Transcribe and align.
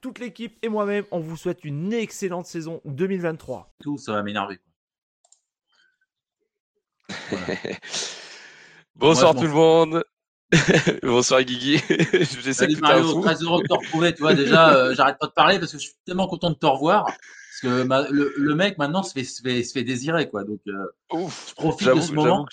Toute 0.00 0.20
l'équipe 0.20 0.56
et 0.62 0.68
moi-même, 0.68 1.04
on 1.10 1.18
vous 1.18 1.36
souhaite 1.36 1.64
une 1.64 1.92
excellente 1.92 2.46
saison 2.46 2.80
2023. 2.84 3.74
Tout, 3.80 3.98
ça 3.98 4.12
va 4.12 4.22
m'énerver. 4.22 4.60
Bonsoir 8.94 9.34
tout 9.34 9.42
le 9.42 9.48
monde. 9.48 10.04
Bonsoir 11.02 11.42
Guigui. 11.42 11.78
Salut 12.52 12.76
Mario, 12.76 13.20
très 13.22 13.42
heureux 13.42 13.62
de 13.62 13.66
te 13.66 13.74
retrouver. 13.74 14.14
Tu 14.14 14.22
vois, 14.22 14.34
déjà, 14.34 14.72
euh, 14.72 14.94
j'arrête 14.94 15.18
pas 15.18 15.26
de 15.26 15.32
parler 15.32 15.58
parce 15.58 15.72
que 15.72 15.78
je 15.78 15.86
suis 15.86 15.96
tellement 16.06 16.28
content 16.28 16.50
de 16.50 16.54
te 16.54 16.66
revoir. 16.66 17.04
Parce 17.04 17.60
que 17.62 18.12
le, 18.12 18.54
mec 18.54 18.78
maintenant 18.78 19.02
se 19.02 19.12
fait, 19.12 19.24
se 19.24 19.42
fait, 19.42 19.64
se 19.64 19.72
fait 19.72 19.82
désirer. 19.82 20.28
Quoi. 20.30 20.44
Donc, 20.44 20.60
euh, 20.68 20.86
Ouf, 21.12 21.48
je 21.50 21.54
profite 21.54 21.88
de 21.88 22.00
ce 22.00 22.12
moment. 22.12 22.46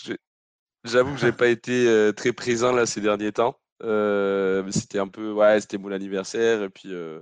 J'avoue 0.83 1.13
que 1.13 1.19
j'ai 1.19 1.31
pas 1.31 1.47
été 1.47 1.87
euh, 1.87 2.11
très 2.11 2.33
présent 2.33 2.71
là 2.71 2.87
ces 2.87 3.01
derniers 3.01 3.31
temps. 3.31 3.59
Euh, 3.83 4.69
c'était 4.71 4.99
un 4.99 5.07
peu, 5.07 5.31
ouais, 5.31 5.59
c'était 5.61 5.77
mon 5.77 5.91
anniversaire. 5.91 6.63
Et 6.63 6.69
puis, 6.69 6.93
euh, 6.93 7.21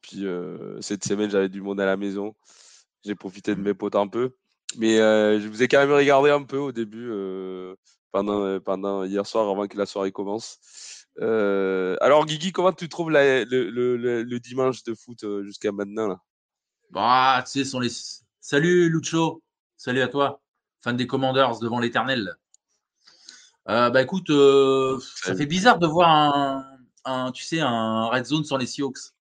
puis 0.00 0.26
euh, 0.26 0.80
cette 0.80 1.04
semaine, 1.04 1.30
j'avais 1.30 1.48
du 1.48 1.62
monde 1.62 1.80
à 1.80 1.86
la 1.86 1.96
maison. 1.96 2.34
J'ai 3.04 3.14
profité 3.14 3.54
de 3.54 3.60
mes 3.60 3.74
potes 3.74 3.96
un 3.96 4.08
peu. 4.08 4.36
Mais 4.76 4.96
je 4.96 5.46
vous 5.48 5.62
ai 5.62 5.68
quand 5.68 5.78
même 5.78 5.92
regardé 5.92 6.30
un 6.30 6.42
peu 6.42 6.58
au 6.58 6.72
début, 6.72 7.12
pendant, 8.10 8.58
pendant 8.60 9.04
hier 9.04 9.24
soir, 9.26 9.48
avant 9.48 9.68
que 9.68 9.78
la 9.78 9.86
soirée 9.86 10.10
commence. 10.10 10.58
alors, 11.20 12.26
Guigui, 12.26 12.50
comment 12.52 12.72
tu 12.72 12.88
trouves 12.88 13.10
le, 13.10 13.44
le, 13.44 13.96
le, 14.22 14.40
dimanche 14.40 14.82
de 14.82 14.94
foot 14.94 15.24
jusqu'à 15.44 15.70
maintenant 15.70 16.08
là? 16.08 16.18
Bah, 16.90 17.44
tu 17.44 17.52
sais, 17.52 17.64
sont 17.64 17.78
les. 17.78 17.90
Salut 18.40 18.90
Lucho, 18.90 19.42
salut 19.76 20.00
à 20.00 20.08
toi, 20.08 20.42
fan 20.82 20.96
des 20.96 21.06
Commanders 21.06 21.60
devant 21.60 21.78
l'éternel. 21.78 22.36
Euh, 23.68 23.90
bah 23.90 24.02
écoute, 24.02 24.30
euh, 24.30 24.98
ça 25.22 25.34
fait 25.34 25.46
bizarre 25.46 25.78
de 25.78 25.86
voir 25.86 26.66
un, 27.04 27.32
tu 27.32 27.44
sais, 27.44 27.60
un 27.60 28.06
red 28.06 28.24
zone 28.24 28.44
sans 28.44 28.56
les 28.56 28.66
Seahawks. 28.66 29.12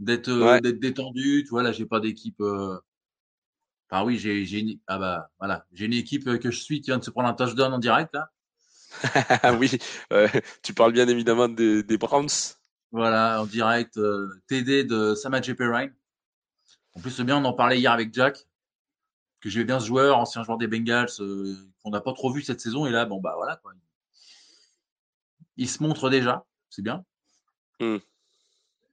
D'être 0.00 0.28
euh, 0.28 0.60
détendu, 0.60 1.44
tu 1.44 1.50
vois, 1.50 1.62
là, 1.62 1.70
j'ai 1.70 1.86
pas 1.86 2.00
d'équipe. 2.00 2.40
Enfin, 2.40 4.04
oui, 4.04 4.18
j'ai 4.18 4.58
une... 4.58 4.78
Ah 4.86 4.98
bah, 4.98 5.30
voilà. 5.38 5.66
j'ai 5.72 5.86
une 5.86 5.92
équipe 5.92 6.24
que 6.38 6.50
je 6.50 6.60
suis 6.60 6.80
qui 6.80 6.90
vient 6.90 6.98
de 6.98 7.04
se 7.04 7.10
prendre 7.10 7.28
un 7.28 7.34
touchdown 7.34 7.72
en 7.72 7.78
direct, 7.78 8.12
là. 8.12 8.30
oui, 9.58 9.70
tu 10.62 10.74
parles 10.74 10.92
bien 10.92 11.08
évidemment 11.08 11.48
des, 11.48 11.82
des 11.82 11.98
Browns. 11.98 12.28
Voilà, 12.92 13.42
en 13.42 13.46
direct, 13.46 13.98
TD 14.46 14.84
de 14.84 15.14
Samadje 15.14 15.52
Perrine. 15.54 15.92
En 16.94 17.00
plus, 17.00 17.20
bien, 17.20 17.38
on 17.38 17.44
en 17.44 17.52
parlait 17.52 17.78
hier 17.78 17.92
avec 17.92 18.14
Jack 18.14 18.46
que 19.44 19.50
j'aimais 19.50 19.66
bien 19.66 19.78
ce 19.78 19.86
joueur, 19.86 20.16
ancien 20.16 20.42
joueur 20.42 20.56
des 20.56 20.66
Bengals, 20.66 21.20
euh, 21.20 21.54
qu'on 21.84 21.90
n'a 21.90 22.00
pas 22.00 22.14
trop 22.14 22.32
vu 22.32 22.42
cette 22.42 22.60
saison. 22.60 22.86
Et 22.86 22.90
là, 22.90 23.04
bon, 23.04 23.20
bah 23.20 23.34
voilà. 23.36 23.56
Quoi. 23.56 23.72
Il 25.56 25.68
se 25.68 25.82
montre 25.82 26.10
déjà. 26.10 26.44
C'est 26.70 26.82
bien. 26.82 27.04
Mmh. 27.80 27.98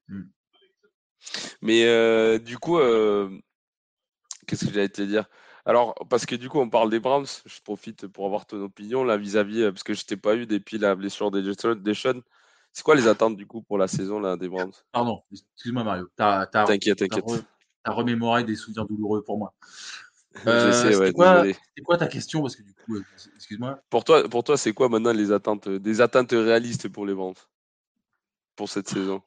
Mmh. 0.10 0.24
Mais 1.62 1.86
euh, 1.86 2.38
du 2.38 2.58
coup, 2.58 2.78
euh, 2.78 3.30
qu'est-ce 4.46 4.66
que 4.66 4.74
j'allais 4.74 4.90
te 4.90 5.02
dire? 5.02 5.26
Alors, 5.66 5.96
parce 6.10 6.26
que 6.26 6.36
du 6.36 6.50
coup, 6.50 6.60
on 6.60 6.70
parle 6.70 6.90
des 6.90 7.00
Browns. 7.00 7.28
Je 7.46 7.62
profite 7.62 8.08
pour 8.08 8.26
avoir 8.26 8.46
ton 8.46 8.62
opinion 8.64 9.04
là 9.04 9.18
vis-à-vis, 9.18 9.70
parce 9.72 9.84
que 9.84 9.94
je 9.94 10.06
t'ai 10.06 10.18
pas 10.18 10.36
eu 10.36 10.46
depuis 10.46 10.78
la 10.78 10.96
blessure 10.96 11.32
des 11.32 11.44
Sean. 11.94 12.22
C'est 12.74 12.84
quoi 12.84 12.96
les 12.96 13.08
attentes 13.08 13.38
du 13.38 13.46
coup 13.46 13.62
pour 13.62 13.78
la 13.78 13.88
saison 13.88 14.20
là, 14.20 14.38
des 14.38 14.50
Browns? 14.50 14.74
Pardon, 14.92 15.24
excuse-moi 15.32 15.84
Mario. 15.84 16.10
T'inquiète, 16.16 16.98
t'inquiète. 16.98 17.46
T'as 17.84 17.92
remémoré 17.94 18.44
des 18.44 18.56
souvenirs 18.56 18.86
douloureux 18.86 19.24
pour 19.24 19.38
moi. 19.38 19.54
Euh, 20.48 20.72
c'est 20.72 21.84
quoi, 21.84 21.98
ta 21.98 22.08
question? 22.08 22.42
Parce 22.42 22.56
que 22.56 22.64
du 22.64 22.74
coup, 22.74 22.96
euh, 22.96 23.04
excuse-moi. 23.36 23.82
Pour 23.90 24.04
toi, 24.04 24.28
pour 24.30 24.44
toi 24.44 24.58
c'est 24.58 24.74
quoi 24.74 24.88
maintenant 24.90 25.12
les 25.12 25.32
attentes, 25.32 25.68
euh, 25.68 25.80
des 25.80 26.02
attentes 26.02 26.32
réalistes 26.32 26.88
pour 26.88 27.06
les 27.06 27.14
ventes 27.14 27.50
pour 28.56 28.70
cette 28.70 28.88
saison? 28.88 29.22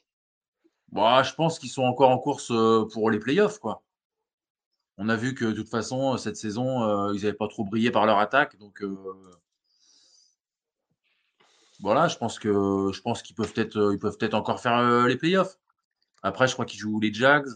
Bah, 0.92 1.22
Je 1.22 1.34
pense 1.34 1.58
qu'ils 1.58 1.70
sont 1.70 1.82
encore 1.82 2.10
en 2.10 2.18
course 2.18 2.52
pour 2.92 3.10
les 3.10 3.18
playoffs. 3.18 3.58
Quoi. 3.58 3.82
On 4.96 5.08
a 5.08 5.16
vu 5.16 5.34
que 5.34 5.44
de 5.44 5.52
toute 5.52 5.68
façon, 5.68 6.16
cette 6.16 6.36
saison, 6.36 7.12
ils 7.12 7.22
n'avaient 7.22 7.32
pas 7.32 7.48
trop 7.48 7.64
brillé 7.64 7.90
par 7.90 8.06
leur 8.06 8.18
attaque. 8.18 8.58
Donc 8.58 8.82
voilà, 11.80 12.08
je 12.08 12.16
pense 12.16 12.38
que 12.38 12.90
je 12.92 13.00
pense 13.02 13.22
qu'ils 13.22 13.34
peuvent 13.36 13.52
peut-être 13.52 13.92
ils 13.92 13.98
peuvent 13.98 14.16
peut-être 14.16 14.34
encore 14.34 14.60
faire 14.60 15.06
les 15.06 15.16
playoffs. 15.16 15.58
Après, 16.22 16.46
je 16.46 16.54
crois 16.54 16.64
qu'ils 16.64 16.80
jouent 16.80 17.00
les 17.00 17.12
Jags 17.12 17.48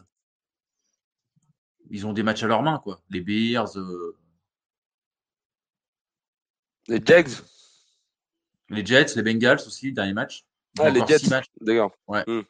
ils 1.91 2.06
ont 2.06 2.12
des 2.12 2.22
matchs 2.22 2.43
à 2.43 2.47
leur 2.47 2.62
main, 2.62 2.78
quoi. 2.78 3.00
Les 3.10 3.21
Bears. 3.21 3.76
Euh, 3.76 4.16
les 6.88 7.00
Jags. 7.04 7.31
Les 8.71 8.84
Jets, 8.84 9.15
les 9.16 9.22
Bengals 9.22 9.62
aussi, 9.66 9.93
dernier 9.93 10.12
match. 10.12 10.44
Ah, 10.78 10.91
les 10.91 11.04
Jets, 11.06 11.28
d'accord. 11.60 11.93
Ouais. 12.06 12.22
Hmm. 12.27 12.43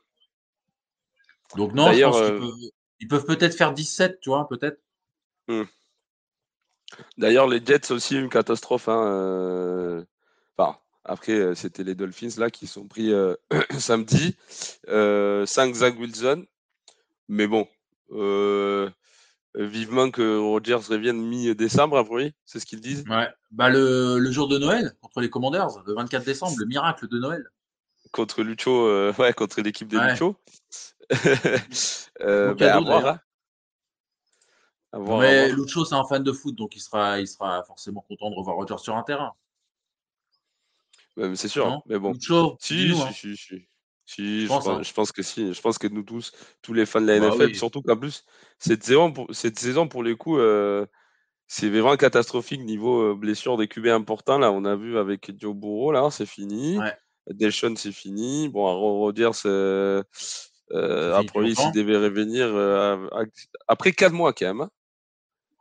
Donc 1.56 1.72
non, 1.72 1.92
je 1.92 2.02
pense 2.02 2.16
euh, 2.16 2.50
ils 3.00 3.08
peuvent, 3.08 3.24
peut-être 3.24 3.56
faire 3.56 3.72
17, 3.72 4.20
tu 4.20 4.30
vois, 4.30 4.48
peut-être. 4.48 4.80
Hmm. 5.46 5.64
D'ailleurs, 7.16 7.46
les 7.46 7.64
Jets 7.64 7.92
aussi 7.92 8.16
une 8.16 8.28
catastrophe. 8.28 8.88
Hein, 8.88 9.06
euh, 9.06 10.04
enfin, 10.56 10.78
après, 11.04 11.54
c'était 11.54 11.84
les 11.84 11.94
Dolphins 11.94 12.36
là 12.38 12.50
qui 12.50 12.66
sont 12.66 12.88
pris 12.88 13.12
samedi. 13.78 14.36
5 14.86 15.74
Zach 15.74 15.98
Wilson. 15.98 16.44
Mais 17.28 17.46
bon, 17.46 17.68
euh, 18.10 18.90
vivement 19.64 20.10
que 20.10 20.38
Rogers 20.38 20.88
revienne 20.88 21.20
mi-décembre, 21.20 21.96
après, 21.96 22.34
c'est 22.44 22.60
ce 22.60 22.66
qu'ils 22.66 22.80
disent. 22.80 23.04
Ouais. 23.08 23.28
Bah, 23.50 23.68
le, 23.68 24.18
le, 24.18 24.30
jour 24.30 24.48
de 24.48 24.58
Noël, 24.58 24.92
contre 25.00 25.20
les 25.20 25.30
Commanders, 25.30 25.82
le 25.86 25.94
24 25.94 26.24
décembre, 26.24 26.54
le 26.58 26.66
miracle 26.66 27.08
de 27.08 27.18
Noël. 27.18 27.44
Contre 28.12 28.42
Lucho, 28.42 28.86
euh, 28.86 29.12
ouais, 29.18 29.32
contre 29.32 29.60
l'équipe 29.60 29.88
de 29.88 29.98
Lucho. 29.98 30.36
euh, 32.20 32.54
bah, 32.54 32.76
à 32.76 32.80
voir, 32.80 33.06
hein. 33.06 33.20
Mais 34.94 35.50
Lucho, 35.50 35.84
c'est 35.84 35.94
un 35.94 36.04
fan 36.04 36.22
de 36.22 36.32
foot, 36.32 36.54
donc 36.54 36.74
il 36.74 36.80
sera, 36.80 37.20
il 37.20 37.28
sera 37.28 37.62
forcément 37.64 38.00
content 38.08 38.30
de 38.30 38.36
revoir 38.36 38.56
Rogers 38.56 38.78
sur 38.78 38.96
un 38.96 39.02
terrain. 39.02 39.32
c'est 41.34 41.48
sûr, 41.48 41.82
mais 41.86 41.98
bon. 41.98 42.12
Lucho, 42.12 42.56
si, 42.60 42.94
si, 42.94 43.02
hein. 43.02 43.10
si, 43.12 43.36
si, 43.36 43.56
si, 43.56 43.68
je, 44.16 44.46
pense, 44.46 44.66
hein. 44.66 44.82
je, 44.82 44.92
pense, 44.92 45.12
que 45.12 45.22
si. 45.22 45.52
Je 45.52 45.60
pense 45.60 45.78
que 45.78 45.86
nous 45.86 46.02
tous, 46.02 46.32
tous 46.62 46.72
les 46.72 46.86
fans 46.86 47.00
de 47.00 47.06
la 47.06 47.20
bah 47.20 47.28
NFL, 47.28 47.54
surtout 47.54 47.82
qu'en 47.82 47.96
plus, 47.96 48.24
cette 48.58 48.82
saison, 48.82 49.12
pour, 49.12 49.26
cette 49.32 49.58
saison, 49.58 49.86
pour 49.86 50.02
les 50.02 50.16
coups, 50.16 50.38
euh, 50.40 50.86
c'est 51.46 51.68
vraiment 51.68 51.96
catastrophique 51.96 52.62
niveau 52.62 53.02
euh, 53.02 53.14
blessure 53.14 53.56
des 53.56 53.68
QB 53.68 53.86
importants. 53.86 54.38
Là, 54.38 54.50
on 54.50 54.64
a 54.64 54.76
vu 54.76 54.98
avec 54.98 55.32
Joe 55.38 55.54
Burrow, 55.54 55.92
là, 55.92 56.08
c'est 56.10 56.26
fini. 56.26 56.78
Ouais. 56.78 56.94
Delshon, 57.30 57.74
c'est 57.76 57.92
fini. 57.92 58.48
Bon, 58.48 58.66
à 58.66 58.72
redire, 58.72 59.32
euh, 59.44 60.02
après, 61.14 61.54
s'il 61.54 61.72
devait 61.72 61.96
revenir 61.96 62.46
euh, 62.46 63.06
après 63.66 63.92
quatre 63.92 64.12
mois 64.12 64.32
quand 64.32 64.46
même. 64.46 64.68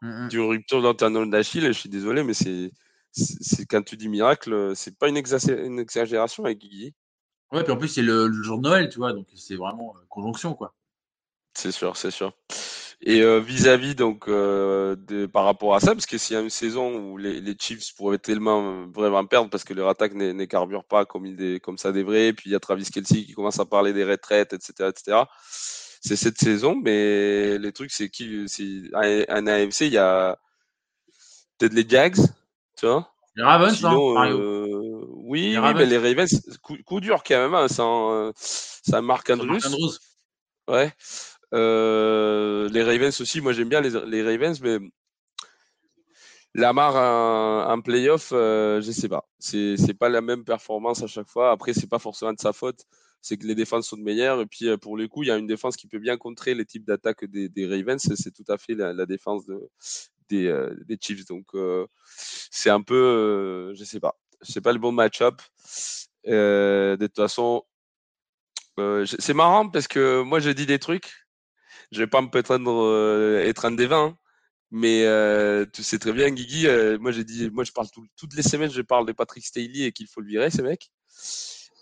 Hein. 0.01 0.27
Du 0.29 0.39
rupture 0.39 0.81
d'antennol 0.81 1.29
d'Achille, 1.29 1.65
je 1.65 1.71
suis 1.71 1.89
désolé, 1.89 2.23
mais 2.23 2.33
c'est 2.33 2.71
quand 3.69 3.81
tu 3.81 3.97
dis 3.97 4.09
miracle, 4.09 4.73
c'est 4.75 4.97
pas 4.97 5.09
une, 5.09 5.17
une 5.17 5.79
exagération 5.79 6.45
avec 6.45 6.59
Guigui. 6.59 6.93
Ouais, 7.51 7.63
puis 7.63 7.71
en 7.71 7.77
plus, 7.77 7.87
c'est 7.87 8.01
le, 8.01 8.31
jour 8.43 8.57
de 8.57 8.63
Noël, 8.63 8.89
tu 8.89 8.97
vois, 8.97 9.13
donc 9.13 9.27
c'est 9.35 9.55
vraiment 9.55 9.95
euh, 9.95 10.05
conjonction, 10.09 10.53
quoi. 10.53 10.73
C'est 11.53 11.71
sûr, 11.71 11.95
c'est 11.97 12.11
sûr. 12.11 12.33
Et 13.01 13.21
euh, 13.21 13.39
vis-à-vis, 13.39 13.95
donc, 13.95 14.27
euh, 14.27 14.95
de, 14.95 15.25
par 15.27 15.45
rapport 15.45 15.75
à 15.75 15.79
ça, 15.79 15.93
parce 15.93 16.05
que 16.05 16.17
s'il 16.17 16.35
y 16.35 16.39
a 16.39 16.41
une 16.41 16.49
saison 16.49 16.95
où 16.95 17.17
les, 17.17 17.39
les 17.39 17.55
Chiefs 17.57 17.95
pourraient 17.95 18.17
tellement 18.17 18.87
vraiment 18.87 19.25
perdre 19.25 19.49
parce 19.49 19.63
que 19.63 19.73
leur 19.73 19.87
attaque 19.87 20.13
ne 20.13 20.45
carbure 20.45 20.83
pas 20.83 21.05
comme, 21.05 21.25
il, 21.25 21.59
comme 21.61 21.77
ça 21.77 21.91
devrait, 21.91 22.33
puis 22.33 22.49
il 22.49 22.53
y 22.53 22.55
a 22.55 22.59
Travis 22.59 22.85
Kelsey 22.91 23.23
qui 23.23 23.33
commence 23.33 23.59
à 23.59 23.65
parler 23.65 23.93
des 23.93 24.03
retraites, 24.03 24.53
etc., 24.53 24.89
etc. 24.89 25.23
C'est 26.01 26.15
cette 26.15 26.37
saison, 26.37 26.75
mais 26.75 27.57
les 27.57 27.71
trucs, 27.71 27.91
c'est 27.91 28.09
qui, 28.09 28.45
un 28.93 29.47
AMC, 29.47 29.81
il 29.81 29.93
y 29.93 29.97
a 29.97 30.37
peut-être 31.57 31.73
les 31.73 31.87
Jags, 31.87 32.17
tu 32.77 32.85
vois. 32.85 33.11
Les 33.35 33.43
Ravens, 33.43 33.85
hein, 33.85 34.13
Mario. 34.13 34.86
Oui, 35.09 35.57
mais 35.75 35.85
les 35.85 35.97
Ravens, 35.97 36.59
coup, 36.85 36.99
dur 36.99 37.23
quand 37.23 37.37
même, 37.37 37.53
hein, 37.53 37.67
sans, 37.67 38.31
sans 38.35 39.01
Marc 39.01 39.29
Andrews. 39.29 39.59
Ouais. 40.67 40.93
Euh, 41.53 42.67
les 42.69 42.83
Ravens 42.83 43.21
aussi, 43.21 43.39
moi 43.39 43.53
j'aime 43.53 43.69
bien 43.69 43.79
les, 43.81 43.91
les, 44.05 44.23
Ravens, 44.23 44.59
mais 44.61 44.79
Lamar 46.53 46.95
en, 46.95 47.71
en 47.71 47.81
playoff, 47.81 48.31
euh, 48.33 48.81
je 48.81 48.91
sais 48.91 49.07
pas. 49.07 49.29
C'est 49.39 49.93
pas 49.97 50.09
la 50.09 50.21
même 50.21 50.43
performance 50.43 51.03
à 51.03 51.07
chaque 51.07 51.29
fois. 51.29 51.51
Après, 51.51 51.73
c'est 51.73 51.87
pas 51.87 51.99
forcément 51.99 52.33
de 52.33 52.39
sa 52.39 52.53
faute. 52.53 52.85
c'est 53.21 53.37
que 53.37 53.45
les 53.47 53.55
défenses 53.55 53.87
sont 53.87 53.97
de 53.97 54.03
meilleures. 54.03 54.41
Et 54.41 54.45
puis, 54.45 54.75
pour 54.77 54.97
le 54.97 55.07
coup, 55.07 55.23
il 55.23 55.27
y 55.27 55.31
a 55.31 55.37
une 55.37 55.47
défense 55.47 55.77
qui 55.77 55.87
peut 55.87 55.99
bien 55.99 56.17
contrer 56.17 56.55
les 56.55 56.65
types 56.65 56.85
d'attaques 56.85 57.25
des, 57.25 57.49
des, 57.49 57.67
Ravens. 57.67 58.01
C'est 58.15 58.31
tout 58.31 58.45
à 58.51 58.57
fait 58.57 58.73
la, 58.75 59.05
défense 59.05 59.45
de, 59.45 59.69
des, 60.29 60.69
des, 60.85 60.97
Chiefs. 60.99 61.25
Donc, 61.25 61.47
c'est 62.51 62.69
un 62.69 62.81
peu, 62.81 63.73
je 63.75 63.83
sais 63.83 63.99
pas, 63.99 64.17
c'est 64.41 64.61
pas 64.61 64.73
le 64.73 64.79
bon 64.79 64.91
match-up. 64.91 65.41
de 66.25 66.97
toute 66.99 67.15
façon, 67.15 67.63
c'est 69.05 69.33
marrant 69.33 69.69
parce 69.69 69.87
que 69.87 70.21
moi, 70.21 70.39
je 70.39 70.49
dis 70.49 70.65
des 70.65 70.79
trucs. 70.79 71.11
Je 71.91 71.99
vais 71.99 72.07
pas 72.07 72.21
me 72.21 72.29
prétendre 72.29 73.39
être 73.43 73.65
un 73.65 73.71
des 73.71 73.87
20. 73.87 74.17
Mais 74.71 75.03
tu 75.73 75.83
sais 75.83 75.99
très 75.99 76.13
bien, 76.13 76.29
Guigui, 76.29 76.67
moi 76.99 77.11
j'ai 77.11 77.23
dit, 77.23 77.49
moi 77.49 77.63
je 77.63 77.71
parle 77.71 77.87
toutes 78.17 78.33
les 78.35 78.43
semaines, 78.43 78.71
je 78.71 78.81
parle 78.81 79.05
de 79.05 79.13
Patrick 79.13 79.45
Staley 79.45 79.83
et 79.83 79.91
qu'il 79.93 80.07
faut 80.07 80.21
le 80.21 80.27
virer, 80.27 80.49
ce 80.51 80.61
mec. 80.61 80.91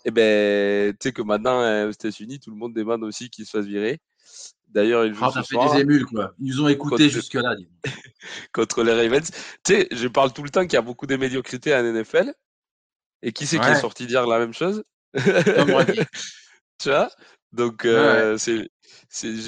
Et 0.04 0.10
eh 0.10 0.12
ben, 0.12 0.92
tu 0.92 1.08
sais 1.08 1.12
que 1.12 1.20
maintenant 1.20 1.88
aux 1.88 1.90
États-Unis, 1.90 2.38
tout 2.38 2.50
le 2.50 2.56
monde 2.56 2.72
demande 2.72 3.02
aussi 3.02 3.28
qu'il 3.28 3.44
se 3.44 3.50
fasse 3.50 3.66
virer. 3.66 4.00
D'ailleurs, 4.68 5.04
il 5.04 5.14
joue 5.14 5.24
ah, 5.24 5.42
fait 5.42 5.56
des 5.56 5.80
émules, 5.80 6.06
quoi. 6.06 6.32
Ils 6.38 6.54
nous 6.54 6.62
ont 6.62 6.68
écoutés 6.68 7.08
jusque-là. 7.08 7.56
contre 8.52 8.84
les 8.84 8.92
Ravens. 8.92 9.28
Tu 9.64 9.74
sais, 9.74 9.88
je 9.90 10.06
parle 10.06 10.32
tout 10.32 10.44
le 10.44 10.50
temps 10.50 10.62
qu'il 10.62 10.74
y 10.74 10.76
a 10.76 10.82
beaucoup 10.82 11.06
de 11.06 11.16
médiocrité 11.16 11.72
à 11.72 11.82
NFL. 11.82 12.32
Et 13.22 13.32
qui 13.32 13.46
c'est 13.46 13.58
qui 13.58 13.68
est 13.68 13.80
sorti 13.80 14.06
dire 14.06 14.26
la 14.26 14.38
même 14.38 14.54
chose? 14.54 14.84
Tu 16.78 16.90
vois? 16.90 17.10
Donc, 17.52 17.86
c'est 18.36 18.68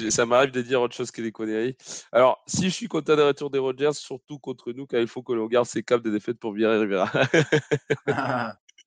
ça 0.09 0.25
m'arrive 0.25 0.51
de 0.51 0.61
dire 0.61 0.81
autre 0.81 0.95
chose 0.95 1.11
que 1.11 1.21
des 1.21 1.31
conneries. 1.31 1.77
Alors, 2.11 2.41
si 2.47 2.63
je 2.65 2.73
suis 2.73 2.87
content 2.87 3.15
des 3.15 3.23
retours 3.23 3.49
des 3.51 3.59
Rogers, 3.59 3.93
surtout 3.93 4.39
contre 4.39 4.71
nous, 4.71 4.87
car 4.87 4.99
il 4.99 5.07
faut 5.07 5.21
que 5.21 5.33
l'on 5.33 5.45
garde 5.47 5.67
ses 5.67 5.83
caps 5.83 6.03
de 6.03 6.09
défaite 6.09 6.39
pour 6.39 6.53
virer 6.53 6.79
Rivera. 6.79 7.11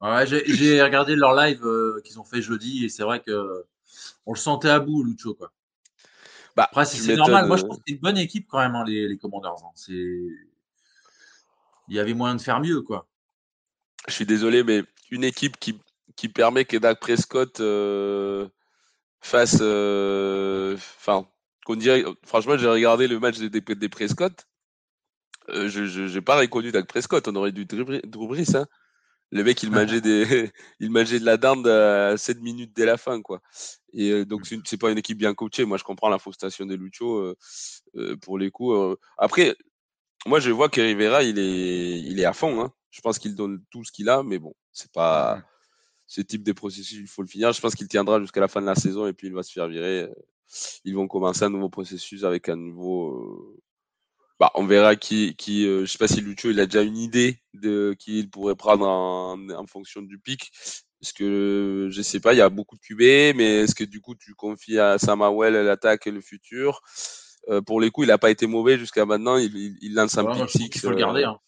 ouais, 0.00 0.26
j'ai 0.26 0.82
regardé 0.82 1.14
leur 1.14 1.34
live 1.34 1.64
euh, 1.64 2.00
qu'ils 2.04 2.18
ont 2.18 2.24
fait 2.24 2.42
jeudi 2.42 2.84
et 2.84 2.88
c'est 2.88 3.04
vrai 3.04 3.20
que 3.20 3.64
on 4.26 4.32
le 4.32 4.38
sentait 4.38 4.70
à 4.70 4.80
bout, 4.80 5.04
Lucho. 5.04 5.34
Quoi. 5.34 5.52
Bah, 6.56 6.64
Après, 6.64 6.84
c'est 6.84 7.14
normal. 7.14 7.46
Moi, 7.46 7.56
je 7.56 7.62
pense 7.62 7.76
que 7.78 7.82
c'est 7.86 7.94
une 7.94 8.00
bonne 8.00 8.18
équipe 8.18 8.46
quand 8.48 8.58
même, 8.58 8.74
hein, 8.74 8.84
les, 8.86 9.08
les 9.08 9.18
Commanders. 9.18 9.52
Hein. 9.52 9.70
Il 11.88 11.94
y 11.96 11.98
avait 11.98 12.14
moyen 12.14 12.34
de 12.34 12.40
faire 12.40 12.60
mieux. 12.60 12.82
quoi. 12.82 13.06
Je 14.08 14.12
suis 14.12 14.26
désolé, 14.26 14.64
mais 14.64 14.82
une 15.10 15.24
équipe 15.24 15.58
qui, 15.58 15.78
qui 16.16 16.28
permet 16.28 16.64
que 16.64 16.76
Dak 16.76 17.00
Prescott. 17.00 17.60
Euh 17.60 18.48
face. 19.22 19.58
Euh, 19.60 20.74
enfin, 20.76 21.26
qu'on 21.64 21.76
dirait. 21.76 22.04
Franchement, 22.26 22.58
j'ai 22.58 22.68
regardé 22.68 23.08
le 23.08 23.18
match 23.18 23.38
des, 23.38 23.48
des, 23.48 23.88
Prescott. 23.88 24.46
Euh, 25.48 25.68
je 25.68 26.12
n'ai 26.14 26.20
pas 26.20 26.36
reconnu 26.36 26.70
Dak 26.72 26.86
Prescott. 26.86 27.26
On 27.28 27.36
aurait 27.36 27.52
dû 27.52 27.64
Drew 27.64 28.28
Brees. 28.28 28.56
Hein. 28.56 28.66
Le 29.30 29.44
mec, 29.44 29.62
il 29.62 29.70
mangeait, 29.70 30.02
des, 30.02 30.50
il 30.80 30.90
mangeait 30.90 31.18
de 31.18 31.24
la 31.24 31.38
dinde 31.38 31.66
à 31.66 32.18
7 32.18 32.42
minutes 32.42 32.72
dès 32.76 32.84
la 32.84 32.98
fin. 32.98 33.22
quoi. 33.22 33.40
Et 33.94 34.26
donc, 34.26 34.42
c'est 34.64 34.76
pas 34.76 34.90
une 34.90 34.98
équipe 34.98 35.18
bien 35.18 35.32
coachée. 35.32 35.64
Moi, 35.64 35.78
je 35.78 35.84
comprends 35.84 36.10
la 36.10 36.18
frustration 36.18 36.66
de 36.66 36.74
Lucho 36.74 37.34
pour 38.20 38.38
les 38.38 38.50
coups. 38.50 38.98
Après, 39.16 39.56
moi, 40.26 40.38
je 40.38 40.50
vois 40.50 40.68
que 40.68 40.80
Rivera, 40.80 41.22
il 41.22 41.38
est, 41.38 42.00
il 42.00 42.20
est 42.20 42.24
à 42.24 42.34
fond. 42.34 42.60
Hein. 42.60 42.72
Je 42.92 43.00
pense 43.00 43.18
qu'il 43.18 43.34
donne 43.34 43.64
tout 43.70 43.84
ce 43.84 43.90
qu'il 43.90 44.08
a, 44.08 44.22
mais 44.22 44.38
bon, 44.38 44.54
c'est 44.70 44.92
pas 44.92 45.42
ce 46.06 46.20
type 46.20 46.44
de 46.44 46.52
processus, 46.52 46.98
il 47.00 47.08
faut 47.08 47.22
le 47.22 47.28
finir. 47.28 47.52
Je 47.52 47.60
pense 47.60 47.74
qu'il 47.74 47.88
tiendra 47.88 48.20
jusqu'à 48.20 48.40
la 48.40 48.48
fin 48.48 48.60
de 48.60 48.66
la 48.66 48.74
saison 48.74 49.06
et 49.06 49.14
puis 49.14 49.28
il 49.28 49.32
va 49.32 49.42
se 49.42 49.50
faire 49.50 49.66
virer. 49.66 50.10
Ils 50.84 50.94
vont 50.94 51.08
commencer 51.08 51.44
un 51.44 51.48
nouveau 51.48 51.70
processus 51.70 52.24
avec 52.24 52.50
un 52.50 52.56
nouveau. 52.56 53.16
Euh, 53.16 53.62
bah, 54.38 54.50
on 54.54 54.66
verra 54.66 54.94
qui, 54.94 55.34
qui 55.36 55.66
euh, 55.66 55.86
je 55.86 55.92
sais 55.92 55.96
pas 55.96 56.08
si 56.08 56.20
Lucho 56.20 56.50
il 56.50 56.60
a 56.60 56.66
déjà 56.66 56.82
une 56.82 56.98
idée 56.98 57.40
de 57.54 57.96
qui 57.98 58.18
il 58.18 58.28
pourrait 58.28 58.56
prendre 58.56 58.86
en, 58.86 59.66
fonction 59.66 60.02
du 60.02 60.18
pic. 60.18 60.52
Parce 61.00 61.14
que 61.14 61.88
je 61.90 62.02
sais 62.02 62.20
pas, 62.20 62.34
il 62.34 62.38
y 62.38 62.42
a 62.42 62.50
beaucoup 62.50 62.76
de 62.76 62.80
QB, 62.80 63.34
mais 63.36 63.62
est-ce 63.62 63.74
que 63.74 63.84
du 63.84 64.02
coup 64.02 64.14
tu 64.14 64.34
confies 64.34 64.78
à 64.78 64.98
Samawell 64.98 65.54
l'attaque 65.54 66.06
et 66.06 66.10
le 66.10 66.20
futur? 66.20 66.82
Euh, 67.48 67.62
Pour 67.62 67.80
les 67.80 67.90
coups, 67.90 68.06
il 68.06 68.08
n'a 68.08 68.18
pas 68.18 68.30
été 68.30 68.46
mauvais 68.46 68.78
jusqu'à 68.78 69.06
maintenant. 69.06 69.36
Il, 69.38 69.78
il, 69.80 69.94
lance 69.94 70.18
un 70.18 70.26
pick 70.46 70.76
Il 70.76 70.80
faut 70.80 70.90
le 70.90 70.96
garder. 70.96 71.24
Hein. 71.24 71.38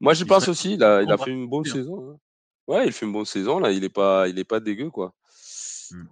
Moi, 0.00 0.14
je 0.14 0.24
pense 0.24 0.48
aussi. 0.48 0.74
Il 0.74 0.84
a, 0.84 1.02
il 1.02 1.10
a 1.10 1.18
fait 1.18 1.30
une 1.30 1.48
bonne 1.48 1.64
saison. 1.64 2.12
Hein. 2.12 2.18
Ouais, 2.68 2.86
il 2.86 2.92
fait 2.92 3.06
une 3.06 3.12
bonne 3.12 3.24
saison 3.24 3.58
là, 3.58 3.72
il 3.72 3.82
est 3.82 3.88
pas, 3.88 4.28
il 4.28 4.38
est 4.38 4.44
pas 4.44 4.60
dégueu 4.60 4.90
quoi. 4.90 5.14
Mmh. 5.90 6.04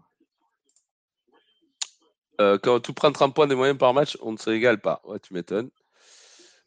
Euh, 2.41 2.59
quand 2.59 2.81
tout 2.81 2.95
prend 2.95 3.13
30 3.13 3.35
points 3.35 3.47
des 3.47 3.55
moyens 3.55 3.79
par 3.79 3.93
match, 3.93 4.17
on 4.23 4.33
ne 4.33 4.39
se 4.39 4.49
régale 4.49 4.81
pas. 4.81 5.03
Ouais, 5.05 5.19
tu 5.21 5.35
m'étonnes. 5.35 5.71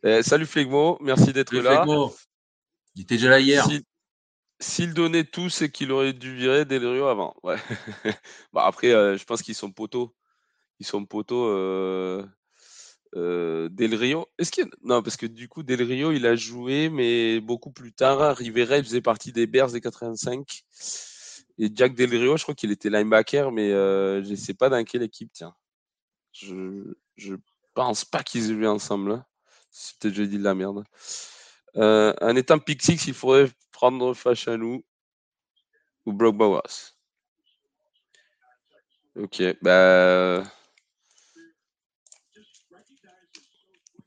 Eh, 0.03 0.21
salut 0.21 0.45
Flegmo, 0.45 0.97
merci 1.01 1.33
d'être 1.33 1.53
là. 1.55 1.83
Flegmo. 1.83 2.15
Il 2.95 3.01
était 3.01 3.15
déjà 3.15 3.29
là 3.29 3.39
hier. 3.39 3.67
S'il 4.59 4.93
donnait 4.93 5.23
tout, 5.23 5.49
c'est 5.49 5.71
qu'il 5.71 5.91
aurait 5.91 6.13
dû 6.13 6.35
virer 6.35 6.65
Delrio 6.65 7.07
avant. 7.07 7.35
Ouais. 7.43 7.55
bah 8.53 8.65
après, 8.65 8.91
euh, 8.91 9.17
je 9.17 9.23
pense 9.23 9.41
qu'ils 9.41 9.55
sont 9.55 9.71
poteaux. 9.71 10.13
Ils 10.79 10.85
sont 10.85 11.05
poteaux. 11.05 11.47
Euh... 11.47 12.25
Euh, 13.15 13.69
Del 13.69 13.95
Rio, 13.95 14.27
est-ce 14.37 14.51
qu'il 14.51 14.69
non 14.83 15.01
parce 15.01 15.17
que 15.17 15.25
du 15.25 15.47
coup 15.49 15.63
Del 15.63 15.81
Rio 15.81 16.11
il 16.11 16.27
a 16.27 16.35
joué 16.35 16.89
mais 16.89 17.39
beaucoup 17.39 17.71
plus 17.71 17.91
tard. 17.91 18.37
Rivera 18.37 18.77
il 18.77 18.83
faisait 18.83 19.01
partie 19.01 19.31
des 19.31 19.47
Bears 19.47 19.71
des 19.71 19.81
85 19.81 20.63
et 21.57 21.71
Jack 21.73 21.95
Del 21.95 22.11
Rio 22.11 22.37
je 22.37 22.43
crois 22.43 22.53
qu'il 22.53 22.71
était 22.71 22.89
linebacker 22.91 23.51
mais 23.51 23.71
euh, 23.71 24.23
je 24.23 24.29
ne 24.29 24.35
sais 24.35 24.53
pas 24.53 24.69
dans 24.69 24.83
quelle 24.83 25.01
équipe 25.01 25.31
tiens. 25.33 25.55
Je 26.33 26.93
je 27.15 27.35
pense 27.73 28.05
pas 28.05 28.21
qu'ils 28.21 28.51
aient 28.51 28.53
joué 28.53 28.67
ensemble. 28.67 29.13
Hein. 29.13 29.25
Peut-être 29.99 30.13
j'ai 30.13 30.27
dit 30.27 30.37
de 30.37 30.43
la 30.43 30.53
merde. 30.53 30.83
Euh, 31.77 32.13
en 32.21 32.35
étant 32.35 32.59
pick 32.59 32.81
six 32.83 33.07
il 33.07 33.15
faudrait 33.15 33.49
prendre 33.71 34.13
Fachanou 34.13 34.83
ou 36.05 36.13
Brock 36.13 36.37
Bowers. 36.37 36.93
Ok 39.15 39.41
bah 39.63 40.43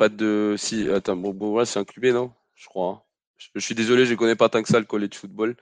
Pas 0.02 0.08
de. 0.08 0.56
Si, 0.58 0.90
attends, 0.90 1.14
bon, 1.14 1.64
c'est 1.64 1.78
un 1.78 1.84
QB, 1.84 2.06
non? 2.06 2.32
Je 2.56 2.66
crois. 2.66 2.88
Hein. 2.88 3.02
Je, 3.54 3.60
suis 3.60 3.76
désolé, 3.76 4.04
je 4.04 4.16
connais 4.16 4.34
pas 4.34 4.48
tant 4.48 4.60
que 4.60 4.68
ça 4.68 4.80
le 4.80 4.84
college 4.84 5.14
football. 5.14 5.56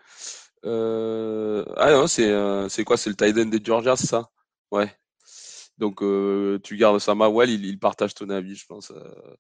Euh... 0.65 1.63
Ah 1.77 1.91
non, 1.93 2.07
c'est 2.07 2.31
euh, 2.31 2.67
quoi? 2.87 2.97
C'est 2.97 3.11
le 3.11 3.17
tight 3.17 3.37
end 3.37 3.51
de 3.51 3.61
Georgia, 3.63 3.97
c'est 3.97 4.07
ça? 4.07 4.31
Ouais. 4.71 4.97
Donc 5.77 6.03
euh, 6.03 6.59
tu 6.65 6.79
gardes 6.79 6.99
Sama 7.01 7.29
Well, 7.29 7.51
il, 7.51 7.67
il, 7.67 7.79
partage 7.79 8.15
ton 8.15 8.31
avis, 8.31 8.55
je 8.55 8.65
pense. 8.65 8.93
Euh. 8.93 9.37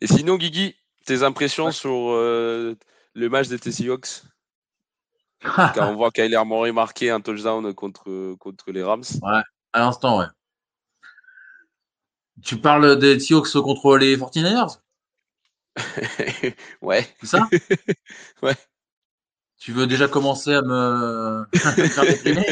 Et 0.00 0.08
sinon, 0.08 0.34
Guigui, 0.34 0.74
tes 1.06 1.22
impressions 1.22 1.70
sur 1.70 2.10
le 2.10 3.28
match 3.28 3.46
des 3.46 3.70
Seahawks 3.70 4.22
Quand 5.42 5.72
on 5.92 5.94
voit 5.94 6.10
Kyler 6.10 6.42
Murray 6.44 6.72
marquer 6.72 7.10
un 7.10 7.20
touchdown 7.20 7.72
contre, 7.72 8.34
contre 8.34 8.72
les 8.72 8.82
Rams. 8.82 9.04
Ouais, 9.22 9.42
à 9.72 9.78
l'instant, 9.78 10.18
ouais. 10.18 10.26
Tu 12.42 12.56
parles 12.56 12.98
des 12.98 13.18
Seahawks 13.18 13.52
contre 13.52 13.96
les 13.96 14.16
49ers 14.16 14.80
Ouais. 16.82 17.06
C'est 17.20 17.26
ça? 17.26 17.48
Ouais. 18.42 18.56
Tu 19.58 19.72
veux 19.72 19.86
déjà 19.86 20.08
commencer 20.08 20.54
à 20.54 20.62
me 20.62 21.44
faire 21.54 22.04
déprimer 22.06 22.46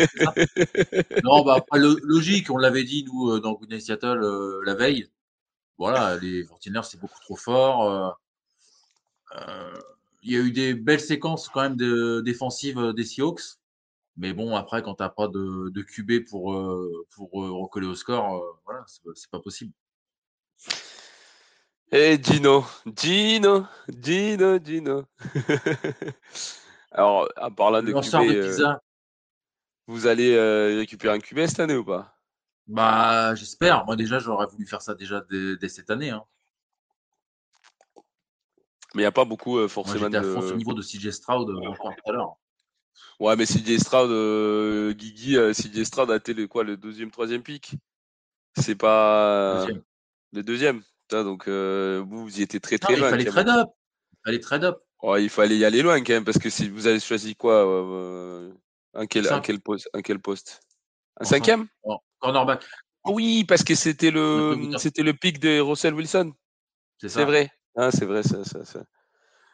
Non, 1.25 1.43
bah 1.43 1.55
après, 1.57 1.79
logique, 1.79 2.51
on 2.51 2.59
l'avait 2.59 2.85
dit, 2.85 3.05
nous, 3.05 3.31
euh, 3.31 3.41
dans 3.41 3.55
Good 3.55 3.81
Seattle 3.81 4.23
euh, 4.23 4.61
la 4.67 4.75
veille. 4.75 5.09
Voilà, 5.79 6.19
les 6.19 6.45
49ers, 6.45 6.83
c'est 6.83 7.01
beaucoup 7.01 7.19
trop 7.21 7.37
fort. 7.37 8.19
Euh, 9.35 9.79
il 10.23 10.33
y 10.33 10.37
a 10.37 10.41
eu 10.41 10.53
des 10.53 10.75
belles 10.75 11.01
séquences 11.01 11.49
quand 11.49 11.63
même 11.63 11.77
de, 11.77 12.21
défensives 12.21 12.93
des 12.95 13.05
Seahawks. 13.05 13.58
Mais 14.19 14.33
bon, 14.33 14.57
après, 14.57 14.83
quand 14.83 14.97
tu 14.97 15.03
n'as 15.05 15.09
pas 15.09 15.29
de, 15.29 15.71
de, 15.71 15.83
QB 15.83 16.29
pour, 16.29 16.53
euh, 16.53 17.07
pour 17.15 17.45
euh, 17.45 17.53
recoller 17.53 17.87
au 17.87 17.95
score, 17.95 18.35
euh, 18.35 18.61
voilà, 18.65 18.85
c'est 19.15 19.31
pas 19.31 19.39
possible. 19.39 19.73
Et 21.93 22.15
eh, 22.15 22.23
Gino, 22.23 22.65
Gino, 22.97 23.65
Gino, 23.89 24.59
Gino. 24.59 25.05
Alors, 26.91 27.29
à 27.37 27.49
part 27.51 27.71
là 27.71 27.81
de 27.81 27.93
QB, 27.93 28.81
vous 29.87 30.07
allez 30.09 30.37
récupérer 30.77 31.15
un 31.15 31.21
QB 31.21 31.47
cette 31.47 31.61
année 31.61 31.77
ou 31.77 31.85
pas? 31.85 32.19
Bah, 32.67 33.37
j'espère. 33.37 33.87
Moi, 33.87 33.95
déjà, 33.95 34.19
j'aurais 34.19 34.49
voulu 34.49 34.67
faire 34.67 34.83
ça 34.83 34.97
déjà 34.97 35.23
dès, 35.31 35.69
cette 35.69 35.91
année. 35.91 36.11
Hein. 36.11 36.25
Mais 38.95 39.03
il 39.03 39.05
n'y 39.05 39.07
a 39.07 39.13
pas 39.13 39.25
beaucoup, 39.25 39.67
forcément. 39.69 40.11
Moi, 40.11 40.19
à 40.19 40.23
fond 40.23 40.57
niveau 40.57 40.75
de 40.75 40.83
CJ 40.83 41.11
Stroud 41.11 41.49
encore 41.65 41.95
tout 41.95 42.11
à 42.11 42.13
l'heure. 42.13 42.37
Ouais, 43.21 43.35
mais 43.37 43.47
CJ 43.47 43.79
Stroud, 43.79 44.11
euh, 44.11 44.93
Guigui, 44.93 45.37
euh, 45.37 45.53
CJ 45.53 45.85
Stroud 45.85 46.11
a 46.11 46.17
été 46.17 46.35
le, 46.35 46.47
quoi, 46.47 46.63
le 46.65 46.77
deuxième, 46.77 47.11
troisième 47.11 47.43
pic? 47.43 47.73
C'est 48.57 48.77
pas 48.77 49.61
deuxième. 49.61 49.83
le 50.33 50.43
deuxième. 50.43 50.83
donc 51.11 51.49
euh, 51.49 52.03
vous, 52.07 52.25
vous 52.25 52.39
y 52.39 52.43
étiez 52.43 52.61
très 52.61 52.79
très 52.79 52.97
loin. 52.97 53.09
Il 53.09 53.11
fallait 53.11 53.25
trade 53.25 53.49
up. 53.49 53.69
Il 54.13 54.19
fallait 54.25 54.41
trade 54.41 54.65
up. 54.65 54.83
Ouais, 55.03 55.25
il 55.25 55.31
fallait 55.31 55.57
y 55.57 55.65
aller 55.65 55.83
loin 55.83 55.99
quand 56.03 56.13
même, 56.13 56.25
parce 56.25 56.39
que 56.39 56.51
si 56.51 56.69
vous 56.69 56.87
avez 56.87 57.01
choisi 57.01 57.37
quoi 57.37 57.67
euh, 57.67 58.53
un 58.95 59.07
quel, 59.07 59.29
un 59.33 59.41
quel 59.41 59.61
poste 59.61 59.89
Un 59.95 60.03
quel 60.03 60.19
poste? 60.19 60.61
Un 61.21 61.25
cinquième? 61.25 61.69
Cornerback. 62.21 62.65
Oui, 63.05 63.45
parce 63.45 63.63
que 63.63 63.75
c'était 63.75 64.11
le 64.11 64.77
c'était 64.79 65.03
le 65.03 65.15
pic 65.15 65.39
de 65.39 65.61
Russell 65.61 65.95
Wilson. 65.95 66.33
C'est 66.99 67.25
vrai. 67.25 67.51
Ah, 67.77 67.91
c'est 67.93 68.05
vrai, 68.05 68.25
ça, 68.25 68.45
ça, 68.45 68.65
ça. 68.65 68.85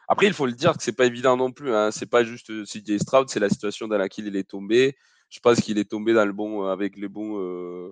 Après, 0.07 0.27
il 0.27 0.33
faut 0.33 0.45
le 0.45 0.53
dire 0.53 0.77
que 0.77 0.83
c'est 0.83 0.95
pas 0.95 1.05
évident 1.05 1.37
non 1.37 1.51
plus. 1.51 1.73
Hein. 1.73 1.91
C'est 1.91 2.05
pas 2.05 2.23
juste 2.23 2.49
euh, 2.49 2.63
CJ 2.65 2.97
Stroud, 2.99 3.29
c'est 3.29 3.39
la 3.39 3.49
situation 3.49 3.87
dans 3.87 3.97
laquelle 3.97 4.27
il 4.27 4.35
est 4.35 4.49
tombé. 4.49 4.95
Je 5.29 5.39
pense 5.39 5.59
qu'il 5.59 5.77
est 5.77 5.89
tombé 5.89 6.13
dans 6.13 6.25
le 6.25 6.33
bon, 6.33 6.63
avec 6.67 6.97
le 6.97 7.07
bon, 7.07 7.39
euh, 7.39 7.91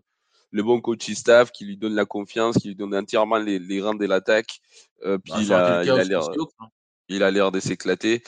le 0.51 0.63
bon 0.63 0.79
coach 0.81 1.11
staff 1.11 1.51
qui 1.51 1.65
lui 1.65 1.77
donne 1.77 1.95
la 1.95 2.05
confiance, 2.05 2.57
qui 2.57 2.69
lui 2.69 2.75
donne 2.75 2.95
entièrement 2.95 3.37
les, 3.37 3.59
les 3.59 3.81
rangs 3.81 3.95
de 3.95 4.05
l'attaque. 4.05 4.59
Euh, 5.03 5.17
puis 5.17 5.33
bah, 5.47 5.81
il, 5.83 5.89
a, 5.91 6.03
l'air, 6.03 6.29
hein. 6.29 6.67
il 7.09 7.23
a 7.23 7.31
l'air 7.31 7.51
de 7.51 7.59
s'éclater. 7.59 8.23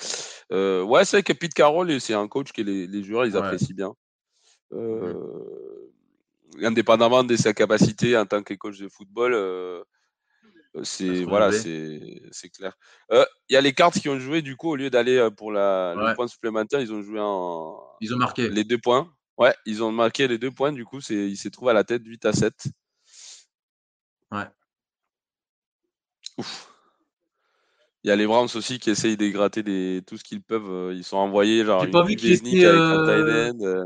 Euh, 0.51 0.83
ouais, 0.83 1.05
c'est 1.05 1.17
vrai 1.17 1.23
que 1.23 1.33
Pete 1.33 1.53
Carroll, 1.53 1.99
c'est 2.01 2.13
un 2.13 2.27
coach 2.27 2.51
que 2.51 2.61
les, 2.61 2.87
les 2.87 3.03
joueurs 3.03 3.25
ils 3.25 3.37
apprécient 3.37 3.75
bien. 3.75 3.93
Euh, 4.73 5.13
indépendamment 6.61 7.23
de 7.23 7.35
sa 7.35 7.53
capacité 7.53 8.17
en 8.17 8.25
tant 8.25 8.41
que 8.43 8.53
coach 8.53 8.79
de 8.79 8.89
football, 8.89 9.33
euh, 9.33 9.83
c'est 10.83 11.23
voilà, 11.23 11.51
c'est, 11.51 12.49
clair. 12.53 12.77
Il 13.11 13.25
y 13.49 13.55
a 13.55 13.61
les 13.61 13.73
cartes 13.73 13.99
qui 13.99 14.09
ont 14.09 14.19
joué 14.19 14.41
du 14.41 14.55
coup 14.55 14.69
au 14.69 14.75
lieu 14.75 14.89
d'aller 14.89 15.29
pour 15.37 15.51
la, 15.51 15.93
le 15.95 16.15
point 16.15 16.27
supplémentaire, 16.27 16.81
ils 16.81 16.93
ont 16.93 17.01
joué 17.01 17.19
en. 17.21 17.77
Ils 18.01 18.13
ont 18.13 18.17
marqué 18.17 18.49
les 18.49 18.63
deux 18.63 18.77
points. 18.77 19.11
Ouais, 19.37 19.53
ils 19.65 19.83
ont 19.83 19.91
marqué 19.91 20.27
les 20.27 20.37
deux 20.37 20.51
points. 20.51 20.71
Du 20.71 20.85
coup, 20.85 21.01
c'est, 21.01 21.29
il 21.29 21.35
s'est 21.35 21.49
trouvé 21.49 21.71
à 21.71 21.73
la 21.73 21.83
tête 21.83 22.03
8 22.05 22.25
à 22.25 22.33
7. 22.33 22.53
Ouais. 24.31 24.47
Ouf. 26.37 26.71
Il 28.03 28.09
y 28.09 28.11
a 28.11 28.15
les 28.15 28.27
Browns 28.27 28.49
aussi 28.53 28.77
qui 28.77 28.91
essayent 28.91 29.17
de 29.17 29.27
gratter 29.29 29.63
des... 29.63 30.03
tout 30.05 30.15
ce 30.15 30.23
qu'ils 30.23 30.43
peuvent. 30.43 30.93
Ils 30.93 31.03
sont 31.03 31.17
envoyés 31.17 31.65
genre. 31.65 31.83
J'ai 31.83 31.91
pas 31.91 32.03
vu 32.03 32.13
était. 32.13 32.65
Euh... 32.65 33.83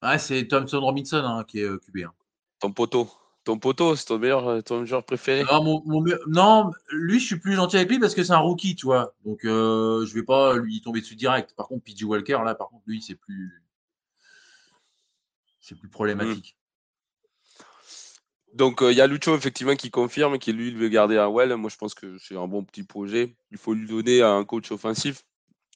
Ah, 0.00 0.18
c'est 0.18 0.46
Thompson 0.48 0.80
Robinson 0.80 1.22
hein, 1.24 1.44
qui 1.46 1.60
est 1.60 1.64
euh, 1.64 1.78
QB. 1.78 1.98
Hein. 2.04 2.12
Ton 2.60 2.72
poteau. 2.72 3.08
Ton 3.46 3.60
poteau, 3.60 3.94
c'est 3.94 4.06
ton 4.06 4.18
meilleur, 4.18 4.48
euh, 4.48 4.60
ton 4.60 4.84
joueur 4.84 5.04
préféré 5.04 5.44
non, 5.44 5.84
non, 6.26 6.72
lui, 6.90 7.20
je 7.20 7.26
suis 7.26 7.38
plus 7.38 7.54
gentil 7.54 7.76
avec 7.76 7.88
lui 7.88 8.00
parce 8.00 8.12
que 8.12 8.24
c'est 8.24 8.32
un 8.32 8.38
rookie, 8.38 8.74
tu 8.74 8.86
vois. 8.86 9.14
Donc, 9.24 9.44
euh, 9.44 10.04
je 10.04 10.12
vais 10.14 10.24
pas 10.24 10.56
lui 10.56 10.80
tomber 10.80 11.00
dessus 11.00 11.14
direct. 11.14 11.54
Par 11.54 11.68
contre, 11.68 11.84
PJ 11.84 12.02
Walker, 12.02 12.40
là, 12.44 12.56
par 12.56 12.70
contre, 12.70 12.82
lui, 12.88 13.00
c'est 13.00 13.14
plus 13.14 13.62
c'est 15.60 15.78
plus 15.78 15.88
problématique. 15.88 16.56
Donc, 18.52 18.80
il 18.80 18.94
y 18.94 19.00
a 19.00 19.06
Lucho, 19.06 19.36
effectivement, 19.36 19.76
qui 19.76 19.92
confirme 19.92 20.40
qu'il 20.40 20.56
lui, 20.56 20.68
il 20.68 20.76
veut 20.76 20.88
garder 20.88 21.16
un 21.16 21.28
well. 21.28 21.54
Moi, 21.54 21.70
je 21.70 21.76
pense 21.76 21.94
que 21.94 22.18
c'est 22.18 22.36
un 22.36 22.48
bon 22.48 22.64
petit 22.64 22.82
projet. 22.82 23.36
Il 23.52 23.58
faut 23.58 23.74
lui 23.74 23.86
donner 23.86 24.22
un 24.22 24.44
coach 24.44 24.72
offensif 24.72 25.22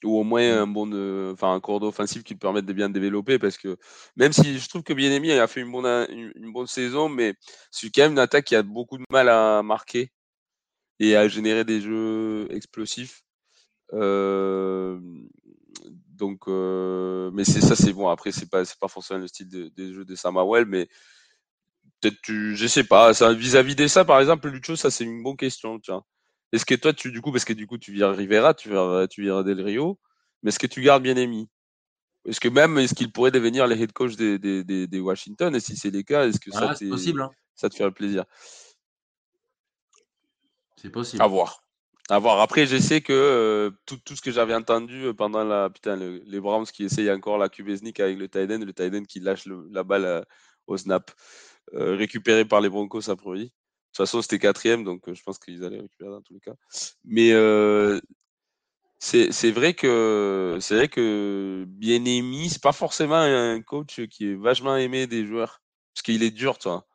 ou 0.03 0.17
au 0.19 0.23
moins 0.23 0.61
un 0.61 0.67
bon, 0.67 0.87
enfin, 1.31 1.53
un 1.53 1.59
corps 1.59 1.81
offensif 1.83 2.23
qui 2.23 2.33
lui 2.33 2.39
permette 2.39 2.65
de 2.65 2.73
bien 2.73 2.89
développer 2.89 3.39
parce 3.39 3.57
que 3.57 3.77
même 4.15 4.33
si 4.33 4.59
je 4.59 4.69
trouve 4.69 4.83
que 4.83 4.93
bien 4.93 5.11
a 5.41 5.47
fait 5.47 5.61
une 5.61 5.71
bonne, 5.71 6.07
une, 6.09 6.51
bonne 6.51 6.67
saison, 6.67 7.09
mais 7.09 7.35
c'est 7.71 7.89
quand 7.89 8.03
même 8.03 8.13
une 8.13 8.19
attaque 8.19 8.45
qui 8.45 8.55
a 8.55 8.63
beaucoup 8.63 8.97
de 8.97 9.05
mal 9.09 9.29
à 9.29 9.61
marquer 9.63 10.11
et 10.99 11.15
à 11.15 11.27
générer 11.27 11.65
des 11.65 11.81
jeux 11.81 12.47
explosifs. 12.51 13.23
Euh, 13.93 14.99
donc, 16.09 16.47
euh, 16.47 17.31
mais 17.33 17.43
c'est 17.43 17.61
ça, 17.61 17.75
c'est 17.75 17.93
bon. 17.93 18.07
Après, 18.07 18.31
c'est 18.31 18.49
pas, 18.49 18.63
c'est 18.65 18.79
pas 18.79 18.87
forcément 18.87 19.19
le 19.19 19.27
style 19.27 19.49
des 19.49 19.93
jeux 19.93 20.05
de 20.05 20.15
Samawell, 20.15 20.65
mais 20.65 20.87
peut-être 21.99 22.21
tu, 22.21 22.55
je 22.55 22.67
sais 22.67 22.83
pas. 22.83 23.11
Vis-à-vis 23.33 23.75
de 23.75 23.87
ça, 23.87 24.05
par 24.05 24.19
exemple, 24.19 24.49
Lucho, 24.49 24.75
ça 24.75 24.91
c'est 24.91 25.03
une 25.03 25.23
bonne 25.23 25.37
question. 25.37 25.79
Tiens, 25.79 26.03
est-ce 26.51 26.65
que 26.65 26.75
toi, 26.75 26.93
tu, 26.93 27.11
du 27.11 27.21
coup, 27.21 27.31
parce 27.31 27.45
que 27.45 27.53
du 27.53 27.67
coup, 27.67 27.77
tu 27.77 27.91
vires 27.91 28.11
Rivera, 28.11 28.53
tu 28.53 28.69
vires, 28.69 29.07
tu 29.09 29.21
vires 29.21 29.43
Del 29.43 29.61
Rio, 29.61 29.99
mais 30.43 30.49
est-ce 30.49 30.59
que 30.59 30.67
tu 30.67 30.81
gardes 30.81 31.03
bien 31.03 31.15
Emi 31.15 31.49
Est-ce 32.25 32.39
que 32.39 32.49
même, 32.49 32.77
est-ce 32.77 32.93
qu'il 32.93 33.11
pourrait 33.11 33.31
devenir 33.31 33.67
le 33.67 33.79
head 33.79 33.93
coach 33.93 34.15
des, 34.15 34.39
des, 34.39 34.63
des, 34.63 34.99
Washington? 34.99 35.55
Et 35.55 35.59
si 35.59 35.75
c'est 35.75 35.91
le 35.91 36.01
cas, 36.01 36.27
est-ce 36.27 36.39
que 36.39 36.51
ça, 36.51 36.75
possible, 36.89 37.21
hein. 37.21 37.31
ça 37.55 37.69
te 37.69 37.75
ferait 37.75 37.91
plaisir? 37.91 38.25
C'est 40.75 40.89
possible. 40.89 41.21
À 41.21 41.27
voir. 41.27 41.63
À 42.09 42.19
voir. 42.19 42.41
Après, 42.41 42.65
je 42.65 42.77
sais 42.77 43.01
que 43.01 43.13
euh, 43.13 43.71
tout, 43.85 43.97
tout, 44.03 44.15
ce 44.15 44.21
que 44.21 44.31
j'avais 44.31 44.55
entendu 44.55 45.05
euh, 45.05 45.13
pendant 45.13 45.43
la 45.43 45.69
putain 45.69 45.95
les 45.95 46.39
Browns 46.39 46.65
qui 46.65 46.83
essayent 46.83 47.11
encore 47.11 47.37
la 47.37 47.47
Kubesnik 47.47 47.99
avec 47.99 48.17
le 48.17 48.27
Tiden, 48.27 48.65
le 48.65 48.73
Tiden 48.73 49.05
qui 49.05 49.19
lâche 49.19 49.47
la 49.71 49.83
balle 49.83 50.05
euh, 50.05 50.21
au 50.67 50.75
snap, 50.77 51.11
récupéré 51.71 52.43
par 52.43 52.59
les 52.59 52.69
Broncos 52.69 53.09
a 53.09 53.15
priori. 53.15 53.53
De 53.91 53.97
toute 53.97 54.07
façon, 54.07 54.21
c'était 54.21 54.39
quatrième, 54.39 54.83
donc 54.83 55.01
je 55.13 55.21
pense 55.23 55.37
qu'ils 55.37 55.63
allaient 55.65 55.81
récupérer 55.81 56.11
dans 56.11 56.21
tous 56.21 56.33
les 56.33 56.39
cas. 56.39 56.53
Mais 57.03 57.31
c'est 58.99 59.51
vrai 59.51 59.73
que 59.73 60.57
c'est 60.61 60.75
vrai 60.75 60.87
que 60.87 61.65
bien 61.67 62.03
aimé, 62.05 62.47
c'est 62.49 62.61
pas 62.61 62.71
forcément 62.71 63.15
un 63.15 63.61
coach 63.61 64.01
qui 64.07 64.31
est 64.31 64.35
vachement 64.35 64.77
aimé 64.77 65.07
des 65.07 65.25
joueurs, 65.25 65.61
parce 65.93 66.03
qu'il 66.03 66.23
est 66.23 66.31
dur, 66.31 66.57
toi 66.57 66.87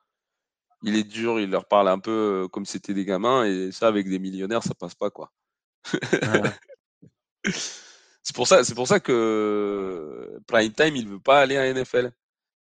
il 0.83 0.97
est 0.97 1.05
dur, 1.05 1.41
il 1.41 1.51
leur 1.51 1.67
parle 1.67 1.89
un 1.89 1.99
peu 1.99 2.45
euh, 2.45 2.49
comme 2.49 2.65
c'était 2.65 2.95
des 2.95 3.05
gamins, 3.05 3.45
et 3.45 3.73
ça, 3.73 3.89
avec 3.89 4.09
des 4.09 4.19
millionnaires, 4.19 4.63
ça 4.63 4.75
passe 4.75 4.95
pas, 4.95 5.11
quoi. 5.11 5.33
c'est 7.45 8.35
pour 8.35 8.47
ça, 8.47 8.65
c'est 8.65 8.75
pour 8.75 8.89
ça 8.89 9.01
que 9.01 10.41
Prime 10.47 10.73
Time, 10.73 10.97
il 10.97 11.09
veut 11.09 11.21
pas 11.21 11.41
aller 11.41 11.57
à 11.57 11.73
NFL. 11.73 12.13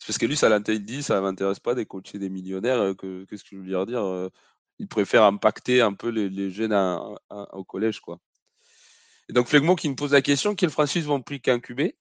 C'est 0.03 0.09
parce 0.09 0.19
que 0.19 0.27
lui, 0.27 0.37
ça 0.37 0.49
il 0.67 0.85
dit, 0.85 1.01
ça 1.01 1.21
m'intéresse 1.21 1.61
pas 1.61 1.77
des 1.77 1.87
coachs 1.87 2.17
des 2.17 2.29
millionnaires. 2.29 2.81
Euh, 2.81 2.93
que, 2.93 3.25
qu'est-ce 3.27 3.45
que 3.45 3.51
je 3.53 3.59
veux 3.59 3.65
dire 3.69 3.87
dire 3.87 4.03
euh, 4.03 4.29
Il 4.81 4.89
préfère 4.89 5.23
impacter 5.23 5.81
un 5.81 5.93
peu 5.93 6.09
les, 6.09 6.51
jeunes 6.51 6.73
au 7.31 7.63
collège, 7.63 8.01
quoi. 8.01 8.19
Et 9.29 9.33
donc 9.33 9.47
Flegmo 9.47 9.77
qui 9.77 9.89
me 9.89 9.95
pose 9.95 10.11
la 10.11 10.21
question, 10.21 10.57
quels 10.57 10.71
franchises 10.71 11.07
vont 11.07 11.23
prix 11.23 11.41
qu'un 11.41 11.61
QB 11.61 11.93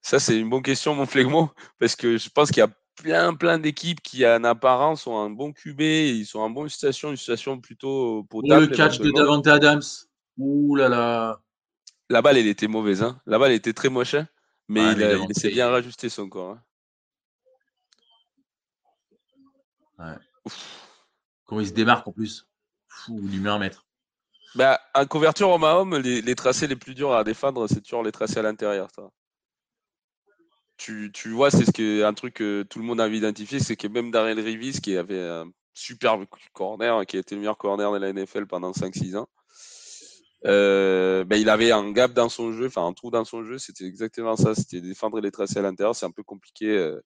Ça, 0.00 0.18
c'est 0.18 0.38
une 0.38 0.48
bonne 0.48 0.62
question, 0.62 0.94
mon 0.94 1.04
Flegmo, 1.04 1.50
parce 1.78 1.96
que 1.96 2.16
je 2.16 2.30
pense 2.30 2.48
qu'il 2.48 2.60
y 2.60 2.62
a 2.62 2.74
plein, 2.96 3.34
plein 3.34 3.58
d'équipes 3.58 4.00
qui, 4.00 4.26
en 4.26 4.42
apparence, 4.44 5.06
ont 5.06 5.20
un 5.20 5.28
bon 5.28 5.52
QB, 5.52 5.82
ils 5.82 6.24
sont 6.24 6.38
en 6.38 6.48
bonne 6.48 6.70
situation, 6.70 7.10
une 7.10 7.18
situation 7.18 7.60
plutôt 7.60 8.24
potable. 8.24 8.68
le 8.68 8.74
catch 8.74 9.00
de 9.00 9.10
Davante 9.10 9.48
Adams. 9.48 9.82
Ouh 10.38 10.76
là 10.76 10.88
là. 10.88 11.42
La 12.08 12.22
balle, 12.22 12.38
elle 12.38 12.46
était 12.46 12.68
mauvaise. 12.68 13.02
Hein. 13.02 13.20
La 13.26 13.38
balle, 13.38 13.50
elle 13.50 13.58
était 13.58 13.74
très 13.74 13.90
moche. 13.90 14.14
Hein. 14.14 14.26
Mais 14.68 14.92
il, 14.92 15.34
s'est 15.34 15.50
bien 15.50 15.68
rajusté 15.68 16.08
son 16.08 16.28
corps. 16.28 16.58
Hein. 19.98 20.16
Ouais. 20.46 20.52
Comment 21.44 21.60
il 21.60 21.68
se 21.68 21.72
démarque 21.72 22.08
en 22.08 22.12
plus? 22.12 22.46
Fou, 22.88 23.20
il 23.22 23.30
lui 23.30 23.40
met 23.40 23.50
un 23.50 23.58
mètre. 23.58 23.86
Bah, 24.54 24.80
en 24.94 25.06
couverture 25.06 25.50
au 25.50 25.58
Mahom, 25.58 25.96
les, 25.96 26.22
les, 26.22 26.34
tracés 26.34 26.66
les 26.66 26.76
plus 26.76 26.94
durs 26.94 27.12
à 27.12 27.24
défendre, 27.24 27.66
c'est 27.68 27.80
toujours 27.80 28.02
les 28.02 28.12
tracés 28.12 28.38
à 28.38 28.42
l'intérieur 28.42 28.88
tu, 31.12 31.30
vois, 31.30 31.50
c'est 31.50 31.64
ce 31.64 31.70
que, 31.70 32.04
un 32.04 32.14
truc 32.14 32.34
que 32.34 32.62
tout 32.64 32.78
le 32.78 32.84
monde 32.84 33.00
avait 33.00 33.16
identifié, 33.16 33.60
c'est 33.60 33.76
que 33.76 33.86
même 33.86 34.10
Darrell 34.10 34.40
Rivis, 34.40 34.80
qui 34.80 34.96
avait 34.96 35.20
un 35.20 35.50
superbe 35.74 36.26
corner, 36.52 37.06
qui 37.06 37.16
a 37.16 37.20
été 37.20 37.34
le 37.34 37.40
meilleur 37.40 37.58
corner 37.58 37.92
de 37.92 37.98
la 37.98 38.12
NFL 38.12 38.46
pendant 38.46 38.72
5-6 38.72 39.16
ans, 39.16 39.28
euh, 40.46 41.24
ben, 41.24 41.36
il 41.36 41.48
avait 41.48 41.72
un 41.72 41.90
gap 41.92 42.12
dans 42.12 42.28
son 42.28 42.52
jeu, 42.52 42.66
enfin 42.66 42.86
un 42.86 42.92
trou 42.92 43.10
dans 43.10 43.24
son 43.24 43.44
jeu, 43.44 43.58
c'était 43.58 43.84
exactement 43.84 44.36
ça, 44.36 44.54
c'était 44.54 44.80
défendre 44.80 45.20
les 45.20 45.30
tracés 45.30 45.58
à 45.58 45.62
l'intérieur, 45.62 45.94
c'est 45.96 46.06
un 46.06 46.10
peu 46.10 46.22
compliqué. 46.22 46.68
Euh. 46.70 47.00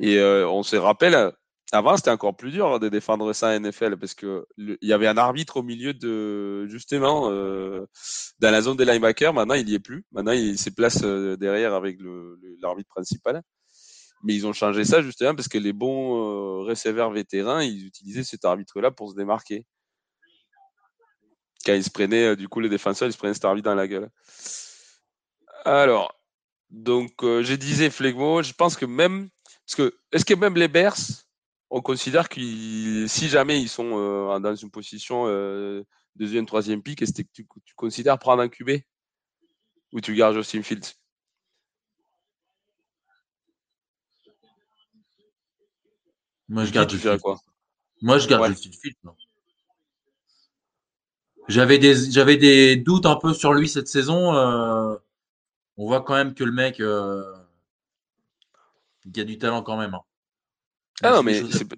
et 0.00 0.18
euh, 0.18 0.48
on 0.48 0.62
se 0.62 0.76
rappelle, 0.76 1.32
avant, 1.72 1.96
c'était 1.96 2.10
encore 2.10 2.36
plus 2.36 2.52
dur 2.52 2.78
de 2.78 2.88
défendre 2.88 3.32
ça 3.32 3.48
à 3.48 3.58
NFL 3.58 3.96
parce 3.96 4.14
que 4.14 4.46
il 4.56 4.76
y 4.82 4.92
avait 4.92 5.08
un 5.08 5.16
arbitre 5.16 5.56
au 5.58 5.62
milieu 5.64 5.94
de 5.94 6.66
justement 6.68 7.28
euh, 7.30 7.86
dans 8.38 8.52
la 8.52 8.62
zone 8.62 8.76
des 8.76 8.84
linebackers. 8.84 9.34
Maintenant, 9.34 9.54
il 9.54 9.68
y 9.68 9.74
est 9.74 9.80
plus. 9.80 10.04
Maintenant, 10.12 10.32
il 10.32 10.58
se 10.58 10.70
place 10.70 11.00
euh, 11.02 11.36
derrière 11.36 11.74
avec 11.74 11.98
l'arbitre 12.60 12.88
principal. 12.88 13.42
Mais 14.22 14.34
ils 14.34 14.46
ont 14.46 14.52
changé 14.52 14.84
ça 14.84 15.02
justement 15.02 15.34
parce 15.34 15.48
que 15.48 15.58
les 15.58 15.72
bons 15.72 16.16
euh, 16.16 16.64
receveurs 16.64 17.10
vétérans, 17.10 17.60
ils 17.60 17.84
utilisaient 17.86 18.24
cet 18.24 18.44
arbitre-là 18.44 18.90
pour 18.92 19.10
se 19.10 19.16
démarquer. 19.16 19.66
Quand 21.66 21.74
ils 21.74 21.84
se 21.84 21.90
prenaient, 21.90 22.28
euh, 22.28 22.36
du 22.36 22.48
coup, 22.48 22.60
les 22.60 22.68
défenseurs, 22.68 23.08
ils 23.08 23.12
se 23.12 23.18
prenaient 23.18 23.44
arbitre 23.44 23.68
dans 23.68 23.74
la 23.74 23.88
gueule. 23.88 24.08
Alors, 25.64 26.14
donc, 26.70 27.12
je 27.22 27.54
disais 27.54 27.90
Flegmo, 27.90 28.42
je 28.42 28.52
pense 28.52 28.76
que 28.76 28.86
même, 28.86 29.28
parce 29.66 29.74
que, 29.74 29.98
est-ce 30.12 30.24
que 30.24 30.34
même 30.34 30.54
les 30.54 30.68
Bears, 30.68 30.96
on 31.70 31.82
considère 31.82 32.28
que 32.28 33.06
si 33.08 33.28
jamais 33.28 33.60
ils 33.60 33.68
sont 33.68 33.98
euh, 33.98 34.38
dans 34.38 34.54
une 34.54 34.70
position 34.70 35.24
euh, 35.26 35.82
deuxième, 36.14 36.46
troisième 36.46 36.82
pick, 36.82 37.02
est-ce 37.02 37.12
que 37.12 37.28
tu, 37.32 37.46
considères 37.74 38.18
prendre 38.18 38.42
un 38.42 38.48
QB 38.48 38.82
ou 39.92 40.00
tu 40.00 40.14
gardes 40.14 40.36
Justin 40.36 40.62
Fields? 40.62 40.94
Moi, 46.48 46.64
je 46.64 46.72
garde 46.72 46.90
Justin 46.90 47.18
quoi? 47.18 47.40
Moi, 48.00 48.18
je 48.18 48.28
garde 48.28 48.46
Justin 48.48 48.70
Fields. 48.70 49.25
J'avais 51.48 51.78
des, 51.78 52.10
j'avais 52.10 52.36
des 52.36 52.76
doutes 52.76 53.06
un 53.06 53.16
peu 53.16 53.32
sur 53.32 53.52
lui 53.52 53.68
cette 53.68 53.88
saison. 53.88 54.34
Euh, 54.34 54.96
on 55.76 55.86
voit 55.86 56.02
quand 56.02 56.14
même 56.14 56.34
que 56.34 56.44
le 56.44 56.52
mec, 56.52 56.78
il 56.78 56.84
a 59.20 59.24
du 59.24 59.38
talent 59.38 59.62
quand 59.62 59.76
même. 59.76 59.94
Hein. 59.94 60.02
Ah 61.02 61.10
non, 61.10 61.22
mais 61.22 61.42
c'est 61.50 61.68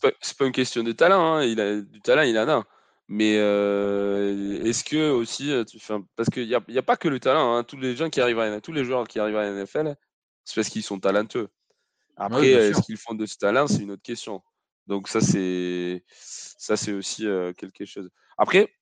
pas, 0.00 0.10
pas, 0.10 0.46
une 0.46 0.52
question 0.52 0.82
de 0.82 0.92
talent. 0.92 1.34
Hein. 1.34 1.44
Il 1.44 1.60
a 1.60 1.80
du 1.80 2.00
talent, 2.00 2.22
il 2.22 2.38
en 2.38 2.48
a. 2.48 2.64
Mais 3.08 3.36
euh, 3.38 4.64
est-ce 4.64 4.82
que 4.82 5.10
aussi, 5.10 5.52
euh, 5.52 5.64
tu, 5.64 5.78
parce 6.16 6.28
qu'il 6.28 6.48
n'y 6.48 6.54
a, 6.54 6.62
y 6.68 6.78
a, 6.78 6.82
pas 6.82 6.96
que 6.96 7.08
le 7.08 7.20
talent. 7.20 7.54
Hein. 7.54 7.64
Tous 7.64 7.76
les 7.76 7.94
gens 7.94 8.10
qui 8.10 8.20
arrivent 8.20 8.40
à 8.40 8.60
tous 8.60 8.72
les 8.72 8.84
joueurs 8.84 9.06
qui 9.06 9.20
arrivent 9.20 9.36
à 9.36 9.44
la 9.44 9.62
NFL, 9.62 9.94
c'est 10.44 10.54
parce 10.54 10.68
qu'ils 10.68 10.82
sont 10.82 10.98
talentueux. 10.98 11.48
Après, 12.16 12.48
est-ce 12.48 12.80
qu'ils 12.82 12.96
font 12.96 13.14
de 13.14 13.26
ce 13.26 13.36
talent, 13.36 13.66
c'est 13.66 13.82
une 13.82 13.92
autre 13.92 14.02
question. 14.02 14.42
Donc 14.86 15.08
ça, 15.08 15.20
c'est 15.20 16.02
ça, 16.08 16.76
c'est 16.76 16.92
aussi 16.92 17.26
euh, 17.26 17.52
quelque 17.52 17.84
chose. 17.84 18.08
Après, 18.38 18.72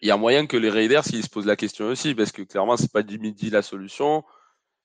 il 0.00 0.08
y 0.08 0.10
a 0.10 0.16
moyen 0.16 0.46
que 0.46 0.56
les 0.56 0.70
Raiders 0.70 1.04
ils 1.12 1.22
se 1.22 1.28
posent 1.28 1.46
la 1.46 1.56
question 1.56 1.86
aussi, 1.86 2.14
parce 2.14 2.32
que 2.32 2.42
clairement, 2.42 2.76
c'est 2.76 2.90
pas 2.90 3.02
Jimmy 3.06 3.32
D 3.32 3.50
la 3.50 3.62
solution. 3.62 4.24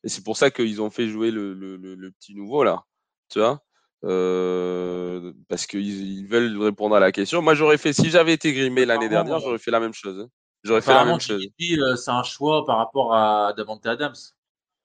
Et 0.03 0.09
c'est 0.09 0.23
pour 0.23 0.37
ça 0.37 0.51
qu'ils 0.51 0.81
ont 0.81 0.89
fait 0.89 1.07
jouer 1.07 1.31
le, 1.31 1.53
le, 1.53 2.11
petit 2.11 2.35
nouveau 2.35 2.63
là. 2.63 2.83
Tu 3.29 3.39
vois? 3.39 3.61
Euh, 4.03 5.33
parce 5.49 5.65
qu'ils 5.65 6.19
ils 6.19 6.27
veulent 6.27 6.61
répondre 6.61 6.95
à 6.95 6.99
la 6.99 7.11
question. 7.11 7.41
Moi, 7.41 7.55
j'aurais 7.55 7.77
fait, 7.77 7.93
si 7.93 8.09
j'avais 8.09 8.33
été 8.33 8.53
grimé 8.53 8.85
l'année 8.85 9.09
dernière, 9.09 9.39
j'aurais 9.39 9.57
fait 9.57 9.71
la 9.71 9.79
même 9.79 9.93
chose. 9.93 10.19
Hein. 10.19 10.29
J'aurais 10.63 10.81
fait 10.81 10.93
la 10.93 11.05
même 11.05 11.19
chose. 11.19 11.43
Euh, 11.43 11.95
c'est 11.95 12.11
un 12.11 12.23
choix 12.23 12.65
par 12.65 12.77
rapport 12.77 13.13
à 13.13 13.53
Davante 13.55 13.85
Adams, 13.85 14.15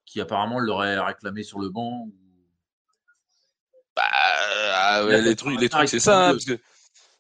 qui 0.07 0.21
apparemment 0.21 0.59
l'aurait 0.59 0.99
réclamé 0.99 1.43
sur 1.43 1.59
le 1.59 1.69
banc. 1.69 2.09
Bah, 3.95 4.03
ah 4.05 5.03
les 5.07 5.37
trucs, 5.37 5.61
les 5.61 5.69
trucs 5.69 5.89
c'est 5.89 6.01
ça. 6.01 6.29
Hein, 6.29 6.33
parce 6.33 6.47
que 6.47 6.59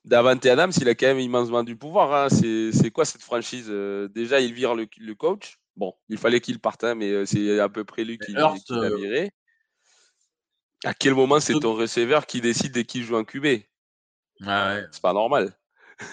Davante 0.04 0.44
Adams, 0.46 0.72
il 0.80 0.88
a 0.88 0.96
quand 0.96 1.06
même 1.06 1.20
immensément 1.20 1.62
du 1.62 1.76
pouvoir. 1.76 2.12
Hein. 2.12 2.28
C'est 2.28 2.90
quoi 2.90 3.04
cette 3.04 3.22
franchise 3.22 3.66
euh, 3.68 4.08
Déjà, 4.08 4.40
il 4.40 4.52
vire 4.52 4.74
le, 4.74 5.14
coach. 5.14 5.60
Bon, 5.76 5.94
il 6.08 6.18
fallait 6.18 6.40
qu'il 6.40 6.58
parte, 6.58 6.82
hein, 6.84 6.96
mais 6.96 7.10
euh, 7.10 7.24
c'est 7.24 7.60
à 7.60 7.68
peu 7.68 7.84
près 7.84 8.04
lui 8.04 8.18
qui, 8.18 8.32
l'a 8.32 8.52
euh, 8.70 8.96
viré. 8.96 9.30
À 10.84 10.92
quel 10.92 11.14
moment 11.14 11.38
c'est 11.38 11.54
ton 11.60 11.74
receveur 11.74 12.26
qui 12.26 12.40
décide 12.40 12.72
de 12.74 12.82
qui 12.82 13.04
joue 13.04 13.16
en 13.16 13.22
QB 13.24 13.62
ah 14.44 14.74
ouais. 14.74 14.84
C'est 14.90 15.00
pas 15.00 15.12
normal. 15.12 15.56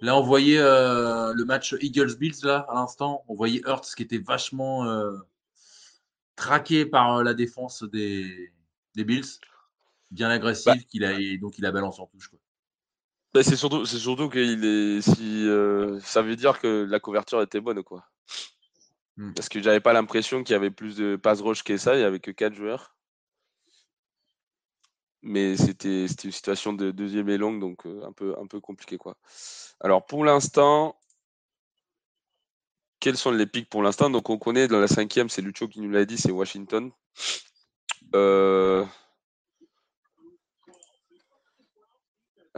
là, 0.00 0.16
on 0.16 0.22
voyait 0.22 0.60
le 0.60 1.44
match 1.44 1.74
Eagles-Bills, 1.80 2.44
là, 2.44 2.64
à 2.68 2.74
l'instant. 2.74 3.24
On 3.26 3.34
voyait 3.34 3.60
Hurts 3.66 3.96
qui 3.96 4.04
était 4.04 4.18
vachement 4.18 4.86
traqué 6.36 6.86
par 6.86 7.24
la 7.24 7.34
défense 7.34 7.82
des, 7.82 8.52
des 8.94 9.02
Bills 9.02 9.40
bien 10.10 10.30
agressif, 10.30 10.66
bah 10.66 10.76
qu'il 10.90 11.04
a, 11.04 11.18
et 11.18 11.38
donc 11.38 11.58
il 11.58 11.66
a 11.66 11.72
balance 11.72 11.98
en 11.98 12.06
touche. 12.06 12.28
Quoi. 12.28 12.38
Bah, 13.32 13.42
c'est 13.44 13.56
surtout, 13.56 13.86
c'est 13.86 13.98
surtout 13.98 14.28
qu'il 14.28 14.64
est, 14.64 15.00
si, 15.02 15.46
euh, 15.46 16.00
ça 16.00 16.22
veut 16.22 16.36
dire 16.36 16.58
que 16.58 16.86
la 16.88 16.98
couverture 16.98 17.40
était 17.42 17.60
bonne, 17.60 17.82
quoi. 17.82 18.04
Mmh. 19.16 19.34
Parce 19.34 19.48
que 19.48 19.60
j'avais 19.60 19.80
pas 19.80 19.92
l'impression 19.92 20.42
qu'il 20.42 20.54
y 20.54 20.56
avait 20.56 20.70
plus 20.70 20.96
de 20.96 21.16
pass 21.16 21.40
rush 21.40 21.62
que 21.62 21.76
ça, 21.76 21.94
il 21.94 22.00
y 22.00 22.04
avait 22.04 22.20
que 22.20 22.30
4 22.32 22.54
joueurs. 22.54 22.96
Mais 25.22 25.56
c'était, 25.56 26.08
c'était 26.08 26.28
une 26.28 26.32
situation 26.32 26.72
de 26.72 26.90
deuxième 26.90 27.28
et 27.28 27.36
longue, 27.36 27.60
donc 27.60 27.86
euh, 27.86 28.02
un, 28.04 28.12
peu, 28.12 28.34
un 28.40 28.46
peu 28.46 28.58
compliqué, 28.60 28.96
quoi. 28.96 29.16
Alors 29.80 30.06
pour 30.06 30.24
l'instant, 30.24 30.98
quels 33.00 33.16
sont 33.16 33.30
les 33.30 33.46
pics 33.46 33.68
pour 33.68 33.82
l'instant? 33.82 34.10
Donc 34.10 34.30
on 34.30 34.38
connaît 34.38 34.66
dans 34.66 34.80
la 34.80 34.88
cinquième, 34.88 35.28
c'est 35.28 35.42
Lucho 35.42 35.68
qui 35.68 35.80
nous 35.80 35.90
l'a 35.90 36.04
dit, 36.04 36.18
c'est 36.18 36.32
Washington. 36.32 36.90
Euh, 38.14 38.84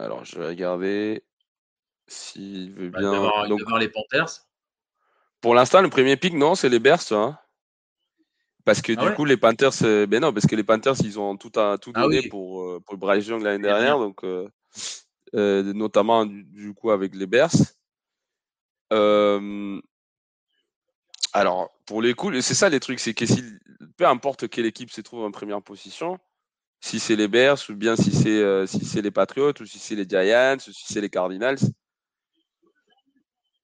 Alors, 0.03 0.25
je 0.25 0.37
vais 0.37 0.49
regarder 0.49 1.23
s'il 2.09 2.73
veut 2.75 2.91
bah, 2.91 2.99
bien. 2.99 3.49
Donc, 3.49 3.61
les 3.79 3.89
Panthers. 3.89 4.47
Pour 5.41 5.55
l'instant, 5.55 5.81
le 5.81 5.91
premier 5.91 6.17
pick, 6.17 6.35
non, 6.35 6.57
c'est 6.57 6.69
les 6.69 6.81
Bears. 6.81 7.13
Hein. 7.13 7.39
Parce 8.65 8.83
que 8.83 8.93
ah 8.97 9.09
du 9.09 9.15
coup, 9.15 9.25
les 9.25 9.37
Panthers, 9.37 9.73
ben 10.09 10.21
non, 10.21 10.33
parce 10.33 10.47
que 10.47 10.57
les 10.57 10.65
Panthers, 10.65 10.97
ils 11.05 11.21
ont 11.21 11.37
tout, 11.37 11.53
à, 11.59 11.79
tout 11.79 11.93
ah 11.95 12.03
donné 12.03 12.29
pour, 12.29 12.63
euh, 12.63 12.81
pour 12.85 12.97
Bryce 12.97 13.27
Young 13.27 13.43
l'année 13.43 13.63
dernière, 13.63 13.99
donc 13.99 14.25
euh, 14.25 14.49
euh, 15.35 15.73
notamment 15.73 16.27
du, 16.27 16.75
coup 16.75 16.91
avec 16.91 17.15
les 17.15 17.27
Bears. 17.27 17.55
alors, 21.33 21.71
pour 21.87 22.03
les 22.03 22.15
coups, 22.15 22.41
c'est 22.41 22.55
ça 22.55 22.69
les 22.69 22.81
trucs, 22.81 23.01
c'est 23.01 23.15
que 23.15 23.27
si, 23.27 23.43
peu 23.97 24.07
importe 24.07 24.49
quelle 24.49 24.67
équipe 24.67 24.91
se 24.91 25.01
trouve 25.01 25.25
en 25.25 25.31
première 25.31 25.63
position, 25.63 26.19
si 26.83 26.99
c'est 26.99 27.17
les 27.17 27.29
Bears 27.29 27.59
ou 27.71 27.75
bien 27.75 27.97
si 27.97 28.13
c'est 28.13 28.43
euh, 28.43 28.67
si 28.67 28.85
c'est 28.85 29.01
les 29.01 29.11
Patriots 29.11 29.55
ou 29.61 29.65
si 29.65 29.79
c'est 29.79 29.95
les 29.95 30.07
Giants 30.07 30.57
ou 30.57 30.73
si 30.73 30.93
c'est 30.93 31.01
les 31.01 31.09
Cardinals. 31.09 31.59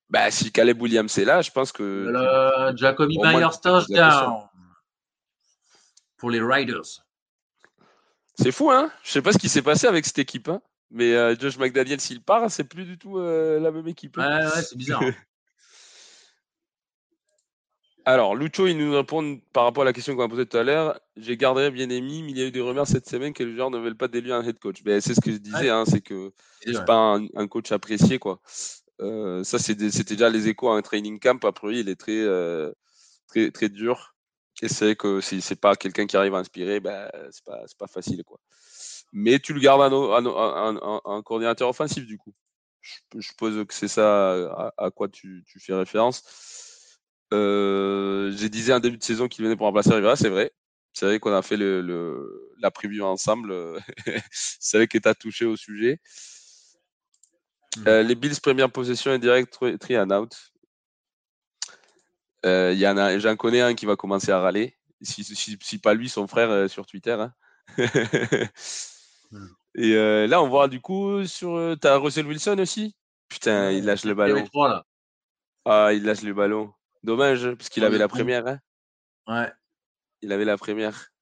Bah, 0.08 0.30
si 0.30 0.50
Caleb 0.50 0.80
Williams 0.80 1.18
est 1.18 1.24
là, 1.26 1.42
je 1.42 1.50
pense 1.50 1.70
que. 1.70 1.82
Le 1.82 2.76
Jacoby 2.76 3.18
Myers 3.18 3.60
touchdown 3.62 4.48
pour 6.16 6.30
les 6.30 6.40
Riders. 6.40 7.04
C'est 8.40 8.52
fou, 8.52 8.70
hein 8.70 8.90
Je 9.02 9.10
sais 9.10 9.22
pas 9.22 9.32
ce 9.32 9.38
qui 9.38 9.48
s'est 9.48 9.62
passé 9.62 9.86
avec 9.86 10.06
cette 10.06 10.18
équipe, 10.18 10.48
hein 10.48 10.62
mais 10.90 11.14
euh, 11.14 11.36
Josh 11.38 11.58
McDaniel, 11.58 12.00
s'il 12.00 12.22
part, 12.22 12.50
c'est 12.50 12.64
plus 12.64 12.84
du 12.84 12.98
tout 12.98 13.18
euh, 13.18 13.60
la 13.60 13.70
même 13.70 13.86
équipe. 13.88 14.16
Hein. 14.18 14.40
ouais, 14.40 14.46
ouais, 14.46 14.62
c'est 14.62 14.76
bizarre. 14.76 15.02
Hein. 15.02 15.12
Alors, 18.08 18.34
Lucho, 18.34 18.66
il 18.66 18.78
nous 18.78 18.94
répond 18.94 19.38
par 19.52 19.64
rapport 19.64 19.82
à 19.82 19.84
la 19.84 19.92
question 19.92 20.16
qu'on 20.16 20.22
a 20.22 20.28
posée 20.30 20.46
tout 20.46 20.56
à 20.56 20.62
l'heure. 20.62 20.98
J'ai 21.18 21.36
gardé 21.36 21.70
bien 21.70 21.90
aimé, 21.90 22.22
mais 22.24 22.30
il 22.30 22.38
y 22.38 22.42
a 22.42 22.46
eu 22.46 22.50
des 22.50 22.62
rumeurs 22.62 22.86
cette 22.86 23.06
semaine 23.06 23.34
que 23.34 23.42
les 23.42 23.54
joueurs 23.54 23.70
ne 23.70 23.76
veulent 23.76 23.98
pas 23.98 24.08
d'élu 24.08 24.32
un 24.32 24.42
head 24.42 24.58
coach. 24.58 24.82
Ben, 24.82 24.98
c'est 25.02 25.12
ce 25.12 25.20
que 25.20 25.30
je 25.30 25.36
disais, 25.36 25.68
hein, 25.68 25.84
c'est 25.86 26.00
que 26.00 26.32
c'est 26.64 26.86
pas 26.86 27.18
un, 27.34 27.46
coach 27.48 27.70
apprécié. 27.70 28.18
quoi. 28.18 28.40
Euh, 29.02 29.44
ça, 29.44 29.58
c'était 29.58 29.90
déjà 30.04 30.30
les 30.30 30.48
échos 30.48 30.70
à 30.70 30.78
un 30.78 30.80
training 30.80 31.20
camp. 31.20 31.44
Après, 31.44 31.74
il 31.74 31.90
est 31.90 32.00
très, 32.00 32.16
euh, 32.18 32.72
très, 33.26 33.50
très 33.50 33.68
dur. 33.68 34.14
Et 34.62 34.68
c'est 34.68 34.96
que 34.96 35.20
si 35.20 35.42
c'est 35.42 35.60
pas 35.60 35.76
quelqu'un 35.76 36.06
qui 36.06 36.16
arrive 36.16 36.34
à 36.34 36.38
inspirer, 36.38 36.80
ben, 36.80 37.10
c'est 37.30 37.44
pas, 37.44 37.60
pas 37.78 37.88
facile. 37.88 38.24
quoi. 38.24 38.40
Mais 39.12 39.38
tu 39.38 39.52
le 39.52 39.60
gardes 39.60 39.82
un, 39.82 41.22
coordinateur 41.22 41.68
offensif, 41.68 42.06
du 42.06 42.16
coup. 42.16 42.32
Je, 42.80 43.20
suppose 43.20 43.66
que 43.66 43.74
c'est 43.74 43.86
ça 43.86 44.72
à, 44.78 44.90
quoi 44.90 45.10
tu, 45.10 45.44
tu 45.46 45.60
fais 45.60 45.74
référence. 45.74 46.24
Euh, 47.34 48.32
j'ai 48.34 48.48
disé 48.48 48.72
un 48.72 48.80
début 48.80 48.96
de 48.96 49.02
saison 49.02 49.28
qu'il 49.28 49.44
venait 49.44 49.56
pour 49.56 49.66
remplacer 49.66 49.92
Rivera, 49.92 50.16
c'est 50.16 50.28
vrai. 50.28 50.52
C'est 50.92 51.06
vrai 51.06 51.20
qu'on 51.20 51.32
a 51.32 51.42
fait 51.42 51.56
le, 51.56 52.54
la 52.58 52.70
preview 52.70 53.04
ensemble. 53.04 53.54
c'est 54.32 54.78
vrai 54.78 54.86
que 54.86 54.98
tu 54.98 55.08
as 55.08 55.14
touché 55.14 55.44
au 55.44 55.56
sujet. 55.56 56.00
Mmh. 57.76 57.88
Euh, 57.88 58.02
les 58.02 58.14
Bills, 58.14 58.40
première 58.42 58.70
possession 58.70 59.10
indirecte, 59.10 59.58
tri 59.78 59.98
and 59.98 60.10
out. 60.10 60.34
Euh, 62.46 62.72
y 62.72 62.86
en 62.86 62.96
a, 62.96 63.18
j'en 63.18 63.36
connais 63.36 63.60
un 63.60 63.74
qui 63.74 63.84
va 63.84 63.96
commencer 63.96 64.30
à 64.30 64.40
râler. 64.40 64.76
Si, 65.02 65.22
si, 65.22 65.78
pas 65.78 65.94
lui, 65.94 66.08
son 66.08 66.26
frère 66.26 66.68
sur 66.68 66.86
Twitter. 66.86 67.12
Hein. 67.12 67.32
Mmh. 69.30 69.46
Et 69.74 69.94
là, 70.26 70.42
on 70.42 70.48
voit 70.48 70.66
du 70.66 70.80
coup 70.80 71.24
sur. 71.26 71.76
T'as 71.80 71.98
Russell 71.98 72.26
Wilson 72.26 72.58
aussi? 72.58 72.96
Putain, 73.28 73.70
il 73.70 73.84
lâche 73.84 74.04
le 74.04 74.14
ballon. 74.14 74.44
Ah, 75.64 75.92
il 75.92 76.02
lâche 76.02 76.22
le 76.22 76.32
ballon. 76.32 76.72
Dommage, 77.02 77.44
hein, 77.44 77.54
parce 77.56 77.68
qu'il 77.68 77.84
avait 77.84 77.98
la 77.98 78.08
première. 78.08 78.46
Hein. 78.46 78.60
Ouais. 79.26 79.52
Il 80.22 80.32
avait 80.32 80.44
la 80.44 80.56
première. 80.56 81.12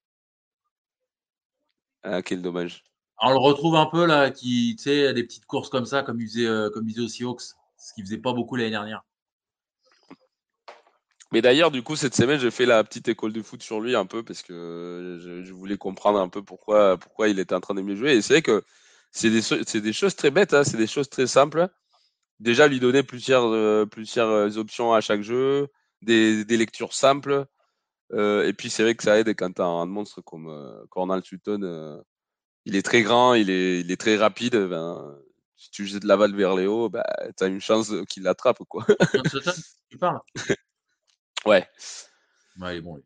Ah, 2.02 2.22
quel 2.22 2.40
dommage. 2.40 2.84
on 3.20 3.30
le 3.30 3.38
retrouve 3.38 3.76
un 3.76 3.86
peu 3.86 4.06
là, 4.06 4.30
qui, 4.30 4.76
tu 4.76 4.84
sais, 4.84 5.12
des 5.12 5.24
petites 5.24 5.46
courses 5.46 5.68
comme 5.68 5.86
ça, 5.86 6.02
comme 6.02 6.20
il 6.20 6.28
faisait, 6.28 6.46
euh, 6.46 6.70
comme 6.70 6.88
il 6.88 6.94
faisait 6.94 7.04
aussi 7.04 7.24
Hawks, 7.24 7.42
ce 7.42 7.94
qu'il 7.94 8.04
faisait 8.04 8.18
pas 8.18 8.32
beaucoup 8.32 8.56
l'année 8.56 8.70
dernière. 8.70 9.02
Mais 11.32 11.42
d'ailleurs, 11.42 11.72
du 11.72 11.82
coup, 11.82 11.96
cette 11.96 12.14
semaine, 12.14 12.38
j'ai 12.38 12.52
fait 12.52 12.66
la 12.66 12.84
petite 12.84 13.08
école 13.08 13.32
de 13.32 13.42
foot 13.42 13.62
sur 13.62 13.80
lui 13.80 13.96
un 13.96 14.06
peu 14.06 14.22
parce 14.22 14.42
que 14.42 15.18
je, 15.20 15.52
voulais 15.52 15.76
comprendre 15.76 16.20
un 16.20 16.28
peu 16.28 16.42
pourquoi, 16.42 16.96
pourquoi 16.96 17.28
il 17.28 17.40
était 17.40 17.54
en 17.54 17.60
train 17.60 17.74
de 17.74 17.82
mieux 17.82 17.96
jouer. 17.96 18.12
Et 18.12 18.22
c'est 18.22 18.34
vrai 18.34 18.42
que 18.42 18.62
c'est 19.10 19.30
des, 19.30 19.80
des, 19.80 19.92
choses 19.92 20.14
très 20.14 20.30
bêtes, 20.30 20.54
hein, 20.54 20.62
c'est 20.62 20.76
des 20.76 20.86
choses 20.86 21.08
très 21.08 21.26
simples 21.26 21.68
déjà 22.40 22.68
lui 22.68 22.80
donner 22.80 23.02
plusieurs, 23.02 23.46
euh, 23.46 23.86
plusieurs 23.86 24.28
euh, 24.28 24.56
options 24.56 24.92
à 24.92 25.00
chaque 25.00 25.22
jeu, 25.22 25.68
des, 26.02 26.44
des 26.44 26.56
lectures 26.56 26.92
simples. 26.92 27.46
Euh, 28.12 28.46
et 28.46 28.52
puis 28.52 28.70
c'est 28.70 28.82
vrai 28.82 28.94
que 28.94 29.02
ça 29.02 29.18
aide 29.18 29.28
quand 29.30 29.52
tu 29.52 29.62
as 29.62 29.66
un 29.66 29.86
monstre 29.86 30.20
comme 30.20 30.86
Cornel 30.90 31.24
Sutton. 31.24 32.02
il 32.64 32.76
est 32.76 32.82
très 32.82 33.02
grand, 33.02 33.34
il 33.34 33.50
est, 33.50 33.80
il 33.80 33.90
est 33.90 34.00
très 34.00 34.16
rapide. 34.16 34.56
Ben, 34.56 35.18
si 35.56 35.70
tu 35.70 35.86
jettes 35.86 36.04
la 36.04 36.16
balle 36.16 36.36
vers 36.36 36.54
les 36.54 36.66
hauts, 36.66 36.88
ben, 36.88 37.04
tu 37.36 37.44
as 37.44 37.46
une 37.48 37.60
chance 37.60 37.92
qu'il 38.08 38.22
l'attrape. 38.22 38.62
Quoi. 38.68 38.86
Sutton, 39.30 39.52
tu 39.90 39.98
parles? 39.98 40.20
Ouais. 41.44 41.64
Ouais, 42.58 42.74
il 42.74 42.78
est 42.78 42.80
bon. 42.80 43.00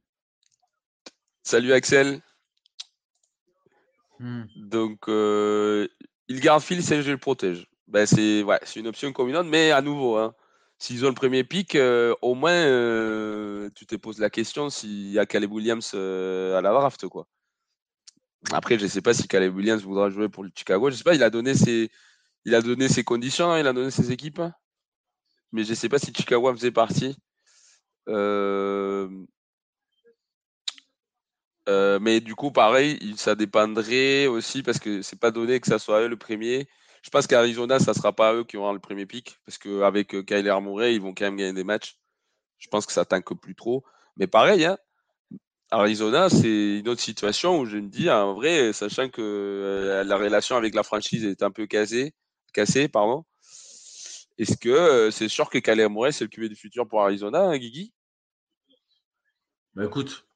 Salut 1.42 1.74
Axel. 1.74 2.22
Hmm. 4.18 4.44
Donc, 4.56 5.00
il 5.08 6.40
garde 6.40 6.62
Phil 6.62 6.78
et 6.78 7.02
je 7.02 7.10
le 7.10 7.18
protège 7.18 7.69
ben 7.90 8.06
c'est 8.06 8.42
ouais, 8.42 8.60
une 8.76 8.86
option 8.86 9.12
commune, 9.12 9.42
mais 9.42 9.72
à 9.72 9.82
nouveau, 9.82 10.16
hein, 10.16 10.34
s'ils 10.78 11.04
ont 11.04 11.08
le 11.08 11.14
premier 11.14 11.44
pic, 11.44 11.74
euh, 11.74 12.14
au 12.22 12.34
moins 12.34 12.52
euh, 12.52 13.68
tu 13.74 13.86
te 13.86 13.96
poses 13.96 14.18
la 14.18 14.30
question 14.30 14.70
s'il 14.70 15.10
y 15.10 15.18
a 15.18 15.26
Caleb 15.26 15.52
Williams 15.52 15.92
euh, 15.94 16.56
à 16.56 16.62
la 16.62 16.70
draft. 16.70 17.06
Quoi. 17.08 17.26
Après, 18.52 18.78
je 18.78 18.84
ne 18.84 18.88
sais 18.88 19.02
pas 19.02 19.12
si 19.12 19.28
Caleb 19.28 19.54
Williams 19.54 19.82
voudra 19.82 20.08
jouer 20.08 20.28
pour 20.28 20.44
le 20.44 20.50
Chicago. 20.54 20.90
Je 20.90 20.96
sais 20.96 21.04
pas, 21.04 21.14
il 21.14 21.22
a 21.22 21.30
donné 21.30 21.54
ses, 21.54 21.90
il 22.44 22.54
a 22.54 22.62
donné 22.62 22.88
ses 22.88 23.04
conditions, 23.04 23.56
il 23.56 23.66
a 23.66 23.72
donné 23.72 23.90
ses 23.90 24.12
équipes. 24.12 24.40
Mais 25.52 25.64
je 25.64 25.70
ne 25.70 25.74
sais 25.74 25.88
pas 25.88 25.98
si 25.98 26.12
Chicago 26.14 26.52
faisait 26.54 26.70
partie. 26.70 27.16
mais 32.00 32.20
du 32.20 32.34
coup, 32.34 32.50
pareil, 32.52 33.14
ça 33.16 33.34
dépendrait 33.34 34.26
aussi 34.26 34.62
parce 34.62 34.78
que 34.78 35.02
c'est 35.02 35.18
pas 35.18 35.30
donné 35.30 35.60
que 35.60 35.66
ça 35.66 35.78
soit 35.78 36.02
eux 36.02 36.08
le 36.08 36.16
premier. 36.16 36.68
Je 37.02 37.10
pense 37.10 37.26
qu'Arizona, 37.26 37.78
ça 37.78 37.92
ne 37.92 37.96
sera 37.96 38.12
pas 38.12 38.34
eux 38.34 38.44
qui 38.44 38.56
auront 38.56 38.72
le 38.72 38.78
premier 38.78 39.06
pic, 39.06 39.38
parce 39.46 39.58
qu'avec 39.58 40.14
euh, 40.14 40.22
Kyler 40.22 40.56
Murray, 40.60 40.94
ils 40.94 41.00
vont 41.00 41.14
quand 41.14 41.24
même 41.24 41.36
gagner 41.36 41.52
des 41.52 41.64
matchs. 41.64 41.96
Je 42.58 42.68
pense 42.68 42.86
que 42.86 42.92
ça 42.92 43.04
tanque 43.04 43.38
plus 43.40 43.54
trop. 43.54 43.84
Mais 44.16 44.26
pareil, 44.26 44.64
hein, 44.66 44.76
Arizona, 45.70 46.28
c'est 46.28 46.78
une 46.78 46.88
autre 46.88 47.00
situation 47.00 47.58
où 47.58 47.64
je 47.64 47.78
me 47.78 47.88
dis, 47.88 48.10
en 48.10 48.34
vrai, 48.34 48.72
sachant 48.72 49.08
que 49.08 49.22
euh, 49.22 50.04
la 50.04 50.16
relation 50.16 50.56
avec 50.56 50.74
la 50.74 50.82
franchise 50.82 51.24
est 51.24 51.42
un 51.42 51.50
peu 51.50 51.66
casée, 51.66 52.12
cassé, 52.52 52.88
pardon. 52.88 53.24
Est-ce 54.36 54.56
que 54.56 55.10
c'est 55.10 55.28
sûr 55.28 55.50
que 55.50 55.58
Caleb 55.58 55.92
Murray, 55.92 56.12
c'est 56.12 56.24
le 56.24 56.30
QB 56.30 56.44
du 56.44 56.56
futur 56.56 56.88
pour 56.88 57.02
Arizona, 57.02 57.42
hein, 57.42 57.58
Guigui? 57.58 57.92
Bah 59.74 59.84
écoute, 59.84 60.26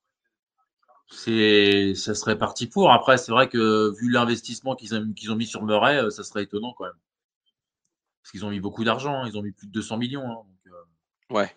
c'est, 1.11 1.95
ça 1.95 2.15
serait 2.15 2.39
parti 2.39 2.67
pour. 2.67 2.93
Après, 2.93 3.19
c'est 3.19 3.33
vrai 3.33 3.49
que 3.49 3.93
vu 3.99 4.11
l'investissement 4.11 4.75
qu'ils 4.75 4.95
ont, 4.95 5.13
qu'ils 5.13 5.33
ont 5.33 5.37
mis 5.37 5.47
sur 5.47 5.63
Murray, 5.63 6.11
ça 6.11 6.25
serait 6.25 6.45
étonnant 6.45 6.75
quand 6.77 6.85
même. 6.85 6.99
Parce 8.23 8.33
qu'ils 8.33 8.45
ont 8.45 8.51
mis 8.51 8.61
beaucoup 8.61 8.85
d'argent, 8.85 9.23
hein. 9.23 9.29
ils 9.29 9.37
ont 9.37 9.43
mis 9.43 9.53
plus 9.53 9.67
de 9.67 9.73
200 9.73 9.99
millions. 9.99 10.25
Hein, 10.25 10.45
ouais. 11.31 11.55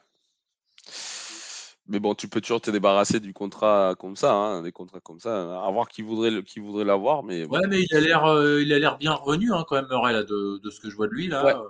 Mais 1.89 1.99
bon, 2.01 2.13
tu 2.13 2.27
peux 2.27 2.41
toujours 2.41 2.59
te 2.59 2.69
débarrasser 2.69 3.21
du 3.21 3.33
contrat 3.33 3.95
comme 3.97 4.17
ça, 4.17 4.33
hein, 4.33 4.61
des 4.61 4.73
contrats 4.73 4.99
comme 4.99 5.21
ça. 5.21 5.63
À 5.63 5.71
voir 5.71 5.87
qui 5.87 6.01
voudrait, 6.01 6.43
qui 6.43 6.59
voudrait 6.59 6.83
l'avoir, 6.83 7.23
mais. 7.23 7.45
Ouais, 7.45 7.65
mais 7.69 7.81
il 7.81 7.95
a 7.95 8.01
l'air, 8.01 8.25
euh, 8.25 8.61
il 8.61 8.73
a 8.73 8.79
l'air 8.79 8.97
bien 8.97 9.13
revenu 9.13 9.53
hein, 9.53 9.63
quand 9.67 9.77
même, 9.77 9.87
Murray, 9.87 10.11
là, 10.11 10.23
de, 10.23 10.59
de, 10.61 10.69
ce 10.69 10.81
que 10.81 10.89
je 10.89 10.95
vois 10.97 11.07
de 11.07 11.13
lui 11.13 11.29
là. 11.29 11.63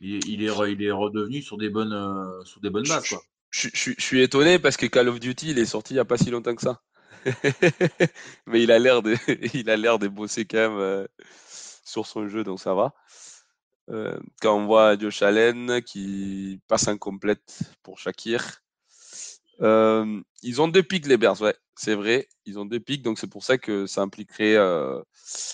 Il, 0.00 0.16
est, 0.16 0.28
il, 0.28 0.42
est, 0.42 0.50
redevenu 0.90 1.40
sur 1.40 1.56
des 1.56 1.70
bonnes, 1.70 1.92
euh, 1.92 2.44
sur 2.44 2.60
des 2.60 2.68
bonnes 2.68 2.86
bases, 2.86 3.08
quoi. 3.08 3.22
Je, 3.56 3.94
suis 3.96 4.20
étonné 4.20 4.58
parce 4.58 4.76
que 4.76 4.84
Call 4.84 5.08
of 5.08 5.18
Duty, 5.18 5.52
il 5.52 5.58
est 5.58 5.64
sorti 5.64 5.94
il 5.94 5.96
n'y 5.96 6.00
a 6.00 6.04
pas 6.04 6.18
si 6.18 6.30
longtemps 6.30 6.54
que 6.54 6.60
ça. 6.60 6.82
mais 8.46 8.62
il 8.62 8.70
a 8.70 8.78
l'air 8.78 9.00
de, 9.00 9.16
il 9.54 9.70
a 9.70 9.78
l'air 9.78 9.98
de 9.98 10.08
bosser 10.08 10.44
quand 10.44 10.58
même 10.58 10.78
euh, 10.78 11.06
sur 11.82 12.06
son 12.06 12.28
jeu, 12.28 12.44
donc 12.44 12.60
ça 12.60 12.74
va. 12.74 12.92
Euh, 13.88 14.18
quand 14.42 14.54
on 14.58 14.66
voit 14.66 14.98
Josh 14.98 15.22
Allen 15.22 15.80
qui 15.82 16.60
passe 16.68 16.86
incomplète 16.88 17.60
pour 17.82 17.98
Shakir. 17.98 18.60
Euh, 19.62 20.20
ils 20.42 20.60
ont 20.60 20.68
deux 20.68 20.82
pics 20.82 21.06
les 21.06 21.16
Bears, 21.16 21.40
ouais, 21.40 21.56
c'est 21.76 21.94
vrai. 21.94 22.28
Ils 22.44 22.58
ont 22.58 22.66
deux 22.66 22.80
pics, 22.80 23.02
donc 23.02 23.18
c'est 23.18 23.30
pour 23.30 23.42
ça 23.42 23.56
que 23.56 23.86
ça 23.86 24.02
impliquerait. 24.02 24.56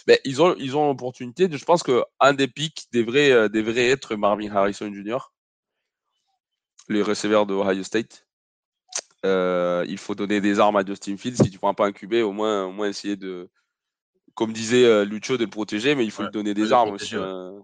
Ben, 0.09 0.19
ils 0.25 0.43
ont 0.43 0.57
ils 0.57 0.77
ont 0.77 0.89
l'opportunité. 0.89 1.49
Je 1.49 1.65
pense 1.65 1.85
que 1.85 2.03
un 2.19 2.35
des 2.35 2.49
pics 2.49 2.89
devrait 2.93 3.49
devrait 3.49 3.91
être 3.91 4.17
Marvin 4.17 4.51
Harrison 4.51 4.93
Jr. 4.93 5.32
Le 6.93 7.03
receveur 7.03 7.47
de 7.47 7.55
Ohio 7.55 7.83
State. 7.83 8.27
Euh, 9.25 9.85
il 9.89 9.99
faut 9.99 10.15
donner 10.15 10.41
des 10.41 10.61
armes 10.61 10.77
à 10.77 10.85
Justin 10.85 11.17
Fields. 11.17 11.37
Si 11.37 11.51
tu 11.51 11.59
prends 11.59 11.75
pas 11.75 11.87
un 11.87 11.93
QB, 11.93 12.15
au 12.25 12.33
moins 12.33 12.65
au 12.65 12.73
moins 12.73 12.89
essayer 12.89 13.17
de, 13.17 13.49
comme 14.35 14.53
disait 14.53 15.05
Lucho, 15.05 15.37
de 15.37 15.45
le 15.45 15.51
protéger, 15.51 15.95
mais 15.95 16.05
il 16.05 16.11
faut 16.11 16.25
lui 16.25 16.31
donner 16.31 16.55
des 16.55 16.73
armes 16.73 16.91
aussi. 16.91 17.17
Hein. 17.17 17.63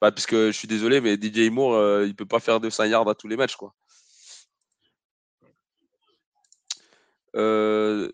Bah, 0.00 0.12
parce 0.12 0.26
que 0.26 0.52
je 0.52 0.56
suis 0.56 0.68
désolé, 0.68 1.00
mais 1.00 1.16
DJ 1.16 1.50
Moore, 1.50 1.74
euh, 1.74 2.06
il 2.06 2.14
peut 2.14 2.26
pas 2.26 2.38
faire 2.38 2.60
200 2.60 2.84
yards 2.84 3.08
à 3.08 3.14
tous 3.14 3.26
les 3.26 3.36
matchs, 3.36 3.56
quoi. 3.56 3.74
Euh, 7.36 8.10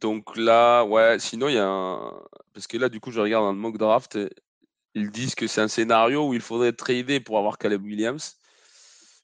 donc 0.00 0.36
là, 0.36 0.84
ouais, 0.84 1.18
sinon 1.18 1.48
il 1.48 1.54
y 1.54 1.58
a 1.58 1.66
un... 1.66 2.12
Parce 2.52 2.66
que 2.66 2.76
là, 2.76 2.88
du 2.88 3.00
coup, 3.00 3.12
je 3.12 3.20
regarde 3.20 3.46
un 3.46 3.52
mock 3.52 3.78
draft. 3.78 4.18
Ils 4.94 5.10
disent 5.10 5.34
que 5.34 5.46
c'est 5.46 5.60
un 5.60 5.68
scénario 5.68 6.26
où 6.26 6.34
il 6.34 6.40
faudrait 6.40 6.72
trader 6.72 7.20
pour 7.20 7.38
avoir 7.38 7.58
Caleb 7.58 7.84
Williams. 7.84 8.37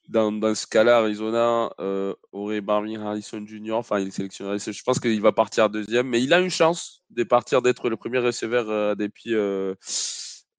Dans, 0.07 0.55
ce 0.55 0.67
cas-là, 0.67 0.97
Arizona 0.99 1.71
euh, 1.79 2.13
aurait 2.31 2.61
Marvin 2.61 3.01
Harrison 3.01 3.43
Jr. 3.45 3.73
Enfin, 3.73 3.99
il 3.99 4.11
sélectionnerait. 4.11 4.59
Je 4.59 4.83
pense 4.83 4.99
qu'il 4.99 5.21
va 5.21 5.31
partir 5.31 5.69
deuxième, 5.69 6.07
mais 6.07 6.21
il 6.21 6.33
a 6.33 6.39
une 6.39 6.51
chance 6.51 7.01
de 7.09 7.23
partir 7.23 7.61
d'être 7.61 7.89
le 7.89 7.97
premier 7.97 8.19
receveur 8.19 8.95
depuis 8.95 9.33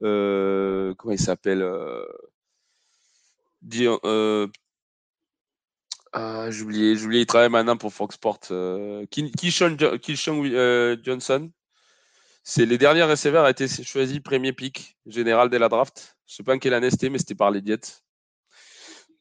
euh, 0.02 0.94
comment 0.94 1.14
il 1.14 1.20
s'appelle 1.20 1.62
euh, 1.62 2.04
euh, 4.04 4.46
ah, 6.12 6.48
oublié, 6.62 6.92
il 6.92 7.26
travaille 7.26 7.50
maintenant 7.50 7.76
pour 7.76 7.92
Fox 7.92 8.14
Sport. 8.14 8.40
Euh, 8.50 9.04
Kishon, 9.06 9.76
Johnson. 11.02 11.50
C'est 12.42 12.64
les 12.64 12.78
derniers 12.78 13.02
receveurs 13.02 13.44
a 13.44 13.50
été 13.50 13.66
choisi 13.66 14.20
premier 14.20 14.52
pick 14.52 14.96
général 15.06 15.50
de 15.50 15.56
la 15.56 15.68
draft. 15.68 16.16
Je 16.26 16.36
sais 16.36 16.42
pas 16.44 16.54
en 16.54 16.58
quelle 16.58 16.74
année 16.74 16.90
c'était, 16.90 17.10
mais 17.10 17.18
c'était 17.18 17.34
par 17.34 17.50
les 17.50 17.60
Jets. 17.64 18.02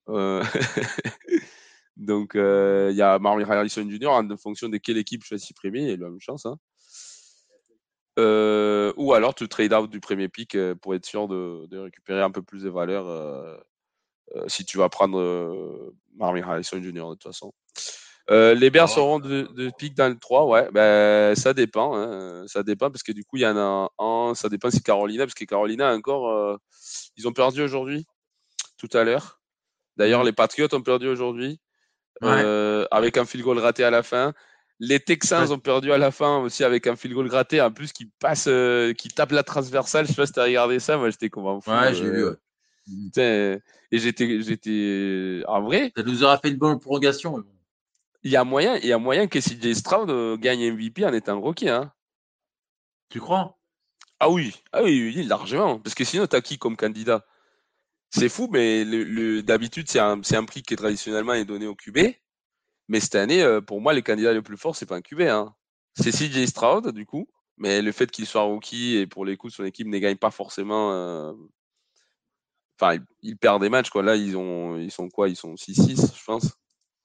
Donc, 1.97 2.33
il 2.35 2.95
y 2.95 3.01
a 3.01 3.19
Marvin 3.19 3.49
Harrison 3.49 3.89
Jr. 3.89 4.07
en 4.07 4.37
fonction 4.37 4.69
de 4.69 4.77
quelle 4.77 4.97
équipe 4.97 5.23
choisit 5.23 5.55
premier, 5.55 5.91
il 5.91 6.01
a 6.01 6.05
la 6.05 6.09
même 6.09 6.19
chance. 6.19 6.45
Hein. 6.45 6.57
Euh, 8.17 8.93
ou 8.95 9.13
alors 9.13 9.35
tu 9.35 9.47
trade 9.49 9.73
out 9.73 9.89
du 9.89 9.99
premier 9.99 10.29
pick 10.29 10.55
euh, 10.55 10.73
pour 10.73 10.95
être 10.95 11.05
sûr 11.05 11.27
de, 11.27 11.65
de 11.67 11.79
récupérer 11.79 12.21
un 12.21 12.31
peu 12.31 12.41
plus 12.41 12.63
de 12.63 12.69
valeur 12.69 13.07
euh, 13.07 13.57
si 14.47 14.63
tu 14.63 14.77
vas 14.77 14.87
prendre 14.87 15.93
Marvin 16.15 16.41
Harrison 16.41 16.81
Jr. 16.81 16.91
de 16.91 17.13
toute 17.13 17.23
façon. 17.23 17.53
les 18.29 18.69
Bears 18.69 18.89
seront 18.89 19.19
de, 19.19 19.43
de 19.53 19.69
pick 19.77 19.95
dans 19.95 20.09
le 20.09 20.17
3, 20.17 20.45
ouais, 20.45 20.71
ben, 20.71 21.35
ça 21.35 21.53
dépend. 21.53 21.95
Hein, 21.95 22.45
ça 22.47 22.63
dépend 22.63 22.89
parce 22.89 23.03
que 23.03 23.11
du 23.11 23.23
coup, 23.23 23.37
il 23.37 23.43
y 23.43 23.47
en 23.47 23.57
a 23.57 23.89
un, 23.99 24.33
ça 24.33 24.49
dépend 24.49 24.71
si 24.71 24.81
Carolina, 24.81 25.25
parce 25.25 25.35
que 25.35 25.45
Carolina 25.45 25.93
encore, 25.93 26.59
ils 27.17 27.27
ont 27.27 27.33
perdu 27.33 27.61
aujourd'hui, 27.61 28.05
tout 28.77 28.89
à 28.93 29.03
l'heure. 29.03 29.39
D'ailleurs, 29.97 30.23
les 30.23 30.33
Patriots 30.33 30.73
ont 30.73 30.81
perdu 30.81 31.07
aujourd'hui, 31.07 31.59
avec 32.21 33.17
un 33.17 33.25
field 33.25 33.43
goal 33.43 33.59
raté 33.59 33.83
à 33.83 33.91
la 33.91 34.03
fin. 34.03 34.33
Les 34.79 34.99
Texans 34.99 35.51
ont 35.51 35.59
perdu 35.59 35.91
à 35.93 35.97
la 35.97 36.11
fin 36.11 36.39
aussi 36.39 36.63
avec 36.63 36.85
un 36.87 36.95
field 36.95 37.15
goal 37.15 37.29
gratté, 37.29 37.61
en 37.61 37.71
plus 37.71 37.93
qui 37.93 38.11
passe, 38.19 38.47
euh, 38.47 38.93
qui 38.93 39.07
tape 39.07 39.31
la 39.31 39.43
transversale. 39.43 40.05
Je 40.05 40.11
sais 40.11 40.15
pas 40.17 40.25
si 40.25 40.33
t'as 40.33 40.43
regardé 40.43 40.79
ça, 40.79 40.97
moi 40.97 41.09
j'étais 41.09 41.29
fou. 41.33 41.41
Ouais, 41.67 41.93
j'ai 41.93 42.09
vu. 42.09 42.25
Euh, 42.25 42.35
ouais. 43.15 43.61
Et 43.91 43.99
j'étais, 43.99 44.41
j'étais, 44.41 45.43
en 45.47 45.61
vrai. 45.61 45.93
Ça 45.95 46.03
nous 46.03 46.23
aura 46.23 46.37
fait 46.39 46.49
une 46.49 46.57
bonne 46.57 46.79
prolongation. 46.79 47.43
Il 48.23 48.31
y 48.31 48.35
a 48.35 48.43
moyen, 48.43 48.75
il 48.77 48.87
y 48.87 48.93
a 48.93 48.97
moyen 48.97 49.27
que 49.27 49.39
CJ 49.39 49.73
Stroud 49.75 50.09
euh, 50.09 50.35
gagne 50.35 50.71
MVP 50.73 51.05
en 51.05 51.13
étant 51.13 51.39
rookie, 51.39 51.69
hein. 51.69 51.91
Tu 53.09 53.21
crois? 53.21 53.57
Ah 54.19 54.29
oui, 54.29 54.55
ah 54.73 54.83
oui, 54.83 55.13
oui, 55.15 55.23
largement. 55.23 55.79
Parce 55.79 55.95
que 55.95 56.03
sinon, 56.03 56.25
t'as 56.25 56.41
qui 56.41 56.57
comme 56.57 56.75
candidat? 56.75 57.25
C'est 58.11 58.29
fou, 58.29 58.47
mais 58.51 58.83
le, 58.85 59.41
d'habitude, 59.41 59.89
c'est 59.89 59.99
un, 59.99 60.45
prix 60.45 60.63
qui 60.63 60.75
traditionnellement 60.75 61.33
est 61.33 61.45
donné 61.45 61.67
au 61.67 61.75
QB. 61.75 61.99
Mais 62.87 62.99
cette 62.99 63.15
année, 63.15 63.41
euh, 63.41 63.61
pour 63.61 63.81
moi, 63.81 63.93
les 63.93 64.03
candidats 64.03 64.33
les 64.33 64.41
plus 64.41 64.57
forts, 64.57 64.75
c'est 64.75 64.85
pas 64.85 64.95
un 64.95 65.01
QB. 65.01 65.21
Hein. 65.21 65.53
C'est 65.95 66.11
CJ 66.11 66.45
Stroud, 66.45 66.91
du 66.91 67.05
coup. 67.05 67.27
Mais 67.57 67.81
le 67.81 67.91
fait 67.91 68.11
qu'il 68.11 68.25
soit 68.25 68.41
rookie 68.41 68.97
et 68.97 69.07
pour 69.07 69.25
les 69.25 69.37
coups, 69.37 69.53
son 69.55 69.63
équipe 69.63 69.87
ne 69.87 69.97
gagne 69.97 70.17
pas 70.17 70.31
forcément. 70.31 70.93
Euh, 70.93 71.33
enfin, 72.79 72.99
ils, 73.21 73.37
perdent 73.37 73.61
des 73.61 73.69
matchs, 73.69 73.89
quoi. 73.89 74.03
Là, 74.03 74.15
ils, 74.15 74.37
ont, 74.37 74.77
ils 74.77 74.91
sont 74.91 75.09
quoi? 75.09 75.29
Ils 75.29 75.35
sont 75.35 75.55
6-6, 75.55 76.17
je 76.17 76.23
pense. 76.23 76.53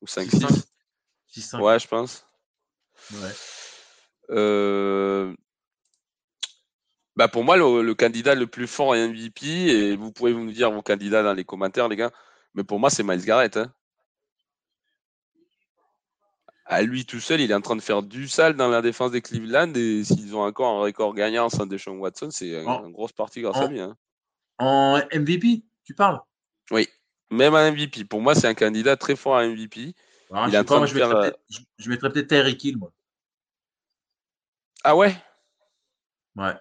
Ou 0.03 0.07
5-6. 0.07 0.65
6-5. 1.35 1.61
Ouais, 1.61 1.79
je 1.79 1.89
pense. 1.89 2.27
Ouais. 3.13 3.33
Euh... 4.31 5.35
Bah 7.21 7.29
pour 7.29 7.45
moi, 7.45 7.59
le, 7.59 7.93
candidat 7.93 8.35
le 8.35 8.47
plus 8.47 8.67
fort 8.67 8.97
est 8.97 9.07
MVP, 9.07 9.47
et 9.47 9.95
vous 9.95 10.11
pouvez 10.11 10.33
vous 10.33 10.51
dire 10.51 10.71
vos 10.71 10.81
candidats 10.81 11.23
dans 11.23 11.35
les 11.35 11.45
commentaires, 11.45 11.87
les 11.87 11.97
gars. 11.97 12.13
Mais 12.55 12.65
pour 12.65 12.81
moi, 12.81 12.89
c'est 12.89 13.03
Miles 13.03 13.27
Garrett. 13.27 13.59
Hein 13.59 13.71
à 16.65 16.81
lui 16.81 17.05
tout 17.05 17.21
seul, 17.21 17.43
il 17.43 17.51
est 17.51 17.55
en 17.55 17.61
train 17.61 17.77
de 17.77 17.83
faire 17.83 18.03
du 18.03 18.27
sale 18.27 18.55
dans 18.55 18.69
la 18.69 18.81
défense 18.81 19.11
des 19.11 19.21
Cleveland. 19.21 19.71
Et 19.75 20.03
s'ils 20.03 20.35
ont 20.35 20.41
encore 20.41 20.79
un 20.79 20.81
record 20.81 21.13
gagnant 21.13 21.51
sans 21.51 21.67
Deshaun 21.67 21.99
Watson, 21.99 22.31
c'est 22.31 22.55
une, 22.55 22.91
grosse 22.91 23.13
partie 23.13 23.43
grâce 23.43 23.59
à 23.59 23.67
lui. 23.67 23.81
Hein. 23.81 23.99
En 24.57 24.99
MVP, 25.13 25.63
tu 25.85 25.95
parles? 25.95 26.23
Oui, 26.71 26.89
même 27.31 27.55
un 27.55 27.71
MVP. 27.71 28.05
Pour 28.05 28.23
moi, 28.23 28.35
c'est 28.35 28.49
un 28.49 28.55
candidat 28.55 28.97
très 28.97 29.15
fort 29.15 29.37
à 29.37 29.47
MVP. 29.47 29.81
il 29.81 29.95
je, 30.31 30.63
pas, 30.63 30.87
je, 30.87 30.95
mettrais 30.95 31.35
je, 31.77 31.91
mettrais 31.91 32.11
peut-être 32.11 32.29
Terry 32.29 32.57
Hill, 32.63 32.79
moi. 32.79 32.91
Ah 34.85 34.97
ouais? 34.97 35.15
Ouais. 36.35 36.55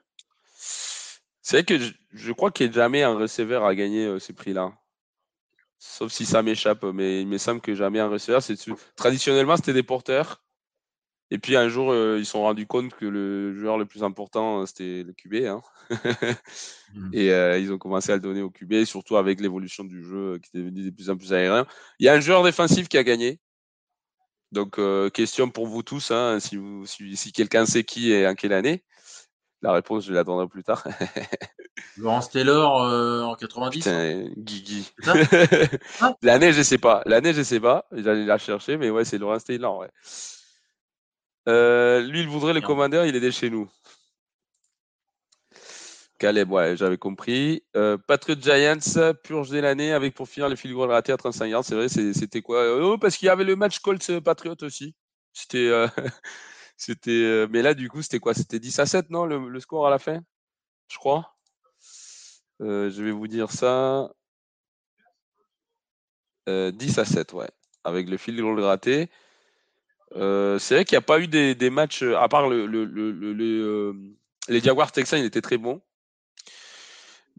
C'est 1.49 1.55
vrai 1.55 1.65
que 1.65 1.79
je, 2.13 2.31
crois 2.31 2.51
qu'il 2.51 2.67
n'y 2.67 2.73
a 2.73 2.75
jamais 2.75 3.01
un 3.01 3.15
receveur 3.15 3.65
à 3.65 3.73
gagner 3.73 4.05
euh, 4.05 4.19
ces 4.19 4.33
prix-là. 4.33 4.71
Sauf 5.79 6.11
si 6.11 6.27
ça 6.27 6.43
m'échappe, 6.43 6.83
mais 6.83 7.23
il 7.23 7.27
me 7.27 7.39
semble 7.39 7.59
que 7.59 7.73
jamais 7.73 7.99
un 7.99 8.07
receveur. 8.07 8.43
C'est 8.43 8.55
traditionnellement 8.95 9.55
c'était 9.55 9.73
des 9.73 9.81
porteurs. 9.81 10.43
Et 11.31 11.39
puis 11.39 11.55
un 11.55 11.67
jour, 11.67 11.91
euh, 11.91 12.19
ils 12.19 12.25
se 12.27 12.33
sont 12.33 12.43
rendus 12.43 12.67
compte 12.67 12.93
que 12.93 13.05
le 13.07 13.55
joueur 13.59 13.79
le 13.79 13.87
plus 13.87 14.03
important, 14.03 14.63
c'était 14.67 15.01
le 15.01 15.11
QB. 15.11 15.47
Hein. 15.47 15.63
Mmh. 16.93 17.09
Et 17.13 17.31
euh, 17.31 17.57
ils 17.57 17.73
ont 17.73 17.79
commencé 17.79 18.11
à 18.11 18.15
le 18.15 18.21
donner 18.21 18.43
au 18.43 18.51
QB, 18.51 18.83
surtout 18.85 19.17
avec 19.17 19.41
l'évolution 19.41 19.83
du 19.83 20.03
jeu 20.03 20.35
euh, 20.35 20.37
qui 20.37 20.51
est 20.53 20.59
devenu 20.59 20.83
de 20.83 20.91
plus 20.91 21.09
en 21.09 21.17
plus 21.17 21.33
aérien. 21.33 21.65
Il 21.97 22.05
y 22.05 22.09
a 22.09 22.13
un 22.13 22.19
joueur 22.19 22.43
défensif 22.43 22.89
qui 22.89 22.99
a 22.99 23.03
gagné. 23.03 23.39
Donc, 24.51 24.79
question 25.13 25.49
pour 25.49 25.65
vous 25.65 25.81
tous, 25.81 26.11
hein, 26.11 26.39
si, 26.39 26.59
si 27.15 27.31
quelqu'un 27.31 27.65
sait 27.67 27.83
qui 27.83 28.11
et 28.11 28.27
en 28.27 28.35
quelle 28.35 28.53
année. 28.53 28.83
La 29.61 29.73
réponse, 29.73 30.05
je 30.05 30.13
l'attendrai 30.13 30.47
plus 30.47 30.63
tard. 30.63 30.87
Laurence 31.97 32.29
Taylor 32.29 32.83
euh, 32.83 33.23
en 33.23 33.35
90 33.35 33.79
Putain, 33.79 34.29
Guigui. 34.37 34.91
L'année, 36.21 36.53
je 36.53 36.61
sais 36.61 36.77
pas. 36.77 37.01
L'année, 37.05 37.33
je 37.33 37.41
sais 37.41 37.59
pas. 37.59 37.85
J'allais 37.91 38.25
la 38.25 38.37
chercher, 38.37 38.77
mais 38.77 38.89
ouais, 38.89 39.03
c'est 39.03 39.17
Laurence 39.17 39.43
Taylor. 39.43 39.77
Ouais. 39.77 39.89
Euh, 41.49 42.01
lui, 42.01 42.21
il 42.21 42.27
voudrait 42.27 42.53
le 42.53 42.61
commandeur, 42.61 43.05
il 43.05 43.15
est 43.15 43.19
de 43.19 43.31
chez 43.31 43.49
nous. 43.49 43.69
Caleb, 46.19 46.51
ouais, 46.51 46.77
j'avais 46.77 46.97
compris. 46.97 47.63
Euh, 47.75 47.97
Patriot 47.97 48.39
Giants, 48.39 49.13
purge 49.23 49.49
de 49.49 49.59
l'année 49.59 49.93
avec 49.93 50.13
pour 50.13 50.27
finir 50.27 50.49
le 50.49 50.55
fil 50.55 50.73
goal 50.73 50.91
raté 50.91 51.11
à 51.11 51.17
35 51.17 51.47
yards. 51.47 51.65
C'est 51.65 51.75
vrai, 51.75 51.89
c'était 51.89 52.41
quoi? 52.41 52.77
Oh, 52.77 52.97
parce 52.97 53.17
qu'il 53.17 53.25
y 53.27 53.29
avait 53.29 53.45
le 53.45 53.55
match 53.55 53.79
Colts 53.79 54.19
Patriot 54.19 54.55
aussi. 54.61 54.95
C'était. 55.33 55.69
C'était, 56.81 57.45
mais 57.49 57.61
là, 57.61 57.73
du 57.73 57.89
coup, 57.89 58.01
c'était 58.01 58.19
quoi? 58.19 58.33
C'était 58.33 58.59
10 58.59 58.79
à 58.79 58.85
7, 58.85 59.09
non, 59.09 59.25
le, 59.25 59.59
score 59.59 59.85
à 59.85 59.89
la 59.89 59.99
fin? 59.99 60.21
Je 60.89 60.97
crois. 60.97 61.35
je 62.59 63.03
vais 63.03 63.11
vous 63.11 63.27
dire 63.27 63.51
ça. 63.51 64.09
10 66.47 66.99
à 66.99 67.05
7, 67.05 67.33
ouais. 67.33 67.49
Avec 67.83 68.09
le 68.09 68.15
fil 68.17 68.41
goal 68.41 68.61
raté. 68.61 69.09
c'est 70.13 70.75
vrai 70.75 70.85
qu'il 70.85 70.95
n'y 70.95 70.99
a 70.99 71.01
pas 71.01 71.19
eu 71.19 71.27
des, 71.27 71.69
matchs, 71.69 72.03
à 72.03 72.29
part 72.29 72.47
le, 72.47 72.65
les 74.47 74.61
Jaguars 74.61 74.91
Texans, 74.93 75.19
ils 75.19 75.25
étaient 75.25 75.41
très 75.41 75.57
bons. 75.57 75.81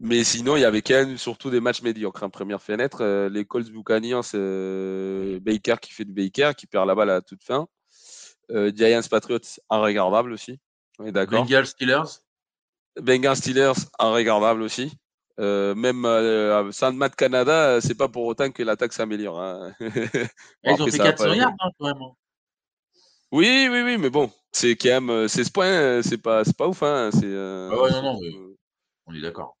Mais 0.03 0.23
sinon, 0.23 0.55
il 0.55 0.61
y 0.61 0.65
avait 0.65 0.81
quand 0.81 0.95
même 0.95 1.17
surtout 1.17 1.51
des 1.51 1.59
matchs 1.59 1.83
médiocres. 1.83 2.23
En 2.23 2.25
hein. 2.25 2.29
première 2.31 2.61
fenêtre, 2.61 3.01
euh, 3.01 3.29
les 3.29 3.45
Colts 3.45 3.69
Buccaneers, 3.69 4.21
euh, 4.33 5.39
Baker 5.39 5.75
qui 5.79 5.93
fait 5.93 6.05
du 6.05 6.11
Baker, 6.11 6.53
qui 6.57 6.65
perd 6.65 6.87
la 6.87 6.95
balle 6.95 7.11
à 7.11 7.21
toute 7.21 7.43
fin. 7.43 7.67
Euh, 8.51 8.71
Giants 8.75 9.01
Patriots, 9.09 9.59
regardable 9.69 10.33
aussi. 10.33 10.59
Oui, 10.99 11.11
d'accord. 11.11 11.43
Bengals 11.43 11.67
Steelers 11.67 12.21
Bengals 12.99 13.37
Steelers, 13.37 13.73
regardable 13.99 14.61
aussi. 14.61 14.91
même 15.37 16.05
euh, 16.05 16.71
Sandmat 16.71 17.09
Canada, 17.09 17.79
c'est 17.81 17.95
pas 17.95 18.09
pour 18.09 18.25
autant 18.25 18.51
que 18.51 18.63
l'attaque 18.63 18.93
s'améliore. 18.93 19.41
Hein. 19.41 19.73
ils 19.79 20.81
ont 20.81 20.87
fait 20.87 20.97
400 20.97 21.33
yards, 21.33 21.53
hein, 21.59 21.69
quand 21.79 21.85
même. 21.85 22.03
Oui, 23.31 23.69
oui, 23.71 23.81
oui, 23.81 23.97
mais 23.97 24.09
bon, 24.09 24.29
c'est 24.51 24.75
quand 24.75 25.01
même, 25.01 25.27
c'est 25.29 25.45
ce 25.45 25.51
point, 25.51 26.01
c'est 26.01 26.17
pas, 26.17 26.43
pas 26.57 26.67
ouf. 26.67 26.83
Hein, 26.83 27.09
c'est, 27.13 27.33
ah 27.33 27.81
ouais, 27.81 27.91
non, 27.91 28.01
non, 28.01 28.19
on 29.05 29.13
est 29.13 29.21
d'accord 29.21 29.55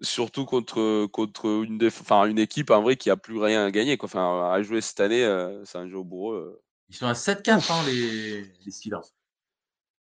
surtout 0.00 0.44
contre, 0.44 1.06
contre 1.06 1.46
une, 1.64 1.84
enfin, 1.86 2.26
une 2.26 2.38
équipe 2.38 2.70
en 2.70 2.82
vrai 2.82 2.96
qui 2.96 3.10
a 3.10 3.16
plus 3.16 3.38
rien 3.38 3.66
à 3.66 3.70
gagner. 3.70 3.96
Quoi. 3.96 4.06
Enfin, 4.06 4.50
à 4.52 4.62
jouer 4.62 4.80
cette 4.80 5.00
année, 5.00 5.24
euh, 5.24 5.64
c'est 5.64 5.78
un 5.78 5.88
jeu 5.88 6.02
pour 6.02 6.32
eux. 6.32 6.60
Ils 6.90 6.96
sont 6.96 7.06
à 7.06 7.12
7-4, 7.12 7.72
hein, 7.72 7.82
les, 7.86 8.42
les 8.42 8.70
Steelers. 8.70 8.98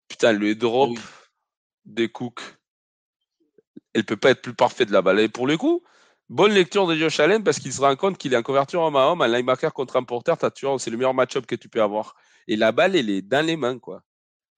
Putain, 0.09 0.33
le 0.33 0.55
drop 0.55 0.97
des 1.85 2.09
Cooks, 2.09 2.41
elle 3.93 4.05
peut 4.05 4.17
pas 4.17 4.31
être 4.31 4.43
plus 4.43 4.55
parfaite 4.55 4.89
de 4.89 4.93
la 4.93 5.03
balle. 5.03 5.19
Et 5.19 5.29
pour 5.29 5.49
le 5.49 5.57
coup, 5.57 5.83
bonne 6.29 6.53
lecture 6.53 6.87
de 6.87 6.95
Josh 6.95 7.19
Allen 7.19 7.43
parce 7.43 7.59
qu'il 7.59 7.73
se 7.73 7.81
rend 7.81 7.97
compte 7.97 8.19
qu'il 8.19 8.35
est 8.35 8.37
en 8.37 8.43
couverture 8.43 8.83
homme 8.83 8.95
à 8.97 9.07
homme, 9.07 9.21
un 9.21 9.29
linebacker 9.29 9.73
contre 9.73 9.97
un 9.97 10.05
porteur, 10.05 10.39
c'est 10.41 10.91
le 10.91 10.97
meilleur 10.97 11.15
match-up 11.15 11.45
que 11.45 11.57
tu 11.57 11.69
peux 11.69 11.83
avoir. 11.83 12.15
Et 12.47 12.55
la 12.55 12.71
balle, 12.71 12.95
elle 12.95 13.11
est 13.11 13.23
dans 13.23 13.45
les 13.45 13.57
mains, 13.57 13.81
quoi. 13.81 14.03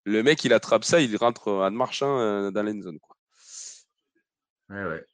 Le 0.05 0.23
mec, 0.23 0.45
il 0.45 0.53
attrape 0.53 0.85
ça, 0.85 1.01
il 1.01 1.17
rentre 1.17 1.51
en 1.51 1.71
marchant 1.71 2.19
euh, 2.19 2.51
dans 2.51 2.63
l'end 2.63 2.83
zone, 2.83 2.99
quoi. 2.99 3.17
Ouais, 4.69 4.85
ouais. 4.85 5.05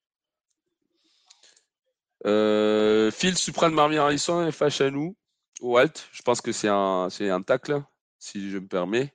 Euh, 2.27 3.11
Phil 3.13 3.37
Supran 3.37 3.71
Marvin 3.71 3.99
Harrison 3.99 4.47
et 4.47 4.53
Fachanou. 4.53 5.17
Walt, 5.61 5.93
je 6.13 6.23
pense 6.23 6.41
que 6.41 6.53
c'est 6.53 6.69
un, 6.69 7.09
un 7.09 7.43
tacle, 7.43 7.83
si 8.19 8.51
je 8.51 8.59
me 8.59 8.67
permets. 8.67 9.13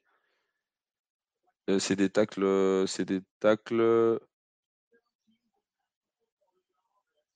Euh, 1.69 1.79
c'est 1.79 1.95
des 1.95 2.09
tacles. 2.09 2.85
C'est 2.87 3.05
des 3.05 3.21
tacles. 3.39 4.19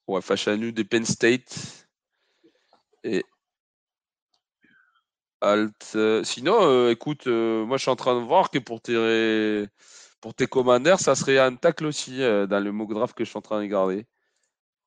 Ouais, 0.07 0.21
Fachanou 0.21 0.71
des 0.71 0.83
Penn 0.83 1.05
State. 1.05 1.87
Et 3.03 3.23
Alt. 5.41 5.97
sinon, 6.23 6.55
euh, 6.63 6.89
écoute, 6.91 7.27
moi 7.27 7.77
je 7.77 7.81
suis 7.81 7.91
en 7.91 7.95
train 7.95 8.19
de 8.19 8.25
voir 8.25 8.49
que 8.49 8.59
pour 8.59 8.81
tes, 8.81 9.67
pour 10.21 10.33
tes 10.33 10.47
commandeurs, 10.47 10.99
ça 10.99 11.15
serait 11.15 11.37
un 11.37 11.55
tacle 11.55 11.85
aussi 11.85 12.19
dans 12.19 12.63
le 12.63 12.71
mock 12.71 12.93
draft 12.93 13.15
que 13.15 13.25
je 13.25 13.29
suis 13.29 13.37
en 13.37 13.41
train 13.41 13.57
de 13.57 13.63
regarder. 13.63 14.07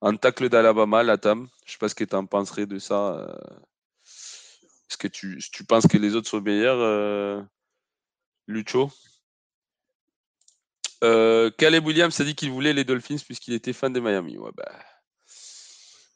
Un 0.03 0.17
tacle 0.17 0.49
d'Alabama, 0.49 1.03
la 1.03 1.19
TAM. 1.19 1.49
Je 1.67 1.73
sais 1.73 1.79
pas 1.79 1.89
ce 1.89 1.95
que 1.95 2.05
tu 2.05 2.17
en 2.17 2.27
penserais 2.27 2.67
de 2.67 2.79
ça. 2.79 3.27
Euh. 4.87 4.91
Est-ce 4.91 4.97
que 4.97 5.09
tu, 5.09 5.39
tu, 5.53 5.65
penses 5.65 5.87
que 5.87 5.99
les 5.99 6.15
autres 6.15 6.29
sont 6.29 6.41
meilleurs, 6.41 6.79
euh, 6.81 7.43
Lucho? 8.47 8.91
Euh, 11.05 11.51
Caleb 11.59 11.85
Williams 11.87 12.19
a 12.21 12.25
dit 12.25 12.35
qu'il 12.35 12.51
voulait 12.51 12.73
les 12.73 12.85
Dolphins 12.85 13.17
puisqu'il 13.25 13.55
était 13.55 13.73
fan 13.73 13.93
de 13.93 14.01
Miami. 14.01 14.39
Ouais, 14.39 14.51
bah, 14.57 14.71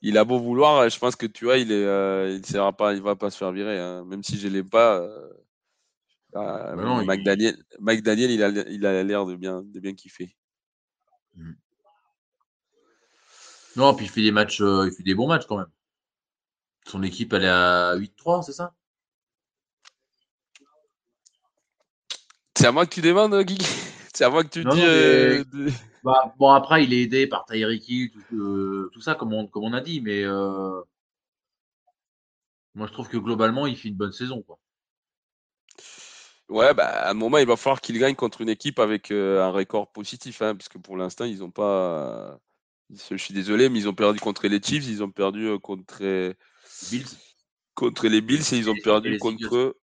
il 0.02 0.16
a 0.16 0.24
beau 0.24 0.38
vouloir, 0.38 0.88
je 0.88 0.98
pense 0.98 1.16
que 1.16 1.26
tu 1.26 1.44
vois, 1.44 1.58
il 1.58 1.70
est, 1.70 1.84
euh, 1.84 2.38
il 2.38 2.46
sera 2.46 2.74
pas, 2.74 2.94
il 2.94 3.02
va 3.02 3.16
pas 3.16 3.30
se 3.30 3.36
faire 3.36 3.52
virer, 3.52 3.78
hein. 3.78 4.04
même 4.06 4.22
si 4.22 4.38
je 4.38 4.48
l'aime 4.48 4.68
pas. 4.68 5.06
Bah, 6.32 6.74
bah 6.76 7.04
Mike, 7.04 7.24
Daniel, 8.02 8.30
il 8.30 8.42
a, 8.42 8.48
il 8.48 8.86
a 8.86 9.02
l'air 9.02 9.26
de 9.26 9.34
bien, 9.34 9.62
de 9.62 9.80
bien 9.80 9.94
kiffer. 9.94 10.34
Mmh. 11.34 11.52
Non, 13.76 13.94
puis 13.94 14.06
il 14.06 14.08
fait 14.08 14.22
des 14.22 14.32
matchs, 14.32 14.60
euh, 14.60 14.88
il 14.88 14.92
fait 14.92 15.02
des 15.02 15.14
bons 15.14 15.28
matchs 15.28 15.46
quand 15.46 15.58
même. 15.58 15.70
Son 16.86 17.02
équipe, 17.02 17.32
elle 17.32 17.44
est 17.44 17.48
à 17.48 17.94
8-3, 17.96 18.42
c'est 18.42 18.52
ça? 18.52 18.74
C'est 22.56 22.66
à 22.66 22.72
moi 22.72 22.84
que 22.84 22.94
tu 22.94 23.00
demandes, 23.00 23.40
Guy? 23.42 23.58
C'est 24.12 24.24
à 24.24 24.30
moi 24.30 24.44
que 24.44 24.48
tu 24.48 24.64
dis. 24.64 24.82
Euh, 24.82 25.42
bah, 26.02 26.34
bon, 26.38 26.50
après, 26.50 26.84
il 26.84 26.92
est 26.92 27.02
aidé 27.02 27.26
par 27.26 27.44
Tyreek 27.46 27.88
Hill, 27.88 28.10
tout, 28.10 28.36
euh, 28.36 28.90
ça, 29.00 29.14
comme 29.14 29.32
on, 29.32 29.46
comme 29.46 29.64
on 29.64 29.72
a 29.72 29.80
dit, 29.80 30.00
mais 30.00 30.24
moi, 32.74 32.86
je 32.86 32.92
trouve 32.92 33.08
que 33.08 33.16
globalement, 33.16 33.66
il 33.66 33.76
fait 33.76 33.88
une 33.88 33.96
bonne 33.96 34.12
saison. 34.12 34.42
Quoi. 34.42 34.58
Ouais, 36.48 36.74
bah, 36.74 36.86
à 36.86 37.10
un 37.10 37.14
moment, 37.14 37.38
il 37.38 37.46
va 37.46 37.56
falloir 37.56 37.80
qu'il 37.80 37.98
gagne 37.98 38.14
contre 38.14 38.40
une 38.40 38.48
équipe 38.48 38.78
avec 38.78 39.10
un 39.10 39.50
record 39.50 39.90
positif, 39.92 40.42
hein, 40.42 40.54
parce 40.54 40.68
que 40.68 40.78
pour 40.78 40.96
l'instant, 40.96 41.24
ils 41.24 41.38
n'ont 41.38 41.50
pas. 41.50 42.38
Je 42.90 43.16
suis 43.16 43.34
désolé, 43.34 43.68
mais 43.68 43.78
ils 43.78 43.88
ont 43.88 43.94
perdu 43.94 44.18
contre 44.18 44.48
les 44.48 44.60
Chiefs, 44.60 44.86
ils 44.88 45.02
ont 45.02 45.10
perdu 45.10 45.46
euh, 45.46 46.34
contre, 46.88 47.16
contre 47.74 48.08
les 48.08 48.20
Bills 48.20 48.42
et 48.52 48.56
ils 48.56 48.70
ont 48.70 48.76
perdu 48.82 49.18
contre, 49.18 49.74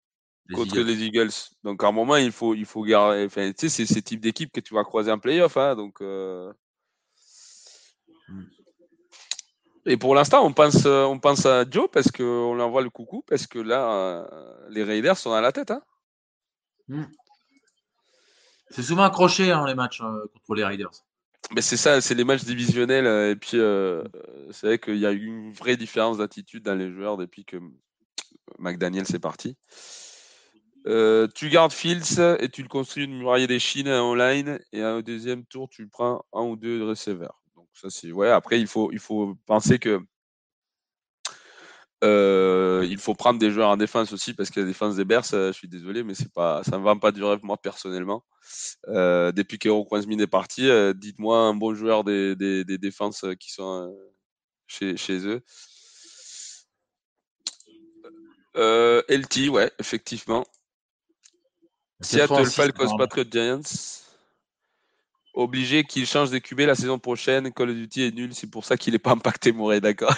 les 0.49 0.55
contre 0.55 0.79
les 0.79 1.03
Eagles. 1.03 1.31
Donc 1.63 1.83
à 1.83 1.87
un 1.87 1.91
moment, 1.91 2.15
il 2.15 2.31
faut, 2.31 2.53
il 2.55 2.65
faut 2.65 2.83
garder. 2.83 3.25
Enfin, 3.25 3.51
tu 3.51 3.69
sais, 3.69 3.85
c'est 3.85 3.93
ce 3.93 3.99
type 3.99 4.21
d'équipe 4.21 4.51
que 4.51 4.59
tu 4.59 4.73
vas 4.73 4.83
croiser 4.83 5.11
en 5.11 5.19
playoff. 5.19 5.57
Hein, 5.57 5.75
donc, 5.75 6.01
euh. 6.01 6.51
hmm. 8.29 8.43
Et 9.85 9.97
pour 9.97 10.15
l'instant, 10.15 10.45
on 10.45 10.51
pense, 10.51 10.85
euh, 10.85 11.05
on 11.05 11.17
pense 11.17 11.45
à 11.45 11.63
Joe 11.69 11.87
parce 11.91 12.11
qu'on 12.11 12.53
lui 12.55 12.61
envoie 12.61 12.81
le 12.81 12.89
coucou, 12.89 13.23
parce 13.25 13.47
que 13.47 13.59
là, 13.59 14.27
les 14.69 14.83
Raiders 14.83 15.17
sont 15.17 15.31
à 15.31 15.41
la 15.41 15.51
tête. 15.51 15.71
Hein. 15.71 15.81
Hmm. 16.89 17.05
C'est 18.69 18.83
souvent 18.83 19.03
accroché 19.03 19.51
hein, 19.51 19.65
les 19.65 19.75
matchs 19.75 19.99
contre 19.99 20.55
les 20.55 20.65
Raiders. 20.65 20.91
Mais 21.53 21.61
c'est 21.61 21.77
ça, 21.77 22.01
c'est 22.01 22.15
les 22.15 22.25
matchs 22.25 22.43
divisionnels. 22.43 23.07
Euh, 23.07 23.31
et 23.31 23.35
puis, 23.35 23.57
euh, 23.57 24.03
c'est 24.51 24.67
vrai 24.67 24.79
qu'il 24.79 24.97
y 24.97 25.05
a 25.05 25.11
eu 25.11 25.25
une 25.25 25.53
vraie 25.53 25.77
différence 25.77 26.17
d'attitude 26.17 26.63
dans 26.63 26.75
les 26.75 26.91
joueurs 26.91 27.17
depuis 27.17 27.45
que 27.45 27.57
McDaniel 28.59 29.05
s'est 29.05 29.19
parti. 29.19 29.55
Euh, 30.87 31.27
tu 31.33 31.49
gardes 31.49 31.71
Fields 31.71 32.19
et 32.39 32.49
tu 32.49 32.63
le 32.63 32.69
construis 32.69 33.05
une 33.05 33.17
muraille 33.17 33.47
des 33.47 33.59
Chines 33.59 33.89
online. 33.89 34.59
Et 34.73 34.83
au 34.83 35.01
deuxième 35.01 35.45
tour, 35.45 35.69
tu 35.69 35.87
prends 35.87 36.25
un 36.33 36.41
ou 36.41 36.55
deux 36.57 36.83
receveurs. 36.83 37.41
Donc, 37.55 37.67
ça, 37.73 37.89
c'est. 37.89 38.11
Ouais, 38.11 38.29
après, 38.29 38.59
il 38.59 38.67
faut, 38.67 38.91
il 38.91 38.99
faut 38.99 39.35
penser 39.45 39.79
que 39.79 40.01
il 42.03 42.97
faut 42.99 43.15
prendre 43.15 43.39
des 43.39 43.51
joueurs 43.51 43.69
en 43.69 43.77
défense 43.77 44.11
aussi 44.13 44.33
parce 44.33 44.49
que 44.49 44.59
la 44.59 44.65
défense 44.65 44.95
des 44.97 45.05
Bears, 45.05 45.25
je 45.31 45.51
suis 45.51 45.67
désolé, 45.67 46.03
mais 46.03 46.13
pas, 46.33 46.63
ça 46.63 46.77
ne 46.77 46.83
va 46.83 46.95
pas 46.95 47.11
du 47.11 47.23
rêve 47.23 47.39
moi 47.43 47.57
personnellement. 47.57 48.23
Euh, 48.87 49.31
depuis 49.31 49.59
qu'Hero 49.59 49.85
Quansmin 49.85 50.19
est 50.19 50.27
parti, 50.27 50.69
dites-moi 50.95 51.37
un 51.37 51.53
bon 51.53 51.73
joueur 51.75 52.03
des, 52.03 52.35
des, 52.35 52.63
des 52.63 52.77
défenses 52.77 53.25
qui 53.39 53.51
sont 53.51 53.95
chez, 54.67 54.97
chez, 54.97 55.19
eux. 55.27 55.43
LT, 59.09 59.49
ouais, 59.49 59.71
effectivement. 59.79 60.45
Seattle 62.01 62.45
Falcons 62.45 62.97
Patriot 62.97 63.25
Giants 63.31 63.61
obligé 65.37 65.83
qu'il 65.83 66.05
change 66.05 66.31
de 66.31 66.39
QB 66.39 66.61
la 66.61 66.75
saison 66.75 66.97
prochaine. 66.97 67.53
Call 67.53 67.69
of 67.69 67.75
Duty 67.75 68.03
est 68.03 68.11
nul, 68.11 68.33
c'est 68.33 68.49
pour 68.49 68.65
ça 68.65 68.75
qu'il 68.75 68.93
n'est 68.93 68.99
pas 68.99 69.11
impacté, 69.11 69.51
Mouret, 69.51 69.79
d'accord. 69.79 70.13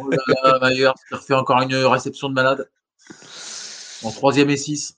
oh 0.00 0.10
là 0.10 0.58
là, 0.58 0.94
fait 1.20 1.34
encore 1.34 1.62
une 1.62 1.74
réception 1.74 2.28
de 2.28 2.34
malade. 2.34 2.68
En 4.02 4.10
troisième 4.10 4.50
et 4.50 4.56
6. 4.56 4.97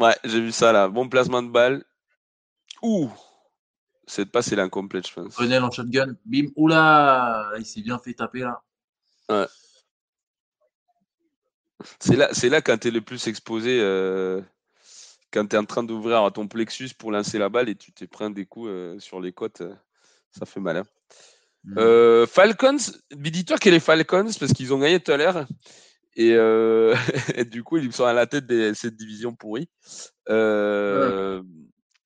Ouais, 0.00 0.16
j'ai 0.24 0.40
vu 0.40 0.52
ça 0.52 0.72
là. 0.72 0.88
Bon 0.88 1.08
placement 1.08 1.42
de 1.42 1.50
balle. 1.50 1.84
Ouh 2.82 3.10
Cette 4.06 4.30
passe, 4.30 4.52
est 4.52 4.56
l'incomplète, 4.56 5.08
je 5.08 5.14
pense. 5.14 5.36
Renel 5.36 5.62
en 5.62 5.70
shotgun. 5.70 6.14
Bim. 6.24 6.46
Oula 6.56 7.50
Il 7.58 7.66
s'est 7.66 7.82
bien 7.82 7.98
fait 7.98 8.14
taper 8.14 8.40
là. 8.40 8.62
Ouais. 9.28 9.46
C'est 12.00 12.16
là, 12.16 12.28
c'est 12.32 12.48
là 12.48 12.60
quand 12.60 12.78
tu 12.78 12.88
es 12.88 12.90
le 12.90 13.00
plus 13.00 13.26
exposé. 13.26 13.80
Euh, 13.80 14.40
quand 15.32 15.46
tu 15.46 15.56
es 15.56 15.58
en 15.58 15.64
train 15.64 15.82
d'ouvrir 15.82 16.30
ton 16.32 16.48
plexus 16.48 16.90
pour 16.96 17.12
lancer 17.12 17.38
la 17.38 17.48
balle 17.48 17.68
et 17.68 17.74
tu 17.74 17.92
te 17.92 18.04
prends 18.04 18.30
des 18.30 18.46
coups 18.46 18.68
euh, 18.70 18.98
sur 18.98 19.20
les 19.20 19.32
côtes, 19.32 19.60
euh, 19.60 19.74
ça 20.30 20.46
fait 20.46 20.60
mal. 20.60 20.78
Hein. 20.78 20.84
Mm. 21.64 21.78
Euh, 21.78 22.26
Falcons, 22.26 22.78
dis-toi 23.10 23.58
que 23.58 23.68
les 23.68 23.80
Falcons, 23.80 24.30
parce 24.38 24.52
qu'ils 24.52 24.72
ont 24.72 24.78
gagné 24.78 25.00
tout 25.00 25.12
à 25.12 25.16
l'heure, 25.16 25.46
et, 27.36 27.44
du 27.44 27.62
coup, 27.62 27.76
ils 27.76 27.92
sont 27.92 28.04
à 28.04 28.12
la 28.12 28.26
tête 28.26 28.46
de 28.46 28.72
cette 28.74 28.96
division 28.96 29.34
pourrie. 29.34 29.68
Ben, 30.26 31.42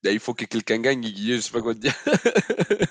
il 0.05 0.21
faut 0.21 0.35
que 0.35 0.45
quelqu'un 0.45 0.79
gagne, 0.79 1.03
je 1.05 1.41
sais 1.41 1.53
pas 1.53 1.63
quoi 1.63 1.75
te 1.75 1.81
dire. 1.81 1.95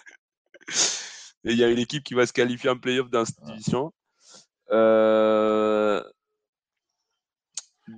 et 1.44 1.52
il 1.52 1.58
y 1.58 1.64
a 1.64 1.70
une 1.70 1.80
équipe 1.80 2.04
qui 2.04 2.14
va 2.14 2.26
se 2.26 2.34
qualifier 2.34 2.70
en 2.70 2.78
playoff 2.78 3.10
dans 3.10 3.26
cette 3.26 3.44
division. 3.44 3.92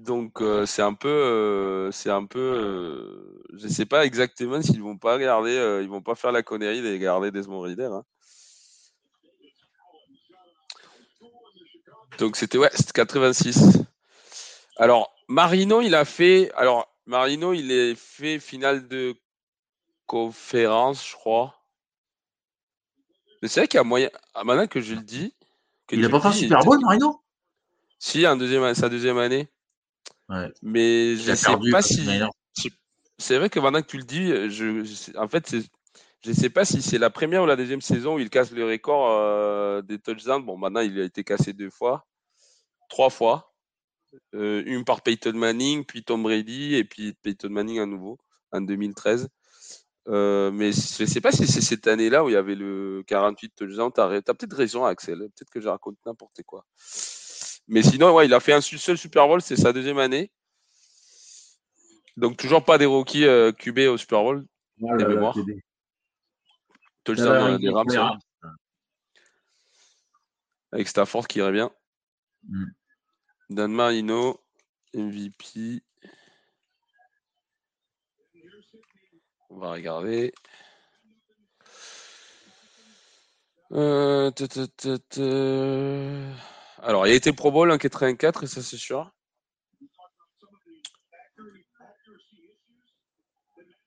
Donc 0.02 0.42
euh, 0.42 0.66
c'est 0.66 0.82
un 0.82 0.94
peu, 0.94 1.08
euh, 1.08 1.92
c'est 1.92 2.10
un 2.10 2.26
peu, 2.26 2.40
euh, 2.40 3.44
je 3.54 3.68
sais 3.68 3.86
pas 3.86 4.06
exactement 4.06 4.62
s'ils 4.62 4.82
vont 4.82 4.98
pas 4.98 5.18
garder, 5.20 5.80
ils 5.82 5.90
vont 5.90 6.02
pas 6.02 6.16
faire 6.16 6.32
la 6.32 6.44
connerie 6.44 6.82
de 6.82 6.96
garder 6.98 7.32
Desmond 7.32 7.62
Rider. 7.62 7.90
Hein. 7.92 8.04
Donc 12.17 12.38
c'était 12.38 12.58
ouais, 12.58 12.71
86. 12.93 13.80
Alors 14.78 15.13
Marino, 15.28 15.82
il 15.82 15.95
a 15.95 16.06
fait, 16.06 16.52
alors 16.56 16.88
Marino, 17.06 17.54
il 17.54 17.71
est 17.71 17.95
fait 17.95 18.39
finale 18.39 18.88
de 18.88 19.15
conférence, 20.06 21.08
je 21.08 21.13
crois. 21.13 21.60
Mais 23.41 23.47
c'est 23.47 23.62
vrai 23.62 23.67
qu'il 23.67 23.78
y 23.78 23.82
a 23.82 23.84
moyen, 23.84 24.10
ah, 24.34 24.43
maintenant 24.43 24.67
que 24.67 24.80
je 24.80 24.95
le 24.95 25.02
dis, 25.02 25.34
il 25.91 26.02
n'a 26.02 26.10
pas 26.10 26.19
fait 26.21 26.28
un 26.28 26.32
Super 26.34 26.60
Bowl, 26.63 26.80
Marino? 26.80 27.21
Si, 27.99 28.26
un 28.26 28.36
deuxième, 28.36 28.73
sa 28.73 28.89
deuxième 28.89 29.17
année. 29.17 29.47
Mais 30.62 31.15
je 31.15 31.32
ne 31.32 31.36
sais 31.36 31.52
pas 31.71 31.82
si. 31.82 32.08
C'est 33.19 33.38
vrai 33.38 33.49
que 33.49 33.60
maintenant 33.60 33.82
que 33.82 33.88
tu 33.88 33.97
le 33.97 34.04
dis, 34.04 34.28
je, 34.49 35.17
en 35.17 35.28
fait, 35.28 35.56
je 36.24 36.30
ne 36.30 36.36
sais 36.36 36.50
pas 36.50 36.64
si 36.64 36.82
c'est 36.82 36.98
la 36.98 37.10
première 37.10 37.44
ou 37.44 37.46
la 37.46 37.58
deuxième 37.58 37.82
saison 37.82 38.16
où 38.16 38.20
il 38.20 38.30
casse 38.30 38.52
le 38.52 38.66
record 38.66 39.10
euh, 39.12 39.82
des 39.82 40.00
touchdowns. 40.00 40.46
Bon, 40.46 40.58
maintenant, 40.58 40.80
il 40.80 41.00
a 41.00 41.04
été 41.04 41.24
cassé 41.24 41.52
deux 41.52 41.70
fois, 41.70 42.08
trois 42.88 43.10
fois. 43.10 43.54
Euh, 44.36 44.64
une 44.66 44.86
par 44.86 45.02
Peyton 45.02 45.34
Manning, 45.34 45.86
puis 45.86 46.04
Tom 46.04 46.24
Brady, 46.24 46.76
et 46.76 46.84
puis 46.84 47.14
Peyton 47.14 47.50
Manning 47.50 47.80
à 47.80 47.86
nouveau, 47.86 48.20
en 48.52 48.62
2013. 48.62 49.28
Euh, 50.10 50.52
mais 50.52 50.72
je 50.72 51.04
ne 51.04 51.08
sais 51.08 51.20
pas 51.20 51.32
si 51.32 51.48
c'est 51.48 51.62
cette 51.62 51.88
année-là 51.88 52.24
où 52.24 52.30
il 52.30 52.34
y 52.34 52.38
avait 52.38 52.56
le 52.56 53.04
48 53.08 53.54
touchdowns. 53.56 53.92
Tu 53.92 54.00
as, 54.00 54.06
as 54.06 54.22
peut-être 54.22 54.56
raison, 54.56 54.86
Axel. 54.86 55.18
Peut-être 55.18 55.50
que 55.50 55.60
je 55.60 55.68
raconte 55.68 55.98
n'importe 56.06 56.42
quoi. 56.46 56.66
Mais 57.68 57.82
sinon, 57.82 58.14
ouais, 58.14 58.28
il 58.28 58.34
a 58.34 58.40
fait 58.40 58.54
un 58.54 58.62
seul 58.62 58.98
Super 58.98 59.28
Bowl, 59.28 59.42
c'est 59.42 59.56
sa 59.56 59.74
deuxième 59.74 59.98
année. 59.98 60.32
Donc 62.16 62.38
toujours 62.38 62.64
pas 62.64 62.78
des 62.78 62.86
rookies 62.86 63.26
QB 63.58 63.80
au 63.90 63.98
Super 63.98 64.22
Bowl, 64.22 64.46
ah. 64.88 65.34
Touchdown 67.04 67.58
des 67.58 67.70
Rams. 67.70 68.20
Avec 70.72 70.88
Stafford 70.88 71.28
qui 71.28 71.39
irait 71.39 71.52
bien. 71.52 71.72
Mm. 72.48 72.66
Dan 73.50 73.72
Marino, 73.72 74.42
MVP. 74.94 75.84
On 79.50 79.60
va 79.60 79.72
regarder. 79.72 80.34
Euh, 83.72 84.32
alors, 86.82 87.08
il 87.08 87.12
a 87.12 87.16
été 87.16 87.34
Pro 87.34 87.52
Bowl 87.52 87.72
en 87.72 87.78
84, 87.78 88.44
et 88.44 88.48
ça 88.48 88.62
c'est 88.62 88.78
sûr. 88.78 89.12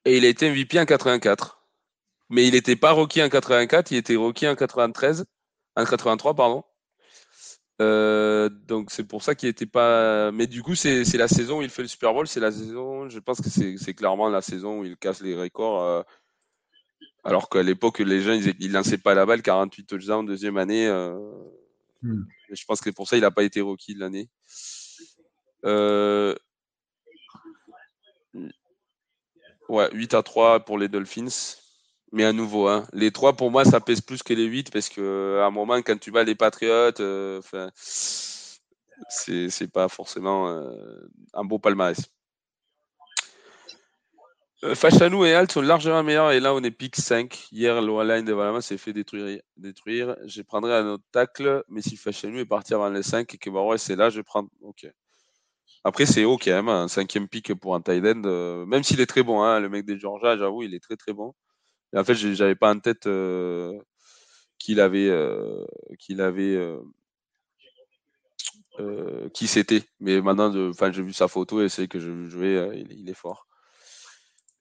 Et 0.05 0.19
il 0.19 0.25
a 0.25 0.29
été 0.29 0.51
MVP 0.51 0.79
en 0.81 0.87
84. 0.87 1.56
Mais 2.29 2.47
il 2.47 2.53
n'était 2.53 2.77
pas 2.77 2.93
rookie 2.93 3.23
en 3.23 3.29
84, 3.29 3.91
il 3.93 3.99
était 3.99 4.17
rookie 4.17 4.49
en 4.49 4.57
93, 4.57 5.25
en 5.77 5.85
83, 5.85 6.35
pardon. 6.35 6.65
Euh, 7.83 8.49
donc 8.49 8.91
c'est 8.91 9.05
pour 9.05 9.23
ça 9.23 9.35
qu'il 9.35 9.49
n'était 9.49 9.67
pas. 9.67 10.33
Mais 10.33 10.47
du 10.47 10.63
coup, 10.63 10.75
c'est 10.75 11.05
la 11.15 11.29
saison 11.29 11.59
où 11.59 11.63
il 11.63 11.69
fait 11.69 11.83
le 11.83 11.89
Super 11.89 12.13
Bowl. 12.15 12.27
C'est 12.27 12.41
la 12.41 12.51
saison, 12.51 13.09
je 13.09 13.19
pense 13.19 13.41
que 13.41 13.51
c'est 13.51 13.95
clairement 13.95 14.29
la 14.29 14.43
saison 14.43 14.81
où 14.81 14.85
il 14.85 14.97
casse 14.97 15.21
les 15.21 15.37
records. 15.37 15.83
Euh, 15.83 16.03
alors 17.25 17.49
qu'à 17.49 17.63
l'époque, 17.63 17.99
les 17.99 18.21
gens, 18.23 18.33
ils, 18.33 18.69
ne 18.69 18.73
lançaient 18.73 18.99
pas 18.99 19.15
la 19.15 19.27
balle, 19.27 19.43
48 19.43 19.85
touchdowns 19.85 20.21
en 20.21 20.25
deuxième 20.25 20.57
année. 20.57 20.87
Euh, 20.87 21.19
Hmm. 22.03 22.25
Je 22.51 22.65
pense 22.65 22.81
que 22.81 22.91
pour 22.91 23.09
ça, 23.09 23.17
il 23.17 23.23
n'a 23.23 23.31
pas 23.31 23.43
été 23.43 23.61
de 23.61 23.99
l'année. 23.99 24.29
Ouais, 29.69 29.89
8 29.93 30.15
à 30.15 30.23
3 30.23 30.61
pour 30.61 30.79
les 30.79 30.89
Dolphins. 30.89 31.57
Mais 32.13 32.25
à 32.25 32.33
nouveau, 32.33 32.69
hein, 32.69 32.87
les 32.93 33.11
3 33.11 33.35
pour 33.35 33.51
moi, 33.51 33.65
ça 33.65 33.81
pèse 33.81 34.01
plus 34.01 34.23
que 34.23 34.33
les 34.33 34.45
8 34.45 34.73
parce 34.73 34.89
qu'à 34.89 35.01
un 35.01 35.51
moment, 35.51 35.77
quand 35.83 35.99
tu 35.99 36.11
vas 36.11 36.25
les 36.25 36.35
Patriotes, 36.35 37.01
euh, 37.01 37.41
c'est 37.75 39.73
pas 39.73 39.89
forcément 39.89 40.49
euh, 40.49 41.09
un 41.35 41.45
beau 41.45 41.59
palmarès. 41.59 41.99
Euh, 44.65 44.75
Fachanou 44.75 45.25
et 45.27 45.35
Alt 45.35 45.53
sont 45.53 45.61
largement 45.61 46.03
meilleurs 46.03 46.33
et 46.33 46.41
là 46.41 46.55
on 46.55 46.63
est 46.63 46.71
pick 46.71 46.97
5. 46.97 47.49
Hier, 47.53 47.83
le 47.83 48.03
line 48.05 48.25
de 48.25 48.33
Valama 48.33 48.63
s'est 48.63 48.79
fait 48.79 48.93
détruire. 48.93 49.41
détruire. 49.57 50.17
Je 50.25 50.41
prendrai 50.43 50.75
un 50.75 50.87
autre 50.87 51.05
tacle, 51.13 51.63
mais 51.69 51.83
si 51.83 51.97
Fachanou 51.97 52.39
est 52.39 52.47
parti 52.47 52.73
avant 52.73 52.89
les 52.89 53.03
5 53.03 53.35
et 53.35 53.39
que 53.39 53.51
Barouet 53.51 53.79
c'est 53.79 53.97
là, 53.97 54.09
je 54.09 54.23
prends. 54.23 54.47
Ok. 54.63 54.87
Après, 55.85 56.05
c'est 56.05 56.25
OK 56.25 56.43
quand 56.47 56.51
même, 56.51 56.69
un 56.69 56.89
cinquième 56.89 57.29
pick 57.29 57.55
pour 57.55 57.77
un 57.77 57.81
tight 57.81 58.05
end, 58.05 58.23
euh, 58.25 58.67
même 58.67 58.83
s'il 58.83 59.01
est 59.01 59.07
très 59.07 59.23
bon, 59.23 59.43
hein, 59.43 59.61
le 59.61 59.69
mec 59.69 59.85
des 59.87 59.97
Georgia, 59.99 60.37
j'avoue, 60.37 60.65
il 60.65 60.75
est 60.75 60.81
très 60.81 60.97
très 60.97 61.13
bon. 61.13 61.33
Et 61.93 61.99
en 61.99 62.05
fait, 62.05 62.15
j'avais 62.15 62.55
pas 62.55 62.73
en 62.73 62.79
tête 62.79 63.07
euh, 63.07 63.73
qu'il 64.59 64.81
avait, 64.81 65.11
qu'il 65.99 66.21
avait 66.21 66.79
qui 69.33 69.47
c'était. 69.47 69.85
Mais 70.01 70.21
maintenant, 70.21 70.53
j'ai 70.93 71.03
vu 71.03 71.13
sa 71.13 71.29
photo 71.29 71.63
et 71.63 71.69
c'est 71.69 71.89
que 71.89 71.99
je 71.99 72.27
jouais, 72.27 72.85
il 72.91 73.09
est 73.09 73.15
fort. 73.15 73.47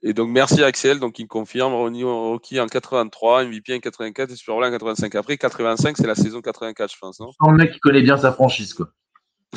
Et 0.07 0.13
donc, 0.13 0.29
merci 0.29 0.63
Axel. 0.63 0.99
Donc, 0.99 1.17
il 1.17 1.27
confirme 1.27 1.73
Rocky 1.73 2.59
en 2.59 2.67
83, 2.67 3.45
MVP 3.45 3.75
en 3.75 3.79
84 3.79 4.31
et 4.31 4.35
Super 4.35 4.53
Bowl 4.53 4.63
en 4.63 4.69
85. 4.69 5.15
Après, 5.15 5.35
85, 5.35 5.97
c'est 5.97 6.05
la 6.05 6.13
saison 6.13 6.41
84, 6.41 6.93
je 6.93 6.99
pense, 6.99 7.19
non? 7.19 7.31
Le 7.47 7.57
mec 7.57 7.73
qui 7.73 7.79
connaît 7.79 8.03
bien 8.03 8.15
sa 8.15 8.31
franchise, 8.31 8.75
quoi. 8.75 8.89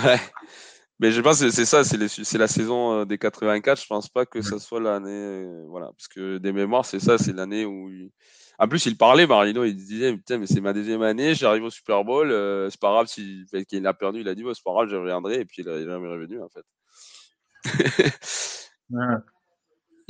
Ouais. 0.03 0.19
Mais 1.01 1.13
je 1.13 1.21
pense 1.21 1.41
que 1.41 1.51
c'est 1.51 1.65
ça, 1.65 1.85
c'est 1.85 2.39
la 2.39 2.49
saison 2.49 3.01
euh, 3.01 3.05
des 3.05 3.19
84. 3.19 3.81
Je 3.81 3.87
pense 3.87 4.09
pas 4.09 4.27
que 4.27 4.43
ça 4.43 4.59
soit 4.59 4.81
l'année. 4.81 5.11
Euh, 5.11 5.65
voilà. 5.69 5.87
Parce 5.87 6.09
que 6.09 6.39
des 6.39 6.53
mémoires, 6.53 6.85
c'est 6.85 6.99
ça, 6.99 7.19
c'est 7.19 7.33
l'année 7.33 7.65
où. 7.65 7.89
En 8.59 8.67
plus, 8.67 8.87
il 8.87 8.97
parlait, 8.97 9.27
Marino, 9.27 9.65
il 9.65 9.77
disait 9.77 10.13
Putain, 10.13 10.39
mais 10.39 10.49
c'est 10.49 10.61
ma 10.61 10.73
deuxième 10.73 11.03
année, 11.03 11.37
j'arrive 11.37 11.63
au 11.63 11.71
Super 11.71 12.05
Bowl, 12.05 12.33
euh, 12.33 12.69
c'est 12.71 12.81
pas 12.81 12.91
grave 12.91 13.07
s'il 13.07 13.47
qu'il 13.69 13.87
a 13.87 13.95
perdu. 13.95 14.21
Il 14.21 14.29
a 14.29 14.35
dit 14.35 14.43
C'est 14.53 14.65
pas 14.65 14.73
grave, 14.73 14.89
je 14.89 14.97
reviendrai. 14.97 15.41
Et 15.41 15.45
puis, 15.45 15.63
il 15.63 15.69
est 15.69 15.85
jamais 15.85 16.09
revenu, 16.09 16.43
en 16.43 16.49
fait. 16.49 16.65
ouais. 18.91 19.15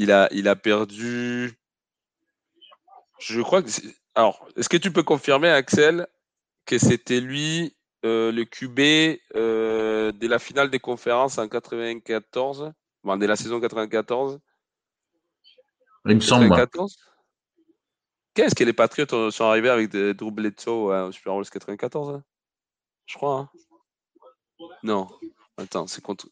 Il 0.01 0.13
a, 0.13 0.29
il 0.31 0.47
a 0.47 0.55
perdu. 0.55 1.59
Je 3.19 3.41
crois 3.43 3.65
que. 3.65 3.69
Alors, 4.15 4.47
est-ce 4.57 4.69
que 4.69 4.77
tu 4.77 4.93
peux 4.93 5.03
confirmer, 5.03 5.49
Axel, 5.49 6.07
que 6.67 6.79
c'était 6.79 7.21
lui 7.21 7.77
euh, 8.05 8.31
le 8.31 8.45
QB 8.45 9.19
euh, 9.35 10.13
dès 10.13 10.29
la 10.29 10.39
finale 10.39 10.71
des 10.71 10.79
conférences 10.79 11.39
en 11.39 11.49
94 11.49 12.73
bon, 13.03 13.17
Dès 13.17 13.27
la 13.27 13.35
saison 13.35 13.61
94 13.61 14.39
Il 16.07 16.15
me 16.15 16.21
semble. 16.21 16.49
Qu'est-ce 18.35 18.55
que 18.55 18.63
les 18.63 18.73
Patriots 18.73 19.31
sont 19.33 19.45
arrivés 19.45 19.69
avec 19.69 19.91
des 19.91 20.15
Drew 20.15 20.31
Bledsoe 20.31 20.93
hein, 20.93 21.07
au 21.07 21.13
Super 21.13 21.33
Bowl 21.33 21.45
94 21.45 22.11
hein? 22.11 22.25
Je 23.07 23.17
crois. 23.17 23.51
Hein? 24.61 24.69
non. 24.85 25.09
Attends, 25.57 25.89
c'est 25.89 26.03
contre 26.03 26.29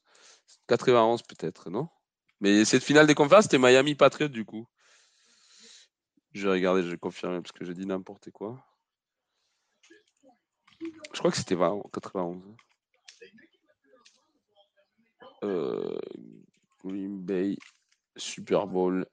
91 0.69 1.23
peut-être, 1.23 1.69
non? 1.69 1.89
Mais 2.41 2.65
cette 2.65 2.85
finale 2.85 3.09
des 3.09 3.15
conférences, 3.15 3.45
c'était 3.45 3.59
Miami 3.59 3.97
Patriot 3.97 4.29
du 4.29 4.45
coup. 4.45 4.69
Je 6.33 6.47
vais 6.47 6.53
regarder, 6.53 6.83
je 6.83 6.91
vais 6.91 6.99
confirmer 6.99 7.41
parce 7.41 7.53
que 7.53 7.65
j'ai 7.65 7.75
dit 7.75 7.87
n'importe 7.87 8.31
quoi. 8.31 8.63
Je 11.13 11.19
crois 11.19 11.31
que 11.31 11.37
c'était 11.37 11.57
91. 11.57 12.39
Euh, 15.45 15.99
Green 16.85 17.19
Bay 17.19 17.57
Super 18.17 18.67
Bowl. 18.67 19.07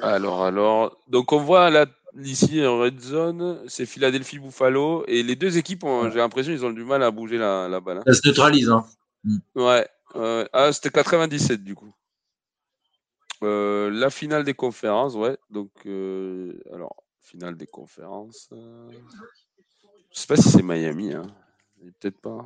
Alors, 0.00 0.44
alors. 0.44 0.98
Donc, 1.08 1.32
on 1.32 1.38
voit 1.38 1.70
la 1.70 1.86
ici 2.18 2.64
en 2.64 2.78
red 2.78 3.00
zone, 3.00 3.62
c'est 3.68 3.86
Philadelphie 3.86 4.38
Buffalo. 4.38 5.04
Et 5.06 5.22
les 5.22 5.36
deux 5.36 5.58
équipes, 5.58 5.84
j'ai 6.12 6.18
l'impression 6.18 6.52
qu'ils 6.52 6.64
ont 6.64 6.70
du 6.70 6.84
mal 6.84 7.02
à 7.02 7.10
bouger 7.10 7.38
la, 7.38 7.68
la 7.68 7.80
balle. 7.80 7.98
Hein. 7.98 8.02
Ça 8.06 8.14
se 8.14 8.26
neutralise. 8.26 8.70
Hein. 8.70 8.84
Ouais. 9.54 9.86
ah, 10.14 10.72
c'était 10.72 10.90
97 10.90 11.62
du 11.62 11.74
coup. 11.74 11.92
Euh, 13.46 13.90
la 13.90 14.10
finale 14.10 14.42
des 14.42 14.54
conférences, 14.54 15.14
ouais. 15.14 15.38
Donc, 15.50 15.70
euh, 15.86 16.58
alors, 16.72 17.04
finale 17.22 17.56
des 17.56 17.68
conférences. 17.68 18.48
Euh, 18.52 18.90
je 20.12 20.18
sais 20.18 20.26
pas 20.26 20.36
si 20.36 20.48
c'est 20.48 20.62
Miami. 20.62 21.12
Hein. 21.12 21.26
Peut-être 22.00 22.18
pas. 22.20 22.44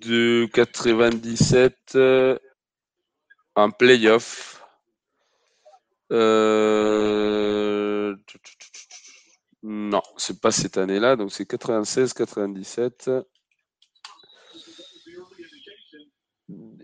De 0.00 0.48
97, 0.54 1.98
un 3.56 3.70
playoff. 3.70 4.62
Non, 9.62 10.02
c'est 10.16 10.40
pas 10.40 10.50
cette 10.50 10.78
année-là, 10.78 11.16
donc 11.16 11.32
c'est 11.32 11.44
96-97. 11.48 13.24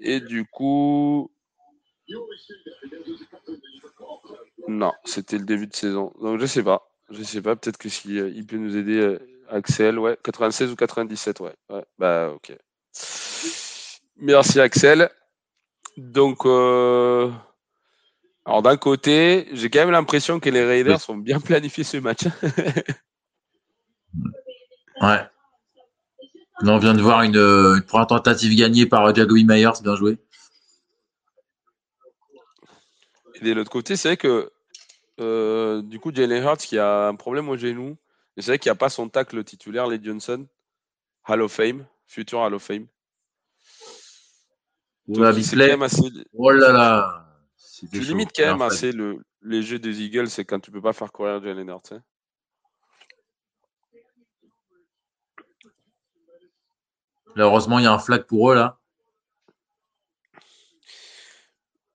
Et 0.03 0.20
du 0.20 0.46
coup. 0.46 1.30
Non, 4.68 4.92
c'était 5.05 5.38
le 5.38 5.44
début 5.44 5.66
de 5.66 5.74
saison. 5.74 6.12
Donc 6.20 6.40
je 6.40 6.46
sais 6.46 6.62
pas. 6.62 6.86
Je 7.11 7.22
sais 7.24 7.42
pas, 7.42 7.57
peut-être 7.57 7.78
que 7.78 7.88
si 7.88 8.20
euh, 8.20 8.28
il 8.28 8.46
peut 8.46 8.57
nous 8.57 8.76
aider, 8.76 9.01
euh, 9.01 9.18
Axel, 9.48 9.98
ouais, 9.98 10.16
96 10.22 10.70
ou 10.70 10.76
97, 10.76 11.40
ouais. 11.40 11.53
ouais. 11.70 11.84
Bah, 11.98 12.30
ok. 12.30 12.57
Merci, 14.16 14.61
Axel. 14.61 15.11
Donc, 15.96 16.46
euh, 16.46 17.32
alors 18.44 18.62
d'un 18.62 18.76
côté, 18.76 19.48
j'ai 19.53 19.70
quand 19.70 19.80
même 19.80 19.90
l'impression 19.90 20.38
que 20.38 20.51
les 20.51 20.64
Raiders 20.64 21.01
ont 21.09 21.16
bien 21.16 21.40
planifié 21.40 21.82
ce 21.82 21.96
match. 21.96 22.24
ouais. 25.03 25.26
On 26.63 26.79
vient 26.79 26.95
de 26.95 27.03
voir 27.03 27.23
une, 27.23 27.83
première 27.87 28.07
tentative 28.07 28.57
gagnée 28.57 28.87
par 28.87 29.15
Jagoby 29.15 29.45
Myers, 29.45 29.81
bien 29.83 29.97
joué. 29.97 30.19
Et 33.35 33.45
de 33.45 33.53
l'autre 33.53 33.71
côté, 33.71 33.97
c'est 33.97 34.09
vrai 34.09 34.17
que 34.17 34.51
euh, 35.21 35.83
du 35.83 35.99
coup, 36.01 36.13
Jalen 36.15 36.43
Hurts 36.43 36.59
qui 36.59 36.79
a 36.79 37.09
un 37.09 37.15
problème 37.15 37.49
au 37.49 37.57
genou. 37.57 37.97
c'est 38.37 38.47
vrai 38.47 38.59
qu'il 38.59 38.71
n'y 38.71 38.75
a 38.75 38.77
pas 38.77 38.89
son 38.89 39.09
tacle 39.09 39.43
titulaire, 39.45 39.87
les 39.87 40.03
Johnson. 40.03 40.47
Hall 41.29 41.43
of 41.43 41.53
Fame, 41.53 41.87
futur 42.07 42.41
Hall 42.41 42.55
of 42.55 42.63
Fame. 42.63 42.87
Oh 46.35 46.51
là 46.51 46.73
là. 46.73 47.27
Tu 47.93 48.01
limites 48.01 48.31
quand 48.35 48.47
même 48.47 48.63
assez 48.63 48.93
le, 48.93 49.19
les 49.43 49.63
jeux 49.63 49.79
des 49.79 50.03
Eagles, 50.03 50.29
c'est 50.29 50.45
quand 50.45 50.61
tu 50.61 50.71
peux 50.71 50.83
pas 50.83 50.93
faire 50.93 51.13
courir 51.13 51.43
Jalen 51.43 51.69
Hurts. 51.69 51.93
Hein. 51.93 52.03
Heureusement, 57.37 57.78
il 57.78 57.85
y 57.85 57.87
a 57.87 57.93
un 57.93 57.99
flag 57.99 58.24
pour 58.24 58.51
eux 58.51 58.55
là. 58.55 58.81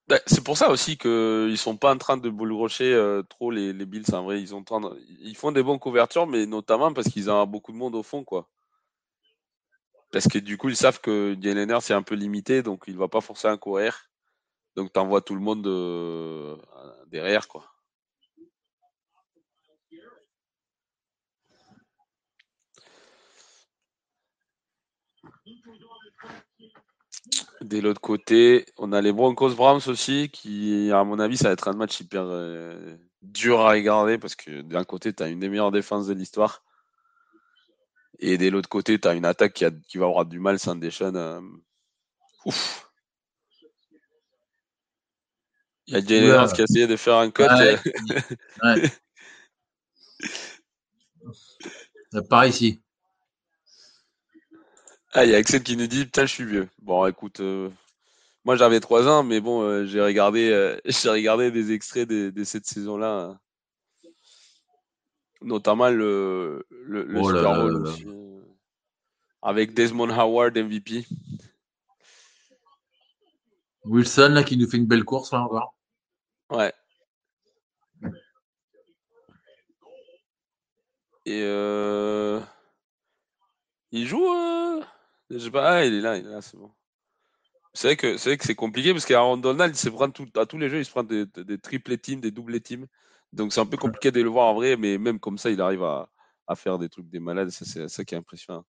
Bah, 0.08 0.20
c'est 0.28 0.44
pour 0.44 0.56
ça 0.56 0.70
aussi 0.70 0.98
qu'ils 0.98 1.10
ne 1.10 1.56
sont 1.56 1.78
pas 1.78 1.92
en 1.94 1.98
train 1.98 2.18
de 2.18 2.30
bull 2.30 2.54
euh, 2.82 3.24
trop 3.24 3.50
les, 3.50 3.74
Bills. 3.74 4.14
En 4.14 4.24
vrai, 4.24 4.40
ils, 4.40 4.54
ont 4.54 4.64
ils 5.20 5.36
font 5.36 5.52
des 5.52 5.64
bonnes 5.64 5.80
couvertures, 5.80 6.28
mais 6.28 6.46
notamment 6.46 6.94
parce 6.94 7.10
qu'ils 7.10 7.32
ont 7.32 7.48
beaucoup 7.48 7.72
de 7.72 7.78
monde 7.78 7.96
au 7.96 8.04
fond. 8.04 8.24
quoi. 8.24 8.48
Parce 10.12 10.28
que 10.28 10.38
du 10.38 10.58
coup, 10.58 10.70
ils 10.70 10.76
savent 10.76 11.02
que 11.02 11.34
DNNR 11.34 11.82
c'est 11.82 11.94
un 11.96 12.04
peu 12.04 12.16
limité, 12.16 12.62
donc 12.62 12.84
il 12.88 12.94
ne 12.94 13.00
va 13.00 13.08
pas 13.08 13.22
forcer 13.22 13.48
à 13.48 13.58
courir. 13.58 14.10
Donc 14.76 14.94
tu 14.94 15.00
envoies 15.00 15.22
tout 15.22 15.36
le 15.36 15.42
monde 15.42 15.66
euh, 15.68 16.56
derrière. 17.08 17.48
quoi. 17.48 17.66
De 27.62 27.80
l'autre 27.80 28.02
côté, 28.02 28.66
on 28.78 28.92
a 28.92 29.02
les 29.02 29.12
Broncos 29.12 29.56
Browns 29.56 29.82
aussi, 29.88 30.30
qui, 30.32 30.92
à 30.92 31.04
mon 31.04 31.20
avis, 31.20 31.38
ça 31.38 31.48
va 31.48 31.54
être 31.54 31.68
un 31.68 31.74
match 31.74 32.00
hyper 32.00 32.24
euh, 32.26 32.96
dur 33.22 33.62
à 33.62 33.72
regarder 33.72 34.18
parce 34.18 34.36
que 34.36 34.62
d'un 34.62 34.84
côté, 34.84 35.14
tu 35.14 35.24
as 35.24 35.30
une 35.30 35.40
des 35.40 35.50
meilleures 35.50 35.72
défenses 35.72 36.08
de 36.08 36.14
l'histoire. 36.14 36.64
Et 38.20 38.38
de 38.38 38.48
l'autre 38.50 38.70
côté, 38.70 39.00
tu 39.00 39.08
as 39.08 39.14
une 39.14 39.26
attaque 39.26 39.54
qui, 39.54 39.66
qui, 39.88 39.98
va 39.98 40.06
avoir 40.06 40.26
du 40.26 40.40
mal 40.40 40.60
sans 40.60 40.76
Deshaun. 40.76 41.16
Euh, 41.16 41.42
ouf. 42.46 42.90
Il 45.88 45.94
y 45.94 45.98
a 45.98 46.06
Jalen 46.06 46.48
qui 46.54 46.62
a 46.62 46.64
essayé 46.64 46.88
de 46.88 46.96
faire 46.96 47.18
un 47.18 47.32
cut. 47.32 47.44
Ouais. 47.44 47.80
Par 52.30 52.46
ici. 52.46 52.82
Ah, 55.18 55.24
il 55.24 55.32
y 55.32 55.34
a 55.34 55.38
Axel 55.38 55.64
qui 55.64 55.78
nous 55.78 55.88
dit 55.88 56.04
Putain, 56.04 56.26
je 56.26 56.34
suis 56.34 56.44
vieux. 56.44 56.68
Bon, 56.82 57.06
écoute, 57.06 57.40
euh, 57.40 57.70
moi 58.44 58.58
j'avais 58.58 58.82
3 58.82 59.08
ans, 59.08 59.24
mais 59.24 59.40
bon, 59.40 59.62
euh, 59.62 59.86
j'ai 59.86 60.02
regardé, 60.02 60.50
euh, 60.50 60.78
j'ai 60.86 61.10
regardé 61.10 61.52
des 61.52 61.72
extraits 61.72 62.06
de, 62.06 62.44
cette 62.44 62.66
saison-là. 62.66 63.22
Hein. 63.22 63.40
Notamment 65.40 65.90
le, 65.90 66.68
le, 66.70 67.08
oh 67.18 67.30
Super 67.30 67.56
Bowl 67.56 67.88
aussi, 67.88 68.06
avec 69.42 69.74
Desmond 69.74 70.10
Howard 70.10 70.58
MVP. 70.58 71.06
Wilson 73.86 74.32
là 74.34 74.44
qui 74.44 74.58
nous 74.58 74.68
fait 74.68 74.78
une 74.78 74.86
belle 74.86 75.06
course 75.06 75.32
là 75.32 75.44
encore. 75.44 75.78
Ouais. 76.50 76.74
Et 81.26 81.40
il 83.92 84.06
joue 84.08 84.26
je 85.30 85.38
sais 85.40 85.52
pas, 85.52 85.70
ah, 85.70 85.86
il 85.86 85.94
est 85.96 86.02
là, 86.02 86.18
il 86.18 86.26
est 86.26 86.30
là, 86.30 86.42
c'est 86.42 86.58
bon. 86.58 86.72
C'est 87.74 87.88
vrai 87.88 87.98
que 87.98 88.18
c'est 88.18 88.38
que 88.38 88.46
c'est 88.46 88.56
compliqué 88.56 88.94
parce 88.94 89.06
qu'Aaron 89.06 89.38
Donald, 89.38 89.76
il 89.76 89.78
se 89.78 89.90
prend 89.90 90.10
tout, 90.10 90.28
à 90.36 90.46
tous 90.46 90.58
les 90.58 90.70
jeux, 90.70 90.80
il 90.80 90.86
se 90.86 90.92
prend 90.92 91.04
des, 91.04 91.26
des 91.26 91.58
triple 91.58 91.98
teams, 91.98 92.22
des 92.22 92.32
double 92.32 92.62
teams. 92.62 92.88
Donc 93.34 93.52
c'est 93.52 93.60
un 93.60 93.66
peu 93.66 93.76
compliqué 93.76 94.12
de 94.12 94.22
le 94.22 94.30
voir 94.30 94.48
en 94.48 94.54
vrai, 94.54 94.78
mais 94.78 94.98
même 94.98 95.20
comme 95.20 95.38
ça, 95.38 95.50
il 95.50 95.60
arrive 95.60 95.84
à, 95.84 96.10
à 96.48 96.56
faire 96.56 96.78
des 96.78 96.88
trucs 96.88 97.10
des 97.10 97.20
malades. 97.20 97.50
C'est 97.50 97.90
ça 97.90 98.06
qui 98.06 98.16
est 98.16 98.18
impressionnant. 98.18 98.66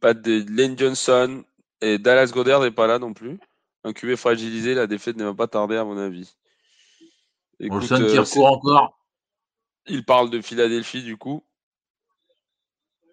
Pas 0.00 0.14
de 0.14 0.44
Lane 0.48 0.78
Johnson 0.78 1.44
et 1.80 1.98
Dallas 1.98 2.30
Goddard 2.32 2.60
n'est 2.62 2.70
pas 2.70 2.86
là 2.86 2.98
non 2.98 3.12
plus. 3.12 3.38
Un 3.84 3.92
QB 3.92 4.16
fragilisé, 4.16 4.74
la 4.74 4.86
défaite 4.86 5.16
ne 5.16 5.24
va 5.24 5.34
pas 5.34 5.48
tarder 5.48 5.76
à 5.76 5.84
mon 5.84 5.98
avis. 5.98 6.36
Écoute, 7.58 7.86
qui 7.86 7.94
euh, 7.94 8.20
recourt 8.20 8.46
encore. 8.46 8.98
Il 9.86 10.04
parle 10.04 10.30
de 10.30 10.40
Philadelphie 10.40 11.02
du 11.02 11.16
coup. 11.16 11.44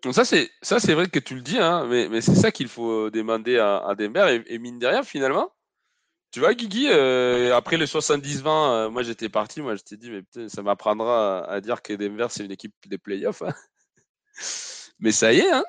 Donc 0.04 0.14
ça, 0.14 0.26
c'est 0.26 0.52
ça, 0.62 0.80
c'est 0.80 0.94
vrai 0.94 1.08
que 1.08 1.20
tu 1.20 1.36
le 1.36 1.42
dis, 1.42 1.58
hein, 1.58 1.86
mais, 1.88 2.08
mais 2.10 2.22
c'est 2.22 2.36
ça 2.36 2.52
qu'il 2.52 2.68
faut 2.68 3.10
demander 3.10 3.58
à, 3.58 3.78
à 3.78 3.96
Denver. 3.96 4.44
Et, 4.48 4.60
mine 4.60 4.80
de 4.80 4.88
rien, 4.88 5.04
finalement, 5.04 5.52
tu 6.32 6.40
vois, 6.40 6.54
Guigui, 6.54 6.88
euh, 6.90 7.56
après 7.56 7.78
le 7.78 7.86
70-20, 7.86 8.48
euh, 8.48 8.90
moi 8.90 9.02
j'étais 9.04 9.30
parti, 9.30 9.62
moi 9.62 9.76
je 9.76 9.84
t'ai 9.84 9.98
dit, 9.98 10.12
mais 10.12 10.24
peut 10.24 10.50
ça 10.50 10.62
m'apprendra 10.62 11.46
à, 11.46 11.62
dire 11.62 11.82
que 11.82 11.94
Denver 11.94 12.28
c'est 12.30 12.46
une 12.46 12.52
équipe 12.52 12.74
des 12.86 12.98
playoffs. 12.98 13.42
Hein. 13.42 13.54
mais 15.00 15.12
ça 15.12 15.34
y 15.34 15.40
est, 15.40 15.52
hein. 15.52 15.64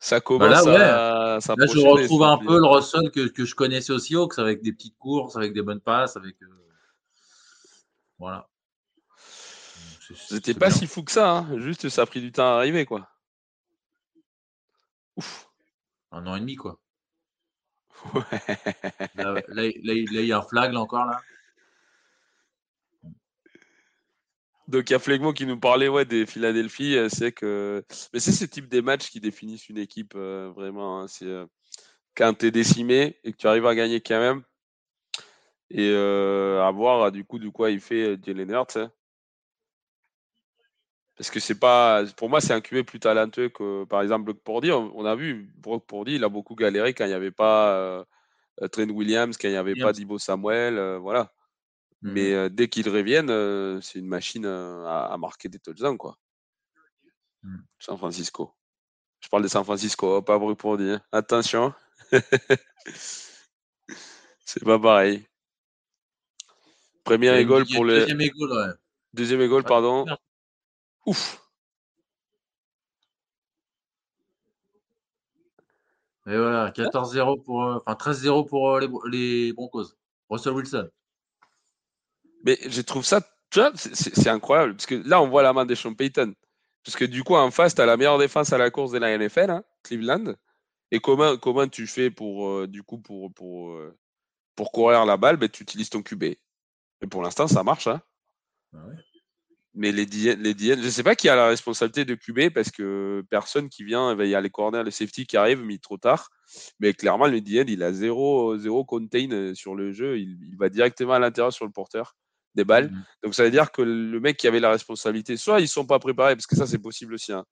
Ça 0.00 0.16
bah 0.16 0.20
commence 0.20 0.66
là, 0.66 1.36
à 1.36 1.38
Là, 1.56 1.66
je 1.66 1.78
retrouve 1.78 2.24
un 2.24 2.36
peu 2.36 2.58
le 2.58 2.66
Russell 2.66 3.10
que, 3.10 3.26
que, 3.28 3.46
je 3.46 3.54
connaissais 3.54 3.90
aussi, 3.90 4.14
Hawks, 4.14 4.38
avec 4.38 4.60
des 4.60 4.72
petites 4.74 4.98
courses, 4.98 5.34
avec 5.34 5.54
des 5.54 5.62
bonnes 5.62 5.80
passes, 5.80 6.14
avec. 6.18 6.36
Euh, 6.42 6.46
voilà. 8.18 8.46
C'était 10.14 10.52
pas 10.52 10.70
si 10.70 10.86
fou 10.86 11.02
que 11.02 11.10
ça, 11.10 11.38
hein. 11.38 11.58
juste 11.58 11.88
ça 11.88 12.02
a 12.02 12.06
pris 12.06 12.20
du 12.20 12.32
temps 12.32 12.42
à 12.42 12.56
arriver, 12.56 12.84
quoi. 12.84 13.08
Ouf. 15.16 15.48
Un 16.12 16.26
an 16.26 16.36
et 16.36 16.40
demi, 16.40 16.56
quoi. 16.56 16.80
Là, 19.14 19.42
il 19.48 20.26
y 20.26 20.32
a 20.32 20.38
un 20.38 20.42
flag, 20.42 20.72
là, 20.72 20.80
encore, 20.80 21.06
là. 21.06 21.20
Donc, 24.66 24.88
il 24.88 24.94
y 24.94 24.96
a 24.96 24.98
Flegmo 24.98 25.32
qui 25.32 25.46
nous 25.46 25.58
parlait 25.58 25.88
ouais, 25.88 26.04
des 26.04 26.26
Philadelphie. 26.26 26.96
Euh, 26.96 27.08
c'est 27.08 27.32
que. 27.32 27.84
Mais 28.12 28.20
c'est 28.20 28.32
ce 28.32 28.44
type 28.44 28.68
de 28.68 28.80
matchs 28.80 29.10
qui 29.10 29.20
définissent 29.20 29.68
une 29.68 29.78
équipe, 29.78 30.14
euh, 30.16 30.50
vraiment. 30.54 31.00
Hein. 31.00 31.08
C'est 31.08 31.26
euh, 31.26 31.46
quand 32.16 32.32
tu 32.34 32.46
es 32.46 32.50
décimé 32.50 33.18
et 33.24 33.32
que 33.32 33.36
tu 33.36 33.46
arrives 33.46 33.66
à 33.66 33.74
gagner 33.74 34.00
quand 34.00 34.20
même. 34.20 34.42
Et 35.70 35.92
à 35.94 36.70
voir, 36.70 37.10
du 37.10 37.24
coup, 37.24 37.38
de 37.38 37.48
quoi 37.48 37.70
il 37.70 37.80
fait 37.80 38.16
Jalen 38.22 38.50
Hurts. 38.50 38.76
Hein. 38.76 38.92
Parce 41.16 41.30
que 41.30 41.38
c'est 41.38 41.58
pas, 41.58 42.04
pour 42.16 42.28
moi, 42.28 42.40
c'est 42.40 42.52
un 42.52 42.60
QB 42.60 42.84
plus 42.84 42.98
talentueux 42.98 43.48
que, 43.48 43.84
par 43.84 44.02
exemple, 44.02 44.24
Brock 44.24 44.42
Purdy. 44.42 44.72
On, 44.72 45.04
a 45.04 45.14
vu, 45.14 45.48
Brock 45.56 45.86
Purdy, 45.86 46.16
il 46.16 46.24
a 46.24 46.28
beaucoup 46.28 46.56
galéré 46.56 46.92
quand 46.92 47.04
il 47.04 47.08
n'y 47.08 47.14
avait 47.14 47.30
pas 47.30 47.76
euh, 47.76 48.04
Trent 48.72 48.88
Williams, 48.90 49.36
quand 49.36 49.46
il 49.46 49.52
n'y 49.52 49.56
avait 49.56 49.76
pas 49.76 49.92
Dibo 49.92 50.18
Samuel, 50.18 50.76
euh, 50.76 50.98
voilà. 50.98 51.32
Mais 52.02 52.32
mmh 52.32 52.34
euh, 52.34 52.48
dès 52.50 52.68
qu'il 52.68 52.88
revienne, 52.88 53.28
c'est 53.80 53.98
une 53.98 54.08
machine 54.08 54.44
à, 54.44 55.16
marquer 55.18 55.48
des 55.48 55.60
touchdowns, 55.60 55.96
quoi. 55.96 56.18
Mmh. 57.42 57.58
San 57.78 57.96
Francisco. 57.96 58.52
Je 59.20 59.28
parle 59.28 59.44
de 59.44 59.48
San 59.48 59.64
Francisco, 59.64 60.20
pas 60.20 60.38
Brock 60.38 60.58
Purdy. 60.58 60.90
Hein. 60.90 61.02
Attention. 61.12 61.72
c'est 64.44 64.64
pas 64.64 64.78
pareil. 64.78 65.24
Premier 67.04 67.38
égole 67.38 67.64
pour 67.72 67.84
le. 67.84 68.00
Deuxième 68.00 68.20
égole, 68.20 68.52
ouais. 68.52 68.74
Deuxième 69.12 69.40
égole, 69.42 69.62
pardon. 69.62 70.04
Ouf. 71.06 71.40
Et 76.26 76.36
voilà, 76.36 76.70
14-0 76.70 77.42
pour, 77.42 77.62
euh, 77.62 77.78
enfin 77.84 78.12
13-0 78.12 78.48
pour 78.48 78.70
euh, 78.70 78.80
les, 78.80 78.88
les, 79.10 79.52
Broncos. 79.52 79.94
Russell 80.30 80.54
Wilson. 80.54 80.88
Mais 82.44 82.58
je 82.66 82.80
trouve 82.80 83.04
ça, 83.04 83.20
tu 83.50 83.60
vois, 83.60 83.72
c'est 83.74 84.28
incroyable. 84.28 84.74
Parce 84.74 84.86
que 84.86 84.94
là, 85.06 85.20
on 85.20 85.28
voit 85.28 85.42
la 85.42 85.52
main 85.52 85.66
de 85.66 85.74
Sean 85.74 85.94
Payton. 85.94 86.34
Parce 86.82 86.96
que 86.96 87.04
du 87.04 87.22
coup, 87.22 87.34
en 87.34 87.50
face, 87.50 87.74
tu 87.74 87.82
as 87.82 87.86
la 87.86 87.96
meilleure 87.96 88.18
défense 88.18 88.52
à 88.52 88.58
la 88.58 88.70
course 88.70 88.92
de 88.92 88.98
la 88.98 89.16
NFL, 89.16 89.50
hein, 89.50 89.64
Cleveland. 89.82 90.34
Et 90.90 91.00
comment, 91.00 91.36
comment 91.36 91.68
tu 91.68 91.86
fais 91.86 92.10
pour, 92.10 92.48
euh, 92.48 92.66
du 92.66 92.82
coup, 92.82 92.98
pour, 92.98 93.32
pour, 93.34 93.78
pour 94.54 94.72
courir 94.72 95.04
la 95.04 95.18
balle? 95.18 95.36
Ben, 95.36 95.48
Tu 95.48 95.62
utilises 95.62 95.90
ton 95.90 96.02
QB. 96.02 96.24
Et 96.24 97.06
pour 97.10 97.22
l'instant, 97.22 97.46
ça 97.48 97.62
marche. 97.62 97.86
Hein. 97.86 98.00
Ah 98.74 98.86
ouais. 98.86 98.96
Mais 99.76 99.90
les 99.90 100.06
DN, 100.06 100.40
les 100.40 100.54
je 100.56 100.74
ne 100.74 100.90
sais 100.90 101.02
pas 101.02 101.16
qui 101.16 101.28
a 101.28 101.34
la 101.34 101.48
responsabilité 101.48 102.04
de 102.04 102.14
QB 102.14 102.54
parce 102.54 102.70
que 102.70 103.24
personne 103.28 103.68
qui 103.68 103.82
vient, 103.82 104.16
il 104.16 104.28
y 104.28 104.34
a 104.36 104.40
les 104.40 104.50
corners, 104.50 104.84
les 104.84 104.92
safety 104.92 105.26
qui 105.26 105.36
arrivent, 105.36 105.64
mais 105.64 105.78
trop 105.78 105.96
tard. 105.96 106.30
Mais 106.78 106.94
clairement, 106.94 107.26
le 107.26 107.40
DN, 107.40 107.68
il 107.68 107.82
a 107.82 107.92
zéro, 107.92 108.56
zéro 108.56 108.84
contain 108.84 109.28
euh, 109.32 109.54
sur 109.54 109.74
le 109.74 109.90
jeu. 109.90 110.18
Il, 110.18 110.56
va 110.56 110.68
directement 110.68 111.14
à 111.14 111.18
l'intérieur 111.18 111.52
sur 111.52 111.64
le 111.64 111.72
porteur. 111.72 112.16
des 112.54 112.64
balles. 112.64 112.92
Mmh 112.92 113.04
Donc 113.24 113.34
ça 113.34 113.42
veut 113.42 113.50
dire 113.50 113.72
que 113.72 113.82
le 113.82 114.20
mec 114.20 114.36
qui 114.36 114.46
avait 114.46 114.60
la 114.60 114.70
responsabilité, 114.70 115.36
soit 115.36 115.60
ils 115.60 115.68
sont 115.68 115.86
pas 115.86 115.98
préparés, 115.98 116.36
parce 116.36 116.46
que 116.46 116.54
ça 116.54 116.68
c'est 116.68 116.78
possible 116.78 117.14
aussi. 117.14 117.32
Hein. 117.32 117.44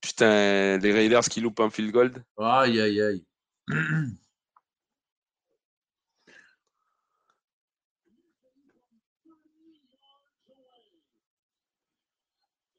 Putain, 0.00 0.78
les 0.78 0.92
Raiders 0.92 1.28
qui 1.28 1.42
loupent 1.42 1.60
un 1.60 1.70
field 1.70 1.90
goal. 1.92 2.12
Aïe 2.38 2.80
aïe 2.80 3.00
aïe. 3.02 3.24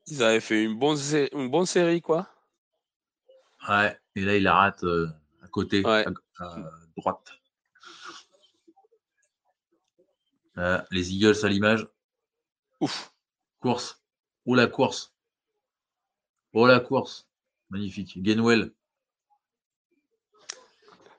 Ils 0.07 0.21
avaient 0.21 0.39
fait 0.39 0.63
une 0.63 0.77
bonne, 0.77 0.97
une 1.33 1.49
bonne 1.49 1.65
série, 1.65 2.01
quoi. 2.01 2.27
Ouais, 3.67 3.97
et 4.15 4.21
là, 4.21 4.35
il 4.37 4.43
la 4.43 4.53
rate 4.53 4.83
euh, 4.83 5.07
à 5.43 5.47
côté, 5.47 5.83
à, 5.85 6.05
droite. 6.95 7.31
Euh, 10.57 10.81
les 10.91 11.13
Eagles 11.13 11.43
à 11.43 11.49
l'image. 11.49 11.87
Ouf. 12.79 13.11
Course. 13.59 14.01
Oh 14.45 14.55
la 14.55 14.67
course. 14.67 15.13
Oh 16.53 16.67
la 16.67 16.79
course. 16.79 17.27
Magnifique. 17.69 18.21
Gainwell. 18.21 18.71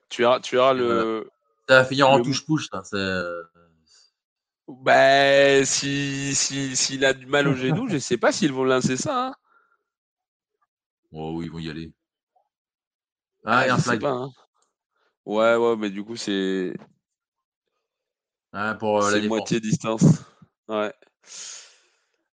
Tu 0.09 0.25
as, 0.25 0.41
tu 0.41 0.61
as 0.61 0.73
le. 0.73 1.29
Ça 1.69 1.83
va 1.83 1.85
finir 1.85 2.09
en 2.09 2.23
touche-pouche, 2.23 2.69
ça. 2.71 2.83
Ben, 4.69 5.65
si, 5.65 6.35
si, 6.35 6.75
s'il 6.77 7.05
a 7.05 7.13
du 7.13 7.27
mal 7.27 7.47
au 7.47 7.55
genou, 7.55 7.89
je 7.89 7.95
ne 7.95 7.99
sais 7.99 8.17
pas 8.17 8.33
s'ils 8.33 8.53
vont 8.53 8.65
lancer 8.65 8.97
ça. 8.97 9.29
Hein. 9.29 9.35
Oh 11.13 11.35
oui, 11.37 11.47
ils 11.47 11.53
vont 11.53 11.59
y 11.59 11.71
aller. 11.71 11.93
Ah, 13.45 13.65
il 13.65 13.69
y 13.69 13.71
a 13.71 13.75
un 13.75 13.79
flag. 13.79 14.01
Pas, 14.01 14.11
hein. 14.11 14.31
Ouais, 15.25 15.55
ouais, 15.55 15.77
mais 15.77 15.91
du 15.91 16.05
coup, 16.05 16.17
c'est. 16.17 16.75
Ah, 18.53 18.75
pour 18.75 19.05
euh, 19.05 19.17
la 19.17 19.29
moitié 19.29 19.61
distance. 19.61 20.05
Ouais. 20.69 20.93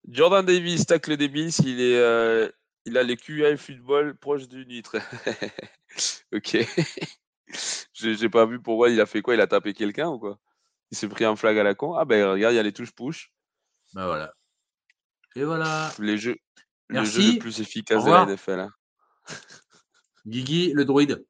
Jordan 0.08 0.46
Davis, 0.46 0.86
tacle 0.86 1.18
des 1.18 1.30
Bills, 1.30 1.54
il, 1.64 1.82
est, 1.82 1.98
euh, 1.98 2.50
il 2.86 2.98
a 2.98 3.04
les 3.04 3.16
QI 3.16 3.58
football 3.58 4.16
proche 4.16 4.48
du 4.48 4.66
nitre. 4.66 4.98
ok. 6.34 6.58
J'ai 7.94 8.30
pas 8.30 8.46
vu 8.46 8.60
pourquoi 8.60 8.90
il 8.90 9.02
a 9.02 9.06
fait 9.06 9.22
quoi 9.22 9.34
Il 9.34 9.42
a 9.42 9.48
tapé 9.48 9.74
quelqu'un 9.74 10.10
ou 10.10 10.20
quoi? 10.20 10.40
Il 10.92 10.98
s'est 10.98 11.08
pris 11.08 11.26
un 11.26 11.36
flag 11.36 11.58
à 11.58 11.64
la 11.64 11.76
con. 11.76 11.96
Ah 11.96 12.06
ben 12.06 12.32
regarde, 12.32 12.54
il 12.54 12.58
y 12.58 12.60
a 12.60 12.64
les 12.64 12.74
touches 12.74 12.92
push. 12.92 13.32
Ben 13.94 14.06
voilà. 14.06 14.34
Et 15.36 15.44
voilà. 15.44 15.92
Les 16.00 16.18
jeux, 16.18 16.38
Merci. 16.90 17.18
le 17.18 17.24
jeu 17.24 17.34
le 17.34 17.40
plus 17.40 17.62
efficace 17.62 18.04
de 18.04 18.12
la 18.12 18.26
NFL. 18.26 18.60
Hein. 18.60 18.74
Guigui, 20.26 20.72
le 20.74 20.86
druide. 20.86 21.24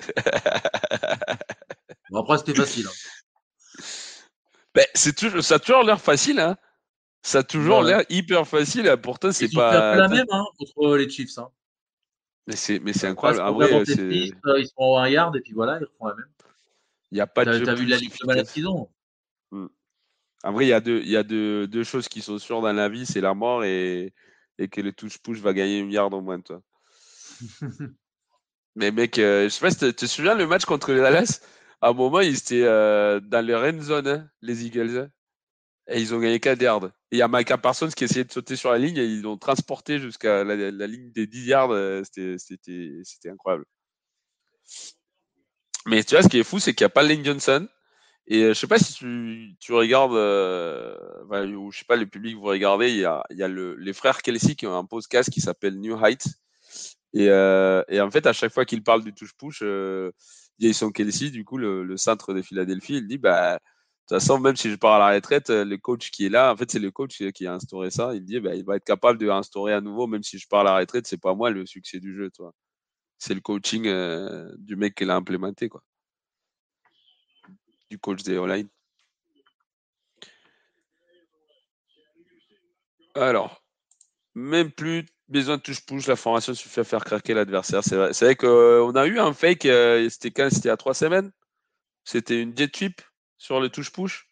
bon, 2.10 2.20
après, 2.20 2.38
c'était 2.38 2.54
facile. 2.54 2.86
Hein. 2.86 3.82
Ben, 4.74 4.86
c'est 4.94 5.16
toujours, 5.16 5.42
ça 5.42 5.56
a 5.56 5.58
toujours 5.58 5.82
l'air 5.82 6.00
facile. 6.00 6.38
Hein. 6.38 6.56
Ça 7.22 7.38
a 7.38 7.42
toujours 7.42 7.82
l'air 7.82 8.04
hyper 8.08 8.46
facile. 8.46 8.96
Pourtant, 9.02 9.32
c'est 9.32 9.52
pas. 9.52 9.96
la 9.96 10.08
même 10.08 10.26
hein, 10.30 10.44
contre 10.58 10.96
les 10.96 11.10
Chiefs. 11.10 11.38
Hein. 11.38 11.48
Mais 12.46 12.56
c'est, 12.56 12.78
mais 12.78 12.92
c'est 12.92 13.08
incroyable. 13.08 13.42
Ah 13.44 13.52
ouais, 13.52 13.84
c'est... 13.84 13.96
ils 13.96 14.66
sont 14.66 14.74
en 14.78 14.98
un 14.98 15.08
yard 15.08 15.34
et 15.36 15.40
puis 15.40 15.52
voilà, 15.52 15.78
ils 15.80 15.84
refont 15.84 16.06
la 16.06 16.14
même. 16.14 16.28
Il 17.10 17.14
n'y 17.16 17.20
a 17.20 17.26
pas 17.26 17.44
de. 17.44 17.64
T'as 17.64 17.74
vu 17.74 17.86
la 17.86 17.96
ligue 17.96 18.12
de 18.20 18.26
malade 18.26 18.46
qu'ils 18.48 18.68
ont? 18.68 18.90
Hmm. 19.50 19.66
En 20.44 20.52
vrai, 20.52 20.66
il 20.66 20.68
y 20.68 20.72
a, 20.72 20.80
deux, 20.80 21.00
il 21.00 21.08
y 21.08 21.16
a 21.16 21.22
deux, 21.22 21.66
deux, 21.66 21.82
choses 21.82 22.08
qui 22.08 22.20
sont 22.22 22.38
sûres 22.38 22.60
dans 22.60 22.72
la 22.72 22.88
vie 22.88 23.06
c'est 23.06 23.20
la 23.20 23.34
mort 23.34 23.64
et, 23.64 24.14
et 24.58 24.68
que 24.68 24.80
le 24.80 24.92
touche-push 24.92 25.38
va 25.38 25.52
gagner 25.52 25.78
une 25.78 25.90
yard 25.90 26.14
au 26.14 26.20
moins, 26.20 26.40
toi. 26.40 26.62
mais 28.76 28.90
mec, 28.92 29.18
euh, 29.18 29.44
je 29.44 29.48
sais 29.48 29.60
pas 29.60 29.70
si 29.70 29.78
tu 29.78 29.94
te 29.94 30.06
souviens 30.06 30.34
le 30.34 30.46
match 30.46 30.64
contre 30.64 30.92
les 30.92 31.00
Dallas? 31.00 31.40
À 31.80 31.88
un 31.88 31.92
moment, 31.92 32.20
ils 32.20 32.36
étaient 32.36 32.64
euh, 32.64 33.20
dans 33.20 33.44
leur 33.44 33.62
end 33.62 33.80
zone, 33.80 34.08
hein, 34.08 34.30
les 34.42 34.64
Eagles. 34.66 34.98
Hein. 34.98 35.08
Et 35.88 36.00
ils 36.00 36.14
ont 36.14 36.20
gagné 36.20 36.38
4 36.38 36.60
yards. 36.60 36.90
il 37.10 37.18
y 37.18 37.22
a 37.22 37.28
Micah 37.28 37.56
Parsons 37.56 37.88
qui 37.88 38.04
essayait 38.04 38.24
de 38.24 38.32
sauter 38.32 38.56
sur 38.56 38.70
la 38.70 38.78
ligne 38.78 38.98
et 38.98 39.06
ils 39.06 39.22
l'ont 39.22 39.38
transporté 39.38 39.98
jusqu'à 39.98 40.44
la, 40.44 40.86
ligne 40.86 41.10
des 41.12 41.26
10 41.26 41.46
yards. 41.46 41.72
Euh, 41.72 42.02
c'était 42.04 43.30
incroyable. 43.30 43.64
Mais 45.86 46.04
tu 46.04 46.14
vois, 46.14 46.22
ce 46.22 46.28
qui 46.28 46.38
est 46.38 46.44
fou, 46.44 46.58
c'est 46.58 46.74
qu'il 46.74 46.84
n'y 46.84 46.86
a 46.86 46.90
pas 46.90 47.02
Lane 47.02 47.24
Johnson. 47.24 47.66
Et 48.30 48.42
euh, 48.42 48.48
je 48.48 48.54
sais 48.54 48.66
pas 48.66 48.78
si 48.78 48.92
tu, 48.94 49.54
tu 49.58 49.72
regardes, 49.72 50.14
euh, 50.14 50.94
ou 51.56 51.72
je 51.72 51.78
sais 51.78 51.84
pas, 51.86 51.96
le 51.96 52.06
public 52.06 52.36
vous 52.36 52.42
regardez, 52.42 52.90
il 52.90 52.98
y 52.98 53.04
a, 53.06 53.24
y 53.30 53.42
a 53.42 53.48
le, 53.48 53.74
les 53.76 53.94
frères 53.94 54.20
Kelsey 54.20 54.54
qui 54.54 54.66
ont 54.66 54.76
un 54.76 54.84
podcast 54.84 55.30
qui 55.30 55.40
s'appelle 55.40 55.80
New 55.80 55.96
Heights. 56.04 56.26
Et, 57.14 57.28
euh, 57.30 57.82
et, 57.88 58.00
en 58.00 58.10
fait, 58.10 58.26
à 58.26 58.34
chaque 58.34 58.52
fois 58.52 58.66
qu'ils 58.66 58.82
parlent 58.82 59.02
du 59.02 59.14
touche-push, 59.14 59.60
euh, 59.62 60.12
Jason 60.58 60.90
Kelsey, 60.90 61.30
du 61.30 61.44
coup, 61.44 61.56
le, 61.56 61.82
le, 61.84 61.96
centre 61.96 62.34
de 62.34 62.42
Philadelphie, 62.42 62.96
il 62.96 63.06
dit, 63.06 63.18
bah, 63.18 63.54
de 63.54 63.58
toute 64.08 64.20
façon, 64.20 64.38
même 64.38 64.56
si 64.56 64.70
je 64.70 64.76
pars 64.76 64.94
à 64.94 64.98
la 64.98 65.14
retraite, 65.14 65.48
le 65.50 65.76
coach 65.76 66.10
qui 66.10 66.26
est 66.26 66.28
là, 66.28 66.52
en 66.52 66.56
fait, 66.56 66.70
c'est 66.70 66.78
le 66.78 66.90
coach 66.90 67.22
qui 67.32 67.46
a 67.46 67.54
instauré 67.54 67.90
ça. 67.90 68.14
Il 68.14 68.24
dit, 68.24 68.40
bah, 68.40 68.54
il 68.54 68.64
va 68.64 68.76
être 68.76 68.84
capable 68.84 69.18
de 69.18 69.28
instaurer 69.30 69.72
à 69.72 69.80
nouveau, 69.80 70.06
même 70.06 70.22
si 70.22 70.38
je 70.38 70.46
pars 70.48 70.60
à 70.60 70.64
la 70.64 70.76
retraite, 70.76 71.06
c'est 71.06 71.20
pas 71.20 71.34
moi 71.34 71.50
le 71.50 71.64
succès 71.66 71.98
du 72.00 72.14
jeu, 72.14 72.30
toi. 72.30 72.52
C'est 73.18 73.34
le 73.34 73.40
coaching 73.40 73.86
euh, 73.86 74.54
du 74.58 74.76
mec 74.76 74.94
qui 74.94 75.04
l'a 75.04 75.16
implémenté, 75.16 75.68
quoi. 75.68 75.82
Du 77.90 77.98
coach 77.98 78.22
des 78.22 78.38
online. 78.38 78.68
Alors, 83.14 83.64
même 84.34 84.70
plus 84.70 85.06
besoin 85.28 85.56
de 85.56 85.62
touche-push, 85.62 86.06
la 86.06 86.16
formation 86.16 86.54
suffit 86.54 86.80
à 86.80 86.84
faire 86.84 87.04
craquer 87.04 87.34
l'adversaire. 87.34 87.82
C'est 87.82 87.96
vrai, 87.96 88.36
qu'on 88.36 88.94
a 88.94 89.06
eu 89.06 89.18
un 89.18 89.32
fake, 89.32 89.66
euh, 89.66 90.08
c'était 90.08 90.30
quand? 90.30 90.48
C'était 90.50 90.70
a 90.70 90.76
trois 90.76 90.94
semaines? 90.94 91.32
C'était 92.04 92.40
une 92.40 92.56
jet 92.56 92.74
sweep 92.74 93.02
sur 93.36 93.60
le 93.60 93.68
touche-push 93.68 94.28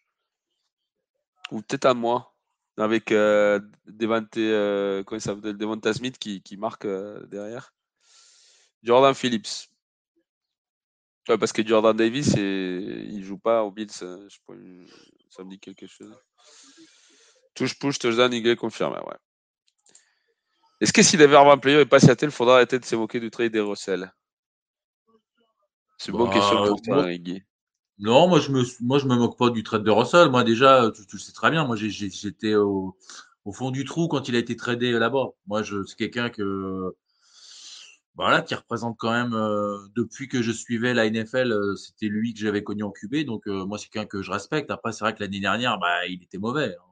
Ou 1.51 1.61
peut-être 1.61 1.85
à 1.85 1.93
moi 1.93 2.33
avec 2.77 3.11
euh, 3.11 3.59
Devante, 3.87 4.37
euh, 4.37 5.03
Smith 5.93 6.17
qui, 6.17 6.57
marque 6.57 6.87
derrière. 7.27 7.73
Jordan 8.87 9.13
Phillips. 9.13 9.69
Ouais, 11.27 11.37
parce 11.37 11.51
que 11.51 11.65
Jordan 11.65 11.95
Davis, 11.95 12.35
et, 12.37 13.05
il 13.09 13.21
joue 13.21 13.37
pas 13.37 13.63
au 13.65 13.69
Bills. 13.69 13.89
Euh, 14.01 14.29
je, 14.29 14.37
ça 15.29 15.43
me 15.43 15.49
dit 15.49 15.59
quelque 15.59 15.87
chose. 15.87 16.15
Touche-push, 17.53 17.99
touchdown, 17.99 18.31
il 18.31 18.55
confirmé. 18.55 18.95
Ouais. 18.99 19.17
Est-ce 20.79 20.93
que 20.93 21.03
si 21.03 21.17
Denver 21.17 21.43
va 21.45 21.57
player 21.57 21.81
et 21.81 21.85
pas 21.85 21.99
Seattle, 21.99 22.25
il 22.27 22.31
faudra 22.31 22.55
arrêter 22.55 22.79
de 22.79 22.85
s'évoquer 22.85 23.19
du 23.19 23.29
trade 23.29 23.51
des 23.51 23.59
Russell? 23.59 24.13
C'est 25.97 26.11
une 26.11 26.17
bonne 26.17 26.31
question 26.31 26.61
bah, 26.61 26.67
pour 26.69 26.81
toi, 26.81 27.13
Guy. 27.13 27.43
Non, 27.99 28.27
moi 28.29 28.39
je 28.39 28.51
me 28.51 28.63
moi 28.81 28.99
je 28.99 29.07
me 29.07 29.15
moque 29.15 29.37
pas 29.37 29.49
du 29.49 29.63
trade 29.63 29.83
de 29.83 29.89
Russell. 29.89 30.29
Moi 30.29 30.43
déjà, 30.43 30.91
tu, 30.91 31.01
le 31.11 31.19
sais 31.19 31.31
très 31.33 31.49
bien. 31.49 31.65
Moi 31.65 31.75
j'étais 31.75 32.53
au, 32.53 32.95
au, 33.43 33.51
fond 33.51 33.71
du 33.71 33.85
trou 33.85 34.07
quand 34.07 34.29
il 34.29 34.35
a 34.35 34.39
été 34.39 34.55
tradé 34.55 34.91
là-bas. 34.91 35.29
Moi 35.47 35.63
je 35.63 35.83
c'est 35.83 35.97
quelqu'un 35.97 36.29
que 36.29 36.93
voilà 38.17 38.41
qui 38.41 38.55
représente 38.55 38.97
quand 38.97 39.11
même 39.11 39.35
euh, 39.35 39.77
depuis 39.95 40.27
que 40.27 40.41
je 40.41 40.51
suivais 40.51 40.95
la 40.95 41.07
NFL, 41.07 41.51
euh, 41.51 41.75
c'était 41.75 42.07
lui 42.07 42.33
que 42.33 42.39
j'avais 42.39 42.63
connu 42.63 42.81
en 42.81 42.91
QB. 42.91 43.25
Donc 43.25 43.47
euh, 43.47 43.63
moi 43.63 43.77
c'est 43.77 43.89
quelqu'un 43.89 44.07
que 44.07 44.23
je 44.23 44.31
respecte. 44.31 44.71
Après 44.71 44.91
c'est 44.91 45.01
vrai 45.01 45.13
que 45.13 45.21
l'année 45.21 45.39
dernière, 45.39 45.77
bah 45.77 46.07
il 46.07 46.23
était 46.23 46.39
mauvais. 46.39 46.75
Hein. 46.75 46.83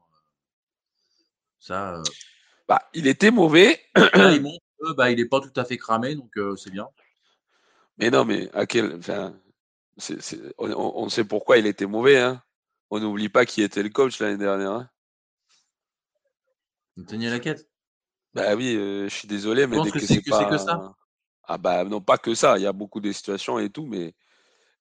Ça. 1.59 2.03
Bah 2.67 2.87
il 2.93 3.07
était 3.07 3.31
mauvais. 3.31 3.81
il 3.95 4.59
bah 4.95 5.09
il 5.09 5.19
est 5.19 5.25
pas 5.25 5.41
tout 5.41 5.59
à 5.59 5.65
fait 5.65 5.77
cramé, 5.77 6.13
donc 6.13 6.31
c'est 6.57 6.69
bien. 6.69 6.87
Mais 7.97 8.11
non, 8.11 8.23
mais 8.23 8.51
à 8.53 8.67
quel 8.67 8.95
enfin 8.97 9.35
on, 10.59 11.09
sait 11.09 11.23
pourquoi 11.23 11.57
il 11.57 11.65
était 11.65 11.87
mauvais. 11.87 12.19
Hein. 12.19 12.43
On 12.91 12.99
n'oublie 12.99 13.29
pas 13.29 13.47
qui 13.47 13.63
était 13.63 13.81
le 13.81 13.89
coach 13.89 14.19
l'année 14.19 14.37
dernière. 14.37 14.71
Hein. 14.73 14.89
la 16.97 17.39
quête 17.39 17.67
Bah 18.35 18.55
oui, 18.55 18.75
je 18.75 19.07
suis 19.09 19.27
désolé, 19.27 19.65
mais 19.65 19.77
que 19.89 19.99
c'est 19.99 20.21
que, 20.21 20.57
ça? 20.57 20.93
Ah 21.47 21.57
bah 21.57 21.83
non, 21.85 22.01
pas 22.01 22.17
que 22.17 22.33
ça. 22.35 22.57
Il 22.57 22.63
y 22.63 22.67
a 22.67 22.73
beaucoup 22.73 22.99
de 22.99 23.11
situations 23.11 23.59
et 23.59 23.69
tout, 23.69 23.85
mais 23.85 24.13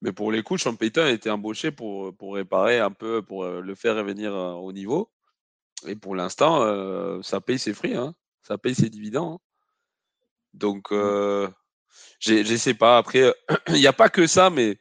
mais 0.03 0.12
pour 0.12 0.31
les 0.33 0.43
coups, 0.43 0.62
Sean 0.62 0.77
Payton 0.77 1.03
a 1.03 1.11
été 1.11 1.31
embauché 1.31 1.71
pour, 1.71 2.15
pour 2.17 2.35
réparer 2.35 2.79
un 2.79 2.91
peu, 2.91 3.23
pour 3.23 3.45
euh, 3.45 3.61
le 3.62 3.75
faire 3.75 3.97
revenir 3.97 4.35
euh, 4.35 4.53
au 4.53 4.73
niveau. 4.73 5.11
Et 5.87 5.97
pour 5.97 6.15
l'instant, 6.17 6.62
ça 7.23 7.41
paye 7.41 7.59
ses 7.59 7.75
fruits, 7.75 7.97
hein. 7.97 8.15
ça 8.43 8.57
paye 8.57 8.75
ses 8.75 8.89
dividendes. 8.89 9.39
Donc, 10.55 10.91
mmh. 10.93 11.49
Je 12.21 12.57
sais 12.57 12.75
pas. 12.75 12.99
Après, 12.99 13.33
il 13.69 13.75
n'y 13.75 13.87
a 13.87 13.93
pas 13.93 14.09
que 14.09 14.27
ça, 14.27 14.51
mais 14.51 14.79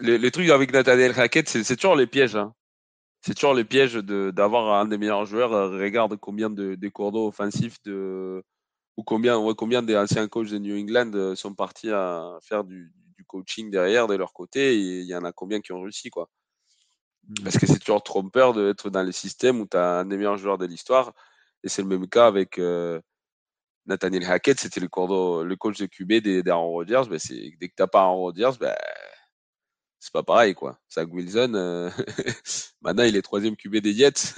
les, 0.00 0.30
trucs 0.30 0.48
avec 0.50 0.72
Nathaniel 0.72 1.18
Hackett, 1.18 1.48
c'est 1.48 1.76
toujours 1.76 1.96
les 1.96 2.06
pièges. 2.06 2.36
Hein. 2.36 2.54
C'est 3.22 3.34
toujours 3.34 3.54
les 3.54 3.64
pièges 3.64 3.94
d'avoir 3.94 4.80
un 4.80 4.86
des 4.86 4.98
meilleurs 4.98 5.26
joueurs. 5.26 5.52
Euh, 5.52 5.78
regarde 5.78 6.16
combien 6.16 6.50
de, 6.50 6.74
de 6.76 6.88
cours 6.88 7.12
d'eau 7.12 7.28
offensifs 7.28 7.82
de, 7.84 8.44
ou 8.98 9.04
combien, 9.04 9.40
combien 9.54 9.80
des 9.80 9.96
anciens 9.96 10.26
coachs 10.26 10.50
de 10.50 10.58
New 10.58 10.76
England 10.76 11.12
euh, 11.14 11.36
sont 11.36 11.54
partis 11.54 11.90
à 11.90 12.36
faire 12.42 12.64
du, 12.64 12.92
coaching 13.26 13.70
derrière 13.70 14.06
de 14.06 14.14
leur 14.14 14.32
côté 14.32 14.74
et 14.74 15.00
il 15.00 15.06
y 15.06 15.14
en 15.14 15.22
a 15.22 15.32
combien 15.32 15.60
qui 15.60 15.72
ont 15.72 15.82
réussi 15.82 16.08
quoi. 16.08 16.30
Mmh. 17.28 17.34
Parce 17.44 17.58
que 17.58 17.66
c'est 17.66 17.78
toujours 17.78 18.02
trompeur 18.02 18.54
d'être 18.54 18.88
dans 18.88 19.02
les 19.02 19.12
systèmes 19.12 19.60
où 19.60 19.66
tu 19.66 19.76
as 19.76 19.98
un 19.98 20.06
des 20.06 20.16
meilleurs 20.16 20.38
joueurs 20.38 20.56
de 20.56 20.64
l'histoire 20.64 21.12
et 21.62 21.68
c'est 21.68 21.82
le 21.82 21.88
même 21.88 22.08
cas 22.08 22.26
avec, 22.26 22.58
euh, 22.58 23.00
Nathaniel 23.84 24.24
Hackett, 24.24 24.58
c'était 24.58 24.80
le, 24.80 24.88
le, 25.44 25.56
coach 25.56 25.78
de 25.78 25.86
QB 25.86 26.42
d'Aaron 26.42 26.68
Rodgers. 26.68 27.02
Ben 27.08 27.18
dès 27.28 27.68
que 27.68 27.74
tu 27.74 27.82
n'as 27.82 27.86
pas 27.86 28.00
Aaron 28.00 28.16
Rodgers, 28.16 28.52
ben, 28.58 28.74
c'est 29.98 30.12
pas 30.12 30.22
pareil, 30.22 30.54
quoi. 30.54 30.78
Zach 30.90 31.08
Wilson, 31.10 31.52
euh, 31.54 31.90
maintenant, 32.82 33.04
il 33.04 33.16
est 33.16 33.22
troisième 33.22 33.56
QB 33.56 33.76
des 33.76 33.94
Jets. 33.94 34.34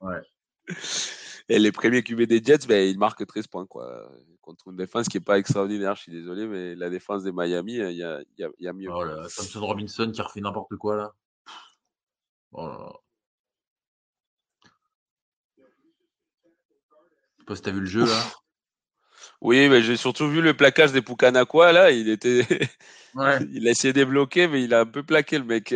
ouais. 0.00 0.20
Et 1.48 1.58
les 1.58 1.72
premiers 1.72 2.02
QB 2.02 2.22
des 2.22 2.42
Jets, 2.42 2.66
ben, 2.66 2.88
il 2.88 2.98
marque 2.98 3.24
13 3.24 3.46
points, 3.46 3.66
quoi. 3.66 4.10
Contre 4.40 4.68
une 4.68 4.76
défense 4.76 5.08
qui 5.08 5.16
n'est 5.16 5.24
pas 5.24 5.38
extraordinaire, 5.38 5.94
je 5.96 6.02
suis 6.02 6.12
désolé, 6.12 6.46
mais 6.46 6.74
la 6.74 6.90
défense 6.90 7.22
des 7.22 7.32
Miami, 7.32 7.74
il 7.74 7.78
y 7.78 8.02
a, 8.02 8.20
y, 8.38 8.44
a, 8.44 8.48
y 8.58 8.68
a, 8.68 8.72
mieux. 8.72 8.90
Oh 8.92 9.04
là, 9.04 9.26
Thompson 9.34 9.60
Robinson 9.60 10.10
qui 10.12 10.22
refait 10.22 10.40
n'importe 10.40 10.76
quoi, 10.76 10.96
là. 10.96 11.12
Oh 12.52 12.66
là. 12.66 12.92
Je 15.58 17.42
sais 17.42 17.44
pas 17.46 17.56
si 17.56 17.62
t'as 17.62 17.70
vu 17.70 17.80
le 17.80 17.86
jeu, 17.86 18.04
là. 18.06 18.22
Oui, 19.40 19.68
mais 19.68 19.82
j'ai 19.82 19.96
surtout 19.96 20.28
vu 20.28 20.40
le 20.40 20.56
plaquage 20.56 20.92
des 20.92 21.02
Pukanakwa, 21.02 21.72
là. 21.72 21.90
Il 21.90 22.08
était. 22.08 22.46
il 23.52 23.68
a 23.68 23.70
essayé 23.70 23.92
de 23.92 24.00
débloquer, 24.00 24.48
mais 24.48 24.62
il 24.62 24.74
a 24.74 24.80
un 24.80 24.86
peu 24.86 25.02
plaqué, 25.02 25.38
le 25.38 25.44
mec. 25.44 25.74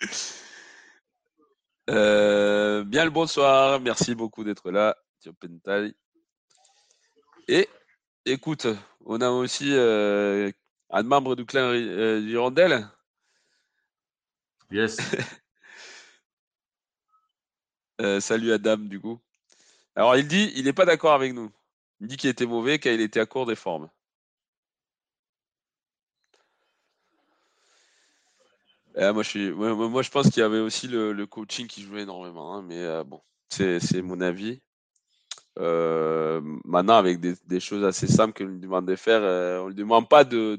Euh, 1.90 2.84
bien 2.84 3.04
le 3.04 3.10
bonsoir. 3.10 3.80
Merci 3.80 4.14
beaucoup 4.14 4.44
d'être 4.44 4.70
là, 4.70 4.96
Et 7.48 7.68
écoute, 8.24 8.68
on 9.04 9.20
a 9.20 9.28
aussi 9.30 9.72
euh, 9.72 10.52
un 10.90 11.02
membre 11.02 11.34
du 11.34 11.44
clan 11.44 11.72
euh. 11.72 12.20
Yes. 14.70 14.98
salut 18.20 18.52
Adam, 18.52 18.76
du 18.76 19.00
coup. 19.00 19.18
Alors, 19.96 20.16
il 20.16 20.28
dit, 20.28 20.52
il 20.54 20.66
n'est 20.66 20.72
pas 20.72 20.84
d'accord 20.84 21.14
avec 21.14 21.34
nous. 21.34 21.50
Il 22.00 22.06
dit 22.06 22.16
qu'il 22.16 22.30
était 22.30 22.46
mauvais, 22.46 22.78
car 22.78 22.92
il 22.92 23.00
était 23.00 23.18
à 23.18 23.26
court 23.26 23.46
des 23.46 23.56
formes. 23.56 23.90
Eh, 29.02 29.12
moi, 29.12 29.22
je 29.22 29.28
suis, 29.30 29.50
moi, 29.50 30.02
je 30.02 30.10
pense 30.10 30.28
qu'il 30.28 30.40
y 30.40 30.44
avait 30.44 30.58
aussi 30.58 30.86
le, 30.86 31.24
coaching 31.24 31.66
qui 31.66 31.82
jouait 31.82 32.02
énormément, 32.02 32.54
hein, 32.54 32.62
mais 32.62 32.76
euh, 32.76 33.02
bon, 33.02 33.22
c'est 33.48 34.02
mon 34.02 34.20
avis. 34.20 34.60
Euh, 35.58 36.42
maintenant, 36.66 36.96
avec 36.96 37.18
des, 37.18 37.60
choses 37.60 37.82
assez 37.82 38.06
simples 38.06 38.36
qu'on 38.36 38.50
lui 38.50 38.60
demande 38.60 38.86
de 38.86 38.96
faire, 38.96 39.22
euh, 39.22 39.60
on 39.60 39.64
ne 39.64 39.68
lui 39.70 39.76
demande 39.76 40.06
pas 40.06 40.24
de, 40.24 40.56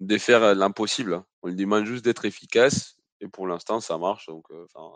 de, 0.00 0.18
faire 0.18 0.56
l'impossible. 0.56 1.14
Hein. 1.14 1.24
On 1.42 1.48
lui 1.48 1.54
demande 1.54 1.84
juste 1.84 2.04
d'être 2.04 2.24
efficace. 2.24 2.96
Et 3.20 3.28
pour 3.28 3.46
l'instant, 3.46 3.78
ça 3.78 3.98
marche. 3.98 4.26
Donc, 4.26 4.48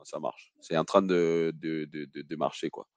ça 0.03 0.19
marche. 0.19 0.53
C'est 0.61 0.77
en 0.77 0.85
train 0.85 1.03
de, 1.03 1.55
de, 1.55 2.37
marcher, 2.37 2.71
quoi. 2.71 2.89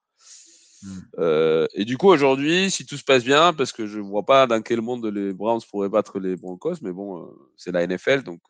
Mmh. 0.82 1.65
et 1.73 1.84
du 1.84 1.97
coup, 1.97 2.07
aujourd'hui, 2.07 2.71
si 2.71 2.86
tout 2.86 2.97
se 2.97 3.03
passe 3.03 3.23
bien, 3.23 3.53
parce 3.53 3.73
que 3.73 3.86
je 3.86 3.99
ne 3.99 4.03
vois 4.03 4.25
pas 4.25 4.47
dans 4.47 4.61
quel 4.61 4.82
monde 4.82 5.05
les 5.05 5.34
Browns 5.34 5.61
pourraient 5.69 5.89
battre 5.89 6.19
les 6.19 6.36
Broncos, 6.36 6.75
mais 6.82 6.93
bon, 6.93 7.32
c'est 7.57 7.71
la 7.71 7.86
NFL, 7.86 8.23
donc 8.23 8.41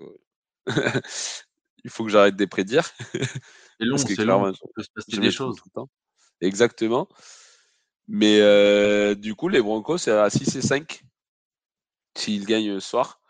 il 1.84 1.89
faut 1.89 2.03
que 2.03 2.10
j'arrête 2.10 2.36
de 2.36 2.45
prédire. 2.45 2.89
C'est 3.80 3.86
long, 3.86 3.97
c'est 3.97 4.26
long. 4.26 4.51
Il 4.51 4.57
peut 4.76 4.84
se 4.84 4.89
passer 4.93 5.18
des 5.22 5.32
choses. 5.32 5.55
Tout 5.57 5.64
le 5.68 5.82
temps. 5.82 5.89
Exactement. 6.41 7.07
Mais 8.07 8.41
euh, 8.41 9.16
du 9.16 9.36
coup, 9.36 9.49
les 9.49 9.62
Broncos, 9.62 9.99
c'est 9.99 10.12
à 10.12 10.30
6 10.30 10.55
et 10.55 10.62
5 10.62 11.03
s'ils 12.16 12.45
gagnent 12.45 12.80
ce 12.80 12.89
soir. 12.89 13.22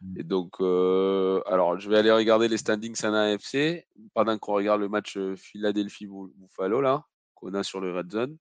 Mmh. 0.00 0.20
Et 0.20 0.22
donc, 0.24 0.60
euh, 0.60 1.40
alors, 1.46 1.78
je 1.78 1.88
vais 1.88 1.98
aller 1.98 2.10
regarder 2.10 2.48
les 2.48 2.58
standings 2.58 3.00
en 3.04 3.14
AFC 3.14 3.86
pendant 4.14 4.36
qu'on 4.36 4.54
regarde 4.54 4.80
le 4.80 4.88
match 4.88 5.16
euh, 5.16 5.36
Philadelphie-Buffalo, 5.36 6.80
là, 6.80 7.04
qu'on 7.34 7.54
a 7.54 7.62
sur 7.62 7.80
le 7.80 7.96
Red 7.96 8.10
Zone. 8.10 8.36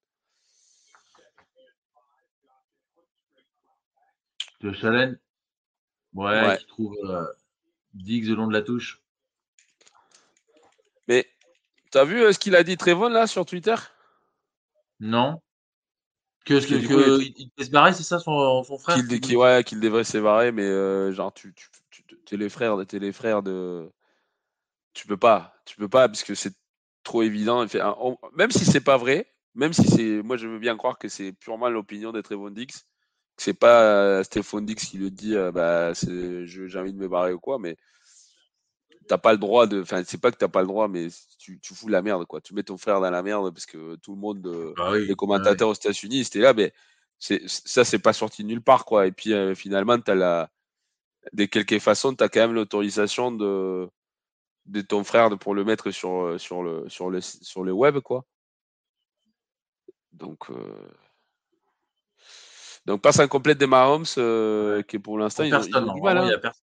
Le 4.62 4.74
challenge 4.74 5.18
Ouais, 6.14 6.48
ouais. 6.48 6.58
Qui 6.58 6.66
trouve 6.66 6.96
Diggs 7.96 8.28
le 8.28 8.36
long 8.36 8.48
de 8.48 8.54
la 8.54 8.62
touche. 8.62 9.02
Mais 11.08 11.28
tu 11.92 11.98
as 11.98 12.06
vu 12.06 12.22
euh, 12.22 12.34
ce 12.34 12.40
qu'il 12.40 12.56
a 12.56 12.64
dit 12.64 12.78
Trevon 12.78 13.10
là 13.10 13.28
sur 13.28 13.46
Twitter? 13.46 13.76
Non. 15.00 15.42
Que, 16.46 16.60
ce 16.60 16.68
qu'il 16.68 16.84
se 17.66 17.72
barrer, 17.72 17.94
c'est 17.94 18.04
ça 18.04 18.20
son, 18.20 18.64
frère 18.78 18.96
Qu'il 18.96 19.38
ouais, 19.38 19.64
qu'il 19.64 19.80
devrait 19.80 20.04
se 20.04 20.20
barrer, 20.20 20.52
mais 20.52 20.64
euh, 20.64 21.12
genre 21.12 21.34
tu, 21.34 21.56
tu, 21.56 22.04
es 22.32 22.38
les 22.38 22.50
frères, 22.50 22.80
es 22.80 23.00
les 23.00 23.12
frères 23.12 23.42
de. 23.42 23.90
Tu 24.94 25.08
peux 25.08 25.18
pas, 25.18 25.56
tu 25.66 25.76
peux 25.76 25.90
pas 25.90 26.08
parce 26.08 26.24
que 26.24 26.36
c'est 26.36 26.54
trop 27.04 27.24
évident. 27.24 27.66
Même 28.34 28.52
si 28.52 28.64
c'est 28.64 28.80
pas 28.80 28.98
vrai, 28.98 29.34
même 29.56 29.74
si 29.74 29.88
c'est, 29.88 30.22
moi 30.22 30.38
je 30.38 30.48
veux 30.48 30.60
bien 30.60 30.78
croire 30.78 31.00
que 31.00 31.08
c'est 31.08 31.32
purement 31.32 31.70
l'opinion 31.70 32.12
de 32.12 32.22
Trevon 32.22 32.52
Dix, 32.52 32.86
c'est 33.38 33.54
pas 33.54 33.84
euh, 33.84 34.24
Stéphane 34.24 34.66
Dix 34.66 34.76
qui 34.76 34.98
le 34.98 35.10
dit, 35.10 35.36
euh, 35.36 35.52
bah, 35.52 35.94
j'ai 35.94 36.80
envie 36.80 36.94
de 36.94 36.98
me 36.98 37.08
barrer 37.08 37.34
ou 37.34 37.40
quoi, 37.40 37.60
mais 37.60 37.78
t'as 39.08 39.18
pas 39.18 39.34
le 39.34 39.38
droit 39.38 39.68
de. 39.68 39.82
Enfin, 39.82 40.04
c'est 40.06 40.20
pas 40.20 40.32
que 40.32 40.38
t'as 40.38 40.48
pas 40.48 40.62
le 40.62 40.68
droit, 40.68 40.88
mais 40.88 41.08
tu, 41.38 41.60
tu, 41.60 41.76
fous 41.76 41.90
la 41.90 42.02
merde, 42.02 42.26
quoi. 42.26 42.42
Tu 42.42 42.54
mets 42.54 42.64
ton 42.64 42.78
frère 42.78 43.02
dans 43.02 43.10
la 43.10 43.24
merde 43.24 43.54
parce 43.54 43.66
que 43.66 43.96
tout 43.98 44.14
le 44.14 44.20
monde, 44.20 44.46
euh, 44.48 44.74
bah 44.78 44.98
les 44.98 45.08
bah 45.08 45.16
commentateurs 45.16 45.70
aux 45.70 45.74
États-Unis, 45.74 46.26
c'était 46.26 46.40
là, 46.40 46.54
mais 46.54 46.74
ça, 47.20 47.84
c'est 47.86 48.00
pas 48.00 48.14
sorti 48.14 48.44
nulle 48.44 48.62
part, 48.62 48.86
quoi. 48.86 49.08
Et 49.08 49.12
puis 49.12 49.34
finalement, 49.56 50.00
t'as 50.00 50.16
la. 50.16 50.50
De 51.34 51.46
quelque 51.46 51.80
façon, 51.80 52.14
tu 52.16 52.24
as 52.24 52.30
quand 52.30 52.42
même 52.42 52.54
l'autorisation 52.54 53.32
de, 53.32 53.90
de 54.68 54.82
ton 54.82 55.04
frère 55.04 55.36
pour 55.40 55.56
le 55.56 55.64
mettre 55.66 55.90
sur, 55.90 56.40
sur, 56.40 56.62
le, 56.62 56.88
sur, 56.88 57.10
le, 57.10 57.20
sur 57.20 57.64
le 57.64 57.72
web, 57.72 58.00
quoi. 58.00 58.26
Donc. 60.14 60.50
Donc, 62.86 63.02
passe 63.02 63.20
incomplète 63.20 63.58
des 63.58 63.68
Mahomes, 63.68 64.06
euh, 64.18 64.84
qui 64.84 64.98
est 64.98 65.00
pour 65.00 65.18
l'instant, 65.18 65.44
il, 65.44 65.50
personne, 65.50 65.72
il, 65.74 65.98
il, 65.98 66.04
il 66.04 66.08
hein. 66.08 66.28
a 66.30 66.38
personne. 66.38 66.64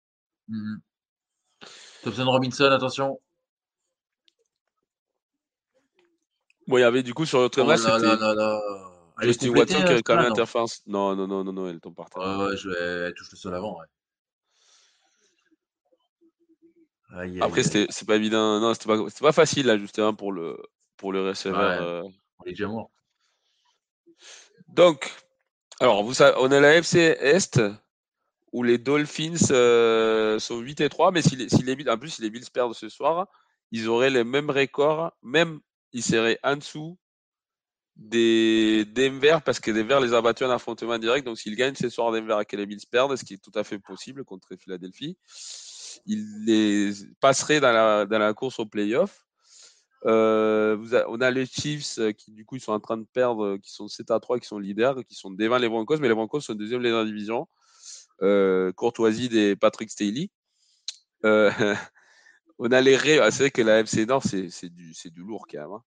Mmh. 0.48 0.76
Thompson 2.04 2.26
Robinson, 2.26 2.66
attention. 2.66 3.20
Bon, 6.68 6.78
il 6.78 6.82
y 6.82 6.84
avait 6.84 7.04
du 7.04 7.14
coup 7.14 7.26
sur 7.26 7.40
l'autre 7.40 7.62
oh 7.62 7.66
match, 7.66 7.82
c'était 7.82 9.28
Justin 9.28 9.50
Watson 9.50 9.84
qui 9.86 9.94
a 9.94 10.02
quand 10.02 10.16
même 10.16 10.32
interférence. 10.32 10.82
Non, 10.88 11.16
non, 11.16 11.28
non, 11.28 11.44
non, 11.44 11.54
non, 11.54 11.68
elle 11.68 11.80
tombe 11.80 11.96
par 11.96 12.10
terre. 12.10 12.24
ouais, 12.24 12.58
je 12.58 12.70
vais... 12.70 13.08
elle 13.08 13.14
touche 13.14 13.32
le 13.32 13.38
sol 13.38 13.56
avant, 13.56 13.80
ouais. 13.80 13.86
Aïe, 17.18 17.40
Après, 17.42 17.64
c'est 17.64 18.06
pas 18.06 18.16
évident. 18.16 18.60
Non, 18.60 18.74
c'était 18.74 18.88
pas, 18.88 18.98
pas 19.22 19.32
facile, 19.32 19.68
là, 19.68 19.78
justement, 19.78 20.14
pour 20.14 20.32
le, 20.32 20.58
pour 20.98 21.14
le 21.14 21.28
receveur. 21.28 21.80
Ouais, 21.80 21.86
euh... 21.86 22.04
On 22.40 22.46
est 22.46 22.50
déjà 22.50 22.68
mort. 22.68 22.92
Donc, 24.68 25.14
alors, 25.80 26.04
vous 26.04 26.14
savez, 26.14 26.36
on 26.40 26.52
a 26.52 26.60
la 26.60 26.76
FC 26.76 27.00
Est 27.00 27.60
où 28.54 28.64
les 28.64 28.78
Dolphins 28.78 29.52
euh, 29.52 30.40
sont 30.40 30.60
8 30.60 30.80
et 30.82 30.90
3, 30.90 31.12
mais 31.12 31.22
si 31.22 31.36
les, 31.36 31.50
si 31.50 31.62
les, 31.64 31.90
en 31.90 31.98
plus, 31.98 32.12
si 32.12 32.22
les 32.22 32.30
Bills 32.30 32.50
perdent 32.54 32.74
ce 32.74 32.88
soir, 32.88 33.28
ils 33.72 33.90
auraient 33.90 34.10
les 34.10 34.24
mêmes 34.24 34.50
records, 34.50 35.12
même 35.22 35.60
ils 35.92 36.04
seraient 36.04 36.40
en 36.44 36.56
dessous 36.56 36.98
des 37.98 38.86
Denver 38.86 39.40
parce 39.46 39.60
que 39.60 39.72
Denver 39.72 40.00
les 40.02 40.14
a 40.14 40.22
battus 40.22 40.48
en 40.48 40.52
affrontement 40.52 40.98
direct. 40.98 41.26
Donc, 41.26 41.38
s'ils 41.38 41.56
gagnent 41.56 41.76
ce 41.76 41.90
soir 41.90 42.12
Denver 42.14 42.38
et 42.42 42.46
que 42.46 42.56
les 42.56 42.66
Bills 42.66 42.86
perdent, 42.90 43.16
ce 43.18 43.26
qui 43.26 43.34
est 43.34 43.44
tout 43.44 43.52
à 43.56 43.66
fait 43.66 43.80
possible 43.80 44.24
contre 44.24 44.56
Philadelphie, 44.56 45.18
ils 46.06 46.46
les 46.46 46.94
passeraient 47.20 47.60
dans 47.60 47.74
la, 47.74 48.06
dans 48.06 48.20
la 48.20 48.34
course 48.34 48.60
au 48.60 48.66
playoff. 48.66 49.25
Euh, 50.06 50.78
on 51.08 51.20
a 51.22 51.32
les 51.32 51.46
Chiefs 51.46 51.98
euh, 51.98 52.12
qui, 52.12 52.32
du 52.32 52.46
coup, 52.46 52.56
ils 52.56 52.62
sont 52.62 52.74
en 52.74 52.80
train 52.80 52.98
de 52.98 53.06
perdre, 53.12 53.46
euh, 53.46 53.58
qui 53.58 53.72
sont 53.72 53.88
7 53.88 54.12
à 54.12 54.20
3, 54.20 54.40
qui 54.40 54.48
sont 54.48 54.60
leaders, 54.60 55.04
qui 55.04 55.16
sont 55.16 55.32
devant 55.32 55.58
les 55.58 55.68
Broncos, 55.68 55.98
mais 55.98 56.08
les 56.08 56.14
Broncos 56.14 56.42
sont 56.42 56.54
deuxième 56.54 56.84
de 56.84 56.90
la 56.90 57.06
division. 57.06 57.48
courtoisie 58.76 59.30
des 59.30 59.56
Patrick 59.56 59.90
Staley. 59.90 60.30
on 61.24 62.72
a 62.72 62.82
les 62.82 62.96
Ravens. 62.98 63.22
Ah, 63.24 63.32
c'est 63.32 63.44
vrai 63.44 63.52
que 63.52 63.62
la 63.64 63.80
FC 63.80 64.06
Nord, 64.06 64.24
c'est 64.24 64.70
du, 64.70 64.94
du 64.94 65.22
lourd 65.22 65.48
quand 65.50 65.60
même. 65.60 65.72
Hein. 65.72 65.84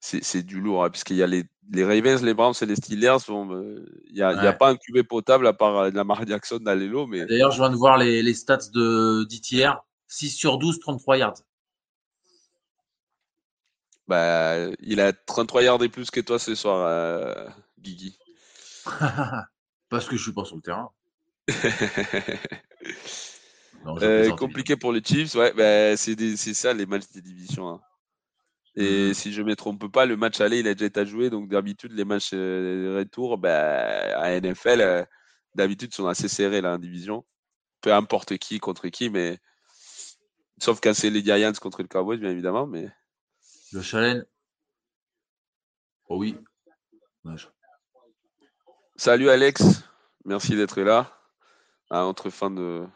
C'est 0.00 0.42
du 0.42 0.60
lourd, 0.60 0.84
hein, 0.84 0.90
puisqu'il 0.90 1.14
y 1.14 1.22
a 1.22 1.28
les, 1.28 1.44
les, 1.70 1.84
Ravens, 1.84 2.24
les 2.24 2.34
Browns 2.34 2.54
et 2.60 2.66
les 2.66 2.74
Steelers. 2.74 3.18
Il 3.28 4.14
n'y 4.14 4.20
a, 4.20 4.30
a, 4.30 4.52
pas 4.52 4.70
un 4.70 4.74
QB 4.74 5.02
potable 5.06 5.46
à 5.46 5.52
part 5.52 5.84
la 5.84 5.90
Lamar 5.90 6.26
Jackson 6.26 6.58
dans 6.60 7.06
Mais... 7.06 7.24
D'ailleurs, 7.26 7.52
je 7.52 7.58
viens 7.58 7.70
de 7.70 7.76
voir 7.76 7.98
les, 7.98 8.20
les 8.20 8.34
stats 8.34 8.68
de 8.74 9.22
d'ITR 9.28 9.76
6 10.08 10.30
sur 10.30 10.58
12, 10.58 10.80
33 10.80 11.18
yards. 11.18 11.42
Bah, 14.12 14.68
il 14.80 15.00
a 15.00 15.14
33 15.14 15.62
yards 15.62 15.82
et 15.84 15.88
plus 15.88 16.10
que 16.10 16.20
toi 16.20 16.38
ce 16.38 16.54
soir, 16.54 16.84
euh, 16.86 17.48
Guigui. 17.80 18.18
Parce 19.88 20.06
que 20.06 20.18
je 20.18 20.22
suis 20.22 20.34
pas 20.34 20.44
sur 20.44 20.56
le 20.56 20.62
terrain. 20.62 20.90
Euh, 23.84 24.30
compliqué 24.36 24.76
pour 24.76 24.92
les 24.92 25.02
Chiefs, 25.02 25.34
ouais, 25.34 25.52
bah, 25.54 25.96
c'est 25.96 26.36
ça 26.54 26.72
les 26.72 26.86
matchs 26.86 27.10
des 27.12 27.20
divisions. 27.20 27.68
Hein. 27.68 27.80
Et 28.76 29.10
mmh. 29.10 29.14
si 29.14 29.32
je 29.32 29.42
ne 29.42 29.48
me 29.48 29.56
trompe 29.56 29.90
pas, 29.90 30.06
le 30.06 30.16
match 30.16 30.40
aller, 30.40 30.60
il 30.60 30.68
a 30.68 30.74
déjà 30.74 30.86
été 30.86 31.04
joué. 31.04 31.30
Donc 31.30 31.48
d'habitude, 31.48 31.90
les 31.90 32.04
matchs 32.04 32.30
euh, 32.32 32.94
retour, 32.96 33.38
bah, 33.38 34.20
à 34.20 34.38
NFL, 34.40 35.08
d'habitude, 35.56 35.92
sont 35.92 36.06
assez 36.06 36.28
serrés 36.28 36.60
là 36.60 36.74
en 36.74 36.78
division. 36.78 37.24
Peu 37.80 37.92
importe 37.92 38.38
qui 38.38 38.60
contre 38.60 38.86
qui, 38.86 39.10
mais 39.10 39.40
sauf 40.60 40.78
quand 40.80 40.94
c'est 40.94 41.10
les 41.10 41.24
Giants 41.24 41.52
contre 41.60 41.82
le 41.82 41.88
Cowboys, 41.88 42.18
bien 42.18 42.30
évidemment. 42.30 42.68
Mais 42.68 42.88
le 43.72 43.82
challenge. 43.82 44.24
Oh 46.08 46.18
oui. 46.18 46.38
Salut 48.96 49.30
Alex, 49.30 49.84
merci 50.24 50.56
d'être 50.56 50.80
là. 50.80 51.10
entre 51.90 52.30
fin 52.30 52.50
de. 52.50 52.86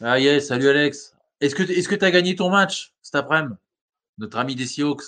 Ah 0.00 0.18
yes, 0.18 0.48
salut 0.48 0.68
Alex. 0.68 1.14
Est-ce 1.40 1.54
que 1.54 1.62
est-ce 1.62 1.88
que 1.88 1.94
tu 1.94 2.04
as 2.04 2.10
gagné 2.10 2.36
ton 2.36 2.50
match 2.50 2.94
cet 3.02 3.16
après-midi? 3.16 3.54
Notre 4.18 4.38
ami 4.38 4.54
des 4.54 4.66
Seahawks. 4.66 5.04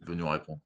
Il 0.00 0.08
veut 0.08 0.14
nous 0.14 0.28
répondre. 0.28 0.60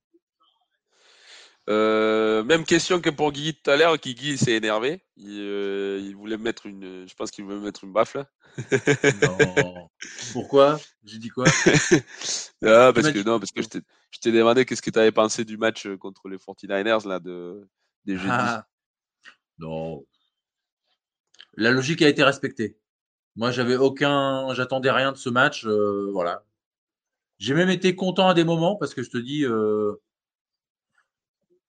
Euh, 1.68 2.42
même 2.44 2.64
question 2.64 3.00
que 3.00 3.10
pour 3.10 3.30
Guy 3.30 3.54
tout 3.54 3.70
à 3.70 3.76
l'heure, 3.76 3.98
qui 4.00 4.14
Guy 4.14 4.38
s'est 4.38 4.52
énervé. 4.52 5.02
Euh, 5.20 6.00
il, 6.02 6.16
voulait 6.16 6.38
mettre 6.38 6.66
une, 6.66 7.06
je 7.06 7.14
pense 7.14 7.30
qu'il 7.30 7.44
voulait 7.44 7.58
mettre 7.58 7.84
une 7.84 7.92
baffe 7.92 8.14
là. 8.14 8.26
non. 9.22 9.90
Pourquoi? 10.32 10.80
J'ai 11.04 11.18
dit 11.18 11.28
quoi? 11.28 11.44
Ah, 12.64 12.90
parce 12.92 13.12
que 13.12 13.22
non, 13.22 13.38
parce 13.38 13.52
que 13.52 13.62
je 13.62 14.18
t'ai 14.20 14.32
demandé 14.32 14.64
qu'est-ce 14.64 14.82
que 14.82 14.90
tu 14.90 14.98
avais 14.98 15.12
pensé 15.12 15.44
du 15.44 15.56
match 15.56 15.86
euh, 15.86 15.96
contre 15.96 16.28
les 16.28 16.38
49ers 16.38 17.06
là 17.06 17.20
de 17.20 17.68
des 18.04 18.16
jeudis. 18.16 18.28
Ah. 18.30 18.66
Non. 19.58 20.04
La 21.54 21.70
logique 21.70 22.02
a 22.02 22.08
été 22.08 22.24
respectée. 22.24 22.78
Moi, 23.36 23.52
j'avais 23.52 23.76
aucun, 23.76 24.52
j'attendais 24.54 24.90
rien 24.90 25.12
de 25.12 25.16
ce 25.16 25.28
match. 25.28 25.66
voilà. 25.66 26.42
J'ai 27.38 27.54
même 27.54 27.70
été 27.70 27.94
content 27.94 28.28
à 28.28 28.34
des 28.34 28.42
moments 28.42 28.74
parce 28.74 28.94
que 28.94 29.02
je 29.02 29.10
te 29.10 29.18
dis. 29.18 29.44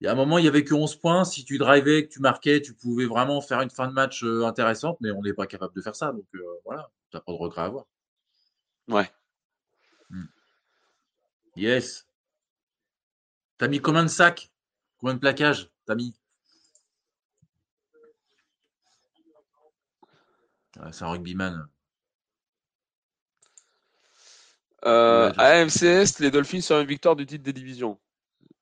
Il 0.01 0.05
y 0.05 0.07
a 0.07 0.13
un 0.13 0.15
moment, 0.15 0.37
il 0.37 0.43
n'y 0.43 0.47
avait 0.47 0.63
que 0.63 0.73
11 0.73 0.95
points. 0.95 1.25
Si 1.25 1.43
tu 1.43 1.57
drivais, 1.57 2.07
que 2.07 2.13
tu 2.13 2.21
marquais, 2.21 2.61
tu 2.61 2.73
pouvais 2.73 3.05
vraiment 3.05 3.41
faire 3.41 3.61
une 3.61 3.69
fin 3.69 3.87
de 3.87 3.93
match 3.93 4.23
euh, 4.23 4.45
intéressante, 4.45 4.97
mais 5.01 5.11
on 5.11 5.21
n'est 5.21 5.33
pas 5.33 5.45
capable 5.45 5.75
de 5.75 5.81
faire 5.81 5.95
ça. 5.95 6.13
Donc 6.13 6.25
euh, 6.35 6.41
voilà, 6.63 6.89
tu 7.11 7.17
n'as 7.17 7.21
pas 7.21 7.31
de 7.33 7.37
regret 7.37 7.61
à 7.61 7.65
avoir. 7.65 7.85
Ouais. 8.87 9.11
Hmm. 10.09 10.25
Yes. 11.57 12.07
T'as 13.57 13.67
mis 13.67 13.81
combien 13.81 14.03
de 14.03 14.09
sacs? 14.09 14.49
Combien 14.99 15.15
de 15.15 15.19
plaquages 15.19 15.69
T'as 15.85 15.95
mis? 15.95 16.13
C'est 20.91 21.03
un 21.03 21.09
rugbyman. 21.09 21.67
Euh, 24.85 25.33
AMCS, 25.37 26.19
les 26.19 26.31
Dolphins 26.31 26.61
sont 26.61 26.79
une 26.79 26.87
victoire 26.87 27.17
du 27.17 27.25
titre 27.25 27.43
des 27.43 27.51
divisions. 27.51 27.99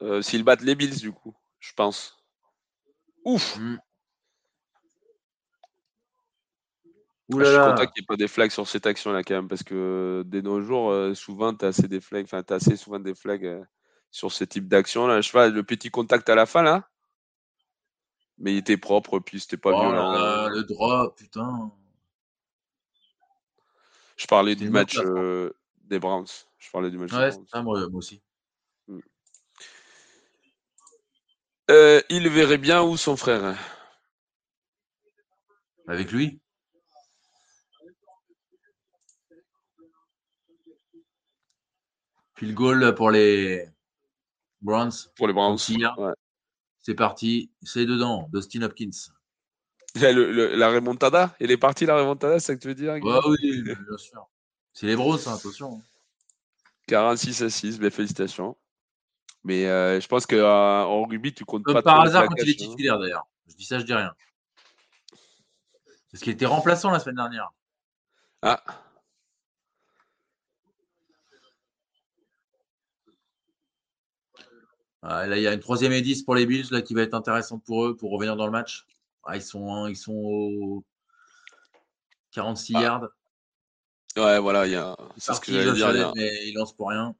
Euh, 0.02 0.22
s'ils 0.22 0.44
battent 0.44 0.62
les 0.62 0.76
Bills, 0.76 1.00
du 1.00 1.12
coup, 1.12 1.36
je 1.60 1.74
pense. 1.74 2.18
Ouf 3.26 3.58
mmh. 3.58 3.78
je 7.30 7.44
suis 7.44 7.58
content 7.58 7.76
qu'il 7.76 8.02
n'y 8.02 8.04
ait 8.04 8.06
pas 8.08 8.16
des 8.16 8.28
flags 8.28 8.52
sur 8.52 8.68
cette 8.68 8.86
action-là, 8.86 9.24
quand 9.24 9.36
même, 9.36 9.48
parce 9.48 9.64
que 9.64 10.24
de 10.26 10.42
nos 10.42 10.62
jours, 10.62 10.92
euh, 10.92 11.14
souvent, 11.14 11.54
tu 11.54 11.66
as 11.66 11.70
assez 11.70 11.88
des 11.88 12.00
flags, 12.00 12.26
enfin, 12.26 12.44
tu 12.44 12.54
as 12.54 12.58
assez 12.58 12.78
souvent 12.78 13.00
des 13.00 13.16
flags 13.16 13.46
euh, 13.46 13.64
sur 14.12 14.32
ce 14.32 14.44
type 14.44 14.68
d'action-là. 14.68 15.22
Je 15.22 15.30
sais 15.30 15.50
le 15.50 15.64
petit 15.64 15.90
contact 15.90 16.30
à 16.30 16.36
la 16.36 16.46
fin, 16.46 16.62
là. 16.62 16.88
Mais 18.38 18.54
il 18.54 18.58
était 18.58 18.78
propre, 18.78 19.20
puis 19.20 19.40
c'était 19.40 19.58
pas 19.58 19.72
oh 19.74 19.82
violent. 19.82 20.48
le 20.50 20.64
droit, 20.64 21.16
putain. 21.16 21.72
Je 24.16 24.28
parlais 24.28 24.56
du 24.56 24.70
match 24.70 25.00
des 25.84 26.00
Browns. 26.00 26.28
Je 26.60 26.70
parlais 26.72 26.92
du 26.92 26.98
match 26.98 27.12
ouais, 27.14 27.32
des 27.32 27.38
Browns. 27.52 27.64
moi, 27.64 27.90
moi 27.90 27.98
aussi. 27.98 28.22
Euh, 31.70 32.02
il 32.10 32.30
verrait 32.30 32.58
bien 32.58 32.82
où 32.82 32.96
son 32.96 33.18
frère 33.18 33.58
Avec 35.88 36.12
lui? 36.12 36.40
Puis 42.36 42.48
le 42.48 42.54
goal 42.54 42.96
pour 42.96 43.12
les 43.12 43.68
Browns. 44.62 44.92
Pour 45.16 45.28
les 45.28 45.34
Browns. 45.34 45.58
C'est 46.80 46.96
parti, 46.96 47.52
c'est 47.64 47.86
dedans, 47.86 48.30
Dustin 48.32 48.62
Hopkins. 48.62 48.92
la 49.96 50.70
remontada? 50.70 51.36
Elle 51.40 51.52
est 51.52 51.58
partie 51.58 51.86
la 51.86 51.98
remontada, 51.98 52.40
c'est 52.40 52.48
ça 52.48 52.56
que 52.56 52.62
tu 52.62 52.70
veux 52.70 52.76
dire 52.76 52.94
Oui, 53.02 53.62
bien 53.64 53.98
sûr. 53.98 54.30
C'est 54.72 54.86
les 54.86 54.96
Browns, 54.96 55.20
hein, 55.26 55.34
attention. 55.34 55.82
46 56.88 57.42
à 57.42 57.50
6, 57.50 57.80
ben, 57.80 57.92
félicitations. 57.92 58.56
Mais 59.48 59.66
euh, 59.66 60.02
je 60.02 60.08
pense 60.10 60.26
qu'en 60.26 60.36
euh, 60.36 61.06
rugby, 61.06 61.34
tu 61.34 61.46
comptes 61.46 61.64
pas. 61.64 61.82
Par 61.82 62.02
hasard, 62.02 62.28
quand 62.28 62.36
il 62.36 62.50
est 62.50 62.62
hein. 62.62 62.68
titulaire 62.68 63.00
d'ailleurs. 63.00 63.26
Je 63.48 63.56
dis 63.56 63.64
ça, 63.64 63.80
je 63.80 63.86
dis 63.86 63.94
rien. 63.94 64.14
Parce 66.12 66.22
qu'il 66.22 66.34
était 66.34 66.46
remplaçant 66.46 66.92
la 66.92 67.00
semaine 67.00 67.16
dernière. 67.16 67.54
Ah. 68.42 68.62
ah 75.02 75.26
là, 75.28 75.38
il 75.38 75.44
y 75.44 75.48
a 75.48 75.54
une 75.54 75.62
troisième 75.62 75.94
et 75.94 76.02
10 76.02 76.24
pour 76.24 76.36
les 76.36 76.46
Bills 76.46 76.68
là, 76.72 76.82
qui 76.82 76.94
va 76.94 77.04
être 77.04 77.14
intéressante 77.14 77.64
pour 77.64 77.86
eux 77.86 77.96
pour 77.96 78.12
revenir 78.12 78.36
dans 78.36 78.48
le 78.48 78.52
match. 78.52 78.86
Ah, 79.24 79.38
ils 79.38 79.42
sont, 79.42 79.88
ils 79.88 79.96
sont 79.96 80.12
au 80.12 80.84
46 82.32 82.76
ah. 82.76 82.82
yards. 82.82 83.08
Ouais, 84.18 84.40
voilà, 84.40 84.66
il 84.66 84.74
y 84.74 84.76
a. 84.76 84.98
C'est 85.16 85.34
ce 85.34 85.40
que 85.40 85.54
j'allais 85.54 86.00
dire. 86.00 86.12
Mais 86.18 86.50
il 86.50 86.54
lance 86.54 86.74
pour 86.74 86.90
rien. 86.90 87.16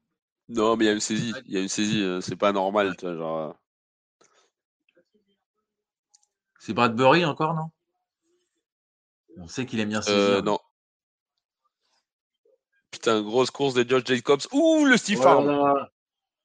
Non, 0.50 0.78
mais 0.78 0.86
il 0.86 0.88
y 0.88 0.92
a 0.92 0.94
une 0.94 1.00
saisie. 1.00 1.34
Il 1.46 1.54
y 1.54 1.58
a 1.58 1.62
une 1.62 1.68
saisie. 1.68 2.02
Euh, 2.04 2.22
c'est 2.22 2.36
pas 2.36 2.52
normal, 2.52 2.96
tu 2.98 3.06
vois, 3.06 3.16
genre. 3.16 3.38
Euh. 3.40 3.54
C'est 6.60 6.74
Bradbury 6.74 7.26
encore, 7.26 7.54
non? 7.54 7.70
On 9.40 9.48
sait 9.48 9.66
qu'il 9.66 9.80
aime 9.80 9.90
bien 9.90 10.02
saisir. 10.02 10.18
Euh, 10.18 10.42
non. 10.42 10.60
Putain, 12.92 13.22
grosse 13.22 13.52
course 13.52 13.74
de 13.74 13.88
George 13.88 14.06
Jacobs. 14.06 14.42
Ouh, 14.54 14.86
le 14.86 14.98
Steve 14.98 15.22
Farm. 15.22 15.88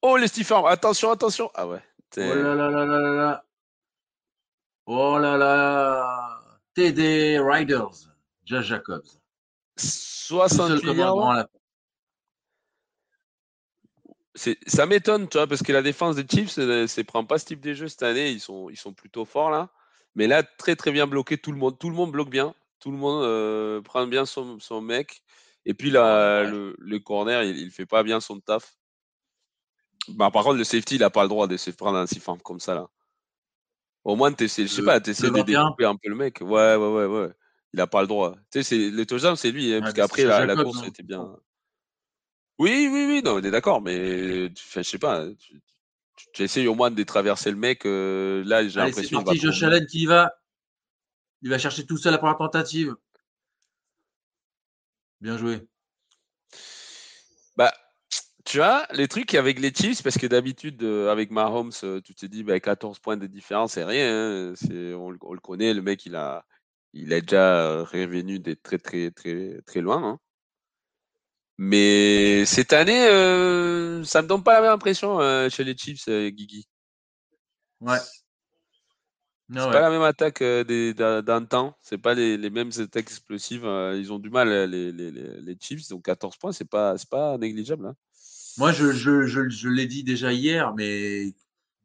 Oh, 0.03 0.17
le 0.17 0.27
Steve 0.27 0.47
Farm. 0.47 0.67
Attention, 0.67 1.11
attention. 1.11 1.51
Ah 1.55 1.67
ouais. 1.67 1.83
Oh 2.17 2.21
là 2.21 2.55
là 2.55 2.71
là 2.71 2.85
là 2.85 2.99
là 2.99 3.13
là. 3.15 3.45
Oh 4.87 5.19
là 5.19 5.37
là. 5.37 6.41
TD 6.75 7.39
Riders. 7.39 8.09
Josh 8.45 8.67
Jacobs. 8.67 9.19
68 9.77 10.93
yards 10.95 11.47
ça 14.35 14.87
m'étonne, 14.87 15.29
tu 15.29 15.37
vois, 15.37 15.47
parce 15.47 15.63
que 15.63 15.73
la 15.73 15.83
défense 15.83 16.17
des 16.17 16.27
Chiefs 16.27 16.57
ne 16.57 17.03
prend 17.03 17.25
pas 17.25 17.39
ce 17.39 17.47
type 17.47 17.61
de 17.61 17.75
jeu 17.75 17.89
cette 17.89 18.03
année. 18.03 18.31
Ils 18.31 18.41
sont, 18.41 18.71
ils 18.71 18.77
sont 18.77 18.93
plutôt 18.93 19.25
forts 19.25 19.51
là. 19.51 19.71
Mais 20.15 20.27
là, 20.27 20.43
très 20.43 20.77
très 20.77 20.93
bien 20.93 21.07
bloqué. 21.07 21.39
Tout 21.39 21.53
le 21.53 21.59
monde, 21.59 21.79
tout 21.79 21.91
le 21.91 21.97
monde 21.97 22.13
bloque 22.13 22.31
bien. 22.31 22.55
Tout 22.81 22.91
le 22.91 22.97
monde 22.97 23.25
euh, 23.25 23.81
prend 23.81 24.07
bien 24.07 24.27
son, 24.27 24.59
son, 24.59 24.81
mec. 24.81 25.23
Et 25.65 25.75
puis 25.75 25.91
là, 25.91 26.45
le, 26.45 26.99
corner, 26.99 27.43
il, 27.45 27.67
ne 27.67 27.71
fait 27.71 27.87
pas 27.87 28.03
bien 28.03 28.21
son 28.21 28.41
taf. 28.41 28.77
Bah, 30.09 30.31
par 30.31 30.43
contre, 30.45 30.57
le 30.57 30.65
safety, 30.65 30.97
il 30.97 31.01
n'a 31.01 31.11
pas 31.11 31.23
le 31.23 31.29
droit 31.29 31.47
de 31.47 31.57
se 31.57 31.71
prendre 31.71 31.99
un 31.99 32.07
siffant 32.07 32.37
comme 32.39 32.61
ça 32.61 32.75
là. 32.75 32.89
Au 34.05 34.17
moins, 34.17 34.33
tu 34.33 34.49
je 34.49 34.67
sais 34.67 34.83
pas, 34.83 34.99
de 34.99 35.13
découper 35.13 35.85
un 35.85 35.95
peu 35.95 36.09
le 36.09 36.17
mec. 36.17 36.41
Ouais, 36.41 36.75
ouais, 36.75 36.77
ouais, 36.77 37.07
ouais. 37.07 37.29
Il 37.73 37.77
n'a 37.77 37.87
pas 37.87 38.01
le 38.01 38.09
droit. 38.09 38.35
Tu 38.51 38.65
sais, 38.65 38.91
le 38.91 39.07
touchdown, 39.07 39.37
c'est 39.37 39.53
lui, 39.53 39.73
hein, 39.73 39.81
parce 39.81 39.95
qu'après, 39.95 40.25
la, 40.25 40.45
la, 40.45 40.57
course 40.57 40.81
hein. 40.83 40.89
était 40.89 41.05
bien. 41.05 41.37
Oui, 42.59 42.89
oui, 42.93 43.07
oui, 43.09 43.23
non, 43.25 43.37
on 43.37 43.43
est 43.43 43.51
d'accord, 43.51 43.81
mais 43.81 44.49
je 44.55 44.83
sais 44.83 44.99
pas, 44.99 45.27
tu, 46.33 46.43
essayes 46.43 46.69
au 46.69 46.75
moins 46.75 46.91
de 46.91 47.03
traverser 47.03 47.51
le 47.51 47.57
mec. 47.57 47.87
Euh, 47.87 48.45
là, 48.45 48.67
j'ai 48.67 48.79
l'impression. 48.79 49.19
C'est 49.19 49.25
parti, 49.25 49.41
Josh 49.41 49.63
Allen 49.63 49.87
qui 49.87 50.07
va. 50.07 50.33
Il 51.43 51.51
va 51.51 51.59
chercher 51.59 51.85
tout 51.87 51.97
seul 51.97 52.13
la 52.13 52.19
première 52.19 52.37
tentative. 52.37 52.95
Bien 55.21 55.37
joué. 55.37 55.67
Bah, 57.57 57.73
tu 58.45 58.59
vois, 58.59 58.87
les 58.93 59.09
trucs 59.09 59.35
avec 59.35 59.59
les 59.59 59.73
Chiefs, 59.73 60.03
parce 60.03 60.19
que 60.19 60.27
d'habitude, 60.27 60.83
euh, 60.83 61.11
avec 61.11 61.31
Mahomes, 61.31 61.73
euh, 61.85 62.01
tu 62.01 62.15
te 62.15 62.27
dis, 62.27 62.45
bah, 62.45 62.61
14 62.61 62.99
points 63.01 63.17
de 63.17 63.27
différence, 63.27 63.73
c'est 63.73 63.85
rien. 63.85 64.51
Hein, 64.51 64.53
c'est, 64.57 64.95
on, 64.95 65.11
le 65.11 65.41
connaît, 65.41 65.75
le 65.75 65.83
mec, 65.83 66.07
il 66.07 66.15
a, 66.17 66.45
il 66.93 67.13
a 67.13 67.21
déjà 67.21 67.83
revenu 67.83 68.39
d'être 68.39 68.63
très, 68.63 68.79
très, 68.79 69.11
très, 69.11 69.61
très 69.67 69.81
loin. 69.81 70.03
Hein. 70.05 70.19
Mais 71.59 72.45
cette 72.47 72.73
année, 72.73 73.07
euh, 73.07 74.03
ça 74.05 74.23
me 74.23 74.29
donne 74.29 74.43
pas 74.43 74.55
la 74.55 74.63
même 74.63 74.73
impression 74.73 75.21
euh, 75.21 75.49
chez 75.49 75.65
les 75.65 75.77
Chiefs, 75.77 76.09
euh, 76.09 76.31
Guigui. 76.31 76.67
Ouais. 77.81 77.99
C'est 79.49 79.59
pas 79.59 79.81
la 79.81 79.91
même 79.91 80.03
attaque 80.03 80.43
d'un 80.43 81.45
temps. 81.45 81.77
C'est 81.83 81.99
pas 81.99 82.15
les, 82.15 82.39
mêmes 82.49 82.71
attaques 82.79 83.11
explosives. 83.11 83.65
ils 83.65 84.11
ont 84.11 84.19
du 84.19 84.31
mal 84.31 84.49
les, 84.49 84.93
les, 84.93 85.11
les 85.11 85.57
Chiefs. 85.61 85.89
Donc 85.91 86.05
14 86.07 86.39
points, 86.39 86.53
c'est 86.53 86.69
pas 86.69 86.95
pas 87.11 87.37
négligeable. 87.37 87.87
Hein. 87.87 87.97
Moi, 88.57 88.73
je, 88.73 88.93
je, 88.93 89.27
je, 89.27 89.51
je 89.51 89.69
l'ai 89.69 89.87
dit 89.87 90.05
déjà 90.05 90.33
hier, 90.33 90.73
mais 90.75 91.35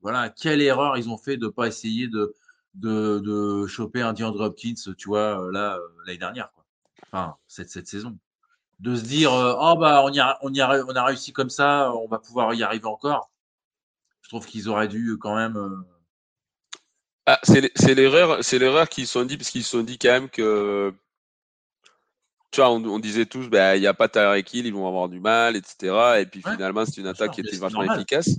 voilà, 0.01 0.30
quelle 0.30 0.61
erreur 0.61 0.97
ils 0.97 1.09
ont 1.09 1.18
fait 1.18 1.36
de 1.36 1.49
pas 1.49 1.68
essayer 1.68 2.07
de 2.07 2.34
de, 2.76 3.20
de 3.20 3.68
choper 3.68 4.01
un 4.01 4.13
DeAndre 4.13 4.39
Hopkins, 4.41 4.93
tu 4.97 5.09
vois, 5.09 5.49
là 5.51 5.78
l'année 6.05 6.20
dernière, 6.20 6.51
quoi. 6.53 6.63
Enfin, 7.11 7.36
cette, 7.47 7.70
cette 7.70 7.88
saison 7.88 8.18
de 8.80 8.95
se 8.95 9.01
dire 9.01 9.34
euh, 9.34 9.55
oh 9.59 9.75
bah 9.75 10.03
on 10.03 10.11
y 10.11 10.19
a, 10.19 10.38
on 10.41 10.53
y 10.53 10.61
a, 10.61 10.86
on 10.86 10.95
a 10.95 11.03
réussi 11.03 11.34
comme 11.34 11.49
ça, 11.49 11.91
on 11.93 12.07
va 12.07 12.19
pouvoir 12.19 12.53
y 12.53 12.63
arriver 12.63 12.86
encore. 12.86 13.32
Je 14.21 14.30
trouve 14.30 14.45
qu'ils 14.45 14.69
auraient 14.69 14.88
dû 14.88 15.17
quand 15.19 15.36
même. 15.36 15.57
Euh, 15.57 15.78
ah, 17.25 17.39
c'est 17.43 17.95
l'erreur, 17.95 18.43
c'est 18.43 18.59
l'erreur 18.59 18.88
qu'ils 18.89 19.07
se 19.07 19.13
sont 19.13 19.25
dit 19.25 19.38
parce 19.38 19.49
qu'ils 19.49 19.63
se 19.63 19.71
sont 19.71 19.84
dit 19.84 19.97
quand 19.97 20.11
même 20.11 20.30
que 20.30 20.93
tu 22.51 22.61
vois, 22.61 22.71
on, 22.71 22.99
disait 22.99 23.25
tous, 23.25 23.49
bah, 23.49 23.75
il 23.75 23.82
n'y 23.82 23.88
a 23.88 23.93
pas 23.93 24.07
Tyreek 24.07 24.53
Hill, 24.53 24.65
ils 24.65 24.73
vont 24.73 24.88
avoir 24.88 25.09
du 25.09 25.19
mal, 25.19 25.55
etc. 25.55 26.19
Et 26.21 26.25
puis 26.25 26.41
finalement, 26.41 26.86
c'est 26.86 27.01
une 27.01 27.07
attaque 27.07 27.32
qui 27.32 27.41
était 27.41 27.57
vachement 27.57 27.84
efficace. 27.84 28.30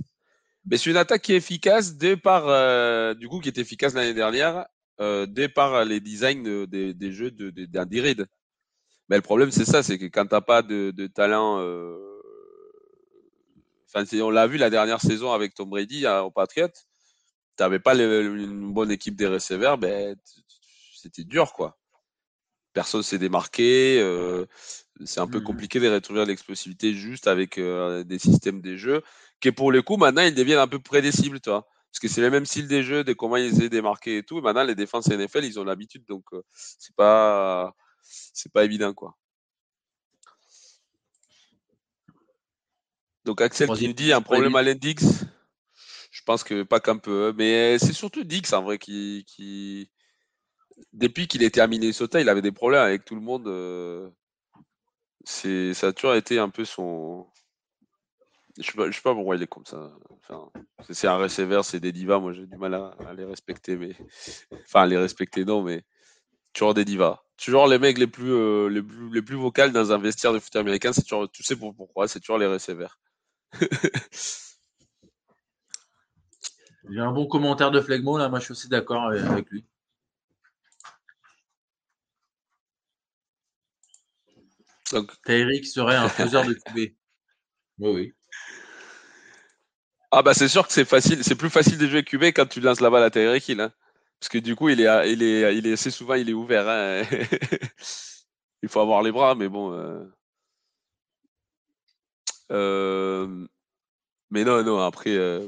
Mais 0.65 0.77
c'est 0.77 0.89
une 0.89 0.97
attaque 0.97 1.21
qui 1.21 1.33
est 1.33 1.37
efficace 1.37 1.95
dès 1.95 2.17
par, 2.17 2.47
euh, 2.47 3.13
du 3.13 3.27
coup, 3.27 3.39
qui 3.39 3.49
était 3.49 3.61
efficace 3.61 3.93
l'année 3.93 4.13
dernière, 4.13 4.65
euh, 4.99 5.25
dès 5.25 5.47
par 5.47 5.85
les 5.85 5.99
designs 5.99 6.65
des, 6.65 7.11
jeux 7.11 7.31
d'Andy 7.31 8.15
de, 8.15 8.27
Mais 9.09 9.15
le 9.15 9.21
problème, 9.21 9.51
c'est 9.51 9.65
ça, 9.65 9.81
c'est 9.83 9.97
que 9.97 10.05
quand 10.05 10.25
t'as 10.27 10.41
pas 10.41 10.61
de, 10.61 11.07
talent, 11.07 11.59
euh, 11.59 11.97
enfin, 13.87 14.05
on 14.21 14.29
l'a 14.29 14.47
vu 14.47 14.57
la 14.57 14.69
dernière 14.69 15.01
saison 15.01 15.31
avec 15.31 15.55
Tom 15.55 15.69
Brady 15.69 16.05
hein, 16.05 16.21
au 16.21 16.31
Patriot, 16.31 16.69
t'avais 17.55 17.79
pas 17.79 17.95
une 17.95 18.71
bonne 18.71 18.91
équipe 18.91 19.15
des 19.15 19.27
receveurs, 19.27 19.77
ben, 19.77 20.15
c'était 20.95 21.23
dur, 21.23 21.53
quoi. 21.53 21.77
Personne 22.73 23.03
s'est 23.03 23.17
démarqué. 23.17 23.99
Euh, 23.99 24.45
c'est 25.05 25.19
un 25.19 25.27
peu 25.27 25.39
mmh 25.39 25.43
compliqué 25.43 25.79
de 25.79 25.89
retrouver 25.89 26.25
l'explosivité 26.25 26.93
juste 26.93 27.27
avec 27.27 27.57
euh, 27.57 28.03
des 28.03 28.19
systèmes 28.19 28.61
des 28.61 28.77
jeux 28.77 29.01
qui, 29.39 29.51
pour 29.51 29.71
le 29.71 29.81
coup, 29.81 29.97
maintenant, 29.97 30.21
ils 30.21 30.35
deviennent 30.35 30.59
un 30.59 30.67
peu 30.67 30.79
prédicibles, 30.79 31.39
tu 31.39 31.49
vois. 31.49 31.67
Parce 31.91 31.99
que 31.99 32.07
c'est 32.07 32.21
le 32.21 32.29
même 32.29 32.45
style 32.45 32.67
des 32.67 32.83
jeux, 32.83 33.03
de 33.03 33.13
comment 33.13 33.37
ils 33.37 33.45
essaient 33.45 33.63
de 33.63 33.67
démarquer 33.69 34.17
et 34.17 34.23
tout. 34.23 34.41
maintenant, 34.41 34.63
les 34.63 34.75
défenses 34.75 35.07
NFL, 35.07 35.43
ils 35.45 35.59
ont 35.59 35.63
l'habitude, 35.63 36.05
donc 36.05 36.25
euh, 36.33 36.43
c'est 36.53 36.95
pas, 36.95 37.73
c'est 38.33 38.51
pas 38.51 38.65
évident, 38.65 38.93
quoi. 38.93 39.17
Donc 43.25 43.41
Axel 43.41 43.69
qui 43.69 43.87
nous 43.87 43.93
dit 43.93 44.11
un 44.11 44.21
problème 44.21 44.55
à 44.55 44.63
l'index. 44.63 45.05
Je 46.11 46.23
pense 46.23 46.43
que 46.43 46.63
pas 46.63 46.79
qu'un 46.79 46.97
peu, 46.97 47.33
mais 47.37 47.77
c'est 47.77 47.93
surtout 47.93 48.23
Dix 48.23 48.51
en 48.53 48.63
vrai 48.63 48.79
qui, 48.79 49.23
qui... 49.27 49.91
depuis 50.93 51.27
qu'il 51.27 51.43
était 51.43 51.61
à 51.61 51.67
Minnesota, 51.67 52.19
il 52.19 52.29
avait 52.29 52.41
des 52.41 52.51
problèmes 52.51 52.81
avec 52.81 53.05
tout 53.05 53.15
le 53.15 53.21
monde. 53.21 53.47
Euh, 53.47 54.09
c'est 55.23 55.73
ça 55.75 55.87
a 55.87 55.93
toujours 55.93 56.15
été 56.15 56.39
un 56.39 56.49
peu 56.49 56.65
son. 56.65 57.27
Je 58.57 58.63
sais 58.63 58.73
pas, 58.73 58.91
sais 58.91 59.01
pas 59.01 59.13
pourquoi 59.13 59.35
il 59.35 59.43
est 59.43 59.47
comme 59.47 59.65
ça. 59.65 59.91
Enfin, 60.09 60.49
c'est 60.89 61.07
un 61.07 61.17
receiver, 61.17 61.61
c'est 61.63 61.79
des 61.79 61.91
divas. 61.91 62.19
Moi, 62.19 62.33
j'ai 62.33 62.47
du 62.47 62.57
mal 62.57 62.73
à, 62.73 63.13
les 63.15 63.25
respecter, 63.25 63.77
mais 63.77 63.95
enfin, 64.65 64.85
les 64.85 64.97
respecter 64.97 65.45
non, 65.45 65.61
mais 65.61 65.83
toujours 66.53 66.73
des 66.73 66.85
divas. 66.85 67.21
Toujours 67.37 67.67
les 67.67 67.79
mecs 67.79 67.97
les 67.97 68.07
plus, 68.07 68.31
euh, 68.31 68.67
les 68.69 68.81
plus, 68.83 69.13
les 69.13 69.21
plus 69.21 69.35
vocales 69.35 69.71
dans 69.71 69.91
un 69.91 69.97
vestiaire 69.97 70.33
de 70.33 70.39
foot 70.39 70.55
américain, 70.55 70.91
c'est 70.93 71.03
toujours, 71.03 71.29
tu 71.31 71.43
sais 71.43 71.55
pourquoi, 71.55 72.07
c'est 72.07 72.19
toujours 72.19 72.37
les 72.37 72.47
receveurs. 72.47 72.99
J'ai 76.89 76.99
un 76.99 77.11
bon 77.11 77.27
commentaire 77.27 77.71
de 77.71 77.81
Flegmo, 77.81 78.17
là, 78.17 78.29
moi 78.29 78.39
je 78.39 78.45
suis 78.45 78.51
aussi 78.51 78.67
d'accord 78.67 79.03
avec 79.03 79.49
lui. 79.51 79.65
Donc, 84.91 85.11
Tyrick 85.25 85.65
serait 85.65 85.95
un 85.95 86.09
faiseur 86.09 86.45
de 86.45 86.53
QB. 86.53 86.93
Oui, 87.81 87.91
oui. 87.93 88.13
Ah 90.11 90.21
bah 90.21 90.33
c'est 90.33 90.49
sûr 90.49 90.67
que 90.67 90.73
c'est 90.73 90.83
facile, 90.83 91.23
c'est 91.23 91.35
plus 91.35 91.49
facile 91.49 91.77
de 91.77 91.87
jouer 91.87 92.03
QB 92.03 92.23
quand 92.35 92.45
tu 92.45 92.59
lances 92.59 92.81
la 92.81 92.89
balle 92.89 93.03
à 93.03 93.09
Tyreek 93.09 93.47
Hill. 93.47 93.61
Hein. 93.61 93.71
Parce 94.19 94.29
que 94.29 94.37
du 94.37 94.55
coup, 94.55 94.69
il 94.69 94.81
est, 94.81 95.11
il 95.11 95.23
est, 95.23 95.57
il 95.57 95.67
est 95.67 95.73
assez 95.73 95.91
souvent, 95.91 96.15
il 96.15 96.29
est 96.29 96.33
ouvert. 96.33 96.67
Hein. 96.67 97.03
il 98.63 98.69
faut 98.69 98.81
avoir 98.81 99.01
les 99.01 99.11
bras, 99.11 99.35
mais 99.35 99.47
bon. 99.47 99.73
Euh... 99.73 100.03
Euh... 102.51 103.47
Mais 104.29 104.43
non, 104.43 104.63
non, 104.63 104.79
après, 104.79 105.15
euh... 105.15 105.47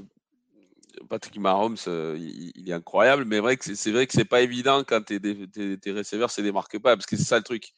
Patrick 1.09 1.38
Mahomes, 1.38 1.78
euh, 1.88 2.17
il, 2.19 2.69
est 2.69 2.74
incroyable, 2.74 3.26
mais 3.26 3.39
vrai 3.39 3.57
que 3.57 3.76
c'est 3.76 3.91
vrai 3.91 4.07
que 4.07 4.13
c'est 4.13 4.26
pas 4.26 4.41
évident 4.41 4.84
quand 4.84 5.01
tes, 5.01 5.19
tes, 5.19 5.78
tes 5.78 5.91
receveurs 5.91 6.32
se 6.32 6.41
démarquent 6.41 6.80
pas, 6.80 6.95
parce 6.95 7.05
que 7.05 7.17
c'est 7.17 7.24
ça 7.24 7.38
le 7.38 7.43
truc 7.43 7.74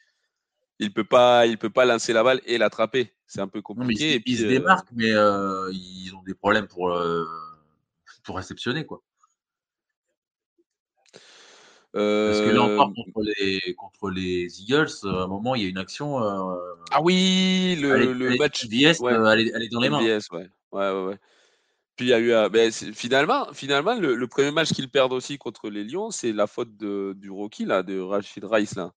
il 0.80 0.92
peut 0.92 1.04
pas, 1.04 1.46
il 1.46 1.58
peut 1.58 1.70
pas 1.70 1.86
lancer 1.86 2.14
la 2.14 2.24
balle 2.24 2.42
et 2.46 2.58
l'attraper. 2.58 3.14
C'est 3.28 3.40
un 3.40 3.48
peu 3.48 3.62
compliqué. 3.62 4.22
ils, 4.26 4.38
se 4.38 4.44
démarquent, 4.44 4.92
mais 4.92 5.10
ils 5.10 6.12
ont 6.16 6.24
des 6.24 6.34
problèmes 6.34 6.68
pour 6.68 6.94
pour 8.24 8.38
réceptionner 8.38 8.86
quoi. 8.86 9.02
Parce 11.94 12.42
que 12.42 12.50
là 12.50 12.64
encore 12.64 12.94
contre 12.94 13.22
les, 13.22 13.76
contre 13.76 14.10
les 14.10 14.62
Eagles, 14.62 14.90
à 15.04 15.24
un 15.24 15.28
moment 15.28 15.54
il 15.56 15.62
y 15.62 15.66
a 15.66 15.70
une 15.70 15.78
action. 15.78 16.18
ah 16.20 17.02
oui, 17.02 17.78
le, 17.80 18.14
le 18.14 18.36
match 18.38 18.66
VS, 18.66 19.02
elle, 19.08 19.64
est, 19.64 19.70
dans 19.70 19.80
les 19.80 19.90
mains. 19.90 20.02
VS, 20.02 20.32
ouais. 20.32 20.50
Ouais, 20.72 20.92
ouais, 20.92 21.18
Puis 21.96 22.08
il 22.08 22.10
y 22.10 22.14
a 22.14 22.20
eu, 22.20 22.50
ben, 22.50 22.72
finalement, 22.72 23.46
finalement 23.54 23.94
le, 23.94 24.28
premier 24.28 24.50
match 24.50 24.74
qu'ils 24.74 24.90
perdent 24.90 25.14
aussi 25.14 25.38
contre 25.38 25.70
les 25.70 25.84
Lions, 25.84 26.10
c'est 26.10 26.34
la 26.34 26.48
faute 26.48 26.76
de, 26.78 27.14
du 27.16 27.30
rookie 27.30 27.66
là, 27.66 27.84
de 27.84 28.00
Rashid 28.00 28.44
Rice 28.44 28.76
là. 28.76 28.92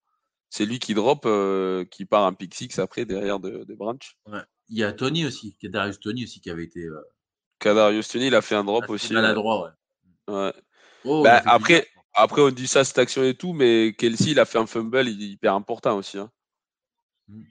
C'est 0.48 0.64
lui 0.64 0.78
qui 0.78 0.94
drop, 0.94 1.24
euh, 1.26 1.84
qui 1.84 2.04
part 2.04 2.24
un 2.24 2.32
pick 2.32 2.54
six 2.54 2.78
après 2.78 3.04
derrière 3.04 3.40
de, 3.40 3.74
Branch. 3.74 4.16
Il 4.68 4.78
y 4.78 4.84
a 4.84 4.92
Tony 4.92 5.26
aussi, 5.26 5.54
Kadarius 5.60 6.00
Tony 6.00 6.24
aussi 6.24 6.40
qui 6.40 6.50
avait 6.50 6.64
été. 6.64 6.84
Euh... 6.84 7.02
Kadarius 7.58 8.08
Tony, 8.08 8.28
il 8.28 8.34
a 8.34 8.42
fait 8.42 8.54
un 8.54 8.64
drop 8.64 8.88
aussi. 8.88 9.12
Maladroit, 9.12 9.74
ouais. 10.28 10.34
ouais. 10.34 10.52
Oh, 11.04 11.22
bah, 11.22 11.42
après, 11.44 11.86
après, 12.16 12.40
on 12.42 12.50
dit 12.50 12.66
ça, 12.66 12.82
cette 12.82 12.98
action 12.98 13.22
et 13.22 13.34
tout, 13.34 13.52
mais 13.52 13.94
Kelsey, 13.96 14.30
il 14.30 14.40
a 14.40 14.46
fait 14.46 14.58
un 14.58 14.66
fumble 14.66 15.06
hyper 15.08 15.54
important 15.54 15.98
aussi. 15.98 16.18
Hein. 16.18 16.30
Mm. 17.28 17.42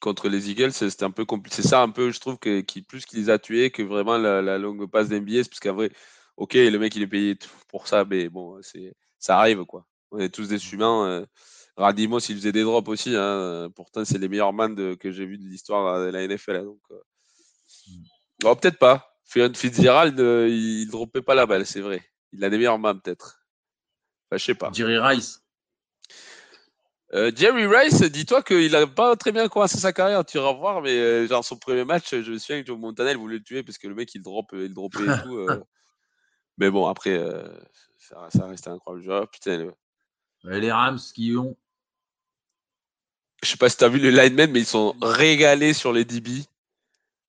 Contre 0.00 0.28
les 0.28 0.50
Eagles, 0.50 0.72
c'était 0.72 1.04
un 1.04 1.10
peu 1.10 1.24
compliqué. 1.24 1.62
C'est 1.62 1.68
ça 1.68 1.82
un 1.82 1.90
peu, 1.90 2.10
je 2.10 2.20
trouve, 2.20 2.38
que, 2.38 2.60
qui, 2.60 2.82
plus 2.82 3.06
qu'il 3.06 3.20
les 3.20 3.30
a 3.30 3.38
tués 3.38 3.70
que 3.70 3.82
vraiment 3.82 4.18
la, 4.18 4.58
longue 4.58 4.88
passe 4.90 5.08
d'NBS, 5.08 5.48
parce 5.48 5.60
qu'en 5.60 5.74
vrai, 5.74 5.90
ok, 6.36 6.54
le 6.54 6.78
mec, 6.78 6.94
il 6.96 7.02
est 7.02 7.08
payé 7.08 7.38
pour 7.68 7.88
ça, 7.88 8.04
mais 8.04 8.28
bon, 8.28 8.58
c'est 8.62 8.94
ça 9.18 9.38
arrive, 9.38 9.64
quoi. 9.64 9.86
On 10.10 10.18
est 10.18 10.28
tous 10.28 10.48
des 10.48 10.56
mm. 10.56 10.74
humains. 10.74 11.06
Euh, 11.06 11.26
Radimos, 11.76 12.18
il 12.28 12.36
faisait 12.36 12.52
des 12.52 12.64
drops 12.64 12.88
aussi. 12.88 13.14
Hein. 13.16 13.70
Pourtant, 13.76 14.04
c'est 14.04 14.18
les 14.18 14.28
meilleurs 14.28 14.52
man 14.52 14.96
que 14.96 15.12
j'ai 15.12 15.26
vu 15.26 15.38
de 15.38 15.44
l'histoire 15.44 16.00
de 16.00 16.10
la 16.10 16.26
NFL. 16.26 16.56
Hein, 16.56 16.64
donc, 16.64 16.80
euh. 16.90 17.00
oh, 18.44 18.56
peut-être 18.56 18.78
pas. 18.78 19.14
Fitzgerald, 19.26 20.18
euh, 20.20 20.48
il 20.48 20.86
ne 20.86 20.90
droppait 20.90 21.22
pas 21.22 21.34
la 21.34 21.46
balle, 21.46 21.66
c'est 21.66 21.80
vrai. 21.80 22.02
Il 22.32 22.42
a 22.44 22.50
des 22.50 22.56
meilleurs 22.56 22.78
man, 22.78 23.00
peut-être. 23.00 23.38
Enfin, 24.30 24.38
je 24.38 24.44
sais 24.44 24.54
pas. 24.54 24.70
Jerry 24.72 24.98
Rice. 24.98 25.42
Euh, 27.14 27.32
Jerry 27.34 27.66
Rice, 27.66 28.02
dis-toi 28.02 28.42
qu'il 28.42 28.70
n'a 28.70 28.86
pas 28.86 29.16
très 29.16 29.32
bien 29.32 29.48
commencé 29.48 29.78
sa 29.78 29.92
carrière, 29.94 30.24
tu 30.26 30.38
vas 30.38 30.52
voir, 30.52 30.82
mais 30.82 31.26
genre 31.26 31.42
son 31.42 31.56
premier 31.56 31.84
match, 31.84 32.10
je 32.10 32.30
me 32.30 32.38
souviens 32.38 32.60
que 32.60 32.66
Joe 32.66 32.78
Montana 32.78 33.14
voulait 33.14 33.38
le 33.38 33.42
tuer 33.42 33.62
parce 33.62 33.78
que 33.78 33.88
le 33.88 33.94
mec 33.94 34.14
il 34.14 34.20
drop, 34.20 34.50
il 34.52 34.74
dropait 34.74 35.04
et 35.04 35.06
tout. 35.24 35.48
Mais 36.58 36.70
bon, 36.70 36.86
après, 36.86 37.18
ça, 37.96 38.28
ça 38.28 38.46
restait 38.46 38.68
incroyable. 38.68 39.28
putain, 39.28 39.70
les 40.44 40.70
Rams 40.70 40.98
qui 41.14 41.34
ont 41.34 41.56
je 43.42 43.48
sais 43.48 43.56
pas 43.56 43.68
si 43.68 43.76
tu 43.76 43.84
as 43.84 43.88
vu 43.88 43.98
les 43.98 44.10
linemen, 44.10 44.50
mais 44.50 44.60
ils 44.60 44.66
sont 44.66 44.94
régalés 45.00 45.72
sur 45.72 45.92
les 45.92 46.04
DB. 46.04 46.44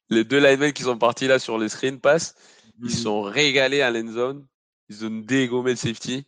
Les 0.09 0.23
deux 0.23 0.39
linemen 0.39 0.73
qui 0.73 0.83
sont 0.83 0.97
partis 0.97 1.27
là 1.27 1.37
sur 1.37 1.57
les 1.57 1.69
screen 1.69 1.99
pass, 1.99 2.35
ils 2.81 2.93
sont 2.93 3.21
régalés 3.21 3.81
à 3.81 3.91
l'end 3.91 4.11
zone. 4.11 4.47
Ils 4.89 5.05
ont 5.05 5.11
dégommé 5.11 5.71
le 5.71 5.75
safety. 5.75 6.25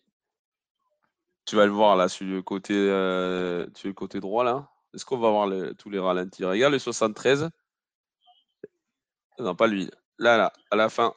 Tu 1.45 1.55
vas 1.55 1.65
le 1.65 1.71
voir 1.71 1.95
là 1.95 2.07
sur 2.07 2.25
le 2.25 2.41
côté, 2.41 2.73
euh, 2.73 3.65
sur 3.75 3.87
le 3.87 3.93
côté 3.93 4.19
droit 4.19 4.43
là. 4.43 4.69
Est-ce 4.93 5.05
qu'on 5.05 5.17
va 5.17 5.29
voir 5.29 5.49
tous 5.77 5.89
les 5.89 5.99
ralentis? 5.99 6.43
Regarde 6.43 6.73
le 6.73 6.79
73. 6.79 7.49
Non, 9.39 9.55
pas 9.55 9.67
lui. 9.67 9.89
Là, 10.17 10.37
là, 10.37 10.53
à 10.69 10.75
la 10.75 10.89
fin. 10.89 11.13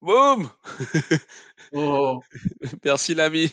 Boum 0.00 0.50
oh. 1.72 2.22
Merci 2.84 3.14
l'ami. 3.14 3.50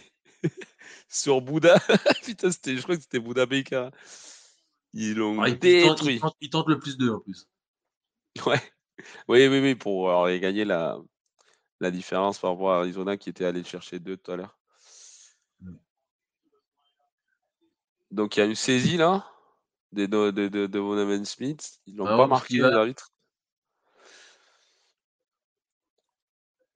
sur 1.08 1.42
Bouddha. 1.42 1.80
Putain, 2.26 2.50
je 2.50 2.82
crois 2.82 2.98
que 2.98 3.02
c'était 3.02 3.20
Bouddha 3.20 3.46
Baker. 3.46 3.90
Ils 4.94 5.16
l'ont 5.16 5.42
ah, 5.42 5.52
détruit. 5.52 6.20
Ils 6.42 6.50
tentent, 6.50 6.68
le 6.68 6.78
plus 6.78 6.98
d'eux 6.98 7.14
en 7.14 7.20
plus. 7.20 7.48
Ouais. 8.46 8.62
Oui, 9.28 9.48
oui, 9.48 9.60
oui, 9.60 9.76
pour 9.76 10.12
euh, 10.12 10.38
gagner 10.38 10.66
la, 10.66 10.98
la 11.80 11.92
différence 11.92 12.38
par 12.38 12.52
rapport 12.52 12.72
à 12.72 12.80
Arizona 12.80 13.18
qui 13.18 13.30
était 13.30 13.46
allé 13.46 13.64
chercher 13.64 14.00
deux 14.00 14.18
tout 14.18 14.32
à 14.32 14.36
l'heure. 14.36 14.60
Mm. 15.62 15.76
Donc 18.12 18.36
il 18.36 18.40
y 18.42 18.44
a 18.44 18.46
une 18.46 18.56
saisie 18.56 18.98
là 18.98 19.26
de, 19.94 20.06
de, 20.06 20.32
de, 20.32 20.68
de 20.68 21.24
Smith. 21.24 21.80
Ils 21.86 21.96
l'ont 21.96 22.06
ah 22.06 22.18
pas 22.18 22.28
marqué 22.28 22.58
l'arbitre. 22.58 23.12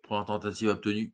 Première 0.04 0.26
tentative 0.26 0.70
obtenue. 0.70 1.12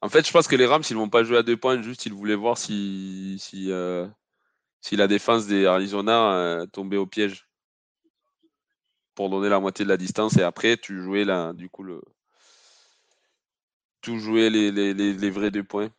En 0.00 0.08
fait, 0.08 0.26
je 0.26 0.32
pense 0.32 0.46
que 0.46 0.56
les 0.56 0.66
Rams, 0.66 0.82
ils 0.88 0.96
vont 0.96 1.08
pas 1.08 1.24
jouer 1.24 1.38
à 1.38 1.42
deux 1.42 1.56
points, 1.56 1.82
juste 1.82 2.06
ils 2.06 2.12
voulaient 2.12 2.36
voir 2.36 2.56
si, 2.56 3.36
si, 3.40 3.72
euh, 3.72 4.06
si 4.80 4.96
la 4.96 5.08
défense 5.08 5.46
des 5.46 5.66
Arizona 5.66 6.34
euh, 6.34 6.66
tombait 6.66 6.96
au 6.96 7.06
piège 7.06 7.48
pour 9.14 9.28
donner 9.28 9.48
la 9.48 9.58
moitié 9.58 9.84
de 9.84 9.90
la 9.90 9.96
distance. 9.96 10.36
Et 10.36 10.42
après, 10.42 10.76
tu 10.76 11.02
jouais 11.02 11.24
là, 11.24 11.52
du 11.52 11.68
coup, 11.68 11.82
le, 11.82 12.00
tout 14.00 14.18
jouer 14.18 14.50
les, 14.50 14.70
les, 14.70 14.94
les, 14.94 15.30
vrais 15.30 15.50
deux 15.50 15.64
points. 15.64 15.90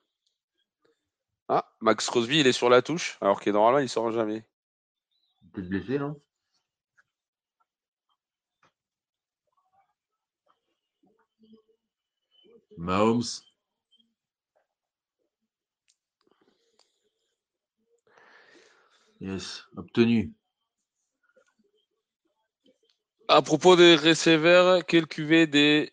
Ah, 1.51 1.67
Max 1.81 2.05
Crosby, 2.05 2.41
il 2.41 2.47
est 2.47 2.51
sur 2.51 2.69
la 2.69 2.83
touche, 2.83 3.17
alors 3.21 3.41
qu'il 3.41 3.49
est 3.49 3.53
normalement, 3.53 3.79
il 3.79 3.89
sort 3.89 4.11
jamais. 4.11 4.45
Il 5.41 5.49
peut 5.49 5.63
se 5.63 5.67
blesser, 5.67 5.97
non? 5.97 6.21
Mahomes. 12.77 13.23
Yes, 19.19 19.65
obtenu. 19.75 20.31
À 23.27 23.41
propos 23.41 23.75
des 23.75 23.95
receveurs, 23.95 24.85
quel 24.85 25.07
QV 25.07 25.47
des 25.47 25.91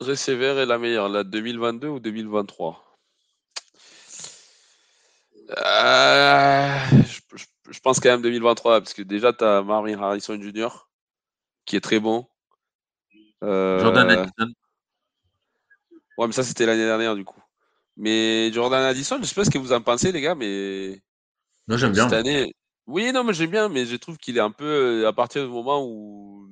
receveurs 0.00 0.58
est 0.58 0.66
la 0.66 0.78
meilleure, 0.78 1.08
la 1.08 1.24
2022 1.24 1.88
ou 1.88 1.98
2023 1.98 2.85
euh, 5.50 6.78
je, 7.70 7.80
pense 7.80 8.00
quand 8.00 8.08
même 8.08 8.22
2023, 8.22 8.80
parce 8.80 8.94
que 8.94 9.02
déjà, 9.02 9.32
tu 9.32 9.44
as 9.44 9.62
Marvin 9.62 10.00
Harrison 10.00 10.40
Jr., 10.40 10.88
qui 11.64 11.76
est 11.76 11.80
très 11.80 12.00
bon. 12.00 12.26
Jordan 13.42 14.10
euh, 14.10 14.22
Addison. 14.22 14.52
Ouais, 16.18 16.26
mais 16.26 16.32
ça, 16.32 16.42
c'était 16.42 16.66
l'année 16.66 16.84
dernière, 16.84 17.14
du 17.14 17.24
coup. 17.24 17.40
Mais 17.96 18.52
Jordan 18.52 18.82
Addison, 18.82 19.18
je 19.20 19.26
sais 19.26 19.34
pas 19.34 19.44
ce 19.44 19.50
que 19.50 19.58
vous 19.58 19.72
en 19.72 19.80
pensez, 19.80 20.12
les 20.12 20.20
gars, 20.20 20.34
mais. 20.34 21.00
Moi, 21.68 21.76
j'aime 21.76 21.92
bien. 21.92 22.08
Cette 22.08 22.18
année. 22.18 22.54
Oui, 22.86 23.12
non, 23.12 23.24
mais 23.24 23.34
j'aime 23.34 23.50
bien, 23.50 23.68
mais 23.68 23.84
je 23.84 23.96
trouve 23.96 24.16
qu'il 24.16 24.36
est 24.36 24.40
un 24.40 24.50
peu. 24.50 24.64
Euh, 25.02 25.08
à 25.08 25.12
partir 25.12 25.44
du 25.44 25.52
moment 25.52 25.84
où, 25.84 26.48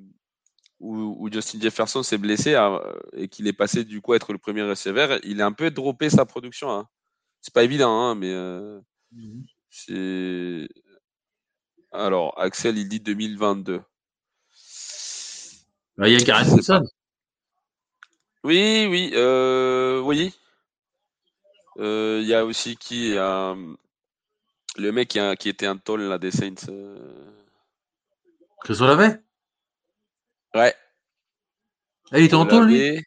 où, 0.80 1.28
Justin 1.32 1.60
Jefferson 1.60 2.02
s'est 2.02 2.18
blessé 2.18 2.54
hein, 2.54 2.80
et 3.12 3.28
qu'il 3.28 3.46
est 3.46 3.52
passé, 3.52 3.84
du 3.84 4.00
coup, 4.00 4.12
à 4.12 4.16
être 4.16 4.32
le 4.32 4.38
premier 4.38 4.62
receveur, 4.62 5.18
il 5.24 5.40
a 5.40 5.46
un 5.46 5.52
peu 5.52 5.70
droppé 5.70 6.10
sa 6.10 6.24
production. 6.26 6.70
Hein. 6.70 6.88
C'est 7.44 7.52
pas 7.52 7.62
évident, 7.62 7.92
hein, 8.00 8.14
mais. 8.14 8.32
Euh. 8.32 8.80
C'est. 9.68 10.66
Alors, 11.92 12.40
Axel, 12.40 12.78
il 12.78 12.88
dit 12.88 13.00
2022. 13.00 13.82
Il 15.98 16.08
y 16.08 16.16
a 16.16 16.18
Gareth 16.20 16.48
Wilson. 16.54 16.86
Oui, 18.44 18.86
oui, 18.88 19.10
euh, 19.12 20.00
oui. 20.00 20.34
Euh, 21.76 22.20
il 22.22 22.26
y 22.26 22.32
a 22.32 22.46
aussi 22.46 22.78
qui 22.78 23.10
le 23.12 23.76
mec 24.78 25.08
qui, 25.08 25.18
a, 25.18 25.36
qui 25.36 25.50
était 25.50 25.66
un 25.66 25.76
toll 25.76 26.00
là, 26.00 26.16
des 26.16 26.30
Saints. 26.30 26.66
Euh... 26.70 27.30
Chris 28.62 28.78
Olave 28.80 29.18
Ouais. 30.54 30.74
Ah, 32.10 32.18
il 32.18 32.24
était 32.24 32.34
en 32.36 32.46
toll, 32.46 32.68
lui? 32.68 33.04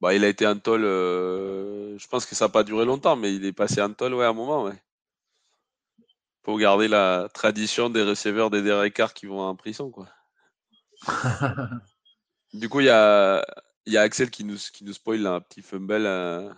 Bah, 0.00 0.14
Il 0.14 0.24
a 0.24 0.28
été 0.28 0.46
un 0.46 0.58
toll. 0.58 0.84
Euh, 0.84 1.98
je 1.98 2.06
pense 2.08 2.26
que 2.26 2.34
ça 2.34 2.46
n'a 2.46 2.48
pas 2.50 2.64
duré 2.64 2.84
longtemps, 2.84 3.16
mais 3.16 3.34
il 3.34 3.44
est 3.44 3.52
passé 3.52 3.82
en 3.82 3.92
toll 3.92 4.14
ouais, 4.14 4.24
à 4.24 4.28
un 4.28 4.32
moment. 4.32 4.64
Ouais. 4.64 4.82
Pour 6.42 6.58
garder 6.58 6.88
la 6.88 7.28
tradition 7.34 7.90
des 7.90 8.02
receveurs 8.02 8.50
des 8.50 8.90
Carr 8.90 9.12
qui 9.12 9.26
vont 9.26 9.40
en 9.40 9.56
prison. 9.56 9.90
Quoi. 9.90 10.08
du 12.54 12.68
coup, 12.68 12.80
il 12.80 12.86
y 12.86 12.90
a, 12.90 13.44
y 13.86 13.96
a 13.96 14.02
Axel 14.02 14.30
qui 14.30 14.44
nous, 14.44 14.56
qui 14.72 14.84
nous 14.84 14.92
spoil 14.92 15.26
un 15.26 15.40
petit 15.40 15.62
fumble. 15.62 16.06
Euh, 16.06 16.52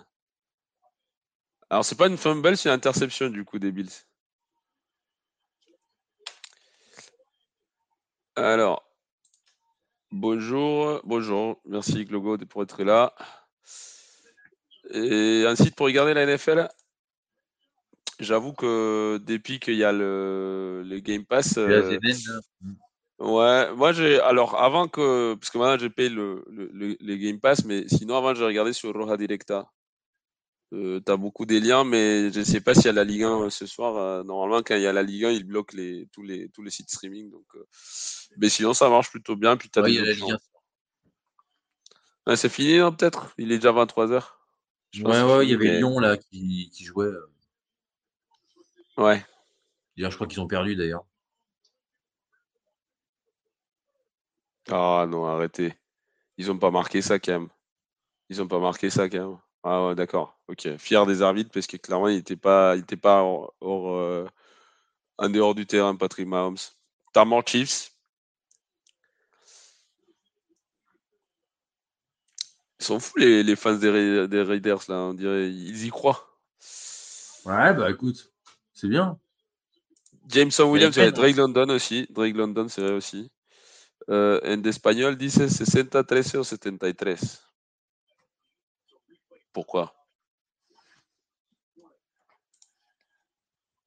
alors, 1.70 1.84
c'est 1.84 1.96
pas 1.96 2.08
une 2.08 2.18
fumble, 2.18 2.56
c'est 2.56 2.68
une 2.68 2.74
interception 2.74 3.28
du 3.30 3.44
coup 3.44 3.58
des 3.58 3.72
Bills. 3.72 3.90
Alors, 8.36 8.89
bonjour, 10.12 11.00
bonjour, 11.04 11.60
merci 11.64 12.04
Glogo 12.04 12.36
pour 12.48 12.62
être 12.62 12.82
là. 12.82 13.14
Et 14.92 15.44
un 15.46 15.54
site 15.56 15.76
pour 15.76 15.86
regarder 15.86 16.14
la 16.14 16.26
NFL. 16.26 16.68
J'avoue 18.18 18.52
que 18.52 19.18
depuis 19.18 19.60
qu'il 19.60 19.76
y 19.76 19.84
a 19.84 19.92
le, 19.92 20.84
Game 21.02 21.24
Pass. 21.24 21.56
Euh, 21.56 21.98
ouais, 23.18 23.72
moi 23.74 23.92
j'ai. 23.92 24.20
Alors 24.20 24.60
avant 24.60 24.88
que. 24.88 25.34
Parce 25.34 25.50
que 25.50 25.58
maintenant 25.58 25.78
j'ai 25.78 25.90
payé 25.90 26.10
le, 26.10 26.44
le, 26.50 27.16
Game 27.16 27.40
Pass, 27.40 27.64
mais 27.64 27.88
sinon 27.88 28.16
avant 28.16 28.34
j'ai 28.34 28.44
regardé 28.44 28.72
sur 28.72 28.92
Roja 28.92 29.16
Directa. 29.16 29.70
Euh, 30.72 31.00
tu 31.04 31.10
as 31.10 31.16
beaucoup 31.16 31.46
des 31.46 31.58
liens, 31.58 31.82
mais 31.82 32.30
je 32.32 32.38
ne 32.40 32.44
sais 32.44 32.60
pas 32.60 32.74
s'il 32.74 32.86
y 32.86 32.88
a 32.88 32.92
la 32.92 33.02
Ligue 33.02 33.24
1 33.24 33.42
euh, 33.42 33.50
ce 33.50 33.66
soir. 33.66 33.96
Euh, 33.96 34.22
normalement, 34.22 34.62
quand 34.62 34.76
il 34.76 34.82
y 34.82 34.86
a 34.86 34.92
la 34.92 35.02
Ligue 35.02 35.24
1, 35.24 35.30
ils 35.32 35.44
bloquent 35.44 35.76
les, 35.76 36.06
tous, 36.12 36.22
les, 36.22 36.48
tous 36.50 36.62
les 36.62 36.70
sites 36.70 36.90
streaming. 36.90 37.30
Donc, 37.30 37.46
Mais 38.36 38.48
sinon, 38.48 38.72
ça 38.72 38.88
marche 38.88 39.10
plutôt 39.10 39.34
bien. 39.34 39.56
Puis 39.56 39.68
as 39.74 39.82
c'est 42.36 42.48
fini, 42.48 42.78
peut-être? 42.96 43.34
Il 43.38 43.50
est 43.50 43.58
déjà 43.58 43.72
23h. 43.72 44.24
Ouais, 45.02 45.22
ouais, 45.22 45.46
il 45.46 45.50
y 45.50 45.54
avait 45.54 45.78
Lyon 45.78 45.98
là 45.98 46.16
qui, 46.16 46.70
qui 46.72 46.84
jouait. 46.84 47.10
Ouais. 48.96 49.24
D'ailleurs, 49.96 50.10
je 50.10 50.16
crois 50.16 50.26
qu'ils 50.26 50.40
ont 50.40 50.46
perdu 50.46 50.76
d'ailleurs. 50.76 51.04
Ah 54.68 55.06
non, 55.08 55.26
arrêtez. 55.26 55.74
Ils 56.36 56.46
n'ont 56.46 56.58
pas 56.58 56.70
marqué 56.70 57.02
ça 57.02 57.18
quand 57.18 57.32
même. 57.32 57.48
Ils 58.28 58.38
n'ont 58.38 58.48
pas 58.48 58.60
marqué 58.60 58.90
ça 58.90 59.08
quand 59.08 59.30
même. 59.30 59.38
Ah 59.62 59.86
ouais, 59.86 59.94
d'accord. 59.94 60.38
Ok. 60.48 60.76
Fier 60.78 61.04
des 61.06 61.22
arbitres 61.22 61.50
parce 61.52 61.66
que 61.66 61.76
clairement, 61.76 62.08
il 62.08 62.16
n'était 62.16 62.36
pas, 62.36 62.76
il 62.76 62.80
était 62.80 62.96
pas 62.96 63.22
hors, 63.22 63.52
euh, 63.60 64.26
en 65.18 65.28
dehors 65.28 65.54
du 65.54 65.66
terrain, 65.66 65.94
Patrick 65.96 66.26
Mahomes. 66.26 66.56
Notamment 67.08 67.42
Chiefs. 67.44 67.92
Ils 72.80 72.84
sont 72.84 72.98
fous 72.98 73.18
les, 73.18 73.42
les 73.42 73.56
fans 73.56 73.74
des, 73.74 74.26
des, 74.26 74.42
Raiders 74.42 74.84
là, 74.88 74.96
on 74.96 75.14
dirait. 75.14 75.50
Ils 75.50 75.84
y 75.84 75.90
croient. 75.90 76.26
Ouais, 77.44 77.74
bah 77.74 77.90
écoute, 77.90 78.32
c'est 78.72 78.88
bien. 78.88 79.18
Jameson 80.26 80.70
Williams, 80.70 80.96
il 80.96 81.12
Drake 81.12 81.36
London 81.36 81.68
aussi. 81.70 82.06
Drake 82.10 82.34
London, 82.34 82.68
c'est 82.68 82.80
vrai 82.80 82.92
aussi. 82.92 83.30
Euh, 84.08 84.40
en 84.44 84.62
espagnol, 84.64 85.16
dice 85.16 85.46
63 85.46 86.40
ou 86.40 86.44
73. 86.44 87.42
Pourquoi? 89.52 89.94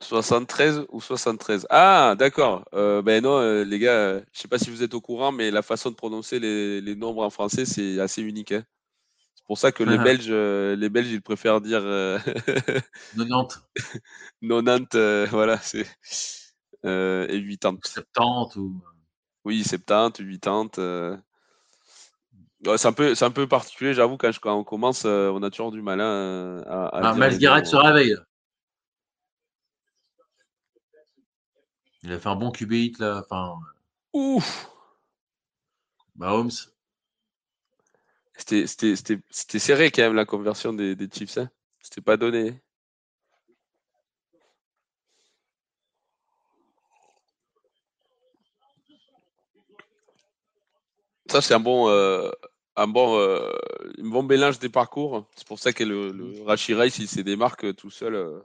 73 0.03 0.85
ou 0.89 1.01
73 1.01 1.65
Ah, 1.69 2.15
d'accord. 2.17 2.65
Euh, 2.73 3.01
ben 3.01 3.23
non, 3.23 3.39
euh, 3.39 3.63
les 3.63 3.79
gars, 3.79 3.91
euh, 3.93 4.21
je 4.33 4.41
sais 4.41 4.47
pas 4.47 4.59
si 4.59 4.69
vous 4.69 4.83
êtes 4.83 4.93
au 4.93 5.01
courant, 5.01 5.31
mais 5.31 5.49
la 5.49 5.61
façon 5.61 5.89
de 5.89 5.95
prononcer 5.95 6.39
les, 6.39 6.95
nombres 6.95 7.23
en 7.23 7.29
français, 7.29 7.65
c'est 7.65 7.99
assez 7.99 8.21
unique. 8.21 8.51
Hein. 8.51 8.63
C'est 9.35 9.45
pour 9.45 9.57
ça 9.57 9.71
que 9.71 9.83
les 9.83 9.97
Belges, 9.97 10.29
les 10.29 10.89
Belges, 10.89 11.11
ils 11.11 11.21
préfèrent 11.21 11.61
dire 11.61 11.81
90. 13.17 13.59
90, 14.41 15.29
voilà, 15.31 15.57
c'est 15.57 15.87
et 16.83 17.57
80. 17.61 17.79
70 17.83 18.55
ou. 18.57 18.81
Oui, 19.45 19.63
70, 19.63 20.39
80. 20.39 21.21
C'est 22.65 22.87
un, 22.87 22.93
peu, 22.93 23.13
un 23.19 23.31
peu 23.31 23.47
particulier, 23.47 23.93
j'avoue, 23.93 24.17
quand, 24.17 24.31
quand, 24.39 24.57
on 24.57 24.63
commence, 24.63 25.03
euh, 25.05 25.29
on 25.31 25.43
a 25.43 25.49
toujours 25.49 25.71
du 25.71 25.81
mal 25.81 25.99
hein, 25.99 26.63
à. 26.65 26.85
à 26.87 27.09
ah, 27.09 27.65
se 27.65 27.75
réveille. 27.75 28.15
Il 32.03 32.11
a 32.11 32.19
fait 32.19 32.29
un 32.29 32.35
bon 32.35 32.51
QB 32.51 32.71
hit 32.73 32.99
là. 32.99 33.23
Enfin... 33.23 33.55
Ouf 34.13 34.69
Mahomes. 36.15 36.51
C'était 38.35 38.65
serré 39.59 39.91
quand 39.91 40.03
même 40.03 40.15
la 40.15 40.25
conversion 40.25 40.73
des, 40.73 40.95
des 40.95 41.09
Chiefs. 41.11 41.37
Hein. 41.37 41.49
C'était 41.81 42.01
pas 42.01 42.17
donné. 42.17 42.61
Ça, 51.29 51.41
c'est 51.41 51.53
un 51.53 51.59
bon. 51.59 51.89
Euh, 51.89 52.29
un 52.75 52.87
bon, 52.87 53.17
euh, 53.19 53.51
bon 53.99 54.23
mélange 54.23 54.59
des 54.59 54.69
parcours. 54.69 55.25
C'est 55.35 55.47
pour 55.47 55.59
ça 55.59 55.73
que 55.73 55.83
le, 55.83 56.11
le 56.11 56.43
Rashi 56.43 56.73
Race, 56.73 56.97
il 56.97 57.07
se 57.07 57.21
démarque 57.21 57.75
tout 57.75 57.91
seul. 57.91 58.15
Euh. 58.15 58.39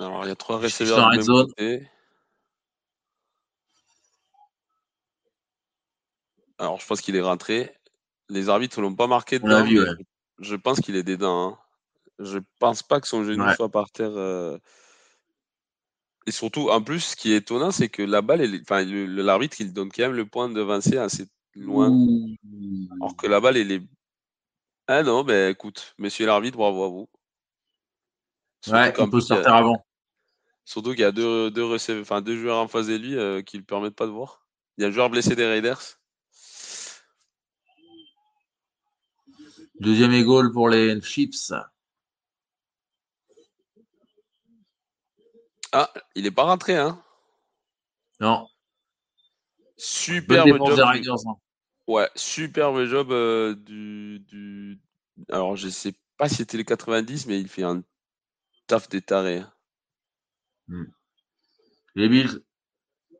Alors, 0.00 0.24
il 0.24 0.28
y 0.28 0.32
a 0.32 0.36
trois 0.36 0.58
receveurs 0.58 1.10
de 1.10 1.80
Alors, 6.58 6.80
je 6.80 6.86
pense 6.86 7.00
qu'il 7.00 7.16
est 7.16 7.20
rentré. 7.20 7.74
Les 8.28 8.48
arbitres 8.48 8.78
ne 8.80 8.86
l'ont 8.86 8.94
pas 8.94 9.06
marqué 9.06 9.38
dedans. 9.38 9.64
Je 10.40 10.56
pense 10.56 10.80
qu'il 10.80 10.96
est 10.96 11.02
dedans. 11.02 11.48
Hein. 11.48 11.63
Je 12.18 12.38
pense 12.58 12.82
pas 12.82 13.00
que 13.00 13.08
son 13.08 13.24
genou 13.24 13.44
soit 13.54 13.68
par 13.68 13.90
terre. 13.90 14.12
Euh. 14.14 14.58
Et 16.26 16.30
surtout, 16.30 16.70
en 16.70 16.82
plus, 16.82 17.00
ce 17.00 17.16
qui 17.16 17.32
est 17.32 17.36
étonnant, 17.36 17.70
c'est 17.70 17.88
que 17.88 18.02
la 18.02 18.22
balle, 18.22 18.48
enfin, 18.62 18.84
l'arbitre, 18.84 19.56
il 19.60 19.72
donne 19.72 19.90
quand 19.90 20.04
même 20.04 20.12
le 20.12 20.26
point 20.26 20.48
de 20.48 20.62
assez 20.98 21.26
loin. 21.54 21.92
Alors 23.00 23.16
que 23.16 23.26
la 23.26 23.40
balle, 23.40 23.56
elle 23.56 23.72
est. 23.72 23.82
Ah 24.86 25.02
non, 25.02 25.24
ben 25.24 25.50
écoute, 25.50 25.94
monsieur 25.98 26.26
l'arbitre, 26.26 26.58
bravo 26.58 26.84
à 26.84 26.88
vous. 26.88 27.08
ouais, 28.68 29.00
on 29.00 29.10
peut 29.10 29.20
sortir 29.20 29.54
avant. 29.54 29.84
Surtout 30.64 30.90
qu'il 30.90 31.00
y 31.00 31.04
a 31.04 31.12
deux, 31.12 31.50
deux, 31.50 31.76
enfin, 32.00 32.22
deux 32.22 32.40
joueurs 32.40 32.58
en 32.58 32.68
face 32.68 32.86
de 32.86 32.96
lui 32.96 33.16
euh, 33.16 33.42
qui 33.42 33.56
ne 33.56 33.60
le 33.60 33.66
permettent 33.66 33.96
pas 33.96 34.06
de 34.06 34.12
voir. 34.12 34.46
Il 34.76 34.82
y 34.82 34.84
a 34.84 34.88
un 34.88 34.90
joueur 34.90 35.10
blessé 35.10 35.36
des 35.36 35.46
Raiders. 35.46 35.98
Deuxième 39.80 40.22
goal 40.22 40.52
pour 40.52 40.68
les 40.68 41.00
Chiefs. 41.02 41.52
Ah, 45.76 45.92
il 46.14 46.22
n'est 46.22 46.30
pas 46.30 46.44
rentré, 46.44 46.76
hein 46.76 47.02
Non. 48.20 48.48
Superbe 49.76 50.56
job. 50.64 51.18
Hein. 51.26 51.34
Ouais, 51.88 52.08
superbe 52.14 52.84
job 52.84 53.10
euh, 53.10 53.56
du, 53.56 54.80
Alors, 55.28 55.56
je 55.56 55.68
sais 55.68 55.92
pas 56.16 56.28
si 56.28 56.36
c'était 56.36 56.58
les 56.58 56.64
90, 56.64 57.26
mais 57.26 57.40
il 57.40 57.48
fait 57.48 57.64
un 57.64 57.82
taf 58.68 58.88
des 58.88 59.02
tarés. 59.02 59.38
Hein. 59.38 59.52
Hmm. 60.68 60.84
Les 61.96 62.08
Bills. 62.08 62.44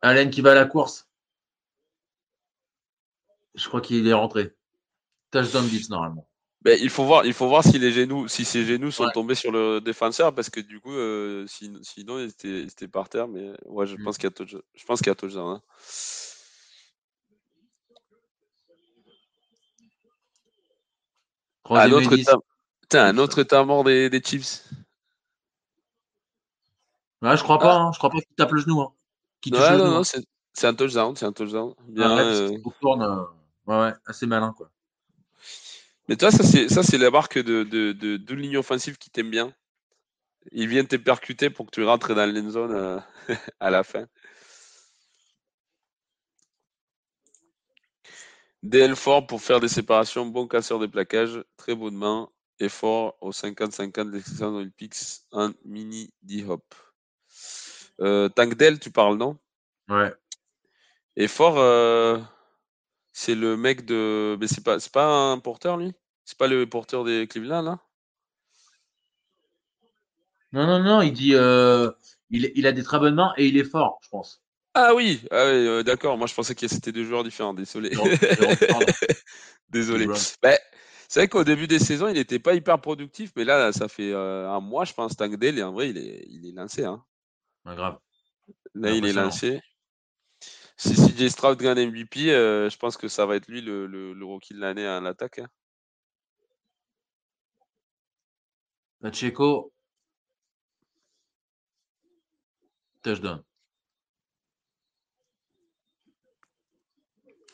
Allen 0.00 0.30
qui 0.30 0.40
va 0.40 0.52
à 0.52 0.54
la 0.54 0.66
course. 0.66 1.08
Je 3.56 3.66
crois 3.66 3.80
qu'il 3.80 4.06
est 4.06 4.12
rentré. 4.12 4.54
Touchdown 5.32 5.66
Bills 5.66 5.88
normalement. 5.90 6.28
Ben, 6.64 6.78
il 6.80 6.88
faut 6.88 7.04
voir, 7.04 7.26
il 7.26 7.34
faut 7.34 7.46
voir 7.46 7.62
si 7.62 7.78
les 7.78 7.92
genoux, 7.92 8.26
si 8.26 8.46
ses 8.46 8.64
genoux 8.64 8.90
sont 8.90 9.10
tombés 9.10 9.34
sur 9.34 9.52
le 9.52 9.80
défenseur, 9.82 10.34
parce 10.34 10.48
que 10.48 10.60
du 10.60 10.80
coup, 10.80 10.92
euh, 10.92 11.44
sinon, 11.46 12.18
il 12.18 12.30
était, 12.66 12.88
par 12.88 13.10
terre. 13.10 13.28
Mais 13.28 13.52
ouais, 13.66 13.86
je 13.86 13.96
hmm. 13.96 14.04
pense 14.04 14.16
qu'il 14.16 14.24
y 14.24 14.28
a 14.28 14.30
touchdown. 14.30 14.62
Je 14.74 14.84
pense 14.86 15.00
qu'il 15.00 15.08
y 15.08 15.10
a 15.10 15.14
touchdown. 15.14 15.56
Hein. 15.56 15.62
Un 21.70 21.92
autre, 21.92 22.16
temps, 22.16 22.98
un 22.98 23.18
autre 23.18 23.42
temps 23.42 23.66
mort 23.66 23.84
des, 23.84 24.08
des 24.08 24.22
Chiefs. 24.22 24.64
Ouais, 27.20 27.36
je 27.36 27.42
crois 27.42 27.58
pas, 27.58 27.76
hein. 27.76 27.90
je 27.92 27.98
crois 27.98 28.10
pas 28.10 28.18
qu'il 28.20 28.34
tape 28.36 28.52
le 28.52 28.60
genou. 28.60 28.80
Hein. 28.80 28.92
non, 29.50 29.78
non, 29.78 29.96
hein. 30.00 30.20
c'est 30.52 30.66
un 30.66 30.74
touchdown, 30.74 31.14
c'est 31.16 31.26
un 31.26 31.32
touchdown. 31.32 31.74
Bien, 31.88 32.18
euh, 32.18 32.50
euh, 32.52 33.24
ouais, 33.66 33.76
ouais, 33.80 33.92
assez 34.06 34.26
malin, 34.26 34.54
quoi. 34.56 34.70
Mais 36.08 36.16
toi, 36.16 36.30
ça, 36.30 36.42
c'est, 36.44 36.68
ça, 36.68 36.82
c'est 36.82 36.98
la 36.98 37.10
marque 37.10 37.38
de, 37.38 37.62
de, 37.62 37.92
de, 37.92 38.16
de 38.16 38.34
ligne 38.34 38.58
offensive 38.58 38.98
qui 38.98 39.10
t'aime 39.10 39.30
bien. 39.30 39.54
Il 40.52 40.68
vient 40.68 40.84
te 40.84 40.96
percuter 40.96 41.48
pour 41.48 41.66
que 41.66 41.70
tu 41.70 41.82
rentres 41.84 42.14
dans 42.14 42.30
l'end 42.30 42.50
zone 42.50 42.72
euh, 42.72 43.00
à 43.60 43.70
la 43.70 43.82
fin. 43.82 44.06
DL 48.62 48.96
fort 48.96 49.26
pour 49.26 49.42
faire 49.42 49.60
des 49.60 49.68
séparations, 49.68 50.26
bon 50.26 50.46
casseur 50.46 50.78
de 50.78 50.86
plaquage, 50.86 51.42
très 51.56 51.74
beau 51.74 51.90
de 51.90 51.96
main, 51.96 52.28
et 52.58 52.68
fort 52.68 53.16
au 53.20 53.30
50-50 53.30 54.10
l'exception 54.10 54.56
Olympics, 54.56 54.96
un 55.32 55.52
mini 55.64 56.12
D-hop. 56.22 56.62
Euh, 58.00 58.28
Tank 58.28 58.54
Dell, 58.54 58.78
tu 58.78 58.90
parles, 58.90 59.16
non? 59.16 59.38
Ouais. 59.88 60.12
Et 61.16 61.28
fort, 61.28 61.58
euh, 61.58 62.18
c'est 63.14 63.36
le 63.36 63.56
mec 63.56 63.86
de. 63.86 64.36
Mais 64.40 64.48
c'est 64.48 64.62
pas, 64.62 64.80
c'est 64.80 64.92
pas 64.92 65.06
un 65.06 65.38
porteur, 65.38 65.76
lui? 65.76 65.92
C'est 66.24 66.36
pas 66.36 66.48
le 66.48 66.66
porteur 66.66 67.04
des 67.04 67.28
Cleveland, 67.28 67.62
là? 67.62 67.78
Non, 70.52 70.66
non, 70.66 70.80
non, 70.80 71.00
il 71.00 71.12
dit. 71.12 71.34
Euh, 71.34 71.90
il, 72.30 72.50
il, 72.56 72.66
a 72.66 72.72
des 72.72 72.82
très 72.82 72.98
bonnes 72.98 73.14
mains 73.14 73.32
et 73.36 73.46
il 73.46 73.56
est 73.56 73.64
fort, 73.64 74.00
je 74.02 74.08
pense. 74.08 74.42
Ah 74.74 74.94
oui, 74.96 75.22
ah 75.30 75.36
euh, 75.36 75.82
d'accord. 75.84 76.18
Moi, 76.18 76.26
je 76.26 76.34
pensais 76.34 76.56
que 76.56 76.66
c'était 76.66 76.90
deux 76.90 77.04
joueurs 77.04 77.22
différents. 77.22 77.54
Désolé. 77.54 77.90
Désolé. 79.70 80.06
Bah, 80.42 80.58
c'est 81.08 81.20
vrai 81.20 81.28
qu'au 81.28 81.44
début 81.44 81.68
des 81.68 81.78
saisons, 81.78 82.08
il 82.08 82.14
n'était 82.14 82.40
pas 82.40 82.54
hyper 82.54 82.80
productif, 82.80 83.30
mais 83.36 83.44
là, 83.44 83.70
ça 83.70 83.86
fait 83.86 84.10
euh, 84.12 84.50
un 84.50 84.60
mois, 84.60 84.84
je 84.84 84.92
pense, 84.92 85.16
Dale, 85.16 85.58
et 85.58 85.62
en 85.62 85.72
vrai, 85.72 85.90
il 85.90 85.98
est, 85.98 86.26
il 86.28 86.48
est 86.48 86.52
lancé. 86.52 86.84
Hein. 86.84 87.04
grave. 87.64 87.98
Là, 88.74 88.90
il 88.90 89.06
est 89.06 89.12
lancé. 89.12 89.60
Si 90.76 90.94
CJ 90.94 91.28
Stroud 91.30 91.58
gagne 91.58 91.90
MVP, 91.90 92.30
euh, 92.32 92.68
je 92.68 92.76
pense 92.76 92.96
que 92.96 93.08
ça 93.08 93.26
va 93.26 93.36
être 93.36 93.46
lui 93.48 93.60
le, 93.60 93.86
le, 93.86 94.24
rookie 94.24 94.54
de 94.54 94.60
l'année 94.60 94.86
à 94.86 95.00
l'attaque. 95.00 95.38
Hein. 95.38 95.48
Pacheco. 99.00 99.72
Touchdown. 103.02 103.42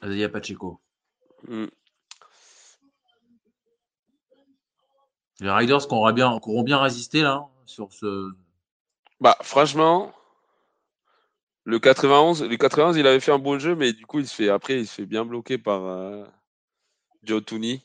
Vas-y, 0.01 0.29
Pacheco. 0.29 0.81
Mm. 1.49 1.67
Les 5.41 5.51
Riders 5.51 5.87
qui 5.87 5.95
auront 5.95 6.13
bien, 6.13 6.39
bien 6.65 6.81
résisté 6.81 7.23
là 7.23 7.49
sur 7.67 7.93
ce. 7.93 8.31
Bah 9.21 9.37
franchement, 9.43 10.13
le 11.71 11.79
91, 11.79 12.43
le 12.43 12.57
91, 12.57 12.97
il 12.97 13.07
avait 13.07 13.21
fait 13.21 13.31
un 13.31 13.39
bon 13.39 13.59
jeu, 13.59 13.77
mais 13.77 13.93
du 13.93 14.05
coup, 14.05 14.19
il 14.19 14.27
se 14.27 14.35
fait 14.35 14.49
après, 14.49 14.81
il 14.81 14.87
se 14.87 14.95
fait 14.95 15.07
bien 15.07 15.25
bloquer 15.25 15.57
par 15.57 15.85
euh, 15.87 16.25
Joe 17.23 17.45
Tooney. 17.45 17.83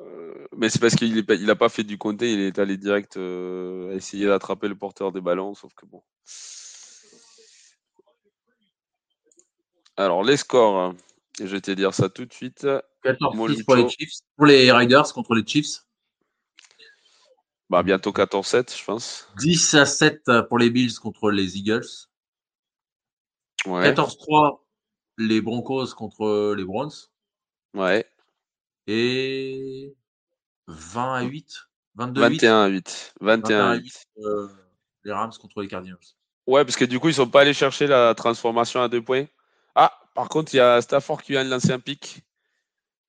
Euh, 0.00 0.46
mais 0.56 0.68
c'est 0.68 0.78
parce 0.78 0.94
qu'il 0.94 1.24
n'a 1.24 1.56
pas 1.56 1.70
fait 1.70 1.84
du 1.84 1.96
compté, 1.96 2.32
il 2.32 2.40
est 2.40 2.58
allé 2.58 2.76
direct 2.76 3.16
euh, 3.16 3.96
essayer 3.96 4.26
d'attraper 4.26 4.68
le 4.68 4.76
porteur 4.76 5.10
des 5.10 5.22
ballons, 5.22 5.54
sauf 5.54 5.72
que 5.74 5.86
bon. 5.86 6.02
Alors, 9.96 10.22
les 10.22 10.36
scores, 10.36 10.94
je 11.40 11.46
vais 11.46 11.62
te 11.62 11.70
dire 11.70 11.94
ça 11.94 12.10
tout 12.10 12.26
de 12.26 12.32
suite. 12.32 12.66
14 13.02 13.36
pour 13.64 13.76
les 13.76 13.88
Chiefs, 13.88 14.18
pour 14.36 14.46
les 14.46 14.70
Riders 14.70 15.12
contre 15.14 15.34
les 15.34 15.46
Chiefs. 15.46 15.87
Bah, 17.70 17.82
bientôt 17.82 18.12
14-7, 18.12 18.78
je 18.78 18.84
pense. 18.84 19.28
10 19.38 19.74
à 19.74 19.86
7 19.86 20.30
pour 20.48 20.58
les 20.58 20.70
Bills 20.70 20.94
contre 20.94 21.30
les 21.30 21.58
Eagles. 21.58 21.86
14-3 23.64 24.60
les 25.18 25.40
Broncos 25.40 25.94
contre 25.94 26.54
les 26.56 26.64
Browns. 26.64 26.92
Ouais. 27.74 28.06
Et 28.86 29.94
20 30.68 31.14
à 31.14 31.22
8. 31.22 31.68
22 31.96 32.20
21 32.20 32.62
à 32.62 32.66
8. 32.68 33.14
21 33.20 33.70
à 33.70 33.74
8. 33.74 34.06
Euh, 34.18 34.48
les 35.04 35.12
Rams 35.12 35.32
contre 35.40 35.60
les 35.60 35.68
Cardinals. 35.68 35.98
Ouais, 36.46 36.64
parce 36.64 36.76
que 36.76 36.84
du 36.84 36.98
coup, 36.98 37.08
ils 37.08 37.14
sont 37.14 37.28
pas 37.28 37.42
allés 37.42 37.52
chercher 37.52 37.86
la 37.86 38.14
transformation 38.14 38.80
à 38.80 38.88
deux 38.88 39.02
points. 39.02 39.26
Ah, 39.74 39.92
par 40.14 40.28
contre, 40.28 40.54
il 40.54 40.58
y 40.58 40.60
a 40.60 40.80
Stafford 40.80 41.22
qui 41.22 41.32
vient 41.32 41.44
de 41.44 41.50
lancer 41.50 41.72
un 41.72 41.80
pic. 41.80 42.22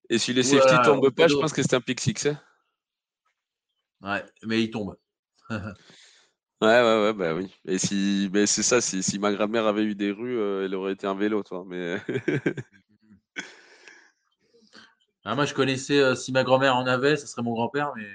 Et 0.10 0.18
si 0.18 0.34
les 0.34 0.44
safety 0.44 0.74
ne 0.74 0.84
tombent 0.84 1.12
pas, 1.12 1.28
je 1.28 1.36
pense 1.36 1.54
que 1.54 1.62
c'est 1.62 1.76
un 1.76 1.82
pick 1.82 2.02
6. 2.02 2.26
Hein. 2.26 2.42
Ouais, 4.02 4.24
mais 4.44 4.64
il 4.64 4.70
tombe. 4.70 4.98
ouais, 5.50 5.58
ouais, 6.62 7.04
ouais, 7.04 7.14
bah 7.14 7.34
oui. 7.34 7.54
Et 7.66 7.78
si, 7.78 8.30
mais 8.34 8.46
c'est 8.46 8.64
ça, 8.64 8.82
si, 8.82 9.04
si, 9.04 9.20
ma 9.20 9.34
grand-mère 9.34 9.66
avait 9.66 9.84
eu 9.84 9.96
des 9.96 10.12
rues, 10.12 10.38
euh, 10.38 10.66
elle 10.66 10.76
aurait 10.76 10.94
été 10.94 11.08
un 11.08 11.16
vélo, 11.16 11.44
toi. 11.44 11.64
Mais. 11.68 11.98
ah, 15.24 15.36
moi, 15.36 15.46
je 15.46 15.54
connaissais, 15.54 16.00
euh, 16.00 16.16
si 16.16 16.32
ma 16.32 16.44
grand-mère 16.44 16.76
en 16.76 16.86
avait, 16.86 17.18
ce 17.18 17.28
serait 17.28 17.44
mon 17.44 17.54
grand-père, 17.54 17.94
mais. 17.96 18.08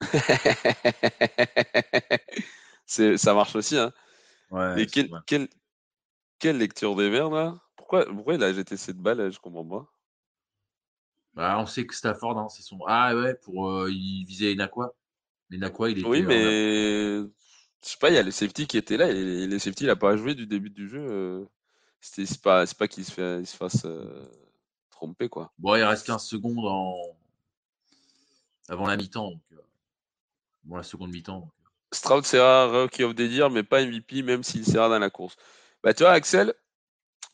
ça 2.86 3.34
marche 3.34 3.56
aussi, 3.56 3.78
hein. 3.78 3.92
Ouais, 4.50 4.82
Et 4.82 4.86
quelle, 4.86 5.48
quelle 6.38 6.58
lecture 6.58 6.96
des 6.96 7.08
merdes, 7.08 7.32
là? 7.32 7.54
Pourquoi, 7.76 8.34
il 8.34 8.42
a 8.42 8.52
jeté 8.52 8.76
cette 8.76 8.98
balle 8.98 9.30
Je 9.30 9.38
comprends 9.38 9.64
pas. 9.64 9.86
Bah, 11.34 11.58
on 11.58 11.66
sait 11.66 11.86
que 11.86 11.94
Stafford, 11.94 12.38
hein, 12.38 12.48
c'est 12.48 12.62
son. 12.62 12.80
Ah 12.86 13.14
ouais, 13.14 13.34
pour 13.34 13.70
euh, 13.70 13.90
il 13.90 14.24
visait 14.24 14.52
Inaqua. 14.52 14.94
Mais 15.58 15.90
il 15.90 15.98
était. 15.98 16.08
Oui, 16.08 16.22
mais 16.22 17.22
je 17.84 17.88
sais 17.88 17.98
pas, 17.98 18.10
il 18.10 18.14
y 18.14 18.18
a 18.18 18.22
le 18.22 18.30
safety 18.30 18.66
qui 18.66 18.76
était 18.76 18.96
là 18.96 19.08
et 19.08 19.46
le 19.46 19.58
safety, 19.58 19.84
il 19.84 19.90
a 19.90 19.96
pas 19.96 20.16
joué 20.16 20.34
du 20.34 20.46
début 20.46 20.70
du 20.70 20.88
jeu. 20.88 21.00
Euh, 21.00 21.44
C'était 22.00 22.26
c'est 22.26 22.40
pas 22.40 22.66
c'est 22.66 22.78
pas 22.78 22.88
qu'il 22.88 23.04
se, 23.04 23.12
fait, 23.12 23.40
il 23.40 23.46
se 23.46 23.56
fasse 23.56 23.84
euh, 23.84 24.28
tromper 24.90 25.28
quoi. 25.28 25.52
Bon, 25.58 25.74
il 25.74 25.82
reste 25.82 26.06
15 26.06 26.24
secondes 26.24 26.64
en... 26.66 26.96
avant 28.68 28.86
la 28.86 28.96
mi-temps. 28.96 29.30
Donc, 29.30 29.40
bon, 30.64 30.76
la 30.76 30.82
seconde 30.82 31.10
mi-temps. 31.10 31.48
Stroud 31.92 32.24
sera 32.24 32.88
qui 32.88 33.04
of 33.04 33.14
the 33.14 33.22
dire, 33.22 33.50
mais 33.50 33.62
pas 33.62 33.84
MVP, 33.84 34.22
même 34.22 34.42
s'il 34.42 34.64
sera 34.64 34.88
dans 34.88 34.98
la 34.98 35.10
course. 35.10 35.36
Bah, 35.82 35.92
tu 35.92 36.04
vois, 36.04 36.12
Axel, 36.12 36.54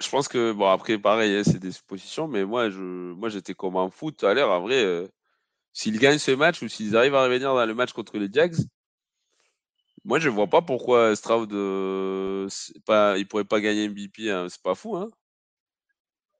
je 0.02 0.08
pense 0.08 0.28
que, 0.28 0.52
bon, 0.52 0.68
après, 0.68 0.98
pareil, 0.98 1.36
hein, 1.36 1.42
c'est 1.44 1.58
des 1.58 1.72
suppositions, 1.72 2.28
mais 2.28 2.44
moi, 2.44 2.70
je, 2.70 2.80
moi, 2.80 3.28
j'étais 3.28 3.54
comme 3.54 3.76
en 3.76 3.90
foot 3.90 4.24
à 4.24 4.34
l'heure. 4.34 4.50
En 4.50 4.60
vrai, 4.60 4.82
euh, 4.84 5.06
s'ils 5.78 6.00
gagnent 6.00 6.18
ce 6.18 6.32
match 6.32 6.60
ou 6.60 6.68
s'ils 6.68 6.96
arrivent 6.96 7.14
à 7.14 7.22
revenir 7.22 7.54
dans 7.54 7.64
le 7.64 7.72
match 7.72 7.92
contre 7.92 8.18
les 8.18 8.28
Jags, 8.32 8.56
moi, 10.04 10.18
je 10.18 10.28
vois 10.28 10.48
pas 10.48 10.60
pourquoi 10.60 11.14
Stroud, 11.14 11.52
euh, 11.52 12.48
pas, 12.84 13.16
il 13.16 13.28
pourrait 13.28 13.44
pas 13.44 13.60
gagner 13.60 13.88
MVP. 13.88 14.28
Hein, 14.28 14.48
c'est 14.48 14.62
pas 14.62 14.74
fou, 14.74 14.96
hein. 14.96 15.08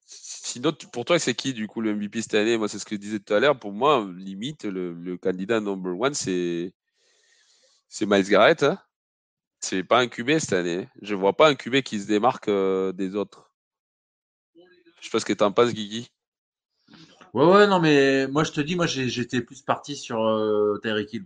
Sinon, 0.06 0.72
pour 0.92 1.04
toi, 1.04 1.20
c'est 1.20 1.34
qui, 1.34 1.52
du 1.52 1.68
coup, 1.68 1.80
le 1.80 1.94
MVP 1.94 2.22
cette 2.22 2.34
année? 2.34 2.56
Moi, 2.56 2.68
c'est 2.68 2.80
ce 2.80 2.84
que 2.84 2.96
je 2.96 3.00
disais 3.00 3.20
tout 3.20 3.32
à 3.32 3.38
l'heure. 3.38 3.58
Pour 3.58 3.72
moi, 3.72 4.10
limite, 4.16 4.64
le, 4.64 5.16
candidat 5.18 5.60
number 5.60 5.96
one, 5.96 6.14
c'est, 6.14 6.72
c'est 7.88 8.06
Miles 8.06 8.28
Garrett. 8.28 8.64
Hein. 8.64 8.80
C'est 9.60 9.84
pas 9.84 10.00
un 10.00 10.08
QB 10.08 10.38
cette 10.38 10.54
année. 10.54 10.88
Je 11.02 11.14
vois 11.14 11.36
pas 11.36 11.48
un 11.48 11.54
QB 11.54 11.82
qui 11.82 12.00
se 12.00 12.06
démarque 12.08 12.48
euh, 12.48 12.92
des 12.92 13.14
autres. 13.14 13.52
Je 14.56 15.04
sais 15.04 15.10
pas 15.10 15.20
ce 15.20 15.26
que 15.26 15.32
t'en 15.32 15.52
penses, 15.52 15.72
Guigui. 15.72 16.10
Ouais, 17.38 17.46
ouais, 17.46 17.66
non, 17.68 17.78
mais 17.78 18.26
moi, 18.26 18.42
je 18.42 18.50
te 18.50 18.60
dis, 18.60 18.74
moi, 18.74 18.86
j'étais 18.86 19.40
plus 19.40 19.62
parti 19.62 19.94
sur 19.94 20.26
euh, 20.26 20.76
Tyreek 20.82 21.12
Hill. 21.12 21.24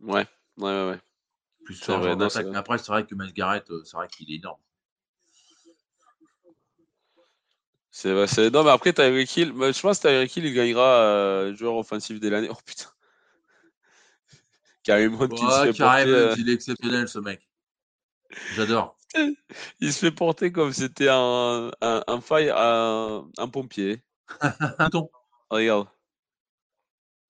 Ouais, 0.00 0.26
ouais, 0.56 0.64
ouais. 0.64 0.90
ouais. 0.92 1.00
Plus 1.66 1.74
sur 1.74 1.98
vrai, 1.98 2.16
non, 2.16 2.28
Mais 2.34 2.56
après, 2.56 2.78
c'est 2.78 2.88
vrai 2.88 3.04
que 3.04 3.14
Miles 3.14 3.34
Garrett, 3.34 3.70
euh, 3.70 3.82
c'est 3.84 3.98
vrai 3.98 4.08
qu'il 4.08 4.32
est 4.32 4.36
énorme. 4.36 4.60
C'est 7.90 8.14
vrai, 8.14 8.26
c'est. 8.26 8.48
Non, 8.48 8.64
mais 8.64 8.70
après, 8.70 8.94
Tyreek 8.94 9.36
Hill, 9.36 9.52
je 9.52 9.80
pense 9.82 9.98
que 9.98 10.08
Tyreek 10.08 10.34
Hill, 10.34 10.46
il 10.46 10.54
gagnera 10.54 11.02
euh, 11.02 11.54
joueur 11.54 11.76
offensif 11.76 12.18
de 12.18 12.28
l'année. 12.30 12.48
Oh 12.50 12.56
putain. 12.64 12.88
Karim 14.84 15.20
Hunt, 15.20 15.28
ouais, 15.28 15.68
il, 15.68 15.74
Karim, 15.74 16.08
euh... 16.08 16.34
il 16.38 16.48
est 16.48 16.54
exceptionnel, 16.54 17.08
ce 17.08 17.18
mec. 17.18 17.46
J'adore. 18.54 18.96
il 19.80 19.92
se 19.92 19.98
fait 19.98 20.10
porter 20.10 20.50
comme 20.50 20.72
c'était 20.72 21.10
un, 21.10 21.70
un, 21.82 22.04
un, 22.06 22.20
faille, 22.22 22.50
un, 22.54 23.28
un 23.36 23.48
pompier. 23.48 24.02
Regarde. 25.50 25.88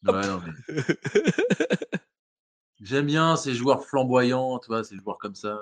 J'aime 2.81 3.07
bien 3.07 3.37
ces 3.37 3.55
joueurs 3.55 3.85
flamboyants, 3.85 4.59
tu 4.59 4.69
vois, 4.69 4.85
ces 4.85 4.97
joueurs 4.97 5.19
comme 5.19 5.35
ça. 5.35 5.59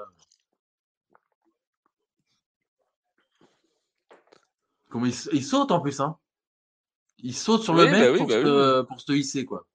Comment 4.88 5.06
ils, 5.06 5.44
sautent 5.44 5.70
en 5.70 5.80
plus, 5.80 6.00
hein. 6.00 6.18
Ils 7.18 7.34
sautent 7.34 7.62
sur 7.62 7.74
le 7.74 7.86
mec 7.86 8.12
bah 8.12 8.18
pour, 8.18 8.26
bah 8.26 8.34
se, 8.34 8.82
pour 8.82 9.00
se 9.00 9.12
hisser, 9.12 9.46
quoi. 9.46 9.66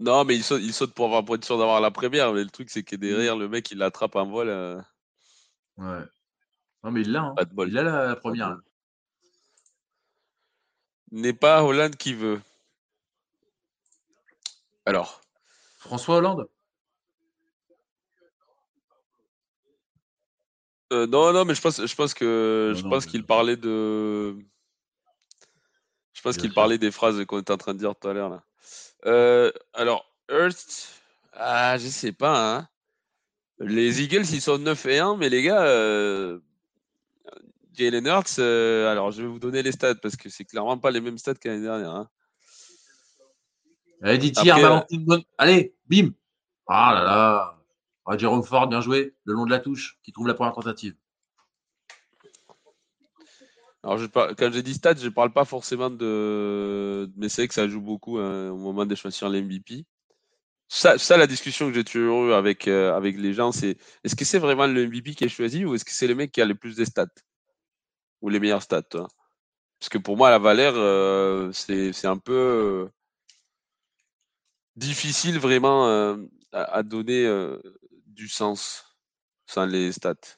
Non, 0.00 0.24
mais 0.24 0.36
il 0.36 0.44
saute, 0.44 0.62
il 0.62 0.72
saute 0.72 0.94
pour 0.94 1.06
avoir 1.06 1.24
pour 1.24 1.34
être 1.34 1.44
sûr 1.44 1.58
d'avoir 1.58 1.80
la 1.80 1.90
première. 1.90 2.32
Mais 2.32 2.44
le 2.44 2.50
truc, 2.50 2.70
c'est 2.70 2.84
que 2.84 2.96
derrière, 2.96 3.36
le 3.36 3.48
mec, 3.48 3.70
il 3.70 3.78
l'attrape 3.78 4.16
en 4.16 4.26
vol. 4.26 4.48
Euh. 4.48 4.80
Ouais. 5.76 6.04
Non, 6.84 6.92
mais 6.92 7.00
il 7.00 7.10
l'a. 7.10 7.24
Hein. 7.24 7.34
Il 7.66 7.78
a 7.78 7.82
la, 7.82 8.16
première. 8.16 8.56
N'est 11.10 11.32
pas 11.32 11.62
Hollande 11.62 11.96
qui 11.96 12.14
veut. 12.14 12.40
Alors. 14.84 15.20
François 15.78 16.16
Hollande? 16.16 16.48
Euh, 20.92 21.06
non, 21.06 21.32
non, 21.32 21.44
mais 21.44 21.54
je 21.54 21.60
pense, 21.60 21.84
je 21.84 21.94
pense 21.94 22.14
que 22.14 22.72
je 22.74 22.82
pense 22.82 23.04
qu'il 23.04 23.24
parlait 23.24 23.56
de. 23.56 24.36
Je 26.14 26.22
pense 26.22 26.36
qu'il 26.36 26.52
parlait 26.52 26.78
des 26.78 26.90
phrases 26.90 27.24
qu'on 27.26 27.40
était 27.40 27.52
en 27.52 27.58
train 27.58 27.74
de 27.74 27.78
dire 27.78 27.94
tout 27.94 28.08
à 28.08 28.12
l'heure 28.12 28.30
là. 28.30 28.42
Euh, 29.06 29.52
alors, 29.74 30.10
Hurst, 30.30 30.88
ah, 31.32 31.78
je 31.78 31.88
sais 31.88 32.12
pas. 32.12 32.56
Hein. 32.56 32.68
Les 33.60 34.02
Eagles, 34.02 34.26
ils 34.32 34.40
sont 34.40 34.58
9 34.58 34.86
et 34.86 34.98
1, 34.98 35.16
mais 35.16 35.28
les 35.28 35.42
gars, 35.42 35.62
euh, 35.62 36.40
Jalen 37.78 38.06
Hurts, 38.06 38.38
euh, 38.40 38.90
alors 38.90 39.12
je 39.12 39.22
vais 39.22 39.28
vous 39.28 39.38
donner 39.38 39.62
les 39.62 39.72
stats 39.72 39.94
parce 39.94 40.16
que 40.16 40.28
c'est 40.28 40.44
clairement 40.44 40.78
pas 40.78 40.90
les 40.90 41.00
mêmes 41.00 41.18
stats 41.18 41.34
qu'année 41.34 41.62
dernière. 41.62 41.90
Hein. 41.90 42.08
Allez, 44.02 44.18
dit 44.18 44.32
Allez, 45.38 45.74
bim 45.86 46.10
Ah 46.66 46.92
là 46.94 47.04
là 47.04 47.54
ah, 48.10 48.16
Jérôme 48.16 48.42
Ford, 48.42 48.68
bien 48.68 48.80
joué, 48.80 49.14
le 49.24 49.34
long 49.34 49.44
de 49.44 49.50
la 49.50 49.58
touche, 49.58 49.98
qui 50.02 50.12
trouve 50.12 50.26
la 50.26 50.32
première 50.32 50.54
tentative. 50.54 50.94
Alors, 53.82 53.98
je 53.98 54.06
quand 54.06 54.50
j'ai 54.50 54.62
dit 54.62 54.72
stats, 54.72 54.96
je 54.96 55.04
ne 55.04 55.10
parle 55.10 55.30
pas 55.30 55.44
forcément 55.44 55.90
de. 55.90 57.10
Mais 57.16 57.28
c'est 57.28 57.46
que 57.46 57.54
ça 57.54 57.68
joue 57.68 57.82
beaucoup 57.82 58.18
hein, 58.18 58.50
au 58.50 58.56
moment 58.56 58.86
de 58.86 58.94
choisir 58.94 59.28
l'MVP. 59.28 59.84
Ça, 60.68 60.98
ça, 60.98 61.18
la 61.18 61.26
discussion 61.26 61.68
que 61.68 61.74
j'ai 61.74 61.84
toujours 61.84 62.26
eue 62.26 62.32
avec, 62.32 62.66
euh, 62.66 62.94
avec 62.96 63.16
les 63.18 63.34
gens, 63.34 63.52
c'est 63.52 63.76
est-ce 64.04 64.16
que 64.16 64.24
c'est 64.24 64.38
vraiment 64.38 64.66
le 64.66 64.86
MVP 64.86 65.14
qui 65.14 65.24
est 65.24 65.28
choisi 65.28 65.64
ou 65.64 65.74
est-ce 65.74 65.84
que 65.84 65.92
c'est 65.92 66.06
le 66.06 66.14
mec 66.14 66.32
qui 66.32 66.40
a 66.40 66.46
le 66.46 66.54
plus 66.54 66.76
de 66.76 66.84
stats? 66.84 67.06
Ou 68.20 68.28
les 68.28 68.40
meilleures 68.40 68.62
stats 68.62 68.82
Parce 68.82 69.88
que 69.90 69.98
pour 69.98 70.16
moi, 70.16 70.30
la 70.30 70.38
valeur, 70.38 70.74
euh, 70.76 71.52
c'est 71.52 72.06
un 72.06 72.18
peu 72.18 72.32
euh, 72.32 72.88
difficile 74.76 75.38
vraiment 75.38 75.86
à, 76.52 76.62
à, 76.62 76.82
donner 76.82 77.26
du 78.06 78.28
sens 78.28 78.96
sans 79.46 79.66
les 79.66 79.92
stats. 79.92 80.36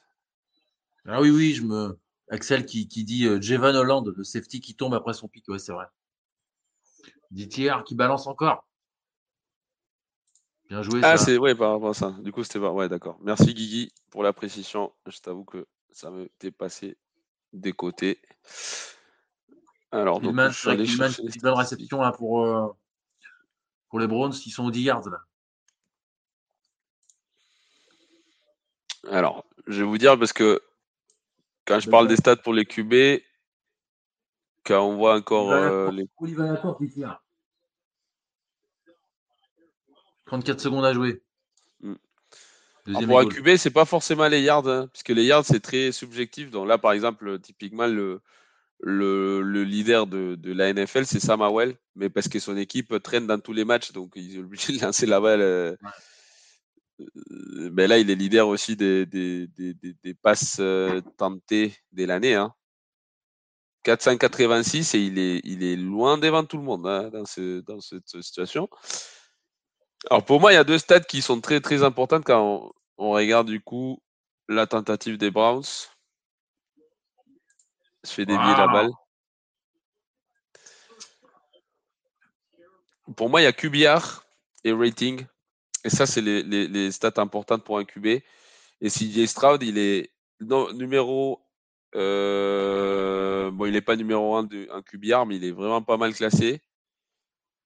Ah 1.05 1.19
oui, 1.19 1.31
oui, 1.31 1.53
je 1.53 1.63
me, 1.63 1.99
Axel 2.31 2.65
qui, 2.65 2.85
dit 2.85 3.25
euh, 3.25 3.41
Jevan 3.41 3.75
Holland, 3.75 4.07
le 4.15 4.23
safety 4.23 4.61
qui 4.61 4.73
tombe 4.73 4.93
après 4.93 5.13
son 5.13 5.27
pic. 5.27 5.47
Ouais, 5.49 5.59
c'est 5.59 5.73
vrai. 5.73 5.85
Ditier 7.29 7.73
qui 7.85 7.93
balance 7.93 8.25
encore. 8.25 8.65
Bien 10.69 10.81
joué. 10.81 11.01
Ah, 11.03 11.17
c'est 11.17 11.37
ouais, 11.37 11.55
par 11.55 11.73
rapport 11.73 11.89
à 11.89 11.93
ça. 11.93 12.15
Du 12.21 12.31
coup, 12.31 12.43
c'était 12.43 12.59
Ouais, 12.59 12.87
d'accord. 12.87 13.17
Merci 13.21 13.53
Guigui 13.53 13.91
pour 14.11 14.23
la 14.23 14.31
précision. 14.31 14.93
Je 15.07 15.19
t'avoue 15.19 15.43
que 15.43 15.67
ça 15.91 16.09
me 16.09 16.29
passé 16.51 16.97
des 17.53 17.73
côtés. 17.73 18.19
Alors, 19.91 20.21
donc, 20.21 20.35
je 20.51 20.69
une 20.69 21.41
bonne 21.41 21.53
réception 21.53 22.01
là, 22.01 22.11
pour, 22.11 22.45
euh, 22.45 22.67
pour 23.89 23.99
les 23.99 24.07
Browns 24.07 24.31
qui 24.31 24.49
sont 24.49 24.65
au 24.65 24.71
10 24.71 24.81
yards. 24.83 25.09
Là. 25.09 25.19
Alors, 29.09 29.45
je 29.67 29.79
vais 29.79 29.87
vous 29.87 29.97
dire 29.97 30.17
parce 30.17 30.31
que 30.33 30.61
quand 31.65 31.79
je 31.79 31.89
parle 31.89 32.07
des 32.07 32.15
stats 32.15 32.37
pour 32.37 32.53
les 32.53 32.65
QB, 32.65 33.21
quand 34.63 34.81
on 34.87 34.95
voit 34.95 35.15
encore 35.15 35.51
euh, 35.51 35.91
les. 35.91 36.07
34 40.25 40.61
secondes 40.61 40.85
à 40.85 40.93
jouer. 40.93 41.21
Hmm. 42.87 43.05
pour 43.05 43.19
un 43.19 43.25
QB, 43.25 43.57
c'est 43.57 43.69
pas 43.69 43.85
forcément 43.85 44.27
les 44.27 44.41
yards, 44.41 44.67
hein, 44.67 44.87
puisque 44.91 45.09
les 45.09 45.23
yards, 45.23 45.45
c'est 45.45 45.59
très 45.59 45.91
subjectif. 45.91 46.49
Donc 46.49 46.67
là, 46.67 46.77
par 46.77 46.93
exemple, 46.93 47.39
typiquement, 47.39 47.87
le, 47.87 48.21
le, 48.79 49.63
leader 49.63 50.07
de, 50.07 50.37
la 50.51 50.73
NFL, 50.73 51.05
c'est 51.05 51.19
Sam 51.19 51.41
Howell, 51.41 51.75
mais 51.95 52.09
parce 52.09 52.27
que 52.27 52.39
son 52.39 52.57
équipe 52.57 53.01
traîne 53.03 53.27
dans 53.27 53.39
tous 53.39 53.53
les 53.53 53.65
matchs, 53.65 53.91
donc 53.91 54.13
il 54.15 54.35
est 54.35 54.39
obligé 54.39 54.73
de 54.73 54.81
lancer 54.85 55.05
la 55.05 55.19
balle. 55.19 55.41
Euh, 55.41 55.75
euh, 56.99 57.69
ben 57.71 57.87
là, 57.87 57.97
il 57.97 58.09
est 58.09 58.15
leader 58.15 58.47
aussi 58.47 58.75
des, 58.75 59.05
des, 59.05 59.47
des, 59.47 60.13
passes 60.13 60.57
euh, 60.59 61.01
tentées 61.17 61.75
dès 61.91 62.05
l'année. 62.05 62.35
Hein. 62.35 62.53
486 63.83 64.93
et 64.93 64.99
il 64.99 65.17
est, 65.17 65.41
il 65.43 65.63
est 65.63 65.75
loin 65.75 66.17
devant 66.17 66.43
tout 66.43 66.57
le 66.57 66.63
monde 66.63 66.85
hein, 66.85 67.09
dans, 67.11 67.25
ce, 67.25 67.61
dans, 67.61 67.81
cette 67.81 68.07
situation. 68.07 68.69
Alors 70.09 70.25
pour 70.25 70.39
moi, 70.39 70.51
il 70.51 70.55
y 70.55 70.57
a 70.57 70.63
deux 70.63 70.79
stats 70.79 71.01
qui 71.01 71.21
sont 71.21 71.41
très 71.41 71.61
très 71.61 71.83
importantes 71.83 72.23
quand 72.25 72.73
on, 72.97 73.11
regarde 73.11 73.47
du 73.47 73.61
coup 73.61 74.01
la 74.47 74.67
tentative 74.67 75.17
des 75.17 75.31
Browns. 75.31 75.63
Se 78.03 78.13
fait 78.13 78.25
dévier 78.25 78.55
la 78.57 78.67
balle. 78.67 78.89
Pour 83.15 83.29
moi, 83.29 83.41
il 83.41 83.43
y 83.43 83.47
a 83.47 83.53
QBR 83.53 84.23
et 84.63 84.71
rating. 84.71 85.25
Et 85.83 85.89
ça, 85.89 86.05
c'est 86.05 86.21
les, 86.21 86.43
les, 86.43 86.91
stats 86.91 87.13
importantes 87.17 87.63
pour 87.63 87.77
un 87.77 87.85
QB. 87.85 88.05
Et 88.05 88.89
CJ 88.89 89.25
Stroud, 89.27 89.61
il 89.63 89.77
est 89.77 90.11
numéro. 90.73 91.41
Euh, 91.95 93.51
bon, 93.51 93.65
il 93.65 93.73
n'est 93.73 93.81
pas 93.81 93.95
numéro 93.95 94.35
1 94.35 94.43
de 94.43 94.67
un 94.71 94.81
QBR, 94.81 95.25
mais 95.25 95.35
il 95.35 95.43
est 95.43 95.51
vraiment 95.51 95.81
pas 95.81 95.97
mal 95.97 96.13
classé. 96.13 96.61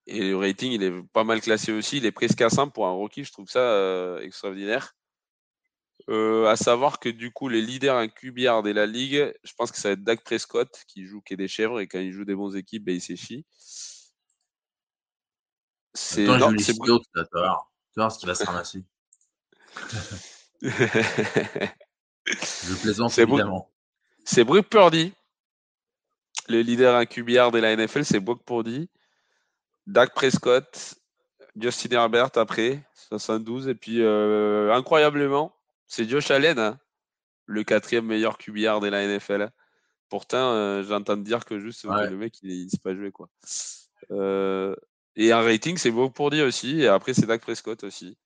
Et 0.07 0.29
le 0.29 0.37
rating, 0.37 0.71
il 0.71 0.83
est 0.83 0.93
pas 1.13 1.23
mal 1.23 1.41
classé 1.41 1.71
aussi. 1.71 1.97
Il 1.97 2.05
est 2.05 2.11
presque 2.11 2.41
à 2.41 2.49
100 2.49 2.69
pour 2.69 2.87
un 2.87 2.91
rookie. 2.91 3.23
Je 3.23 3.31
trouve 3.31 3.49
ça 3.49 3.59
euh, 3.59 4.19
extraordinaire. 4.19 4.95
Euh, 6.09 6.45
à 6.45 6.55
savoir 6.55 6.99
que 6.99 7.09
du 7.09 7.31
coup, 7.31 7.49
les 7.49 7.61
leaders 7.61 8.13
QBR 8.13 8.61
de 8.61 8.71
la 8.71 8.85
ligue, 8.85 9.33
je 9.43 9.53
pense 9.57 9.71
que 9.71 9.77
ça 9.77 9.89
va 9.89 9.93
être 9.93 10.03
Dak 10.03 10.23
Prescott 10.23 10.69
qui 10.87 11.05
joue 11.05 11.21
qui 11.21 11.35
des 11.35 11.47
chèvres 11.47 11.79
et 11.79 11.87
quand 11.87 11.99
il 11.99 12.11
joue 12.11 12.25
des 12.25 12.35
bons 12.35 12.55
équipes, 12.55 12.85
ben, 12.85 12.95
il 12.95 13.01
s'échit. 13.01 13.45
C'est 15.95 16.25
tu 17.93 18.01
vois 18.01 18.09
ce 18.09 18.19
qu'il 18.19 18.27
va 18.27 18.35
se 18.35 18.43
ramasser. 18.43 18.83
Je 22.25 22.81
plaisante 22.81 23.17
évidemment. 23.17 23.71
C'est 24.25 24.43
Brooke 24.43 24.69
Purdy. 24.69 25.13
Le 26.47 26.61
leader 26.61 26.95
incubiard 26.95 27.51
de 27.51 27.59
la 27.59 27.75
NFL, 27.75 28.03
c'est 28.03 28.19
Brooke 28.19 28.43
Purdy. 28.45 28.89
Dak 29.87 30.13
Prescott, 30.13 30.95
Justin 31.55 31.91
Herbert 31.91 32.31
après, 32.35 32.83
72. 32.93 33.67
Et 33.67 33.75
puis, 33.75 34.01
euh, 34.01 34.73
incroyablement, 34.73 35.55
c'est 35.87 36.07
Josh 36.07 36.31
Allen, 36.31 36.59
hein, 36.59 36.79
le 37.45 37.63
quatrième 37.63 38.05
meilleur 38.05 38.37
QBR 38.37 38.79
de 38.79 38.87
la 38.87 39.05
NFL. 39.05 39.49
Pourtant, 40.09 40.53
euh, 40.53 40.83
j'entends 40.83 41.17
dire 41.17 41.45
que 41.45 41.59
juste 41.59 41.85
le 41.85 42.17
mec, 42.17 42.35
il 42.41 42.65
ne 42.65 42.69
sait 42.69 42.77
pas 42.77 42.95
jouer. 42.95 43.11
Quoi. 43.11 43.29
Euh, 44.11 44.75
et 45.15 45.31
un 45.31 45.41
rating, 45.41 45.77
c'est 45.77 45.91
beau 45.91 46.09
pour 46.09 46.29
dire 46.29 46.45
aussi. 46.45 46.81
Et 46.81 46.87
après, 46.87 47.13
c'est 47.13 47.25
Dak 47.25 47.41
Prescott 47.41 47.83
aussi. 47.83 48.17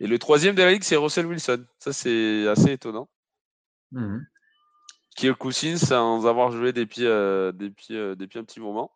Et 0.00 0.06
le 0.06 0.18
troisième 0.18 0.54
de 0.54 0.62
la 0.62 0.72
ligue, 0.72 0.82
c'est 0.82 0.96
Russell 0.96 1.26
Wilson. 1.26 1.64
Ça, 1.78 1.92
c'est 1.92 2.48
assez 2.48 2.72
étonnant. 2.72 3.08
Mmh. 3.92 4.20
Kirk 5.16 5.36
Cousins, 5.38 5.76
sans 5.76 6.26
avoir 6.26 6.50
joué 6.52 6.72
depuis, 6.72 7.04
euh, 7.04 7.52
depuis, 7.52 7.96
euh, 7.96 8.14
depuis 8.14 8.38
un 8.38 8.44
petit 8.44 8.60
moment. 8.60 8.90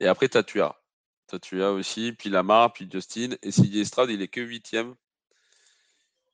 Et 0.00 0.06
après, 0.06 0.28
tu 0.28 0.38
as 0.38 0.42
Tua. 0.42 0.80
Tu 1.28 1.36
as 1.36 1.38
Tua 1.38 1.72
aussi, 1.72 2.12
puis 2.12 2.30
Lamar, 2.30 2.72
puis 2.72 2.88
Justin. 2.90 3.30
Et 3.42 3.50
CJ 3.50 3.84
Stroud, 3.84 4.10
il 4.10 4.22
est 4.22 4.28
que 4.28 4.40
huitième. 4.40 4.94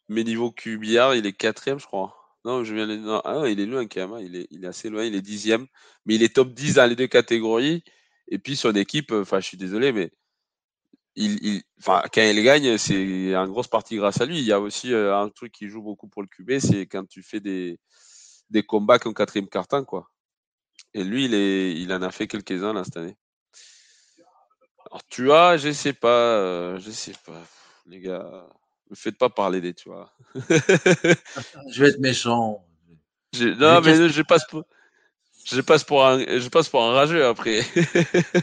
Mais 0.08 0.24
niveau 0.24 0.50
QBR, 0.50 1.14
il 1.14 1.26
est 1.26 1.32
quatrième, 1.32 1.78
je 1.78 1.86
crois. 1.86 2.14
Non, 2.44 2.64
je 2.64 2.74
viens 2.74 2.86
non, 2.86 3.20
ah, 3.24 3.48
il 3.48 3.60
est 3.60 3.66
loin 3.66 3.86
quand 3.86 4.00
même. 4.00 4.12
Hein. 4.12 4.20
Il, 4.20 4.36
est, 4.36 4.48
il 4.50 4.64
est 4.64 4.68
assez 4.68 4.90
loin, 4.90 5.04
il 5.04 5.14
est 5.14 5.22
dixième. 5.22 5.66
Mais 6.06 6.16
il 6.16 6.22
est 6.22 6.34
top 6.34 6.52
10 6.52 6.74
dans 6.74 6.88
les 6.88 6.96
deux 6.96 7.06
catégories. 7.06 7.84
Et 8.28 8.38
puis 8.38 8.56
son 8.56 8.72
équipe, 8.74 9.12
enfin, 9.12 9.40
je 9.40 9.46
suis 9.46 9.56
désolé, 9.56 9.92
mais 9.92 10.10
il, 11.16 11.62
quand 11.84 12.10
il 12.16 12.42
gagne, 12.42 12.78
c'est 12.78 13.36
en 13.36 13.46
grosse 13.46 13.68
partie 13.68 13.96
grâce 13.96 14.20
à 14.20 14.26
lui. 14.26 14.38
Il 14.38 14.44
y 14.44 14.52
a 14.52 14.60
aussi 14.60 14.92
euh, 14.92 15.16
un 15.16 15.28
truc 15.28 15.52
qui 15.52 15.68
joue 15.68 15.82
beaucoup 15.82 16.08
pour 16.08 16.22
le 16.22 16.28
QB, 16.28 16.58
c'est 16.58 16.86
quand 16.86 17.06
tu 17.06 17.22
fais 17.22 17.40
des, 17.40 17.78
des 18.50 18.62
combats 18.62 18.98
en 19.04 19.12
quatrième 19.12 19.48
carton, 19.48 19.84
quoi. 19.84 20.08
Et 20.94 21.04
lui, 21.04 21.26
il, 21.26 21.34
est, 21.34 21.74
il 21.74 21.92
en 21.92 22.02
a 22.02 22.10
fait 22.10 22.26
quelques-uns 22.26 22.72
là 22.72 22.84
cette 22.84 22.96
année. 22.96 23.16
Alors, 24.92 25.02
tu 25.08 25.32
as, 25.32 25.56
je 25.56 25.72
sais 25.72 25.94
pas, 25.94 26.36
euh, 26.36 26.78
je 26.78 26.90
sais 26.90 27.14
pas, 27.24 27.40
les 27.86 27.98
gars, 27.98 28.46
ne 28.90 28.94
faites 28.94 29.16
pas 29.16 29.30
parler 29.30 29.62
des 29.62 29.72
tu 29.72 29.88
vois. 29.88 30.12
je 30.34 31.80
vais 31.82 31.88
être 31.88 31.98
méchant. 31.98 32.62
non, 33.40 33.80
mais 33.80 34.10
je 34.10 34.20
passe 34.20 34.44
pas. 34.50 34.60
Je 35.46 35.62
passe 35.62 35.82
pour 35.82 36.06
un, 36.06 36.18
je 36.18 36.48
passe 36.50 36.68
pour 36.68 36.84
un 36.84 36.92
rageux 36.92 37.24
après. 37.24 37.62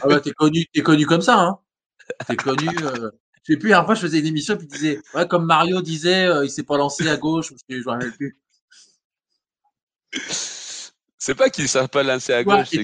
ah 0.02 0.08
bah 0.08 0.20
t'es 0.22 0.32
connu, 0.32 0.66
es 0.74 0.82
connu 0.82 1.06
comme 1.06 1.22
ça, 1.22 1.40
hein. 1.40 1.60
T'es 2.28 2.36
connu. 2.36 2.68
Euh... 2.84 3.12
Je 3.44 3.54
sais 3.54 3.60
plus. 3.60 3.74
Après, 3.74 3.96
je 3.96 4.02
faisais 4.02 4.20
une 4.20 4.26
émission 4.26 4.58
puis 4.58 4.68
disais, 4.68 5.00
ouais, 5.14 5.28
comme 5.28 5.46
Mario 5.46 5.82
disait, 5.82 6.26
euh, 6.26 6.46
il 6.46 6.50
s'est 6.50 6.64
pas 6.64 6.78
lancé 6.78 7.08
à 7.08 7.16
gauche. 7.16 7.54
Je 7.70 7.76
me 7.76 7.90
rappelle 7.90 8.12
plus. 8.12 8.38
C'est 11.18 11.36
pas 11.36 11.50
qu'il 11.50 11.64
ne 11.64 11.70
s'est 11.70 11.88
pas 11.88 12.04
lancé 12.04 12.34
à 12.34 12.44
gauche. 12.44 12.68
C'est 12.70 12.84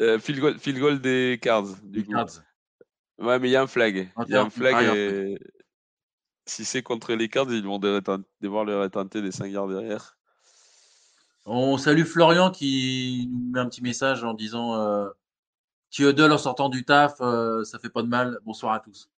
euh, 0.00 0.18
field, 0.18 0.40
goal, 0.40 0.58
field 0.58 0.78
goal 0.78 1.00
des 1.00 1.38
Cards. 1.40 1.76
Du 1.82 2.04
coup. 2.04 2.12
Cards. 2.12 2.42
Ouais, 3.18 3.38
mais 3.38 3.48
il 3.48 3.52
y 3.52 3.56
a 3.56 3.62
un 3.62 3.66
flag. 3.66 4.10
Il 4.26 4.32
y 4.32 4.34
a 4.34 4.42
un 4.42 4.50
flag. 4.50 4.96
Et... 4.96 5.38
Si 6.46 6.64
c'est 6.64 6.82
contre 6.82 7.14
les 7.14 7.28
Cards, 7.28 7.50
ils 7.50 7.64
vont 7.64 7.78
devoir 7.78 8.64
leur 8.64 8.90
tenter 8.90 9.22
des 9.22 9.30
5 9.30 9.46
yards 9.46 9.68
derrière. 9.68 10.16
On 11.46 11.78
salue 11.78 12.04
Florian 12.04 12.50
qui 12.50 13.28
nous 13.32 13.52
met 13.52 13.60
un 13.60 13.68
petit 13.68 13.82
message 13.82 14.24
en 14.24 14.34
disant 14.34 14.74
euh, 14.74 15.08
Theodore 15.90 16.32
en 16.32 16.38
sortant 16.38 16.68
du 16.68 16.84
taf, 16.84 17.20
euh, 17.20 17.64
ça 17.64 17.78
fait 17.78 17.88
pas 17.88 18.02
de 18.02 18.08
mal. 18.08 18.38
Bonsoir 18.44 18.74
à 18.74 18.80
tous. 18.80 19.10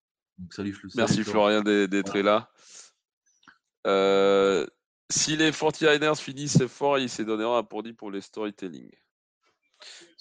salut, 0.50 0.76
Merci 0.94 1.24
Florian 1.24 1.62
d'être 1.62 2.18
là. 2.18 2.50
Euh, 3.86 4.66
si 5.10 5.36
les 5.36 5.50
49ers 5.50 6.20
finissent 6.20 6.66
fort, 6.66 6.98
il 6.98 7.09
s'est 7.09 7.24
donné 7.24 7.44
un 7.44 7.62
pour 7.62 7.82
pour 7.96 8.10
les 8.10 8.20
storytelling. 8.20 8.90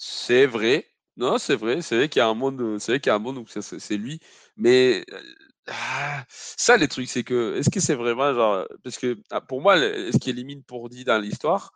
C'est 0.04 0.46
vrai. 0.46 0.88
Non, 1.16 1.38
c'est 1.38 1.54
vrai. 1.54 1.80
C'est 1.80 1.96
vrai 1.96 2.08
qu'il 2.08 2.18
y 2.18 2.22
a 2.22 2.28
un 2.28 2.34
monde. 2.34 2.78
C'est 2.80 2.92
vrai 2.92 3.00
qu'il 3.00 3.10
y 3.10 3.12
a 3.12 3.14
un 3.14 3.18
monde 3.20 3.38
où 3.38 3.44
c'est 3.46 3.96
lui. 3.96 4.18
Mais 4.56 5.04
ah, 5.68 6.24
ça, 6.28 6.76
les 6.76 6.88
trucs, 6.88 7.08
c'est 7.08 7.22
que 7.24 7.56
est-ce 7.56 7.70
que 7.70 7.78
c'est 7.80 7.94
vraiment 7.94 8.34
genre 8.34 8.66
parce 8.82 8.98
que 8.98 9.16
ah, 9.30 9.40
pour 9.40 9.62
moi, 9.62 9.76
ce 9.78 10.18
qui 10.18 10.30
élimine 10.30 10.64
Pourdi 10.64 11.04
dans 11.04 11.18
l'histoire, 11.20 11.72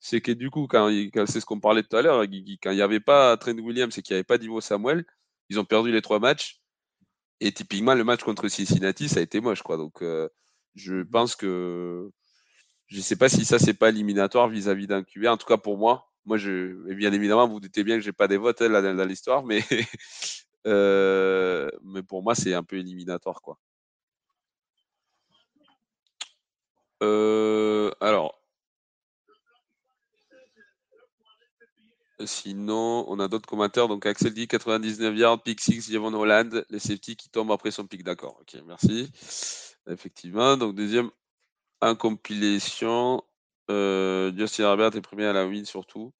c'est 0.00 0.20
que 0.20 0.32
du 0.32 0.50
coup, 0.50 0.66
quand, 0.68 0.90
c'est 1.26 1.40
ce 1.40 1.46
qu'on 1.46 1.60
parlait 1.60 1.84
tout 1.84 1.96
à 1.96 2.02
l'heure, 2.02 2.22
quand 2.62 2.70
il 2.72 2.76
n'y 2.76 2.82
avait 2.82 3.00
pas 3.00 3.36
Trent 3.36 3.52
Williams 3.58 3.96
et 3.96 4.02
qu'il 4.02 4.14
n'y 4.14 4.18
avait 4.18 4.24
pas 4.24 4.38
Divo 4.38 4.60
Samuel, 4.60 5.04
ils 5.50 5.60
ont 5.60 5.64
perdu 5.64 5.92
les 5.92 6.02
trois 6.02 6.18
matchs. 6.20 6.60
Et 7.40 7.52
typiquement, 7.52 7.94
le 7.94 8.04
match 8.04 8.22
contre 8.24 8.48
Cincinnati, 8.48 9.08
ça 9.08 9.20
a 9.20 9.22
été 9.22 9.40
moche, 9.40 9.62
quoi. 9.62 9.76
Donc, 9.76 10.02
euh, 10.02 10.28
je 10.76 11.02
pense 11.02 11.36
que 11.36 12.10
je 12.88 12.98
ne 12.98 13.02
sais 13.02 13.16
pas 13.16 13.28
si 13.28 13.44
ça, 13.44 13.58
c'est 13.58 13.74
pas 13.74 13.90
éliminatoire 13.90 14.48
vis-à-vis 14.48 14.86
d'un 14.88 15.04
QB. 15.04 15.26
En 15.26 15.36
tout 15.36 15.46
cas, 15.46 15.58
pour 15.58 15.78
moi, 15.78 16.07
moi, 16.28 16.36
je, 16.36 16.92
bien 16.94 17.12
évidemment, 17.12 17.48
vous, 17.48 17.58
doutez 17.58 17.82
bien 17.84 17.96
que 17.96 18.02
j'ai 18.02 18.12
pas 18.12 18.28
des 18.28 18.36
votes 18.36 18.60
hein, 18.62 18.94
dans, 18.94 19.04
l'histoire, 19.08 19.42
mais, 19.44 19.60
euh, 20.66 21.70
mais 21.82 22.02
pour 22.02 22.22
moi, 22.22 22.34
c'est 22.34 22.54
un 22.54 22.62
peu 22.62 22.76
éliminatoire, 22.76 23.40
quoi. 23.42 23.58
Euh, 27.02 27.90
alors, 28.00 28.34
Sinon, 32.26 33.04
on 33.08 33.20
a 33.20 33.28
d'autres 33.28 33.48
commentaires. 33.48 33.86
Donc, 33.86 34.04
Axel 34.04 34.34
dit 34.34 34.48
99 34.48 35.16
yards, 35.16 35.40
pick 35.40 35.60
6, 35.60 35.92
Javon 35.92 36.12
Holland, 36.14 36.64
les 36.68 36.80
safety 36.80 37.14
qui 37.14 37.28
tombent 37.28 37.52
après 37.52 37.70
son 37.70 37.86
pic. 37.86 38.02
D'accord. 38.02 38.36
Ok, 38.40 38.60
merci. 38.66 39.08
Effectivement. 39.88 40.56
Donc, 40.56 40.74
deuxième 40.74 41.12
incompilation. 41.80 43.22
Euh, 43.22 43.27
Justin 43.68 44.64
Herbert 44.64 44.96
est 44.96 45.00
premier 45.00 45.26
à 45.26 45.32
la 45.32 45.46
win 45.46 45.64
surtout. 45.64 46.12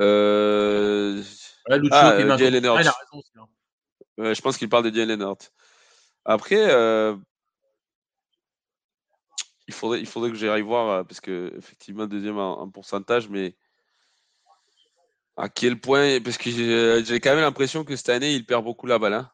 Euh... 0.00 1.22
Ouais, 1.68 1.78
ah, 1.92 2.12
euh, 2.12 2.36
hein. 4.18 4.34
je 4.34 4.40
pense 4.40 4.56
qu'il 4.56 4.68
parle 4.68 4.90
de 4.90 4.94
Jalen 4.94 5.20
Hurts. 5.20 5.52
Après, 6.24 6.72
euh, 6.72 7.16
il, 9.68 9.74
faudrait, 9.74 10.00
il 10.00 10.06
faudrait 10.06 10.30
que 10.30 10.36
j'aille 10.36 10.62
voir, 10.62 10.90
euh, 10.90 11.04
parce 11.04 11.20
que 11.20 11.52
effectivement, 11.56 12.06
deuxième 12.06 12.38
en 12.38 12.68
pourcentage, 12.68 13.28
mais 13.28 13.56
à 15.36 15.48
quel 15.48 15.80
point 15.80 16.20
Parce 16.20 16.36
que 16.36 16.50
j'ai 17.04 17.20
quand 17.20 17.30
même 17.30 17.40
l'impression 17.40 17.84
que 17.84 17.96
cette 17.96 18.08
année, 18.08 18.34
il 18.34 18.44
perd 18.44 18.64
beaucoup 18.64 18.86
la 18.86 18.98
balle. 18.98 19.14
Hein. 19.14 19.30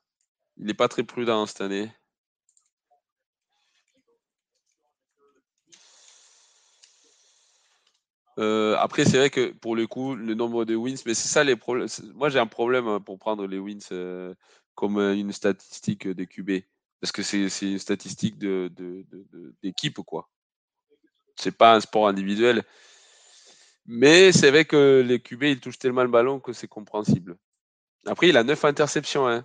Il 0.59 0.67
n'est 0.67 0.75
pas 0.75 0.89
très 0.89 1.05
prudent 1.05 1.47
cette 1.47 1.61
année. 1.61 1.91
Euh, 8.39 8.77
après, 8.79 9.05
c'est 9.05 9.19
vrai 9.19 9.31
que 9.31 9.51
pour 9.53 9.75
le 9.75 9.87
coup, 9.87 10.15
le 10.15 10.35
nombre 10.35 10.65
de 10.65 10.77
wins, 10.77 11.03
mais 11.07 11.15
c'est 11.15 11.29
ça 11.29 11.43
les 11.45 11.57
problèmes. 11.57 11.89
Moi, 12.15 12.29
j'ai 12.29 12.39
un 12.39 12.47
problème 12.47 12.87
hein, 12.87 13.01
pour 13.01 13.19
prendre 13.19 13.47
les 13.47 13.59
wins 13.59 13.81
euh, 13.93 14.35
comme 14.75 14.99
euh, 14.99 15.15
une 15.15 15.33
statistique 15.33 16.07
des 16.07 16.27
QB. 16.27 16.63
Parce 17.01 17.13
que 17.13 17.23
c'est 17.23 17.49
une 17.63 17.79
statistique 17.79 18.39
d'équipe, 18.39 19.97
de, 19.97 20.01
de, 20.01 20.03
quoi. 20.03 20.29
C'est 21.37 21.57
pas 21.57 21.75
un 21.77 21.81
sport 21.81 22.09
individuel. 22.09 22.65
Mais 23.87 24.33
c'est 24.33 24.51
vrai 24.51 24.65
que 24.65 25.05
les 25.07 25.21
QB, 25.21 25.43
ils 25.45 25.61
touchent 25.61 25.79
tellement 25.79 26.03
le 26.03 26.09
ballon 26.09 26.41
que 26.41 26.53
c'est 26.53 26.69
compréhensible. 26.69 27.37
Après, 28.07 28.29
il 28.29 28.37
a 28.37 28.45
9 28.45 28.65
interceptions. 28.65 29.29
Hein, 29.29 29.45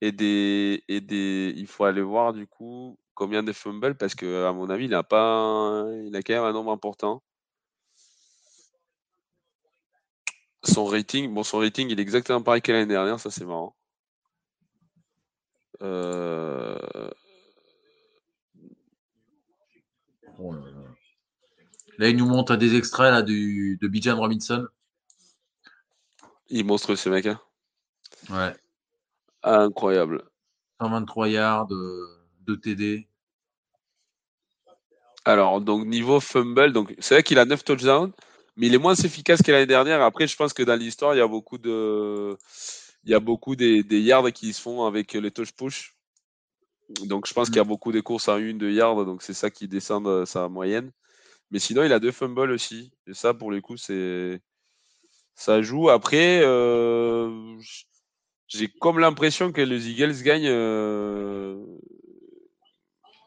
et, 0.00 0.12
des, 0.12 0.84
et 0.88 1.00
des, 1.00 1.52
il 1.56 1.66
faut 1.66 1.84
aller 1.84 2.02
voir 2.02 2.32
du 2.32 2.46
coup 2.46 2.98
combien 3.14 3.42
de 3.42 3.52
fumbles 3.52 3.96
parce 3.96 4.14
que 4.14 4.44
à 4.44 4.52
mon 4.52 4.70
avis, 4.70 4.86
il 4.86 4.94
a 4.94 5.02
pas, 5.02 5.84
il 6.04 6.14
a 6.16 6.22
quand 6.22 6.34
même 6.34 6.44
un 6.44 6.52
nombre 6.52 6.72
important. 6.72 7.22
Son 10.64 10.86
rating, 10.86 11.32
bon, 11.32 11.42
son 11.42 11.58
rating, 11.58 11.90
il 11.90 11.98
est 11.98 12.02
exactement 12.02 12.42
pareil 12.42 12.62
que 12.62 12.72
l'année 12.72 12.86
dernière, 12.86 13.20
ça 13.20 13.30
c'est 13.30 13.44
marrant. 13.44 13.76
Euh... 15.82 16.78
Oh 20.38 20.54
Là, 21.98 22.08
il 22.08 22.16
nous 22.16 22.26
montre 22.26 22.56
des 22.56 22.74
extraits 22.74 23.12
là, 23.12 23.22
du, 23.22 23.78
de 23.80 23.86
Bijan 23.86 24.16
Robinson. 24.16 24.66
Il 26.48 26.60
est 26.60 26.64
monstrueux, 26.64 26.96
ce 26.96 27.08
mec. 27.08 27.26
Hein. 27.26 27.40
ouais. 28.30 28.56
Incroyable. 29.42 30.24
123 30.80 31.28
yards, 31.28 31.66
de 31.66 32.54
TD. 32.56 33.06
Alors, 35.24 35.60
donc, 35.60 35.86
niveau 35.86 36.20
fumble, 36.20 36.72
donc 36.72 36.94
c'est 36.98 37.14
vrai 37.14 37.22
qu'il 37.22 37.38
a 37.38 37.44
9 37.44 37.64
touchdowns, 37.64 38.12
mais 38.56 38.66
il 38.66 38.74
est 38.74 38.78
moins 38.78 38.94
efficace 38.94 39.42
que 39.42 39.50
l'année 39.50 39.66
dernière. 39.66 40.02
Après, 40.02 40.26
je 40.26 40.36
pense 40.36 40.52
que 40.52 40.62
dans 40.62 40.76
l'histoire, 40.76 41.14
il 41.14 41.18
y 41.18 41.22
a 41.22 41.26
beaucoup 41.26 41.58
de. 41.58 42.36
Il 43.04 43.10
y 43.10 43.14
a 43.14 43.20
beaucoup 43.20 43.54
des, 43.54 43.84
yards 43.90 44.32
qui 44.32 44.52
se 44.52 44.62
font 44.62 44.84
avec 44.86 45.12
les 45.12 45.30
touch 45.30 45.52
push. 45.52 45.94
Donc, 47.02 47.26
je 47.26 47.34
pense 47.34 47.48
qu'il 47.48 47.56
y 47.56 47.60
a 47.60 47.64
mm. 47.64 47.68
beaucoup 47.68 47.92
de 47.92 48.00
courses 48.00 48.28
à 48.28 48.38
une, 48.38 48.58
deux 48.58 48.70
yards, 48.70 49.04
donc 49.04 49.22
c'est 49.22 49.34
ça 49.34 49.50
qui 49.50 49.68
descend 49.68 50.06
de 50.06 50.24
sa 50.24 50.48
moyenne. 50.48 50.90
Mais 51.50 51.58
sinon, 51.58 51.82
il 51.84 51.92
a 51.92 51.98
deux 51.98 52.12
fumbles 52.12 52.50
aussi. 52.50 52.92
Et 53.06 53.14
ça, 53.14 53.34
pour 53.34 53.52
les 53.52 53.60
coups, 53.60 53.82
c'est 53.82 54.40
ça 55.34 55.62
joue. 55.62 55.90
Après, 55.90 56.40
euh, 56.42 57.58
j'ai 58.46 58.68
comme 58.68 58.98
l'impression 58.98 59.52
que 59.52 59.60
les 59.60 59.90
Eagles 59.90 60.22
gagnent. 60.22 60.48
Euh, 60.48 61.62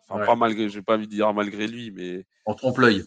enfin, 0.08 0.26
pas 0.26 0.36
malgré, 0.36 0.70
j'ai 0.70 0.82
pas 0.82 0.96
envie 0.96 1.08
de 1.08 1.12
dire 1.12 1.34
malgré 1.34 1.68
lui, 1.68 1.92
mais. 1.92 2.26
En 2.46 2.56
trompe-l'œil. 2.56 3.04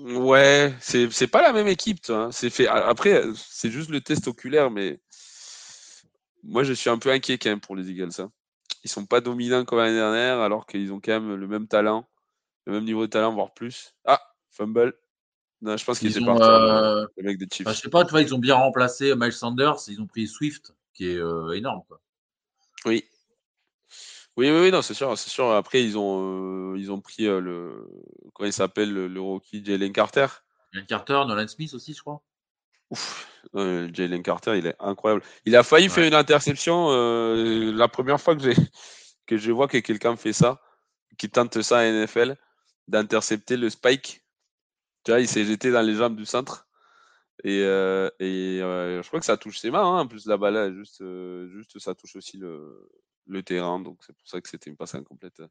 Ouais, 0.00 0.74
c'est 0.80 1.26
pas 1.26 1.42
la 1.42 1.52
même 1.52 1.68
équipe. 1.68 1.98
Hein. 2.08 2.30
C'est 2.32 2.50
fait. 2.50 2.66
Après, 2.66 3.22
c'est 3.34 3.70
juste 3.70 3.90
le 3.90 4.00
test 4.00 4.28
oculaire, 4.28 4.70
mais 4.70 5.00
moi, 6.42 6.64
je 6.64 6.72
suis 6.72 6.90
un 6.90 6.98
peu 6.98 7.10
inquiet 7.10 7.38
quand 7.38 7.50
même 7.50 7.60
pour 7.60 7.76
les 7.76 7.90
Eagles. 7.90 8.10
Hein. 8.18 8.30
Ils 8.82 8.90
sont 8.90 9.06
pas 9.06 9.20
dominants 9.20 9.64
comme 9.64 9.78
l'année 9.78 9.96
dernière, 9.96 10.40
alors 10.40 10.66
qu'ils 10.66 10.92
ont 10.92 11.00
quand 11.00 11.12
même 11.12 11.34
le 11.34 11.46
même 11.46 11.68
talent 11.68 12.06
le 12.66 12.72
même 12.72 12.84
niveau 12.84 13.06
de 13.06 13.10
talent, 13.10 13.32
voire 13.32 13.52
plus. 13.52 13.94
Ah, 14.04 14.20
fumble. 14.50 14.94
Non, 15.62 15.76
je 15.76 15.84
pense 15.84 15.98
qu'ils 15.98 16.16
étaient 16.16 16.24
partis, 16.24 16.42
euh... 16.42 17.06
le 17.16 17.22
mec 17.22 17.38
des 17.38 17.46
Chiefs. 17.52 17.68
Je 17.68 17.74
sais 17.74 17.90
pas, 17.90 18.04
tu 18.04 18.10
vois, 18.10 18.22
ils 18.22 18.34
ont 18.34 18.38
bien 18.38 18.54
remplacé 18.54 19.14
Miles 19.14 19.32
Sanders, 19.32 19.76
ils 19.88 20.00
ont 20.00 20.06
pris 20.06 20.26
Swift, 20.26 20.74
qui 20.94 21.10
est 21.10 21.18
euh, 21.18 21.52
énorme. 21.52 21.82
Quoi. 21.86 22.00
Oui. 22.86 23.04
Oui, 24.40 24.50
oui, 24.50 24.58
oui, 24.58 24.70
non, 24.70 24.80
c'est 24.80 24.94
sûr, 24.94 25.18
c'est 25.18 25.28
sûr. 25.28 25.50
Après, 25.50 25.84
ils 25.84 25.98
ont, 25.98 26.72
euh, 26.72 26.78
ils 26.78 26.90
ont 26.90 26.98
pris 26.98 27.26
euh, 27.26 27.40
le, 27.40 27.86
comment 28.32 28.46
il 28.46 28.54
s'appelle, 28.54 28.90
le, 28.90 29.06
le, 29.06 29.20
rookie 29.20 29.62
Jalen 29.62 29.92
Carter. 29.92 30.28
Jalen 30.72 30.86
Carter, 30.86 31.24
Nolan 31.28 31.46
Smith 31.46 31.74
aussi, 31.74 31.92
je 31.92 32.00
crois. 32.00 32.22
Ouf, 32.88 33.28
Jalen 33.52 34.22
Carter, 34.22 34.56
il 34.56 34.66
est 34.66 34.76
incroyable. 34.80 35.22
Il 35.44 35.54
a 35.56 35.62
failli 35.62 35.90
faire 35.90 36.06
une 36.06 36.14
interception 36.14 36.88
la 36.88 37.88
première 37.88 38.18
fois 38.18 38.34
que 38.34 38.42
j'ai 38.42 38.54
que 39.26 39.36
je 39.36 39.52
vois 39.52 39.68
que 39.68 39.76
quelqu'un 39.76 40.16
fait 40.16 40.32
ça, 40.32 40.58
qui 41.18 41.28
tente 41.28 41.60
ça 41.60 41.80
à 41.80 41.84
NFL 41.84 42.34
d'intercepter 42.88 43.58
le 43.58 43.68
spike. 43.68 44.22
Tu 45.04 45.10
vois, 45.10 45.20
il 45.20 45.28
s'est 45.28 45.44
jeté 45.44 45.70
dans 45.70 45.82
les 45.82 45.96
jambes 45.96 46.16
du 46.16 46.24
centre. 46.24 46.66
Et, 47.44 47.62
euh, 47.62 48.10
et 48.18 48.60
euh, 48.60 49.02
je 49.02 49.08
crois 49.08 49.20
que 49.20 49.26
ça 49.26 49.36
touche 49.36 49.58
ses 49.58 49.70
mains. 49.70 49.82
Hein. 49.82 50.00
En 50.00 50.06
plus, 50.06 50.26
la 50.26 50.36
balle, 50.36 50.74
juste, 50.74 51.00
euh, 51.00 51.48
juste, 51.50 51.78
ça 51.78 51.94
touche 51.94 52.16
aussi 52.16 52.36
le, 52.36 52.88
le 53.26 53.42
terrain. 53.42 53.80
Donc, 53.80 53.98
c'est 54.06 54.14
pour 54.14 54.28
ça 54.28 54.40
que 54.40 54.48
c'était 54.48 54.70
une 54.70 54.76
passe 54.76 54.94
incomplète. 54.94 55.42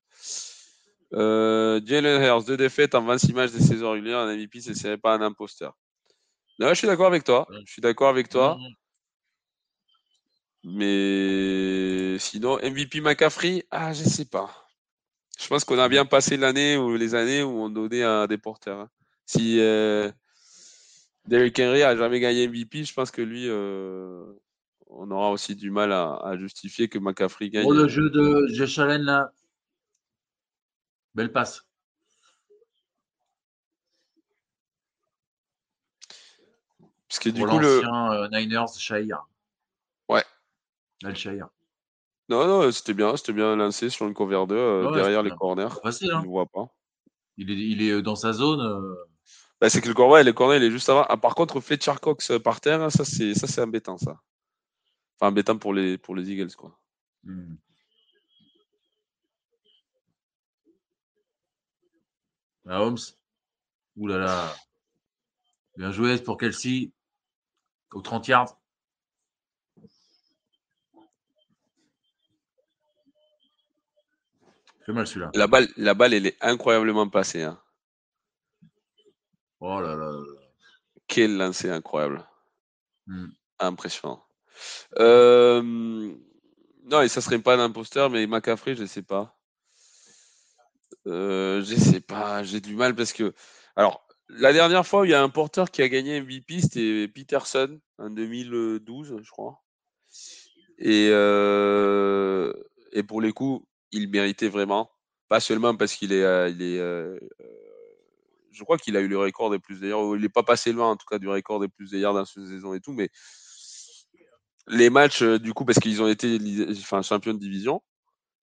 Jalen 1.11 2.21
Hurst, 2.21 2.47
deux 2.47 2.57
défaites 2.57 2.93
en 2.93 3.03
26 3.03 3.33
matchs 3.33 3.51
de 3.51 3.59
saison 3.59 3.91
régulière. 3.91 4.19
Un 4.19 4.35
MVP, 4.35 4.61
ce 4.61 4.73
serait 4.73 4.97
pas 4.97 5.15
un 5.15 5.21
imposteur. 5.21 5.75
je 6.59 6.73
suis 6.75 6.87
d'accord 6.87 7.07
avec 7.07 7.23
toi. 7.23 7.47
Je 7.65 7.71
suis 7.71 7.81
d'accord 7.81 8.09
avec 8.09 8.29
toi. 8.29 8.57
Mais 10.63 12.17
sinon, 12.19 12.57
MVP 12.57 13.01
McCaffrey, 13.01 13.65
ah, 13.71 13.93
je 13.93 14.03
sais 14.03 14.25
pas. 14.25 14.67
Je 15.39 15.47
pense 15.47 15.63
qu'on 15.63 15.79
a 15.79 15.87
bien 15.87 16.05
passé 16.05 16.35
l'année 16.35 16.75
ou 16.77 16.95
les 16.95 17.15
années 17.15 17.41
où 17.41 17.61
on 17.61 17.69
donnait 17.69 18.03
à 18.03 18.27
des 18.27 18.37
porteurs. 18.37 18.81
Hein. 18.81 18.89
si 19.25 19.57
Derrick 21.29 21.59
Henry 21.59 21.83
a 21.83 21.95
jamais 21.95 22.19
gagné 22.19 22.47
MVP, 22.47 22.83
je 22.83 22.93
pense 22.93 23.11
que 23.11 23.21
lui, 23.21 23.47
euh, 23.47 24.25
on 24.87 25.11
aura 25.11 25.29
aussi 25.29 25.55
du 25.55 25.69
mal 25.69 25.91
à, 25.93 26.35
justifier 26.39 26.89
que 26.89 26.97
McCaffrey 26.97 27.51
gagne. 27.51 27.61
Pour 27.61 27.73
le 27.73 27.87
jeu 27.87 28.09
de 28.09 28.47
Josh 28.51 28.79
Allen, 28.79 29.03
là, 29.03 29.31
belle 31.13 31.31
passe. 31.31 31.63
Parce 37.07 37.19
que 37.19 37.29
du 37.29 37.45
coup, 37.45 37.59
le. 37.59 37.83
Euh, 37.85 38.27
Niners, 38.29 38.73
Shahir. 38.79 39.27
Ouais. 40.09 40.23
Al 41.03 41.15
Shahir. 41.15 41.49
Non, 42.27 42.47
non, 42.47 42.71
c'était 42.71 42.95
bien, 42.95 43.15
c'était 43.17 43.33
bien 43.33 43.55
lancé 43.55 43.91
sur 43.91 44.07
une 44.07 44.15
cover 44.15 44.45
2 44.47 44.55
euh, 44.55 44.95
derrière 44.95 45.21
les 45.21 45.31
corners. 45.31 45.69
Facile, 45.83 46.11
hein. 46.11 46.21
ne 46.23 46.27
voit 46.27 46.47
pas. 46.47 46.73
Il 47.37 47.51
est, 47.51 47.55
il 47.55 47.81
est 47.83 48.01
dans 48.01 48.15
sa 48.15 48.33
zone. 48.33 48.95
Bah, 49.61 49.69
c'est 49.69 49.81
que 49.81 49.89
le 49.89 49.93
corner, 49.93 50.23
les 50.23 50.33
corner, 50.33 50.57
il 50.57 50.63
est 50.63 50.71
juste 50.71 50.89
avant. 50.89 51.05
Ah, 51.09 51.17
par 51.17 51.35
contre, 51.35 51.59
Fletcher 51.59 51.95
Cox 52.01 52.31
par 52.43 52.61
terre, 52.61 52.91
ça 52.91 53.03
c'est 53.03 53.33
ça 53.33 53.47
c'est 53.47 53.61
embêtant 53.61 53.97
ça. 53.97 54.21
Enfin 55.15 55.31
embêtant 55.31 55.57
pour 55.57 55.73
les 55.73 55.97
pour 55.97 56.15
les 56.15 56.31
Eagles 56.31 56.55
quoi. 56.55 56.79
Holmes. 62.65 62.97
Ouh 63.97 64.07
là 64.07 64.17
là. 64.17 64.55
Bien 65.75 65.91
joué 65.91 66.17
pour 66.19 66.37
Kelsey 66.37 66.91
au 67.91 68.01
30 68.01 68.27
yards. 68.27 68.59
Fait 74.85 74.93
mal 74.93 75.07
celui-là. 75.07 75.31
La 75.33 75.47
balle, 75.47 75.67
la 75.77 75.93
balle, 75.93 76.13
elle 76.13 76.27
est 76.27 76.37
incroyablement 76.41 77.09
passée. 77.09 77.43
Hein. 77.43 77.59
Oh 79.61 79.81
là 79.81 79.95
là. 79.95 80.11
Quel 81.07 81.37
lancer 81.37 81.69
incroyable. 81.69 82.25
Hmm. 83.07 83.27
Impressionnant. 83.59 84.23
Euh, 84.99 85.61
non, 86.83 87.01
et 87.01 87.07
ça 87.09 87.21
serait 87.21 87.39
pas 87.39 87.55
un 87.55 87.59
imposteur, 87.59 88.09
mais 88.09 88.25
McCaffrey, 88.27 88.75
je 88.75 88.83
ne 88.83 88.87
sais 88.87 89.01
pas. 89.01 89.37
Euh, 91.07 91.63
je 91.63 91.75
sais 91.75 91.99
pas, 92.01 92.43
j'ai 92.43 92.61
du 92.61 92.75
mal 92.75 92.95
parce 92.95 93.13
que. 93.13 93.33
Alors, 93.75 94.05
la 94.29 94.53
dernière 94.53 94.85
fois, 94.85 95.05
il 95.05 95.09
y 95.09 95.13
a 95.13 95.21
un 95.21 95.29
porteur 95.29 95.71
qui 95.71 95.81
a 95.81 95.89
gagné 95.89 96.21
MVP, 96.21 96.61
c'était 96.61 97.07
Peterson 97.07 97.79
en 97.97 98.09
2012, 98.09 99.17
je 99.21 99.31
crois. 99.31 99.61
Et, 100.77 101.09
euh, 101.11 102.53
et 102.93 103.03
pour 103.03 103.21
les 103.21 103.33
coups, 103.33 103.65
il 103.91 104.09
méritait 104.09 104.49
vraiment. 104.49 104.91
Pas 105.27 105.39
seulement 105.39 105.75
parce 105.75 105.93
qu'il 105.93 106.13
est. 106.13 106.51
Il 106.51 106.61
est 106.61 106.79
je 108.51 108.63
crois 108.63 108.77
qu'il 108.77 108.97
a 108.97 109.01
eu 109.01 109.07
le 109.07 109.17
record 109.17 109.51
des 109.51 109.59
plus 109.59 109.79
d'ailleurs. 109.81 110.15
Il 110.15 110.21
n'est 110.21 110.29
pas 110.29 110.43
passé 110.43 110.71
loin, 110.71 110.91
en 110.91 110.95
tout 110.95 111.05
cas, 111.05 111.19
du 111.19 111.27
record 111.27 111.59
des 111.59 111.67
plus 111.67 111.91
d'ailleurs 111.91 112.13
dans 112.13 112.25
cette 112.25 112.45
saison 112.45 112.73
et 112.73 112.79
tout. 112.79 112.93
Mais 112.93 113.09
les 114.67 114.89
matchs, 114.89 115.23
du 115.23 115.53
coup, 115.53 115.65
parce 115.65 115.79
qu'ils 115.79 116.01
ont 116.01 116.07
été 116.07 116.37
enfin, 116.71 117.01
champions 117.01 117.33
de 117.33 117.39
division, 117.39 117.81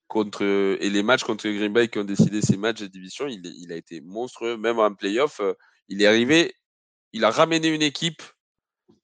contre 0.08 0.42
et 0.44 0.90
les 0.90 1.02
matchs 1.02 1.24
contre 1.24 1.48
Green 1.48 1.72
Bay 1.72 1.88
qui 1.88 1.98
ont 1.98 2.04
décidé 2.04 2.40
ces 2.40 2.56
matchs 2.56 2.80
de 2.80 2.86
division, 2.86 3.26
il, 3.26 3.44
il 3.44 3.72
a 3.72 3.76
été 3.76 4.00
monstrueux, 4.00 4.56
même 4.56 4.78
en 4.78 4.94
playoff 4.94 5.40
il 5.88 6.02
est 6.02 6.06
arrivé, 6.06 6.54
il 7.12 7.24
a 7.24 7.30
ramené 7.30 7.68
une 7.68 7.82
équipe 7.82 8.22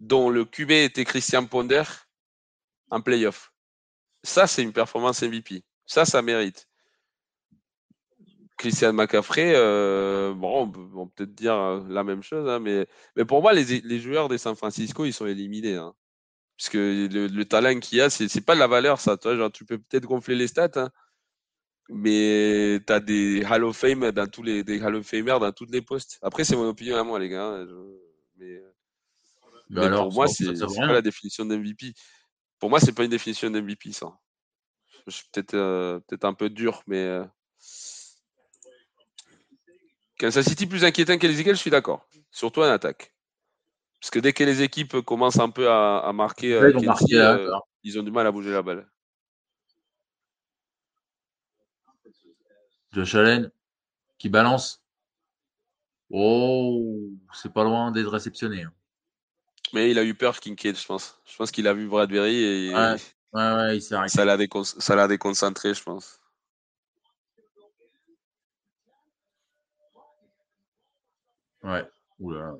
dont 0.00 0.30
le 0.30 0.44
QB 0.44 0.70
était 0.70 1.04
Christian 1.04 1.46
Ponder 1.46 1.84
en 2.90 3.00
playoff. 3.00 3.52
Ça, 4.22 4.46
c'est 4.46 4.62
une 4.62 4.72
performance 4.72 5.22
MVP. 5.22 5.64
Ça, 5.86 6.04
ça 6.04 6.22
mérite. 6.22 6.68
Christian 8.62 8.92
McCaffrey, 8.92 9.54
euh, 9.56 10.32
bon, 10.34 10.72
on 10.94 11.08
peut, 11.08 11.24
être 11.24 11.34
dire 11.34 11.56
euh, 11.56 11.84
la 11.88 12.04
même 12.04 12.22
chose, 12.22 12.48
hein, 12.48 12.60
mais, 12.60 12.86
mais 13.16 13.24
pour 13.24 13.42
moi, 13.42 13.52
les, 13.52 13.98
joueurs 13.98 14.28
de 14.28 14.36
San 14.36 14.54
Francisco, 14.54 15.04
ils 15.04 15.12
sont 15.12 15.26
éliminés. 15.26 15.74
Hein. 15.74 15.92
parce 16.56 16.68
que 16.68 17.08
le, 17.10 17.44
talent 17.44 17.80
qu'il 17.80 17.98
y 17.98 18.00
a, 18.00 18.08
c'est 18.08 18.40
pas 18.40 18.54
de 18.54 18.60
la 18.60 18.68
valeur, 18.68 19.00
ça. 19.00 19.16
Toi, 19.16 19.50
tu 19.50 19.64
peux 19.64 19.78
peut-être 19.78 20.06
gonfler 20.06 20.36
les 20.36 20.46
stats, 20.46 20.70
hein, 20.76 20.90
mais 21.88 22.78
tu 22.86 22.92
as 22.92 23.00
des 23.00 23.44
Hall 23.44 23.64
of 23.64 23.76
Fame 23.76 24.12
dans 24.12 24.28
tous 24.28 24.44
les 24.44 24.62
des 24.62 24.80
Hall 24.80 24.94
of 24.94 25.06
Famers 25.06 25.40
dans 25.40 25.50
toutes 25.50 25.72
les 25.72 25.82
postes. 25.82 26.20
Après, 26.22 26.44
c'est 26.44 26.54
mon 26.54 26.68
opinion 26.68 26.96
à 26.96 27.02
moi, 27.02 27.18
les 27.18 27.30
gars. 27.30 27.44
Hein, 27.44 27.66
mais, 28.36 28.60
alors, 29.76 30.04
pour 30.04 30.14
moi, 30.14 30.28
c'est 30.28 30.52
pas 30.52 30.86
la 30.86 31.02
définition 31.02 31.44
d'MVP. 31.44 31.94
Pour 32.60 32.70
moi, 32.70 32.78
c'est 32.78 32.92
pas 32.92 33.02
une 33.02 33.10
définition 33.10 33.50
d'MVP, 33.50 33.90
ça. 33.90 34.16
Je 35.08 35.10
suis 35.10 35.24
peut-être 35.32 35.54
euh, 35.54 35.98
peut-être 36.06 36.26
un 36.26 36.34
peu 36.34 36.48
dur, 36.48 36.84
mais. 36.86 37.24
Kansas 40.22 40.46
City 40.46 40.68
plus 40.68 40.84
inquiétant 40.84 41.18
que 41.18 41.26
les 41.26 41.40
Eagles, 41.40 41.56
je 41.56 41.60
suis 41.60 41.70
d'accord. 41.70 42.06
Surtout 42.30 42.60
en 42.60 42.70
attaque. 42.70 43.12
Parce 44.00 44.12
que 44.12 44.20
dès 44.20 44.32
que 44.32 44.44
les 44.44 44.62
équipes 44.62 45.00
commencent 45.00 45.40
un 45.40 45.50
peu 45.50 45.68
à, 45.68 46.12
marquer, 46.14 46.54
euh, 46.54 46.72
euh, 46.72 47.58
ils 47.82 47.98
ont 47.98 48.04
du 48.04 48.12
mal 48.12 48.24
à 48.28 48.30
bouger 48.30 48.52
la 48.52 48.62
balle. 48.62 48.88
Josh 52.92 53.16
Allen 53.16 53.50
qui 54.16 54.28
balance. 54.28 54.80
Oh, 56.08 57.10
c'est 57.34 57.52
pas 57.52 57.64
loin 57.64 57.90
d'être 57.90 58.10
réceptionné. 58.10 58.62
Hein. 58.62 58.72
Mais 59.72 59.90
il 59.90 59.98
a 59.98 60.04
eu 60.04 60.14
peur, 60.14 60.38
Kincaid, 60.38 60.78
je 60.78 60.86
pense. 60.86 61.20
Je 61.24 61.34
pense 61.36 61.50
qu'il 61.50 61.66
a 61.66 61.74
vu 61.74 61.88
Bradbury 61.88 62.36
et 62.36 62.72
ouais, 62.72 62.96
ouais, 63.32 63.76
il 63.76 63.82
s'est 63.82 63.96
arrêté. 63.96 64.12
Ça 64.12 64.94
l'a, 64.94 65.08
déconcentré, 65.08 65.74
je 65.74 65.82
pense. 65.82 66.20
Ouais. 71.62 71.88
Oula. 72.18 72.54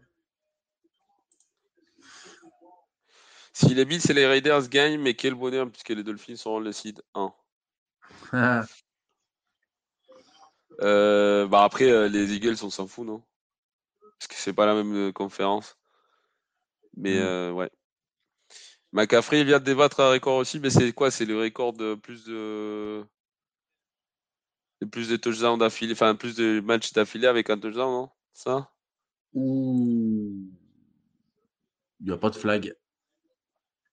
Si 3.53 3.75
les 3.75 3.85
Bills 3.85 4.03
et 4.09 4.15
les 4.15 4.27
Raiders 4.27 4.69
gagnent, 4.69 5.01
mais 5.01 5.15
quel 5.15 5.35
bonheur 5.35 5.71
puisque 5.71 5.91
les 5.91 6.03
Dolphins 6.03 6.37
seront 6.37 6.61
le 6.61 6.73
seed 6.73 7.03
1. 7.15 7.33
Euh, 10.81 11.47
bah 11.47 11.65
après, 11.65 11.91
euh, 11.91 12.09
les 12.09 12.33
Eagles, 12.35 12.57
on 12.63 12.71
s'en 12.71 12.87
fout, 12.89 13.07
non? 13.07 13.23
Parce 14.19 14.27
que 14.27 14.35
c'est 14.35 14.55
pas 14.55 14.67
la 14.67 14.75
même 14.75 14.95
euh, 14.95 15.13
conférence. 15.13 15.77
Mais 16.97 17.21
mm. 17.21 17.55
ouais. 17.55 17.71
McCaffrey 18.93 19.45
vient 19.45 19.59
de 19.59 19.65
débattre 19.65 20.01
un 20.01 20.11
record 20.11 20.37
aussi, 20.37 20.61
mais 20.61 20.71
c'est 20.71 20.93
quoi? 20.93 21.11
C'est 21.11 21.25
le 21.25 21.39
record 21.39 21.73
de 21.73 21.95
plus 21.95 22.25
de. 22.25 23.05
plus 24.91 25.09
de 25.09 25.17
touchdowns 25.17 25.59
d'affilée, 25.59 25.93
enfin 25.93 26.15
plus 26.15 26.37
de 26.37 26.61
matchs 26.61 26.93
d'affilée 26.93 27.27
avec 27.29 27.49
un 27.51 27.59
touchdown, 27.59 27.91
non? 27.91 28.11
Ça? 28.33 28.71
Ouh. 29.35 30.51
Il 32.01 32.07
n'y 32.07 32.13
a 32.13 32.19
pas 32.19 32.31
de 32.31 32.37
flag. 32.37 32.75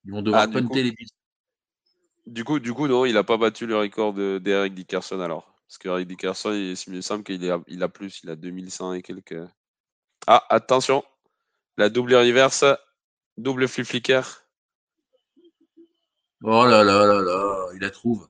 Ils 0.06 0.12
vont 0.12 0.22
devoir 0.22 0.44
ah, 0.44 0.48
punter 0.48 0.84
les 0.84 0.94
Du 2.26 2.44
coup, 2.44 2.60
du 2.60 2.74
coup, 2.74 2.88
non, 2.88 3.06
il 3.06 3.14
n'a 3.14 3.24
pas 3.24 3.38
battu 3.38 3.66
le 3.66 3.78
record 3.78 4.14
d'Eric 4.14 4.74
Dickerson 4.74 5.20
alors. 5.20 5.54
Parce 5.68 5.78
que 5.78 5.88
Eric 5.88 6.08
Dickerson, 6.08 6.52
il, 6.52 6.76
me 6.92 7.02
semble 7.02 7.24
qu'il 7.24 7.50
a, 7.52 7.62
il 7.68 7.84
a 7.84 7.90
plus, 7.90 8.22
il 8.24 8.30
a 8.32 8.36
2100 8.36 8.94
et 8.94 9.02
quelques. 9.04 9.38
Ah, 10.26 10.44
attention, 10.50 11.04
la 11.78 11.90
double 11.90 12.16
reverse, 12.16 12.66
double 13.38 13.68
flip 13.68 13.86
flicker. 13.86 14.24
Oh 16.42 16.66
là 16.66 16.84
là 16.84 17.06
là 17.06 17.22
là, 17.22 17.68
il 17.76 17.82
la 17.82 17.90
trouve. 17.92 18.30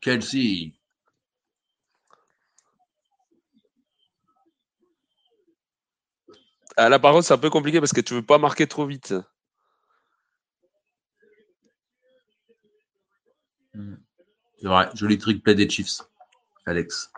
Kelsey. 0.00 0.74
Ah, 6.76 6.88
là, 6.88 6.98
par 6.98 7.12
contre, 7.12 7.26
c'est 7.26 7.34
un 7.34 7.38
peu 7.38 7.50
compliqué 7.50 7.80
parce 7.80 7.92
que 7.92 8.00
tu 8.00 8.14
veux 8.14 8.22
pas 8.22 8.38
marquer 8.38 8.66
trop 8.66 8.86
vite. 8.86 9.14
C'est 13.74 14.68
vrai, 14.68 14.88
joli 14.94 15.18
truc 15.18 15.42
play 15.42 15.54
des 15.54 15.68
Chiefs. 15.68 16.02
Alex. 16.66 17.10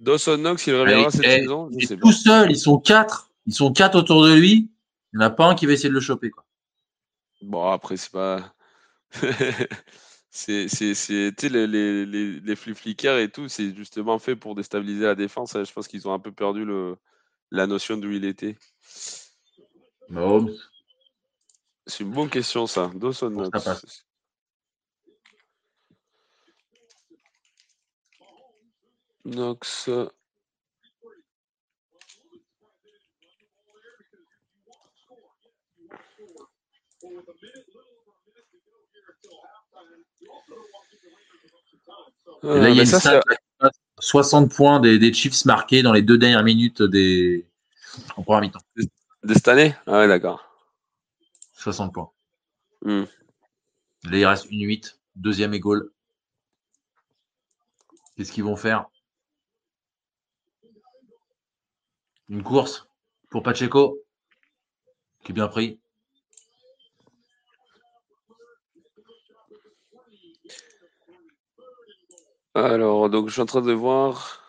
Dawson 0.00 0.38
Knox, 0.38 0.66
il 0.66 0.74
reviendra 0.74 1.10
cette 1.10 1.24
eh, 1.24 1.40
saison 1.40 1.70
Il 1.72 1.92
est 1.92 1.96
tout 1.96 2.12
seul, 2.12 2.50
ils 2.50 2.58
sont 2.58 2.78
quatre. 2.78 3.30
Ils 3.46 3.54
sont 3.54 3.72
quatre 3.72 3.96
autour 3.96 4.24
de 4.24 4.34
lui. 4.34 4.70
Il 5.12 5.18
n'y 5.18 5.24
en 5.24 5.28
a 5.28 5.30
pas 5.30 5.46
un 5.46 5.54
qui 5.54 5.66
va 5.66 5.72
essayer 5.72 5.90
de 5.90 5.94
le 5.94 6.00
choper. 6.00 6.30
Quoi. 6.30 6.44
Bon, 7.42 7.70
après, 7.70 7.96
c'est 7.96 8.10
pas. 8.10 8.54
c'est 10.34 10.66
les, 11.42 11.66
les, 11.66 12.06
les, 12.06 12.40
les 12.40 12.56
flickers 12.56 13.18
et 13.18 13.30
tout, 13.30 13.48
c'est 13.48 13.74
justement 13.76 14.18
fait 14.18 14.34
pour 14.34 14.54
déstabiliser 14.54 15.04
la 15.04 15.14
défense. 15.14 15.52
Je 15.52 15.70
pense 15.72 15.86
qu'ils 15.86 16.08
ont 16.08 16.14
un 16.14 16.18
peu 16.18 16.32
perdu 16.32 16.64
le, 16.64 16.96
la 17.50 17.66
notion 17.66 17.98
d'où 17.98 18.10
il 18.10 18.24
était. 18.24 18.56
C'est 21.86 22.04
une 22.04 22.12
bonne 22.12 22.30
question, 22.30 22.66
ça. 22.66 22.90
Dawson 22.94 23.50
Knox. 29.24 29.86
Là, 42.42 42.70
il 42.70 42.76
y 42.76 42.80
a 42.80 42.82
une 42.82 42.86
stat 42.86 43.20
60 44.00 44.52
points 44.52 44.80
des, 44.80 45.12
Chiefs 45.12 45.44
marqués 45.44 45.82
dans 45.82 45.92
les 45.92 46.02
deux 46.02 46.18
dernières 46.18 46.42
minutes 46.42 46.82
des 46.82 47.46
en 48.16 48.22
première 48.22 48.40
mi-temps. 48.40 48.60
De 48.76 49.34
cette 49.34 49.48
année? 49.48 49.76
Ah 49.86 50.00
ouais, 50.00 50.08
d'accord. 50.08 50.44
60 51.54 51.94
points. 51.94 52.10
Hmm. 52.84 53.04
Là, 54.04 54.18
il 54.18 54.26
reste 54.26 54.50
une 54.50 54.62
8, 54.62 54.98
deuxième 55.14 55.54
et. 55.54 55.92
Qu'est-ce 58.16 58.32
qu'ils 58.32 58.44
vont 58.44 58.56
faire? 58.56 58.86
Une 62.28 62.42
course 62.42 62.88
pour 63.30 63.42
Pacheco, 63.42 64.02
qui 65.22 65.32
est 65.32 65.34
bien 65.34 65.48
pris. 65.48 65.80
Alors, 72.54 73.08
donc 73.08 73.28
je 73.28 73.32
suis 73.32 73.40
en 73.40 73.46
train 73.46 73.62
de 73.62 73.72
voir. 73.72 74.42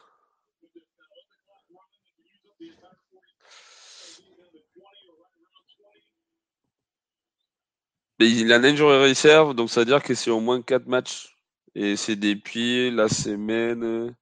il 8.19 8.53
a 8.53 8.57
un 8.57 8.63
injury 8.63 9.09
reserve, 9.09 9.53
donc 9.53 9.69
ça 9.69 9.81
veut 9.81 9.85
dire 9.85 10.01
que 10.01 10.13
c'est 10.15 10.31
au 10.31 10.39
moins 10.39 10.61
4 10.61 10.87
matchs. 10.87 11.37
Et 11.75 11.95
c'est 11.95 12.15
depuis 12.15 12.91
la 12.91 13.09
semaine. 13.09 14.15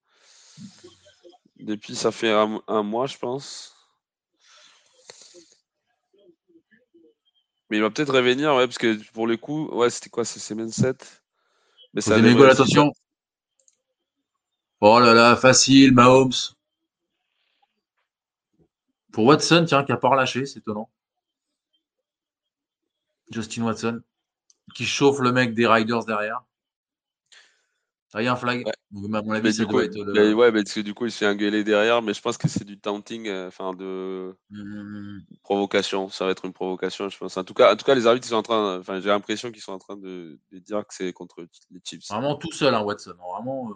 Depuis, 1.59 1.95
ça 1.95 2.11
fait 2.11 2.31
un, 2.31 2.83
mois, 2.83 3.07
je 3.07 3.17
pense. 3.17 3.75
Mais 7.69 7.77
il 7.77 7.81
va 7.81 7.89
peut-être 7.89 8.13
revenir, 8.13 8.55
ouais, 8.55 8.65
parce 8.65 8.77
que 8.77 8.97
pour 9.11 9.27
le 9.27 9.37
coup, 9.37 9.67
ouais, 9.67 9.89
c'était 9.89 10.09
quoi, 10.09 10.25
c'est 10.25 10.39
semaine 10.39 10.71
7 10.71 11.21
Mais 11.93 12.01
ça 12.01 12.15
attention. 12.15 12.91
Oh 14.81 14.99
là 14.99 15.13
là, 15.13 15.35
facile, 15.35 15.93
Mahomes. 15.93 16.31
Pour 19.11 19.25
Watson, 19.25 19.65
tiens, 19.67 19.83
qui 19.83 19.91
a 19.91 19.97
pas 19.97 20.09
relâché, 20.09 20.47
c'est 20.47 20.59
étonnant. 20.59 20.89
Justin 23.29 23.63
Watson, 23.63 24.01
qui 24.73 24.85
chauffe 24.85 25.19
le 25.19 25.31
mec 25.31 25.53
des 25.53 25.67
Riders 25.67 26.05
derrière. 26.05 26.41
Ah, 28.13 28.21
il 28.21 28.25
y 28.25 28.27
a 28.27 28.33
un 28.33 28.35
flag. 28.35 28.65
Ouais. 28.65 28.71
À 29.17 29.21
mon 29.21 29.31
avis, 29.31 29.53
ça 29.53 29.63
doit 29.63 29.85
être 29.85 29.95
le... 29.95 30.33
Ouais, 30.33 30.51
parce 30.51 30.73
que 30.73 30.81
du 30.81 30.93
coup, 30.93 31.05
il 31.05 31.11
se 31.11 31.19
fait 31.19 31.27
engueuler 31.27 31.63
derrière, 31.63 32.01
mais 32.01 32.13
je 32.13 32.21
pense 32.21 32.37
que 32.37 32.49
c'est 32.49 32.65
du 32.65 32.77
taunting, 32.77 33.27
euh, 33.27 33.47
enfin 33.47 33.73
de 33.73 34.35
mmh. 34.49 35.19
provocation. 35.43 36.09
Ça 36.09 36.25
va 36.25 36.31
être 36.31 36.43
une 36.43 36.51
provocation, 36.51 37.07
je 37.07 37.17
pense. 37.17 37.37
En 37.37 37.45
tout 37.45 37.53
cas, 37.53 37.71
en 37.71 37.77
tout 37.77 37.85
cas 37.85 37.95
les 37.95 38.07
arbitres 38.07 38.27
sont 38.27 38.35
en 38.35 38.43
train, 38.43 38.79
enfin, 38.79 38.99
j'ai 38.99 39.07
l'impression 39.07 39.49
qu'ils 39.51 39.61
sont 39.61 39.71
en 39.71 39.79
train 39.79 39.95
de, 39.95 40.37
dire 40.51 40.85
que 40.85 40.93
c'est 40.93 41.13
contre 41.13 41.41
les 41.41 41.79
Chiefs. 41.85 42.09
Vraiment 42.09 42.35
tout 42.35 42.51
seul, 42.51 42.73
hein, 42.73 42.81
Watson. 42.81 43.13
Vraiment 43.31 43.69
euh, 43.69 43.75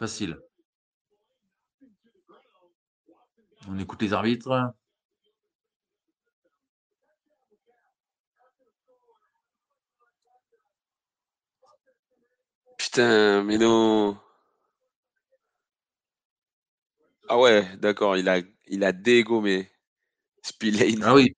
facile. 0.00 0.40
On 3.68 3.78
écoute 3.78 4.02
les 4.02 4.12
arbitres. 4.12 4.72
Putain, 12.76 13.44
mais 13.44 13.58
non. 13.58 14.18
Ah 17.28 17.38
ouais, 17.38 17.64
d'accord, 17.78 18.16
il 18.16 18.28
a, 18.28 18.40
il 18.66 18.84
a 18.84 18.92
dégommé 18.92 19.70
Spillane. 20.42 21.02
Ah 21.04 21.14
oui. 21.14 21.34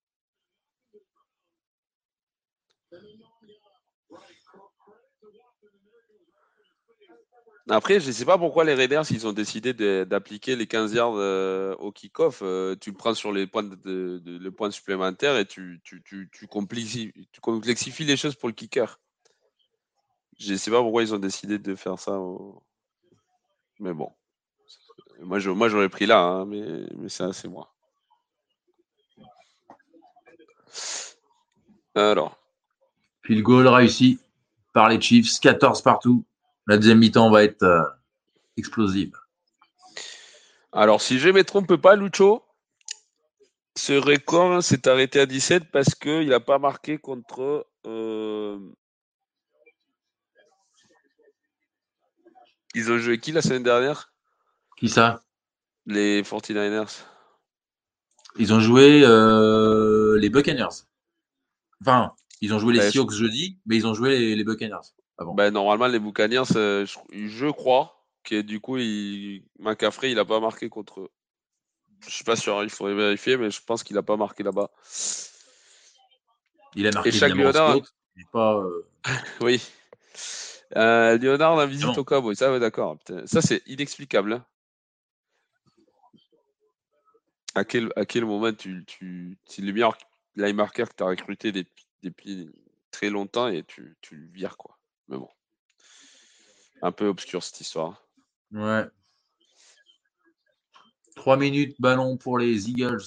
Après, 7.73 8.01
je 8.01 8.09
ne 8.09 8.13
sais 8.13 8.27
pas 8.27 8.37
pourquoi 8.37 8.65
les 8.65 8.75
Raiders, 8.75 9.11
ils 9.11 9.27
ont 9.27 9.33
décidé 9.33 9.73
d'appliquer 10.05 10.57
les 10.57 10.67
15 10.67 10.93
yards 10.93 11.15
euh, 11.17 11.75
au 11.77 11.91
kick-off. 11.91 12.41
Euh, 12.43 12.77
tu 12.79 12.91
le 12.91 12.97
prends 12.99 13.15
sur 13.15 13.33
les 13.33 13.47
points, 13.47 13.63
de, 13.63 14.21
le 14.27 14.51
point 14.51 14.71
supplémentaire 14.71 15.39
et 15.39 15.47
tu, 15.47 15.81
tu, 15.83 16.03
tu, 16.31 16.47
complexifies 16.47 18.05
les 18.05 18.17
choses 18.19 18.35
pour 18.35 18.51
le 18.51 18.55
kicker. 18.55 19.01
Je 20.39 20.53
ne 20.53 20.59
sais 20.59 20.71
pas 20.71 20.83
pourquoi 20.83 21.03
ils 21.03 21.15
ont 21.15 21.19
décidé 21.19 21.59
de 21.59 21.75
faire 21.75 21.99
ça. 21.99 22.21
Mais 23.81 23.95
bon. 23.95 24.13
Moi, 25.21 25.39
moi 25.39 25.71
j'aurais 25.71 25.89
pris 25.89 26.05
là, 26.05 26.21
hein, 26.21 26.45
mais, 26.45 26.63
mais 26.99 27.09
c'est 27.09 27.49
moi. 27.49 27.73
Alors. 31.95 32.39
Puis 33.23 33.35
le 33.35 33.43
goal 33.43 33.67
réussi 33.67 34.19
par 34.75 34.91
les 34.91 35.01
Chiefs, 35.01 35.41
14 35.41 35.81
partout. 35.81 36.23
La 36.67 36.77
deuxième 36.77 36.99
mi-temps 36.99 37.31
va 37.31 37.45
être 37.45 37.63
euh, 37.63 37.83
explosive. 38.57 39.13
Alors, 40.73 41.03
si 41.03 41.19
je 41.19 41.29
ne 41.29 41.35
me 41.35 41.45
trompe 41.45 41.77
pas, 41.77 41.97
Lucho, 41.97 42.45
ce 43.77 43.93
record 43.93 44.63
s'est 44.63 44.89
arrêté 44.89 45.21
à 45.21 45.27
17 45.27 45.71
parce 45.71 45.95
qu'il 45.95 46.29
n'a 46.29 46.41
pas 46.41 46.59
marqué 46.59 46.99
contre 46.99 47.67
euh, 47.87 48.59
Ils 52.75 52.91
ont 52.91 52.99
joué 52.99 53.19
qui 53.19 53.33
la 53.33 53.43
semaine 53.43 53.63
dernière? 53.63 54.13
Qui 54.79 54.89
ça? 54.89 55.23
Les 55.87 56.23
49ers. 56.23 57.05
Ils 58.39 58.55
ont 58.55 58.61
joué 58.61 59.03
euh, 59.05 60.19
les 60.19 60.31
Buccaneers. 60.31 60.87
Enfin, 61.83 62.15
ils 62.41 62.55
ont 62.55 62.59
joué 62.59 62.73
les 62.73 62.91
Seahawks 62.91 63.13
jeudi, 63.13 63.59
mais 63.67 63.77
ils 63.77 63.87
ont 63.87 63.93
joué 63.93 64.35
les, 64.35 64.45
Buccaneers 64.45 64.95
Ben, 65.35 65.51
normalement, 65.53 65.87
les 65.87 65.99
Buccaneers, 65.99 66.57
euh, 66.57 66.87
je, 67.11 67.51
crois 67.51 68.05
que 68.25 68.41
du 68.41 68.61
coup, 68.61 68.79
il... 68.79 69.45
McCaffrey, 69.59 70.11
il 70.11 70.17
n'a 70.17 70.25
pas 70.25 70.41
marqué 70.41 70.69
contre 70.69 71.01
eux. 71.01 71.11
Je 72.07 72.11
suis 72.11 72.25
pas 72.25 72.37
sûr, 72.37 72.63
il 72.63 72.71
faudrait 72.71 72.95
vérifier, 72.95 73.37
mais 73.37 73.51
je 73.51 73.61
pense 73.63 73.83
qu'il 73.85 73.95
n'a 73.97 74.03
pas 74.03 74.17
marqué 74.17 74.43
là-bas. 74.43 74.71
Il 76.75 76.87
a 76.87 76.91
marqué 76.91 77.11
Et 77.11 77.13
chaque 77.13 77.35
pas, 78.33 78.57
euh, 78.57 78.87
oui. 79.41 79.63
Euh, 80.77 81.19
Léonard 81.19 81.57
la 81.57 81.67
visite 81.67 81.97
au 81.97 82.05
Cowboy, 82.05 82.37
ça, 82.37 82.51
ouais, 82.51 82.61
d'accord. 82.61 82.99
Ça, 83.27 83.41
c'est 83.41 83.63
inexplicable. 83.67 84.35
Hein. 84.35 84.45
À 87.55 87.65
quel, 87.65 87.93
à 87.97 88.07
quel 88.07 88.25
moment 88.25 88.53
tu, 88.53 88.85
tu 88.87 89.39
c'est 89.45 89.61
le 89.63 89.73
meilleur 89.73 89.97
linebacker 90.37 90.89
que 90.89 90.95
tu 90.97 91.03
as 91.03 91.07
recruté 91.07 91.53
depuis, 92.03 92.51
très 92.91 93.11
longtemps 93.11 93.49
et 93.49 93.63
tu, 93.63 93.97
tu 94.01 94.17
le 94.17 94.29
vires, 94.33 94.57
quoi. 94.57 94.79
Mais 95.09 95.17
bon. 95.17 95.29
Un 96.83 96.93
peu 96.93 97.07
obscur 97.07 97.43
cette 97.43 97.61
histoire. 97.61 98.03
Ouais. 98.53 98.85
Trois 101.17 101.37
minutes, 101.37 101.77
ballon 101.79 102.17
pour 102.17 102.39
les 102.39 102.69
Eagles. 102.69 103.03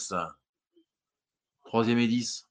Troisième 1.66 2.00
et 2.00 2.08
10. 2.08 2.48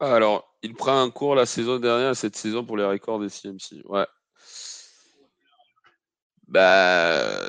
Alors, 0.00 0.52
il 0.62 0.74
prend 0.74 1.00
un 1.00 1.10
cours 1.10 1.36
la 1.36 1.46
saison 1.46 1.78
dernière, 1.78 2.16
cette 2.16 2.36
saison 2.36 2.64
pour 2.64 2.76
les 2.76 2.84
records 2.84 3.20
des 3.20 3.28
CMC. 3.28 3.82
Ouais. 3.84 4.06
Bah, 6.48 7.40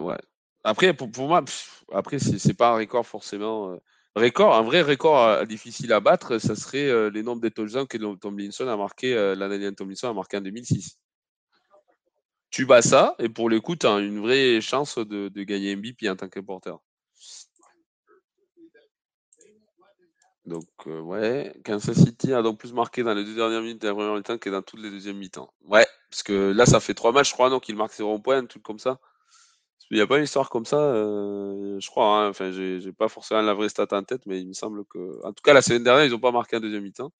ouais. 0.00 0.18
Après, 0.64 0.94
pour, 0.94 1.28
moi, 1.28 1.44
après, 1.92 2.18
c'est 2.18 2.54
pas 2.54 2.70
un 2.70 2.76
record 2.76 3.06
forcément. 3.06 3.72
Euh, 3.72 3.76
record, 4.16 4.54
un 4.54 4.62
vrai 4.62 4.82
record 4.82 5.22
euh, 5.22 5.44
difficile 5.44 5.92
à 5.92 6.00
battre, 6.00 6.38
ça 6.38 6.56
serait 6.56 6.88
euh, 6.88 7.10
les 7.10 7.22
nombres 7.22 7.42
de 7.42 7.48
touchdowns 7.48 7.86
que 7.86 7.98
Tomlinson 8.16 8.68
a 8.68 8.76
marqué, 8.76 9.14
l'année 9.36 9.74
Tomlinson 9.74 10.08
a 10.08 10.14
marqué 10.14 10.36
en 10.36 10.40
2006. 10.40 10.98
Tu 12.50 12.64
bats 12.64 12.82
ça, 12.82 13.14
et 13.18 13.28
pour 13.28 13.50
le 13.50 13.60
coup, 13.60 13.76
tu 13.76 13.86
as 13.86 13.98
une 13.98 14.20
vraie 14.20 14.60
chance 14.60 14.98
de, 14.98 15.28
gagner 15.42 15.76
MVP 15.76 16.08
en 16.08 16.16
tant 16.16 16.28
que 16.28 16.40
porteur. 16.40 16.80
Donc, 20.46 20.64
euh, 20.86 21.00
ouais, 21.00 21.54
Kansas 21.62 21.94
City 21.94 22.32
a 22.32 22.40
donc 22.40 22.58
plus 22.58 22.72
marqué 22.72 23.02
dans 23.02 23.12
les 23.12 23.22
deux 23.22 23.34
dernières 23.34 23.60
minutes 23.60 23.82
de 23.82 23.88
la 23.88 23.94
première 23.94 24.14
mi-temps 24.14 24.38
que 24.38 24.48
dans 24.48 24.62
toutes 24.62 24.80
les 24.80 24.90
deuxièmes 24.90 25.18
mi-temps. 25.18 25.52
Ouais, 25.66 25.86
parce 26.10 26.22
que 26.22 26.52
là, 26.52 26.64
ça 26.64 26.80
fait 26.80 26.94
trois 26.94 27.12
matchs, 27.12 27.28
je 27.28 27.34
crois, 27.34 27.50
donc 27.50 27.68
il 27.68 27.76
marque 27.76 27.92
0 27.92 28.18
points, 28.18 28.46
truc 28.46 28.62
comme 28.62 28.78
ça. 28.78 28.98
Il 29.90 29.96
n'y 29.96 30.02
a 30.02 30.06
pas 30.06 30.18
une 30.18 30.24
histoire 30.24 30.50
comme 30.50 30.66
ça, 30.66 30.78
euh, 30.78 31.80
je 31.80 31.88
crois. 31.88 32.24
Hein. 32.24 32.28
Enfin, 32.28 32.50
j'ai 32.52 32.92
pas 32.92 33.08
forcément 33.08 33.40
la 33.42 33.54
vraie 33.54 33.68
stat 33.68 33.86
en 33.92 34.02
tête, 34.02 34.26
mais 34.26 34.40
il 34.40 34.48
me 34.48 34.52
semble 34.52 34.84
que. 34.84 35.24
En 35.24 35.32
tout 35.32 35.42
cas, 35.42 35.54
la 35.54 35.62
semaine 35.62 35.84
dernière, 35.84 36.04
ils 36.04 36.10
n'ont 36.10 36.18
pas 36.20 36.32
marqué 36.32 36.56
un 36.56 36.60
deuxième 36.60 36.82
mi-temps. 36.82 37.12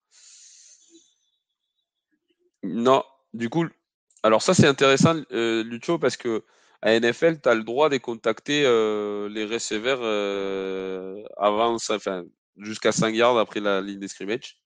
Non, 2.63 3.05
du 3.33 3.49
coup, 3.49 3.67
alors 4.23 4.43
ça, 4.43 4.55
c'est 4.55 4.67
intéressant, 4.67 5.23
euh, 5.33 5.63
Lucho, 5.65 5.99
parce 5.99 6.17
que 6.17 6.45
à 6.83 6.93
NFL, 6.99 7.41
tu 7.41 7.49
as 7.49 7.55
le 7.55 7.65
droit 7.65 7.89
de 7.89 7.99
contacter 7.99 8.63
les 8.63 9.45
receveurs 9.47 10.03
avant, 11.37 11.75
enfin, 11.75 12.25
jusqu'à 12.57 12.93
5 12.93 13.15
yards 13.15 13.39
après 13.39 13.61
la 13.61 13.81
ligne 13.81 13.99
des 14.01 14.09
scrimmage. 14.09 14.61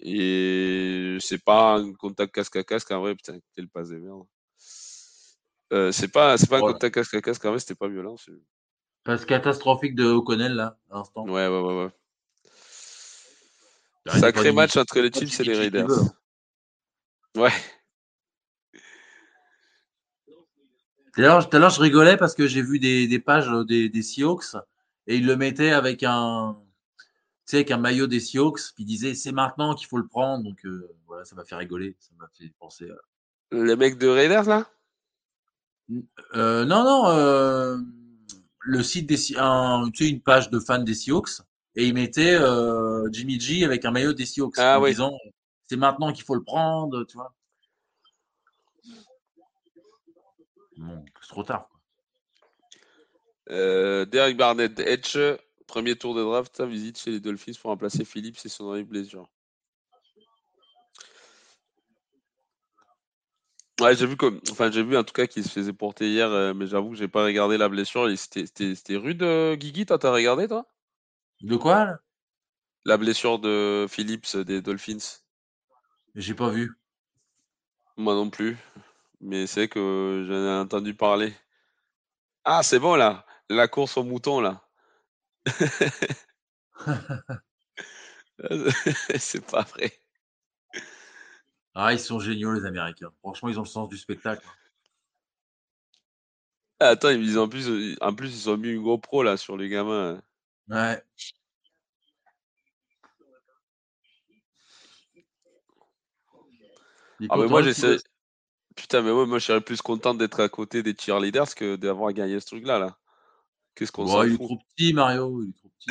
Et 0.00 1.18
c'est 1.20 1.42
pas 1.42 1.74
un 1.76 1.92
contact 1.94 2.34
casque 2.34 2.56
à 2.56 2.64
casque, 2.64 2.90
en 2.92 3.00
vrai, 3.00 3.14
putain, 3.14 3.38
quel 3.54 3.68
passe 3.68 3.88
de 3.90 3.98
merde. 3.98 4.26
Euh, 5.72 5.92
c'est 5.92 6.08
pas, 6.08 6.38
c'est 6.38 6.48
pas 6.48 6.60
ouais. 6.60 6.72
un 6.72 6.90
casque 6.90 7.14
à 7.14 7.20
casque, 7.20 7.42
quand 7.42 7.50
même, 7.50 7.58
c'était 7.58 7.74
pas 7.74 7.88
violent. 7.88 8.16
Passe 9.04 9.24
catastrophique 9.24 9.94
de 9.94 10.06
O'Connell, 10.06 10.54
là, 10.54 10.78
à 10.90 10.96
l'instant. 10.96 11.24
Ouais, 11.24 11.46
ouais, 11.46 11.60
ouais. 11.60 11.84
ouais. 11.84 11.90
Bah, 14.06 14.18
Sacré 14.18 14.52
match 14.52 14.76
entre 14.76 15.00
les 15.00 15.12
Chiefs 15.12 15.40
et 15.40 15.44
les 15.44 15.56
Raiders. 15.56 15.88
Ouais. 17.36 17.52
Tout 21.14 21.22
à 21.22 21.58
l'heure, 21.58 21.70
je 21.70 21.80
rigolais 21.80 22.16
parce 22.16 22.34
que 22.34 22.46
j'ai 22.46 22.62
vu 22.62 22.78
des, 22.78 23.06
des 23.06 23.18
pages 23.18 23.48
euh, 23.48 23.64
des, 23.64 23.88
des, 23.88 24.02
Seahawks 24.02 24.54
et 25.06 25.16
ils 25.16 25.26
le 25.26 25.36
mettaient 25.36 25.72
avec 25.72 26.04
un, 26.04 26.56
avec 27.52 27.70
un 27.70 27.76
maillot 27.76 28.06
des 28.06 28.20
Seahawks. 28.20 28.72
Puis 28.74 28.84
ils 28.84 28.86
disaient 28.86 29.14
c'est 29.14 29.32
maintenant 29.32 29.74
qu'il 29.74 29.88
faut 29.88 29.98
le 29.98 30.06
prendre. 30.06 30.44
Donc 30.44 30.64
euh, 30.64 30.88
voilà, 31.06 31.24
ça 31.24 31.34
m'a 31.34 31.44
fait 31.44 31.56
rigoler. 31.56 31.96
Ça 31.98 32.10
m'a 32.18 32.28
fait 32.28 32.52
penser. 32.58 32.88
Les 33.50 33.76
mecs 33.76 33.98
de 33.98 34.06
Raiders, 34.06 34.44
là? 34.44 34.70
Non, 35.88 36.66
non 36.66 37.84
le 38.68 38.82
site 38.82 39.06
des 39.06 39.36
un, 39.36 39.90
tu 39.92 40.04
sais, 40.04 40.10
une 40.10 40.20
page 40.20 40.50
de 40.50 40.60
fans 40.60 40.78
des 40.78 40.94
Seahawks 40.94 41.40
et 41.74 41.86
ils 41.86 41.94
mettaient 41.94 42.34
euh, 42.34 43.08
Jimmy 43.10 43.40
G 43.40 43.64
avec 43.64 43.84
un 43.84 43.90
maillot 43.90 44.12
des 44.12 44.26
Seahawks 44.26 44.58
ah, 44.58 44.78
en 44.78 44.86
disant 44.86 45.16
c'est 45.66 45.76
maintenant 45.76 46.12
qu'il 46.12 46.24
faut 46.24 46.34
le 46.34 46.42
prendre, 46.42 47.04
tu 47.04 47.16
vois. 47.16 47.34
Bon, 50.76 51.04
c'est 51.20 51.28
trop 51.28 51.42
tard. 51.42 51.68
Quoi. 51.68 51.80
Euh, 53.50 54.04
Derek 54.04 54.36
Barnett, 54.36 54.78
Edge, 54.80 55.18
premier 55.66 55.96
tour 55.96 56.14
de 56.14 56.22
draft, 56.22 56.62
visite 56.62 56.98
chez 56.98 57.10
les 57.10 57.20
Dolphins 57.20 57.52
pour 57.60 57.70
remplacer 57.70 58.04
Philippe, 58.04 58.36
c'est 58.38 58.48
son 58.48 58.70
arrivée 58.70 58.84
blessure. 58.84 59.28
Ouais, 63.80 63.94
j'ai 63.94 64.06
vu 64.06 64.16
comme, 64.16 64.40
enfin 64.50 64.72
j'ai 64.72 64.82
vu 64.82 64.96
en 64.96 65.04
tout 65.04 65.12
cas 65.12 65.28
qu'il 65.28 65.44
se 65.44 65.50
faisait 65.50 65.72
porter 65.72 66.08
hier, 66.08 66.28
euh, 66.32 66.52
mais 66.52 66.66
j'avoue 66.66 66.90
que 66.90 66.96
j'ai 66.96 67.06
pas 67.06 67.24
regardé 67.24 67.56
la 67.56 67.68
blessure. 67.68 68.08
C'était 68.16 68.96
rude, 68.96 69.22
euh, 69.22 69.54
Guigui, 69.54 69.86
toi 69.86 69.98
t'as 69.98 70.10
regardé 70.10 70.48
toi? 70.48 70.66
De 71.42 71.56
quoi? 71.56 71.98
La 72.84 72.96
blessure 72.96 73.38
de 73.38 73.86
Phillips 73.88 74.36
des 74.36 74.60
Dolphins. 74.60 75.20
J'ai 76.16 76.34
pas 76.34 76.48
vu. 76.48 76.72
Moi 77.96 78.14
non 78.14 78.30
plus, 78.30 78.56
mais 79.20 79.46
c'est 79.46 79.68
que 79.68 80.24
j'en 80.26 80.34
ai 80.34 80.60
entendu 80.60 80.94
parler. 80.94 81.32
Ah 82.44 82.62
c'est 82.64 82.80
bon 82.80 82.96
là, 82.96 83.24
la 83.48 83.68
course 83.68 83.96
au 83.96 84.02
mouton 84.02 84.40
là. 84.40 84.60
c'est 89.18 89.44
pas 89.46 89.62
vrai. 89.62 89.92
Ah, 91.74 91.92
ils 91.92 92.00
sont 92.00 92.18
géniaux, 92.18 92.52
les 92.52 92.64
Américains. 92.64 93.10
Franchement, 93.20 93.48
ils 93.48 93.58
ont 93.58 93.62
le 93.62 93.68
sens 93.68 93.88
du 93.88 93.96
spectacle. 93.96 94.44
Ah, 96.80 96.88
attends, 96.90 97.10
ils 97.10 97.38
en 97.38 97.48
plus, 97.48 97.68
euh, 97.68 97.96
en 98.00 98.14
plus, 98.14 98.28
ils 98.28 98.50
ont 98.50 98.56
mis 98.56 98.68
une 98.70 98.82
GoPro 98.82 99.22
là 99.22 99.36
sur 99.36 99.56
les 99.56 99.68
gamins. 99.68 100.20
Ouais. 100.68 101.02
Ah, 107.30 107.36
mais 107.36 107.46
moi, 107.46 107.62
j'essaie. 107.62 107.96
Putain, 108.76 109.02
mais 109.02 109.12
moi, 109.12 109.38
je 109.38 109.44
serais 109.44 109.60
plus 109.60 109.82
content 109.82 110.14
d'être 110.14 110.40
à 110.40 110.48
côté 110.48 110.84
des 110.84 110.94
cheerleaders 110.96 111.54
que 111.56 111.74
d'avoir 111.74 112.12
gagné 112.12 112.38
ce 112.38 112.46
truc-là. 112.46 112.78
Là. 112.78 112.96
Qu'est-ce 113.74 113.90
qu'on 113.90 114.06
s'en 114.06 114.22
Il 114.22 114.34
est 114.34 114.36
trop 114.36 114.58
petit, 114.76 114.92
Mario. 114.92 115.42
Il 115.42 115.50
est 115.50 115.56
trop 115.56 115.70
petit. 115.78 115.88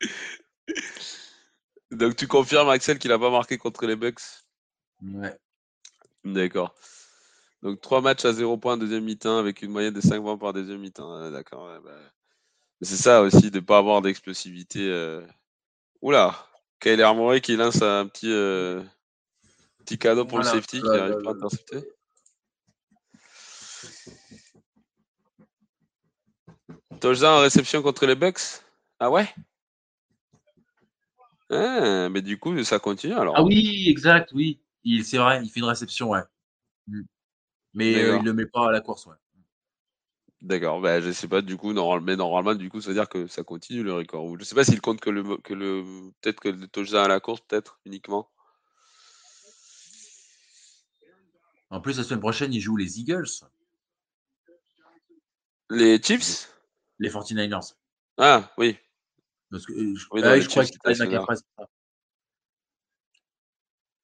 Donc 1.90 2.16
tu 2.16 2.26
confirmes, 2.26 2.68
Axel, 2.68 2.98
qu'il 2.98 3.10
n'a 3.10 3.18
pas 3.18 3.30
marqué 3.30 3.58
contre 3.58 3.86
les 3.86 3.96
Bucks? 3.96 4.22
Ouais. 5.02 5.36
D'accord. 6.24 6.74
Donc 7.62 7.80
trois 7.80 8.00
matchs 8.00 8.24
à 8.24 8.32
0 8.32 8.56
points 8.56 8.76
deuxième 8.76 9.04
mi-temps 9.04 9.38
avec 9.38 9.62
une 9.62 9.70
moyenne 9.70 9.94
de 9.94 10.00
5 10.00 10.20
points 10.20 10.38
par 10.38 10.52
deuxième 10.52 10.80
mi-temps. 10.80 11.30
D'accord. 11.30 11.68
Bah. 11.82 11.90
C'est 12.82 12.96
ça 12.96 13.20
aussi 13.20 13.50
de 13.50 13.60
ne 13.60 13.64
pas 13.64 13.78
avoir 13.78 14.00
d'explosivité. 14.00 14.88
Euh... 14.88 15.26
Oula, 16.00 16.46
Kyler 16.80 17.12
Murray 17.14 17.40
qui 17.40 17.56
lance 17.56 17.82
un 17.82 18.06
petit, 18.06 18.30
euh, 18.30 18.82
petit 19.78 19.98
cadeau 19.98 20.24
pour 20.24 20.38
le 20.38 20.44
safety 20.44 20.80
qui 20.80 20.86
n'arrive 20.86 21.22
pas 21.22 21.30
à 21.30 21.34
intercepter. 21.34 21.84
Touchdown 27.00 27.38
en 27.38 27.40
réception 27.40 27.82
contre 27.82 28.06
les 28.06 28.14
Bucks? 28.14 28.62
Ah 28.98 29.10
ouais? 29.10 29.28
Ah, 31.50 32.08
mais 32.10 32.22
du 32.22 32.38
coup, 32.38 32.62
ça 32.64 32.78
continue 32.78 33.14
alors. 33.14 33.34
Ah 33.36 33.42
oui, 33.42 33.84
exact, 33.88 34.30
oui. 34.32 34.60
C'est 35.04 35.18
vrai, 35.18 35.40
il 35.42 35.50
fait 35.50 35.60
une 35.60 35.66
réception, 35.66 36.10
ouais. 36.10 36.22
Mmh. 36.86 37.02
Mais 37.74 37.94
euh, 37.96 38.16
il 38.16 38.22
ne 38.22 38.26
le 38.26 38.32
met 38.32 38.46
pas 38.46 38.68
à 38.68 38.72
la 38.72 38.80
course, 38.80 39.06
ouais. 39.06 39.16
D'accord, 40.40 40.80
ben, 40.80 41.02
je 41.02 41.12
sais 41.12 41.28
pas 41.28 41.42
du 41.42 41.58
coup, 41.58 41.74
mais 42.00 42.16
normalement, 42.16 42.54
du 42.54 42.70
coup, 42.70 42.80
ça 42.80 42.88
veut 42.88 42.94
dire 42.94 43.08
que 43.10 43.26
ça 43.26 43.42
continue 43.42 43.82
le 43.82 43.92
record. 43.92 44.38
Je 44.38 44.44
sais 44.44 44.54
pas 44.54 44.64
s'il 44.64 44.80
compte 44.80 45.00
que 45.00 45.10
le, 45.10 45.36
que 45.36 45.52
le 45.52 45.84
peut-être 46.20 46.40
que 46.40 46.48
le 46.48 46.66
touchdown 46.66 47.04
à 47.04 47.08
la 47.08 47.20
course, 47.20 47.42
peut-être 47.42 47.78
uniquement. 47.84 48.30
En 51.68 51.80
plus, 51.80 51.98
la 51.98 52.04
semaine 52.04 52.20
prochaine, 52.20 52.54
il 52.54 52.60
joue 52.60 52.76
les 52.76 53.00
Eagles. 53.00 53.28
Les 55.68 56.02
Chiefs? 56.02 56.48
Les 56.98 57.10
49ers. 57.10 57.74
Ah, 58.16 58.50
oui. 58.56 58.78
Parce 59.50 59.66
que, 59.66 59.72
euh, 59.72 59.94
je, 59.96 60.06
oui, 60.12 60.20
ah, 60.24 60.38
je 60.38 60.48
crois 60.48 60.64
qu'il 60.64 60.78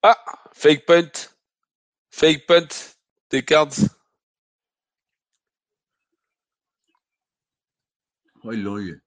Ah, 0.03 0.17
fake 0.53 0.87
punt. 0.87 1.11
Fake 2.11 2.47
punt 2.47 2.69
des 3.31 3.45
cards. 3.45 3.75
Oh, 8.43 8.53
ils 8.53 8.63
l'ont 8.63 8.79
eu. 8.79 9.03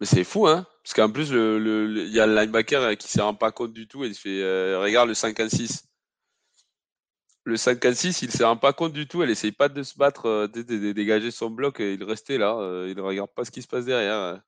Mais 0.00 0.06
c'est 0.06 0.24
fou, 0.24 0.46
hein 0.46 0.66
Parce 0.82 0.94
qu'en 0.94 1.10
plus, 1.10 1.30
il 1.30 1.36
le, 1.36 2.06
y 2.08 2.20
a 2.20 2.26
le 2.26 2.34
linebacker 2.34 2.82
euh, 2.82 2.94
qui 2.94 3.06
ne 3.06 3.10
s'en 3.10 3.26
rend 3.26 3.34
pas 3.34 3.52
compte 3.52 3.72
du 3.72 3.86
tout 3.88 4.04
et 4.04 4.08
il 4.08 4.14
fait 4.14 4.42
euh, 4.42 4.78
Regarde 4.78 5.08
le 5.08 5.14
5 5.14 5.38
à 5.40 5.48
6 5.48 5.84
le 7.46 7.56
5 7.56 7.84
à 7.84 7.94
6, 7.94 8.22
il 8.22 8.26
ne 8.26 8.32
se 8.32 8.42
rend 8.42 8.56
pas 8.56 8.72
compte 8.72 8.92
du 8.92 9.06
tout. 9.06 9.22
Elle 9.22 9.30
essaye 9.30 9.52
pas 9.52 9.68
de 9.68 9.82
se 9.84 9.96
battre, 9.96 10.26
euh, 10.26 10.48
de, 10.48 10.92
dégager 10.92 11.30
son 11.30 11.48
bloc. 11.48 11.78
Et 11.78 11.94
il 11.94 12.02
restait 12.02 12.38
là. 12.38 12.58
Euh, 12.58 12.88
il 12.88 12.96
ne 12.96 13.02
regarde 13.02 13.30
pas 13.30 13.44
ce 13.44 13.52
qui 13.52 13.62
se 13.62 13.68
passe 13.68 13.84
derrière. 13.84 14.42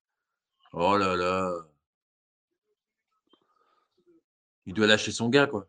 Oh 0.73 0.97
là 0.97 1.17
là. 1.17 1.53
Il 4.67 4.75
doit 4.75 4.89
lâcher 4.89 5.13
son 5.13 5.29
gars, 5.29 5.47
quoi. 5.47 5.69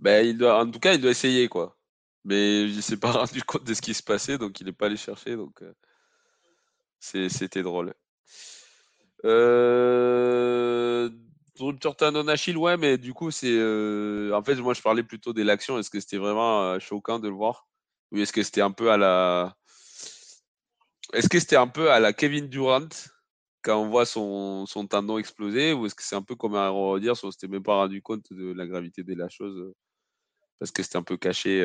Ben, 0.00 0.26
il 0.26 0.36
doit, 0.36 0.60
en 0.60 0.70
tout 0.70 0.80
cas, 0.80 0.94
il 0.94 1.00
doit 1.00 1.12
essayer, 1.12 1.48
quoi. 1.48 1.78
Mais 2.24 2.64
il 2.64 2.76
ne 2.76 2.80
s'est 2.80 2.96
pas 2.96 3.12
rendu 3.12 3.42
compte 3.44 3.64
de 3.64 3.72
ce 3.72 3.80
qui 3.80 3.94
se 3.94 4.02
passait, 4.02 4.36
donc 4.36 4.60
il 4.60 4.66
n'est 4.66 4.72
pas 4.72 4.86
allé 4.86 4.96
chercher. 4.96 5.36
Donc, 5.36 5.62
euh, 5.62 5.72
c'était 7.00 7.62
drôle. 7.62 7.94
Euh, 9.24 11.08
Jordan 11.80 12.28
Achille, 12.28 12.56
ouais, 12.56 12.76
mais 12.76 12.98
du 12.98 13.12
coup, 13.12 13.30
c'est. 13.30 13.50
Euh, 13.50 14.32
en 14.34 14.42
fait, 14.42 14.56
moi, 14.56 14.74
je 14.74 14.82
parlais 14.82 15.02
plutôt 15.02 15.32
de 15.32 15.42
l'action. 15.42 15.78
Est-ce 15.78 15.90
que 15.90 16.00
c'était 16.00 16.16
vraiment 16.16 16.62
euh, 16.62 16.78
choquant 16.78 17.18
de 17.18 17.28
le 17.28 17.34
voir? 17.34 17.68
Ou 18.12 18.18
est-ce 18.18 18.32
que 18.32 18.42
c'était 18.42 18.62
un 18.62 18.72
peu 18.72 18.90
à 18.90 18.96
la. 18.96 19.56
Est-ce 21.12 21.28
que 21.28 21.38
c'était 21.38 21.56
un 21.56 21.68
peu 21.68 21.90
à 21.90 22.00
la 22.00 22.12
Kevin 22.12 22.48
Durant 22.48 22.88
quand 23.62 23.78
on 23.78 23.88
voit 23.88 24.06
son, 24.06 24.64
tendon 24.88 25.18
exploser? 25.18 25.72
Ou 25.72 25.86
est-ce 25.86 25.94
que 25.94 26.02
c'est 26.02 26.16
un 26.16 26.22
peu 26.22 26.34
comme 26.34 26.54
un 26.54 26.70
redire 26.70 27.16
si 27.16 27.24
on 27.24 27.30
s'était 27.30 27.48
même 27.48 27.62
pas 27.62 27.74
rendu 27.74 28.00
compte 28.00 28.32
de 28.32 28.52
la 28.52 28.66
gravité 28.66 29.02
de 29.02 29.14
la 29.14 29.28
chose 29.28 29.56
euh, 29.58 29.74
Parce 30.58 30.70
que 30.70 30.82
c'était 30.82 30.98
un 30.98 31.02
peu 31.02 31.16
caché. 31.16 31.62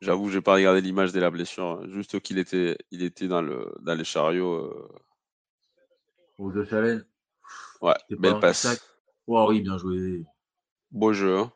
J'avoue, 0.00 0.28
j'ai 0.30 0.40
pas 0.40 0.54
regardé 0.54 0.80
l'image 0.80 1.12
de 1.12 1.20
la 1.20 1.30
blessure. 1.30 1.64
Hein. 1.64 1.88
Juste 1.88 2.20
qu'il 2.20 2.38
était, 2.38 2.76
il 2.90 3.02
était 3.04 3.28
dans, 3.28 3.42
le, 3.42 3.72
dans 3.80 3.94
les 3.94 4.04
chariots. 4.04 4.90
Aux 6.38 6.50
deux 6.50 6.64
chalets 6.64 7.06
Ouais, 7.80 7.94
belle 8.10 8.38
passe. 8.38 8.80
Oh 9.26 9.46
oui, 9.48 9.60
bien 9.60 9.78
joué. 9.78 10.24
Beau 10.90 11.12
jeu. 11.12 11.38
Hein. 11.38 11.52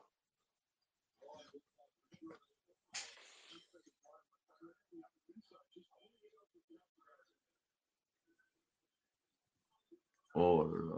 Oh 10.34 10.68
là 10.70 10.96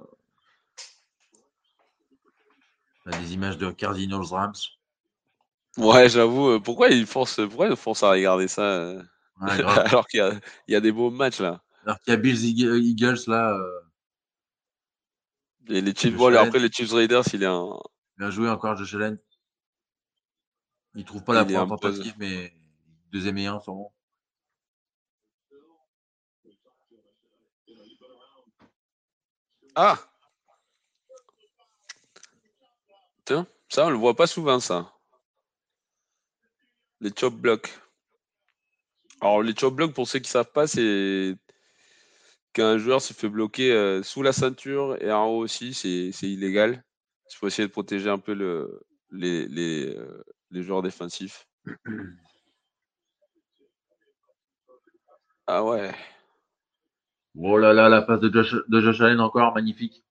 là. 3.06 3.20
des 3.20 3.32
images 3.34 3.56
de 3.56 3.70
Cardinals 3.70 4.26
Rams. 4.30 4.52
Ouais, 5.76 6.08
j'avoue. 6.08 6.50
Euh, 6.50 6.58
pourquoi 6.58 6.88
ils 6.88 7.06
forcent, 7.06 7.40
pourquoi 7.46 7.68
ils 7.68 7.76
forcent 7.76 8.02
à 8.02 8.10
regarder 8.10 8.48
ça 8.48 8.62
euh, 8.62 9.02
alors 9.40 10.06
qu'il 10.08 10.40
y, 10.66 10.72
y, 10.72 10.76
a 10.76 10.80
des 10.80 10.90
beaux 10.90 11.10
matchs 11.10 11.40
là 11.40 11.62
Alors 11.86 12.00
qu'il 12.00 12.12
y 12.12 12.14
a 12.14 12.16
Bills 12.16 12.44
Eagles 12.44 13.20
là. 13.28 13.52
Euh, 13.52 13.87
et 15.68 15.80
les 15.80 15.94
Chiefs, 15.94 16.14
bon, 16.14 16.34
après 16.34 16.58
les 16.58 16.70
Chiefs 16.70 16.92
Raiders, 16.92 17.24
il 17.32 17.42
est 17.42 17.46
un. 17.46 17.78
Bien 18.16 18.30
joué 18.30 18.48
encore, 18.48 18.76
Josh 18.76 18.94
Allen. 18.94 19.18
Il 20.94 21.04
trouve 21.04 21.22
pas 21.22 21.34
la 21.34 21.44
première 21.44 21.66
tentative, 21.66 22.14
mais 22.18 22.52
deuxième 23.12 23.38
et 23.38 23.46
un, 23.46 23.60
sûrement. 23.60 23.92
Ah 29.74 29.98
Tiens, 33.24 33.46
ça, 33.68 33.86
on 33.86 33.90
le 33.90 33.96
voit 33.96 34.16
pas 34.16 34.26
souvent, 34.26 34.58
ça. 34.58 34.92
Les 37.00 37.12
chop 37.14 37.34
blocks. 37.34 37.70
Alors, 39.20 39.42
les 39.42 39.54
chop 39.54 39.74
blocks, 39.74 39.94
pour 39.94 40.08
ceux 40.08 40.18
qui 40.18 40.30
savent 40.30 40.50
pas, 40.50 40.66
c'est 40.66 41.36
qu'un 42.52 42.78
joueur 42.78 43.00
se 43.00 43.12
fait 43.12 43.28
bloquer 43.28 43.72
euh, 43.72 44.02
sous 44.02 44.22
la 44.22 44.32
ceinture 44.32 44.96
et 45.02 45.12
en 45.12 45.26
haut 45.26 45.38
aussi, 45.38 45.74
c'est 45.74 46.10
illégal. 46.22 46.82
Il 47.30 47.36
faut 47.36 47.46
essayer 47.46 47.68
de 47.68 47.72
protéger 47.72 48.08
un 48.08 48.18
peu 48.18 48.34
le, 48.34 48.80
les, 49.10 49.46
les, 49.48 49.94
les 50.50 50.62
joueurs 50.62 50.82
défensifs. 50.82 51.46
Ah 55.46 55.64
ouais. 55.64 55.94
Oh 57.40 57.56
là 57.56 57.72
là, 57.72 57.88
la 57.88 58.02
passe 58.02 58.20
de 58.20 58.30
Josh, 58.32 58.54
de 58.68 58.80
Josh 58.80 59.00
Allen 59.00 59.20
encore, 59.20 59.54
magnifique. 59.54 60.04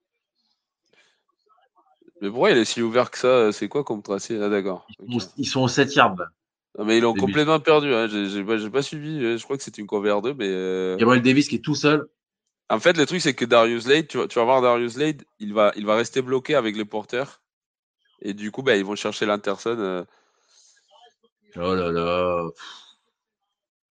Mais 2.22 2.30
pourquoi 2.30 2.52
il 2.52 2.58
est 2.58 2.66
si 2.66 2.82
ouvert 2.82 3.12
que 3.12 3.18
ça 3.18 3.52
C'est 3.52 3.68
quoi 3.68 3.84
comme 3.84 4.02
tracé? 4.02 4.40
Ah 4.42 4.50
d'accord. 4.50 4.88
Ils, 5.38 5.46
sont 5.46 5.62
au 5.62 5.68
7 5.68 5.94
yards. 5.94 6.16
mais 6.84 6.98
ils 6.98 7.02
l'ont 7.02 7.14
complètement 7.14 7.60
perdu. 7.60 7.94
Hein. 7.94 8.08
J'ai 8.08 8.44
pas, 8.44 8.58
pas, 8.70 8.82
suivi. 8.82 9.38
Je 9.38 9.44
crois 9.44 9.58
que 9.58 9.64
c'était 9.64 9.82
une 9.82 9.88
cover 9.88 10.18
2, 10.24 10.34
mais. 10.34 10.48
Euh... 10.50 10.98
Gabriel 10.98 11.24
Davis 11.24 11.48
qui 11.48 11.56
est 11.58 11.64
tout 11.64 11.76
seul. 11.76 12.08
En 12.70 12.80
fait, 12.80 12.98
le 12.98 13.06
truc, 13.06 13.22
c'est 13.22 13.34
que 13.34 13.46
Darius 13.46 13.88
Lade, 13.88 14.08
tu 14.08 14.18
vas, 14.18 14.28
tu 14.28 14.40
vas 14.40 14.46
voir 14.46 14.62
Darius 14.62 14.98
Lade, 14.98 15.24
il 15.40 15.54
va, 15.54 15.72
il 15.76 15.86
va 15.86 15.96
rester 15.96 16.22
bloqué 16.22 16.56
avec 16.56 16.76
les 16.76 16.86
porteurs. 16.86 17.42
Et 18.22 18.34
du 18.34 18.52
coup, 18.52 18.62
ben, 18.62 18.78
ils 18.78 18.86
vont 18.86 18.96
chercher 18.96 19.26
l'Anterson. 19.26 19.78
Euh. 19.80 20.04
Oh 21.56 21.76
là 21.76 21.92
là. 21.92 22.50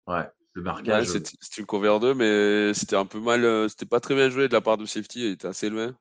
Ouais, 0.06 0.26
le 0.54 0.62
marquage. 0.62 1.06
c'était 1.06 1.36
une 1.58 1.66
cover 1.66 1.98
2, 2.00 2.14
mais 2.14 2.74
c'était 2.74 2.96
un 2.96 3.06
peu 3.06 3.20
mal. 3.20 3.44
Euh, 3.44 3.68
c'était 3.68 3.86
pas 3.86 4.00
très 4.00 4.14
bien 4.14 4.30
joué 4.30 4.48
de 4.48 4.52
la 4.52 4.60
part 4.60 4.78
de 4.78 4.86
safety. 4.86 5.20
Il 5.20 5.32
était 5.32 5.48
assez 5.48 5.68
loin. 5.68 5.94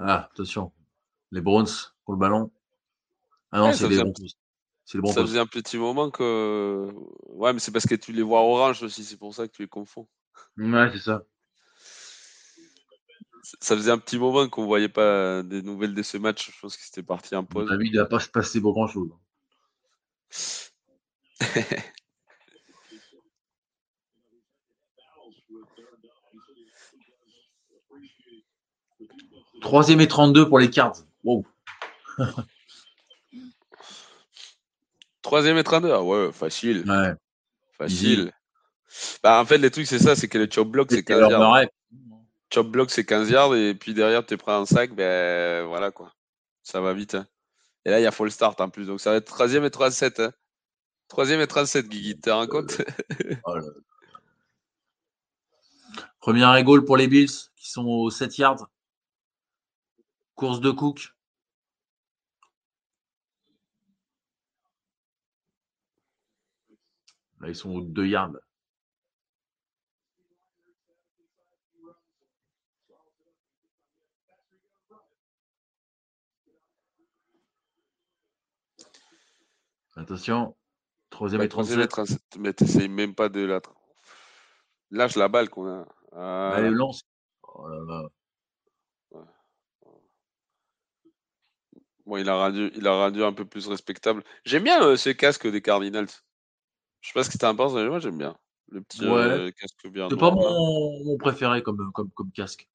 Ah, 0.00 0.30
attention. 0.32 0.72
Les 1.30 1.40
Browns 1.40 1.68
pour 2.04 2.14
le 2.14 2.18
ballon. 2.18 2.50
Ah 3.52 3.58
non, 3.58 3.72
c'est 3.72 3.88
les 3.88 3.96
Browns. 3.96 4.14
Ça 4.84 5.22
faisait 5.22 5.38
un 5.38 5.46
petit 5.46 5.78
moment 5.78 6.10
que. 6.10 6.90
Ouais, 7.28 7.52
mais 7.52 7.60
c'est 7.60 7.70
parce 7.70 7.86
que 7.86 7.94
tu 7.94 8.12
les 8.12 8.22
vois 8.22 8.40
orange 8.40 8.82
aussi, 8.82 9.04
c'est 9.04 9.18
pour 9.18 9.34
ça 9.34 9.46
que 9.46 9.52
tu 9.52 9.62
les 9.62 9.68
confonds. 9.68 10.08
Ouais, 10.56 10.90
c'est 10.92 10.98
ça. 10.98 11.22
Ça 13.60 13.76
faisait 13.76 13.90
un 13.90 13.98
petit 13.98 14.18
moment 14.18 14.48
qu'on 14.48 14.66
voyait 14.66 14.88
pas 14.88 15.42
des 15.42 15.62
nouvelles 15.62 15.94
de 15.94 16.02
ce 16.02 16.18
match. 16.18 16.50
Je 16.52 16.60
pense 16.60 16.76
que 16.76 16.82
c'était 16.82 17.02
parti 17.02 17.36
en 17.36 17.44
pause. 17.44 17.68
David, 17.68 17.92
il 17.92 17.98
va 17.98 18.06
pas 18.06 18.20
se 18.20 18.28
passer 18.28 18.60
pour 18.60 18.72
grand 18.72 18.86
chose. 18.86 19.10
Troisième 29.60 30.00
et 30.00 30.08
32 30.08 30.48
pour 30.48 30.58
les 30.58 30.70
Cards. 30.70 30.96
Wow. 31.24 31.44
Troisième 35.22 35.58
et 35.58 35.64
32, 35.64 35.92
ah 35.92 36.02
ouais, 36.02 36.32
facile. 36.32 36.84
Ouais. 36.90 37.12
Facile. 37.76 38.32
Bah, 39.22 39.40
en 39.40 39.44
fait, 39.44 39.58
le 39.58 39.70
truc, 39.70 39.86
c'est 39.86 39.98
ça, 39.98 40.16
c'est 40.16 40.28
que 40.28 40.38
le 40.38 40.48
chop 40.50 40.68
block, 40.68 40.88
c'est 40.90 41.04
15 41.04 41.30
yards. 41.30 41.66
Chop 42.52 42.68
block, 42.68 42.90
c'est 42.90 43.04
15 43.04 43.30
yards, 43.30 43.54
et 43.54 43.74
puis 43.74 43.94
derrière, 43.94 44.26
tu 44.26 44.36
prends 44.36 44.60
un 44.60 44.66
sac, 44.66 44.92
ben 44.92 45.64
voilà 45.66 45.92
quoi. 45.92 46.12
Ça 46.62 46.80
va 46.80 46.92
vite. 46.92 47.14
Hein. 47.14 47.26
Et 47.84 47.90
là, 47.90 48.00
il 48.00 48.02
y 48.02 48.06
a 48.06 48.10
full 48.10 48.30
start 48.30 48.60
en 48.60 48.68
plus, 48.68 48.86
donc 48.86 49.00
ça 49.00 49.10
va 49.10 49.16
être 49.16 49.26
troisième 49.26 49.64
et 49.64 49.70
37. 49.70 50.20
Hein. 50.20 50.32
Troisième 51.08 51.40
et 51.40 51.46
37, 51.46 51.88
Guigui, 51.88 52.20
tu 52.20 52.30
un 52.30 52.46
compte? 52.46 52.82
Oh 53.44 53.56
Première 56.20 56.54
égale 56.56 56.84
pour 56.84 56.96
les 56.96 57.08
Bills, 57.08 57.30
qui 57.56 57.70
sont 57.70 57.84
aux 57.84 58.10
7 58.10 58.36
yards. 58.38 58.68
Course 60.34 60.60
de 60.60 60.70
Cook. 60.70 61.14
Là, 67.40 67.48
ils 67.48 67.56
sont 67.56 67.70
aux 67.70 67.80
2 67.82 68.06
yards. 68.06 68.32
Attention. 79.96 80.56
Troisième 81.10 81.42
et 81.42 81.48
37. 81.48 82.38
Mais 82.38 82.52
t'essayes 82.54 82.88
même 82.88 83.14
pas 83.14 83.28
de 83.28 83.40
la. 83.40 83.60
Lâche 84.90 85.16
la 85.16 85.28
balle 85.28 85.50
qu'on 85.50 85.66
a. 85.66 85.86
Allez, 86.54 86.70
lance. 86.70 87.02
Oh 87.42 87.68
là 87.68 87.80
là. 87.86 88.08
Bon, 92.10 92.16
il 92.16 92.28
a 92.28 92.34
rendu, 92.34 92.72
il 92.74 92.88
a 92.88 92.92
rendu 92.92 93.22
un 93.22 93.32
peu 93.32 93.44
plus 93.44 93.68
respectable. 93.68 94.24
J'aime 94.44 94.64
bien 94.64 94.82
euh, 94.82 94.96
ce 94.96 95.10
casque 95.10 95.46
des 95.46 95.62
Cardinals. 95.62 96.08
Je 97.00 97.08
sais 97.08 97.12
pas 97.14 97.22
ce 97.22 97.30
que 97.30 97.38
tu 97.38 97.44
en 97.44 97.54
penses, 97.54 97.72
mais 97.72 97.88
moi 97.88 98.00
j'aime 98.00 98.18
bien. 98.18 98.36
Le 98.66 98.80
petit 98.80 99.04
euh, 99.04 99.48
casque 99.52 99.86
bien. 99.86 100.08
C'est 100.10 100.16
pas 100.16 100.32
mon, 100.32 101.16
préféré 101.18 101.62
comme, 101.62 101.92
comme, 101.92 102.10
comme 102.10 102.32
casque. 102.32 102.68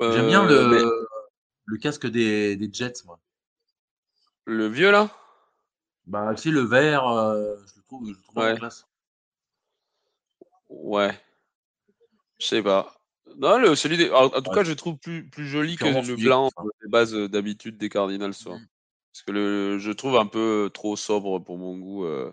J'aime 0.00 0.28
bien 0.28 0.46
le, 0.46 0.54
euh, 0.54 1.06
le 1.64 1.78
casque 1.78 2.06
des, 2.06 2.54
des, 2.54 2.72
Jets, 2.72 3.02
moi. 3.06 3.18
Le 4.44 4.68
vieux 4.68 4.92
là? 4.92 5.10
Bah, 6.06 6.34
tu 6.36 6.42
sais, 6.42 6.50
le 6.50 6.60
vert, 6.60 7.02
je 7.08 7.74
le 7.74 7.82
trouve, 7.88 8.06
je 8.06 8.12
le 8.12 8.22
trouve 8.22 8.36
ouais. 8.36 8.54
classe. 8.54 8.86
Ouais. 10.68 11.20
Je 12.38 12.46
sais 12.46 12.62
pas. 12.62 13.01
Non, 13.38 13.58
le, 13.58 13.74
celui 13.74 13.96
des... 13.96 14.10
en, 14.10 14.28
tout 14.28 14.50
cas, 14.50 14.64
je 14.64 14.72
trouve 14.72 14.96
plus, 14.96 15.28
plus 15.28 15.46
joli 15.46 15.76
que 15.76 15.84
le 15.84 16.16
blanc 16.16 16.50
des 16.82 16.88
bases 16.88 17.14
d'habitude 17.14 17.76
des 17.76 17.88
Cardinals. 17.88 18.30
Mmh. 18.30 18.66
Parce 19.12 19.22
que 19.26 19.32
le, 19.32 19.78
je 19.78 19.92
trouve 19.92 20.16
un 20.16 20.26
peu 20.26 20.70
trop 20.72 20.96
sobre 20.96 21.38
pour 21.38 21.58
mon 21.58 21.76
goût. 21.76 22.04
Euh. 22.04 22.32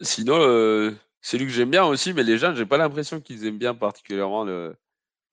Sinon, 0.00 0.36
euh, 0.38 0.92
celui 1.20 1.46
que 1.46 1.52
j'aime 1.52 1.70
bien 1.70 1.84
aussi, 1.84 2.12
mais 2.12 2.22
les 2.22 2.38
gens, 2.38 2.54
j'ai 2.54 2.66
pas 2.66 2.76
l'impression 2.76 3.20
qu'ils 3.20 3.46
aiment 3.46 3.58
bien 3.58 3.74
particulièrement. 3.74 4.44
Le... 4.44 4.76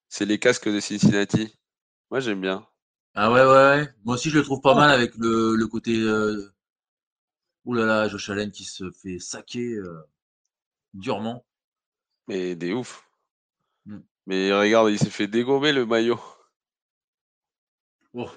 C'est 0.07 0.25
les 0.25 0.39
casques 0.39 0.69
de 0.69 0.79
Cincinnati. 0.79 1.57
Moi, 2.09 2.19
j'aime 2.19 2.41
bien. 2.41 2.65
Ah 3.15 3.31
ouais, 3.31 3.43
ouais, 3.43 3.89
Moi 4.05 4.15
aussi, 4.15 4.29
je 4.29 4.37
le 4.37 4.43
trouve 4.43 4.61
pas 4.61 4.75
mal 4.75 4.91
avec 4.91 5.15
le, 5.17 5.55
le 5.55 5.67
côté. 5.67 5.99
Euh... 5.99 6.53
Ouh 7.65 7.73
là 7.73 7.85
là, 7.85 8.07
Josh 8.07 8.29
Allen 8.29 8.51
qui 8.51 8.63
se 8.63 8.89
fait 8.91 9.19
saquer. 9.19 9.73
Euh 9.73 10.05
durement. 10.93 11.45
Mais 12.27 12.55
des 12.55 12.73
ouf. 12.73 13.07
Mmh. 13.85 13.99
Mais 14.27 14.53
regarde, 14.53 14.91
il 14.91 14.99
s'est 14.99 15.09
fait 15.09 15.27
dégommer 15.27 15.71
le 15.71 15.85
maillot. 15.85 16.19
Oh. 18.13 18.29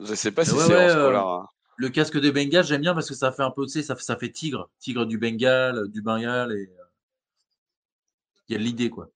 Je 0.00 0.14
sais 0.14 0.32
pas 0.32 0.44
si 0.44 0.50
c'est 0.50 0.72
euh, 0.72 1.16
hein. 1.16 1.46
Le 1.76 1.88
casque 1.88 2.18
de 2.18 2.30
Bengale, 2.30 2.64
j'aime 2.64 2.80
bien 2.80 2.94
parce 2.94 3.08
que 3.08 3.14
ça 3.14 3.32
fait 3.32 3.42
un 3.42 3.50
peu, 3.50 3.64
tu 3.66 3.72
sais, 3.72 3.82
ça, 3.82 3.96
ça 3.96 4.16
fait 4.16 4.30
tigre. 4.30 4.70
Tigre 4.78 5.06
du 5.06 5.18
Bengale, 5.18 5.88
du 5.88 6.02
Bengale. 6.02 6.52
Et... 6.52 6.68
Euh, 6.68 6.84
il 8.48 8.52
y 8.52 8.56
a 8.56 8.58
l'idée, 8.58 8.90
quoi. 8.90 9.08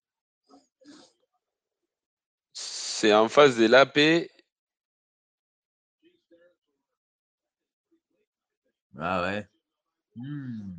C'est 2.52 3.12
en 3.12 3.28
face 3.28 3.56
des 3.56 3.68
lapés 3.68 4.30
Ah 8.98 9.22
ouais. 9.22 9.46
Mmh. 10.16 10.74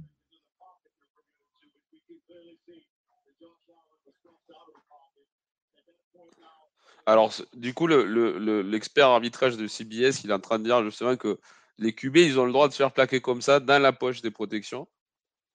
Alors, 7.06 7.34
du 7.54 7.74
coup, 7.74 7.88
l'expert 7.88 9.08
arbitrage 9.08 9.56
de 9.56 9.66
CBS, 9.66 10.24
il 10.26 10.30
est 10.30 10.34
en 10.34 10.42
train 10.42 10.60
de 10.60 10.66
dire 10.66 10.84
justement 10.84 11.16
que 11.16 11.40
les 11.78 11.94
QB, 11.94 12.18
ils 12.18 12.40
ont 12.40 12.46
le 12.46 12.52
droit 12.52 12.68
de 12.68 12.74
se 12.74 12.78
faire 12.78 12.92
plaquer 12.92 13.22
comme 13.22 13.42
ça 13.42 13.62
dans 13.62 13.82
la 13.82 13.94
poche 13.94 14.22
des 14.22 14.32
protections. 14.32 14.90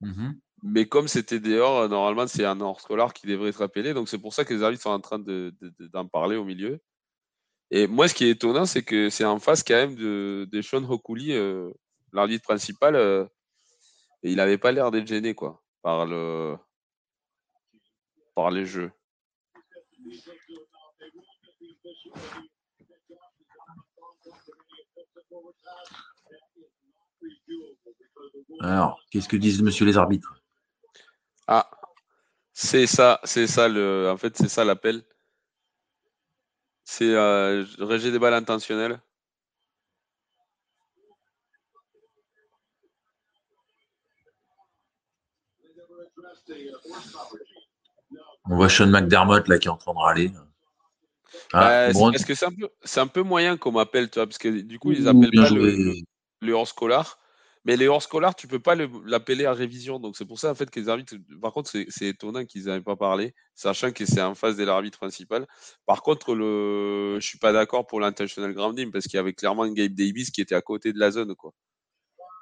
Mmh 0.01 0.31
Mais 0.63 0.87
comme 0.87 1.09
c'était 1.09 1.41
dehors, 1.41 1.89
normalement, 1.91 2.27
c'est 2.27 2.47
un 2.47 2.61
hors-scolaire 2.61 3.13
qui 3.13 3.27
devrait 3.27 3.51
être 3.51 3.61
appelé. 3.61 3.93
Donc, 3.93 4.09
c'est 4.09 4.19
pour 4.19 4.33
ça 4.33 4.47
que 4.47 4.55
les 4.55 4.63
arbitres 4.63 4.85
sont 4.85 4.91
en 4.91 5.01
train 5.01 5.19
d'en 5.19 6.09
parler 6.09 6.37
au 6.37 6.45
milieu. 6.45 6.81
Et 7.71 7.87
moi, 7.87 8.09
ce 8.09 8.15
qui 8.15 8.25
est 8.25 8.31
étonnant, 8.31 8.65
c'est 8.65 8.83
que 8.83 9.11
c'est 9.11 9.25
en 9.25 9.39
face 9.39 9.63
quand 9.63 9.75
même 9.75 9.95
de, 9.95 10.49
de 10.51 10.63
Sean 10.63 10.85
Hokuli, 10.85 11.33
euh, 11.33 11.71
l'arbitre 12.13 12.45
principal, 12.45 12.95
euh, 12.97 13.27
il 14.23 14.37
n'avait 14.37 14.59
pas 14.59 14.73
l'air 14.73 14.91
d'être 14.91 15.07
gêné 15.07 15.35
quoi, 15.35 15.63
par, 15.83 16.07
le, 16.07 16.57
par 18.35 18.51
les 18.51 18.67
jeux. 18.67 18.93
Alors, 28.61 29.01
qu'est-ce 29.11 29.29
que 29.29 29.37
disent 29.37 29.63
monsieur 29.63 29.87
les 29.87 29.97
arbitres? 29.97 30.35
Ah, 31.47 31.69
c'est 32.53 32.87
ça, 32.87 33.21
c'est 33.25 33.47
ça 33.47 33.69
le. 33.69 34.11
En 34.11 34.17
fait, 34.17 34.37
c'est 34.37 34.49
ça 34.49 34.65
l'appel. 34.65 35.03
C'est 36.85 37.15
euh, 37.15 37.65
des 37.89 38.19
balles 38.19 38.35
intentionnelles. 38.35 39.01
On 48.49 48.57
voit 48.57 48.69
Sean 48.69 48.89
McDermott 48.89 49.47
là 49.49 49.59
qui 49.59 49.69
est 49.69 49.71
en 49.71 49.77
train 49.77 49.93
de 49.93 49.99
râler. 49.99 50.33
Ah, 51.53 51.93
bah, 51.93 52.11
que 52.27 52.35
c'est 52.35 52.47
un, 52.47 52.53
peu, 52.53 52.69
un 52.97 53.07
peu 53.07 53.23
moyen 53.23 53.57
qu'on 53.57 53.73
m'appelle, 53.73 54.11
tu 54.11 54.19
vois, 54.19 54.27
parce 54.27 54.39
que 54.39 54.49
du 54.49 54.79
coup, 54.79 54.93
ils 54.93 55.07
appellent 55.07 55.31
pas 55.35 55.51
le, 55.51 55.95
le, 56.41 56.53
hors 56.53 56.67
scolaire. 56.67 57.19
Mais 57.65 57.77
les 57.77 57.87
hors 57.87 58.03
scolaires, 58.03 58.35
tu 58.35 58.49
peux 58.49 58.59
pas 58.59 58.75
l'appeler 59.05 59.45
à 59.45 59.53
révision. 59.53 60.01
Donc 60.01 60.17
c'est 60.17 60.25
pour 60.25 60.39
ça 60.39 60.51
en 60.51 60.55
fait 60.55 60.69
que 60.69 60.81
les 60.81 60.89
arbitres. 60.89 61.15
Par 61.41 61.53
contre, 61.53 61.71
c'est 61.71 62.07
étonnant 62.07 62.45
qu'ils 62.45 62.65
n'avaient 62.65 62.81
pas 62.81 62.97
parlé, 62.97 63.35
sachant 63.55 63.93
que 63.93 64.05
c'est 64.05 64.23
en 64.23 64.35
face 64.35 64.57
de 64.57 64.65
l'arbitre 64.65 64.99
principal. 64.99 65.47
Par 65.87 66.03
contre, 66.03 66.35
le, 66.35 67.21
je 67.21 67.27
suis 67.27 67.39
pas 67.39 67.53
d'accord 67.53 67.87
pour 67.87 68.01
l'intentional 68.01 68.53
grounding 68.53 68.91
parce 68.91 69.05
qu'il 69.05 69.15
y 69.15 69.21
avait 69.21 69.35
clairement 69.35 69.69
Gabe 69.69 69.93
Davis 69.93 70.31
qui 70.31 70.41
était 70.41 70.57
à 70.57 70.63
côté 70.63 70.93
de 70.93 70.99
la 70.99 71.13
zone, 71.13 71.37
quoi. 71.37 71.53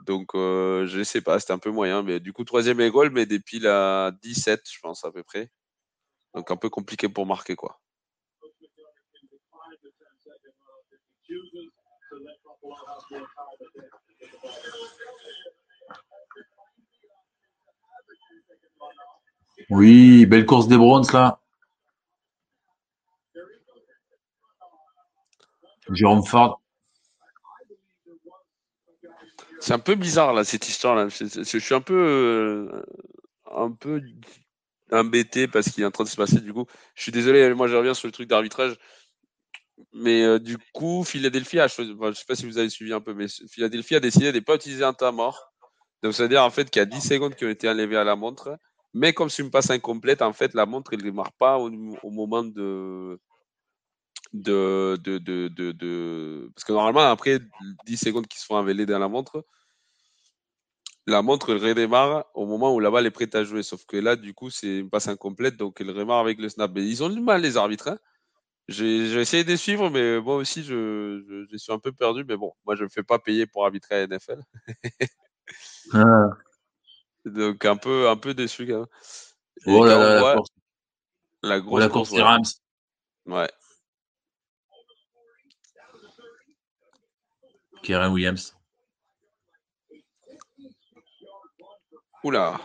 Donc 0.07 0.35
euh, 0.35 0.87
je 0.87 1.03
sais 1.03 1.21
pas, 1.21 1.39
c'était 1.41 1.53
un 1.53 1.59
peu 1.59 1.71
moyen. 1.71 2.03
Mais 2.03 2.21
du 2.21 2.33
coup, 2.33 2.45
troisième 2.45 2.81
et 2.81 2.91
mais 3.11 3.27
depuis 3.27 3.59
la 3.59 4.13
17, 4.23 4.63
je 4.71 4.79
pense 4.81 5.05
à 5.05 5.13
peu 5.13 5.23
près. 5.23 5.51
Donc 6.35 6.51
un 6.51 6.57
peu 6.57 6.71
compliqué 6.71 7.09
pour 7.09 7.27
marquer, 7.27 7.57
quoi. 7.57 7.81
Oui, 19.71 20.27
belle 20.27 20.47
course 20.47 20.67
des 20.67 20.77
Browns 20.77 21.07
là. 21.13 21.39
Jérôme 25.93 26.25
Ford. 26.25 26.61
C'est 29.61 29.73
un 29.73 29.79
peu 29.79 29.95
bizarre 29.95 30.33
là 30.33 30.45
cette 30.45 30.69
histoire 30.69 30.95
là. 30.95 31.09
Je, 31.09 31.59
suis 31.59 31.75
un 31.75 31.81
peu, 31.81 31.95
euh, 31.95 32.83
un 33.55 33.71
peu 33.71 34.01
embêté 34.91 35.49
parce 35.49 35.71
qu'il 35.71 35.83
est 35.83 35.87
en 35.87 35.91
train 35.91 36.05
de 36.05 36.09
se 36.09 36.17
passer. 36.17 36.41
Du 36.41 36.53
coup, 36.53 36.67
je 36.95 37.03
suis 37.03 37.13
désolé. 37.13 37.53
Moi, 37.55 37.69
je 37.69 37.77
reviens 37.77 37.95
sur 37.95 38.09
le 38.09 38.13
truc 38.13 38.29
d'arbitrage. 38.29 38.77
Mais 39.93 40.23
euh, 40.23 40.39
du 40.39 40.59
coup, 40.73 41.05
Philadelphie 41.05 41.61
a 41.61 41.69
choisi, 41.69 41.93
je 41.93 42.13
sais 42.13 42.25
pas 42.27 42.35
si 42.35 42.47
vous 42.47 42.59
avez 42.59 42.69
suivi 42.69 42.93
un 42.93 43.01
peu, 43.01 43.15
mais 43.15 43.27
Philadelphie 43.51 43.97
a 43.97 44.01
décidé 44.01 44.33
de 44.33 44.39
ne 44.39 44.45
pas 44.45 44.55
utiliser 44.55 44.85
un 44.85 44.93
temps 44.93 45.13
mort. 45.13 45.53
Donc, 46.03 46.15
c'est-à-dire 46.15 46.45
en 46.45 46.51
fait 46.51 46.71
qu'il 46.71 46.81
y 46.81 46.83
a 46.83 46.87
10 46.87 47.01
secondes 47.01 47.35
qui 47.35 47.45
ont 47.45 47.51
été 47.51 47.69
enlevées 47.69 47.97
à 47.97 48.05
la 48.05 48.17
montre. 48.17 48.59
Mais 48.95 49.13
comme 49.13 49.31
c'est 49.31 49.43
une 49.43 49.51
passe 49.51 49.71
incomplète, 49.71 50.23
en 50.23 50.33
fait, 50.33 50.55
la 50.55 50.67
montre, 50.67 50.93
elle 50.93 51.01
ne 51.01 51.05
démarre 51.05 51.33
pas 51.33 51.59
au, 51.59 51.71
moment 52.11 52.43
de 52.43 53.21
de, 54.33 54.97
de, 55.03 55.19
de, 55.19 56.51
Parce 56.55 56.65
que 56.65 56.73
normalement, 56.73 57.11
après 57.11 57.41
10 57.87 57.97
secondes 57.97 58.27
qui 58.27 58.39
se 58.39 58.47
font 58.47 58.57
enlever 58.57 58.87
dans 58.87 58.99
la 58.99 59.09
montre, 59.09 59.45
la 61.07 61.23
montre 61.23 61.51
elle 61.51 61.65
redémarre 61.65 62.27
au 62.35 62.47
moment 62.47 62.75
où 62.75 62.81
la 62.81 62.91
balle 62.91 63.07
est 63.07 63.11
prête 63.11 63.35
à 63.35 63.45
jouer. 63.45 63.63
Sauf 63.63 63.85
que 63.87 63.97
là, 63.97 64.17
du 64.17 64.35
coup, 64.35 64.51
c'est 64.51 64.79
une 64.79 64.91
passe 64.91 65.09
incomplète, 65.09 65.57
donc 65.57 65.81
elle 65.81 65.91
redémarre 65.91 66.21
avec 66.21 66.39
le 66.41 66.49
snap. 66.49 66.71
ils 66.77 67.03
ont 67.03 67.11
du 67.11 67.21
mal, 67.21 67.43
les 67.43 67.57
arbitres. 67.57 67.89
Hein. 67.89 67.99
J'ai 68.69 69.21
essayé 69.21 69.43
de 69.43 69.57
suivre, 69.57 69.91
mais 69.91 70.21
moi 70.21 70.37
aussi, 70.37 70.63
je, 70.63 71.47
je, 71.51 71.57
suis 71.57 71.73
un 71.73 71.81
peu 71.81 71.91
perdu. 71.91 72.25
Mais 72.29 72.37
bon, 72.37 72.53
moi, 72.65 72.77
je 72.77 72.83
ne 72.83 72.85
me 72.85 72.89
fais 72.89 73.03
pas 73.03 73.19
payer 73.19 73.47
pour 73.47 73.65
arbitrer 73.65 74.03
à 74.03 74.07
NFL. 74.07 74.41
Ah. 75.93 76.29
Donc, 77.25 77.65
un 77.65 77.77
peu, 77.77 78.09
un 78.09 78.17
peu 78.17 78.35
déçu, 78.35 78.65
quand 78.69 78.79
même. 78.79 78.87
oh 79.67 79.85
là 79.85 79.99
là, 79.99 80.21
la, 80.21 80.35
course. 80.37 80.51
la 81.43 81.59
oh, 81.59 81.63
grosse 81.63 81.81
la 81.81 81.89
course, 81.89 82.11
des 82.13 82.23
Rams. 82.23 82.45
Ouais. 83.27 83.51
Karen 87.83 88.13
Williams. 88.13 88.57
Oula. 92.23 92.61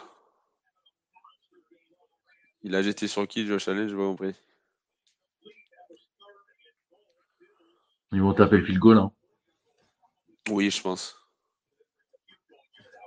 Il 2.64 2.76
a 2.76 2.82
jeté 2.82 3.08
sur 3.08 3.28
qui, 3.28 3.46
Josh 3.46 3.68
Allen 3.68 3.88
Je 3.88 3.96
pas 3.96 4.02
compris. 4.02 4.36
Ils 8.12 8.22
vont 8.22 8.34
taper 8.34 8.58
le 8.58 8.66
fil 8.66 8.80
goal. 8.80 8.98
Hein. 8.98 9.12
Oui, 10.50 10.70
je 10.70 10.82
pense. 10.82 11.16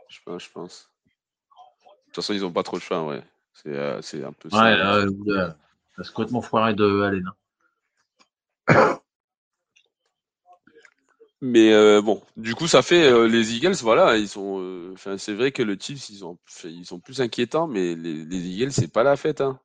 Je 0.09 0.19
pense, 0.25 0.45
je 0.45 0.51
pense. 0.51 0.91
De 1.85 2.05
toute 2.07 2.15
façon, 2.17 2.35
ils 2.35 2.41
n'ont 2.41 2.53
pas 2.53 2.63
trop 2.63 2.79
de 2.79 2.83
choix, 2.83 3.05
ouais. 3.05 3.23
C'est 3.53 3.75
euh, 3.75 4.01
un 4.27 4.33
peu 4.33 4.49
ça. 4.51 4.63
Ouais, 4.63 4.77
là, 4.77 5.05
là, 5.27 5.57
c'est 5.97 6.13
complètement 6.13 6.43
foiré 6.43 6.75
de 6.75 7.03
Allen. 7.03 7.31
Hein. 8.69 8.98
Mais 11.41 11.73
euh, 11.73 12.03
bon, 12.03 12.23
du 12.37 12.55
coup, 12.55 12.67
ça 12.67 12.83
fait 12.83 13.05
euh, 13.13 13.29
les 13.29 13.55
Eagles, 13.55 13.77
voilà, 13.83 14.17
ils 14.17 14.29
sont. 14.29 14.91
Enfin, 14.93 15.19
c'est 15.19 15.35
vrai 15.35 15.53
que 15.53 15.63
le 15.63 15.77
Chiefs, 15.79 16.11
ils, 16.11 16.25
ont, 16.25 16.37
ils 16.65 16.85
sont 16.85 16.99
plus 16.99 17.21
inquiétants, 17.21 17.69
mais 17.69 17.95
les, 17.95 18.25
les 18.25 18.49
Eagles, 18.49 18.73
c'est 18.73 18.93
pas 18.93 19.05
la 19.05 19.17
fête. 19.17 19.41
Hein. 19.41 19.61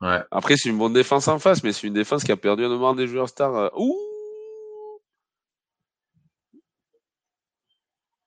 Ouais. 0.00 0.20
Après, 0.30 0.56
c'est 0.56 0.68
une 0.68 0.78
bonne 0.78 0.92
défense 0.92 1.26
en 1.28 1.38
face, 1.38 1.64
mais 1.64 1.72
c'est 1.72 1.86
une 1.86 1.94
défense 1.94 2.22
qui 2.24 2.32
a 2.32 2.36
perdu 2.36 2.64
un 2.64 2.68
moment 2.68 2.94
des 2.94 3.08
joueurs 3.08 3.28
stars. 3.28 3.72
Ouh 3.76 3.98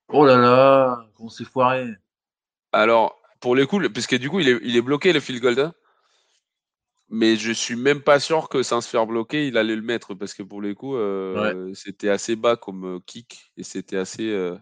Oh 0.10 0.26
là 0.26 0.38
là, 0.38 1.06
qu'on 1.16 1.30
s'est 1.30 1.44
foiré. 1.44 1.86
Alors, 2.72 3.20
pour 3.42 3.56
les 3.56 3.66
coups, 3.66 3.90
puisque 3.90 4.16
du 4.16 4.30
coup, 4.30 4.40
il 4.40 4.50
est, 4.50 4.60
il 4.64 4.76
est 4.76 4.82
bloqué 4.82 5.12
le 5.14 5.20
field 5.20 5.42
goal. 5.42 5.60
Hein. 5.60 5.74
Mais 7.10 7.38
je 7.38 7.52
suis 7.52 7.76
même 7.76 8.02
pas 8.02 8.20
sûr 8.20 8.50
que 8.50 8.64
sans 8.64 8.82
se 8.82 8.90
faire 8.90 9.08
bloquer, 9.08 9.48
il 9.48 9.58
allait 9.58 9.76
le 9.76 9.82
mettre 9.82 10.14
parce 10.14 10.34
que 10.34 10.44
pour 10.44 10.62
les 10.62 10.76
coups, 10.76 10.98
euh, 10.98 11.74
c'était 11.74 12.10
assez 12.10 12.36
bas 12.36 12.56
comme 12.56 12.98
euh, 12.98 13.00
kick 13.06 13.52
et 13.56 13.64
c'était 13.64 13.98
assez. 13.98 14.30
Euh, 14.30 14.58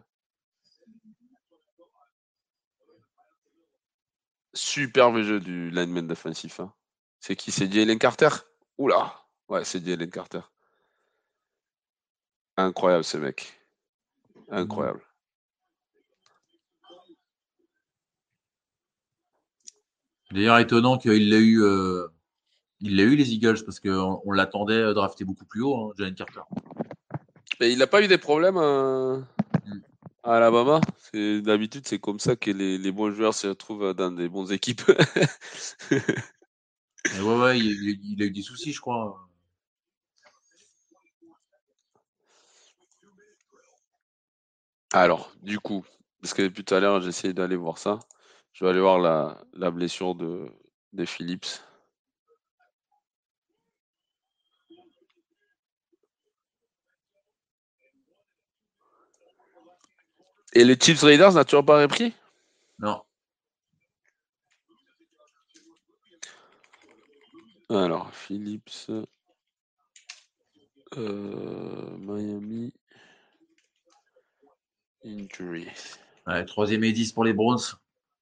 superbe 4.54 5.22
jeu 5.22 5.40
du 5.40 5.70
lineman 5.70 6.08
défensif. 6.08 6.60
Hein. 6.60 6.74
C'est 7.20 7.36
qui? 7.36 7.52
C'est 7.52 7.72
Jalen 7.72 8.00
Carter? 8.00 8.30
Oula 8.78 9.14
Ouais, 9.50 9.66
c'est 9.66 9.86
Jalen 9.86 10.10
Carter. 10.10 10.42
Incroyable 12.58 13.04
ce 13.04 13.18
mec. 13.18 13.60
Incroyable. 14.50 15.02
D'ailleurs, 20.32 20.60
étonnant 20.60 20.98
qu'il 20.98 21.30
l'ait 21.30 21.40
eu, 21.40 21.64
euh, 21.64 22.08
il 22.86 22.96
l'a 22.98 23.04
eu 23.04 23.16
les 23.16 23.34
Eagles 23.34 23.64
parce 23.66 23.80
qu'on 23.80 24.22
on, 24.24 24.32
l'attendait 24.32 24.74
euh, 24.76 24.94
drafté 24.94 25.26
beaucoup 25.26 25.46
plus 25.46 25.64
haut, 25.64 25.90
hein, 25.90 25.94
Jalen 25.98 26.14
Carter. 26.14 26.42
Il 27.60 27.80
n'a 27.80 27.88
pas 27.88 28.04
eu 28.04 28.08
des 28.08 28.20
problèmes 28.20 28.58
euh, 28.58 29.18
mm. 29.18 29.82
à 30.24 30.36
Alabama. 30.36 30.82
D'habitude, 31.14 31.88
c'est 31.88 31.98
comme 31.98 32.20
ça 32.20 32.36
que 32.36 32.52
les, 32.52 32.92
bons 32.92 33.10
joueurs 33.12 33.34
se 33.34 33.48
retrouvent 33.48 33.94
dans 33.96 34.12
des 34.12 34.30
bonnes 34.30 34.52
équipes. 34.52 34.84
ouais, 35.92 36.00
ouais, 37.22 37.60
il, 37.60 38.22
a 38.22 38.26
eu 38.26 38.32
des 38.32 38.42
soucis, 38.44 38.72
je 38.72 38.82
crois. 38.82 39.20
Alors, 44.94 45.34
du 45.42 45.60
coup, 45.60 45.84
parce 46.22 46.36
que 46.36 46.44
depuis 46.44 46.64
tout 46.64 46.76
à 46.76 46.80
l'heure, 46.80 47.02
j'essaie 47.02 47.34
d'aller 47.34 47.56
voir 47.56 47.80
ça. 47.80 48.00
Je 48.54 48.64
vais 48.64 48.70
aller 48.70 48.80
voir 48.80 49.00
la, 49.00 49.42
la 49.54 49.72
blessure 49.72 50.14
de, 50.14 50.48
de 50.94 51.06
Phillips. 51.06 51.48
Et 60.56 60.64
les 60.64 60.78
Chiefs 60.80 61.02
Raiders 61.02 61.34
n'a 61.34 61.44
toujours 61.44 61.66
pas 61.66 61.82
repris? 61.82 62.14
Non. 62.80 63.02
Alors, 67.70 68.14
Phillips, 68.14 68.90
euh, 70.98 71.98
Miami, 71.98 72.74
injury. 75.04 75.68
troisième 76.48 76.84
et 76.84 76.94
10 76.94 77.12
pour 77.12 77.26
les 77.26 77.34
Browns 77.34 77.60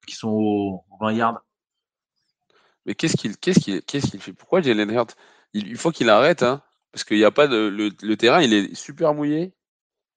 qui 0.08 0.16
sont 0.16 0.30
au 0.30 0.84
20 1.00 1.14
yards. 1.14 1.46
Mais 2.86 2.96
qu'est-ce 2.96 3.16
qu'il 3.16 3.38
qu'est-ce 3.38 3.60
qu'il 3.60 3.82
qu'est-ce 3.84 4.12
qu'il 4.12 4.20
fait? 4.20 4.34
Pourquoi 4.34 4.62
Jalen 4.62 4.92
Hurt 4.92 5.16
il, 5.54 5.78
faut 5.78 5.92
qu'il 5.92 6.10
arrête, 6.10 6.42
hein, 6.42 6.64
parce 6.92 7.04
qu'il 7.04 7.18
n'y 7.18 7.24
a 7.24 7.32
pas 7.32 7.48
de 7.48 7.68
le, 7.68 8.18
terrain, 8.18 8.42
il 8.42 8.54
est 8.54 8.74
super 8.74 9.14
mouillé. 9.14 9.54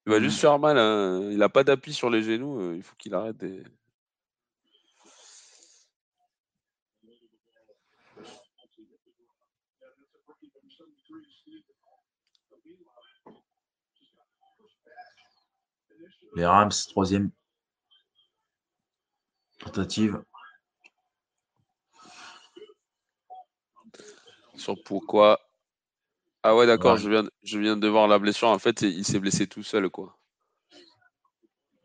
Il 0.07 0.13
va 0.13 0.21
juste 0.21 0.39
mmh. 0.39 0.41
faire 0.41 0.59
mal. 0.61 0.79
Hein. 0.79 1.29
Il 1.33 1.39
n'a 1.39 1.49
pas 1.49 1.65
d'appui 1.65 1.93
sur 1.93 2.11
les 2.11 2.23
genoux. 2.23 2.61
Euh, 2.61 2.77
il 2.77 2.83
faut 2.83 2.95
qu'il 2.97 3.13
arrête. 3.15 3.45
Les 16.37 16.45
Rams, 16.45 16.71
troisième 16.91 17.31
tentative. 19.59 20.23
Sur 24.55 24.77
pourquoi. 24.85 25.46
Ah 26.49 26.55
ouais, 26.55 26.65
d'accord, 26.65 26.97
je, 26.97 27.11
viens, 27.11 27.29
je 27.43 27.59
viens 27.59 27.77
de 27.77 27.89
voir 27.89 28.07
la 28.07 28.21
blessure. 28.21 28.47
En 28.47 28.61
fait, 28.61 28.83
il 28.83 29.05
s'est 29.05 29.19
blessé 29.19 29.49
tout 29.49 29.65
seul, 29.65 29.91
quoi. 29.91 30.17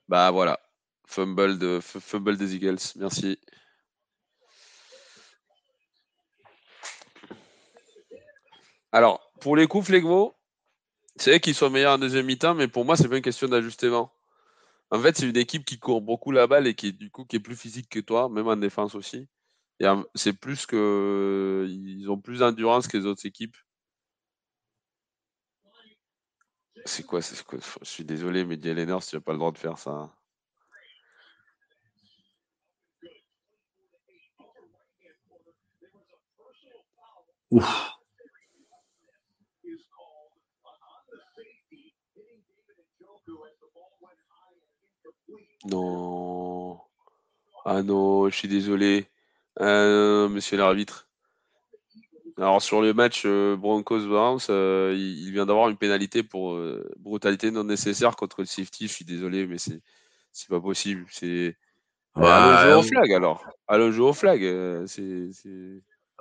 Bah 0.08 0.30
voilà. 0.30 0.60
Fumble, 1.08 1.58
de, 1.58 1.80
fumble 1.82 2.38
des 2.38 2.54
Eagles. 2.54 2.78
Merci. 2.98 3.40
Alors, 8.92 9.32
pour 9.40 9.56
les 9.56 9.66
coups, 9.66 9.88
Flegmo, 9.88 10.36
c'est 11.16 11.32
vrai 11.32 11.40
qu'ils 11.40 11.56
sont 11.56 11.72
meilleurs 11.72 11.96
en 11.96 11.98
deuxième 11.98 12.28
mi-temps, 12.28 12.54
mais 12.54 12.68
pour 12.68 12.86
moi, 12.86 12.96
c'est 12.96 13.10
pas 13.10 13.18
une 13.18 13.24
question 13.24 13.48
d'ajustement. 13.48 14.14
En 14.92 15.00
fait, 15.00 15.18
c'est 15.18 15.28
une 15.28 15.38
équipe 15.38 15.66
qui 15.66 15.80
court 15.80 16.02
beaucoup 16.02 16.30
la 16.30 16.46
balle 16.46 16.68
et 16.68 16.76
qui, 16.76 16.94
du 16.94 17.10
coup, 17.10 17.26
qui 17.26 17.38
est 17.38 17.40
plus 17.40 17.56
physique 17.56 17.90
que 17.90 18.00
toi, 18.00 18.30
même 18.30 18.48
en 18.48 18.58
défense 18.58 18.94
aussi. 18.94 19.28
C'est 20.14 20.34
plus 20.34 20.68
que. 20.68 21.66
Ils 21.68 22.12
ont 22.12 22.22
plus 22.22 22.42
d'endurance 22.42 22.88
que 22.88 22.98
les 23.00 23.08
autres 23.08 23.26
équipes. 23.26 23.58
C'est 26.86 27.06
quoi, 27.06 27.22
c'est 27.22 27.44
quoi 27.44 27.60
Je 27.82 27.88
suis 27.88 28.06
désolé, 28.06 28.46
mais 28.46 28.56
Lenors, 28.58 29.04
tu 29.06 29.16
n'as 29.16 29.22
pas 29.22 29.34
le 29.34 29.38
droit 29.38 29.52
de 29.52 29.58
faire 29.58 29.78
ça. 29.78 30.12
Ouf. 37.52 37.92
Non. 45.66 46.80
Ah 47.66 47.84
non, 47.84 48.30
je 48.30 48.36
suis 48.36 48.48
désolé. 48.48 49.08
Euh, 49.60 50.30
monsieur 50.30 50.58
l'arbitre. 50.58 51.11
Alors 52.38 52.62
sur 52.62 52.82
le 52.82 52.94
match 52.94 53.24
euh, 53.26 53.56
Broncos-Browns, 53.56 54.40
euh, 54.50 54.96
il, 54.98 55.32
vient 55.32 55.46
d'avoir 55.46 55.70
une 55.70 55.78
pénalité 55.78 56.24
pour 56.24 56.58
brutalité 57.00 57.52
non 57.52 57.64
nécessaire 57.64 58.16
contre 58.16 58.42
le 58.42 58.46
safety. 58.46 58.88
Je 58.88 58.94
suis 58.94 59.06
désolé, 59.06 59.48
mais 59.48 59.58
c'est 59.58 59.82
c'est 60.32 60.50
pas 60.50 60.62
possible. 60.62 61.06
C'est 61.10 61.58
allons 62.16 62.62
jouer 62.62 62.74
au 62.74 62.84
flag 62.84 63.14
alors. 63.14 63.46
Allons 63.68 63.92
jouer 63.92 64.08
au 64.08 64.14
flag. 64.14 64.42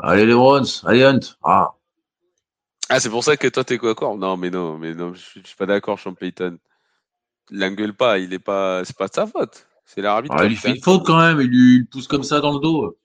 Allez 0.03 0.27
les 0.27 0.35
Browns, 0.35 0.67
allez 0.85 1.05
Hunt. 1.05 1.21
Ah. 1.43 1.75
ah 2.89 3.01
c'est 3.01 3.11
pour 3.11 3.23
ça 3.23 3.37
que 3.37 3.49
toi 3.49 3.65
t'es 3.65 3.77
quoi 3.77 3.91
d'accord 3.91 4.17
Non, 4.17 4.37
mais 4.37 4.51
non, 4.51 4.79
mais 4.79 4.95
non, 4.95 5.13
je, 5.13 5.21
suis 5.21 5.57
pas 5.57 5.67
d'accord, 5.67 5.99
Sean 5.99 6.15
Payton. 6.15 6.59
L'engueule 7.51 7.95
pas, 7.95 8.19
il 8.19 8.33
est 8.33 8.39
pas, 8.39 8.85
c'est 8.85 8.97
pas 8.97 9.09
de 9.09 9.15
sa 9.15 9.27
faute. 9.27 9.67
C'est 9.85 10.03
l'arbitre. 10.03 10.35
Ah, 10.39 10.45
il 10.45 10.57
fait 10.57 10.71
une 10.71 10.81
faute 10.81 11.05
quand 11.05 11.19
même. 11.19 11.41
Il 11.41 11.49
lui 11.49 11.85
pousse 11.85 12.07
comme 12.07 12.23
ça 12.23 12.41
dans 12.41 12.53
le 12.53 12.61
dos. 12.61 12.97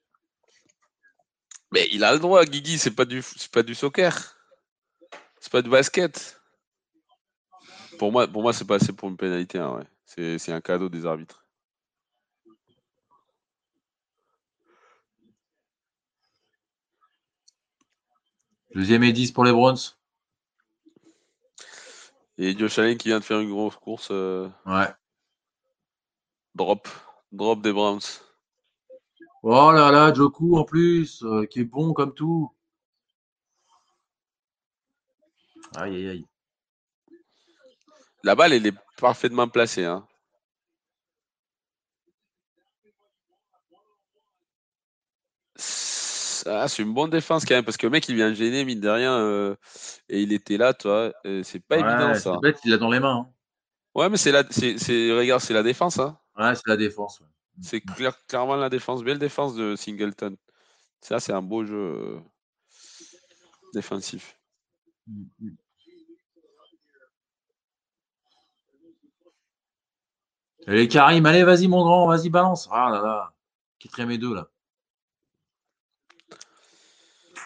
Mais 1.75 1.89
il 1.91 2.05
a 2.05 2.13
le 2.13 2.19
droit, 2.19 2.45
Guigui, 2.45 2.77
c'est 2.79 2.95
pas 2.95 3.03
du 3.03 3.21
c'est 3.21 3.51
pas 3.51 3.61
du 3.61 3.75
soccer. 3.75 4.37
C'est 5.41 5.51
pas 5.51 5.61
du 5.61 5.69
basket. 5.69 6.39
Pour 7.99 8.13
moi, 8.13 8.29
pour 8.29 8.43
moi, 8.43 8.53
c'est 8.53 8.63
pas 8.63 8.75
assez 8.75 8.93
pour 8.93 9.09
une 9.09 9.17
pénalité, 9.17 9.59
hein, 9.59 9.73
ouais. 9.75 10.37
C'est 10.39 10.53
un 10.53 10.61
cadeau 10.61 10.87
des 10.87 11.05
arbitres. 11.05 11.45
Deuxième 18.73 19.03
et 19.03 19.11
10 19.11 19.33
pour 19.33 19.43
les 19.43 19.51
Browns. 19.51 19.97
Et 22.37 22.57
Josh 22.57 22.79
Allen 22.79 22.97
qui 22.97 23.09
vient 23.09 23.19
de 23.19 23.25
faire 23.25 23.41
une 23.41 23.49
grosse 23.49 23.75
course. 23.75 24.07
Euh, 24.11 24.47
ouais. 24.65 24.93
Drop. 26.55 26.87
Drop 27.33 27.61
des 27.61 27.73
Browns. 27.73 28.24
Oh 29.47 29.71
là 29.71 29.91
là, 29.91 30.11
Joku 30.11 30.57
en 30.57 30.63
plus, 30.63 31.21
euh, 31.21 31.45
qui 31.45 31.59
est 31.59 31.65
bon 31.65 31.93
comme 31.93 32.15
tout. 32.15 32.51
Aïe 35.75 35.95
aïe 35.95 36.09
aïe. 36.09 36.25
La 38.23 38.33
balle, 38.33 38.53
elle 38.53 38.65
est 38.65 38.73
parfaitement 38.99 39.47
placée. 39.47 39.85
Hein. 39.85 40.03
Ah, 46.47 46.67
c'est 46.67 46.81
une 46.81 46.95
bonne 46.95 47.11
défense 47.11 47.45
quand 47.45 47.53
même, 47.53 47.63
parce 47.63 47.77
que 47.77 47.85
le 47.85 47.91
mec, 47.91 48.09
il 48.09 48.15
vient 48.15 48.33
gêner, 48.33 48.65
mine 48.65 48.79
de 48.79 48.89
rien, 48.89 49.13
euh, 49.13 49.55
et 50.09 50.23
il 50.23 50.33
était 50.33 50.57
là, 50.57 50.73
toi. 50.73 51.13
c'est 51.43 51.63
pas 51.63 51.77
évident, 51.77 52.15
ça. 52.15 52.39
Bête, 52.41 52.61
il 52.65 52.71
l'a 52.71 52.77
dans 52.77 52.89
les 52.89 52.99
mains. 52.99 53.27
Hein. 53.27 53.29
Ouais, 53.93 54.09
mais 54.09 54.17
c'est 54.17 54.31
la, 54.31 54.43
c'est, 54.49 54.73
regarde, 55.13 55.41
c'est 55.41 55.53
la 55.53 55.61
défense. 55.61 55.99
Hein. 55.99 56.17
Ouais, 56.35 56.55
c'est 56.55 56.67
la 56.67 56.77
défense. 56.77 57.21
C'est 57.61 57.81
clairement 58.27 58.55
la 58.55 58.69
défense, 58.69 59.03
belle 59.03 59.19
défense 59.19 59.55
de 59.55 59.75
Singleton. 59.75 60.35
Ça, 61.01 61.19
c'est 61.19 61.33
un 61.33 61.41
beau 61.41 61.65
jeu 61.65 61.75
euh, 61.75 62.19
défensif. 63.73 64.37
Allez, 70.67 70.87
Karim, 70.87 71.25
allez, 71.25 71.43
vas-y, 71.43 71.67
mon 71.67 71.83
grand, 71.83 72.07
vas-y, 72.07 72.29
balance. 72.29 72.67
Ah 72.71 72.89
là 72.91 73.01
là, 73.01 73.33
qui 73.77 73.87
traîne 73.87 74.07
mes 74.07 74.17
deux 74.17 74.33
là. 74.33 74.49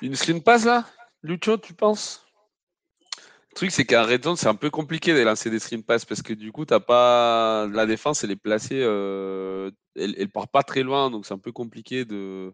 Une 0.02 0.16
screen 0.16 0.42
pass 0.42 0.64
là? 0.64 0.86
Lucho, 1.22 1.58
tu 1.58 1.74
penses? 1.74 2.26
Truc, 3.60 3.72
c'est 3.72 3.86
qu'à 3.86 4.04
Red 4.04 4.24
Zone, 4.24 4.38
c'est 4.38 4.48
un 4.48 4.56
peu 4.56 4.70
compliqué 4.70 5.14
de 5.14 5.20
lancer 5.20 5.50
des 5.50 5.60
screen 5.60 5.84
pass 5.84 6.06
parce 6.06 6.22
que 6.22 6.34
du 6.34 6.52
coup, 6.52 6.66
t'as 6.66 6.80
pas 6.80 7.68
la 7.68 7.86
défense, 7.86 8.24
elle 8.24 8.32
est 8.32 8.38
placée, 8.38 8.82
euh, 8.82 9.70
elle, 9.96 10.16
elle, 10.18 10.30
part 10.30 10.48
pas 10.48 10.64
très 10.64 10.82
loin, 10.82 11.12
donc 11.12 11.26
c'est 11.26 11.34
un 11.34 11.40
peu 11.40 11.52
compliqué 11.52 12.06
de, 12.06 12.54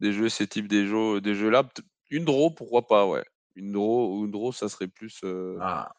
de 0.00 0.12
jouer 0.12 0.28
ces 0.28 0.46
types 0.46 0.68
de 0.68 0.84
jeux, 0.84 1.20
des 1.22 1.34
jeux 1.34 1.48
là. 1.48 1.66
Une 2.10 2.26
draw, 2.26 2.50
pourquoi 2.50 2.86
pas, 2.86 3.06
ouais. 3.06 3.24
Une 3.56 3.72
draw, 3.72 4.24
une 4.24 4.30
draw, 4.30 4.52
ça 4.52 4.68
serait 4.68 4.88
plus. 4.88 5.20
Euh, 5.24 5.56
ah. 5.62 5.90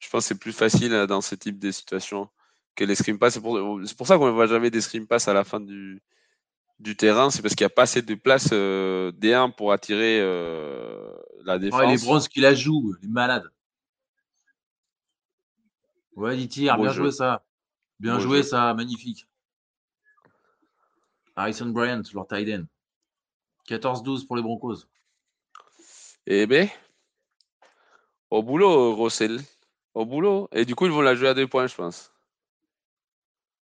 Je 0.00 0.10
pense 0.10 0.24
que 0.24 0.28
c'est 0.28 0.40
plus 0.40 0.52
facile 0.52 0.92
euh, 0.92 1.06
dans 1.06 1.20
ce 1.20 1.36
type 1.36 1.60
de 1.60 1.70
situations 1.70 2.28
que 2.74 2.84
les 2.84 2.96
screen 2.96 3.18
pass. 3.18 3.34
C'est 3.34 3.40
pour, 3.40 3.60
pour, 3.96 4.06
ça 4.08 4.18
qu'on 4.18 4.26
ne 4.26 4.32
voit 4.32 4.46
jamais 4.46 4.70
des 4.70 4.80
screen 4.80 5.06
pass 5.06 5.28
à 5.28 5.34
la 5.34 5.44
fin 5.44 5.60
du, 5.60 6.02
du 6.78 6.96
terrain, 6.96 7.30
c'est 7.30 7.42
parce 7.42 7.54
qu'il 7.54 7.64
n'y 7.64 7.72
a 7.72 7.74
pas 7.74 7.82
assez 7.82 8.02
de 8.02 8.14
place 8.14 8.50
euh, 8.52 9.12
D1 9.12 9.54
pour 9.54 9.72
attirer 9.72 10.20
euh, 10.20 11.12
la 11.44 11.58
défense. 11.58 11.80
Oh, 11.84 11.88
les 11.88 11.98
bronzes 11.98 12.28
qui 12.28 12.40
la 12.40 12.54
jouent, 12.54 12.94
les 13.00 13.08
malades. 13.08 13.48
Ouais, 16.16 16.38
il 16.38 16.48
tire, 16.48 16.76
bien 16.76 16.92
joué 16.92 17.10
ça. 17.10 17.44
Bien 17.98 18.18
joué 18.18 18.42
ça, 18.42 18.74
magnifique. 18.74 19.26
Harrison 21.36 21.66
Bryant, 21.66 22.02
leur 22.12 22.26
tight 22.26 22.66
14-12 23.68 24.26
pour 24.26 24.36
les 24.36 24.42
Broncos. 24.42 24.86
Eh 26.26 26.46
ben, 26.46 26.68
au 28.30 28.42
boulot, 28.42 28.94
Rossel. 28.94 29.40
Au 29.94 30.04
boulot. 30.04 30.48
Et 30.52 30.64
du 30.64 30.74
coup, 30.74 30.86
ils 30.86 30.92
vont 30.92 31.00
la 31.00 31.14
jouer 31.14 31.28
à 31.28 31.34
deux 31.34 31.46
points, 31.46 31.66
je 31.66 31.74
pense. 31.74 32.12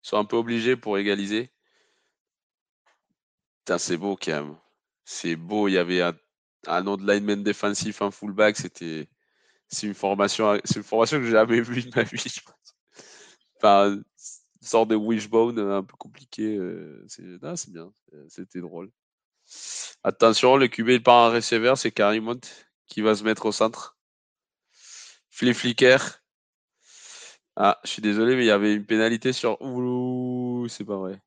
Ils 0.05 0.09
sont 0.09 0.17
un 0.17 0.25
peu 0.25 0.37
obligés 0.37 0.77
pour 0.77 0.99
égaliser 0.99 1.51
c'est 3.77 3.99
beau 3.99 4.17
quand 4.17 4.33
même. 4.33 4.57
C'est 5.05 5.37
beau. 5.37 5.69
Il 5.69 5.73
y 5.73 5.79
avait 5.79 6.01
un, 6.01 6.15
un 6.67 6.97
lineman 6.97 7.43
défensif, 7.43 8.01
un 8.01 8.11
fullback. 8.11 8.57
C'était, 8.57 9.09
c'est 9.69 9.87
une 9.87 9.95
formation, 9.95 10.59
c'est 10.65 10.77
une 10.77 10.83
formation 10.83 11.19
que 11.19 11.25
j'ai 11.25 11.33
jamais 11.33 11.61
vue 11.61 11.83
de 11.83 11.91
ma 11.95 12.05
vie. 12.05 12.41
Une 13.63 14.05
sorte 14.63 14.89
de 14.89 14.97
wishbone 14.97 15.59
un 15.59 15.83
peu 15.83 15.97
compliqué. 15.97 16.57
Euh, 16.57 17.05
c'est, 17.09 17.23
bien. 17.71 17.93
C'était 18.29 18.61
drôle. 18.61 18.91
Attention, 20.03 20.57
le 20.57 20.69
QB 20.69 20.89
il 20.89 21.03
part 21.03 21.31
en 21.31 21.35
receveur, 21.35 21.77
c'est 21.79 21.91
Karimont 21.91 22.41
qui 22.87 23.03
va 23.03 23.15
se 23.15 23.25
mettre 23.25 23.47
au 23.47 23.53
centre. 23.53 23.99
Flip 25.31 25.55
flicker. 25.55 25.99
Ah, 27.57 27.79
je 27.85 27.91
suis 27.91 28.03
désolé, 28.03 28.37
mais 28.37 28.45
il 28.45 28.47
y 28.47 28.51
avait 28.51 28.75
une 28.75 28.87
pénalité 28.87 29.33
sur. 29.33 29.61
Ouh, 29.61 30.67
c'est 30.69 30.85
pas 30.85 30.97
vrai. 30.97 31.21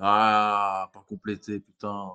Ah, 0.00 0.90
pas 0.92 1.04
complété, 1.08 1.60
putain. 1.60 2.12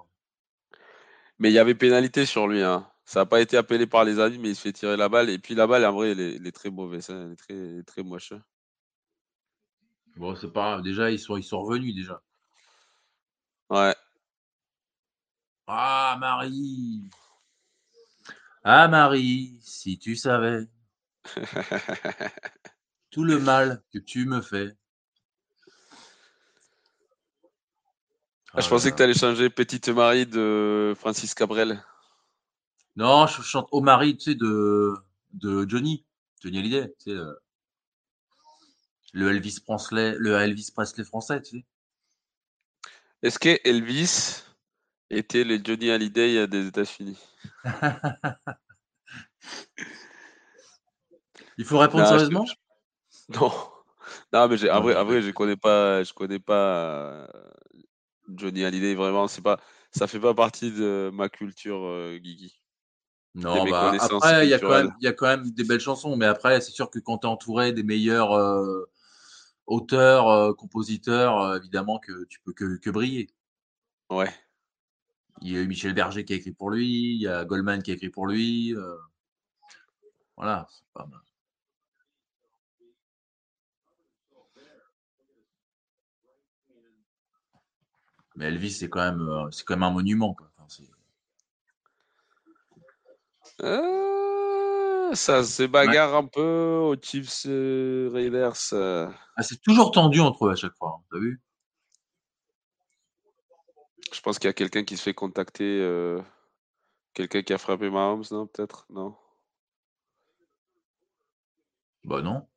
Mais 1.39 1.49
il 1.49 1.53
y 1.53 1.59
avait 1.59 1.75
pénalité 1.75 2.25
sur 2.25 2.47
lui. 2.47 2.63
Hein. 2.63 2.89
Ça 3.05 3.21
n'a 3.21 3.25
pas 3.25 3.41
été 3.41 3.57
appelé 3.57 3.87
par 3.87 4.03
les 4.03 4.19
amis, 4.19 4.37
mais 4.39 4.49
il 4.49 4.55
se 4.55 4.61
fait 4.61 4.73
tirer 4.73 4.97
la 4.97 5.09
balle. 5.09 5.29
Et 5.29 5.37
puis 5.39 5.55
la 5.55 5.67
balle, 5.67 5.85
en 5.85 5.93
vrai, 5.93 6.11
elle 6.11 6.47
est, 6.47 6.51
très 6.51 6.69
mauvaise. 6.69 7.09
Hein. 7.09 7.25
Elle 7.25 7.31
est 7.33 7.35
très, 7.35 7.83
très 7.83 8.03
moche. 8.03 8.31
Hein. 8.31 8.41
Bon, 10.17 10.35
c'est 10.35 10.51
pas 10.51 10.71
grave. 10.71 10.81
Déjà, 10.83 11.11
ils 11.11 11.19
sont, 11.19 11.37
ils 11.37 11.43
sont 11.43 11.61
revenus 11.61 11.95
déjà. 11.95 12.21
Ouais. 13.69 13.95
Ah, 15.67 16.17
Marie. 16.19 17.09
Ah, 18.63 18.87
Marie, 18.87 19.57
si 19.61 19.97
tu 19.99 20.15
savais 20.15 20.67
tout 23.11 23.23
le 23.23 23.39
mal 23.39 23.83
que 23.93 23.99
tu 23.99 24.25
me 24.25 24.41
fais. 24.41 24.75
Ah, 28.57 28.61
je 28.61 28.69
pensais 28.69 28.89
que 28.89 28.95
tu 28.95 29.03
allais 29.03 29.13
changer 29.13 29.51
Petite 29.51 29.87
Marie 29.89 30.25
de 30.25 30.95
Francis 30.97 31.35
Cabrel. 31.35 31.79
Non, 32.95 33.27
je 33.27 33.43
chante 33.43 33.67
Au 33.71 33.81
mari, 33.81 34.17
tu 34.17 34.31
sais, 34.31 34.35
de, 34.35 34.95
de 35.33 35.69
Johnny. 35.69 36.03
Johnny 36.41 36.57
Hallyday, 36.57 36.87
tu 36.97 37.11
sais, 37.11 37.17
le 39.13 39.29
Elvis 39.29 39.59
Presley, 39.63 40.15
le 40.17 40.33
Elvis 40.37 40.71
Presley 40.73 41.03
français, 41.03 41.39
tu 41.43 41.59
sais. 41.59 41.65
Est-ce 43.21 43.37
que 43.37 43.59
Elvis 43.63 44.43
était 45.11 45.43
le 45.43 45.59
Johnny 45.63 45.91
Hallyday 45.91 46.47
des 46.47 46.65
États-Unis? 46.65 47.19
Il 51.59 51.65
faut 51.65 51.77
répondre 51.77 52.07
sérieusement? 52.07 52.45
Non. 53.29 53.51
Non, 54.33 54.47
mais 54.47 54.69
en 54.71 54.81
vrai, 54.81 55.03
vrai, 55.03 55.21
je 55.21 55.29
connais 55.31 55.57
pas, 55.57 56.01
je 56.03 56.11
connais 56.13 56.39
pas 56.39 57.27
Johnny 58.27 58.63
Hallyday, 58.63 58.95
vraiment, 58.95 59.27
c'est 59.27 59.41
pas. 59.41 59.59
ça 59.91 60.07
fait 60.07 60.19
pas 60.19 60.33
partie 60.33 60.71
de 60.71 61.09
ma 61.13 61.29
culture, 61.29 61.85
euh, 61.85 62.17
Guigui. 62.17 62.59
Non, 63.35 63.69
bah, 63.69 63.93
après, 63.99 64.47
il 64.47 64.49
y, 64.49 64.53
a 64.53 64.59
quand 64.59 64.69
même, 64.69 64.93
y 64.99 65.07
a 65.07 65.13
quand 65.13 65.27
même 65.27 65.51
des 65.51 65.63
belles 65.63 65.79
chansons, 65.79 66.15
mais 66.17 66.25
après, 66.25 66.59
c'est 66.59 66.71
sûr 66.71 66.89
que 66.89 66.97
quand 66.97 67.19
tu 67.19 67.27
es 67.27 67.29
entouré 67.29 67.71
des 67.71 67.83
meilleurs 67.83 68.33
euh, 68.33 68.89
auteurs, 69.67 70.27
euh, 70.29 70.53
compositeurs, 70.53 71.55
évidemment 71.55 71.99
que 71.99 72.25
tu 72.25 72.39
peux 72.39 72.53
que, 72.53 72.77
que, 72.77 72.89
briller. 72.89 73.29
Ouais. 74.09 74.33
Il 75.41 75.51
y 75.51 75.57
a 75.57 75.61
eu 75.61 75.67
Michel 75.67 75.93
Berger 75.93 76.25
qui 76.25 76.33
a 76.33 76.37
écrit 76.37 76.51
pour 76.51 76.71
lui, 76.71 77.13
il 77.13 77.21
y 77.21 77.27
a 77.27 77.45
Goldman 77.45 77.83
qui 77.83 77.91
a 77.91 77.93
écrit 77.93 78.09
pour 78.09 78.25
lui. 78.25 78.75
voilà, 80.35 80.65
c'est 80.69 80.85
pas 80.93 81.05
mal. 81.05 81.21
Mais 88.37 88.45
Elvis, 88.45 88.71
c'est 88.71 88.87
quand 88.87 89.03
même, 89.03 89.27
euh, 89.27 89.49
c'est 89.49 89.65
quand 89.65 89.73
même 89.73 89.83
un 89.83 89.91
monument. 89.91 90.35
Quoi. 90.35 90.47
Euh, 93.61 95.15
ça 95.15 95.43
se 95.43 95.63
bagarre 95.63 96.13
un 96.15 96.27
peu 96.27 96.77
aux 96.83 96.95
Chiefs 97.01 97.47
euh, 97.47 98.11
Raiders. 98.13 98.55
Ah, 98.73 99.41
c'est 99.41 99.59
toujours 99.63 99.89
tendu 99.89 100.19
entre 100.21 100.45
eux 100.45 100.51
à 100.51 100.55
chaque 100.55 100.75
fois. 100.75 100.99
Hein, 100.99 101.03
t'as 101.11 101.17
vu? 101.17 101.41
Je 104.13 104.21
pense 104.21 104.37
qu'il 104.37 104.47
y 104.47 104.51
a 104.51 104.53
quelqu'un 104.53 104.83
qui 104.83 104.97
se 104.97 105.03
fait 105.03 105.15
contacter. 105.15 105.83
quelqu'un 107.15 107.41
qui 107.41 107.53
a 107.53 107.57
frappé 107.57 107.89
Mahomes, 107.89 108.23
non 108.29 108.45
Peut-être? 108.45 108.85
Non? 108.91 109.15
Bah 112.03 112.21
non. 112.21 112.47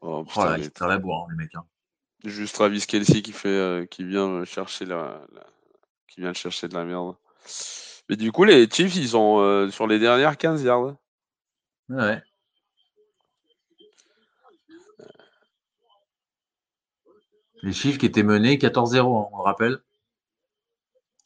Oh, 0.00 0.24
putain, 0.24 0.42
oh 0.42 0.44
là, 0.46 0.58
ils 0.58 0.70
la 0.80 0.98
boire, 0.98 1.22
hein, 1.22 1.26
les 1.30 1.36
mecs. 1.36 1.54
Hein. 1.54 1.64
Juste 2.24 2.54
Travis 2.54 2.86
Kelsey 2.86 3.20
qui 3.20 3.32
fait, 3.32 3.48
euh, 3.48 3.84
qui 3.84 4.02
vient 4.02 4.44
chercher 4.44 4.86
la, 4.86 5.20
qui 6.08 6.20
vient 6.20 6.32
chercher 6.32 6.68
de 6.68 6.74
la 6.74 6.84
merde. 6.84 7.14
Mais 8.08 8.16
du 8.16 8.32
coup, 8.32 8.44
les 8.44 8.68
Chiefs, 8.70 8.96
ils 8.96 9.10
sont 9.10 9.40
euh, 9.40 9.70
sur 9.70 9.86
les 9.86 9.98
dernières 9.98 10.38
15 10.38 10.62
yards. 10.62 10.96
Ouais. 11.90 12.22
Les 17.62 17.72
Chiefs 17.72 17.98
qui 17.98 18.06
étaient 18.06 18.22
menés 18.22 18.56
14-0, 18.56 18.98
hein, 18.98 19.28
on 19.32 19.38
le 19.38 19.42
rappelle. 19.42 19.78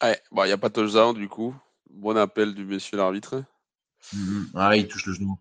Ouais, 0.02 0.20
bon, 0.32 0.44
il 0.44 0.46
n'y 0.46 0.52
a 0.52 0.58
pas 0.58 0.68
de 0.68 0.74
touchdown 0.74 1.14
du 1.14 1.28
coup. 1.28 1.54
Bon 1.90 2.16
appel 2.16 2.54
du 2.54 2.64
monsieur 2.64 2.96
l'arbitre. 2.96 3.42
Mm-hmm. 4.14 4.50
Ah, 4.54 4.76
il 4.76 4.86
touche 4.86 5.06
le 5.06 5.14
genou. 5.14 5.38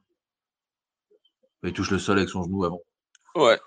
Il 1.64 1.74
touche 1.74 1.92
le 1.92 2.00
sol 2.00 2.18
avec 2.18 2.30
son 2.30 2.44
genou 2.44 2.64
avant. 2.64 2.82
Ouais. 3.36 3.60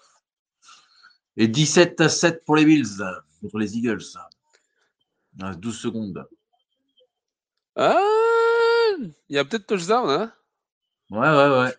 Et 1.36 1.48
17 1.48 2.00
à 2.00 2.08
7 2.08 2.44
pour 2.44 2.56
les 2.56 2.64
Bills 2.64 2.98
contre 3.40 3.58
les 3.58 3.76
Eagles. 3.76 4.02
Il 5.38 5.44
reste 5.44 5.60
12 5.60 5.78
secondes. 5.78 6.28
Ah, 7.76 7.98
il 9.28 9.36
y 9.36 9.38
a 9.38 9.44
peut-être 9.44 9.66
touchdown, 9.66 10.10
hein 10.10 10.32
Ouais, 11.10 11.18
ouais, 11.18 11.60
ouais. 11.60 11.74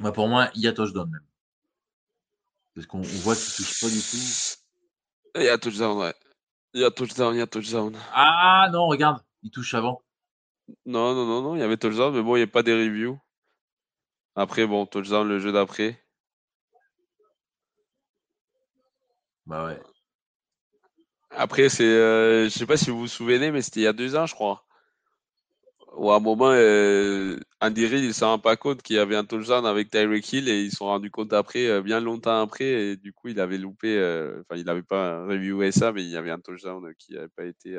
Bah 0.00 0.12
pour 0.12 0.28
moi, 0.28 0.50
il 0.54 0.62
y 0.62 0.68
a 0.68 0.72
touchdown 0.72 1.08
même. 1.10 1.24
Parce 2.74 2.86
qu'on 2.86 3.00
voit 3.00 3.34
qu'il 3.34 3.44
ne 3.44 3.56
touche 3.56 3.80
pas 3.80 3.88
du 3.88 4.00
tout. 4.00 4.60
Il 5.36 5.44
y 5.44 5.48
a 5.48 5.58
touchdown, 5.58 5.96
ouais. 5.98 6.14
Il 6.74 6.80
y 6.80 6.84
a 6.84 6.90
touchdown, 6.90 7.34
il 7.34 7.38
y 7.38 7.42
a 7.42 7.46
touchdown. 7.46 7.96
Ah 8.12 8.68
non, 8.72 8.86
regarde, 8.86 9.22
il 9.42 9.50
touche 9.50 9.72
avant. 9.74 10.02
Non, 10.84 11.14
non, 11.14 11.24
non, 11.26 11.42
non, 11.42 11.54
il 11.54 11.60
y 11.60 11.62
avait 11.62 11.76
touchdown, 11.76 12.14
mais 12.14 12.22
bon, 12.22 12.36
il 12.36 12.40
n'y 12.40 12.44
a 12.44 12.48
pas 12.48 12.62
des 12.62 12.74
reviews. 12.74 13.18
Après, 14.34 14.66
bon, 14.66 14.84
touchdown 14.84 15.26
le 15.26 15.38
jeu 15.38 15.52
d'après. 15.52 16.02
Bah 19.46 19.64
ouais. 19.66 19.78
Après, 21.30 21.68
c'est, 21.68 21.84
euh, 21.84 22.44
je 22.44 22.48
sais 22.50 22.66
pas 22.66 22.76
si 22.76 22.90
vous 22.90 22.98
vous 22.98 23.06
souvenez, 23.08 23.50
mais 23.52 23.62
c'était 23.62 23.80
il 23.80 23.82
y 23.84 23.86
a 23.86 23.92
deux 23.92 24.16
ans, 24.16 24.26
je 24.26 24.34
crois. 24.34 24.64
Ou 25.96 26.10
à 26.10 26.16
un 26.16 26.20
moment, 26.20 26.50
euh, 26.50 27.38
Andy 27.60 27.86
Reid, 27.86 28.04
il 28.04 28.12
s'en 28.14 28.28
rend 28.28 28.38
pas 28.38 28.56
compte 28.56 28.82
qu'il 28.82 28.96
y 28.96 28.98
avait 28.98 29.16
un 29.16 29.24
touchdown 29.24 29.64
avec 29.64 29.90
Tyreek 29.90 30.30
Hill 30.32 30.48
et 30.48 30.60
ils 30.62 30.70
se 30.70 30.76
sont 30.78 30.86
rendus 30.86 31.10
compte 31.10 31.32
après, 31.32 31.66
euh, 31.68 31.80
bien 31.80 32.00
longtemps 32.00 32.40
après, 32.42 32.64
et 32.66 32.96
du 32.96 33.12
coup, 33.14 33.28
il 33.28 33.40
avait 33.40 33.56
loupé, 33.58 33.96
euh, 33.96 34.40
enfin, 34.42 34.58
il 34.60 34.66
n'avait 34.66 34.82
pas 34.82 35.24
reviewé 35.24 35.72
ça, 35.72 35.92
mais 35.92 36.02
il 36.04 36.10
y 36.10 36.16
avait 36.16 36.30
un 36.30 36.40
touchdown 36.40 36.92
qui 36.98 37.14
n'avait 37.14 37.28
pas 37.34 37.44
été 37.46 37.78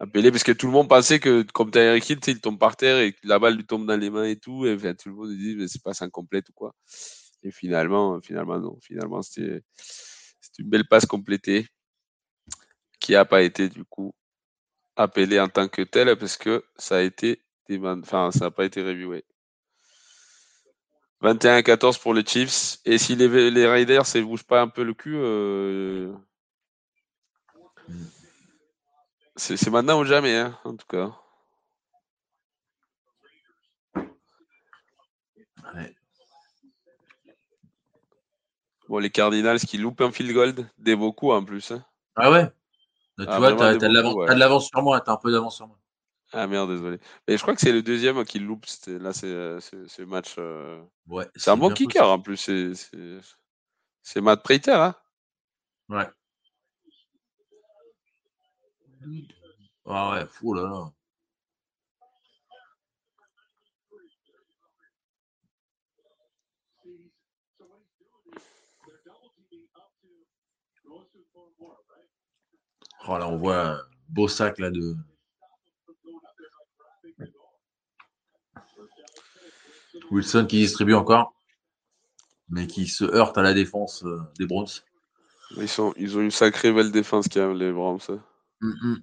appelé 0.00 0.30
parce 0.30 0.44
que 0.44 0.52
tout 0.52 0.66
le 0.66 0.72
monde 0.72 0.88
pensait 0.88 1.20
que, 1.20 1.42
comme 1.52 1.70
Tyreek 1.70 2.08
Hill, 2.08 2.18
il 2.26 2.40
tombe 2.40 2.58
par 2.58 2.76
terre 2.76 2.98
et 2.98 3.14
la 3.22 3.38
balle 3.38 3.56
lui 3.56 3.66
tombe 3.66 3.86
dans 3.86 3.96
les 3.98 4.10
mains 4.10 4.24
et 4.24 4.36
tout, 4.36 4.66
et 4.66 4.76
tout 4.96 5.08
le 5.10 5.14
monde 5.14 5.30
dit, 5.36 5.56
mais 5.56 5.68
c'est 5.68 5.82
pas 5.82 5.94
ça 5.94 6.08
complète 6.08 6.48
ou 6.48 6.52
quoi. 6.54 6.74
Et 7.42 7.50
finalement, 7.50 8.20
finalement, 8.22 8.58
non. 8.58 8.78
Finalement, 8.82 9.22
c'était 9.22 9.62
c'est 10.40 10.58
une 10.58 10.68
belle 10.68 10.86
passe 10.86 11.06
complétée 11.06 11.66
qui 12.98 13.12
n'a 13.12 13.24
pas 13.24 13.42
été 13.42 13.68
du 13.68 13.84
coup 13.84 14.14
appelée 14.96 15.40
en 15.40 15.48
tant 15.48 15.68
que 15.68 15.82
telle 15.82 16.16
parce 16.16 16.36
que 16.36 16.64
ça 16.76 16.96
a 16.96 17.00
été 17.00 17.42
enfin 17.82 18.30
ça 18.32 18.46
n'a 18.46 18.50
pas 18.50 18.64
été 18.64 18.82
reviewé. 18.82 19.24
21-14 21.22 22.00
pour 22.00 22.14
les 22.14 22.24
Chiefs. 22.24 22.78
Et 22.84 22.98
si 22.98 23.14
les, 23.14 23.50
les 23.50 23.66
Raiders 23.66 24.04
ne 24.14 24.22
bougent 24.22 24.44
pas 24.44 24.62
un 24.62 24.68
peu 24.68 24.82
le 24.82 24.94
cul, 24.94 25.16
euh, 25.16 26.12
c'est 29.36 29.70
maintenant 29.70 30.00
ou 30.00 30.04
jamais, 30.04 30.36
hein, 30.36 30.58
en 30.64 30.76
tout 30.76 30.86
cas. 30.86 31.14
Bon, 38.90 38.98
les 38.98 39.10
Cardinals 39.10 39.60
qui 39.60 39.78
loupent 39.78 40.00
un 40.00 40.10
field 40.10 40.32
goal, 40.32 40.52
des 40.78 40.96
beaucoup 40.96 41.30
en 41.30 41.44
plus. 41.44 41.70
Hein. 41.70 41.84
Ah 42.16 42.28
ouais? 42.28 42.50
Tu 43.16 43.24
ah, 43.28 43.38
vois, 43.38 43.54
tu 43.54 43.62
as, 43.62 43.76
de 43.76 43.86
l'avance 44.34 44.66
sur 44.66 44.82
moi, 44.82 45.00
tu 45.00 45.08
as 45.08 45.12
un 45.12 45.16
peu 45.16 45.30
d'avance 45.30 45.54
sur 45.54 45.68
moi. 45.68 45.78
Ah 46.32 46.48
merde, 46.48 46.70
désolé. 46.70 46.98
Mais 47.28 47.36
je 47.36 47.42
crois 47.42 47.54
que 47.54 47.60
c'est 47.60 47.70
le 47.70 47.84
deuxième 47.84 48.24
qui 48.24 48.40
loupe. 48.40 48.66
Là, 48.88 49.12
c'est 49.12 49.60
ce 49.60 50.02
match. 50.02 50.34
Euh, 50.38 50.82
ouais, 51.06 51.28
c'est 51.36 51.52
un 51.52 51.56
bon 51.56 51.70
kicker 51.70 52.04
en 52.04 52.18
plus. 52.18 52.50
C'est 54.02 54.20
Matt 54.20 54.42
Prater. 54.42 54.72
Hein 54.72 54.96
ouais. 55.88 56.08
Ah 59.86 60.14
ouais, 60.14 60.26
fou 60.26 60.52
là 60.54 60.62
là. 60.62 60.92
Oh 73.08 73.18
là, 73.18 73.28
on 73.28 73.36
voit 73.36 73.66
un 73.66 73.80
beau 74.08 74.28
sac 74.28 74.58
là 74.58 74.70
de. 74.70 74.94
Wilson 80.10 80.46
qui 80.46 80.58
distribue 80.58 80.94
encore, 80.94 81.34
mais 82.48 82.66
qui 82.66 82.86
se 82.86 83.04
heurte 83.04 83.38
à 83.38 83.42
la 83.42 83.54
défense 83.54 84.04
euh, 84.04 84.20
des 84.38 84.46
Browns. 84.46 84.82
Ils, 85.56 85.68
sont, 85.68 85.94
ils 85.96 86.18
ont 86.18 86.20
une 86.20 86.30
sacrée 86.30 86.72
belle 86.72 86.90
défense 86.90 87.28
qui 87.28 87.38
a 87.38 87.52
les 87.52 87.72
Browns. 87.72 88.00
Mm, 88.60 88.68
mm. 88.68 89.02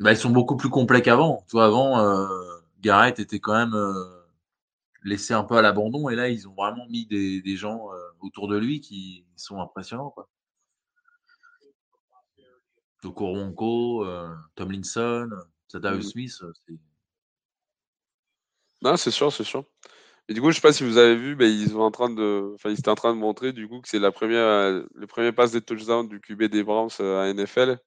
bah, 0.00 0.12
ils 0.12 0.18
sont 0.18 0.30
beaucoup 0.30 0.56
plus 0.56 0.68
complets 0.68 1.02
qu'avant. 1.02 1.44
Toi, 1.48 1.64
avant, 1.64 1.98
euh, 1.98 2.26
Garrett 2.80 3.18
était 3.20 3.40
quand 3.40 3.54
même 3.54 3.74
euh, 3.74 4.22
laissé 5.02 5.34
un 5.34 5.44
peu 5.44 5.56
à 5.56 5.62
l'abandon, 5.62 6.08
et 6.10 6.14
là, 6.14 6.28
ils 6.28 6.46
ont 6.46 6.54
vraiment 6.54 6.86
mis 6.88 7.06
des, 7.06 7.40
des 7.40 7.56
gens 7.56 7.88
autour 8.20 8.48
de 8.48 8.58
lui 8.58 8.80
qui 8.80 9.24
sont 9.36 9.60
impressionnants. 9.60 10.10
Quoi. 10.10 10.28
Okoronko, 13.04 14.04
euh, 14.04 14.34
Tomlinson, 14.54 15.28
Zadarius 15.70 16.06
mmh. 16.06 16.10
Smith. 16.10 16.38
Euh, 16.42 16.52
c'est... 16.66 16.78
Non, 18.82 18.96
c'est 18.96 19.10
sûr, 19.10 19.32
c'est 19.32 19.44
sûr. 19.44 19.64
Et 20.28 20.34
du 20.34 20.40
coup, 20.40 20.50
je 20.50 20.56
sais 20.56 20.60
pas 20.60 20.72
si 20.72 20.84
vous 20.84 20.98
avez 20.98 21.16
vu, 21.16 21.36
mais 21.36 21.52
ils 21.52 21.70
sont 21.70 21.80
en 21.80 21.90
train 21.90 22.10
de, 22.10 22.52
enfin, 22.54 22.70
ils 22.70 22.78
étaient 22.78 22.88
en 22.88 22.94
train 22.94 23.14
de 23.14 23.18
montrer 23.18 23.52
du 23.52 23.68
coup 23.68 23.80
que 23.80 23.88
c'est 23.88 23.98
la 23.98 24.12
première, 24.12 24.44
euh, 24.44 24.82
le 24.94 25.06
premier 25.06 25.32
passe 25.32 25.52
des 25.52 25.60
touchdowns 25.60 26.08
du 26.08 26.20
QB 26.20 26.44
des 26.44 26.62
Browns 26.62 26.90
à 27.00 27.32
NFL. 27.32 27.78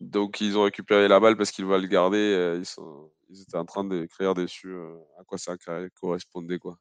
Donc, 0.00 0.40
ils 0.40 0.56
ont 0.56 0.62
récupéré 0.62 1.08
la 1.08 1.20
balle 1.20 1.36
parce 1.36 1.50
qu'ils 1.50 1.66
veulent 1.66 1.82
le 1.82 1.88
garder. 1.88 2.56
Ils, 2.58 2.66
sont, 2.66 3.10
ils 3.28 3.42
étaient 3.42 3.56
en 3.56 3.66
train 3.66 3.84
d'écrire 3.84 4.34
dessus 4.34 4.74
à 5.18 5.24
quoi 5.24 5.36
ça 5.38 5.56
correspondait, 6.00 6.58
quoi. 6.58 6.78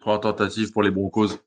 Trois 0.00 0.20
tentatives 0.20 0.72
pour 0.72 0.82
les 0.82 0.90
Broncos. 0.90 1.38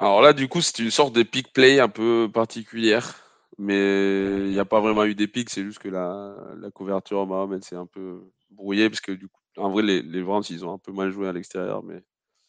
Alors 0.00 0.22
là, 0.22 0.32
du 0.32 0.48
coup, 0.48 0.60
c'est 0.60 0.80
une 0.80 0.90
sorte 0.90 1.14
de 1.14 1.22
pick 1.22 1.52
play 1.52 1.80
un 1.80 1.88
peu 1.88 2.30
particulière. 2.32 3.20
Mais 3.58 4.46
il 4.46 4.50
n'y 4.50 4.58
a 4.58 4.64
pas 4.64 4.80
vraiment 4.80 5.04
eu 5.04 5.14
des 5.14 5.28
pics, 5.28 5.50
c'est 5.50 5.62
juste 5.62 5.78
que 5.78 5.88
la, 5.88 6.36
la 6.58 6.70
couverture 6.72 7.20
en 7.20 7.26
Mahomes, 7.26 7.62
s'est 7.62 7.76
un 7.76 7.86
peu 7.86 8.20
brouillée, 8.50 8.90
parce 8.90 9.00
que 9.00 9.12
du 9.12 9.28
coup, 9.28 9.40
en 9.56 9.70
vrai, 9.70 9.82
les, 9.82 10.02
les 10.02 10.24
ils 10.50 10.64
ont 10.64 10.72
un 10.72 10.78
peu 10.78 10.92
mal 10.92 11.10
joué 11.10 11.28
à 11.28 11.32
l'extérieur, 11.32 11.84
mais. 11.84 12.02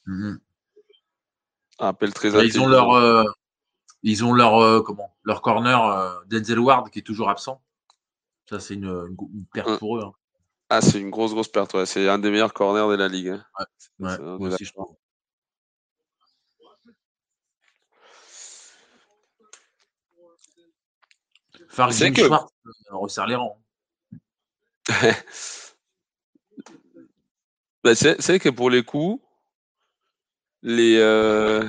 Mhm. 0.08 0.40
appel 1.78 2.14
très 2.14 2.30
Ils 2.46 2.60
ont 2.60 2.68
leur. 2.68 2.92
Euh, 2.94 3.24
Ils 4.02 4.24
ont 4.24 4.34
leur, 4.34 4.84
comment, 4.84 5.16
leur 5.24 5.42
corner 5.42 6.24
Denzel 6.28 6.60
Ward 6.60 6.90
qui 6.90 7.00
est 7.00 7.04
toujours 7.04 7.30
absent. 7.30 7.62
Ça, 8.50 8.60
c'est 8.60 8.76
une, 8.76 9.16
perte 9.54 9.80
pour 9.80 9.98
eux. 9.98 10.04
Hein. 10.04 10.14
Ah, 10.70 10.82
c'est 10.82 11.00
une 11.00 11.12
grosse, 11.12 11.32
grosse 11.32 11.48
perte. 11.48 11.86
C'est 11.86 12.10
un 12.10 12.18
des 12.18 12.32
meilleurs 12.32 12.54
corners 12.54 12.90
de 12.90 12.96
la 12.96 13.08
ligue. 13.08 13.30
Hein. 13.30 13.46
Ouais, 14.00 14.18
moi 14.20 14.50
aussi, 14.50 14.66
je 14.66 14.74
pense. 14.74 14.96
Farid 21.70 22.16
que... 22.16 22.24
Schwartz 22.24 22.52
euh, 22.66 22.96
resserre 22.96 23.28
les 23.28 23.36
rangs. 23.36 23.62
bah, 27.84 27.96
c'est 27.96 28.40
que 28.40 28.50
pour 28.50 28.70
les 28.70 28.84
coups, 28.84 29.22
les. 30.62 30.98
Euh, 30.98 31.68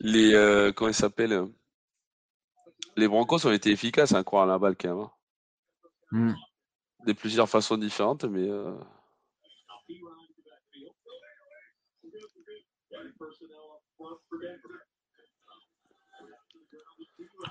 les 0.00 0.34
euh, 0.34 0.72
comment 0.72 0.90
ils 0.90 0.94
s'appellent 0.94 1.46
Les 2.96 3.08
Broncos 3.08 3.46
ont 3.46 3.52
été 3.52 3.70
efficaces 3.70 4.12
à 4.12 4.18
hein, 4.18 4.24
croire 4.24 4.44
à 4.44 4.46
la 4.46 4.58
balle 4.58 4.76
quand 4.76 4.88
même. 4.88 5.06
Hein. 5.06 5.10
Hmm. 6.12 6.34
De 7.06 7.12
plusieurs 7.12 7.48
façons 7.48 7.76
différentes, 7.76 8.24
mais. 8.24 8.48
Euh... 8.48 8.74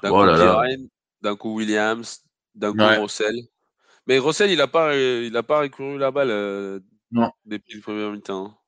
D'un 0.01 0.11
oh 0.11 0.23
coup, 0.23 0.85
d'un 1.21 1.35
coup 1.35 1.55
Williams, 1.55 2.23
d'un 2.55 2.71
coup 2.71 3.01
Russell. 3.01 3.35
Mais 4.07 4.19
Russell, 4.19 4.51
il 4.51 4.57
n'a 4.57 4.67
pas, 4.67 4.95
il 4.95 5.35
a 5.35 5.43
pas 5.43 5.61
recouru 5.61 5.97
la 5.97 6.11
balle 6.11 6.31
euh, 6.31 6.79
non. 7.11 7.31
depuis 7.45 7.75
le 7.75 7.81
premier 7.81 8.09
mi-temps. 8.11 8.45
Hein. 8.45 8.59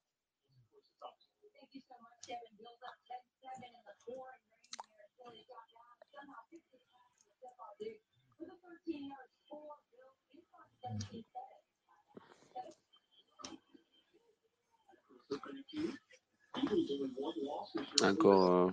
Encore 18.04 18.52
euh, 18.52 18.72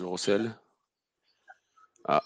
Russell. 0.00 0.54
Ah. 2.04 2.22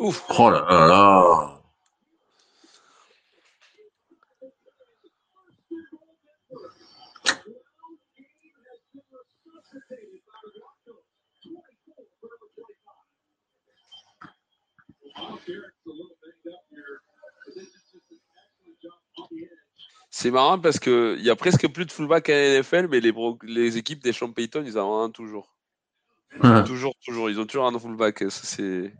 Ouf. 0.00 0.24
Oh 0.38 0.50
là 0.50 0.66
là 0.68 1.63
C'est 20.10 20.30
marrant 20.30 20.60
parce 20.60 20.78
qu'il 20.78 21.20
y 21.20 21.30
a 21.30 21.36
presque 21.36 21.68
plus 21.72 21.86
de 21.86 21.92
fullback 21.92 22.28
à 22.28 22.60
NFL, 22.60 22.88
mais 22.88 23.00
les, 23.00 23.12
les 23.42 23.76
équipes 23.76 24.02
des 24.02 24.12
Sean 24.12 24.32
Payton, 24.32 24.62
ils 24.64 24.78
en 24.78 24.88
ont 24.88 25.02
un 25.02 25.10
toujours. 25.10 25.54
Toujours, 26.66 26.94
toujours. 27.04 27.30
Ils 27.30 27.40
ont 27.40 27.46
toujours 27.46 27.66
un 27.66 27.78
fullback. 27.78 28.24
C'est. 28.30 28.92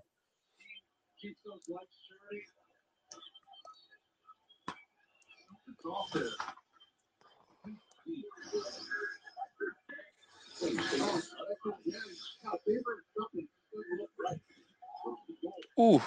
Ouh, 15.77 16.03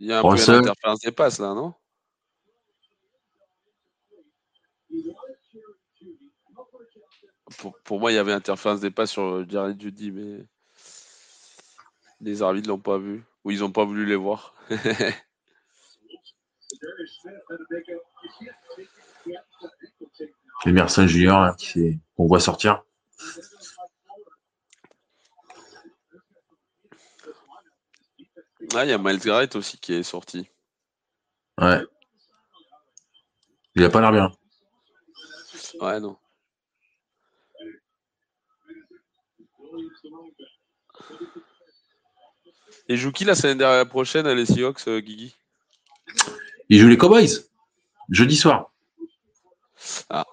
il 0.00 0.08
y 0.08 0.12
a 0.12 0.18
un 0.18 0.22
peu 0.22 0.36
d'interférence 0.36 1.00
des 1.00 1.12
passes 1.12 1.38
là, 1.38 1.54
non? 1.54 1.74
Pour, 7.58 7.78
pour, 7.84 8.00
moi, 8.00 8.10
il 8.10 8.16
y 8.16 8.18
avait 8.18 8.32
interférence 8.32 8.80
des 8.80 8.90
passes 8.90 9.12
sur 9.12 9.48
Jared 9.48 9.80
Judy, 9.80 10.10
mais 10.10 10.44
les 12.20 12.42
arbitres 12.42 12.68
l'ont 12.68 12.78
pas 12.78 12.98
vu 12.98 13.22
ou 13.44 13.52
ils 13.52 13.60
n'ont 13.60 13.70
pas 13.70 13.84
voulu 13.84 14.04
les 14.04 14.16
voir. 14.16 14.54
Emerson 20.66 21.06
Junior 21.06 21.42
hein, 21.42 21.54
qu'on 22.16 22.26
voit 22.26 22.40
sortir. 22.40 22.82
Ah, 28.74 28.84
il 28.84 28.90
y 28.90 28.92
a 28.92 28.98
Miles 28.98 29.18
Garrett 29.18 29.54
aussi 29.56 29.78
qui 29.78 29.94
est 29.94 30.02
sorti. 30.02 30.48
Ouais. 31.58 31.80
Il 33.74 33.84
a 33.84 33.90
pas 33.90 34.00
l'air 34.00 34.12
bien. 34.12 34.32
Ouais, 35.80 36.00
non. 36.00 36.16
Et 42.88 42.96
joue 42.96 43.12
qui 43.12 43.24
la 43.24 43.34
semaine 43.34 43.58
dernière 43.58 43.88
prochaine, 43.88 44.28
les 44.28 44.46
Seahawks, 44.46 44.86
euh, 44.88 45.00
Guigui? 45.00 45.36
Il 46.68 46.80
joue 46.80 46.88
les 46.88 46.96
Cowboys, 46.96 47.28
jeudi 48.10 48.36
soir. 48.36 48.72
Ah. 50.08 50.24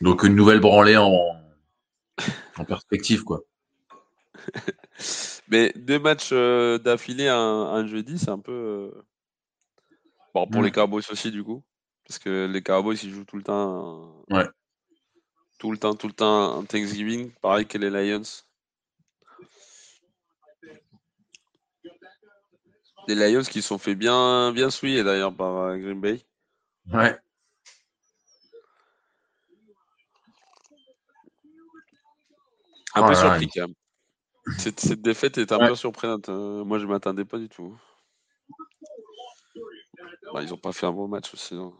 Donc 0.00 0.22
une 0.22 0.34
nouvelle 0.34 0.60
branlée 0.60 0.96
en, 0.96 1.12
en 2.56 2.64
perspective, 2.64 3.24
quoi. 3.24 3.42
Mais 5.48 5.72
deux 5.76 5.98
matchs 5.98 6.30
euh, 6.32 6.78
d'affilée 6.78 7.28
un, 7.28 7.86
jeudi, 7.86 8.18
c'est 8.18 8.30
un 8.30 8.38
peu. 8.38 8.52
Euh, 8.52 9.02
bon, 10.34 10.46
pour 10.46 10.62
les 10.62 10.70
Cowboys 10.70 11.04
aussi, 11.10 11.30
du 11.30 11.44
coup. 11.44 11.62
Parce 12.06 12.18
que 12.18 12.46
les 12.46 12.62
Cowboys, 12.62 12.98
ils 13.02 13.12
jouent 13.12 13.24
tout 13.24 13.36
le 13.36 13.42
temps. 13.42 14.24
Ouais. 14.30 14.46
Tout 15.58 15.70
le 15.70 15.78
temps, 15.78 15.94
tout 15.94 16.08
le 16.08 16.12
temps 16.12 16.58
en 16.58 16.64
Thanksgiving, 16.64 17.30
pareil 17.40 17.66
que 17.66 17.78
les 17.78 17.90
Lions. 17.90 18.22
Les 23.06 23.14
Lions 23.14 23.42
qui 23.42 23.62
sont 23.62 23.78
fait 23.78 23.94
bien, 23.94 24.52
bien 24.52 24.70
souiller 24.70 25.04
d'ailleurs 25.04 25.34
par 25.34 25.56
euh, 25.56 25.76
Green 25.76 26.00
Bay. 26.00 26.24
Ouais. 26.92 27.18
Un 32.94 33.06
peu 33.06 33.12
oh 33.12 33.14
surpris 33.14 33.48
quand 33.48 33.62
même. 33.62 33.74
Cette, 34.58 35.00
défaite 35.00 35.38
est 35.38 35.52
un 35.52 35.58
peu 35.58 35.74
surprenante. 35.74 36.28
Hein. 36.28 36.64
Moi, 36.64 36.78
je 36.78 36.84
ne 36.84 36.90
m'attendais 36.90 37.24
pas 37.24 37.38
du 37.38 37.48
tout. 37.48 37.78
Bah, 40.32 40.42
ils 40.42 40.50
n'ont 40.50 40.58
pas 40.58 40.72
fait 40.72 40.86
un 40.86 40.92
bon 40.92 41.08
match 41.08 41.32
aussi. 41.32 41.54
non. 41.54 41.72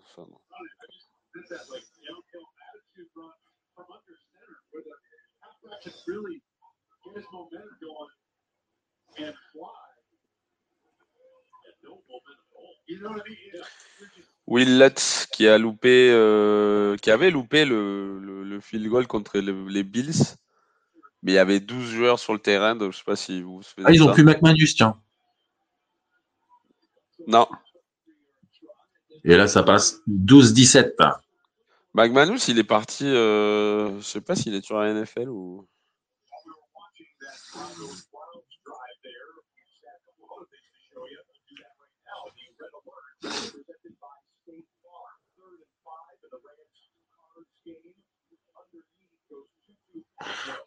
Will 14.47 14.79
Lutz 14.79 15.27
qui 15.33 15.49
a 15.49 15.59
loupé, 15.59 16.11
euh, 16.13 16.97
qui 16.97 17.11
avait 17.11 17.31
loupé 17.31 17.65
le, 17.65 18.19
le, 18.19 18.61
field 18.61 18.87
goal 18.89 19.07
contre 19.07 19.39
les 19.39 19.83
Bills, 19.83 20.37
mais 21.25 21.33
il 21.33 21.35
y 21.37 21.39
avait 21.39 21.59
12 21.59 21.91
joueurs 21.91 22.19
sur 22.19 22.35
le 22.35 22.39
terrain, 22.39 22.77
donc 22.77 22.93
je 22.93 22.99
sais 22.99 23.05
pas 23.05 23.17
si 23.17 23.41
vous. 23.41 23.63
Ah, 23.83 23.91
ils 23.93 24.03
ont 24.03 24.13
plus 24.13 24.25
McManus, 24.25 24.77
tiens. 24.77 25.01
Non. 27.27 27.49
Et 29.25 29.35
là, 29.35 29.49
ça 29.49 29.63
passe 29.63 30.03
12-17. 30.07 30.93
McManus, 31.95 32.49
il 32.49 32.59
est 32.59 32.65
parti, 32.65 33.07
euh, 33.07 33.99
je 34.01 34.05
sais 34.05 34.21
pas 34.21 34.37
s'il 34.37 34.55
est 34.55 34.65
sur 34.65 34.79
la 34.79 34.93
NFL 34.93 35.31
ou. 35.31 35.67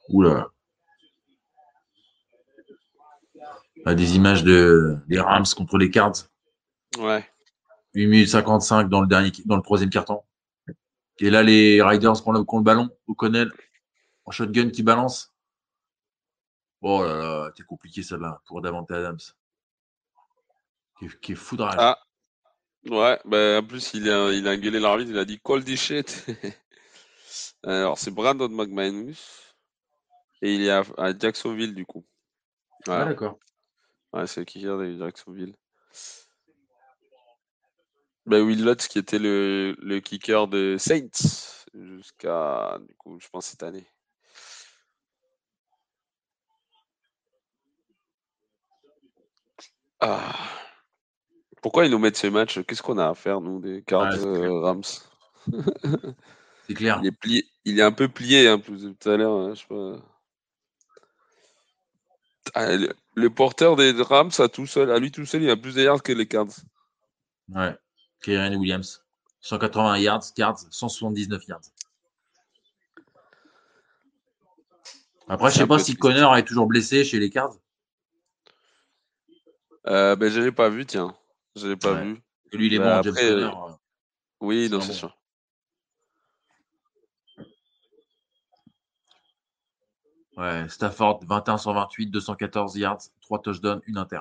Oula. 0.09 0.47
a 3.85 3.95
des 3.95 4.15
images 4.15 4.43
de, 4.43 4.97
des 5.07 5.19
Rams 5.19 5.45
contre 5.55 5.77
les 5.77 5.89
Cards. 5.89 6.27
Ouais. 6.97 7.25
8 7.93 8.07
minutes 8.07 8.29
55 8.29 8.89
dans 8.89 9.01
le, 9.01 9.07
dernier, 9.07 9.31
dans 9.45 9.55
le 9.55 9.61
troisième 9.61 9.89
carton. 9.89 10.21
Et 11.19 11.29
là, 11.29 11.41
les 11.41 11.81
Riders 11.81 12.27
ont 12.27 12.31
le, 12.31 12.39
le 12.39 12.63
ballon, 12.63 12.89
O'Connell, 13.07 13.51
en 14.25 14.31
shotgun 14.31 14.69
qui 14.69 14.83
balance. 14.83 15.33
Oh 16.81 17.03
là 17.03 17.15
là, 17.15 17.51
c'est 17.55 17.65
compliqué 17.65 18.03
ça 18.03 18.17
là 18.17 18.39
pour 18.45 18.61
Davante 18.61 18.91
Adams. 18.91 19.17
Qui 21.21 21.31
est, 21.31 21.35
foudrage. 21.35 21.75
Ah. 21.77 21.97
Ouais, 22.89 23.19
ben 23.25 23.63
en 23.63 23.67
plus, 23.67 23.93
il 23.93 24.09
a, 24.09 24.31
il 24.31 24.47
a 24.47 24.51
engueulé 24.51 24.79
l'arbitre, 24.79 25.11
il 25.11 25.17
a 25.17 25.25
dit 25.25 25.39
call 25.43 25.63
this 25.63 25.81
shit. 25.81 26.25
Alors, 27.63 27.97
c'est 27.97 28.11
Brandon 28.11 28.49
McManus. 28.49 29.55
Et 30.41 30.55
il 30.55 30.61
est 30.63 30.69
à, 30.69 30.83
Jacksonville, 31.17 31.73
du 31.73 31.85
coup. 31.85 32.05
Ah, 32.87 33.05
d'accord. 33.05 33.39
Ouais, 34.13 34.27
c'est 34.27 34.41
le 34.41 34.45
kicker 34.45 34.77
de 34.77 34.97
Jacksonville. 34.97 35.55
Ben, 38.25 38.43
Will 38.43 38.63
Lutz, 38.63 38.87
qui 38.87 38.99
était 38.99 39.19
le, 39.19 39.75
le 39.79 39.99
kicker 39.99 40.47
de 40.47 40.75
Saints 40.77 41.65
jusqu'à, 41.73 42.77
du 42.87 42.93
coup, 42.95 43.19
je 43.19 43.27
pense 43.29 43.47
cette 43.47 43.63
année. 43.63 43.87
Ah. 49.99 50.35
Pourquoi 51.61 51.85
ils 51.85 51.91
nous 51.91 51.99
mettent 51.99 52.17
ces 52.17 52.29
matchs 52.29 52.59
Qu'est-ce 52.65 52.83
qu'on 52.83 52.97
a 52.97 53.09
à 53.09 53.15
faire, 53.15 53.41
nous, 53.41 53.59
des 53.59 53.81
cartes 53.81 54.17
euh, 54.19 54.59
Rams? 54.61 54.83
C'est 56.67 56.73
clair. 56.73 56.99
Il 57.01 57.07
est, 57.07 57.11
plié, 57.11 57.45
il 57.65 57.79
est 57.79 57.83
un 57.83 57.91
peu 57.91 58.09
plié, 58.09 58.47
hein, 58.47 58.59
plus 58.59 58.93
tout 58.99 59.09
à 59.09 59.15
l'heure. 59.15 59.33
Hein, 59.33 59.53
je 59.55 59.61
sais 59.61 59.67
pas. 59.67 59.95
Ah, 62.53 62.75
le, 63.15 63.29
porteur 63.29 63.75
des 63.75 63.91
Rams, 64.01 64.31
à, 64.39 64.47
tout 64.47 64.67
seul, 64.67 64.91
à 64.91 64.99
lui 64.99 65.11
tout 65.11 65.25
seul, 65.25 65.43
il 65.43 65.49
a 65.49 65.57
plus 65.57 65.75
de 65.75 65.83
yards 65.83 66.03
que 66.03 66.11
les 66.11 66.27
Cards. 66.27 66.47
Ouais. 67.49 67.75
Kyrian 68.21 68.55
Williams. 68.55 69.03
180 69.41 69.99
yards, 69.99 70.33
Cards, 70.35 70.59
179 70.71 71.47
yards. 71.47 71.61
Après, 75.29 75.51
je 75.51 75.57
sais 75.57 75.67
pas 75.67 75.79
si 75.79 75.95
Connor 75.95 76.37
est 76.37 76.45
toujours 76.45 76.67
blessé 76.67 77.03
chez 77.03 77.19
les 77.19 77.29
Cards. 77.29 77.55
Euh, 79.87 80.15
ben, 80.15 80.29
je 80.29 80.41
l'ai 80.41 80.51
pas 80.51 80.69
vu, 80.69 80.85
tiens. 80.85 81.15
Je 81.55 81.67
l'ai 81.67 81.75
pas 81.75 81.93
vu. 81.93 82.21
lui, 82.53 82.67
il 82.67 82.73
est 82.73 82.79
ben, 82.79 83.01
bon, 83.01 83.09
après, 83.09 83.31
euh, 83.31 83.49
Oui, 84.41 84.69
non, 84.69 84.81
c'est 84.81 84.93
sûr. 84.93 85.16
Ouais, 90.37 90.69
Stafford, 90.69 91.21
21 91.25 91.57
128, 91.57 92.07
214 92.07 92.77
yards, 92.77 93.01
3 93.21 93.41
touchdowns, 93.41 93.81
1 93.87 93.95
inter. 93.97 94.19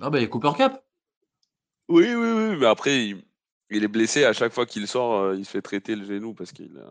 Ah 0.00 0.10
bah, 0.10 0.20
il 0.20 0.28
Cooper 0.28 0.52
Cap. 0.56 0.84
Oui, 1.88 2.14
oui, 2.14 2.32
oui, 2.32 2.56
mais 2.58 2.66
après, 2.66 3.14
il, 3.70 3.84
est 3.84 3.88
blessé. 3.88 4.24
À 4.24 4.34
chaque 4.34 4.52
fois 4.52 4.66
qu'il 4.66 4.86
sort, 4.86 5.14
euh, 5.14 5.36
il 5.36 5.46
se 5.46 5.50
fait 5.50 5.62
traiter 5.62 5.96
le 5.96 6.04
genou 6.04 6.34
parce 6.34 6.52
qu'il 6.52 6.82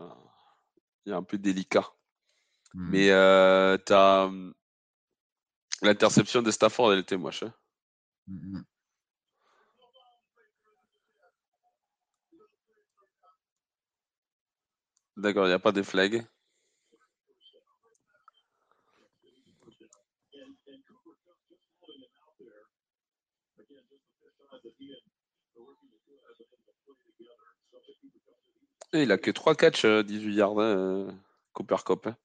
est 1.06 1.12
un 1.12 1.24
peu 1.24 1.38
délicat. 1.38 1.88
Hmm. 2.74 2.90
Mais 2.90 3.12
euh, 3.12 3.78
as... 3.90 4.24
Hum, 4.26 4.54
l'interception 5.84 6.42
de 6.42 6.50
Stafford, 6.50 6.94
elle 6.94 7.00
était 7.00 7.18
moche. 7.18 7.44
Hein. 7.44 7.54
Hmm, 8.28 8.62
D'accord, 15.18 15.46
il 15.46 15.50
n'y 15.50 15.54
a 15.54 15.60
pas 15.60 15.72
de 15.72 15.84
flag. 15.84 16.26
il 28.94 29.12
a 29.12 29.18
que 29.18 29.32
3 29.32 29.56
catchs, 29.56 29.86
18 29.86 30.30
euh, 30.30 30.32
yards, 30.32 30.60
hein, 30.60 30.78
euh, 30.78 31.12
Cooper 31.54 31.78
Cop. 31.84 32.08
Hein. 32.08 32.16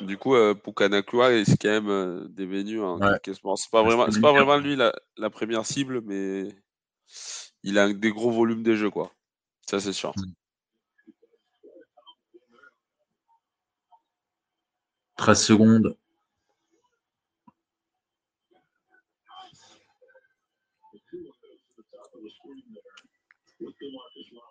Du 0.00 0.16
coup, 0.16 0.34
euh, 0.34 0.54
Pukanakua 0.54 1.32
est 1.32 1.60
quand 1.60 1.68
même 1.68 1.88
euh, 1.88 2.28
devenu 2.28 2.82
un 2.82 2.98
C'est 3.24 3.70
pas 3.70 3.82
vraiment, 3.82 4.10
c'est 4.10 4.20
pas 4.20 4.32
vraiment 4.32 4.56
lui 4.56 4.76
la, 4.76 4.92
la, 5.16 5.30
première 5.30 5.66
cible, 5.66 6.00
mais 6.02 6.48
il 7.62 7.78
a 7.78 7.92
des 7.92 8.10
gros 8.10 8.30
volumes 8.30 8.62
de 8.62 8.74
jeu, 8.74 8.90
quoi. 8.90 9.12
Ça, 9.68 9.80
c'est 9.80 9.92
sûr. 9.92 10.12
Mm. 10.16 10.22
13 15.16 15.42
secondes. 15.42 15.96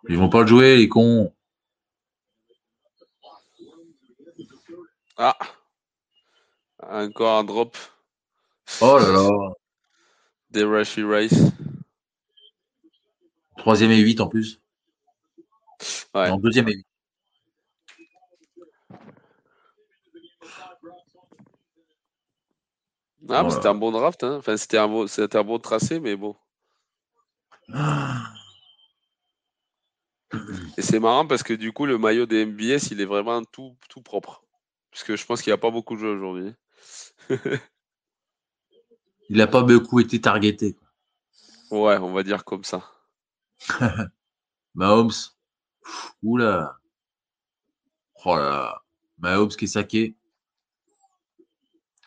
Ils 0.09 0.17
vont 0.17 0.29
pas 0.29 0.41
le 0.41 0.47
jouer, 0.47 0.77
les 0.77 0.89
cons. 0.89 1.33
Ah. 5.17 5.37
Encore 6.79 7.37
un 7.37 7.43
drop. 7.43 7.77
Oh 8.81 8.97
là 8.97 9.11
là. 9.11 9.29
Des 10.49 10.63
Rashi 10.63 11.03
Rice. 11.03 11.51
Troisième 13.57 13.91
et 13.91 13.99
8 13.99 14.21
en 14.21 14.27
plus. 14.27 14.59
Ouais. 16.15 16.29
En 16.29 16.37
deuxième 16.37 16.67
et 16.69 16.73
8. 16.73 16.90
Ah, 23.31 23.49
c'était 23.49 23.67
un 23.67 23.75
bon 23.75 23.91
draft. 23.91 24.23
Hein. 24.23 24.37
Enfin, 24.37 24.57
c'était 24.57 24.77
un, 24.77 24.87
bon, 24.87 25.05
un 25.05 25.43
bon 25.43 25.59
tracé, 25.59 25.99
mais 25.99 26.15
bon. 26.15 26.35
Et 30.77 30.81
c'est 30.81 30.99
marrant 30.99 31.25
parce 31.27 31.43
que 31.43 31.53
du 31.53 31.71
coup, 31.73 31.85
le 31.85 31.97
maillot 31.97 32.25
des 32.25 32.45
MBS, 32.45 32.91
il 32.91 33.01
est 33.01 33.05
vraiment 33.05 33.43
tout, 33.43 33.75
tout 33.89 34.01
propre. 34.01 34.43
Parce 34.91 35.03
que 35.03 35.15
je 35.15 35.25
pense 35.25 35.41
qu'il 35.41 35.51
n'y 35.51 35.55
a 35.55 35.57
pas 35.57 35.71
beaucoup 35.71 35.95
de 35.95 36.01
jeux 36.01 36.13
aujourd'hui. 36.15 36.53
il 39.29 39.37
n'a 39.37 39.47
pas 39.47 39.63
beaucoup 39.63 39.99
été 39.99 40.19
targeté. 40.19 40.75
Ouais, 41.69 41.97
on 41.97 42.11
va 42.13 42.23
dire 42.23 42.43
comme 42.43 42.63
ça. 42.63 42.83
Mahomes. 44.75 45.11
Oula. 46.21 46.77
Oh 48.25 48.35
là 48.35 48.49
là. 48.49 48.83
Mahomes 49.17 49.49
qui 49.49 49.65
est 49.65 49.69
saqué 49.69 50.15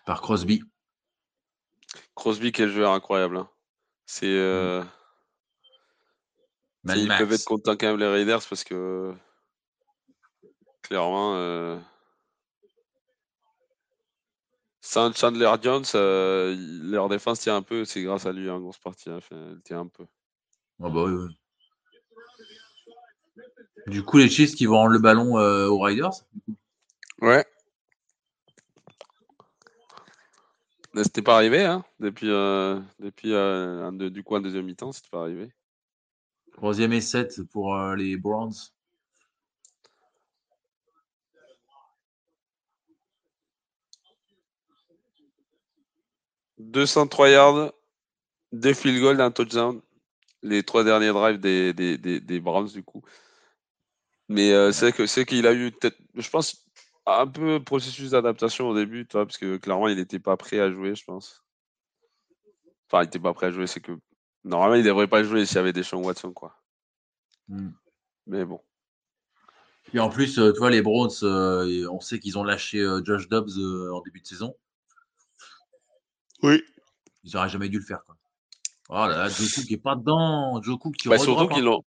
par 0.05 0.21
Crosby. 0.21 0.63
Crosby, 2.15 2.53
quel 2.53 2.71
joueur 2.71 2.93
incroyable. 2.93 3.37
Hein. 3.37 3.49
C'est. 4.07 4.27
Euh... 4.27 4.83
Ils 6.87 7.09
peuvent 7.09 7.33
être 7.33 7.45
contents 7.45 7.77
quand 7.77 7.87
même 7.87 7.99
les 7.99 8.07
Raiders 8.07 8.43
parce 8.49 8.63
que 8.63 9.15
clairement, 10.83 11.35
euh... 11.37 11.79
sans 14.83 15.13
Chandler 15.17 15.51
Jones, 15.63 15.85
euh, 15.95 16.55
leur 16.83 17.09
défense 17.09 17.41
tient 17.41 17.57
un 17.57 17.63
peu. 17.63 17.87
C'est 17.87 18.03
grâce 18.03 18.27
à 18.27 18.33
lui 18.33 18.51
en 18.51 18.61
grosse 18.61 18.79
partie. 18.79 19.09
Hein. 19.09 19.21
elle 19.31 19.61
tient 19.65 19.81
un 19.81 19.89
peu. 19.89 20.05
Ah 20.83 20.91
bah 20.91 21.05
oui, 21.05 21.13
oui. 21.13 21.39
Du 23.87 24.03
coup, 24.03 24.19
les 24.19 24.29
Chiefs 24.29 24.55
qui 24.55 24.67
vont 24.67 24.77
rendre 24.77 24.93
le 24.93 24.99
ballon 24.99 25.39
euh, 25.39 25.69
aux 25.69 25.81
Riders? 25.81 26.25
Ouais. 27.21 27.45
C'était 31.03 31.23
pas 31.23 31.35
arrivé, 31.35 31.65
hein, 31.65 31.85
depuis, 31.99 32.31
euh, 32.31 32.79
depuis 33.01 33.33
euh, 33.33 33.91
du 34.11 34.23
coup 34.23 34.37
un 34.37 34.41
deuxième 34.41 34.67
mi-temps, 34.67 34.93
c'était 34.93 35.09
pas 35.11 35.23
arrivé. 35.23 35.53
Troisième 36.53 36.93
et 36.93 37.01
7 37.01 37.43
pour 37.51 37.75
euh, 37.75 37.97
les 37.97 38.17
Browns. 38.17 38.53
«203 46.59 47.29
yards, 47.29 47.73
deux 48.53 48.75
field 48.75 49.01
goals, 49.01 49.21
un 49.21 49.33
touchdown. 49.33 49.83
Les 50.43 50.63
trois 50.63 50.85
derniers 50.85 51.09
drives 51.09 51.39
des, 51.41 51.73
des, 51.73 51.99
des, 51.99 52.41
Browns, 52.41 52.69
du 52.69 52.85
coup. 52.85 53.03
Mais 54.29 54.73
c'est 54.73 54.93
que 54.93 55.07
c'est 55.07 55.25
qu'il 55.27 55.47
a 55.47 55.53
eu 55.53 55.73
peut-être, 55.73 55.99
je 56.15 56.31
pense, 56.31 56.64
un 57.07 57.27
peu 57.27 57.63
processus 57.63 58.11
d'adaptation 58.11 58.69
au 58.69 58.75
début, 58.75 59.07
toi, 59.07 59.27
parce 59.27 59.39
que 59.39 59.57
clairement, 59.57 59.89
il 59.89 59.97
n'était 59.97 60.19
pas 60.19 60.37
prêt 60.37 60.59
à 60.59 60.71
jouer, 60.71 60.95
je 60.95 61.05
pense. 61.05 61.45
Enfin, 62.89 63.03
il 63.03 63.07
n'était 63.07 63.19
pas 63.19 63.35
prêt 63.35 63.47
à 63.47 63.51
jouer, 63.51 63.67
c'est 63.67 63.81
que 63.81 63.93
normalement, 64.45 64.75
il 64.75 64.83
ne 64.83 64.87
devrait 64.87 65.09
pas 65.09 65.23
jouer 65.23 65.47
s'il 65.47 65.57
y 65.57 65.59
avait 65.59 65.73
des 65.73 65.83
champs 65.83 66.03
Watson, 66.03 66.33
quoi. 66.33 66.57
Hmm. 67.49 67.71
Mais 68.27 68.45
bon. 68.45 68.61
Et 69.93 70.01
en 70.01 70.09
plus, 70.09 70.39
euh, 70.39 70.53
tu 70.53 70.59
vois, 70.59 70.71
les 70.71 70.83
Browns, 70.83 71.11
euh, 71.23 71.87
on 71.91 72.01
sait 72.01 72.19
qu'ils 72.19 72.39
ont 72.39 72.45
lâché 72.45 72.81
euh, 72.81 73.03
Josh 73.05 73.29
Dobbs 73.29 73.59
en 73.93 74.01
début 74.01 74.21
de 74.21 74.27
saison. 74.27 74.57
Oui. 76.43 76.63
Ils 77.23 77.35
n'auraient 77.35 77.49
jamais 77.49 77.69
dû 77.69 77.79
le 77.79 77.85
faire. 77.85 78.05
Quoi. 78.05 78.17
Oh 78.89 79.07
là 79.09 79.17
là, 79.17 79.29
Joku 79.29 79.63
qui 79.63 79.73
n'est 79.73 79.81
pas 79.81 79.95
dedans. 79.95 80.61
Joku 80.63 80.91
qui 80.91 81.09
bah, 81.09 81.19
surtout 81.19 81.49
qu'ils 81.49 81.65
l'ont 81.65 81.83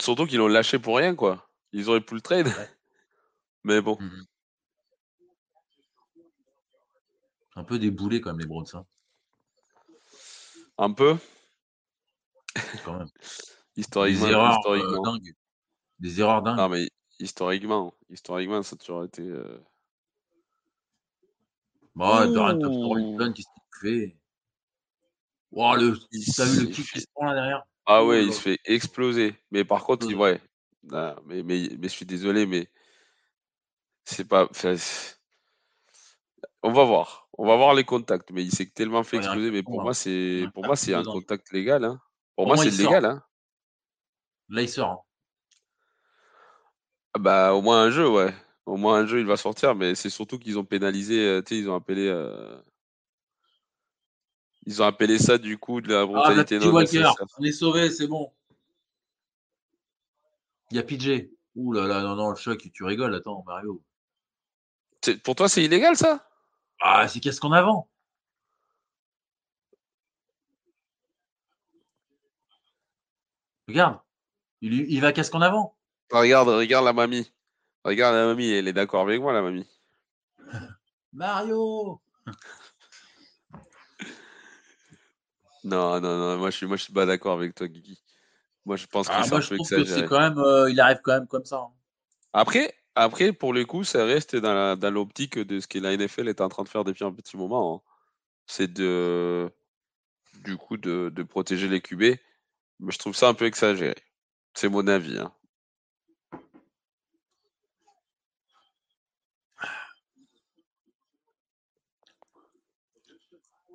surtout 0.00 0.26
qu'ils 0.26 0.38
l'ont 0.38 0.48
lâché 0.48 0.78
pour 0.78 0.96
rien, 0.96 1.14
quoi. 1.14 1.48
Ils 1.72 1.88
auraient 1.88 2.00
pu 2.00 2.14
le 2.14 2.20
trade. 2.20 2.48
Mais 3.64 3.80
bon. 3.80 3.96
Hmm. 4.00 4.24
Un 7.56 7.64
peu 7.64 7.78
déboulé 7.78 8.20
quand 8.20 8.30
même 8.30 8.40
les 8.40 8.46
Browns. 8.46 8.66
Hein. 8.74 8.86
Un 10.78 10.92
peu. 10.92 11.16
Quand 12.84 12.98
même. 12.98 13.08
historiquement. 13.76 14.26
Des 14.26 14.32
erreurs 14.32 14.66
euh, 14.68 15.02
dingues. 15.02 15.34
Des 15.98 16.20
erreurs 16.20 16.42
dingues. 16.42 16.56
Non 16.56 16.68
mais 16.68 16.88
historiquement, 17.18 17.94
historiquement 18.10 18.62
ça 18.62 18.74
a 18.74 18.78
toujours 18.78 19.04
été. 19.04 19.22
Euh... 19.22 19.58
Bon, 21.94 22.32
Dorian 22.32 22.58
Thompson 22.58 23.32
qui 23.34 23.42
s'est 23.42 23.80
fait? 23.82 24.16
Wow, 25.50 25.76
le... 25.76 25.98
T'as 26.34 26.46
vu 26.46 26.66
le 26.66 26.72
kick 26.72 26.90
qui 26.90 27.00
se 27.00 27.06
prend 27.14 27.26
là 27.26 27.34
derrière? 27.34 27.62
Ah 27.84 28.04
ouais, 28.04 28.24
il 28.24 28.32
se 28.32 28.40
fait 28.40 28.58
exploser. 28.64 29.34
Mais 29.50 29.64
par 29.64 29.84
contre, 29.84 30.08
il, 30.08 30.16
ouais. 30.16 30.40
mais, 30.82 31.42
mais, 31.42 31.68
mais 31.78 31.82
je 31.82 31.88
suis 31.88 32.06
désolé, 32.06 32.46
mais 32.46 32.70
c'est 34.04 34.24
pas. 34.24 34.48
On 36.62 36.72
va 36.72 36.84
voir. 36.84 37.28
On 37.38 37.46
va 37.46 37.56
voir 37.56 37.74
les 37.74 37.84
contacts. 37.84 38.30
Mais 38.30 38.44
il 38.44 38.52
s'est 38.52 38.66
tellement 38.66 39.02
fait 39.02 39.18
exploser. 39.18 39.50
Mais 39.50 39.62
pour 39.62 39.82
moi, 39.82 39.94
c'est 39.94 40.44
pour 40.54 40.64
moi, 40.64 40.76
c'est 40.76 40.94
un 40.94 41.02
contact 41.02 41.52
légal. 41.52 41.84
Hein. 41.84 42.00
Pour 42.36 42.46
moi, 42.46 42.56
c'est 42.56 42.70
légal. 42.70 43.04
Hein. 43.04 43.22
Là, 44.48 44.62
il 44.62 44.68
sort. 44.68 45.06
Ah 47.14 47.18
bah, 47.18 47.54
au 47.54 47.62
moins 47.62 47.82
un 47.82 47.90
jeu, 47.90 48.08
ouais. 48.08 48.34
Au 48.64 48.76
moins 48.76 49.00
un 49.00 49.06
jeu, 49.06 49.20
il 49.20 49.26
va 49.26 49.36
sortir. 49.36 49.74
Mais 49.74 49.94
c'est 49.94 50.10
surtout 50.10 50.38
qu'ils 50.38 50.58
ont 50.58 50.64
pénalisé. 50.64 51.26
Euh, 51.26 51.42
tu 51.42 51.54
sais, 51.54 51.60
ils 51.60 51.68
ont 51.68 51.74
appelé. 51.74 52.06
Euh, 52.08 52.56
ils 54.66 54.80
ont 54.80 54.86
appelé 54.86 55.18
ça 55.18 55.38
du 55.38 55.58
coup 55.58 55.80
de 55.80 55.88
la 55.88 56.02
ah, 56.02 56.06
brutalité 56.06 56.58
ah, 56.62 57.14
on 57.38 57.44
est 57.44 57.52
sauvé, 57.52 57.90
c'est 57.90 58.06
bon. 58.06 58.32
Il 60.70 60.76
y 60.76 60.80
a 60.80 60.84
PJ. 60.84 61.28
Ouh 61.54 61.72
là 61.72 61.86
là, 61.86 62.02
non, 62.02 62.14
non, 62.16 62.30
le 62.30 62.36
choc, 62.36 62.66
tu 62.72 62.84
rigoles, 62.84 63.14
attends, 63.14 63.42
Mario. 63.46 63.82
Pour 65.24 65.34
toi, 65.34 65.48
c'est 65.48 65.64
illégal 65.64 65.96
ça? 65.96 66.26
Ah, 66.84 67.06
c'est 67.06 67.20
qu'est-ce 67.20 67.40
qu'on 67.40 67.52
avant 67.52 67.88
Regarde, 73.68 74.00
il, 74.60 74.72
il 74.90 75.00
va 75.00 75.12
qu'est-ce 75.12 75.30
qu'on 75.30 75.42
avant 75.42 75.76
Regarde, 76.10 76.48
regarde 76.48 76.84
la 76.84 76.92
mamie. 76.92 77.32
Regarde 77.84 78.16
la 78.16 78.26
mamie, 78.26 78.50
elle 78.50 78.66
est 78.66 78.72
d'accord 78.72 79.02
avec 79.02 79.20
moi, 79.20 79.32
la 79.32 79.42
mamie. 79.42 79.68
Mario 81.12 82.00
Non, 85.64 86.00
non, 86.00 86.18
non, 86.18 86.38
moi 86.38 86.50
je 86.50 86.56
suis, 86.56 86.66
moi, 86.66 86.76
je 86.76 86.82
suis 86.82 86.92
pas 86.92 87.06
d'accord 87.06 87.34
avec 87.34 87.54
toi, 87.54 87.68
Guigui. 87.68 88.02
Moi, 88.64 88.74
je 88.74 88.86
pense 88.86 89.06
que 89.06 89.12
ah, 89.14 89.22
Que 89.22 89.84
c'est 89.84 90.06
quand 90.06 90.18
même, 90.18 90.38
euh, 90.38 90.68
il 90.68 90.80
arrive 90.80 90.98
quand 91.04 91.12
même 91.12 91.28
comme 91.28 91.44
ça. 91.44 91.58
Hein. 91.58 91.70
Après, 92.32 92.74
après, 92.94 93.32
pour 93.32 93.52
le 93.52 93.64
coup, 93.64 93.84
ça 93.84 94.04
reste 94.04 94.36
dans 94.36 94.90
l'optique 94.92 95.38
de 95.38 95.60
ce 95.60 95.66
que 95.66 95.78
la 95.78 95.96
NFL 95.96 96.28
est 96.28 96.40
en 96.40 96.48
train 96.48 96.62
de 96.64 96.68
faire 96.68 96.84
depuis 96.84 97.04
un 97.04 97.12
petit 97.12 97.36
moment. 97.36 97.76
Hein. 97.76 97.90
C'est 98.46 98.72
de, 98.72 99.50
du 100.44 100.56
coup, 100.56 100.76
de, 100.76 101.10
de, 101.14 101.22
protéger 101.22 101.68
les 101.68 101.80
QB. 101.80 102.18
Mais 102.80 102.92
je 102.92 102.98
trouve 102.98 103.14
ça 103.14 103.28
un 103.28 103.34
peu 103.34 103.46
exagéré. 103.46 103.94
C'est 104.54 104.68
mon 104.68 104.86
avis. 104.88 105.18
Hein. 105.18 105.32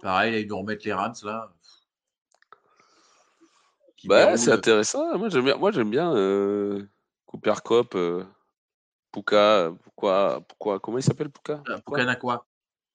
Pareil, 0.02 0.32
là, 0.32 0.40
ils 0.40 0.48
nous 0.48 0.60
remettre 0.60 0.86
les 0.86 0.94
Rams 0.94 1.16
là. 1.24 1.52
Bah, 4.06 4.38
c'est 4.38 4.52
intéressant. 4.52 5.18
Moi, 5.18 5.30
j'aime 5.30 5.46
bien, 5.46 5.58
moi, 5.58 5.72
j'aime 5.72 5.90
bien 5.90 6.16
euh, 6.16 6.88
Cooper 7.26 7.56
Cop, 7.64 7.96
euh, 7.96 8.24
Puka, 9.18 9.74
pourquoi, 9.84 10.42
pourquoi, 10.48 10.80
comment 10.80 11.00
il 11.00 11.04
s'appelle 11.04 11.32
Puka? 11.32 11.64
Euh, 11.70 11.80
Pukanakwa. 11.80 12.46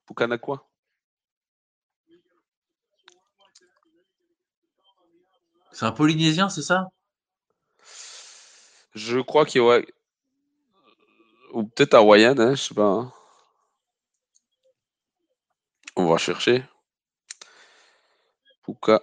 Pukanakwa. 0.06 0.64
C'est 5.72 5.84
un 5.84 5.90
Polynésien, 5.90 6.48
c'est 6.48 6.62
ça? 6.62 6.86
Je 8.94 9.18
crois 9.18 9.44
qu'il 9.44 9.62
ouais. 9.62 9.84
Ou 11.54 11.64
peut-être 11.64 11.94
hawaïen, 11.94 12.38
hein, 12.38 12.54
je 12.54 12.62
sais 12.62 12.74
pas. 12.74 12.88
Hein. 12.88 13.12
On 15.96 16.06
va 16.06 16.18
chercher. 16.18 16.62
Puka. 18.62 19.02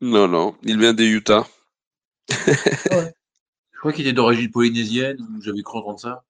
Non, 0.00 0.28
non, 0.28 0.56
il 0.62 0.78
vient 0.78 0.94
des 0.94 1.08
Utah. 1.08 1.46
Je 2.28 3.80
crois 3.80 3.92
qu'il 3.92 4.06
est 4.06 4.12
d'origine 4.12 4.50
polynésienne, 4.50 5.18
j'avais 5.40 5.62
cru 5.62 5.78
entendre 5.78 6.00
ça. 6.00 6.24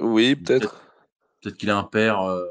Oui, 0.00 0.36
peut-être. 0.36 0.82
Peut-être 1.40 1.56
qu'il 1.56 1.70
a 1.70 1.78
un 1.78 1.84
père. 1.84 2.20
Euh... 2.20 2.44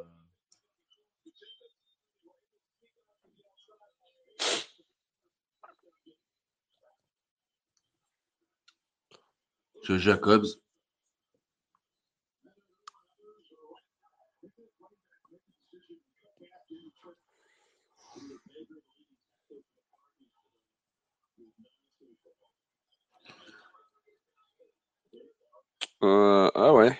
Jacobs. 9.98 10.63
Euh, 26.04 26.52
ah 26.54 26.74
ouais. 26.74 26.98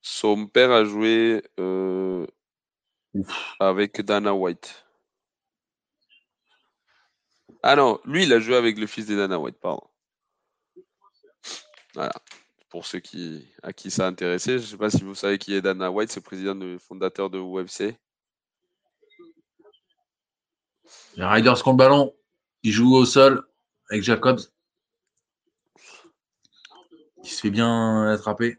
Son 0.00 0.46
père 0.46 0.70
a 0.70 0.84
joué 0.84 1.42
euh, 1.60 2.26
avec 3.60 4.00
Dana 4.00 4.34
White. 4.34 4.86
Ah 7.62 7.76
non, 7.76 8.00
lui, 8.04 8.24
il 8.24 8.32
a 8.32 8.40
joué 8.40 8.56
avec 8.56 8.78
le 8.78 8.86
fils 8.86 9.06
de 9.06 9.16
Dana 9.16 9.38
White, 9.38 9.58
pardon. 9.60 9.86
Voilà. 11.94 12.12
Pour 12.70 12.86
ceux 12.86 13.00
qui, 13.00 13.46
à 13.62 13.72
qui 13.72 13.90
ça 13.90 14.08
a 14.08 14.10
je 14.18 14.52
ne 14.52 14.58
sais 14.58 14.76
pas 14.76 14.90
si 14.90 15.04
vous 15.04 15.14
savez 15.14 15.38
qui 15.38 15.54
est 15.54 15.62
Dana 15.62 15.90
White, 15.90 16.10
c'est 16.10 16.20
président 16.20 16.54
le 16.54 16.78
fondateur 16.78 17.30
de 17.30 17.38
UFC. 17.38 17.96
Les 21.16 21.24
Riders 21.24 21.62
contre 21.62 21.76
ballon, 21.76 22.14
il 22.62 22.72
joue 22.72 22.94
au 22.94 23.04
sol 23.04 23.46
avec 23.90 24.02
Jacobs. 24.02 24.40
Il 27.24 27.30
se 27.30 27.40
fait 27.40 27.50
bien 27.50 28.06
attraper. 28.08 28.58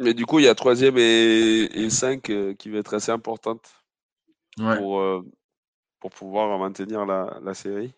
Mais 0.00 0.12
du 0.12 0.26
coup, 0.26 0.40
il 0.40 0.44
y 0.44 0.48
a 0.48 0.54
troisième 0.56 0.98
et, 0.98 1.68
et 1.72 1.88
5 1.88 2.28
euh, 2.30 2.54
qui 2.54 2.68
va 2.68 2.78
être 2.78 2.94
assez 2.94 3.12
importante 3.12 3.72
pour, 4.56 5.00
euh, 5.00 5.22
pour 6.00 6.10
pouvoir 6.10 6.58
maintenir 6.58 7.06
la, 7.06 7.38
la, 7.42 7.54
série. 7.54 7.94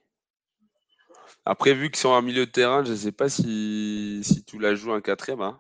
Après, 1.47 1.73
vu 1.73 1.91
qu'ils 1.91 2.01
sont 2.01 2.11
en 2.11 2.21
milieu 2.21 2.45
de 2.45 2.51
terrain, 2.51 2.85
je 2.85 2.93
ne 2.93 2.97
sais 2.97 3.13
pas 3.13 3.31
si, 3.31 4.21
si 4.23 4.45
tu 4.45 4.59
la 4.59 4.75
joues 4.75 4.93
en 4.93 5.01
quatrième. 5.01 5.41
Hein. 5.41 5.59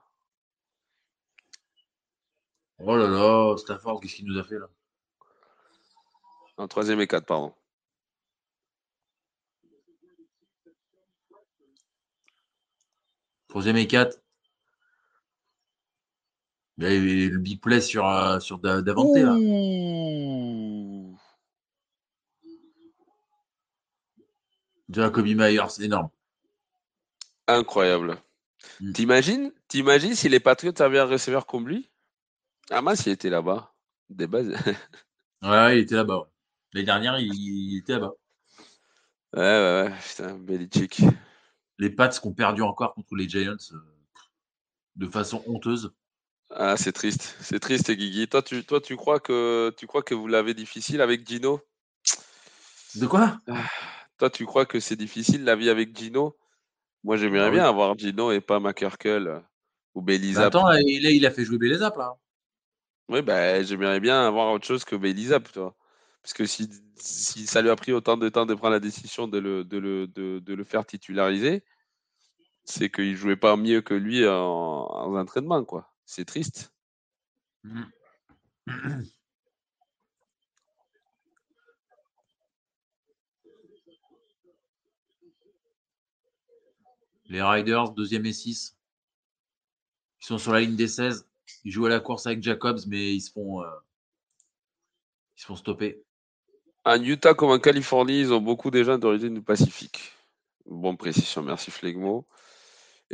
Oh 2.80 2.96
là 2.96 3.08
là, 3.08 3.56
Stafford, 3.56 4.00
qu'est-ce 4.00 4.16
qu'il 4.16 4.26
nous 4.26 4.38
a 4.38 4.44
fait 4.44 4.58
là? 4.58 4.68
En 6.58 6.68
troisième 6.68 7.00
et 7.00 7.06
4, 7.06 7.24
pardon. 7.24 7.54
Troisième 13.48 13.76
et 13.76 13.86
4 13.86 14.23
il 16.78 16.84
y 16.84 17.26
a 17.26 17.30
le 17.30 17.38
big 17.38 17.60
play 17.60 17.80
sur, 17.80 18.06
euh, 18.06 18.40
sur 18.40 18.58
Davante 18.58 19.16
là. 19.16 19.36
Jacoby 24.88 25.34
Myers, 25.34 25.68
c'est 25.70 25.84
énorme. 25.84 26.08
Incroyable. 27.46 28.18
Mm. 28.80 28.92
T'imagines, 28.92 29.52
t'imagines 29.68 30.14
si 30.14 30.28
les 30.28 30.40
Patriots 30.40 30.80
avaient 30.80 30.98
un 30.98 31.06
receveur 31.06 31.46
comme 31.46 31.68
lui? 31.68 31.90
Ah 32.70 32.82
mince, 32.82 33.06
il 33.06 33.12
était 33.12 33.30
là-bas. 33.30 33.74
Des 34.10 34.26
bases. 34.26 34.54
ouais, 35.42 35.78
il 35.78 35.82
était 35.82 35.96
là-bas. 35.96 36.30
L'année 36.72 36.86
dernière, 36.86 37.18
il, 37.18 37.78
était 37.78 37.92
là-bas. 37.92 38.12
Ouais, 39.34 39.40
ouais, 39.42 39.88
ouais. 39.88 39.92
Putain, 40.08 40.38
Belichick. 40.38 41.02
Les 41.78 41.90
Pats 41.90 42.08
qui 42.08 42.26
ont 42.26 42.32
perdu 42.32 42.62
encore 42.62 42.94
contre 42.94 43.16
les 43.16 43.28
Giants 43.28 43.56
euh, 43.72 43.78
de 44.96 45.06
façon 45.08 45.42
honteuse. 45.46 45.92
Ah, 46.50 46.76
c'est 46.76 46.92
triste. 46.92 47.36
C'est 47.40 47.60
triste, 47.60 47.90
Guigui. 47.90 48.28
Toi, 48.28 48.42
tu, 48.42 48.64
toi, 48.64 48.80
tu 48.80 48.96
crois 48.96 49.20
que 49.20 49.72
tu 49.76 49.86
crois 49.86 50.02
que 50.02 50.14
vous 50.14 50.26
l'avez 50.26 50.54
difficile 50.54 51.00
avec 51.00 51.26
Gino? 51.26 51.60
De 52.94 53.06
quoi? 53.06 53.38
Ah, 53.48 53.64
Toi, 54.18 54.30
tu 54.30 54.46
crois 54.46 54.66
que 54.66 54.80
c'est 54.80 54.96
difficile 54.96 55.44
la 55.44 55.56
vie 55.56 55.70
avec 55.70 55.96
Gino? 55.96 56.36
Moi, 57.02 57.16
j'aimerais 57.16 57.50
bah 57.50 57.56
bien 57.56 57.64
avoir 57.64 57.98
Gino 57.98 58.30
et 58.30 58.40
pas 58.40 58.60
McCurkle 58.60 59.42
ou 59.94 60.02
Belizap. 60.02 60.52
Bah 60.52 60.60
attends, 60.60 60.72
il 60.86 61.06
a, 61.06 61.10
il 61.10 61.26
a 61.26 61.30
fait 61.30 61.44
jouer 61.44 61.58
Belizap 61.58 61.96
là. 61.96 62.14
Oui, 63.08 63.20
bah, 63.20 63.62
j'aimerais 63.62 64.00
bien 64.00 64.26
avoir 64.26 64.52
autre 64.52 64.66
chose 64.66 64.84
que 64.84 64.96
Belizap, 64.96 65.52
toi. 65.52 65.74
Parce 66.22 66.32
que 66.32 66.46
si, 66.46 66.70
si, 66.96 67.46
ça 67.46 67.60
lui 67.60 67.68
a 67.68 67.76
pris 67.76 67.92
autant 67.92 68.16
de 68.16 68.28
temps 68.30 68.46
de 68.46 68.54
prendre 68.54 68.72
la 68.72 68.80
décision 68.80 69.28
de 69.28 69.38
le, 69.38 69.64
de 69.64 69.76
le, 69.78 70.06
de, 70.06 70.38
de 70.38 70.54
le 70.54 70.64
faire 70.64 70.86
titulariser, 70.86 71.62
c'est 72.64 72.90
qu'il 72.90 73.14
jouait 73.16 73.36
pas 73.36 73.56
mieux 73.56 73.82
que 73.82 73.94
lui 73.94 74.26
en, 74.26 74.32
en 74.34 75.16
entraînement, 75.16 75.64
quoi. 75.64 75.93
C'est 76.06 76.24
triste. 76.24 76.72
Mmh. 77.62 77.84
Les 87.26 87.42
Riders, 87.42 87.90
deuxième 87.90 88.26
et 88.26 88.32
6. 88.32 88.76
Ils 90.20 90.26
sont 90.26 90.38
sur 90.38 90.52
la 90.52 90.60
ligne 90.60 90.76
des 90.76 90.88
16. 90.88 91.26
Ils 91.64 91.72
jouent 91.72 91.86
à 91.86 91.90
la 91.90 92.00
course 92.00 92.26
avec 92.26 92.42
Jacobs, 92.42 92.80
mais 92.86 93.14
ils 93.14 93.20
se 93.20 93.32
font, 93.32 93.62
euh, 93.62 93.70
stopper. 95.56 96.04
En 96.84 97.02
Utah 97.02 97.34
comme 97.34 97.50
en 97.50 97.58
Californie, 97.58 98.20
ils 98.20 98.32
ont 98.32 98.40
beaucoup 98.40 98.70
de 98.70 98.82
gens 98.82 98.98
d'origine 98.98 99.34
du 99.34 99.42
Pacifique. 99.42 100.12
Bonne 100.66 100.96
précision, 100.96 101.42
merci 101.42 101.70
Flegmo. 101.70 102.26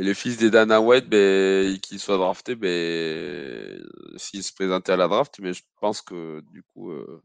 Et 0.00 0.02
le 0.02 0.14
fils 0.14 0.38
des 0.38 0.50
Dana 0.50 0.80
White, 0.80 1.10
ben, 1.10 1.78
qu'il 1.80 2.00
soit 2.00 2.16
drafté, 2.16 2.54
ben, 2.54 3.86
s'il 4.16 4.42
se 4.42 4.50
présentait 4.54 4.92
à 4.92 4.96
la 4.96 5.08
draft, 5.08 5.38
mais 5.40 5.52
je 5.52 5.62
pense 5.78 6.00
que 6.00 6.40
du 6.52 6.62
coup, 6.62 6.90
euh, 6.90 7.22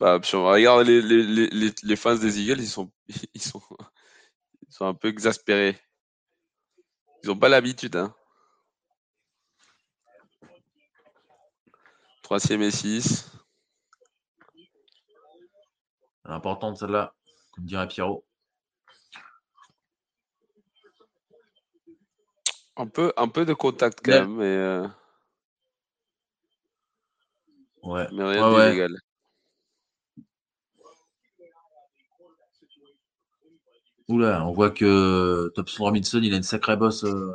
regarde 0.00 0.86
les, 0.86 1.02
les, 1.02 1.22
les, 1.22 1.72
les, 1.82 1.96
fans 1.96 2.16
des 2.16 2.40
Eagles, 2.40 2.62
ils 2.62 2.66
sont, 2.66 2.90
ils 3.34 3.42
sont, 3.42 3.60
ils 4.66 4.72
sont 4.72 4.86
un 4.86 4.94
peu 4.94 5.08
exaspérés. 5.08 5.78
Ils 7.22 7.26
n'ont 7.28 7.38
pas 7.38 7.50
l'habitude. 7.50 7.96
Hein. 7.96 8.14
Troisième 12.22 12.62
et 12.62 12.70
6. 12.70 13.30
L'important 16.24 16.72
de 16.72 16.78
celle-là, 16.78 17.14
comme 17.52 17.66
dirait 17.66 17.88
Pierrot. 17.88 18.24
Un 22.80 22.86
peu, 22.86 23.12
un 23.18 23.28
peu 23.28 23.44
de 23.44 23.52
contact 23.52 24.00
quand 24.02 24.12
même, 24.12 24.36
mais, 24.36 24.44
euh... 24.46 24.88
ouais. 27.82 28.06
mais 28.10 28.24
rien 28.24 28.54
ouais, 28.54 28.70
d'illégal. 28.70 28.96
Oula, 34.08 34.46
on 34.46 34.52
voit 34.52 34.70
que 34.70 35.52
Thompson 35.54 35.84
Robinson, 35.84 36.20
il 36.22 36.32
a 36.32 36.38
une 36.38 36.42
sacrée 36.42 36.76
bosse. 36.76 37.04
Euh... 37.04 37.34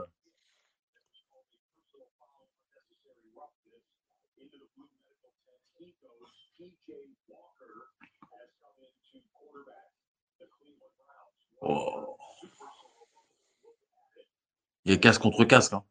Oh. 11.62 12.05
Il 14.86 14.92
y 14.92 14.96
a 14.96 14.98
casque 14.98 15.22
contre 15.22 15.44
casque. 15.46 15.74
Hein. 15.74 15.84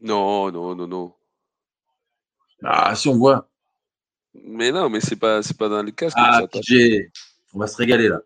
Non, 0.00 0.50
non, 0.52 0.74
non, 0.76 0.86
non. 0.86 1.14
Ah, 2.62 2.94
si 2.94 3.08
on 3.08 3.16
voit. 3.16 3.50
Mais 4.32 4.70
non, 4.70 4.88
mais 4.88 5.00
c'est 5.00 5.16
pas, 5.16 5.42
c'est 5.42 5.56
pas 5.56 5.68
dans 5.68 5.82
le 5.82 5.90
casque. 5.90 6.16
Ah, 6.18 6.42
on 7.52 7.58
va 7.58 7.66
se 7.66 7.76
régaler 7.76 8.08
là. 8.08 8.20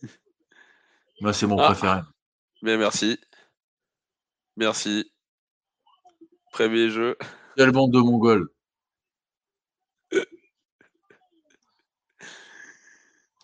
Moi, 1.20 1.34
c'est 1.34 1.46
mon 1.46 1.58
ah. 1.58 1.66
préféré. 1.66 2.00
Bien, 2.62 2.78
merci. 2.78 3.20
Merci. 4.56 5.12
Premier 6.52 6.88
jeu. 6.88 7.18
Quelle 7.56 7.72
bande 7.72 7.92
de 7.92 7.98
Mongols. 7.98 8.48
Je 10.12 10.16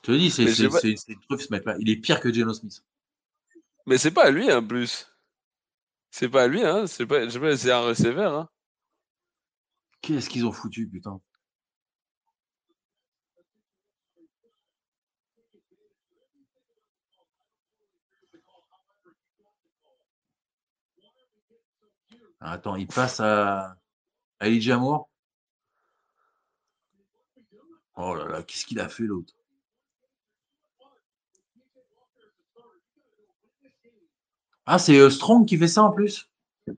te 0.03 0.13
dis, 0.13 0.31
c'est 0.31 0.45
une 0.45 1.21
truffe 1.21 1.43
ce 1.43 1.53
mec-là. 1.53 1.77
Il 1.81 1.91
est 1.91 1.97
pire 1.97 2.21
que 2.21 2.33
Geno 2.33 2.55
Smith. 2.55 2.83
Mais 3.87 3.99
c'est 3.99 4.11
pas 4.11 4.31
lui 4.31 4.51
en 4.53 4.67
plus. 4.67 5.07
C'est 6.11 6.29
pas 6.29 6.47
lui, 6.47 6.65
hein. 6.65 6.87
C'est 6.87 7.07
pas, 7.07 7.29
c'est 7.29 7.73
un 7.73 7.81
receveur, 7.81 8.35
hein. 8.35 8.49
Qu'est-ce 10.01 10.31
qu'ils 10.31 10.47
ont 10.47 10.53
foutu, 10.53 10.89
putain? 10.89 11.21
Attends, 22.41 22.77
il 22.77 22.87
passe 22.87 23.21
à, 23.21 23.77
à 24.39 24.49
Elijah. 24.49 24.79
Oh 27.97 28.15
là 28.15 28.29
là, 28.29 28.43
qu'est-ce 28.43 28.67
qu'il 28.67 28.81
a 28.81 28.89
fait 28.89 29.05
l'autre? 29.05 29.35
Ah, 34.67 34.79
c'est 34.79 34.99
euh, 34.99 35.11
Strong 35.11 35.47
qui 35.47 35.59
fait 35.59 35.69
ça 35.69 35.83
en 35.83 35.91
plus? 35.93 36.29
Ouais, 36.67 36.75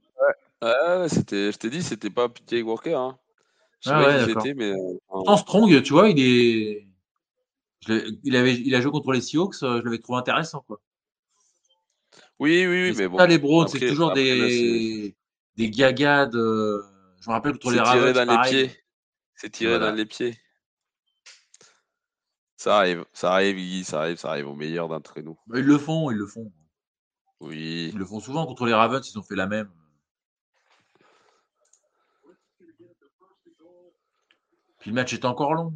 ouais 0.62 1.08
c'était, 1.08 1.52
je 1.52 1.58
t'ai 1.58 1.70
dit, 1.70 1.82
c'était 1.82 2.10
pas 2.10 2.28
PJ 2.28 2.62
Walker. 2.62 2.94
Hein. 2.94 3.18
Je 3.80 3.90
sais 3.90 3.94
ah 3.94 4.02
pas 4.02 4.26
ouais, 4.26 4.42
qui 4.42 4.54
mais. 4.54 4.72
Euh, 4.72 5.36
Strong, 5.36 5.82
tu 5.82 5.92
vois, 5.92 6.08
il 6.08 6.18
est. 6.18 6.86
il, 8.24 8.36
avait, 8.36 8.54
il 8.54 8.74
a 8.74 8.80
joué 8.80 8.90
contre 8.90 9.12
les 9.12 9.20
Seahawks, 9.20 9.62
euh, 9.62 9.80
je 9.80 9.84
l'avais 9.84 9.98
trouvé 9.98 10.18
intéressant. 10.18 10.64
Quoi. 10.66 10.80
Oui, 12.38 12.66
oui, 12.66 12.90
oui, 12.90 12.94
mais 12.98 13.08
bon. 13.08 13.24
les 13.24 13.38
Browns, 13.38 13.68
c'est 13.68 13.80
toujours 13.80 14.12
des, 14.12 15.14
des 15.56 15.70
gagas 15.70 16.26
de. 16.26 16.82
Je 17.20 17.30
me 17.30 17.34
rappelle 17.34 17.52
contre 17.52 17.72
les 17.72 17.80
Ravens. 17.80 18.14
C'est 18.14 18.14
tiré 18.14 18.26
dans 18.26 18.42
les 18.42 18.48
pieds. 18.48 18.76
C'est 19.34 19.50
tiré 19.50 19.78
dans 19.78 19.92
les 19.92 20.06
pieds. 20.06 20.38
Ça 22.56 22.78
arrive, 22.78 23.04
ça 23.12 23.32
arrive, 23.32 23.84
ça 23.84 24.00
arrive, 24.00 24.16
ça 24.16 24.30
arrive 24.30 24.48
au 24.48 24.54
meilleur 24.54 24.88
d'entre 24.88 25.20
nous. 25.20 25.38
Bah, 25.46 25.58
ils 25.58 25.64
le 25.64 25.78
font, 25.78 26.10
ils 26.10 26.16
le 26.16 26.26
font. 26.26 26.50
Oui. 27.40 27.90
Ils 27.92 27.98
le 27.98 28.04
font 28.04 28.20
souvent 28.20 28.46
contre 28.46 28.66
les 28.66 28.74
Ravens, 28.74 29.06
ils 29.08 29.18
ont 29.18 29.22
fait 29.22 29.36
la 29.36 29.46
même. 29.46 29.70
Puis 34.78 34.90
le 34.90 34.94
match 34.94 35.12
est 35.12 35.24
encore 35.24 35.54
long. 35.54 35.74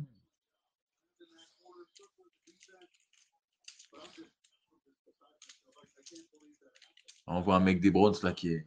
On 7.26 7.40
voit 7.40 7.56
un 7.56 7.60
mec 7.60 7.80
des 7.80 7.90
Browns 7.90 8.16
là 8.22 8.32
qui 8.32 8.48
est. 8.48 8.66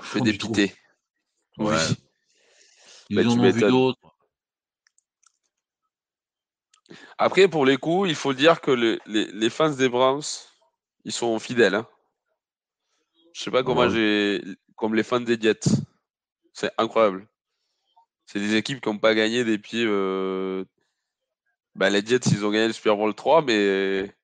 Fait 0.00 0.20
dépiter. 0.20 0.74
Ouais. 1.58 1.76
Ils 3.08 3.16
bah, 3.16 3.22
en 3.22 3.38
ont 3.38 3.50
vu 3.50 3.60
d'autres. 3.60 4.16
Après, 7.18 7.46
pour 7.48 7.64
les 7.64 7.76
coups, 7.76 8.08
il 8.08 8.16
faut 8.16 8.32
dire 8.32 8.60
que 8.60 8.72
les, 8.72 8.98
les 9.06 9.50
fans 9.50 9.70
des 9.70 9.88
Browns, 9.88 10.22
ils 11.04 11.12
sont 11.12 11.38
fidèles. 11.38 11.74
Hein. 11.74 11.86
Je 13.32 13.42
sais 13.42 13.50
pas 13.50 13.62
comment 13.62 13.88
j'ai. 13.88 14.42
Comme 14.76 14.94
les 14.94 15.02
fans 15.02 15.20
des 15.20 15.38
Jets. 15.40 15.70
C'est 16.52 16.70
incroyable. 16.78 17.26
C'est 18.26 18.38
des 18.38 18.54
équipes 18.54 18.80
qui 18.80 18.88
n'ont 18.88 18.98
pas 18.98 19.14
gagné 19.14 19.44
depuis. 19.44 19.84
Euh... 19.84 20.64
Bah, 21.74 21.90
les 21.90 22.04
Jets, 22.04 22.30
ils 22.30 22.44
ont 22.44 22.50
gagné 22.50 22.68
le 22.68 22.72
Super 22.72 22.96
Bowl 22.96 23.14
3, 23.14 23.42
mais. 23.42 24.14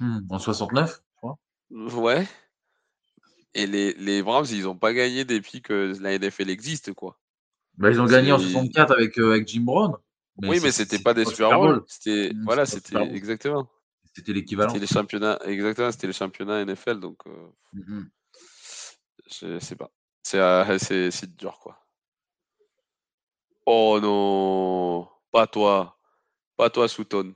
Hmm, 0.00 0.20
en 0.30 0.38
69, 0.38 1.02
je 1.02 1.16
crois. 1.16 1.38
Ouais. 1.70 2.26
Et 3.54 3.66
les, 3.66 3.94
les 3.94 4.22
Browns, 4.22 4.46
ils 4.50 4.64
n'ont 4.64 4.76
pas 4.76 4.92
gagné 4.92 5.24
depuis 5.24 5.60
que 5.60 5.94
la 6.00 6.18
NFL 6.18 6.50
existe, 6.50 6.92
quoi. 6.92 7.18
Bah, 7.78 7.90
ils 7.90 8.00
ont 8.00 8.06
gagné 8.06 8.32
en 8.32 8.38
64 8.38 8.92
avec, 8.92 9.18
euh, 9.18 9.32
avec 9.32 9.48
Jim 9.48 9.62
Brown. 9.62 9.94
oui, 10.42 10.60
mais 10.62 10.72
c'était 10.72 10.98
pas 10.98 11.14
des 11.14 11.24
Super 11.24 11.58
Bowl. 11.58 11.82
C'était 11.86 12.32
hmm, 12.34 12.44
voilà, 12.44 12.66
c'était 12.66 12.98
exactement. 13.14 13.68
C'était 14.14 14.32
l'équivalent. 14.32 14.72
C'était 14.72 14.86
les 14.86 14.92
championnats, 14.92 15.38
exactement, 15.44 15.90
c'était 15.90 16.06
les 16.06 16.12
championnats 16.12 16.64
NFL, 16.64 17.00
donc 17.00 17.18
euh, 17.26 17.48
mmh 17.72 18.02
je 19.40 19.58
sais 19.58 19.76
pas. 19.76 19.90
Euh, 20.34 20.78
c'est 20.78 21.36
dur, 21.36 21.58
quoi. 21.58 21.78
Oh 23.64 23.98
non, 24.00 25.08
pas 25.30 25.46
toi, 25.46 25.96
pas 26.56 26.68
toi, 26.68 26.88
Souton. 26.88 27.34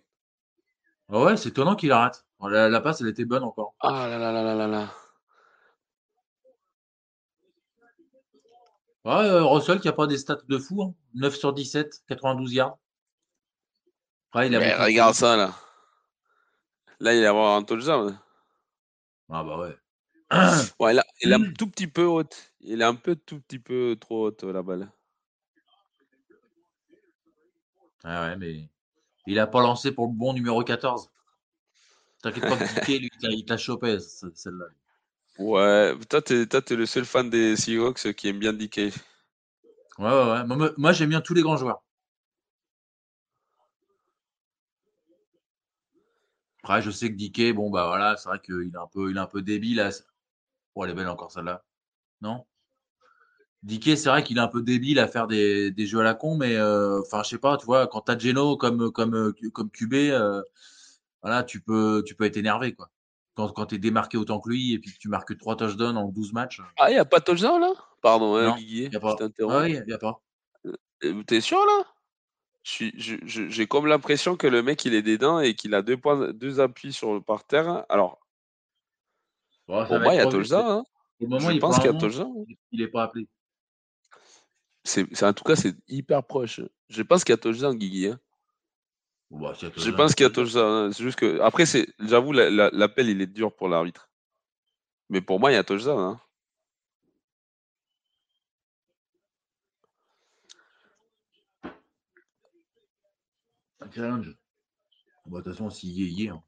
Oh 1.09 1.25
ouais, 1.25 1.37
c'est 1.37 1.51
étonnant 1.51 1.77
qu'il 1.77 1.93
arrête. 1.93 2.25
La, 2.41 2.69
la, 2.69 2.81
passe, 2.81 3.01
elle 3.01 3.09
était 3.09 3.25
bonne 3.25 3.45
encore. 3.45 3.75
Ah 3.81 4.09
là 4.09 4.19
là 4.19 4.33
là 4.33 4.43
là 4.43 4.55
là 4.55 4.67
là. 4.67 4.95
Ouais, 9.05 9.25
euh, 9.25 9.45
Russell 9.45 9.81
qui 9.81 9.89
a 9.89 9.93
pas 9.93 10.09
des 10.09 10.19
stats 10.19 10.41
de 10.49 10.59
fou, 10.59 10.95
9 11.15 11.33
hein. 11.33 11.37
sur 11.39 11.53
17, 11.53 12.03
92 12.09 12.53
yards. 12.53 12.77
Ouais, 14.35 14.49
il 14.49 14.57
a 14.57 14.59
Mais 14.59 14.75
regarde 14.75 15.15
ça 15.15 15.37
là. 15.37 15.55
Là, 17.01 17.15
il 17.15 17.23
va 17.23 17.31
avoir 17.31 17.57
un 17.57 17.63
touchdown. 17.63 18.19
Ah 19.29 19.43
bah 19.43 19.59
ouais. 19.59 19.77
ouais 20.81 20.93
là, 20.93 21.05
il 21.21 21.31
est 21.31 21.35
un 21.35 21.53
tout 21.59 21.69
petit 21.69 21.87
peu 21.87 22.05
haute. 22.05 22.53
Il 22.61 22.81
est 22.81 22.85
un 22.85 22.95
peu 22.95 23.17
tout 23.17 23.41
petit 23.41 23.59
peu 23.59 23.97
trop 24.01 24.27
haute 24.27 24.43
la 24.45 24.63
balle. 24.63 24.91
Ah 28.05 28.29
ouais, 28.29 28.37
mais 28.37 28.69
il 29.27 29.39
a 29.39 29.47
pas 29.47 29.61
lancé 29.61 29.93
pour 29.93 30.07
le 30.07 30.13
bon 30.13 30.33
numéro 30.33 30.63
14. 30.63 31.11
T'inquiète 32.23 32.45
pas, 32.45 32.57
Dickey, 32.57 32.99
lui, 32.99 33.11
il 33.23 33.45
t'a 33.45 33.57
chopé 33.57 33.99
celle-là. 34.01 34.67
Ouais, 35.39 35.95
toi, 36.09 36.23
t'es, 36.23 36.43
es 36.43 36.75
le 36.75 36.87
seul 36.87 37.05
fan 37.05 37.29
des 37.29 37.57
Seahawks 37.57 38.15
qui 38.15 38.29
aime 38.29 38.39
bien 38.39 38.53
Dickey. 38.53 38.91
Ouais, 39.99 40.09
ouais, 40.09 40.31
ouais. 40.31 40.45
Moi, 40.45 40.71
moi 40.77 40.93
j'aime 40.93 41.11
bien 41.11 41.21
tous 41.21 41.35
les 41.35 41.43
grands 41.43 41.57
joueurs. 41.57 41.83
Après, 46.67 46.83
je 46.83 46.91
sais 46.91 47.11
que 47.11 47.15
Dickey, 47.15 47.53
bon, 47.53 47.71
bah 47.71 47.87
voilà, 47.87 48.17
c'est 48.17 48.29
vrai 48.29 48.41
qu'il 48.41 48.73
est 48.75 48.77
un 48.77 48.89
peu, 48.93 49.13
il 49.13 49.17
est 49.17 49.21
un 49.21 49.29
peu 49.29 49.41
débile. 49.41 49.89
Oh, 50.75 50.85
elle 50.85 50.91
est 50.91 50.95
belle 50.95 51.09
encore 51.09 51.31
celle-là. 51.31 51.63
Non? 52.23 52.45
Dickey, 53.63 53.95
c'est 53.95 54.09
vrai 54.09 54.25
qu'il 54.25 54.39
est 54.39 54.41
un 54.41 54.49
peu 54.49 54.63
débile 54.63 54.99
à 54.99 55.07
faire 55.07 55.29
des, 55.29 55.71
des 55.71 55.87
jeux 55.87 56.01
à 56.01 56.03
la 56.03 56.15
con, 56.15 56.37
mais 56.37 56.57
euh, 56.57 57.01
enfin, 57.03 57.23
je 57.23 57.29
sais 57.29 57.39
pas, 57.39 57.57
tu 57.57 57.67
vois, 57.67 57.87
quand 57.87 58.01
t'as 58.01 58.19
Geno 58.19 58.57
comme, 58.57 58.91
comme, 58.91 59.33
comme 59.53 59.71
QB, 59.71 59.95
euh, 59.95 60.43
voilà, 61.23 61.45
tu 61.45 61.61
peux, 61.61 62.03
tu 62.05 62.17
peux 62.17 62.25
être 62.25 62.37
énervé, 62.37 62.75
quoi. 62.75 62.91
Quand, 63.37 63.47
quand 63.53 63.67
tu 63.67 63.77
es 63.77 63.79
démarqué 63.79 64.19
autant 64.19 64.41
que 64.41 64.49
lui 64.49 64.73
et 64.73 64.81
puis 64.81 64.93
que 64.93 64.99
tu 64.99 65.09
marques 65.09 65.39
3 65.39 65.55
touchdowns 65.55 65.97
en 65.97 66.09
12 66.09 66.33
matchs. 66.33 66.63
Ah, 66.79 66.91
il 66.91 66.95
n'y 66.95 66.99
a 66.99 67.05
pas 67.05 67.21
de 67.21 67.25
touchdown 67.27 67.61
là? 67.61 67.75
Pardon, 68.03 68.35
hein, 68.35 68.57
Il 68.59 68.89
n'y 68.89 68.97
a 68.97 68.99
pas. 68.99 69.15
Ah 69.51 69.69
il 69.69 69.85
n'y 69.87 69.93
a 69.93 69.99
pas. 69.99 70.21
Euh, 71.05 71.23
t'es 71.29 71.41
sûr 71.41 71.59
là? 71.59 71.85
J'ai 72.67 73.67
comme 73.69 73.87
l'impression 73.87 74.37
que 74.37 74.49
le 74.49 74.61
mec 74.61 74.85
il 74.85 74.95
est 74.95 75.03
des 75.03 75.19
dents 75.19 75.39
et 75.39 75.55
qu'il 75.55 75.73
a 75.73 75.83
deux, 75.83 75.97
points, 75.97 76.33
deux 76.33 76.59
appuis 76.59 76.93
sur 76.93 77.15
le 77.15 77.21
par 77.21 77.45
terre. 77.45 77.85
Alors, 77.89 78.19
pour 79.67 80.01
moi, 80.01 80.15
il 80.15 80.17
y 80.17 80.21
a 80.21 80.27
touchdown. 80.27 80.67
Hein. 80.67 80.85
je 81.21 81.59
pense 81.59 81.77
qu'il 81.77 81.87
y 81.87 81.95
a 81.95 81.99
touchdown. 81.99 82.45
Il 82.73 82.81
n'est 82.81 82.89
pas 82.89 83.05
appelé. 83.05 83.29
C'est, 84.83 85.23
en 85.23 85.33
tout 85.33 85.45
cas, 85.45 85.55
c'est 85.55 85.77
hyper 85.87 86.25
proche. 86.25 86.61
Je 86.89 87.03
pense 87.03 87.23
qu'il 87.23 87.33
y 87.33 87.35
a 87.35 87.39
touchdown, 87.39 87.77
Guigui. 87.77 88.09
Hein. 88.09 88.21
Je 89.31 89.91
pense 89.91 90.17
qu'il 90.17 90.25
y 90.25 90.27
a 90.27 90.31
touchdown. 90.31 90.89
Hein. 90.89 90.93
C'est 90.93 91.05
juste 91.05 91.19
que 91.19 91.41
après, 91.41 91.67
c'est, 91.67 91.89
j'avoue, 92.01 92.33
l'appel 92.33 93.09
il 93.09 93.21
est 93.21 93.27
dur 93.27 93.55
pour 93.55 93.69
l'arbitre. 93.69 94.11
Mais 95.09 95.21
pour 95.21 95.39
moi, 95.39 95.53
il 95.53 95.55
y 95.55 95.59
a 95.59 95.65
touchdown. 95.65 96.19
Un 103.87 103.91
challenge. 103.93 104.37
De 105.27 105.37
toute 105.37 105.45
façon, 105.45 105.71
s'il 105.71 105.91
y 105.91 106.05
est, 106.05 106.09
y 106.09 106.27
est. 106.27 106.29
Hein. 106.31 106.43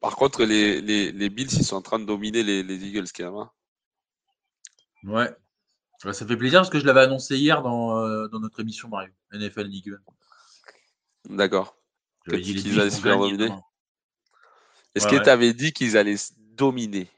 Par 0.00 0.16
contre, 0.16 0.44
les, 0.44 0.80
les, 0.80 1.12
les, 1.12 1.30
Bills, 1.30 1.48
ils 1.52 1.64
sont 1.64 1.76
en 1.76 1.82
train 1.82 1.98
de 1.98 2.04
dominer 2.04 2.42
les, 2.42 2.62
les 2.62 2.84
Eagles, 2.86 3.06
quand 3.14 3.24
même. 3.24 3.36
Hein. 3.36 3.50
Ouais. 5.04 6.12
Ça 6.12 6.26
fait 6.26 6.36
plaisir 6.36 6.60
parce 6.60 6.70
que 6.70 6.80
je 6.80 6.84
l'avais 6.84 7.02
annoncé 7.02 7.36
hier 7.36 7.62
dans, 7.62 7.96
euh, 7.96 8.26
dans 8.28 8.40
notre 8.40 8.58
émission, 8.60 8.88
Mario. 8.88 9.12
NFL 9.32 9.62
League 9.62 9.96
D'accord. 11.28 11.76
qu'ils 12.28 12.80
allaient 12.80 12.90
se 12.90 13.00
faire 13.00 13.18
dominer. 13.18 13.50
Est-ce 14.94 15.06
que 15.06 15.22
tu 15.22 15.30
avais 15.30 15.54
dit 15.54 15.72
qu'ils 15.72 15.96
allaient 15.96 16.16
se 16.16 16.32
dominer? 16.36 17.08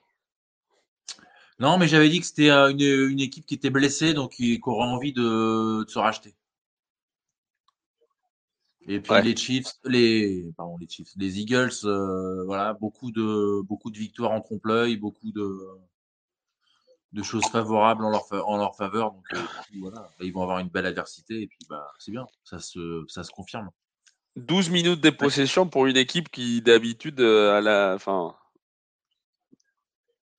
Non, 1.58 1.78
mais 1.78 1.88
j'avais 1.88 2.10
dit 2.10 2.20
que 2.20 2.26
c'était 2.26 2.50
euh, 2.50 2.70
une, 2.70 2.80
une, 2.80 3.20
équipe 3.20 3.46
qui 3.46 3.54
était 3.54 3.70
blessée, 3.70 4.12
donc 4.12 4.32
qui, 4.32 4.60
aurait 4.64 4.86
envie 4.86 5.12
de, 5.12 5.84
de 5.84 5.90
se 5.90 5.98
racheter. 5.98 6.34
Et 8.86 9.00
puis 9.00 9.22
les 9.22 9.36
Chiefs, 9.36 9.72
les 9.84 10.52
pardon 10.56 10.76
les 10.76 10.88
Chiefs, 10.88 11.08
les 11.16 11.40
Eagles, 11.40 11.72
euh, 11.84 12.44
voilà, 12.44 12.74
beaucoup 12.74 13.10
de 13.10 13.62
beaucoup 13.62 13.90
de 13.90 13.98
victoires 13.98 14.32
en 14.32 14.40
trompe-l'œil, 14.40 14.96
beaucoup 14.96 15.32
de 15.32 15.58
de 17.12 17.22
choses 17.22 17.44
favorables 17.50 18.04
en 18.04 18.10
leur 18.10 18.26
en 18.46 18.58
leur 18.58 18.76
faveur. 18.76 19.12
Donc 19.12 19.24
euh, 19.32 19.40
voilà, 19.80 20.10
ils 20.20 20.32
vont 20.32 20.42
avoir 20.42 20.58
une 20.58 20.68
belle 20.68 20.86
adversité 20.86 21.42
et 21.42 21.46
puis 21.46 21.58
bah 21.68 21.90
c'est 21.98 22.10
bien, 22.10 22.26
ça 22.44 22.58
se 22.58 23.04
ça 23.08 23.24
se 23.24 23.30
confirme. 23.30 23.70
12 24.36 24.68
minutes 24.68 25.00
de 25.00 25.10
possession 25.10 25.66
pour 25.66 25.86
une 25.86 25.96
équipe 25.96 26.28
qui 26.28 26.60
d'habitude 26.60 27.20
euh, 27.20 27.56
à 27.56 27.60
la 27.62 27.94
enfin 27.94 28.34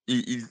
ils, 0.08 0.44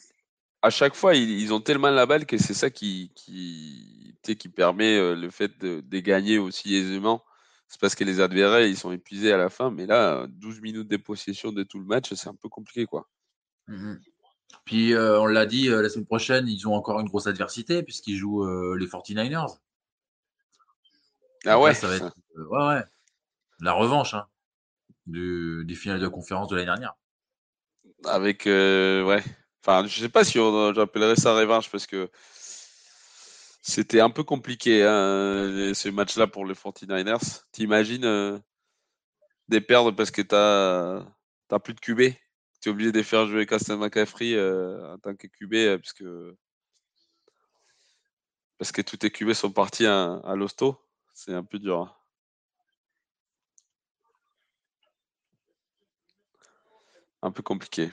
à 0.62 0.70
chaque 0.70 0.94
fois 0.94 1.14
ils, 1.14 1.52
ont 1.52 1.60
tellement 1.60 1.90
la 1.90 2.06
balle 2.06 2.26
que 2.26 2.38
c'est 2.38 2.54
ça 2.54 2.70
qui 2.70 3.12
qui 3.14 4.16
qui 4.22 4.48
permet 4.48 5.14
le 5.14 5.30
fait 5.30 5.58
de, 5.58 5.80
de 5.80 5.98
gagner 6.00 6.38
aussi 6.38 6.74
aisément 6.74 7.22
c'est 7.68 7.80
parce 7.80 7.94
que 7.94 8.04
les 8.04 8.20
adversaires, 8.20 8.66
ils 8.66 8.76
sont 8.76 8.92
épuisés 8.92 9.32
à 9.32 9.36
la 9.36 9.48
fin. 9.48 9.70
Mais 9.70 9.86
là, 9.86 10.26
12 10.28 10.60
minutes 10.60 10.88
de 10.88 10.96
possession 10.96 11.52
de 11.52 11.62
tout 11.62 11.78
le 11.78 11.86
match, 11.86 12.12
c'est 12.14 12.28
un 12.28 12.34
peu 12.34 12.48
compliqué, 12.48 12.86
quoi. 12.86 13.08
Mmh 13.68 13.94
Puis, 14.64 14.92
euh, 14.92 15.20
on 15.20 15.26
l'a 15.26 15.46
dit, 15.46 15.68
euh, 15.68 15.82
la 15.82 15.88
semaine 15.88 16.06
prochaine, 16.06 16.46
ils 16.46 16.68
ont 16.68 16.74
encore 16.74 17.00
une 17.00 17.08
grosse 17.08 17.26
adversité 17.26 17.82
puisqu'ils 17.82 18.16
jouent 18.16 18.44
euh, 18.44 18.76
les 18.78 18.86
49ers. 18.86 19.58
Ah 21.46 21.60
ouais 21.60 21.74
ça 21.74 21.88
va 21.88 21.96
être, 21.96 22.16
ouais, 22.36 22.66
ouais. 22.68 22.84
La 23.60 23.72
revanche 23.72 24.14
hein, 24.14 24.26
des 25.06 25.74
finales 25.74 26.00
de 26.00 26.08
conférence 26.08 26.48
de 26.48 26.56
l'année 26.56 26.66
dernière. 26.66 26.94
Avec, 28.04 28.44
ouais. 28.46 29.22
Enfin, 29.62 29.86
je 29.86 30.00
sais 30.00 30.08
pas 30.08 30.24
si 30.24 30.38
j'appellerais 30.74 31.16
ça 31.16 31.34
revanche 31.34 31.70
parce 31.70 31.86
que 31.86 32.10
c'était 33.66 34.00
un 34.00 34.10
peu 34.10 34.24
compliqué, 34.24 34.84
hein, 34.84 35.72
ce 35.74 35.88
match-là 35.88 36.26
pour 36.26 36.44
les 36.44 36.54
49ers. 36.54 37.44
T'imagines 37.50 38.04
euh, 38.04 38.38
des 39.48 39.62
perdre 39.62 39.92
parce 39.92 40.10
que 40.10 40.20
t'as 40.20 41.58
plus 41.60 41.72
de 41.72 41.80
QB. 41.80 42.14
Tu 42.60 42.68
es 42.68 42.72
obligé 42.72 42.92
de 42.92 43.02
faire 43.02 43.26
jouer 43.26 43.46
Castle 43.46 43.78
McCaffrey 43.78 44.34
euh, 44.34 44.94
en 44.94 44.98
tant 44.98 45.16
que 45.16 45.26
QB 45.28 45.54
euh, 45.54 45.78
parce 45.78 45.94
que 45.94 46.36
parce 48.58 48.70
que 48.70 48.82
tous 48.82 48.98
tes 48.98 49.10
QB 49.10 49.32
sont 49.32 49.50
partis 49.50 49.86
à, 49.86 50.16
à 50.24 50.34
l'hosto. 50.36 50.78
C'est 51.14 51.32
un 51.32 51.44
peu 51.44 51.58
dur. 51.58 51.80
Hein. 51.80 51.96
Un 57.22 57.30
peu 57.32 57.42
compliqué. 57.42 57.90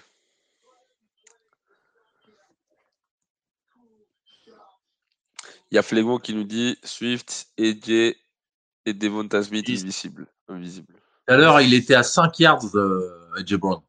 Il 5.72 5.76
y 5.76 5.78
a 5.78 5.84
Flego 5.84 6.20
qui 6.20 6.34
nous 6.34 6.44
dit 6.44 6.78
Swift, 6.84 7.48
EJ 7.58 8.18
et 8.86 8.94
Devonta 8.94 9.42
Smith 9.42 9.70
invisible. 9.70 10.28
invisible. 10.50 10.94
Tout 11.28 11.34
à 11.34 11.38
l'heure, 11.38 11.62
il 11.62 11.74
était 11.74 11.96
à 11.96 12.04
5 12.04 12.40
yards, 12.40 12.76
euh, 12.76 13.34
EJ 13.38 13.56
Brown. 13.56 13.82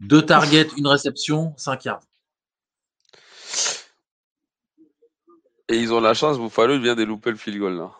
Deux 0.00 0.20
targets, 0.20 0.68
une 0.76 0.86
réception, 0.86 1.54
5 1.56 1.84
yards. 1.86 2.02
Et 5.68 5.78
ils 5.78 5.92
ont 5.94 6.00
la 6.00 6.12
chance, 6.12 6.38
Buffalo, 6.38 6.74
il 6.74 6.82
vient 6.82 6.94
de 6.94 7.04
louper 7.04 7.30
le 7.30 7.36
field 7.36 7.58
goal 7.58 7.76
là. 7.76 7.90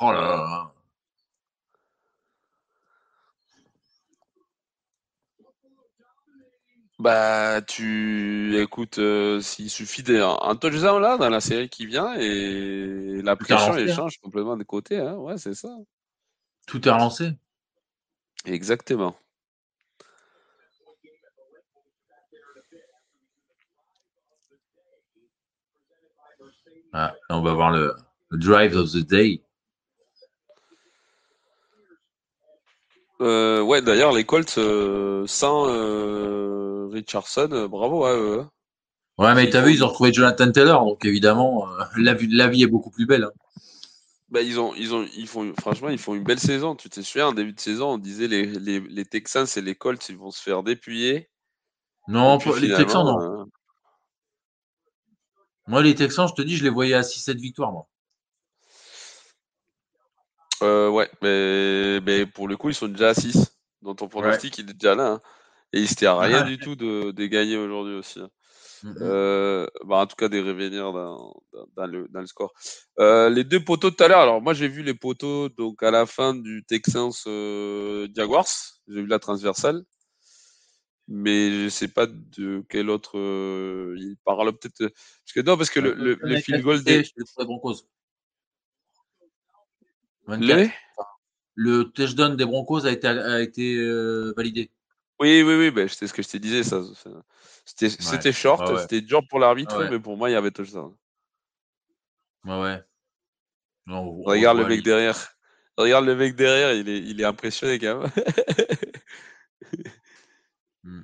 Oh 0.00 0.10
là 0.10 0.20
là. 0.20 0.72
Bah, 6.98 7.60
tu 7.60 8.58
écoutes, 8.58 8.98
euh, 8.98 9.40
s'il 9.42 9.68
suffit 9.68 10.02
d'un 10.02 10.56
touchdown 10.58 11.00
là 11.02 11.18
dans 11.18 11.28
la 11.28 11.40
série 11.40 11.68
qui 11.68 11.84
vient 11.84 12.14
et 12.14 13.20
la 13.22 13.36
pression 13.36 13.76
elle 13.76 13.92
change 13.92 14.18
complètement 14.18 14.56
de 14.56 14.64
côté. 14.64 14.98
Hein. 14.98 15.14
Ouais, 15.16 15.36
c'est 15.36 15.54
ça. 15.54 15.68
Tout 16.66 16.88
est 16.88 16.90
relancé. 16.90 17.32
Exactement. 18.46 19.14
Ah, 26.92 27.14
on 27.28 27.42
va 27.42 27.52
voir 27.52 27.72
le, 27.72 27.94
drive 28.32 28.74
of 28.74 28.90
the 28.92 29.06
day. 29.06 29.42
Euh, 33.20 33.62
ouais, 33.62 33.82
d'ailleurs, 33.82 34.12
les 34.12 34.24
Colts 34.24 34.58
euh, 34.58 35.26
sans 35.26 35.64
Richardson, 36.96 37.48
euh, 37.52 37.68
bravo 37.68 38.04
à 38.04 38.16
eux. 38.16 38.44
Ouais, 39.18 39.34
mais 39.34 39.48
t'as 39.48 39.62
vu, 39.62 39.72
ils 39.72 39.84
ont 39.84 39.88
retrouvé 39.88 40.12
Jonathan 40.12 40.50
Taylor, 40.50 40.84
donc 40.84 41.04
évidemment, 41.04 41.68
euh, 41.68 41.84
la, 41.98 42.14
vie, 42.14 42.28
la 42.28 42.48
vie 42.48 42.62
est 42.62 42.68
beaucoup 42.68 42.90
plus 42.90 43.06
belle. 43.06 43.24
Hein. 43.24 43.32
Bah, 44.28 44.42
ils 44.42 44.58
ont, 44.58 44.74
ils 44.74 44.92
ont, 44.92 45.06
ils 45.16 45.28
font, 45.28 45.54
franchement, 45.58 45.88
ils 45.88 45.98
font 45.98 46.14
une 46.14 46.24
belle 46.24 46.40
saison. 46.40 46.74
Tu 46.74 46.90
te 46.90 47.00
souviens, 47.00 47.28
en 47.28 47.32
début 47.32 47.52
de 47.52 47.60
saison, 47.60 47.92
on 47.92 47.98
disait 47.98 48.26
les, 48.26 48.46
les, 48.46 48.80
les 48.80 49.04
Texans 49.04 49.46
et 49.56 49.60
les 49.60 49.74
Colts, 49.76 50.08
ils 50.08 50.16
vont 50.16 50.32
se 50.32 50.42
faire 50.42 50.62
dépouiller. 50.64 51.30
Non, 52.08 52.38
les 52.60 52.74
Texans, 52.74 53.04
non. 53.04 53.20
Euh, 53.20 53.44
moi, 55.68 55.82
les 55.82 55.94
Texans, 55.94 56.28
je 56.28 56.34
te 56.34 56.42
dis, 56.42 56.56
je 56.56 56.64
les 56.64 56.70
voyais 56.70 56.94
à 56.94 57.02
6-7 57.02 57.36
victoires, 57.36 57.72
moi. 57.72 57.88
Ouais, 60.62 61.10
mais, 61.22 62.00
mais, 62.00 62.26
pour 62.26 62.48
le 62.48 62.56
coup, 62.56 62.68
ils 62.68 62.74
sont 62.74 62.88
déjà 62.88 63.08
à 63.10 63.14
6. 63.14 63.52
Dans 63.82 63.94
ton 63.94 64.08
pronostic, 64.08 64.58
il 64.58 64.70
est 64.70 64.74
déjà 64.74 64.94
là. 64.94 65.12
Hein. 65.12 65.20
Et 65.72 65.80
il 65.80 65.88
s'était 65.88 66.08
rien 66.08 66.42
du 66.46 66.58
tout 66.58 66.76
de, 66.76 67.10
de 67.10 67.26
gagner 67.26 67.56
aujourd'hui 67.56 67.94
aussi. 67.94 68.20
Hein. 68.20 68.30
Euh, 69.00 69.66
bah 69.84 69.96
en 69.96 70.06
tout 70.06 70.16
cas, 70.16 70.28
des 70.28 70.40
revenir 70.40 70.92
dans, 70.92 71.34
dans, 71.76 71.86
le, 71.86 72.08
dans 72.08 72.20
le 72.20 72.26
score. 72.26 72.52
Euh, 72.98 73.28
les 73.30 73.44
deux 73.44 73.64
poteaux 73.64 73.90
tout 73.90 74.02
à 74.02 74.08
l'heure. 74.08 74.20
Alors, 74.20 74.40
moi, 74.42 74.54
j'ai 74.54 74.68
vu 74.68 74.82
les 74.82 74.94
poteaux 74.94 75.48
donc 75.48 75.82
à 75.82 75.90
la 75.90 76.06
fin 76.06 76.34
du 76.34 76.64
Texans 76.66 77.10
euh, 77.26 78.08
Jaguars. 78.14 78.46
J'ai 78.88 79.02
vu 79.02 79.06
la 79.06 79.18
transversale. 79.18 79.82
Mais 81.08 81.52
je 81.52 81.68
sais 81.68 81.88
pas 81.88 82.06
de 82.06 82.64
quel 82.68 82.90
autre. 82.90 83.16
il 83.16 84.16
parle 84.24 84.52
peut-être. 84.58 84.92
Parce 84.92 85.32
que 85.34 85.40
non, 85.40 85.56
parce 85.56 85.70
que 85.70 85.80
le, 85.80 85.94
le, 85.94 86.18
le 86.20 86.36
field 86.40 86.62
goal 86.62 86.82
des. 86.82 87.04
Broncos. 87.38 87.86
Le, 90.26 90.68
le 91.54 91.84
touchdown 91.84 92.36
des 92.36 92.44
Broncos 92.44 92.84
a 92.84 92.90
été, 92.90 93.06
a 93.06 93.40
été 93.40 93.76
validé. 94.36 94.70
Oui, 95.18 95.42
oui, 95.42 95.54
oui, 95.54 95.70
ben, 95.70 95.88
c'est 95.88 96.06
ce 96.06 96.12
que 96.12 96.22
je 96.22 96.28
te 96.28 96.36
disais. 96.36 96.62
Ça, 96.62 96.82
c'était, 97.64 98.32
short, 98.32 98.78
c'était 98.80 99.00
dur 99.00 99.22
pour 99.28 99.38
l'arbitre, 99.38 99.88
mais 99.90 99.98
pour 99.98 100.16
moi, 100.16 100.28
il 100.30 100.34
y 100.34 100.36
avait 100.36 100.50
tout 100.50 100.66
ça. 100.66 100.84
Ouais, 102.44 102.60
ouais. 102.60 102.82
Regarde 103.86 104.58
le 104.58 104.66
mec 104.66 104.82
derrière. 104.82 105.36
Regarde 105.76 106.06
le 106.06 106.16
mec 106.16 106.34
derrière, 106.36 106.72
il 106.72 106.88
est, 106.88 106.98
il 106.98 107.20
est 107.20 107.24
impressionné 107.24 107.78
quand 107.78 108.00
même. 108.00 108.10
Hmm. 110.84 111.02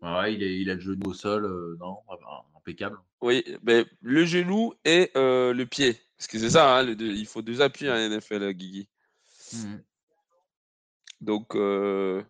ouais, 0.00 0.32
il, 0.32 0.42
est, 0.42 0.58
il, 0.58 0.70
a 0.70 0.74
le 0.74 0.80
genou 0.80 1.10
au 1.10 1.12
sol, 1.12 1.44
euh, 1.44 1.76
non, 1.78 1.98
impeccable. 2.66 2.98
Oui, 3.20 3.44
mais 3.62 3.86
le 4.02 4.24
genou 4.24 4.74
et 4.84 5.10
euh, 5.16 5.52
le 5.52 5.66
pied. 5.66 5.98
Parce 6.16 6.26
que 6.28 6.38
c'est 6.38 6.50
ça, 6.50 6.78
hein, 6.78 6.96
il 6.98 7.26
faut 7.26 7.42
deux 7.42 7.60
appuis 7.60 7.88
à 7.88 8.08
NFL, 8.08 8.52
Guigui. 8.52 8.88
Mmh. 9.52 9.76
Donc, 11.20 11.54
euh... 11.54 12.22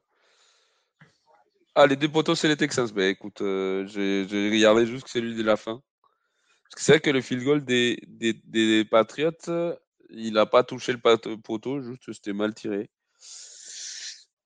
ah, 1.74 1.86
les 1.86 1.96
deux 1.96 2.08
poteaux, 2.08 2.34
c'est 2.34 2.48
les 2.48 2.56
Texans. 2.56 2.90
Ben 2.92 3.10
écoute, 3.10 3.40
euh, 3.40 3.86
j'ai 3.86 4.50
regardé 4.50 4.86
juste 4.86 5.08
celui 5.08 5.34
de 5.34 5.42
la 5.42 5.56
fin. 5.56 5.82
Parce 6.64 6.74
que 6.74 6.80
c'est 6.82 6.92
vrai 6.92 7.00
que 7.00 7.10
le 7.10 7.20
field 7.20 7.44
goal 7.44 7.64
des, 7.64 7.98
des, 8.06 8.34
des 8.44 8.84
Patriots, 8.84 9.30
il 10.10 10.32
n'a 10.32 10.46
pas 10.46 10.64
touché 10.64 10.92
le 10.92 11.36
poteau, 11.36 11.80
juste 11.80 12.12
c'était 12.12 12.32
mal 12.32 12.54
tiré. 12.54 12.90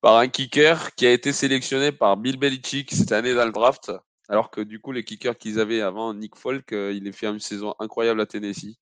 Par 0.02 0.16
un 0.16 0.28
kicker 0.28 0.94
qui 0.94 1.06
a 1.06 1.12
été 1.12 1.32
sélectionné 1.32 1.92
par 1.92 2.16
Bill 2.16 2.38
Belichick 2.38 2.90
cette 2.90 3.12
année 3.12 3.34
dans 3.34 3.44
le 3.44 3.52
draft. 3.52 3.90
Alors 4.30 4.50
que 4.50 4.60
du 4.60 4.80
coup, 4.80 4.92
les 4.92 5.02
kickers 5.04 5.36
qu'ils 5.36 5.58
avaient 5.58 5.80
avant, 5.80 6.14
Nick 6.14 6.36
Folk, 6.36 6.72
euh, 6.72 6.92
il 6.94 7.06
a 7.08 7.12
fait 7.12 7.26
une 7.26 7.40
saison 7.40 7.74
incroyable 7.80 8.20
à 8.20 8.26
Tennessee. 8.26 8.76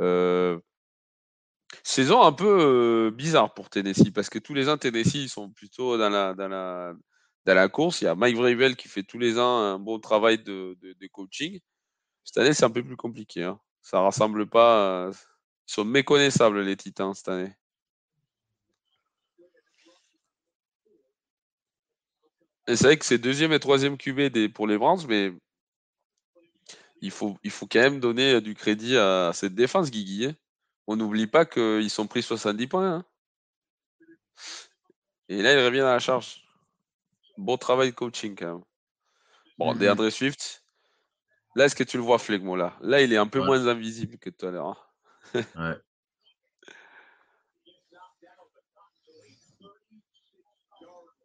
Euh, 0.00 0.58
saison 1.84 2.22
un 2.22 2.32
peu 2.32 3.06
euh, 3.08 3.10
bizarre 3.12 3.54
pour 3.54 3.70
Tennessee, 3.70 4.10
parce 4.12 4.28
que 4.28 4.40
tous 4.40 4.54
les 4.54 4.68
ans, 4.68 4.76
Tennessee, 4.76 5.14
ils 5.14 5.28
sont 5.28 5.50
plutôt 5.50 5.96
dans 5.96 6.10
la, 6.10 7.68
course. 7.68 8.00
Il 8.00 8.06
y 8.06 8.08
a 8.08 8.16
Mike 8.16 8.36
Vrabel 8.36 8.74
qui 8.74 8.88
fait 8.88 9.04
tous 9.04 9.20
les 9.20 9.38
ans 9.38 9.58
un 9.58 9.78
bon 9.78 10.00
travail 10.00 10.42
de, 10.42 10.76
de, 10.82 11.06
coaching. 11.12 11.60
Cette 12.24 12.38
année, 12.38 12.52
c'est 12.52 12.64
un 12.64 12.70
peu 12.70 12.82
plus 12.82 12.96
compliqué. 12.96 13.44
Hein. 13.44 13.60
Ça 13.82 14.00
rassemble 14.00 14.48
pas. 14.48 15.10
ils 15.68 15.72
sont 15.72 15.84
méconnaissables, 15.84 16.60
les 16.62 16.76
Titans, 16.76 17.14
cette 17.14 17.28
année. 17.28 17.52
Et 22.68 22.76
c'est 22.76 22.84
vrai 22.84 22.96
que 22.96 23.04
c'est 23.04 23.18
deuxième 23.18 23.52
et 23.52 23.60
troisième 23.60 23.96
QB 23.96 24.52
pour 24.52 24.66
les 24.66 24.76
Browns, 24.76 25.06
mais 25.08 25.32
il 27.00 27.10
faut, 27.10 27.38
il 27.44 27.50
faut 27.50 27.66
quand 27.66 27.80
même 27.80 28.00
donner 28.00 28.34
euh, 28.34 28.40
du 28.40 28.54
crédit 28.54 28.96
à 28.96 29.30
cette 29.32 29.54
défense, 29.54 29.90
Guigui. 29.90 30.26
Hein. 30.26 30.34
On 30.86 30.96
n'oublie 30.96 31.26
pas 31.26 31.44
qu'ils 31.44 31.90
sont 31.90 32.06
pris 32.06 32.22
70 32.22 32.66
points. 32.66 32.94
Hein. 32.94 33.04
Et 35.28 35.42
là, 35.42 35.52
ils 35.52 35.64
reviennent 35.64 35.84
à 35.84 35.94
la 35.94 35.98
charge. 35.98 36.44
Bon 37.36 37.56
travail 37.56 37.90
de 37.90 37.94
coaching 37.94 38.34
quand 38.36 38.54
même. 38.54 38.64
Bon, 39.58 39.74
mm 39.74 39.78
DeAndre 39.78 40.10
Swift, 40.10 40.64
là, 41.54 41.64
est-ce 41.64 41.76
que 41.76 41.84
tu 41.84 41.96
le 41.96 42.02
vois, 42.02 42.18
Flegmo 42.18 42.56
là? 42.56 42.76
Là, 42.80 43.02
il 43.02 43.12
est 43.12 43.16
un 43.16 43.26
peu 43.26 43.40
moins 43.40 43.66
invisible 43.66 44.18
que 44.18 44.30
tout 44.30 44.46
à 44.46 44.50
l'heure. 44.50 44.92
Hein. 45.34 45.42
ouais. 45.56 45.76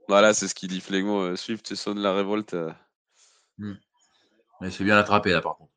Voilà, 0.08 0.34
c'est 0.34 0.48
ce 0.48 0.56
qu'il 0.56 0.70
dit 0.70 0.82
Flegmo. 0.82 1.22
Euh, 1.22 1.36
Swift 1.36 1.74
sonne 1.76 2.00
la 2.00 2.14
révolte. 2.14 2.54
Euh. 2.54 2.72
Hmm. 3.58 3.76
Mais 4.60 4.72
c'est 4.72 4.84
bien 4.84 4.98
attrapé 4.98 5.32
là 5.32 5.42
par 5.42 5.58
contre. 5.58 5.72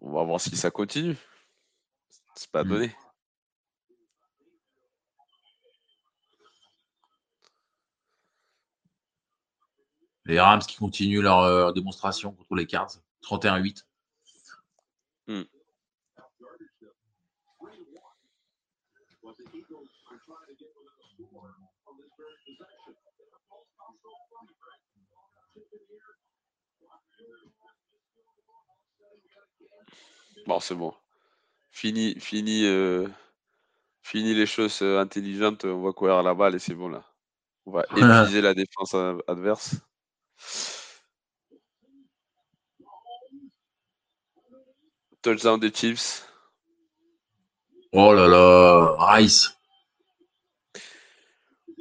On 0.00 0.12
va 0.12 0.24
voir 0.24 0.40
si 0.40 0.56
ça 0.56 0.70
continue. 0.70 1.16
C'est 2.34 2.50
pas 2.50 2.64
hmm. 2.64 2.68
donné. 2.68 2.96
Les 10.26 10.38
Rams 10.38 10.60
qui 10.60 10.76
continuent 10.76 11.22
leur 11.22 11.40
euh, 11.40 11.72
démonstration 11.72 12.32
contre 12.32 12.54
les 12.54 12.66
Cards. 12.66 12.92
31-8. 13.22 13.84
Bon, 30.46 30.60
c'est 30.60 30.74
bon. 30.74 30.94
Fini, 31.70 32.18
fini, 32.18 32.64
euh, 32.66 33.06
fini 34.02 34.34
les 34.34 34.46
choses 34.46 34.82
euh, 34.82 34.98
intelligentes. 34.98 35.64
On 35.64 35.82
va 35.82 35.92
courir 35.92 36.22
la 36.22 36.34
balle 36.34 36.54
et 36.54 36.58
c'est 36.58 36.74
bon 36.74 36.88
là. 36.88 37.04
On 37.66 37.72
va 37.72 37.84
épuiser 37.96 38.40
la 38.40 38.54
défense 38.54 38.94
adverse. 39.26 39.76
Touchdown 45.22 45.60
des 45.60 45.72
Chiefs. 45.72 46.26
Oh 47.92 48.14
là 48.14 48.26
là, 48.26 48.96
Rice. 48.98 49.50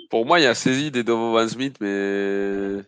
Pour 0.10 0.26
moi, 0.26 0.40
il 0.40 0.44
y 0.44 0.48
a 0.48 0.56
saisi 0.56 0.92
des 0.92 1.04
Donovan 1.04 1.48
Smith, 1.48 1.78
mais 1.80 2.84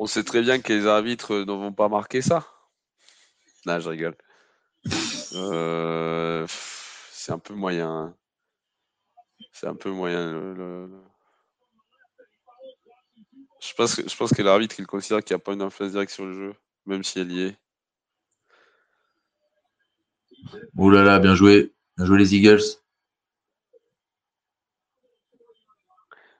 on 0.00 0.06
sait 0.06 0.24
très 0.24 0.40
bien 0.40 0.58
que 0.60 0.72
les 0.72 0.86
arbitres 0.86 1.34
ne 1.40 1.52
vont 1.52 1.74
pas 1.74 1.90
marquer 1.90 2.22
ça. 2.22 2.48
Non, 3.66 3.78
je 3.80 3.90
rigole. 3.90 4.16
Euh, 5.34 6.46
c'est 6.48 7.32
un 7.32 7.38
peu 7.38 7.52
moyen. 7.52 7.90
Hein. 7.90 8.16
C'est 9.52 9.66
un 9.66 9.74
peu 9.74 9.90
moyen. 9.90 10.88
Je 13.60 13.74
pense 13.74 13.94
que, 13.94 14.08
je 14.08 14.16
pense 14.16 14.32
que 14.32 14.40
l'arbitre, 14.40 14.76
il 14.78 14.86
considère 14.86 15.22
qu'il 15.22 15.36
n'y 15.36 15.42
a 15.42 15.44
pas 15.44 15.52
une 15.52 15.60
influence 15.60 15.92
directe 15.92 16.12
sur 16.12 16.24
le 16.24 16.32
jeu, 16.32 16.54
même 16.86 17.04
si 17.04 17.20
elle 17.20 17.30
y 17.30 17.42
est. 17.42 17.58
Oh 20.78 20.88
là 20.88 21.02
là, 21.02 21.18
bien 21.18 21.34
joué. 21.34 21.74
Bien 21.98 22.06
joué 22.06 22.18
les 22.18 22.34
Eagles. 22.34 22.62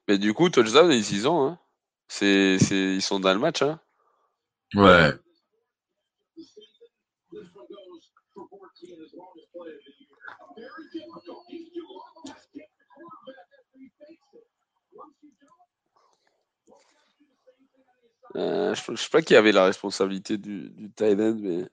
Mais 0.09 0.17
du 0.17 0.33
coup, 0.33 0.49
touchdown, 0.49 0.91
ils 0.91 1.21
y 1.21 1.27
ont. 1.27 1.47
Hein. 1.47 1.59
C'est, 2.13 2.59
ils 2.71 3.01
sont 3.01 3.21
dans 3.21 3.33
le 3.33 3.39
match. 3.39 3.63
Hein. 3.63 3.81
Ouais. 4.75 5.13
Euh, 18.37 18.75
je 18.75 18.91
ne 18.91 18.97
sais 18.97 19.09
pas 19.09 19.23
qui 19.23 19.37
avait 19.37 19.53
la 19.53 19.65
responsabilité 19.65 20.37
du, 20.37 20.71
du 20.71 20.91
tight 20.91 21.19
end, 21.21 21.37
mais. 21.41 21.69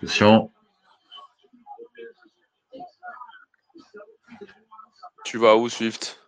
Question. 0.00 0.52
Tu 5.26 5.38
vas 5.38 5.56
où, 5.56 5.68
Swift? 5.68 6.20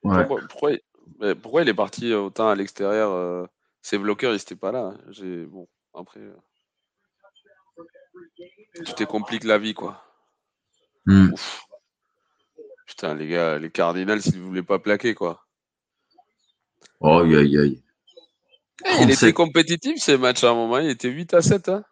Pourquoi, 0.00 0.70
il 1.62 1.68
est 1.68 1.74
parti 1.74 2.14
autant 2.14 2.48
à 2.48 2.54
l'extérieur 2.54 3.10
euh, 3.10 3.44
Ses 3.82 3.98
bloqueurs, 3.98 4.30
ils 4.30 4.36
n'étaient 4.36 4.54
pas 4.54 4.70
là. 4.70 4.94
J'ai 5.08 5.44
bon 5.46 5.66
après. 5.94 6.20
Euh, 6.20 6.36
tu 8.84 8.94
te 8.94 9.02
compliques 9.02 9.42
la 9.42 9.58
vie, 9.58 9.74
quoi. 9.74 10.00
Hmm. 11.06 11.30
Putain, 12.86 13.16
les 13.16 13.26
gars, 13.26 13.58
les 13.58 13.72
Cardinals, 13.72 14.22
s'ils 14.22 14.38
ne 14.38 14.46
voulaient 14.46 14.62
pas 14.62 14.78
plaquer, 14.78 15.16
quoi. 15.16 15.44
Oh, 17.00 17.18
aïe, 17.18 17.34
aïe, 17.34 17.58
aïe. 17.58 17.82
Eh, 18.84 19.02
il 19.02 19.10
était 19.10 19.32
compétitif, 19.32 20.00
ces 20.00 20.18
matchs, 20.18 20.44
à 20.44 20.50
un 20.50 20.54
moment. 20.54 20.78
Il 20.78 20.90
était 20.90 21.10
8 21.10 21.34
à 21.34 21.42
7. 21.42 21.68
Hein. 21.68 21.84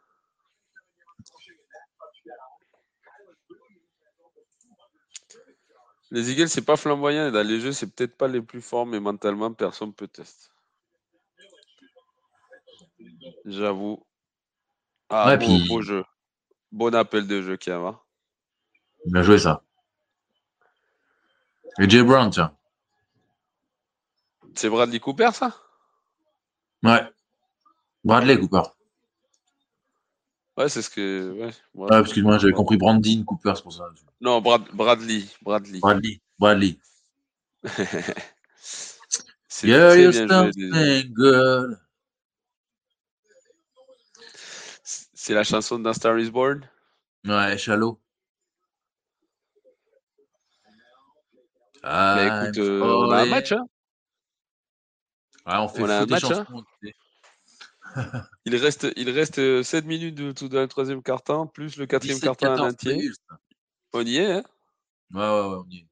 Les 6.14 6.30
Eagles, 6.30 6.48
c'est 6.48 6.62
pas 6.64 6.76
flamboyant. 6.76 7.32
dans 7.32 7.44
les 7.44 7.58
jeux, 7.58 7.72
c'est 7.72 7.92
peut-être 7.92 8.16
pas 8.16 8.28
les 8.28 8.40
plus 8.40 8.62
forts, 8.62 8.86
mais 8.86 9.00
mentalement, 9.00 9.52
personne 9.52 9.92
peut 9.92 10.06
tester. 10.06 10.48
J'avoue. 13.44 14.00
Ah, 15.08 15.36
beau, 15.36 15.82
jeu. 15.82 16.04
Bon 16.70 16.94
appel 16.94 17.26
de 17.26 17.42
jeu, 17.42 17.56
Kiama. 17.56 18.00
Bien 19.06 19.22
joué, 19.22 19.38
ça. 19.38 19.64
Et 21.80 21.90
Jay 21.90 22.04
Brown, 22.04 22.30
tiens. 22.30 22.56
C'est 24.54 24.70
Bradley 24.70 25.00
Cooper, 25.00 25.30
ça? 25.32 25.52
Ouais. 26.84 27.10
Bradley 28.04 28.38
Cooper. 28.38 28.62
Ouais, 30.56 30.68
c'est 30.68 30.82
ce 30.82 30.90
que. 30.90 31.50
Ouais, 31.74 31.88
ah, 31.90 32.00
excuse-moi, 32.00 32.38
j'avais 32.38 32.52
compris 32.52 32.76
Brandon 32.76 33.24
Cooper, 33.24 33.54
c'est 33.56 33.62
pour 33.62 33.72
ça. 33.72 33.88
Non, 34.20 34.40
Bradley. 34.40 35.24
Bradley. 35.42 35.80
Bradley. 35.80 36.20
Bradley. 36.38 36.78
c'est 39.48 39.66
yeah, 39.66 40.12
C'est 44.84 45.34
la 45.34 45.42
chanson 45.42 45.78
d'un 45.78 45.92
Star 45.92 46.18
is 46.18 46.30
Born? 46.30 46.68
Ouais, 47.26 47.56
Shallow. 47.58 47.98
Ah, 51.82 52.44
écoute, 52.44 52.58
euh, 52.58 52.80
on 52.80 53.10
a 53.10 53.22
un 53.22 53.26
match, 53.26 53.52
hein 53.52 53.66
Ouais, 55.46 55.56
on 55.56 55.68
fait 55.68 55.82
on 55.82 55.88
a 55.88 56.00
un 56.00 56.06
match, 56.06 56.24
hein 56.24 56.46
il 58.44 58.56
reste, 58.56 58.86
il 58.96 59.10
reste 59.10 59.62
7 59.62 59.84
minutes 59.86 60.14
de, 60.14 60.32
tout 60.32 60.48
dans 60.48 60.60
le 60.60 60.68
troisième 60.68 61.02
carton, 61.02 61.46
plus 61.46 61.76
le 61.76 61.86
quatrième 61.86 62.20
carton 62.20 62.58
entier. 62.58 63.10
On 63.92 64.04
y 64.04 64.16
est, 64.16 64.32
hein? 64.32 64.44
Ouais, 65.12 65.20
ouais, 65.20 65.48
ouais, 65.48 65.62
on 65.64 65.70
y 65.70 65.78
est. 65.78 65.86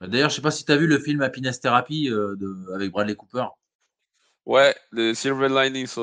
D'ailleurs, 0.00 0.30
je 0.30 0.36
sais 0.36 0.42
pas 0.42 0.52
si 0.52 0.64
tu 0.64 0.70
as 0.70 0.76
vu 0.76 0.86
le 0.86 0.98
film 0.98 1.22
Happiness 1.22 1.60
Therapy 1.60 2.08
euh, 2.08 2.36
avec 2.74 2.92
Bradley 2.92 3.16
Cooper. 3.16 3.46
Ouais, 4.46 4.74
le 4.90 5.12
Silver 5.12 5.48
Linings 5.48 5.94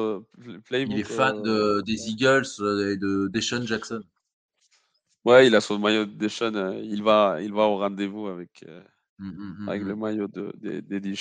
Playbook. 0.66 0.96
Il 0.96 1.00
est 1.00 1.04
fan 1.04 1.42
de, 1.42 1.82
des 1.82 2.10
Eagles 2.10 2.46
et 2.60 2.98
de 2.98 3.28
Deshaun 3.32 3.66
Jackson. 3.66 4.04
Ouais, 5.24 5.48
il 5.48 5.56
a 5.56 5.62
son 5.62 5.80
maillot 5.80 6.06
de 6.06 6.12
Deshaun. 6.12 6.78
il, 6.84 7.02
va, 7.02 7.38
il 7.42 7.54
va 7.54 7.64
au 7.64 7.78
rendez-vous 7.78 8.28
avec, 8.28 8.64
mmh, 9.20 9.30
mmh, 9.30 9.56
mmh, 9.60 9.70
avec 9.70 9.84
le 9.84 9.96
maillot 9.96 10.28
de, 10.28 10.52
de, 10.58 11.14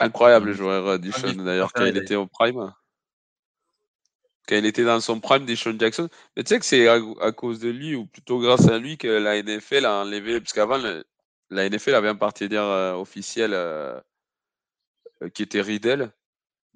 Incroyable 0.00 0.46
le 0.46 0.52
joueur 0.52 0.98
Dishon 0.98 1.32
d'ailleurs, 1.32 1.72
quand 1.72 1.84
il 1.84 1.96
était 1.96 2.14
au 2.14 2.26
prime. 2.26 2.72
Quand 4.48 4.56
il 4.56 4.64
était 4.64 4.84
dans 4.84 5.00
son 5.00 5.20
prime, 5.20 5.44
Dishon 5.44 5.76
Jackson. 5.78 6.08
Mais 6.36 6.44
tu 6.44 6.50
sais 6.50 6.58
que 6.58 6.64
c'est 6.64 6.88
à, 6.88 7.32
cause 7.32 7.58
de 7.58 7.68
lui, 7.68 7.94
ou 7.94 8.06
plutôt 8.06 8.38
grâce 8.38 8.68
à 8.68 8.78
lui, 8.78 8.96
que 8.96 9.08
la 9.08 9.42
NFL 9.42 9.84
a 9.84 10.02
enlevé, 10.02 10.40
parce 10.40 10.52
qu'avant, 10.52 10.78
la 11.50 11.68
NFL 11.68 11.94
avait 11.94 12.08
un 12.08 12.16
partenaire 12.16 12.62
euh, 12.62 12.94
officiel 12.94 13.52
euh, 13.52 14.00
euh, 15.22 15.28
qui 15.30 15.42
était 15.42 15.60
Riddle. 15.60 16.12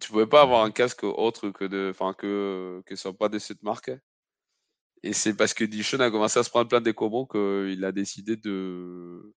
Tu 0.00 0.10
pouvais 0.10 0.26
pas 0.26 0.42
avoir 0.42 0.64
un 0.64 0.70
casque 0.70 1.04
autre 1.04 1.50
que 1.50 1.64
de, 1.64 1.88
enfin 1.90 2.12
que 2.14 2.82
soit 2.94 3.16
pas 3.16 3.28
de 3.28 3.38
cette 3.38 3.62
marque. 3.62 3.92
Et 5.02 5.12
c'est 5.12 5.34
parce 5.34 5.54
que 5.54 5.64
Dishon 5.64 6.00
a 6.00 6.10
commencé 6.10 6.38
à 6.38 6.42
se 6.42 6.50
prendre 6.50 6.68
plein 6.68 6.80
de 6.80 6.84
décombres 6.84 7.26
qu'il 7.28 7.84
a 7.84 7.92
décidé 7.92 8.36
de 8.36 9.34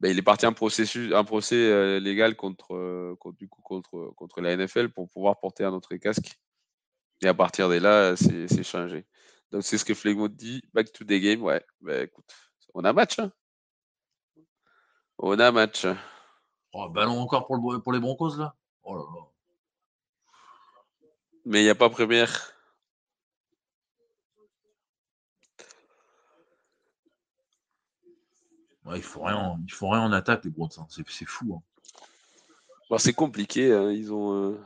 ben, 0.00 0.12
il 0.12 0.18
est 0.18 0.22
parti 0.22 0.46
un 0.46 0.52
processus, 0.52 1.12
un 1.12 1.24
procès 1.24 1.56
euh, 1.56 1.98
légal 1.98 2.36
contre, 2.36 2.74
euh, 2.74 3.16
contre, 3.18 3.36
du 3.36 3.48
coup, 3.48 3.62
contre, 3.62 4.12
contre 4.14 4.40
la 4.40 4.56
NFL 4.56 4.90
pour 4.90 5.08
pouvoir 5.10 5.40
porter 5.40 5.64
un 5.64 5.72
autre 5.72 5.94
casque. 5.96 6.38
Et 7.20 7.26
à 7.26 7.34
partir 7.34 7.68
de 7.68 7.76
là, 7.76 8.14
c'est 8.16 8.62
changé. 8.62 9.06
Donc 9.50 9.64
c'est 9.64 9.76
ce 9.76 9.84
que 9.84 9.94
Flegmo 9.94 10.28
dit. 10.28 10.62
Back 10.72 10.92
to 10.92 11.04
the 11.04 11.14
game. 11.14 11.42
Ouais, 11.42 11.64
ben, 11.80 12.04
écoute, 12.04 12.32
on 12.74 12.84
a 12.84 12.92
match. 12.92 13.18
Hein. 13.18 13.32
on 15.18 15.38
a 15.40 15.50
match. 15.50 15.84
Oh, 16.72 16.88
ballon 16.88 17.18
encore 17.18 17.46
pour, 17.46 17.56
le, 17.56 17.80
pour 17.80 17.92
les 17.92 17.98
Broncos 17.98 18.36
là. 18.36 18.54
Oh 18.84 18.94
là 18.94 19.02
là. 19.02 19.24
Mais 21.44 21.60
il 21.60 21.64
n'y 21.64 21.70
a 21.70 21.74
pas 21.74 21.90
première. 21.90 22.52
Il 28.96 29.02
faut 29.02 29.22
rien, 29.22 29.58
il 29.66 29.72
faut 29.72 29.88
rien 29.88 30.02
en 30.02 30.12
attaque 30.12 30.44
les 30.44 30.50
Browns. 30.50 30.70
Hein. 30.78 30.86
C'est 30.88 31.26
fou. 31.26 31.54
Hein. 31.54 31.62
Bah, 32.90 32.98
c'est 32.98 33.12
compliqué. 33.12 33.72
Hein. 33.72 33.90
Ils 33.92 34.12
ont. 34.12 34.32
Euh 34.32 34.58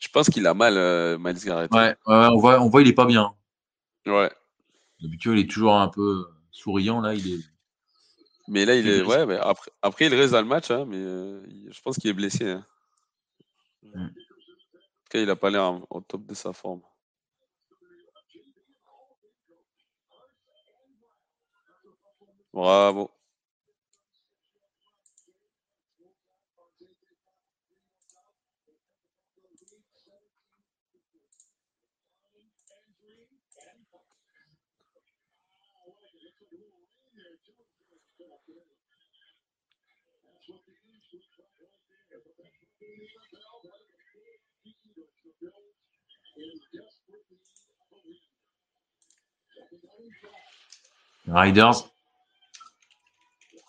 Je 0.00 0.08
pense 0.08 0.28
qu'il 0.28 0.46
a 0.46 0.52
mal, 0.52 0.76
euh, 0.76 1.16
Miles 1.18 1.38
Garrett. 1.44 1.72
Ouais, 1.72 1.96
on 2.06 2.36
voit, 2.36 2.60
on 2.60 2.68
voit, 2.68 2.82
il 2.82 2.88
est 2.88 2.92
pas 2.92 3.06
bien. 3.06 3.34
Ouais. 4.04 4.30
D'habitude, 5.00 5.32
il 5.34 5.38
est 5.44 5.50
toujours 5.50 5.76
un 5.76 5.88
peu 5.88 6.26
souriant 6.50 7.00
là. 7.00 7.14
Il 7.14 7.34
est. 7.34 7.40
Mais 8.48 8.64
là, 8.64 8.74
il 8.74 8.88
est. 8.88 9.02
Ouais, 9.02 9.24
mais 9.24 9.38
après, 9.38 9.70
après, 9.80 10.06
il 10.06 10.14
reste 10.14 10.32
dans 10.32 10.42
le 10.42 10.48
match, 10.48 10.70
mais 10.70 10.96
euh, 10.96 11.40
je 11.70 11.80
pense 11.82 11.96
qu'il 11.96 12.10
est 12.10 12.14
blessé. 12.14 12.56
Mm 13.94 14.08
il 15.18 15.26
n'a 15.26 15.36
pas 15.36 15.50
l'air 15.50 15.80
au 15.90 16.00
top 16.00 16.26
de 16.26 16.34
sa 16.34 16.52
forme. 16.52 16.82
Bravo. 22.52 23.10
Riders. 51.26 51.90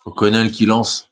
O'Connell 0.04 0.50
qui 0.50 0.66
lance. 0.66 1.10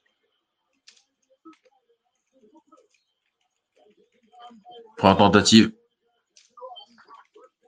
Première 4.96 5.16
tentative. 5.16 5.72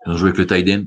On 0.07 0.17
joue 0.17 0.27
avec 0.27 0.39
le 0.39 0.47
tight 0.47 0.87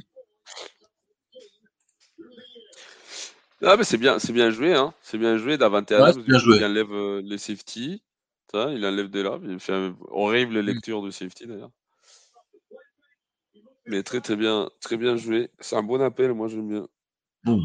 Ah, 3.63 3.75
mais 3.75 3.83
c'est 3.83 3.97
bien, 3.97 4.19
c'est 4.19 4.33
bien 4.33 4.51
joué, 4.51 4.75
hein. 4.75 4.93
C'est 5.01 5.17
bien 5.17 5.37
joué 5.37 5.57
d'Avantage. 5.57 6.15
Il 6.27 6.63
enlève 6.63 6.93
euh, 6.93 7.21
les 7.23 7.39
safety. 7.39 8.03
il 8.53 8.85
enlève 8.85 9.09
des 9.09 9.23
là. 9.23 9.39
Il 9.43 9.59
fait 9.59 9.73
une 9.73 9.95
horrible 10.09 10.59
lecture 10.59 11.01
de 11.01 11.09
safety 11.09 11.47
d'ailleurs. 11.47 11.71
Mais 13.87 14.03
très 14.03 14.21
très 14.21 14.35
bien, 14.35 14.69
très 14.81 14.97
bien 14.97 15.15
joué. 15.15 15.49
C'est 15.59 15.75
un 15.75 15.83
bon 15.83 16.01
appel, 16.01 16.33
moi 16.33 16.47
j'aime 16.47 16.67
bien. 16.67 16.87
Boum. 17.43 17.63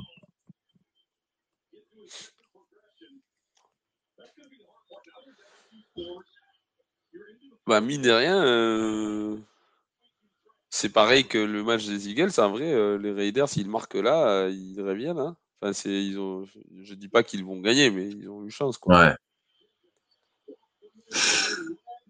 Bah, 7.66 7.80
mine 7.80 8.02
de 8.02 8.10
rien, 8.10 8.44
euh, 8.44 9.36
c'est 10.68 10.88
pareil 10.88 11.26
que 11.26 11.38
le 11.38 11.62
match 11.62 11.86
des 11.86 12.08
Eagles. 12.08 12.32
En 12.38 12.50
vrai, 12.50 12.72
euh, 12.72 12.98
les 12.98 13.12
Raiders, 13.12 13.48
s'ils 13.48 13.70
marquent 13.70 13.94
là, 13.94 14.28
euh, 14.28 14.50
ils 14.50 14.80
reviennent. 14.80 15.18
Hein. 15.18 15.36
Enfin, 15.60 15.72
c'est, 15.72 16.04
ils 16.04 16.18
ont, 16.18 16.44
je 16.82 16.94
dis 16.94 17.08
pas 17.08 17.22
qu'ils 17.22 17.44
vont 17.44 17.60
gagner, 17.60 17.90
mais 17.90 18.08
ils 18.08 18.28
ont 18.28 18.44
eu 18.44 18.50
chance. 18.50 18.78
Quoi. 18.78 18.98
Ouais. 18.98 19.14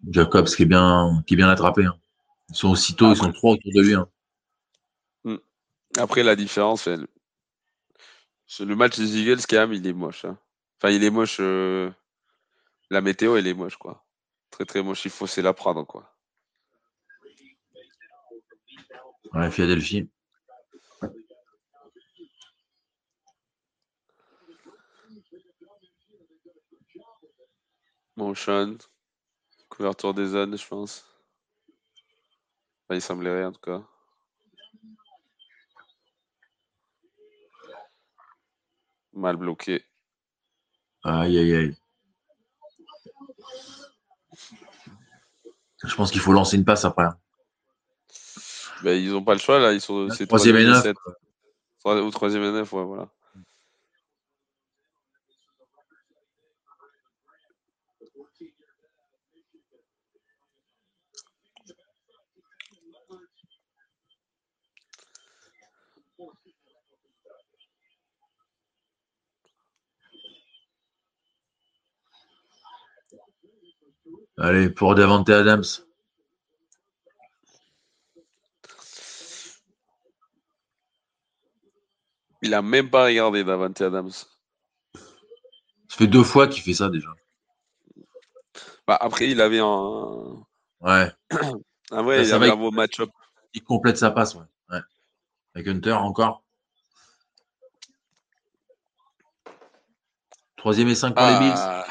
Jacobs 0.09 0.47
qui 0.47 0.63
est 0.63 0.65
bien, 0.65 1.23
qui 1.27 1.35
est 1.35 1.37
bien 1.37 1.49
attrapé. 1.49 1.85
Hein. 1.85 1.95
Ils 2.53 2.57
sont 2.57 2.69
aussitôt, 2.69 3.09
ils 3.09 3.17
sont 3.17 3.31
trois 3.31 3.53
autour 3.53 3.71
de 3.73 3.81
lui. 3.81 3.95
Hein. 3.95 4.07
Hmm. 5.23 5.37
Après, 5.97 6.21
la 6.21 6.35
différence, 6.35 6.87
le... 6.87 7.07
le 8.59 8.75
match 8.75 8.95
des 8.95 9.17
Eagles, 9.17 9.41
quand 9.49 9.55
même, 9.55 9.73
il 9.73 9.87
est 9.87 9.93
moche. 9.93 10.25
Hein. 10.25 10.37
Enfin, 10.77 10.93
il 10.93 11.03
est 11.03 11.09
moche. 11.09 11.39
La 11.39 13.01
météo, 13.01 13.37
elle 13.37 13.47
est 13.47 13.55
moche, 13.55 13.77
quoi. 13.77 14.05
Très, 14.51 14.65
très 14.65 14.83
moche. 14.83 15.03
Il 15.05 15.09
faut 15.09 15.25
c'est 15.25 15.41
la 15.41 15.53
prendre, 15.53 15.83
quoi. 15.83 16.15
Ouais, 19.33 19.49
Philadelphie. 19.49 20.07
Motion. 28.15 28.77
Couverture 29.69 30.13
des 30.13 30.27
zones, 30.27 30.55
je 30.55 30.67
pense. 30.67 31.12
Il 32.95 33.01
semblerait, 33.01 33.45
en 33.45 33.51
tout 33.51 33.61
cas. 33.61 33.81
Mal 39.13 39.37
bloqué. 39.37 39.85
Aïe, 41.03 41.37
aïe, 41.37 41.55
aïe. 41.55 41.77
Je 45.83 45.95
pense 45.95 46.11
qu'il 46.11 46.21
faut 46.21 46.31
lancer 46.31 46.55
une 46.55 46.65
passe 46.65 46.85
après. 46.85 47.03
Hein. 47.03 47.17
Ben, 48.83 49.01
ils 49.01 49.11
n'ont 49.11 49.23
pas 49.23 49.33
le 49.33 49.39
choix 49.39 49.59
là. 49.59 49.73
Ils 49.73 49.81
sont 49.81 50.09
c'est 50.09 50.27
troisième 50.27 50.57
et 50.57 50.65
neuf. 50.65 50.85
Ou 51.85 52.11
troisième 52.11 52.43
et 52.43 52.51
neuf, 52.51 52.71
ouais, 52.73 52.83
voilà. 52.83 53.09
Allez, 74.37 74.69
pour 74.69 74.95
Davante 74.95 75.29
Adams. 75.29 75.63
Il 82.41 82.53
a 82.53 82.61
même 82.61 82.89
pas 82.89 83.05
regardé 83.05 83.43
Davante 83.43 83.79
Adams. 83.81 84.11
Ça 84.11 85.97
fait 85.97 86.07
deux 86.07 86.23
fois 86.23 86.47
qu'il 86.47 86.63
fait 86.63 86.73
ça 86.73 86.89
déjà. 86.89 87.09
Bah, 88.87 88.97
après, 88.99 89.29
il 89.29 89.39
avait 89.39 89.59
un. 89.59 90.43
Ouais. 90.81 91.11
ah 91.91 92.01
ouais, 92.01 92.25
il 92.25 92.33
avait 92.33 92.49
un 92.49 92.55
beau 92.55 92.71
match-up. 92.71 93.09
Il 93.53 93.63
complète 93.63 93.97
sa 93.97 94.11
passe, 94.11 94.35
ouais. 94.35 94.45
ouais. 94.71 94.81
Avec 95.55 95.67
Hunter 95.67 95.93
encore. 95.93 96.43
Troisième 100.57 100.87
et 100.87 100.95
cinq 100.95 101.15
pour 101.15 101.25
les 101.25 101.39
Bills. 101.39 101.53
Ah, 101.55 101.85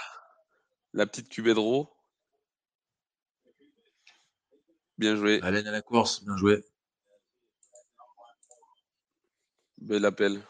la 0.93 1.07
petite 1.07 1.29
QB 1.29 1.49
de 1.49 1.61
Bien 4.99 5.17
joué. 5.17 5.41
Allen 5.43 5.67
à 5.67 5.71
la 5.73 5.83
course, 5.83 6.25
bien 6.25 6.37
joué. 6.37 6.65
Bel 9.79 10.05
appel. 10.05 10.43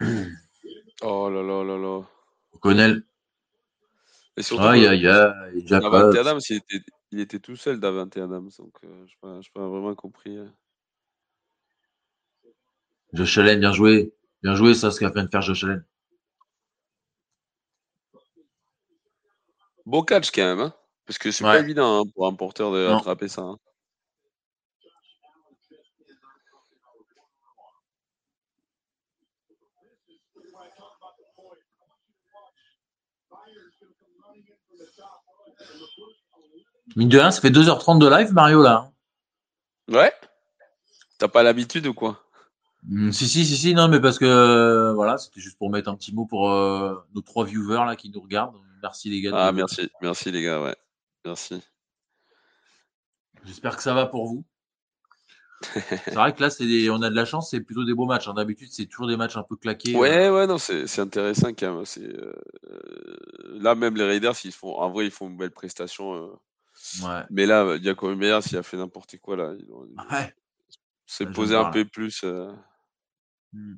Oh 1.02 1.28
là 1.28 1.42
là 1.42 1.62
là 1.64 1.76
là. 1.76 2.02
O'Connell. 2.52 3.02
Et 4.36 4.42
surtout, 4.42 4.64
Aïe, 4.64 4.86
aïe, 4.86 5.06
aïe. 5.06 5.74
Adams, 5.74 6.40
il 6.48 6.56
était, 6.56 6.82
il 7.14 7.20
était 7.20 7.38
tout 7.38 7.54
seul, 7.54 7.78
Davante 7.78 8.16
Adams. 8.16 8.50
Donc, 8.58 8.74
euh, 8.84 9.06
je 9.06 9.14
n'ai 9.28 9.40
pas, 9.54 9.68
vraiment 9.68 9.94
compris. 9.94 10.36
euh. 10.36 10.48
Josh 13.12 13.38
Allen, 13.38 13.60
bien 13.60 13.72
joué. 13.72 14.12
Bien 14.42 14.56
joué, 14.56 14.74
ça, 14.74 14.90
ce 14.90 14.98
qu'a 14.98 15.12
fait 15.12 15.22
de 15.22 15.28
faire 15.28 15.40
Josh 15.40 15.62
Allen. 15.62 15.84
Beau 19.86 20.02
catch 20.02 20.30
quand 20.32 20.42
même, 20.42 20.60
hein, 20.60 20.74
parce 21.06 21.18
que 21.18 21.30
c'est 21.30 21.44
Ouais. 21.44 21.52
pas 21.52 21.60
évident 21.60 22.00
hein, 22.00 22.10
pour 22.14 22.26
un 22.26 22.34
porteur 22.34 22.72
de 22.72 22.88
Non. 22.88 22.96
attraper 22.98 23.28
ça. 23.28 23.42
hein. 23.42 23.58
Mine 36.96 37.08
de 37.08 37.18
rien, 37.18 37.30
ça 37.30 37.40
fait 37.40 37.50
2h30 37.50 37.98
de 37.98 38.08
live, 38.08 38.32
Mario, 38.32 38.62
là. 38.62 38.90
Ouais 39.88 40.12
T'as 41.18 41.28
pas 41.28 41.42
l'habitude 41.42 41.86
ou 41.86 41.94
quoi? 41.94 42.20
Hmm, 42.86 43.10
si, 43.12 43.26
si, 43.28 43.46
si, 43.46 43.56
si, 43.56 43.74
non, 43.74 43.88
mais 43.88 44.00
parce 44.00 44.18
que, 44.18 44.24
euh, 44.26 44.92
voilà, 44.92 45.16
c'était 45.16 45.40
juste 45.40 45.56
pour 45.58 45.70
mettre 45.70 45.88
un 45.88 45.96
petit 45.96 46.14
mot 46.14 46.26
pour 46.26 46.50
euh, 46.50 46.94
nos 47.14 47.22
trois 47.22 47.44
viewers, 47.46 47.84
là, 47.86 47.96
qui 47.96 48.10
nous 48.10 48.20
regardent. 48.20 48.56
Merci, 48.82 49.08
les 49.08 49.20
gars. 49.22 49.30
Ah, 49.32 49.52
merci, 49.52 49.88
merci 50.02 50.30
les 50.30 50.42
gars, 50.42 50.60
ouais. 50.60 50.76
Merci. 51.24 51.62
J'espère 53.44 53.76
que 53.76 53.82
ça 53.82 53.94
va 53.94 54.06
pour 54.06 54.26
vous. 54.26 54.44
c'est 55.74 56.14
vrai 56.14 56.34
que 56.34 56.42
là, 56.42 56.50
des- 56.58 56.90
on 56.90 57.00
a 57.00 57.08
de 57.08 57.14
la 57.14 57.24
chance, 57.24 57.50
c'est 57.50 57.60
plutôt 57.60 57.84
des 57.84 57.94
beaux 57.94 58.04
matchs. 58.04 58.28
hein. 58.28 58.34
D'habitude, 58.34 58.68
c'est 58.70 58.84
toujours 58.86 59.06
des 59.06 59.16
matchs 59.16 59.36
un 59.38 59.42
peu 59.42 59.56
claqués. 59.56 59.96
Ouais, 59.96 60.28
ouais, 60.28 60.46
non, 60.46 60.58
c'est 60.58 60.98
intéressant 60.98 61.48
quand 61.54 61.74
même. 61.76 61.84
C'est, 61.86 62.02
euh, 62.02 62.34
euh, 62.70 63.58
là, 63.60 63.74
même 63.74 63.96
les 63.96 64.04
Raiders, 64.04 64.34
ils 64.44 64.52
font, 64.52 64.76
en 64.76 64.90
vrai, 64.90 65.06
ils 65.06 65.10
font 65.10 65.28
une 65.28 65.38
belle 65.38 65.52
prestation. 65.52 66.38
Ouais. 67.02 67.22
Mais 67.30 67.46
là, 67.46 67.78
Jacob 67.82 68.16
Meyer, 68.18 68.40
s'il 68.42 68.56
a 68.58 68.62
fait 68.62 68.76
n'importe 68.76 69.18
quoi, 69.18 69.36
là, 69.36 69.54
il 69.58 69.66
Ouais. 69.70 70.34
s'est 71.06 71.24
je 71.26 71.32
posé 71.32 71.56
un 71.56 71.70
peu 71.70 71.84
plus. 71.84 72.22
euh, 72.24 72.52
Hmm. 73.52 73.76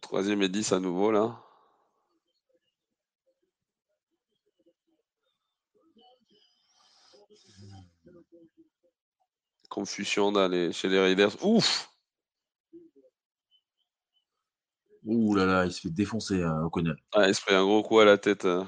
Troisième 0.00 0.42
et 0.42 0.48
10 0.48 0.72
à 0.72 0.80
nouveau, 0.80 1.10
là. 1.10 1.42
Confusion 9.68 10.32
dans 10.32 10.48
les, 10.48 10.72
chez 10.72 10.88
les 10.88 10.98
Raiders. 10.98 11.36
Ouf 11.44 11.90
Ouh 15.04 15.34
là 15.34 15.46
là, 15.46 15.64
il 15.64 15.72
se 15.72 15.80
fait 15.82 15.90
défoncer, 15.90 16.42
euh, 16.42 16.64
O'Connell. 16.64 16.96
ah, 17.12 17.26
Il 17.28 17.34
se 17.34 17.40
prend 17.40 17.54
un 17.56 17.64
gros 17.64 17.82
coup 17.82 18.00
à 18.00 18.04
la 18.04 18.18
tête. 18.18 18.44
euh. 18.44 18.64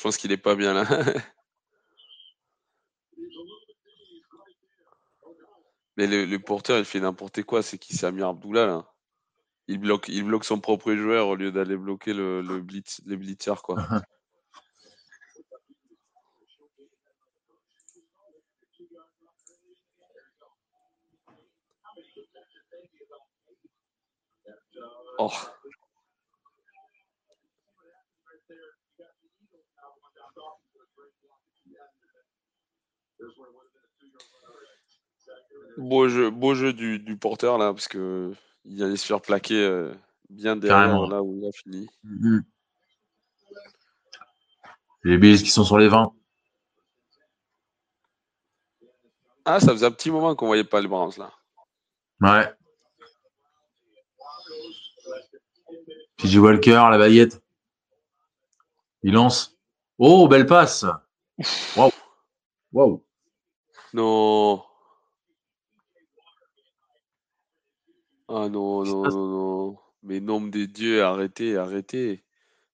Je 0.00 0.04
pense 0.04 0.16
qu'il 0.16 0.32
est 0.32 0.38
pas 0.38 0.54
bien 0.54 0.72
là. 0.72 0.86
Mais 5.98 6.06
le, 6.06 6.24
le 6.24 6.38
porteur, 6.38 6.78
il 6.78 6.86
fait 6.86 7.00
n'importe 7.00 7.42
quoi. 7.42 7.62
C'est 7.62 7.76
qui 7.76 7.94
C'est 7.94 8.06
Amir 8.06 8.28
Abdullah 8.28 8.64
là. 8.64 8.94
Il 9.68 9.78
bloque, 9.78 10.08
il 10.08 10.24
bloque 10.24 10.46
son 10.46 10.58
propre 10.58 10.94
joueur 10.94 11.28
au 11.28 11.34
lieu 11.34 11.52
d'aller 11.52 11.76
bloquer 11.76 12.14
le, 12.14 12.40
le 12.40 12.62
blitz, 12.62 13.02
les 13.04 13.18
blitzers 13.18 13.60
quoi. 13.60 13.76
Oh. 25.18 25.59
Beau 35.76 36.08
jeu, 36.08 36.30
beau 36.30 36.54
jeu 36.54 36.72
du, 36.72 36.98
du 36.98 37.16
porteur 37.16 37.56
là, 37.58 37.72
parce 37.72 37.88
que 37.88 38.32
il 38.64 38.82
allait 38.82 38.96
se 38.96 39.06
faire 39.06 39.20
plaquer 39.22 39.64
euh, 39.64 39.94
bien 40.28 40.56
derrière 40.56 40.88
Carrément. 40.88 41.08
là 41.08 41.22
où 41.22 41.36
il 41.38 41.46
a 41.46 41.52
fini. 41.52 41.88
Mhm. 42.04 42.44
Les 45.04 45.16
Bills 45.16 45.42
qui 45.42 45.50
sont 45.50 45.64
sur 45.64 45.78
les 45.78 45.88
20. 45.88 46.12
Ah, 49.46 49.58
ça 49.60 49.72
faisait 49.72 49.86
un 49.86 49.90
petit 49.90 50.10
moment 50.10 50.34
qu'on 50.34 50.46
voyait 50.46 50.64
pas 50.64 50.80
les 50.80 50.88
Browns 50.88 51.12
là. 51.16 51.32
Ouais. 52.20 52.52
PJ 56.18 56.36
Walker, 56.36 56.72
la 56.90 56.98
baguette. 56.98 57.42
Il 59.02 59.14
lance. 59.14 59.56
Oh, 59.96 60.28
belle 60.28 60.44
passe. 60.44 60.84
Waouh. 61.76 61.90
Waouh. 62.72 63.02
Non. 63.92 64.62
Ah 68.28 68.48
non, 68.48 68.84
non, 68.84 69.02
non, 69.10 69.26
non. 69.26 69.78
Mais 70.02 70.20
nombre 70.20 70.50
des 70.50 70.66
dieux, 70.66 71.02
arrêtez, 71.02 71.56
arrêtez. 71.56 72.24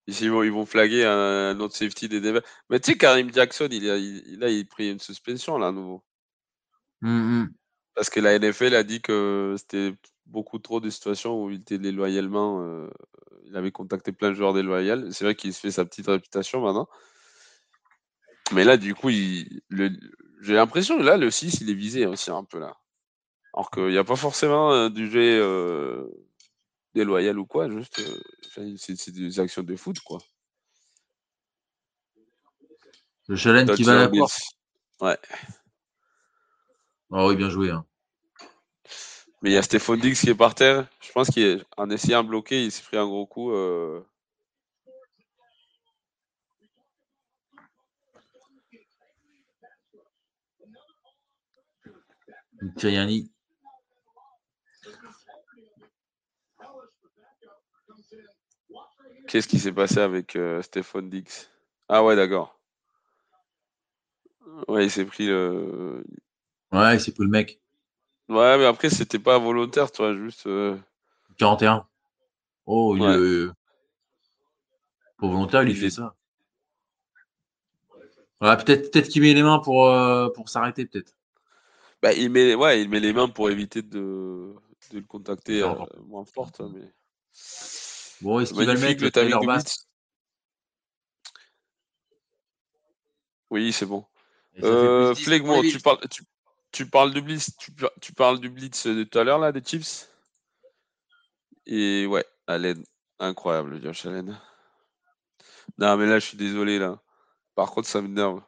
Ils 0.06 0.30
vont, 0.30 0.42
ils 0.42 0.52
vont 0.52 0.66
flaguer 0.66 1.04
un, 1.04 1.58
autre 1.60 1.74
safety 1.74 2.08
des 2.08 2.20
Denver. 2.20 2.40
Mais 2.70 2.78
tu 2.78 2.92
sais, 2.92 2.98
Karim 2.98 3.32
Jackson, 3.32 3.68
il 3.70 3.90
a, 3.90 3.96
il, 3.96 4.38
là, 4.38 4.48
il 4.50 4.66
pris 4.66 4.90
une 4.90 5.00
suspension 5.00 5.58
là 5.58 5.68
à 5.68 5.72
nouveau. 5.72 6.04
Mhm. 7.00 7.52
Parce 7.94 8.10
que 8.10 8.20
la 8.20 8.38
NFL 8.38 8.74
a 8.74 8.84
dit 8.84 9.00
que 9.00 9.56
c'était 9.58 9.94
beaucoup 10.26 10.58
trop 10.58 10.80
de 10.80 10.90
situations 10.90 11.42
où 11.42 11.50
il 11.50 11.60
était 11.60 11.78
déloyalement. 11.78 12.60
euh, 12.62 12.88
il 13.46 13.56
avait 13.56 13.72
contacté 13.72 14.12
plein 14.12 14.30
de 14.30 14.34
joueurs 14.34 14.54
déloyaux. 14.54 15.10
C'est 15.12 15.24
vrai 15.24 15.34
qu'il 15.34 15.52
se 15.54 15.60
fait 15.60 15.70
sa 15.70 15.84
petite 15.84 16.06
réputation 16.06 16.60
maintenant. 16.60 16.88
Mais 18.52 18.64
là, 18.64 18.76
du 18.76 18.94
coup, 18.94 19.10
il, 19.10 19.62
le, 19.68 19.90
j'ai 20.40 20.54
l'impression 20.54 20.98
que 20.98 21.02
là, 21.02 21.16
le 21.16 21.30
6, 21.30 21.60
il 21.60 21.70
est 21.70 21.74
visé 21.74 22.06
aussi 22.06 22.30
un 22.30 22.44
peu 22.44 22.58
là. 22.58 22.76
Alors 23.54 23.70
qu'il 23.70 23.88
n'y 23.88 23.98
a 23.98 24.04
pas 24.04 24.16
forcément 24.16 24.72
euh, 24.72 24.88
du 24.90 25.10
jeu 25.10 25.20
euh, 25.22 26.06
déloyal 26.94 27.38
ou 27.38 27.46
quoi, 27.46 27.70
juste 27.70 28.00
euh, 28.00 28.76
c'est, 28.76 29.10
des 29.10 29.40
actions 29.40 29.62
de 29.62 29.76
foot 29.76 29.98
quoi. 30.00 30.18
Le 33.28 33.36
challenge 33.36 33.74
qui 33.74 33.82
va 33.82 33.92
à 33.92 34.08
la. 34.08 34.10
Ouais. 35.00 35.18
Oh 37.10 37.28
oui, 37.28 37.36
bien 37.36 37.50
joué. 37.50 37.70
hein. 37.70 37.84
Mais 39.42 39.50
il 39.50 39.52
y 39.52 39.56
a 39.56 39.62
Stéphane 39.62 40.00
Diggs 40.00 40.14
qui 40.14 40.30
est 40.30 40.34
par 40.34 40.54
terre. 40.54 40.88
Je 41.00 41.12
pense 41.12 41.28
qu'en 41.30 41.90
essayant 41.90 42.22
de 42.22 42.28
bloquer, 42.28 42.64
il 42.64 42.72
s'est 42.72 42.82
pris 42.82 42.96
un 42.96 43.06
gros 43.06 43.26
coup. 43.26 43.52
euh, 43.52 44.00
Qu'est-ce 59.26 59.48
qui 59.48 59.58
s'est 59.58 59.72
passé 59.72 59.98
avec 59.98 60.36
euh, 60.36 60.62
Stéphane 60.62 61.10
Diggs 61.10 61.28
Ah 61.88 62.04
ouais, 62.04 62.16
d'accord. 62.16 62.58
Ouais, 64.68 64.84
il 64.86 64.90
s'est 64.90 65.04
pris 65.04 65.26
le. 65.26 66.04
Ouais, 66.72 66.98
c'est 66.98 67.12
pour 67.12 67.24
le 67.24 67.30
mec. 67.30 67.60
Ouais, 68.28 68.58
mais 68.58 68.64
après, 68.64 68.90
c'était 68.90 69.18
pas 69.18 69.38
volontaire, 69.38 69.90
tu 69.90 70.02
vois, 70.02 70.14
juste. 70.14 70.46
euh, 70.46 70.76
41. 71.38 71.86
Oh, 72.66 72.94
il 72.96 73.02
Ouais. 73.02 73.08
euh, 73.16 73.52
Pour 75.18 75.30
volontaire, 75.30 75.62
il, 75.62 75.70
Il 75.70 75.76
fait 75.76 75.86
est- 75.86 75.90
ça. 75.90 76.14
Ouais, 78.40 78.56
peut-être 78.58 78.92
peut 78.92 79.00
qu'il 79.00 79.22
met 79.22 79.32
les 79.32 79.42
mains 79.42 79.58
pour, 79.60 79.86
euh, 79.86 80.28
pour 80.30 80.48
s'arrêter, 80.48 80.84
peut-être. 80.86 81.15
Bah, 82.02 82.12
il 82.12 82.30
met, 82.30 82.54
ouais, 82.54 82.82
il 82.82 82.88
met 82.88 83.00
les 83.00 83.12
mains 83.12 83.28
pour 83.28 83.50
éviter 83.50 83.82
de, 83.82 84.54
de 84.90 84.98
le 84.98 85.02
contacter 85.02 85.62
euh, 85.62 85.74
moins 86.06 86.24
forte. 86.24 86.60
hein, 86.60 86.70
Mais... 86.74 86.92
Bon, 88.20 88.40
est-ce 88.40 88.52
qu'il 88.54 88.66
va 88.66 88.74
le 88.74 88.80
mettre, 88.80 89.02
le 89.02 89.10
timing 89.10 89.40
de. 89.40 89.62
Oui, 93.50 93.72
c'est 93.72 93.86
bon. 93.86 94.04
Euh, 94.62 95.12
plus 95.12 95.20
10 95.20 95.24
Flegmont, 95.24 95.54
pour 95.54 95.62
les 95.62 95.70
tu 95.70 95.80
parles, 95.80 96.00
tu, 96.10 96.22
tu 96.72 96.86
parles 96.88 97.12
du 97.12 97.20
Blitz, 97.20 97.56
tu, 97.58 97.72
tu 98.00 98.12
parles 98.12 98.40
du 98.40 98.48
Blitz 98.48 98.86
de 98.86 99.04
tout 99.04 99.18
à 99.18 99.24
l'heure, 99.24 99.38
là, 99.38 99.52
des 99.52 99.62
Chiefs? 99.62 100.08
Et 101.66 102.06
ouais, 102.06 102.24
Allen. 102.46 102.84
Incroyable, 103.18 103.82
Josh 103.82 104.06
Allen. 104.06 104.38
Non, 105.78 105.96
mais 105.96 106.06
là, 106.06 106.18
je 106.18 106.26
suis 106.26 106.36
désolé, 106.36 106.78
là. 106.78 107.00
Par 107.54 107.70
contre, 107.70 107.88
ça 107.88 108.00
m'énerve. 108.02 108.42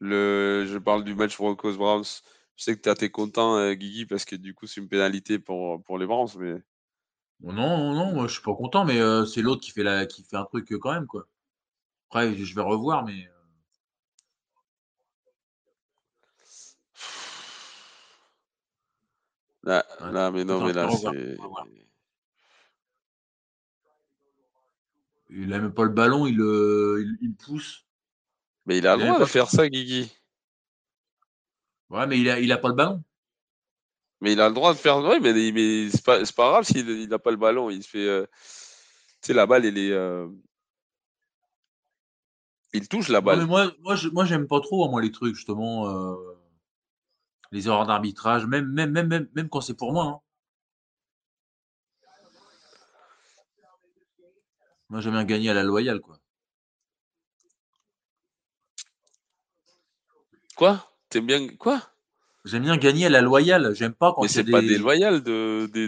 Le... 0.00 0.66
Je 0.66 0.78
parle 0.78 1.04
du 1.04 1.14
match 1.14 1.36
Broncos 1.36 1.76
Browns. 1.76 2.22
Je 2.62 2.66
sais 2.66 2.78
que 2.78 2.94
tu 2.94 3.04
es 3.04 3.10
content, 3.10 3.56
euh, 3.56 3.74
Guigui, 3.74 4.06
parce 4.06 4.24
que 4.24 4.36
du 4.36 4.54
coup, 4.54 4.68
c'est 4.68 4.80
une 4.80 4.86
pénalité 4.86 5.40
pour, 5.40 5.82
pour 5.82 5.98
les 5.98 6.06
Browns, 6.06 6.28
mais. 6.38 6.62
Non, 7.40 7.92
non, 7.92 8.14
moi 8.14 8.28
je 8.28 8.34
suis 8.34 8.42
pas 8.42 8.54
content, 8.54 8.84
mais 8.84 9.00
euh, 9.00 9.26
c'est 9.26 9.42
l'autre 9.42 9.60
qui 9.60 9.72
fait 9.72 9.82
la 9.82 10.06
qui 10.06 10.22
fait 10.22 10.36
un 10.36 10.44
truc 10.44 10.70
euh, 10.70 10.78
quand 10.78 10.92
même, 10.92 11.08
quoi. 11.08 11.26
Après, 12.08 12.36
je 12.36 12.54
vais 12.54 12.60
revoir, 12.60 13.04
mais. 13.04 13.28
Là, 19.64 19.84
là 19.98 20.30
mais 20.30 20.44
non, 20.44 20.64
mais 20.64 20.72
là, 20.72 20.88
c'est. 20.88 21.36
Il 25.30 25.52
aime 25.52 25.74
pas 25.74 25.82
le 25.82 25.90
ballon, 25.90 26.28
il, 26.28 26.34
il, 26.34 27.18
il 27.22 27.34
pousse. 27.34 27.84
Mais 28.66 28.78
il 28.78 28.86
a 28.86 28.94
le 28.94 29.02
droit 29.02 29.18
de 29.18 29.24
faire 29.24 29.50
ça, 29.50 29.68
Guigui. 29.68 30.16
Ouais, 31.92 32.06
mais 32.06 32.18
il 32.18 32.30
a, 32.30 32.40
il 32.40 32.50
a 32.50 32.56
pas 32.56 32.68
le 32.68 32.74
ballon. 32.74 33.04
Mais 34.22 34.32
il 34.32 34.40
a 34.40 34.48
le 34.48 34.54
droit 34.54 34.72
de 34.72 34.78
faire. 34.78 34.98
Oui, 34.98 35.18
mais, 35.20 35.32
mais 35.52 35.90
c'est 35.90 36.02
pas, 36.04 36.20
pas 36.34 36.50
grave 36.50 36.64
s'il 36.64 37.08
n'a 37.08 37.18
pas 37.18 37.30
le 37.30 37.36
ballon. 37.36 37.68
Il 37.68 37.82
se 37.82 37.88
fait. 37.88 38.08
Euh, 38.08 38.26
tu 39.20 39.26
sais, 39.26 39.34
la 39.34 39.46
balle, 39.46 39.66
elle 39.66 39.76
est. 39.76 39.92
Euh, 39.92 40.26
il 42.72 42.88
touche 42.88 43.08
la 43.08 43.20
balle. 43.20 43.44
moi, 43.46 43.70
moi, 43.80 43.96
moi, 44.12 44.24
j'aime 44.24 44.48
pas 44.48 44.60
trop, 44.60 44.88
moi, 44.88 45.02
les 45.02 45.12
trucs, 45.12 45.34
justement. 45.34 45.88
Euh, 45.90 46.16
les 47.50 47.66
erreurs 47.66 47.86
d'arbitrage, 47.86 48.46
même, 48.46 48.66
même, 48.72 48.90
même, 48.90 49.08
même, 49.08 49.28
même 49.34 49.48
quand 49.50 49.60
c'est 49.60 49.74
pour 49.76 49.92
moi. 49.92 50.04
Hein. 50.06 50.20
Moi, 54.88 55.00
j'aime 55.02 55.12
bien 55.12 55.24
gagner 55.24 55.50
à 55.50 55.54
la 55.54 55.62
loyale, 55.62 56.00
quoi. 56.00 56.18
Quoi? 60.56 60.91
T'aimes 61.12 61.26
bien 61.26 61.46
quoi? 61.46 61.82
J'aime 62.46 62.62
bien 62.62 62.78
gagner 62.78 63.04
à 63.04 63.10
la 63.10 63.20
loyale. 63.20 63.74
J'aime 63.74 63.92
pas 63.92 64.14
quand 64.14 64.22
Mais 64.22 64.28
c'est 64.28 64.44
pas 64.44 64.62
des 64.62 64.78
loyales 64.78 65.22
de, 65.22 65.68
de, 65.70 65.86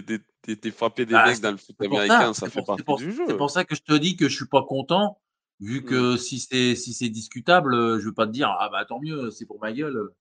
de, 0.53 0.71
frapper 0.71 1.07
des 1.07 1.15
ah, 1.15 1.25
mecs 1.25 1.41
dans 1.41 1.51
le 1.51 1.57
foot 1.57 1.75
américain, 1.81 2.31
ça, 2.35 2.47
fait 2.47 2.61
partie 2.63 2.83
du 2.97 3.11
jeu. 3.11 3.23
C'est 3.27 3.35
pour 3.35 3.49
ça 3.49 3.65
que 3.65 3.75
je 3.75 3.81
te 3.81 3.93
dis 3.93 4.15
que 4.15 4.29
je 4.29 4.35
suis 4.35 4.45
pas 4.45 4.61
content, 4.61 5.19
vu 5.59 5.83
que 5.83 6.13
hmm. 6.13 6.17
si 6.17 6.39
c'est 6.39 6.75
si 6.75 6.93
c'est 6.93 7.09
discutable, 7.09 7.99
je 7.99 8.05
veux 8.05 8.13
pas 8.13 8.27
te 8.27 8.31
dire 8.31 8.55
ah 8.59 8.69
bah 8.71 8.85
tant 8.85 9.01
mieux, 9.01 9.31
c'est 9.31 9.47
pour 9.47 9.59
ma 9.59 9.73
gueule. 9.73 10.11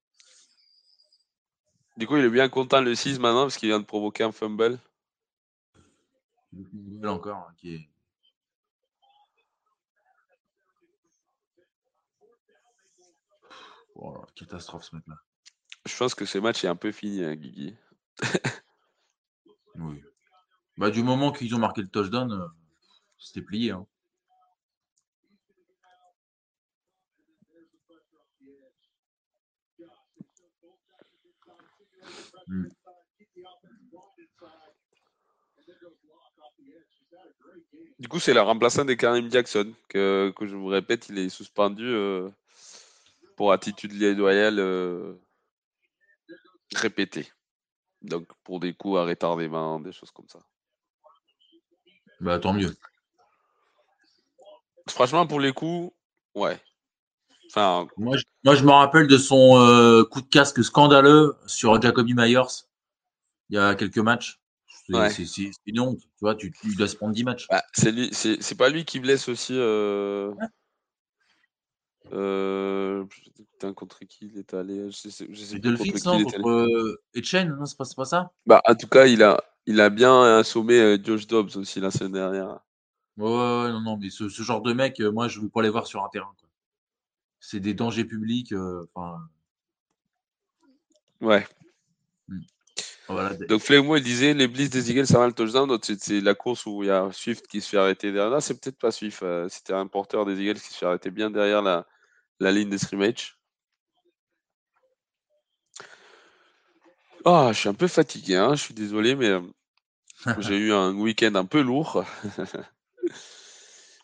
Du 1.99 2.07
coup, 2.07 2.16
il 2.16 2.24
est 2.24 2.31
bien 2.31 2.49
content 2.49 2.81
le 2.81 2.94
6 2.94 3.20
maintenant 3.20 3.42
parce 3.42 3.58
qu'il 3.58 3.68
vient 3.68 3.81
de 3.81 3.84
provoquer 3.84 4.24
un 4.24 4.33
fumble. 4.33 4.78
encore 7.05 7.47
hein, 7.50 7.55
qui 7.58 7.74
est 7.74 7.89
Oh, 13.94 14.24
catastrophe 14.34 14.84
ce 14.84 14.97
mec-là. 14.97 15.16
Je 15.86 15.97
pense 15.97 16.14
que 16.14 16.24
ce 16.24 16.39
match 16.39 16.64
est 16.64 16.68
un 16.68 16.76
peu 16.76 16.92
fini, 16.92 17.23
hein, 17.23 17.34
Guigui. 17.34 17.76
oui. 19.76 20.02
Bah, 20.76 20.90
du 20.90 21.02
moment 21.02 21.31
qu'ils 21.31 21.55
ont 21.55 21.58
marqué 21.58 21.82
le 21.82 21.89
touchdown, 21.89 22.32
euh, 22.32 22.47
c'était 23.18 23.42
plié. 23.42 23.70
Hein. 23.70 23.86
Hmm. 32.47 32.66
Du 37.98 38.08
coup, 38.08 38.18
c'est 38.18 38.34
la 38.34 38.42
remplaçante 38.42 38.89
de 38.89 38.94
Karim 38.94 39.31
Jackson, 39.31 39.73
que, 39.89 40.32
que, 40.36 40.47
je 40.47 40.56
vous 40.56 40.66
répète, 40.66 41.08
il 41.08 41.18
est 41.18 41.28
suspendu 41.28 41.84
euh, 41.84 42.28
pour 43.36 43.52
attitude 43.52 43.92
loyale 43.92 44.58
euh, 44.58 45.14
répétée. 46.74 47.26
Donc 48.02 48.26
pour 48.44 48.60
des 48.60 48.74
coups 48.74 48.98
à 48.98 49.04
retardement, 49.04 49.80
des 49.80 49.92
choses 49.92 50.10
comme 50.10 50.28
ça. 50.28 50.40
Bah 52.20 52.38
tant 52.38 52.52
mieux. 52.52 52.74
Franchement, 54.88 55.26
pour 55.26 55.40
les 55.40 55.52
coups, 55.52 55.92
ouais. 56.34 56.60
Enfin, 57.50 57.86
moi, 57.96 58.16
je, 58.16 58.24
moi, 58.42 58.54
je 58.54 58.64
me 58.64 58.70
rappelle 58.70 59.06
de 59.06 59.16
son 59.16 59.58
euh, 59.58 60.04
coup 60.04 60.20
de 60.20 60.26
casque 60.26 60.62
scandaleux 60.62 61.36
sur 61.46 61.80
Jacoby 61.80 62.14
Myers 62.14 62.64
il 63.50 63.56
y 63.56 63.58
a 63.58 63.74
quelques 63.74 63.98
matchs. 63.98 64.40
C'est 64.88 65.50
une 65.66 65.80
honte. 65.80 66.00
Tu 66.00 66.08
vois, 66.20 66.34
tu, 66.34 66.52
tu 66.52 66.74
dois 66.74 66.88
se 66.88 66.96
prendre 66.96 67.14
10 67.14 67.24
matchs. 67.24 67.46
Bah, 67.48 67.62
c'est 67.72 68.58
pas 68.58 68.68
lui 68.68 68.84
qui 68.84 69.00
blesse 69.00 69.28
aussi. 69.28 69.54
Euh... 69.56 70.32
Euh, 72.12 73.05
putain, 73.05 73.73
contre 73.73 74.00
qui 74.00 74.26
il 74.26 74.39
est 74.39 74.52
allé 74.52 74.91
Je 74.91 75.08
sais, 75.08 75.26
je 75.31 75.44
sais 75.44 75.58
plus 75.58 75.70
contre 75.70 75.83
qui 75.83 75.89
il 75.89 75.97
est 75.97 76.34
allé. 76.34 76.94
Etienne, 77.16 77.57
non, 77.58 77.65
c'est 77.65 77.78
pas, 77.78 77.84
pas 77.97 78.05
ça? 78.05 78.31
Bah, 78.47 78.60
en 78.66 78.74
tout 78.74 78.89
cas, 78.89 79.07
il 79.07 79.23
a, 79.23 79.42
il 79.66 79.81
a 79.81 79.91
bien 79.91 80.39
assommé 80.39 80.78
euh, 80.78 80.99
Josh 81.02 81.26
Dobbs 81.26 81.57
aussi 81.57 81.81
la 81.81 81.91
semaine 81.91 82.12
dernière. 82.12 82.60
Ouais, 83.16 83.24
ouais, 83.24 83.73
non, 83.73 83.81
non, 83.81 83.97
mais 83.97 84.10
ce, 84.10 84.28
ce, 84.28 84.42
genre 84.42 84.60
de 84.60 84.73
mec, 84.73 85.00
euh, 85.00 85.10
moi, 85.10 85.28
je 85.28 85.41
veux 85.41 85.49
pas 85.49 85.62
les 85.62 85.70
voir 85.70 85.86
sur 85.86 86.05
un 86.05 86.08
terrain. 86.08 86.33
C'est 87.41 87.60
des 87.60 87.74
dangers 87.74 88.05
publics. 88.05 88.52
Euh, 88.52 88.86
enfin. 88.94 89.18
ouais. 91.20 91.47
Hmm. 92.28 92.41
Voilà. 93.07 93.34
Donc 93.34 93.60
Flegmo, 93.60 93.97
il 93.97 94.02
disait 94.02 94.33
les 94.33 94.49
blitz 94.49 94.70
des 94.70 94.91
Eagles 94.91 95.07
ça 95.07 95.18
va 95.18 95.26
le 95.26 95.34
touchdown. 95.34 95.78
C'est 95.83 96.23
la 96.23 96.34
course 96.34 96.65
où 96.65 96.83
il 96.83 96.86
y 96.86 96.91
a 96.91 97.10
Swift 97.12 97.47
qui 97.47 97.60
se 97.60 97.68
fait 97.68 97.76
arrêter 97.76 98.12
derrière. 98.12 98.41
c'est 98.41 98.58
peut-être 98.58 98.78
pas 98.78 98.91
Swift. 98.91 99.23
C'était 99.50 99.74
un 99.74 99.86
porteur 99.86 100.24
des 100.24 100.41
Eagles 100.41 100.58
qui 100.58 100.73
se 100.73 100.78
fait 100.78 100.86
arrêter 100.86 101.10
bien 101.10 101.31
derrière 101.31 101.60
la, 101.60 101.86
la 102.40 102.52
ligne 102.52 102.70
de 102.70 102.78
scrimmage. 102.78 103.38
Ah, 107.24 107.50
je 107.52 107.58
suis 107.58 107.68
un 107.68 107.74
peu 107.74 107.88
fatigué, 107.88 108.36
hein, 108.36 108.54
je 108.54 108.62
suis 108.62 108.74
désolé, 108.74 109.14
mais 109.14 109.28
euh, 109.28 109.40
j'ai 110.38 110.56
eu 110.56 110.72
un 110.72 110.92
week-end 110.92 111.34
un 111.34 111.46
peu 111.46 111.62
lourd. 111.62 112.04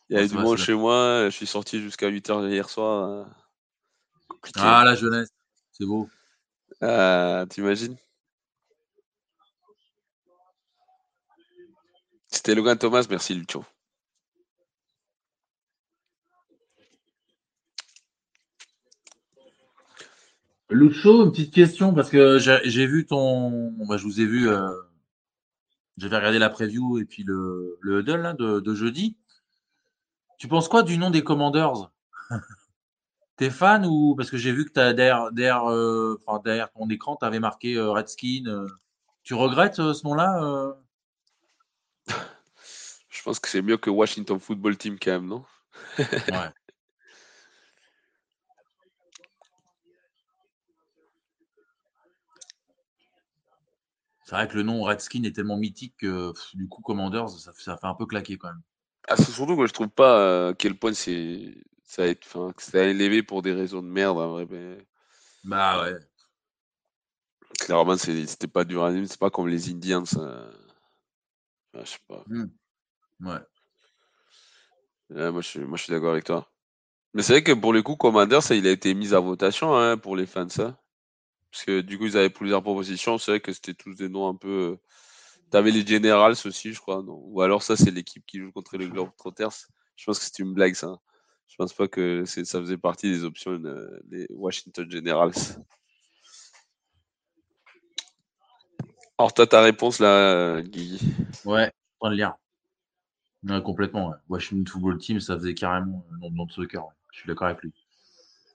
Il 0.09 0.15
y 0.15 0.17
avait 0.17 0.29
du 0.29 0.35
monde 0.35 0.59
chez 0.59 0.75
moi, 0.75 1.27
je 1.27 1.31
suis 1.31 1.47
sorti 1.47 1.81
jusqu'à 1.81 2.09
8h 2.09 2.51
hier 2.51 2.69
soir. 2.69 3.09
Euh, 3.09 3.25
ah, 4.57 4.83
la 4.85 4.97
jeunesse, 4.97 5.29
c'est 5.71 5.87
beau. 5.87 6.09
Ah, 6.81 7.45
T'imagines? 7.49 7.97
C'était 12.27 12.55
Logan 12.55 12.79
Thomas, 12.79 13.07
merci 13.09 13.35
Lucho. 13.35 13.65
Lucho, 20.71 21.25
une 21.25 21.33
petite 21.33 21.53
question 21.53 21.93
parce 21.93 22.11
que 22.11 22.39
j'ai 22.39 22.87
vu 22.87 23.05
ton. 23.05 23.73
Bah, 23.89 23.97
je 23.97 24.05
vous 24.05 24.21
ai 24.21 24.27
vu. 24.27 24.49
Euh... 24.49 24.69
J'avais 25.97 26.17
regardé 26.17 26.39
la 26.39 26.49
preview 26.49 26.99
et 26.99 27.05
puis 27.05 27.25
le, 27.25 27.77
le 27.81 28.01
huddle 28.01 28.37
de, 28.39 28.75
jeudi. 28.75 29.19
Tu 30.39 30.49
penses 30.49 30.69
quoi 30.69 30.83
du 30.83 30.97
nom 30.97 31.11
des 31.11 31.23
Commanders 31.23 31.91
T'es 33.37 33.51
fan 33.51 33.85
ou 33.85 34.15
parce 34.17 34.31
que 34.31 34.39
j'ai 34.39 34.53
vu 34.53 34.65
que 34.65 34.81
as 34.81 34.95
derrière, 34.95 35.33
derrière, 35.33 35.71
euh, 35.71 36.19
derrière 36.45 36.71
ton 36.71 36.89
écran, 36.89 37.17
tu 37.17 37.27
avais 37.27 37.41
marqué 37.41 37.75
euh, 37.75 37.91
Redskin. 37.91 38.45
Euh. 38.47 38.67
Tu 39.25 39.35
regrettes 39.35 39.75
ce 39.77 40.07
nom-là 40.07 40.75
Je 43.11 43.23
pense 43.23 43.39
que 43.41 43.49
c'est 43.49 43.61
mieux 43.61 43.77
que 43.77 43.91
Washington 43.91 44.41
Football 44.41 44.79
Team 44.79 44.99
quand 44.99 45.11
même, 45.11 45.27
non? 45.27 45.45
Ouais. 45.99 46.07
C'est 54.31 54.37
vrai 54.37 54.47
que 54.47 54.55
le 54.55 54.63
nom 54.63 54.83
Redskin 54.83 55.25
est 55.25 55.35
tellement 55.35 55.57
mythique 55.57 55.97
que 55.99 56.33
du 56.55 56.69
coup 56.69 56.83
Commanders, 56.83 57.31
ça, 57.31 57.53
fait 57.53 57.87
un 57.89 57.97
peu 57.97 58.07
claquer 58.07 58.39
quand 58.39 58.47
même. 58.47 58.63
Ah, 59.09 59.17
c'est 59.17 59.33
surtout 59.33 59.57
que 59.57 59.67
je 59.67 59.73
trouve 59.73 59.89
pas 59.89 60.51
à 60.51 60.55
quel 60.55 60.79
point 60.79 60.93
c'est 60.93 61.53
ça 61.83 62.05
a, 62.05 62.15
ça 62.59 62.85
élevé 62.85 63.25
pour 63.25 63.43
des 63.43 63.53
raisons 63.53 63.83
de 63.83 63.89
merde. 63.89 64.17
vrai, 64.19 64.47
Bah 65.43 65.83
ouais. 65.83 65.99
Clairement, 67.59 67.97
c'était 67.97 68.47
pas 68.47 68.63
du 68.63 68.77
c'est 69.09 69.19
pas 69.19 69.31
comme 69.31 69.49
les 69.49 69.69
Indians. 69.69 70.05
Euh... 70.17 70.53
je 71.75 71.85
sais 71.85 71.99
pas. 72.07 72.23
Mmh. 72.29 72.45
Ouais. 73.23 73.41
moi, 75.33 75.41
je 75.41 75.49
suis, 75.49 75.59
moi, 75.59 75.77
je 75.77 75.83
suis 75.83 75.93
d'accord 75.93 76.13
avec 76.13 76.23
toi. 76.23 76.49
Mais 77.15 77.23
c'est 77.23 77.33
vrai 77.33 77.43
que 77.43 77.51
pour 77.51 77.73
le 77.73 77.83
coup, 77.83 77.97
Commanders, 77.97 78.45
ça, 78.45 78.55
il 78.55 78.69
a 78.69 78.71
été 78.71 78.95
mis 78.95 79.13
à 79.13 79.19
votation 79.19 79.77
hein, 79.77 79.97
pour 79.99 80.15
les 80.15 80.27
fans, 80.27 80.49
ça. 80.49 80.80
Parce 81.51 81.65
que 81.65 81.81
du 81.81 81.99
coup, 81.99 82.07
ils 82.07 82.17
avaient 82.17 82.31
plusieurs 82.31 82.63
propositions. 82.63 83.19
C'est 83.19 83.33
vrai 83.33 83.41
que 83.41 83.53
c'était 83.53 83.75
tous 83.75 83.95
des 83.95 84.09
noms 84.09 84.29
un 84.29 84.35
peu. 84.35 84.49
Euh, 84.49 84.77
t'avais 85.51 85.71
les 85.71 85.85
Generals 85.87 86.37
aussi, 86.45 86.73
je 86.73 86.81
crois. 86.81 87.03
Non? 87.03 87.21
Ou 87.25 87.43
alors, 87.43 87.63
ça, 87.63 87.77
c'est 87.77 87.91
l'équipe 87.91 88.25
qui 88.27 88.39
joue 88.39 88.53
contre 88.53 88.77
les 88.77 88.89
Globetrotters. 88.89 89.67
Je 89.97 90.05
pense 90.05 90.19
que 90.19 90.25
c'est 90.25 90.39
une 90.39 90.55
blague, 90.55 90.75
ça. 90.75 90.99
Je 91.49 91.57
pense 91.57 91.73
pas 91.73 91.89
que 91.89 92.25
ça 92.25 92.61
faisait 92.61 92.79
partie 92.79 93.11
des 93.11 93.25
options 93.25 93.61
des 94.05 94.27
Washington 94.31 94.89
Generals. 94.89 95.33
Alors, 99.19 99.35
toi, 99.35 99.47
ta 99.47 99.61
réponse 99.61 99.99
là, 99.99 100.63
Guy 100.63 101.01
Ouais, 101.45 101.73
on 102.01 102.09
le 102.09 102.17
lire. 102.17 102.37
Ouais, 103.43 103.61
complètement. 103.63 104.15
Washington 104.29 104.67
Football 104.67 104.99
Team, 104.99 105.21
ça 105.21 105.35
faisait 105.37 105.55
carrément 105.55 106.07
un 106.13 106.31
nom 106.31 106.47
de 106.47 106.53
soccer. 106.53 106.85
Je 107.13 107.19
suis 107.19 107.27
d'accord 107.27 107.49
avec 107.49 107.61
lui. 107.63 107.73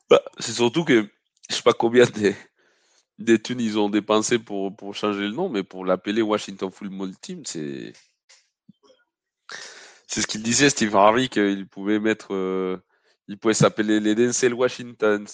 Bah, 0.09 0.21
c'est 0.39 0.53
surtout 0.53 0.85
que 0.85 1.09
je 1.49 1.55
sais 1.55 1.63
pas 1.63 1.73
combien 1.73 2.05
des, 2.05 2.35
des 3.17 3.41
thunes 3.41 3.61
ils 3.61 3.79
ont 3.79 3.89
dépensé 3.89 4.39
pour, 4.39 4.75
pour 4.75 4.93
changer 4.95 5.21
le 5.21 5.31
nom, 5.31 5.49
mais 5.49 5.63
pour 5.63 5.85
l'appeler 5.85 6.21
Washington 6.21 6.71
Football 6.71 7.17
Team, 7.17 7.43
c'est. 7.45 7.93
C'est 10.07 10.21
ce 10.21 10.27
qu'il 10.27 10.43
disait, 10.43 10.69
Steve 10.69 10.95
Harvey, 10.95 11.27
qu'il 11.27 11.67
pouvait 11.67 11.99
mettre. 11.99 12.33
Euh, 12.33 12.77
il 13.27 13.37
pouvait 13.37 13.53
s'appeler 13.53 13.99
les 13.99 14.15
Denzel 14.15 14.53
Washingtons, 14.53 15.25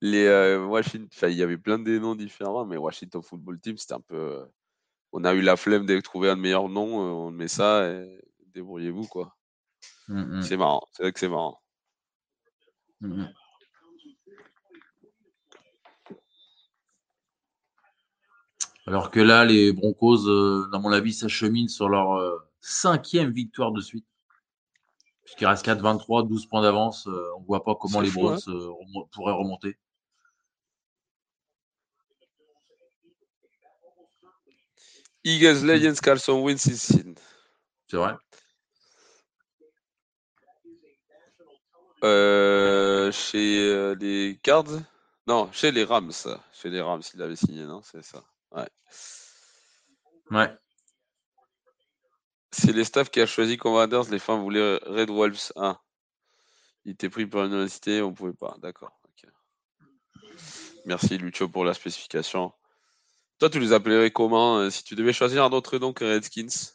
les 0.00 0.26
euh, 0.26 0.64
Washington. 0.64 1.08
Enfin, 1.12 1.28
il 1.28 1.36
y 1.36 1.42
avait 1.42 1.58
plein 1.58 1.78
de 1.78 1.98
noms 1.98 2.14
différents, 2.14 2.64
mais 2.64 2.76
Washington 2.76 3.22
Football 3.22 3.60
Team, 3.60 3.76
c'était 3.76 3.94
un 3.94 4.00
peu. 4.00 4.46
On 5.12 5.24
a 5.24 5.34
eu 5.34 5.42
la 5.42 5.56
flemme 5.56 5.86
de 5.86 6.00
trouver 6.00 6.30
un 6.30 6.36
meilleur 6.36 6.68
nom, 6.68 7.02
euh, 7.02 7.10
on 7.10 7.30
met 7.30 7.48
ça 7.48 7.90
et 7.90 8.22
débrouillez-vous, 8.54 9.06
quoi. 9.08 9.36
Mmh, 10.08 10.38
mmh. 10.38 10.42
C'est 10.42 10.56
marrant, 10.56 10.82
c'est 10.92 11.02
vrai 11.02 11.12
que 11.12 11.20
c'est 11.20 11.28
marrant. 11.28 11.60
Mmh, 13.00 13.24
Alors 18.86 19.10
que 19.12 19.20
là, 19.20 19.44
les 19.44 19.72
Broncos, 19.72 20.26
euh, 20.28 20.68
dans 20.72 20.80
mon 20.80 20.90
avis, 20.92 21.12
s'acheminent 21.12 21.68
sur 21.68 21.88
leur 21.88 22.14
euh, 22.14 22.38
cinquième 22.60 23.30
victoire 23.30 23.70
de 23.72 23.80
suite. 23.80 24.06
Puisqu'il 25.24 25.46
reste 25.46 25.64
4-23, 25.64 26.26
12 26.26 26.46
points 26.46 26.62
d'avance. 26.62 27.06
Euh, 27.06 27.30
on 27.36 27.42
ne 27.42 27.46
voit 27.46 27.62
pas 27.62 27.76
comment 27.76 28.00
les 28.00 28.10
Browns 28.10 28.40
hein. 28.48 29.02
pourraient 29.12 29.32
remonter. 29.32 29.76
Eagles, 35.24 35.64
Legends, 35.64 36.00
Carlson, 36.02 36.42
wins 36.42 36.56
C'est 36.58 37.04
vrai. 37.92 38.14
chez 43.12 43.94
les 43.94 44.40
Cards? 44.42 44.64
Non, 45.28 45.48
chez 45.52 45.70
les 45.70 45.84
Rams. 45.84 46.10
Chez 46.52 46.68
les 46.68 46.80
Rams, 46.80 47.02
il 47.14 47.22
avait 47.22 47.36
signé, 47.36 47.62
non? 47.62 47.80
C'est 47.82 48.02
ça. 48.02 48.24
Ouais. 48.54 48.68
Ouais. 50.30 50.56
C'est 52.50 52.72
les 52.72 52.84
staffs 52.84 53.10
qui 53.10 53.20
a 53.20 53.26
choisi 53.26 53.56
Commanders, 53.56 54.10
les 54.10 54.18
fans 54.18 54.40
voulaient 54.40 54.76
Red 54.84 55.10
Wolves 55.10 55.52
1. 55.56 55.78
Il 56.84 56.92
était 56.92 57.08
pris 57.08 57.26
par 57.26 57.44
l'université, 57.44 58.02
on 58.02 58.12
pouvait 58.12 58.32
pas. 58.32 58.56
D'accord. 58.58 58.92
Merci 60.84 61.16
Lucho 61.16 61.48
pour 61.48 61.64
la 61.64 61.74
spécification. 61.74 62.52
Toi, 63.38 63.50
tu 63.50 63.60
les 63.60 63.72
appellerais 63.72 64.10
comment 64.10 64.58
euh, 64.58 64.70
Si 64.70 64.82
tu 64.84 64.94
devais 64.94 65.12
choisir 65.12 65.44
un 65.44 65.50
autre 65.50 65.78
nom 65.78 65.92
que 65.92 66.04
Redskins, 66.04 66.74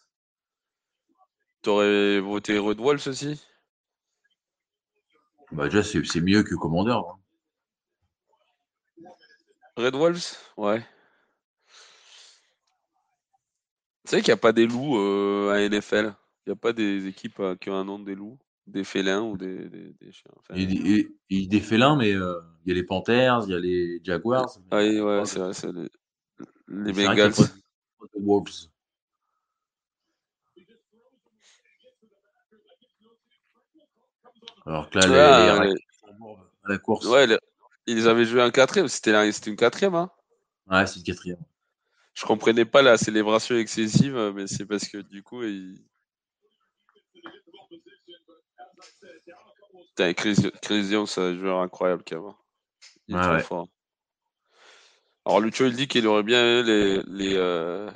tu 1.61 1.69
aurais 1.69 2.19
voté 2.19 2.57
Red 2.57 2.79
Wolves 2.79 3.07
aussi? 3.07 3.41
Bah 5.51 5.67
déjà, 5.69 5.83
c'est 5.83 6.21
mieux 6.21 6.43
que 6.43 6.55
Commanders. 6.55 6.97
Hein. 6.97 7.19
Red 9.75 9.95
Wolves? 9.95 10.37
Ouais. 10.57 10.85
Tu 14.07 14.11
sais 14.11 14.21
qu'il 14.21 14.31
n'y 14.31 14.35
a 14.35 14.37
pas 14.37 14.53
des 14.53 14.65
loups 14.65 14.97
euh, 14.97 15.51
à 15.51 15.59
NFL. 15.59 16.13
Il 16.45 16.49
n'y 16.49 16.53
a 16.53 16.55
pas 16.55 16.71
des 16.71 17.07
équipes 17.07 17.41
euh, 17.41 17.57
qui 17.57 17.69
ont 17.69 17.75
un 17.75 17.83
nom 17.83 17.99
des 17.99 18.15
loups, 18.15 18.39
des 18.65 18.85
félins 18.85 19.21
ou 19.21 19.35
des, 19.35 19.69
chiens. 20.11 20.31
il, 20.55 21.09
y 21.29 21.43
a 21.43 21.47
des 21.49 21.59
félins, 21.59 21.97
mais 21.97 22.13
euh, 22.13 22.39
il 22.63 22.69
y 22.69 22.71
a 22.71 22.75
les 22.75 22.85
Panthers, 22.85 23.43
il 23.47 23.51
y 23.51 23.53
a 23.53 23.59
les 23.59 23.99
Jaguars. 24.05 24.57
Ah 24.71 24.77
oui, 24.77 25.01
ouais, 25.01 25.25
c'est 25.25 25.39
vrai, 25.39 25.53
c'est 25.53 25.73
les, 25.73 25.89
les 26.69 26.93
Bengals. 26.93 27.33
Wolves. 28.13 28.69
Alors 34.65 34.89
que 34.89 34.99
là, 34.99 35.65
les, 35.65 35.71
à 36.63 36.69
la 36.69 36.77
course. 36.77 37.05
Ouais, 37.07 37.27
ils 37.87 38.07
avaient 38.07 38.23
joué 38.23 38.41
un 38.41 38.51
quatrième. 38.51 38.87
C'était 38.87 39.49
une 39.49 39.57
quatrième, 39.57 39.95
hein 39.95 40.09
Ouais, 40.71 40.87
c'est 40.87 40.99
une 40.99 41.03
quatrième. 41.03 41.43
Je 42.17 42.25
comprenais 42.25 42.65
pas 42.65 42.81
la 42.81 42.97
célébration 42.97 43.55
excessive, 43.57 44.17
mais 44.33 44.47
c'est 44.47 44.65
parce 44.65 44.87
que 44.87 44.97
du 44.97 45.21
coup, 45.21 45.43
il... 45.43 45.85
Putain, 49.89 50.13
Chris, 50.15 50.35
Chris 50.63 50.95
c'est 51.05 51.21
un 51.21 51.37
joueur 51.37 51.61
incroyable 51.61 52.03
qu'il 52.03 52.17
Il 53.07 53.15
est 53.15 53.21
très 53.21 53.43
fort. 53.43 53.67
Alors 55.25 55.41
Lucho, 55.41 55.67
il 55.67 55.75
dit 55.75 55.87
qu'il 55.87 56.07
aurait 56.07 56.23
bien 56.23 56.63
les, 56.63 57.03
les, 57.03 57.35
euh, 57.35 57.87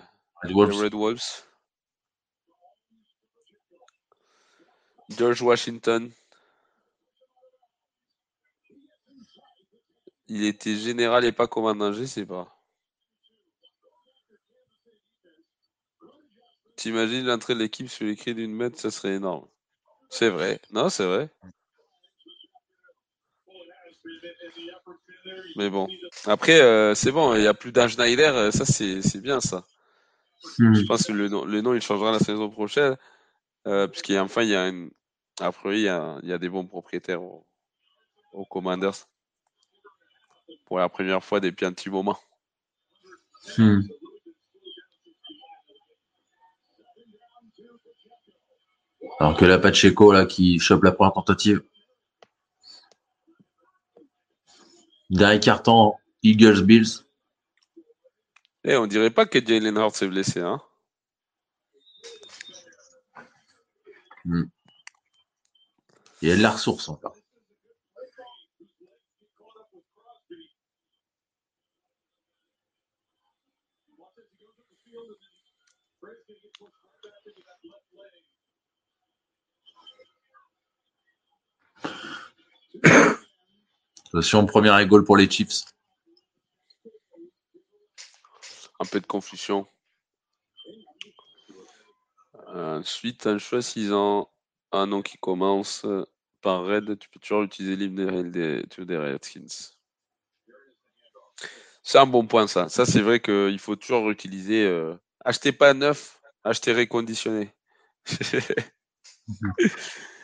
les, 0.44 0.54
Red 0.54 0.94
Wolves. 0.94 1.44
George 5.18 5.42
Washington. 5.42 6.12
Il 10.28 10.46
était 10.46 10.76
général 10.76 11.26
et 11.26 11.32
pas 11.32 11.48
commandant, 11.48 11.92
je 11.92 12.06
sais 12.06 12.26
pas. 12.26 12.61
T'imagines 16.82 17.28
l'entrée 17.28 17.54
de 17.54 17.60
l'équipe 17.60 17.88
sur 17.88 18.08
les 18.08 18.16
cris 18.16 18.34
d'une 18.34 18.56
mètre, 18.56 18.80
ça 18.80 18.90
serait 18.90 19.14
énorme. 19.14 19.46
C'est 20.10 20.30
vrai. 20.30 20.60
Non, 20.72 20.90
c'est 20.90 21.06
vrai. 21.06 21.30
Mais 25.58 25.70
bon. 25.70 25.88
Après, 26.26 26.60
euh, 26.60 26.96
c'est 26.96 27.12
bon, 27.12 27.36
il 27.36 27.42
n'y 27.42 27.48
a 27.48 27.54
plus 27.54 27.72
d'un 27.72 27.88
Schneider, 27.88 28.36
euh, 28.36 28.50
ça 28.50 28.66
c'est 28.66 29.22
bien 29.22 29.40
ça. 29.42 29.64
Hmm. 30.58 30.74
Je 30.74 30.82
pense 30.88 31.06
que 31.06 31.12
le 31.12 31.30
nom, 31.30 31.46
le 31.46 31.62
nom 31.62 31.76
il 31.76 31.84
changera 31.84 32.12
la 32.12 32.18
saison 32.18 32.50
prochaine. 32.50 32.98
Euh, 33.68 33.86
puisqu'enfin, 33.86 34.42
il 34.42 34.50
y 34.50 34.56
a 34.56 34.68
une. 34.68 34.90
Après, 35.40 35.78
il 35.78 35.84
y 35.84 35.88
a, 35.88 36.18
il 36.24 36.30
y 36.30 36.34
a 36.34 36.40
des 36.40 36.50
bons 36.50 36.66
propriétaires 36.66 37.22
aux, 37.22 37.46
Commanders. 38.50 39.08
Pour 40.66 40.80
la 40.80 40.90
première 40.90 41.24
fois 41.24 41.40
depuis 41.40 41.68
un 41.68 41.74
petit 41.74 41.92
moment. 41.92 42.18
Hmm. 43.56 43.82
Alors 49.20 49.38
que 49.38 49.46
la 49.46 49.60
Pacheco, 49.60 50.12
là, 50.12 50.26
qui 50.26 50.60
chope 50.60 50.84
la 50.84 50.92
première 50.92 51.14
tentative. 51.14 51.64
Dernier 55.10 55.40
carton, 55.40 55.94
Eagles 56.24 56.64
Bills. 56.64 57.06
Eh, 58.64 58.78
on 58.78 58.88
dirait 58.88 59.12
pas 59.12 59.26
que 59.26 59.46
Jalen 59.46 59.78
Hurts 59.78 59.96
s'est 59.96 60.08
blessé, 60.08 60.40
hein. 60.40 60.62
Il 64.26 64.50
y 66.22 66.32
a 66.32 66.38
de 66.38 66.42
la 66.42 66.52
ressource 66.52 66.88
encore. 66.90 67.16
Attention, 84.08 84.46
première 84.46 84.86
goal 84.86 85.04
pour 85.04 85.18
les 85.18 85.30
Chiefs. 85.30 85.64
Un 88.80 88.86
peu 88.86 89.00
de 89.00 89.08
confusion. 89.08 89.68
Ensuite, 92.48 93.28
un 93.28 93.38
choix 93.38 93.62
6 93.62 93.94
ans, 93.94 94.30
un 94.72 94.88
nom 94.88 95.02
qui 95.02 95.18
commence 95.18 95.86
par 96.42 96.66
Red. 96.66 96.98
Tu 97.00 97.10
peux 97.10 97.20
toujours 97.20 97.44
utiliser 97.44 97.76
l'hymne 97.76 98.32
des, 98.32 98.64
des 98.78 98.98
Redskins. 98.98 99.74
C'est 101.84 101.98
un 101.98 102.06
bon 102.06 102.28
point, 102.28 102.48
ça. 102.48 102.70
Ça, 102.70 102.86
c'est 102.86 103.02
vrai 103.02 103.20
qu'il 103.20 103.60
faut 103.60 103.76
toujours 103.76 104.10
utiliser. 104.12 104.66
Euh, 104.66 104.96
achetez 105.26 105.52
pas 105.52 105.74
neuf, 105.74 106.22
achetez 106.44 106.74
réconditionné. 106.74 107.50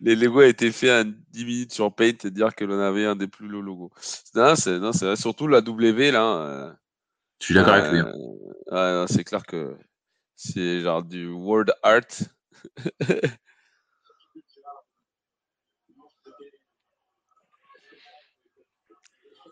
les 0.00 0.16
logos 0.16 0.42
été 0.42 0.70
fait 0.72 0.90
à 0.90 1.04
10 1.04 1.44
minutes 1.44 1.72
sur 1.72 1.92
Paint 1.92 2.12
et 2.24 2.30
dire 2.30 2.54
que 2.54 2.64
l'on 2.64 2.78
avait 2.78 3.06
un 3.06 3.16
des 3.16 3.26
plus 3.26 3.48
low 3.48 3.60
logos. 3.60 3.90
Non, 4.34 4.54
c'est 4.54 5.16
surtout 5.16 5.48
la 5.48 5.60
W 5.60 6.10
là. 6.10 6.36
Euh, 6.36 6.72
Je 7.40 7.46
suis 7.46 7.54
d'accord 7.54 7.74
avec 7.74 7.92
lui. 7.92 8.00
Hein. 8.00 8.12
Euh, 8.72 9.06
c'est 9.08 9.24
clair 9.24 9.44
que 9.44 9.76
c'est 10.36 10.80
genre 10.82 11.02
du 11.02 11.28
word 11.28 11.66
art. 11.82 12.02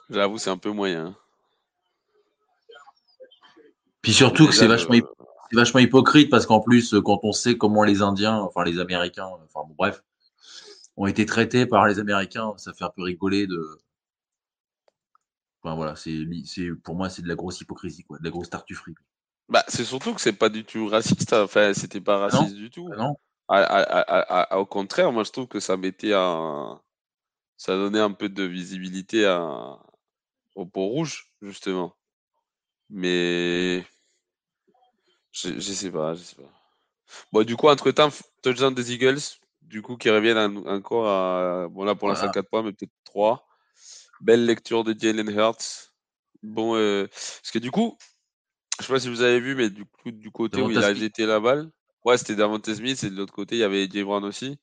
J'avoue, 0.08 0.38
c'est 0.38 0.50
un 0.50 0.58
peu 0.58 0.70
moyen. 0.70 1.06
Hein. 1.06 1.16
Puis 4.02 4.14
surtout 4.14 4.46
que 4.46 4.54
c'est 4.54 4.68
vachement, 4.68 4.94
vachement 5.52 5.80
hypocrite 5.80 6.30
parce 6.30 6.46
qu'en 6.46 6.60
plus, 6.60 6.94
quand 7.04 7.18
on 7.24 7.32
sait 7.32 7.58
comment 7.58 7.82
les 7.82 8.02
Indiens, 8.02 8.36
enfin 8.36 8.62
les 8.62 8.78
Américains, 8.78 9.26
enfin 9.26 9.66
bon, 9.66 9.74
bref, 9.76 10.04
ont 10.96 11.06
été 11.06 11.26
traités 11.26 11.66
par 11.66 11.86
les 11.86 11.98
Américains. 11.98 12.52
Ça 12.56 12.72
fait 12.72 12.84
un 12.84 12.90
peu 12.90 13.02
rigoler 13.02 13.46
de. 13.46 13.78
Enfin 15.62 15.74
voilà, 15.74 15.96
c'est, 15.96 16.24
pour 16.84 16.94
moi 16.94 17.10
c'est 17.10 17.22
de 17.22 17.28
la 17.28 17.34
grosse 17.34 17.60
hypocrisie, 17.60 18.04
quoi, 18.04 18.18
de 18.18 18.24
la 18.24 18.30
grosse 18.30 18.50
tartufferie. 18.50 18.94
Bah, 19.48 19.64
c'est 19.68 19.84
surtout 19.84 20.14
que 20.14 20.20
c'est 20.20 20.32
pas 20.32 20.48
du 20.48 20.64
tout 20.64 20.88
raciste. 20.88 21.32
Hein. 21.32 21.42
Enfin, 21.42 21.72
c'était 21.74 22.00
pas 22.00 22.18
raciste 22.18 22.54
du 22.54 22.70
tout. 22.70 22.88
Ah 22.92 22.96
non. 22.96 24.58
au 24.58 24.66
contraire, 24.66 25.12
moi 25.12 25.24
je 25.24 25.32
trouve 25.32 25.48
que 25.48 25.60
ça 25.60 25.76
mettait 25.76 26.14
un, 26.14 26.80
ça 27.56 27.74
donnait 27.74 28.00
un 28.00 28.12
peu 28.12 28.28
de 28.28 28.44
visibilité 28.44 29.24
à, 29.24 29.78
au 30.54 30.66
pont 30.66 30.86
rouge 30.86 31.32
justement. 31.42 31.96
Mais 32.90 33.84
je, 35.32 35.58
je 35.58 35.72
sais 35.72 35.90
pas, 35.90 36.14
je 36.14 36.22
sais 36.22 36.36
pas. 36.36 36.50
Bon, 37.32 37.44
du 37.44 37.56
coup, 37.56 37.68
entre-temps, 37.68 38.10
touchdown 38.42 38.74
des 38.74 38.92
Eagles, 38.92 39.20
du 39.66 39.82
coup, 39.82 39.96
qui 39.96 40.10
reviennent 40.10 40.66
encore 40.66 41.08
à. 41.08 41.68
Bon, 41.68 41.84
là, 41.84 41.94
pour 41.94 42.08
l'instant, 42.08 42.30
4 42.30 42.48
points, 42.48 42.62
mais 42.62 42.72
peut-être 42.72 42.92
3. 43.04 43.46
Belle 44.20 44.46
lecture 44.46 44.84
de 44.84 44.94
Jalen 44.98 45.30
Hurts. 45.30 45.92
Bon, 46.42 46.76
euh, 46.76 47.06
parce 47.06 47.50
que 47.52 47.58
du 47.58 47.70
coup, 47.70 47.96
je 48.80 48.86
sais 48.86 48.92
pas 48.92 49.00
si 49.00 49.08
vous 49.08 49.22
avez 49.22 49.40
vu, 49.40 49.54
mais 49.54 49.70
du 49.70 49.84
coup, 49.84 50.10
du 50.10 50.30
côté 50.30 50.62
où 50.62 50.70
il 50.70 50.78
a 50.78 50.94
jeté 50.94 51.26
la 51.26 51.40
balle, 51.40 51.70
ouais, 52.04 52.16
c'était 52.16 52.36
Davante 52.36 52.72
Smith, 52.72 53.02
et 53.04 53.10
de 53.10 53.16
l'autre 53.16 53.32
côté, 53.32 53.56
il 53.56 53.58
y 53.60 53.64
avait 53.64 53.88
Jay 53.90 54.04
Brown 54.04 54.24
aussi. 54.24 54.58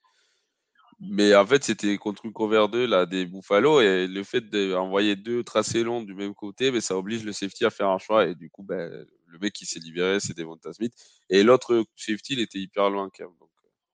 Mais 1.00 1.36
en 1.36 1.46
fait, 1.46 1.64
c'était 1.64 1.98
contre 1.98 2.26
une 2.26 2.32
cover 2.32 2.68
2 2.72 2.86
là, 2.86 3.06
des 3.06 3.26
Buffalo 3.26 3.82
et 3.82 4.08
le 4.08 4.24
fait 4.24 4.42
d'envoyer 4.42 5.16
deux 5.16 5.44
tracés 5.44 5.84
longs 5.84 6.02
du 6.02 6.14
même 6.14 6.34
côté, 6.34 6.66
mais 6.66 6.78
ben, 6.78 6.82
ça 6.82 6.98
oblige 6.98 7.26
le 7.26 7.34
safety 7.34 7.66
à 7.66 7.70
faire 7.70 7.90
un 7.90 7.98
choix. 7.98 8.26
Et 8.28 8.36
du 8.36 8.50
coup, 8.50 8.64
ben, 8.64 9.06
le 9.28 9.40
mec 9.40 9.52
qui 9.54 9.66
s'est 9.66 9.80
libéré, 9.80 10.20
c'est 10.20 10.38
Devonta 10.38 10.72
Smith. 10.72 10.94
Et 11.30 11.44
l'autre 11.44 11.84
safety, 11.96 12.34
il 12.34 12.40
était 12.40 12.60
hyper 12.60 12.90
loin 12.90 13.10
quand 13.16 13.26
même. 13.26 13.34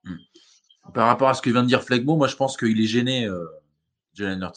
Euh. 0.06 0.10
Hmm. 0.12 0.18
Par 0.94 1.08
rapport 1.08 1.30
à 1.30 1.34
ce 1.34 1.42
que 1.42 1.50
vient 1.50 1.64
de 1.64 1.68
dire 1.68 1.84
Flegmo, 1.84 2.16
moi 2.16 2.28
je 2.28 2.36
pense 2.36 2.58
qu'il 2.58 2.80
est 2.82 2.88
gêné, 2.88 3.26
euh, 3.26 3.46
Jalen. 4.14 4.50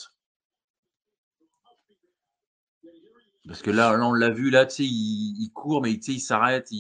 Parce 3.47 3.61
que 3.61 3.71
là, 3.71 3.99
on 4.01 4.13
l'a 4.13 4.31
vu, 4.31 4.51
là, 4.51 4.67
tu 4.67 4.77
sais, 4.77 4.85
il, 4.85 5.51
court, 5.53 5.83
mais 5.83 5.93
il 5.93 6.21
s'arrête. 6.21 6.71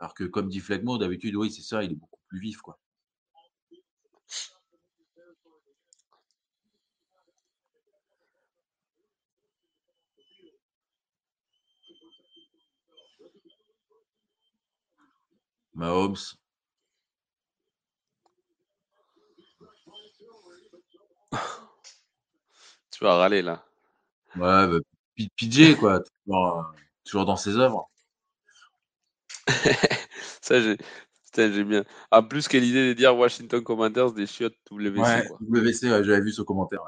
Alors 0.00 0.14
que, 0.14 0.24
comme 0.24 0.48
dit 0.48 0.60
Flegmo, 0.60 0.98
d'habitude, 0.98 1.36
oui, 1.36 1.50
c'est 1.50 1.62
ça, 1.62 1.82
il 1.84 1.92
est 1.92 1.94
beaucoup 1.94 2.20
plus 2.28 2.40
vif, 2.40 2.58
quoi. 2.58 2.78
Mahomes. 15.74 16.37
Tu 22.90 23.04
vas 23.04 23.16
râler 23.16 23.42
là. 23.42 23.64
Ouais, 24.36 24.66
bah, 24.66 24.78
PJ, 25.36 25.76
quoi. 25.76 26.00
Toujours, 26.00 26.58
euh, 26.58 26.62
toujours, 27.04 27.24
dans 27.26 27.36
ses 27.36 27.56
œuvres. 27.56 27.88
Ça, 30.42 30.60
j'ai. 30.60 30.76
j'aime 31.36 31.68
bien. 31.68 31.84
En 32.10 32.22
plus, 32.22 32.48
quelle 32.48 32.64
idée 32.64 32.88
de 32.88 32.92
dire 32.92 33.16
Washington 33.16 33.62
Commanders 33.62 34.12
des 34.12 34.26
chiottes 34.26 34.56
WC. 34.70 35.00
Ouais, 35.00 35.28
WC, 35.40 35.88
j'avais 36.04 36.20
vu 36.20 36.32
ce 36.32 36.42
commentaire. 36.42 36.82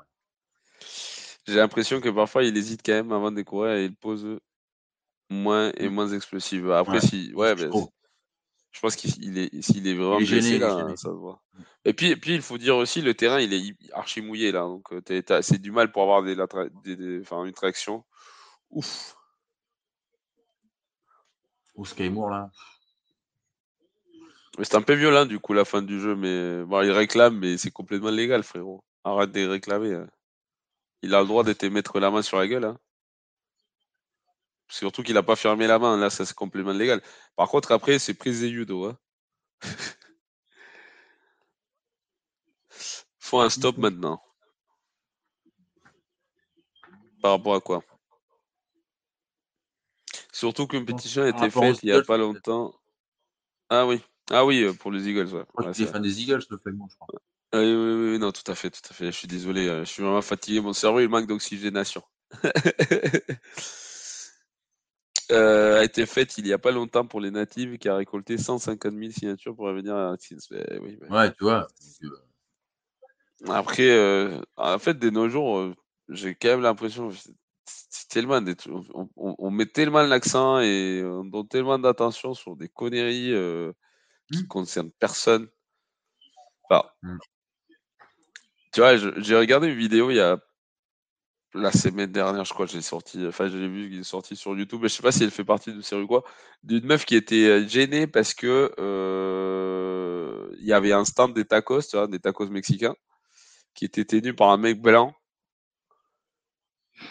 J'ai 1.46 1.56
l'impression 1.56 2.00
que 2.00 2.08
parfois 2.08 2.44
il 2.44 2.56
hésite 2.56 2.82
quand 2.84 2.92
même 2.92 3.12
avant 3.12 3.32
de 3.32 3.42
courir 3.42 3.72
et 3.72 3.84
il 3.86 3.96
pose 3.96 4.38
moins 5.30 5.72
et 5.76 5.88
mm. 5.88 5.92
moins 5.92 6.08
explosif. 6.08 6.64
Après, 6.70 7.00
si. 7.00 7.32
Ouais, 7.34 7.54
ben, 7.54 7.70
je 8.72 8.80
pense 8.80 8.96
qu'il 8.96 9.38
est, 9.38 9.62
s'il 9.62 9.86
est 9.88 9.94
vraiment 9.94 10.20
gêné, 10.20 10.58
là, 10.58 10.88
ça 10.90 10.96
se 10.96 11.08
voit. 11.08 11.42
Et 11.84 11.92
puis, 11.92 12.10
et 12.10 12.16
puis, 12.16 12.34
il 12.34 12.42
faut 12.42 12.58
dire 12.58 12.76
aussi, 12.76 13.02
le 13.02 13.14
terrain, 13.14 13.40
il 13.40 13.52
est 13.52 13.74
archi 13.92 14.20
mouillé 14.20 14.52
là, 14.52 14.60
donc 14.60 14.92
euh, 14.92 15.40
c'est 15.42 15.60
du 15.60 15.72
mal 15.72 15.90
pour 15.90 16.02
avoir 16.02 16.22
des, 16.22 16.36
des, 16.84 17.20
enfin, 17.20 17.44
une 17.44 17.52
traction. 17.52 18.04
Ouf. 18.70 19.16
Ou 21.74 21.84
Skymour 21.84 22.30
là. 22.30 22.50
C'est 24.62 24.74
un 24.74 24.82
peu 24.82 24.94
violent 24.94 25.24
du 25.24 25.38
coup 25.38 25.54
la 25.54 25.64
fin 25.64 25.80
du 25.80 25.98
jeu, 26.00 26.14
mais 26.14 26.64
bon, 26.64 26.82
il 26.82 26.90
réclame, 26.90 27.38
mais 27.38 27.56
c'est 27.56 27.70
complètement 27.70 28.10
légal, 28.10 28.42
frérot. 28.42 28.84
Arrête 29.04 29.32
de 29.32 29.46
réclamer. 29.46 29.94
Hein. 29.94 30.06
Il 31.02 31.14
a 31.14 31.20
le 31.22 31.26
droit 31.26 31.44
de 31.44 31.52
te 31.54 31.66
mettre 31.66 31.98
la 31.98 32.10
main 32.10 32.22
sur 32.22 32.36
la 32.36 32.46
gueule. 32.46 32.64
Hein. 32.64 32.78
Surtout 34.70 35.02
qu'il 35.02 35.14
n'a 35.14 35.22
pas 35.22 35.36
fermé 35.36 35.66
la 35.66 35.78
main. 35.78 35.96
Là, 35.96 36.08
ça 36.10 36.24
c'est 36.24 36.34
complètement 36.34 36.72
légal. 36.72 37.02
Par 37.36 37.48
contre, 37.48 37.72
après, 37.72 37.98
c'est 37.98 38.14
prise 38.14 38.42
et 38.44 38.50
judo. 38.50 38.86
Hein. 38.86 38.96
Faut 43.18 43.40
un 43.40 43.50
stop 43.50 43.76
maintenant. 43.76 44.22
Par 47.20 47.32
rapport 47.32 47.56
à 47.56 47.60
quoi? 47.60 47.82
Surtout 50.32 50.66
qu'une 50.66 50.86
pétition 50.86 51.22
a 51.22 51.28
été 51.28 51.50
faite 51.50 51.82
il 51.82 51.90
n'y 51.90 51.92
a 51.92 52.02
pas 52.02 52.16
longtemps. 52.16 52.72
Ah 53.68 53.86
oui. 53.86 54.00
Ah 54.30 54.44
oui, 54.44 54.62
euh, 54.62 54.72
pour 54.72 54.92
les 54.92 55.08
Eagles. 55.08 55.28
Ouais. 55.32 55.74
fan 55.74 56.02
des 56.02 56.22
Eagles, 56.22 56.44
le 56.48 56.56
Flemont, 56.56 56.86
je 56.88 56.94
crois. 56.96 57.20
Ah 57.52 57.58
oui, 57.58 57.74
oui, 57.74 58.12
oui, 58.12 58.18
non, 58.18 58.30
tout 58.30 58.48
à 58.50 58.54
fait, 58.54 58.70
tout 58.70 58.80
à 58.88 58.94
fait. 58.94 59.06
Je 59.06 59.10
suis 59.10 59.26
désolé, 59.26 59.66
euh, 59.66 59.80
je 59.84 59.90
suis 59.90 60.02
vraiment 60.02 60.22
fatigué. 60.22 60.60
Mon 60.60 60.72
cerveau, 60.72 61.00
il 61.00 61.08
manque 61.08 61.26
d'oxygénation. 61.26 62.02
Euh, 65.30 65.80
a 65.80 65.84
été 65.84 66.06
faite 66.06 66.38
il 66.38 66.44
n'y 66.44 66.52
a 66.52 66.58
pas 66.58 66.70
longtemps 66.72 67.06
pour 67.06 67.20
les 67.20 67.30
natives 67.30 67.78
qui 67.78 67.88
a 67.88 67.96
récolté 67.96 68.38
150 68.38 68.92
000 68.92 69.10
signatures 69.12 69.54
pour 69.54 69.66
revenir 69.66 69.94
à 69.94 70.16
Oui, 70.80 70.98
Ouais, 71.08 71.32
tu 71.32 71.44
vois. 71.44 71.68
Après, 73.48 73.90
euh, 73.90 74.40
en 74.56 74.78
fait, 74.78 74.94
de 74.94 75.08
nos 75.08 75.28
jours, 75.28 75.58
euh, 75.58 75.74
j'ai 76.08 76.34
quand 76.34 76.48
même 76.48 76.62
l'impression, 76.62 77.10
tellement 78.08 78.40
on, 78.68 79.08
on, 79.16 79.50
met 79.50 79.66
tellement 79.66 80.02
l'accent 80.02 80.60
et 80.60 81.02
on 81.04 81.24
donne 81.24 81.48
tellement 81.48 81.78
d'attention 81.78 82.34
sur 82.34 82.56
des 82.56 82.68
conneries 82.68 83.32
qui 84.32 84.42
mmh. 84.42 84.48
concernent 84.48 84.90
personne. 84.98 85.48
Mmh. 87.02 87.18
Tu 88.72 88.80
vois, 88.80 88.96
j'ai 88.96 89.36
regardé 89.36 89.68
une 89.68 89.78
vidéo 89.78 90.10
il 90.10 90.16
y 90.16 90.20
a 90.20 90.38
la 91.54 91.72
semaine 91.72 92.12
dernière, 92.12 92.44
je 92.44 92.52
crois, 92.52 92.66
j'ai 92.66 92.82
sorti, 92.82 93.26
enfin, 93.26 93.48
je 93.48 93.58
l'ai 93.58 93.68
vu, 93.68 93.92
il 93.92 94.00
est 94.00 94.04
sorti 94.04 94.36
sur 94.36 94.56
YouTube, 94.56 94.80
mais 94.82 94.88
je 94.88 94.94
sais 94.94 95.02
pas 95.02 95.12
si 95.12 95.24
elle 95.24 95.30
fait 95.30 95.44
partie 95.44 95.72
de 95.72 95.80
série 95.80 96.02
ou 96.02 96.06
quoi, 96.06 96.24
d'une 96.62 96.84
meuf 96.86 97.04
qui 97.04 97.16
était 97.16 97.46
euh, 97.48 97.66
gênée 97.66 98.06
parce 98.06 98.34
que 98.34 98.72
euh, 98.78 100.48
il 100.60 100.66
y 100.66 100.72
avait 100.72 100.92
un 100.92 101.04
stand 101.04 101.34
des 101.34 101.44
tacos, 101.44 101.82
tu 101.82 101.96
vois, 101.96 102.06
des 102.06 102.20
tacos 102.20 102.48
mexicains, 102.48 102.94
qui 103.74 103.84
était 103.84 104.04
tenu 104.04 104.34
par 104.34 104.50
un 104.50 104.58
mec 104.58 104.80
blanc. 104.80 105.14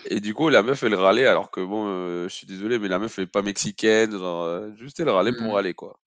Et 0.05 0.19
du 0.19 0.33
coup, 0.33 0.49
la 0.49 0.63
meuf, 0.63 0.83
elle 0.83 0.95
râlait, 0.95 1.25
alors 1.25 1.51
que 1.51 1.61
bon, 1.61 1.87
euh, 1.87 2.27
je 2.29 2.33
suis 2.33 2.47
désolé, 2.47 2.79
mais 2.79 2.87
la 2.87 2.99
meuf, 2.99 3.17
elle 3.17 3.25
est 3.25 3.27
pas 3.27 3.41
mexicaine, 3.41 4.11
genre, 4.11 4.75
juste 4.77 4.99
elle 4.99 5.09
râlait 5.09 5.33
pour 5.33 5.47
mmh. 5.47 5.51
râler, 5.51 5.73
quoi. 5.73 5.99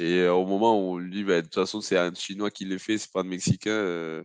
Et 0.00 0.26
au 0.26 0.46
moment 0.46 0.74
où 0.78 0.94
on 0.94 0.98
lui 0.98 1.10
dit, 1.10 1.24
bah, 1.24 1.36
de 1.36 1.42
toute 1.42 1.54
façon, 1.54 1.80
c'est 1.80 1.98
un 1.98 2.12
Chinois 2.14 2.50
qui 2.50 2.64
l'a 2.64 2.78
fait, 2.78 2.98
c'est 2.98 3.12
pas 3.12 3.20
un 3.20 3.24
Mexicain, 3.24 4.24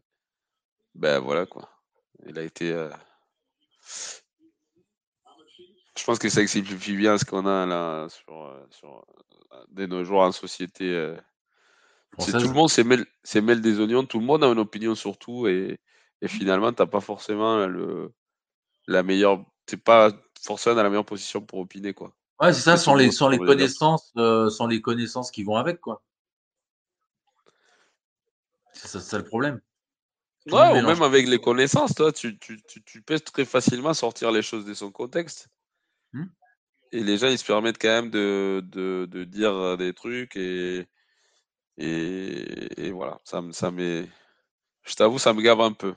ben 0.95 1.19
voilà, 1.19 1.45
quoi. 1.45 1.76
Il 2.25 2.37
a 2.39 2.43
été. 2.43 2.71
Euh, 2.71 2.89
je 5.97 6.03
pense 6.03 6.19
que 6.19 6.29
ça 6.29 6.41
exemplifie 6.41 6.95
bien 6.95 7.17
ce 7.17 7.25
qu'on 7.25 7.45
a 7.45 7.65
là 7.65 8.07
sur, 8.09 8.45
euh, 8.45 8.65
sur 8.69 9.03
euh, 9.53 9.63
de 9.69 9.85
nos 9.85 10.03
jours 10.03 10.21
en 10.21 10.31
société. 10.31 11.15
tout 12.17 12.25
le 12.27 12.53
monde 12.53 12.69
s'est 12.69 12.83
mêle, 13.41 13.61
des 13.61 13.79
oignons, 13.79 14.05
tout 14.05 14.19
le 14.19 14.25
monde 14.25 14.43
a 14.43 14.47
une 14.47 14.59
opinion 14.59 14.95
sur 14.95 15.17
tout 15.17 15.47
et, 15.47 15.79
et 16.21 16.27
finalement, 16.27 16.71
tu 16.71 16.81
n'as 16.81 16.87
pas 16.87 17.01
forcément 17.01 17.65
le, 17.67 18.11
la 18.87 19.03
meilleure. 19.03 19.45
Tu 19.65 19.77
pas 19.77 20.11
forcément 20.41 20.75
dans 20.75 20.83
la 20.83 20.89
meilleure 20.89 21.05
position 21.05 21.41
pour 21.41 21.59
opiner. 21.59 21.93
Quoi. 21.93 22.13
Ouais, 22.39 22.53
c'est 22.53 22.61
ça, 22.61 22.77
sans 22.77 22.95
les, 22.95 23.11
sans 23.11 23.29
les 23.29 23.37
connaissances, 23.37 24.13
sans 24.15 24.67
les 24.67 24.81
connaissances 24.81 25.31
qui 25.31 25.43
vont 25.43 25.57
avec. 25.57 25.81
quoi. 25.81 26.03
C'est 28.73 28.99
ça 28.99 29.17
le 29.17 29.25
problème. 29.25 29.59
Ouais, 30.51 30.79
ou 30.79 30.85
même 30.85 31.01
avec 31.01 31.27
les 31.27 31.39
connaissances, 31.39 31.93
toi, 31.93 32.11
tu, 32.11 32.37
tu, 32.37 32.61
tu, 32.63 33.01
peux 33.01 33.19
très 33.19 33.45
facilement 33.45 33.93
sortir 33.93 34.31
les 34.31 34.41
choses 34.41 34.65
de 34.65 34.73
son 34.73 34.91
contexte. 34.91 35.49
Hmm. 36.13 36.25
Et 36.91 37.03
les 37.03 37.17
gens, 37.17 37.27
ils 37.27 37.37
se 37.37 37.45
permettent 37.45 37.81
quand 37.81 37.89
même 37.89 38.09
de, 38.09 38.63
de, 38.65 39.07
de 39.09 39.23
dire 39.23 39.53
euh, 39.53 39.77
des 39.77 39.93
trucs 39.93 40.35
et, 40.35 40.87
et, 41.77 42.91
voilà, 42.91 43.19
ça, 43.23 43.43
ça 43.51 43.71
Je 43.71 44.95
t'avoue, 44.95 45.19
ça 45.19 45.33
me 45.33 45.41
gave 45.41 45.61
un 45.61 45.73
peu. 45.73 45.93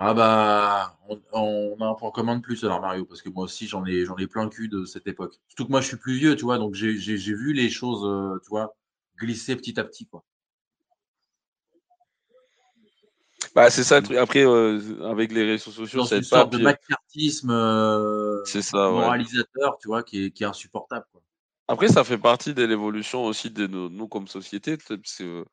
Ah 0.00 0.14
bah, 0.14 0.96
on, 1.32 1.76
a 1.80 1.86
un 1.86 1.94
point 1.94 2.12
commun 2.12 2.36
de 2.36 2.40
plus 2.40 2.62
alors 2.64 2.80
Mario, 2.80 3.04
parce 3.04 3.20
que 3.20 3.30
moi 3.30 3.44
aussi 3.44 3.66
j'en 3.66 3.84
ai 3.84 4.04
j'en 4.04 4.16
ai 4.16 4.28
plein 4.28 4.44
le 4.44 4.48
cul 4.48 4.68
de 4.68 4.84
cette 4.84 5.08
époque. 5.08 5.34
Surtout 5.48 5.66
que 5.66 5.72
moi 5.72 5.80
je 5.80 5.88
suis 5.88 5.96
plus 5.96 6.14
vieux, 6.16 6.36
tu 6.36 6.44
vois, 6.44 6.58
donc 6.58 6.74
j'ai 6.74 6.92
vu 7.16 7.52
les 7.52 7.68
choses, 7.68 8.04
euh, 8.04 8.38
tu 8.44 8.48
vois, 8.48 8.76
glisser 9.18 9.56
petit 9.56 9.78
à 9.80 9.84
petit, 9.84 10.06
quoi. 10.06 10.24
Bah, 13.58 13.70
c'est 13.70 13.82
ça 13.82 13.96
Après, 13.96 14.46
euh, 14.46 14.80
avec 15.10 15.32
les 15.32 15.42
réseaux 15.42 15.72
sociaux, 15.72 16.04
c'est 16.04 16.18
une 16.18 16.22
sorte 16.22 16.52
de 16.52 16.58
macartisme 16.58 17.50
euh, 17.50 18.44
moralisateur, 18.72 19.78
tu 19.80 19.88
vois, 19.88 20.04
qui 20.04 20.26
est, 20.26 20.30
qui 20.30 20.44
est 20.44 20.46
insupportable. 20.46 21.04
Quoi. 21.10 21.20
Après, 21.66 21.88
ça 21.88 22.04
fait 22.04 22.18
partie 22.18 22.54
de 22.54 22.62
l'évolution 22.62 23.24
aussi 23.24 23.50
de 23.50 23.66
nous, 23.66 24.06
comme 24.06 24.28
société, 24.28 24.76
parce 24.76 25.16
que 25.16 25.44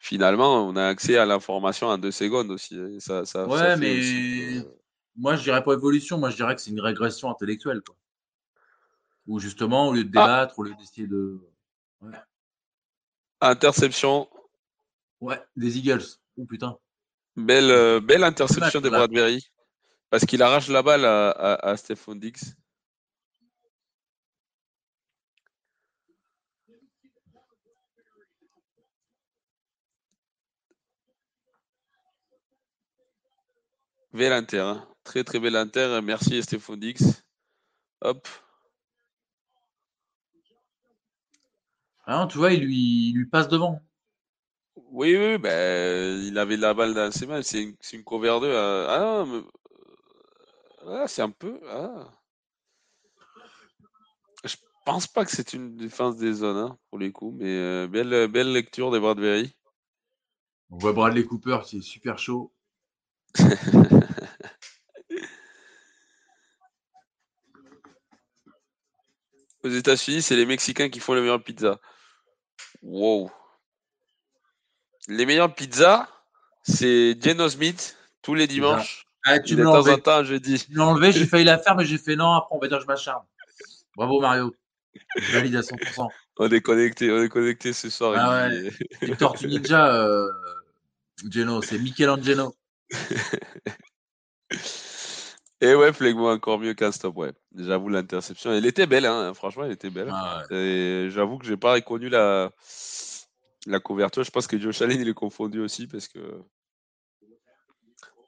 finalement, 0.00 0.66
on 0.66 0.74
a 0.74 0.84
accès 0.84 1.16
à 1.16 1.26
l'information 1.26 1.86
en 1.86 1.96
deux 1.96 2.10
secondes 2.10 2.50
aussi. 2.50 2.76
ça, 2.98 3.24
ça, 3.24 3.46
ouais, 3.46 3.76
mais 3.76 4.66
moi, 5.14 5.36
je 5.36 5.44
dirais 5.44 5.62
pas 5.62 5.74
évolution, 5.74 6.18
moi, 6.18 6.30
je 6.30 6.36
dirais 6.36 6.56
que 6.56 6.60
c'est 6.60 6.72
une 6.72 6.80
régression 6.80 7.30
intellectuelle. 7.30 7.82
Quoi. 7.86 7.94
Ou 9.28 9.38
justement, 9.38 9.90
au 9.90 9.92
lieu 9.92 10.02
de 10.02 10.10
ah! 10.16 10.22
débattre, 10.22 10.58
au 10.58 10.64
lieu 10.64 10.74
d'essayer 10.74 11.06
de. 11.06 11.40
Interception 13.40 14.28
Ouais, 15.20 15.40
des 15.54 15.78
Eagles. 15.78 16.04
Oh 16.36 16.44
putain. 16.46 16.76
Belle, 17.36 17.70
euh, 17.70 18.00
belle 18.00 18.24
interception 18.24 18.80
de 18.80 18.88
Bradbury. 18.88 19.50
Parce 20.10 20.24
qu'il 20.24 20.42
arrache 20.42 20.68
la 20.68 20.82
balle 20.82 21.04
à, 21.04 21.30
à, 21.30 21.70
à 21.70 21.76
Stephon 21.76 22.14
Dix. 22.14 22.56
Belle 34.14 34.32
inter. 34.32 34.60
Hein. 34.60 34.86
Très 35.02 35.24
très 35.24 35.40
belle 35.40 35.56
inter. 35.56 36.00
Merci 36.02 36.40
Stéphane 36.42 36.78
Dix. 36.78 37.24
Hop. 38.00 38.28
Ah 42.06 42.28
tu 42.30 42.38
vois, 42.38 42.52
il 42.52 42.64
lui, 42.64 43.12
lui 43.12 43.26
passe 43.26 43.48
devant. 43.48 43.80
Oui, 44.94 45.16
oui, 45.16 45.38
ben, 45.38 46.22
il 46.22 46.38
avait 46.38 46.56
la 46.56 46.72
balle 46.72 46.94
dans 46.94 47.10
ses 47.10 47.26
mains. 47.26 47.42
C'est 47.42 47.64
une, 47.64 47.74
une, 47.92 48.04
cover 48.04 48.38
2. 48.40 48.54
Ah, 48.54 49.24
ah, 50.86 51.08
c'est 51.08 51.22
un 51.22 51.30
peu. 51.30 51.58
Ah. 51.68 52.12
Je 54.44 54.54
pense 54.86 55.08
pas 55.08 55.24
que 55.24 55.32
c'est 55.32 55.52
une 55.52 55.74
défense 55.74 56.16
des 56.16 56.32
zones 56.34 56.58
hein, 56.58 56.78
pour 56.90 57.00
les 57.00 57.10
coups, 57.10 57.36
mais 57.40 57.48
euh, 57.48 57.88
belle, 57.88 58.28
belle 58.28 58.52
lecture 58.52 58.92
des 58.92 59.00
Bradbury. 59.00 59.56
On 60.70 60.78
voit 60.78 60.92
Bradley 60.92 61.24
Cooper 61.24 61.58
qui 61.64 61.78
est 61.78 61.82
super 61.82 62.16
chaud. 62.16 62.52
Aux 69.64 69.70
États-Unis, 69.70 70.22
c'est 70.22 70.36
les 70.36 70.46
Mexicains 70.46 70.88
qui 70.88 71.00
font 71.00 71.14
les 71.14 71.20
meilleures 71.20 71.42
pizzas. 71.42 71.80
Wow. 72.80 73.28
Les 75.08 75.26
meilleures 75.26 75.54
pizzas, 75.54 76.08
c'est 76.62 77.16
Geno 77.20 77.48
Smith 77.48 77.96
tous 78.22 78.34
les 78.34 78.46
dimanches. 78.46 79.06
Ah, 79.26 79.38
tu 79.38 79.56
me 79.56 79.62
l'as 79.64 79.70
enlevé. 79.70 80.24
jeudi. 80.24 80.66
Tu 80.70 80.80
enlevé, 80.80 81.12
j'ai 81.12 81.26
failli 81.26 81.44
la 81.44 81.58
faire, 81.58 81.76
mais 81.76 81.84
j'ai 81.84 81.98
fait 81.98 82.16
non. 82.16 82.32
Après, 82.32 82.54
on 82.56 82.58
va 82.58 82.68
dire 82.68 82.80
je 82.80 82.86
m'acharne. 82.86 83.22
Bravo 83.96 84.20
Mario. 84.20 84.54
Valide 85.32 85.56
à 85.56 85.60
100%. 85.60 86.08
On 86.38 86.48
est 86.48 86.60
connecté, 86.60 87.10
on 87.10 87.22
est 87.22 87.28
connecté 87.28 87.72
ce 87.72 87.90
soir. 87.90 88.14
Ah 88.18 88.48
ouais. 88.48 88.70
Les 89.02 89.16
Tortues 89.16 89.46
Ninja, 89.46 89.94
euh, 89.94 90.28
Geno, 91.30 91.62
c'est 91.62 91.78
Michelangelo. 91.78 92.54
Et 95.60 95.74
ouais, 95.74 95.92
Flegmo 95.92 96.28
encore 96.28 96.58
mieux 96.58 96.74
qu'un 96.74 96.92
stop, 96.92 97.16
ouais. 97.16 97.32
J'avoue, 97.56 97.88
l'interception, 97.88 98.52
elle 98.52 98.66
était 98.66 98.86
belle, 98.86 99.06
hein. 99.06 99.32
franchement, 99.34 99.64
elle 99.64 99.72
était 99.72 99.90
belle. 99.90 100.10
Ah 100.12 100.42
j'avoue 100.50 101.38
que 101.38 101.46
j'ai 101.46 101.56
pas 101.56 101.72
reconnu 101.74 102.08
la, 102.08 102.50
la 103.66 103.80
couverture. 103.80 104.24
Je 104.24 104.30
pense 104.30 104.46
que 104.46 104.58
Joe 104.58 104.80
Allen, 104.82 105.00
il 105.00 105.08
est 105.08 105.14
confondu 105.14 105.60
aussi 105.60 105.86
parce 105.86 106.08
que 106.08 106.42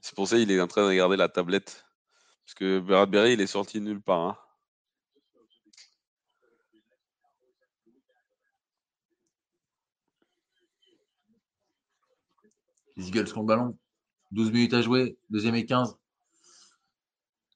c'est 0.00 0.14
pour 0.14 0.28
ça 0.28 0.36
qu'il 0.36 0.50
est 0.50 0.60
en 0.60 0.66
train 0.66 0.82
de 0.82 0.88
regarder 0.88 1.16
la 1.16 1.28
tablette. 1.28 1.84
Parce 2.44 2.54
que 2.54 2.78
Bradbury, 2.78 3.32
il 3.32 3.40
est 3.40 3.46
sorti 3.46 3.80
nulle 3.80 4.00
part. 4.00 4.20
Hein. 4.20 4.38
Les 12.96 13.08
Eagles 13.08 13.24
qui 13.24 13.38
le 13.38 13.44
ballon. 13.44 13.76
12 14.30 14.52
minutes 14.52 14.74
à 14.74 14.82
jouer, 14.82 15.18
deuxième 15.28 15.54
et 15.54 15.66
15. 15.66 15.98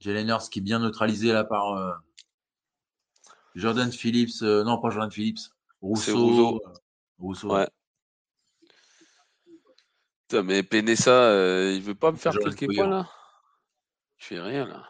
Jalen 0.01 0.29
Hurts 0.29 0.51
qui 0.51 0.59
est 0.59 0.63
bien 0.63 0.79
neutralisé 0.79 1.33
là 1.33 1.45
par 1.45 1.75
euh, 1.75 1.93
Jordan 3.55 3.91
Phillips. 3.93 4.43
Euh, 4.43 4.65
non, 4.65 4.81
pas 4.81 4.91
Jordan 4.91 5.11
Phillips. 5.11 5.41
Rousseau. 5.81 6.27
Rousseau. 6.27 6.63
Ouais. 7.21 7.69
Putain, 10.23 10.43
mais 10.43 10.63
Penessa, 10.63 11.11
euh, 11.11 11.73
il 11.75 11.83
veut 11.83 11.95
pas 11.95 12.13
me 12.13 12.17
faire 12.17 12.33
quelques 12.33 12.75
points 12.75 12.89
là? 12.89 13.11
Je 14.17 14.27
fais 14.27 14.41
rien 14.41 14.67
là. 14.67 14.89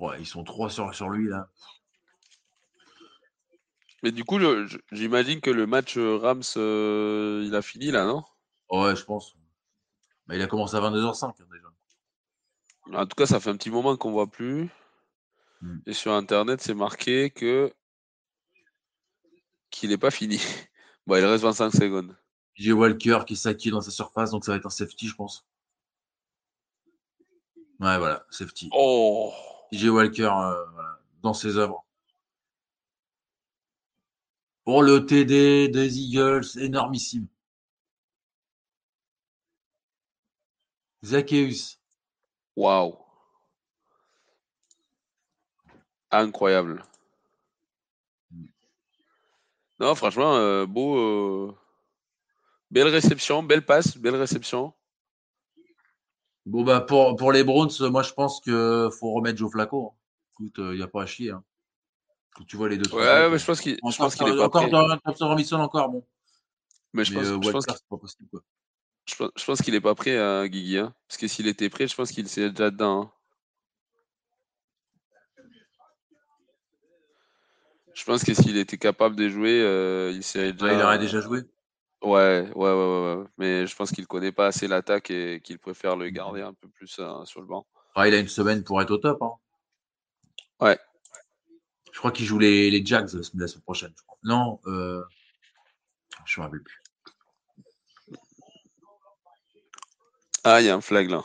Ouais, 0.00 0.20
ils 0.20 0.26
sont 0.26 0.44
trois 0.44 0.68
sur, 0.70 0.94
sur 0.94 1.08
lui 1.08 1.28
là. 1.28 1.48
Mais 4.02 4.12
du 4.12 4.24
coup, 4.24 4.38
j'imagine 4.92 5.40
que 5.40 5.50
le 5.50 5.66
match 5.66 5.96
Rams, 5.96 6.42
il 6.54 7.54
a 7.54 7.62
fini 7.62 7.90
là, 7.90 8.04
non? 8.04 8.22
Ouais, 8.70 8.94
je 8.94 9.04
pense. 9.04 9.36
Mais 10.26 10.36
il 10.36 10.42
a 10.42 10.46
commencé 10.46 10.76
à 10.76 10.80
22h05 10.80 11.26
hein, 11.26 11.34
déjà. 11.50 13.00
En 13.00 13.06
tout 13.06 13.14
cas, 13.16 13.26
ça 13.26 13.40
fait 13.40 13.50
un 13.50 13.56
petit 13.56 13.70
moment 13.70 13.96
qu'on 13.96 14.12
voit 14.12 14.26
plus. 14.26 14.68
Hmm. 15.60 15.78
Et 15.86 15.92
sur 15.92 16.12
Internet, 16.12 16.60
c'est 16.60 16.74
marqué 16.74 17.30
que 17.30 17.72
qu'il 19.70 19.90
n'est 19.90 19.98
pas 19.98 20.10
fini. 20.10 20.40
Bon, 21.06 21.14
il 21.16 21.24
reste 21.24 21.44
25 21.44 21.70
secondes. 21.70 22.16
J'ai 22.54 22.72
Walker 22.72 23.20
qui 23.26 23.34
est 23.34 23.70
dans 23.70 23.80
sa 23.80 23.92
surface, 23.92 24.32
donc 24.32 24.44
ça 24.44 24.50
va 24.50 24.58
être 24.58 24.66
un 24.66 24.70
safety, 24.70 25.06
je 25.06 25.14
pense. 25.14 25.46
Ouais, 27.78 27.98
voilà, 27.98 28.26
safety. 28.30 28.70
Oh 28.72 29.32
J'ai 29.70 29.88
Walker 29.88 30.30
euh, 30.32 30.64
dans 31.22 31.34
ses 31.34 31.58
œuvres. 31.58 31.84
Pour 34.64 34.82
le 34.82 35.06
TD 35.06 35.68
des 35.68 36.00
Eagles, 36.00 36.46
énormissime. 36.58 37.28
Zacchaeus. 41.04 41.78
Waouh. 42.56 42.96
Incroyable. 46.10 46.82
Non, 49.78 49.94
franchement, 49.94 50.36
euh, 50.36 50.66
beau. 50.66 50.96
Euh, 50.98 51.54
belle 52.70 52.88
réception, 52.88 53.42
belle 53.42 53.64
passe, 53.64 53.96
belle 53.96 54.16
réception. 54.16 54.72
Bon, 56.46 56.62
bah, 56.62 56.80
pour, 56.80 57.16
pour 57.16 57.32
les 57.32 57.44
Browns, 57.44 57.70
moi, 57.90 58.02
je 58.02 58.12
pense 58.12 58.40
qu'il 58.40 58.88
faut 58.98 59.12
remettre 59.12 59.38
Joe 59.38 59.50
Flacco. 59.50 59.92
Hein. 59.92 59.96
Écoute, 60.32 60.54
il 60.58 60.64
euh, 60.64 60.76
n'y 60.76 60.82
a 60.82 60.88
pas 60.88 61.02
à 61.02 61.06
chier. 61.06 61.30
Hein. 61.30 61.42
Tu 62.46 62.56
vois 62.56 62.68
les 62.68 62.76
deux. 62.76 62.90
Ouais, 62.94 63.30
mais 63.30 63.38
je 63.38 63.44
pense 63.44 63.60
qu'il 63.60 63.72
est 63.72 63.80
pas 63.80 64.44
encore 64.44 64.68
dans 64.68 65.60
encore, 65.60 65.88
bon. 65.88 66.04
Mais 66.92 67.04
je 67.04 67.14
pense, 67.14 67.24
je 67.24 67.50
pense 67.50 67.66
que 67.66 67.72
c'est 67.72 67.88
pas 67.88 67.96
possible, 67.96 68.28
quoi. 68.30 68.42
Je, 69.06 69.44
pense 69.44 69.62
qu'il 69.62 69.74
n'est 69.74 69.80
pas 69.80 69.94
prêt, 69.94 70.16
à 70.18 70.40
hein, 70.40 70.48
Guigui. 70.48 70.78
Hein. 70.78 70.94
Parce 71.08 71.18
que 71.18 71.28
s'il 71.28 71.46
était 71.46 71.68
prêt, 71.68 71.86
je 71.86 71.94
pense 71.94 72.10
qu'il 72.10 72.28
s'est 72.28 72.50
déjà 72.50 72.70
dedans. 72.70 73.02
Hein. 73.02 73.12
Je 77.96 78.04
pense 78.04 78.22
que 78.24 78.34
s'il 78.34 78.58
était 78.58 78.76
capable 78.76 79.16
de 79.16 79.30
jouer, 79.30 79.58
euh, 79.62 80.12
il 80.14 80.22
serait 80.22 80.52
déjà. 80.52 80.74
il 80.74 80.82
aurait 80.82 80.98
déjà 80.98 81.22
joué. 81.22 81.40
Ouais, 82.02 82.46
ouais, 82.54 82.72
ouais, 82.72 83.16
ouais, 83.16 83.24
Mais 83.38 83.66
je 83.66 83.74
pense 83.74 83.90
qu'il 83.90 84.02
ne 84.02 84.06
connaît 84.06 84.32
pas 84.32 84.48
assez 84.48 84.68
l'attaque 84.68 85.10
et 85.10 85.40
qu'il 85.42 85.58
préfère 85.58 85.96
le 85.96 86.10
garder 86.10 86.42
un 86.42 86.52
peu 86.52 86.68
plus 86.68 86.98
euh, 86.98 87.24
sur 87.24 87.40
le 87.40 87.46
banc. 87.46 87.66
Ah, 87.94 88.06
il 88.06 88.12
a 88.12 88.18
une 88.18 88.28
semaine 88.28 88.62
pour 88.62 88.82
être 88.82 88.90
au 88.90 88.98
top. 88.98 89.18
Ouais. 90.60 90.78
Je 91.90 91.98
crois 91.98 92.12
qu'il 92.12 92.26
joue 92.26 92.38
les, 92.38 92.70
les 92.70 92.84
Jags 92.84 93.08
la 93.14 93.22
semaine 93.48 93.62
prochaine. 93.62 93.94
Non, 94.22 94.60
euh... 94.66 95.02
je 96.26 96.38
ne 96.38 96.42
me 96.42 96.46
rappelle 96.46 96.62
plus. 96.62 96.82
Ah, 100.44 100.60
il 100.60 100.66
y 100.66 100.68
a 100.68 100.74
un 100.74 100.82
flag 100.82 101.08
là. 101.08 101.24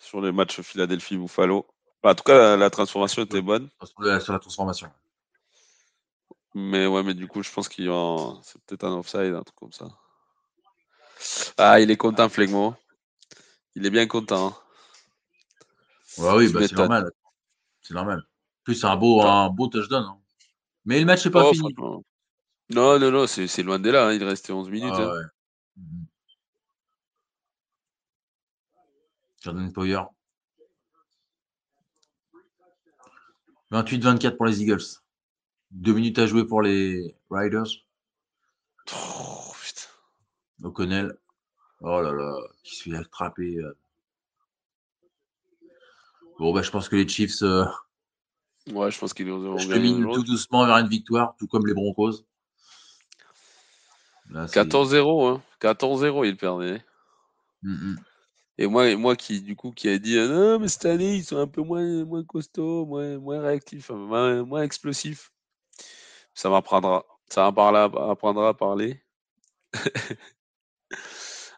sur 0.00 0.20
le 0.20 0.32
match 0.32 0.60
Philadelphie-Buffalo. 0.60 1.64
Bah, 2.02 2.10
en 2.10 2.14
tout 2.16 2.24
cas, 2.24 2.56
la, 2.56 2.70
transformation 2.70 3.22
était 3.22 3.40
bonne. 3.40 3.68
Sur 3.84 4.32
la, 4.32 4.40
transformation. 4.40 4.90
Mais 6.54 6.86
ouais, 6.86 7.02
mais 7.02 7.14
du 7.14 7.28
coup, 7.28 7.42
je 7.42 7.52
pense 7.52 7.68
qu'il 7.68 7.84
y 7.84 7.88
a. 7.88 8.34
C'est 8.42 8.60
peut-être 8.62 8.84
un 8.84 8.98
offside, 8.98 9.34
un 9.34 9.42
truc 9.42 9.56
comme 9.56 9.72
ça. 9.72 9.88
Ah, 11.56 11.80
il 11.80 11.90
est 11.90 11.96
content, 11.96 12.28
Flegmo. 12.28 12.74
Il 13.74 13.86
est 13.86 13.90
bien 13.90 14.06
content. 14.06 14.48
Hein. 14.48 14.56
Ouais, 16.18 16.34
oui, 16.36 16.52
bah, 16.52 16.60
c'est 16.66 16.74
normal. 16.74 17.10
C'est 17.82 17.94
normal. 17.94 18.18
En 18.18 18.62
plus, 18.64 18.74
c'est 18.74 18.86
un 18.86 18.96
beau, 18.96 19.22
un 19.22 19.48
beau 19.48 19.68
touchdown. 19.68 20.04
Hein. 20.04 20.18
Mais 20.84 20.98
le 20.98 21.06
match 21.06 21.24
n'est 21.24 21.30
pas 21.30 21.44
oh, 21.44 21.52
fini. 21.52 21.74
Non, 22.70 22.98
non, 22.98 23.10
non, 23.10 23.26
c'est 23.26 23.62
loin 23.62 23.78
de 23.78 23.90
là. 23.90 24.08
Hein. 24.08 24.12
Il 24.12 24.24
restait 24.24 24.52
11 24.52 24.70
minutes. 24.70 24.92
Ah, 24.94 25.12
ouais. 25.12 25.24
Mhm. 25.76 26.06
Jordan 29.42 29.72
Poyer. 29.72 30.02
28-24 33.70 34.36
pour 34.36 34.46
les 34.46 34.62
Eagles. 34.62 34.99
Deux 35.70 35.94
minutes 35.94 36.18
à 36.18 36.26
jouer 36.26 36.44
pour 36.44 36.62
les 36.62 37.14
Riders. 37.30 37.66
Oh, 38.92 39.52
putain. 39.62 39.88
O'Connell. 40.64 41.18
Oh 41.80 42.00
là 42.00 42.12
là, 42.12 42.36
qui 42.62 42.76
se 42.76 42.90
fait 42.90 42.96
attraper. 42.96 43.56
Euh. 43.56 43.76
Bon, 46.38 46.52
bah, 46.52 46.62
je 46.62 46.70
pense 46.70 46.88
que 46.88 46.96
les 46.96 47.08
Chiefs. 47.08 47.42
Euh, 47.42 47.64
ouais, 48.72 48.90
je 48.90 48.98
pense 48.98 49.14
qu'ils 49.14 49.30
vont 49.30 49.56
Je 49.58 50.14
tout 50.14 50.24
doucement 50.24 50.66
vers 50.66 50.76
une 50.76 50.88
victoire, 50.88 51.36
tout 51.38 51.46
comme 51.46 51.66
les 51.66 51.74
Broncos. 51.74 52.24
14-0, 54.32 55.26
hein. 55.26 55.42
14-0, 55.60 56.26
ils 56.26 56.36
perdaient. 56.36 56.84
Mm 57.62 57.96
et 58.60 58.66
moi, 58.66 58.94
moi 58.96 59.16
qui, 59.16 59.40
du 59.40 59.56
coup, 59.56 59.72
qui 59.72 59.88
a 59.88 59.98
dit 59.98 60.18
non, 60.18 60.58
mais 60.58 60.68
cette 60.68 60.84
année, 60.84 61.16
ils 61.16 61.24
sont 61.24 61.38
un 61.38 61.46
peu 61.46 61.62
moins, 61.62 62.04
moins 62.04 62.22
costauds, 62.22 62.84
moins, 62.84 63.16
moins 63.16 63.40
réactifs, 63.40 63.88
moins, 63.88 64.62
explosifs. 64.62 65.32
Ça 66.34 66.48
m'apprendra. 66.48 67.04
Ça 67.28 67.50
m'apprendra 67.50 68.48
à 68.48 68.54
parler. 68.54 69.02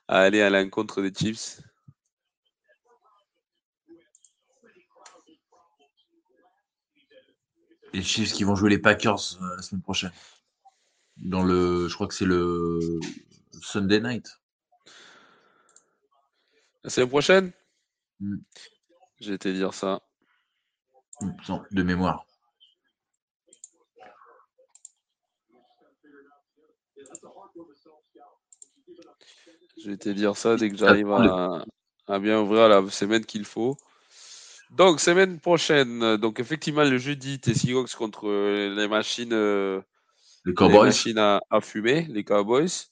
à 0.09 0.21
aller 0.21 0.43
à 0.43 0.51
l'encontre 0.51 1.01
des 1.03 1.13
Chiefs. 1.15 1.61
Les 7.93 8.03
Chiefs 8.03 8.33
qui 8.33 8.45
vont 8.45 8.55
jouer 8.55 8.71
les 8.71 8.79
Packers 8.79 9.39
euh, 9.41 9.57
la 9.57 9.63
semaine 9.63 9.83
prochaine. 9.83 10.13
Dans 11.19 11.43
le, 11.43 11.89
je 11.89 11.95
crois 11.95 12.07
que 12.09 12.15
c'est 12.15 12.25
le 12.25 12.99
Sunday 13.61 14.01
night. 14.01 14.41
La 16.85 16.91
semaine 16.91 17.09
prochaine? 17.09 17.53
Hmm. 18.19 18.39
J'ai 19.21 19.35
été 19.35 19.53
dire 19.53 19.73
ça. 19.73 20.01
De 21.71 21.83
mémoire. 21.83 22.27
Je 29.81 29.91
vais 29.91 29.97
te 29.97 30.09
dire 30.09 30.37
ça 30.37 30.57
dès 30.57 30.71
que 30.71 30.77
j'arrive 30.77 31.11
à, 31.13 32.19
bien 32.19 32.41
ouvrir 32.41 32.69
la 32.69 32.89
semaine 32.91 33.25
qu'il 33.25 33.45
faut. 33.45 33.77
Donc, 34.71 35.01
semaine 35.01 35.39
prochaine, 35.39 36.17
donc 36.17 36.41
effectivement, 36.41 36.85
le 36.85 36.99
jeudi, 36.99 37.39
t'es 37.39 37.55
Seahawks 37.55 37.95
contre 37.95 38.27
les 38.29 38.89
machines, 38.89 39.33
euh, 39.33 39.81
les 40.45 40.55
Cowboys. 40.55 40.87
machines 40.87 41.19
à, 41.19 41.41
fumer, 41.61 42.07
les 42.09 42.25
Cowboys. 42.25 42.89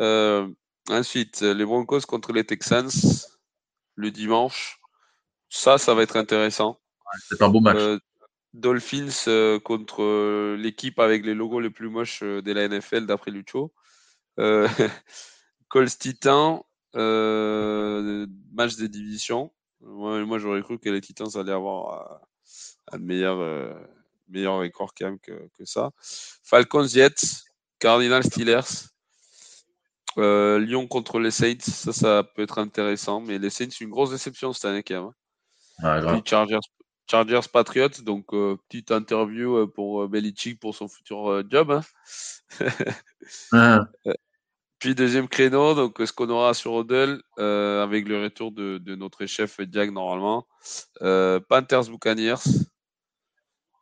Euh, 0.00 0.48
ensuite, 0.88 1.40
les 1.42 1.64
Broncos 1.64 2.02
contre 2.02 2.32
les 2.32 2.44
Texans 2.44 2.90
le 3.94 4.10
dimanche. 4.10 4.80
Ça, 5.48 5.76
ça 5.76 5.94
va 5.94 6.02
être 6.02 6.16
intéressant. 6.16 6.80
C'est 7.28 7.42
un 7.42 7.48
beau 7.48 7.60
match. 7.60 7.76
Euh, 7.78 7.98
Dolphins 8.54 9.58
contre 9.64 10.54
l'équipe 10.56 10.98
avec 10.98 11.24
les 11.24 11.34
logos 11.34 11.60
les 11.60 11.70
plus 11.70 11.88
moches 11.88 12.22
de 12.22 12.52
la 12.52 12.68
NFL 12.68 13.06
d'après 13.06 13.30
Lucho. 13.30 13.72
Colts 15.72 15.98
Titan, 15.98 16.66
euh, 16.96 18.26
match 18.52 18.76
des 18.76 18.90
divisions. 18.90 19.50
Moi, 19.80 20.38
j'aurais 20.38 20.60
cru 20.60 20.78
que 20.78 20.90
les 20.90 21.00
Titans 21.00 21.30
allaient 21.34 21.52
avoir 21.52 22.12
euh, 22.12 22.18
un 22.92 22.98
meilleur, 22.98 23.38
euh, 23.40 23.72
meilleur 24.28 24.58
record 24.58 24.92
quand 24.94 25.06
même 25.06 25.18
que, 25.18 25.48
ça. 25.64 25.90
Falcons 26.44 26.86
Jets, 26.86 27.44
Cardinals 27.78 28.24
Steelers. 28.24 28.90
Lyon 30.18 30.86
contre 30.88 31.18
les 31.18 31.30
Saints, 31.30 31.62
ça, 31.62 31.94
ça 31.94 32.22
peut 32.22 32.42
être 32.42 32.58
intéressant, 32.58 33.22
mais 33.22 33.38
les 33.38 33.48
Saints, 33.48 33.70
une 33.80 33.88
grosse 33.88 34.10
déception 34.10 34.52
cette 34.52 34.66
année 34.66 34.82
quand 34.82 35.14
même. 35.80 36.22
Chargers, 36.26 36.58
Chargers 37.10 37.48
Patriots, 37.50 38.02
donc 38.02 38.26
petite 38.68 38.90
interview 38.90 39.66
pour 39.68 40.06
Belichick 40.06 40.60
pour 40.60 40.74
son 40.74 40.88
futur 40.88 41.42
job. 41.48 41.82
Hein. 43.40 43.88
Puis 44.82 44.96
deuxième 44.96 45.28
créneau, 45.28 45.74
donc 45.74 45.94
ce 46.04 46.12
qu'on 46.12 46.28
aura 46.28 46.54
sur 46.54 46.72
Odell 46.72 47.22
euh, 47.38 47.84
avec 47.84 48.08
le 48.08 48.20
retour 48.20 48.50
de, 48.50 48.96
notre 48.96 49.26
chef 49.26 49.60
Diag 49.60 49.92
normalement. 49.92 50.44
Euh, 51.02 51.38
Panthers 51.38 51.84
Buccaneers, 51.84 52.42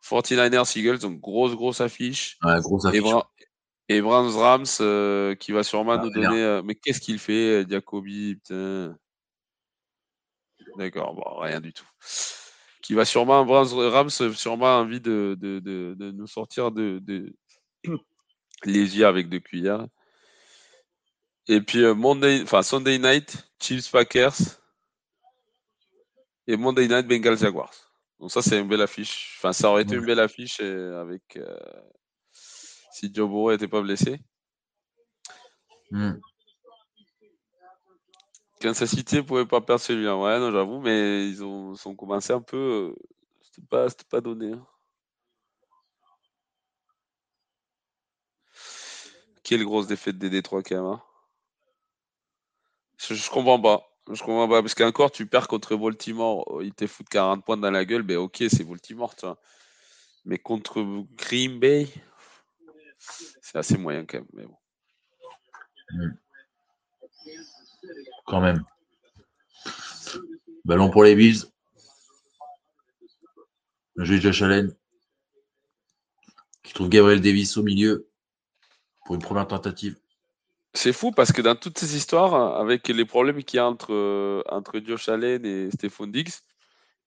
49ers 0.07 0.77
Eagles, 0.77 0.99
donc 0.99 1.19
grosse 1.19 1.55
grosse 1.55 1.81
affiche. 1.81 2.37
Ouais, 2.43 2.59
grosse 2.59 2.85
affiche. 2.85 3.01
Et, 3.89 3.99
Browns 3.99 4.35
Rams 4.35 4.65
euh, 4.79 5.33
qui 5.33 5.51
va 5.51 5.63
sûrement 5.63 5.93
ah, 5.93 6.03
nous 6.03 6.11
donner. 6.11 6.61
mais 6.63 6.75
qu'est-ce 6.75 7.01
qu'il 7.01 7.17
fait, 7.17 7.65
Jacobi 7.67 8.35
Putain. 8.35 8.95
D'accord, 10.77 11.15
bon, 11.15 11.39
rien 11.39 11.61
du 11.61 11.73
tout. 11.73 11.87
Qui 12.83 12.93
va 12.93 13.05
sûrement, 13.05 13.43
Browns 13.43 13.73
Rams, 13.73 14.11
sûrement 14.11 14.77
envie 14.77 15.01
de, 15.01 15.35
de 15.41 16.11
nous 16.11 16.27
sortir 16.27 16.71
de, 16.71 17.01
les 18.65 18.97
yeux 18.99 19.07
avec 19.07 19.29
deux 19.29 19.39
cuillères. 19.39 19.87
Et 21.47 21.61
puis 21.61 21.83
euh, 21.83 21.93
Monday, 21.93 22.41
enfin 22.43 22.63
Sunday 22.63 22.97
Night, 22.97 23.37
Chiefs 23.59 23.91
Packers. 23.91 24.37
Et 26.47 26.57
Monday 26.57 26.87
Night, 26.87 27.07
Bengals 27.07 27.37
Jaguars. 27.37 27.73
Donc 28.19 28.31
ça, 28.31 28.41
c'est 28.41 28.59
une 28.59 28.67
belle 28.67 28.81
affiche. 28.81 29.37
Enfin, 29.37 29.53
ça 29.53 29.69
aurait 29.69 29.83
été 29.83 29.95
une 29.95 30.05
belle 30.05 30.19
affiche 30.19 30.59
euh, 30.61 31.01
avec 31.01 31.37
euh, 31.37 31.57
si 32.31 33.11
Joe 33.13 33.27
Burrow 33.27 33.51
n'était 33.51 33.67
pas 33.67 33.81
blessé. 33.81 34.19
Hmm. 35.89 36.13
Kansas 38.61 38.89
City 38.89 39.15
ne 39.17 39.21
pouvait 39.21 39.45
pas 39.45 39.59
perdre 39.59 39.81
celui-là. 39.81 40.15
Ouais, 40.15 40.39
non, 40.39 40.51
j'avoue, 40.51 40.79
mais 40.79 41.27
ils 41.27 41.43
ont, 41.43 41.75
commencé 41.95 42.31
un 42.31 42.41
peu. 42.41 42.95
C'était 43.41 43.65
pas, 43.67 43.87
pas 44.09 44.21
donné. 44.21 44.53
Hein. 44.53 44.65
Quelle 49.43 49.65
grosse 49.65 49.87
défaite 49.87 50.17
des 50.19 50.29
Détroits 50.29 50.61
quand 50.61 50.75
même. 50.75 50.85
Hein. 50.85 51.01
Je, 53.09 53.29
comprends 53.29 53.59
pas. 53.59 53.89
Je 54.11 54.19
comprends 54.19 54.47
pas. 54.47 54.61
Parce 54.61 54.75
qu'encore, 54.75 55.11
tu 55.11 55.25
perds 55.25 55.47
contre 55.47 55.75
Baltimore, 55.75 56.43
oh, 56.47 56.61
ils 56.61 56.73
te 56.73 56.85
foutent 56.87 57.09
40 57.09 57.43
points 57.43 57.57
dans 57.57 57.71
la 57.71 57.85
gueule, 57.85 58.03
ben 58.03 58.17
ok, 58.17 58.43
c'est 58.49 58.63
Baltimore. 58.63 59.15
Mais 60.25 60.37
contre 60.37 60.83
Green 61.15 61.59
Bay, 61.59 61.87
c'est 63.41 63.57
assez 63.57 63.77
moyen 63.77 64.05
quand 64.05 64.19
même. 64.19 64.27
Mais 64.33 64.45
bon. 64.45 64.57
Hmm. 65.91 66.11
Quand 68.25 68.41
même. 68.41 68.63
Ballon 70.63 70.89
pour 70.91 71.03
les 71.03 71.15
Bills. 71.15 71.43
Le 73.95 74.05
jeu 74.05 74.19
de 74.19 74.43
Allen. 74.43 74.75
Qui 76.63 76.73
trouve 76.73 76.89
Gabriel 76.89 77.19
Davis 77.19 77.57
au 77.57 77.63
milieu 77.63 78.07
pour 79.05 79.15
une 79.15 79.21
première 79.21 79.47
tentative. 79.47 79.97
C'est 80.73 80.93
fou 80.93 81.11
parce 81.11 81.31
que 81.33 81.41
dans 81.41 81.55
toutes 81.55 81.77
ces 81.77 81.97
histoires, 81.97 82.59
avec 82.59 82.87
les 82.87 83.05
problèmes 83.05 83.43
qu'il 83.43 83.57
y 83.57 83.59
a 83.59 83.67
entre, 83.67 83.93
euh, 83.93 84.41
entre 84.47 84.79
Josh 84.79 85.09
Allen 85.09 85.45
et 85.45 85.69
Stephon 85.71 86.07
Diggs, 86.07 86.31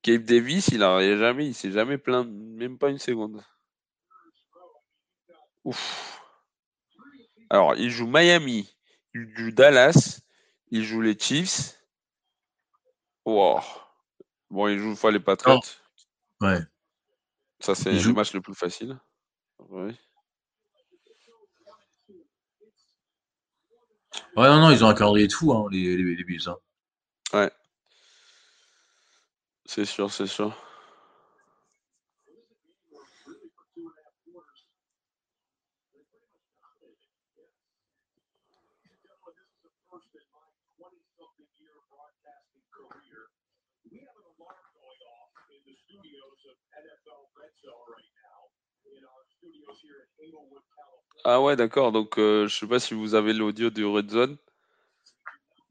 Gabe 0.03 0.23
Davis, 0.23 0.67
il 0.67 0.79
n'a 0.79 1.17
jamais, 1.17 1.47
il 1.47 1.55
s'est 1.55 1.71
jamais 1.71 1.97
plaint, 1.97 2.27
même 2.29 2.77
pas 2.77 2.89
une 2.89 2.99
seconde. 2.99 3.43
Ouf. 5.63 6.21
Alors, 7.49 7.75
il 7.75 7.89
joue 7.89 8.05
Miami, 8.05 8.71
il 9.15 9.33
joue 9.35 9.51
Dallas, 9.51 10.21
il 10.69 10.83
joue 10.83 11.01
les 11.01 11.17
Chiefs. 11.17 11.81
Wow. 13.25 13.61
Bon, 14.51 14.67
il 14.67 14.77
joue 14.77 14.89
une 14.89 14.95
fois 14.95 15.11
les 15.11 15.19
Patriots. 15.19 15.59
Ouais. 16.39 16.59
Ça, 17.59 17.73
c'est 17.73 17.91
le 17.91 18.13
match 18.13 18.33
le 18.33 18.41
plus 18.41 18.53
facile. 18.53 18.99
Oui. 19.69 19.97
Ouais, 24.35 24.47
non, 24.47 24.59
non, 24.59 24.71
ils 24.71 24.83
ont 24.83 24.89
un 24.89 24.93
calendrier 24.93 25.27
de 25.27 25.33
fou, 25.33 25.53
hein, 25.53 25.67
les, 25.71 25.97
les, 25.97 26.15
les 26.15 26.23
Bills. 26.23 26.47
Hein. 26.47 26.57
Ouais. 27.33 27.51
C'est 29.65 29.85
sûr, 29.85 30.11
c'est 30.11 30.27
sûr. 30.27 30.55
Ah 51.23 51.41
ouais, 51.41 51.55
d'accord. 51.55 51.91
Donc, 51.91 52.17
euh, 52.19 52.47
je 52.47 52.55
sais 52.55 52.67
pas 52.67 52.79
si 52.79 52.93
vous 52.93 53.15
avez 53.15 53.33
l'audio 53.33 53.69
du 53.71 53.83
Red 53.83 54.11
Zone, 54.11 54.37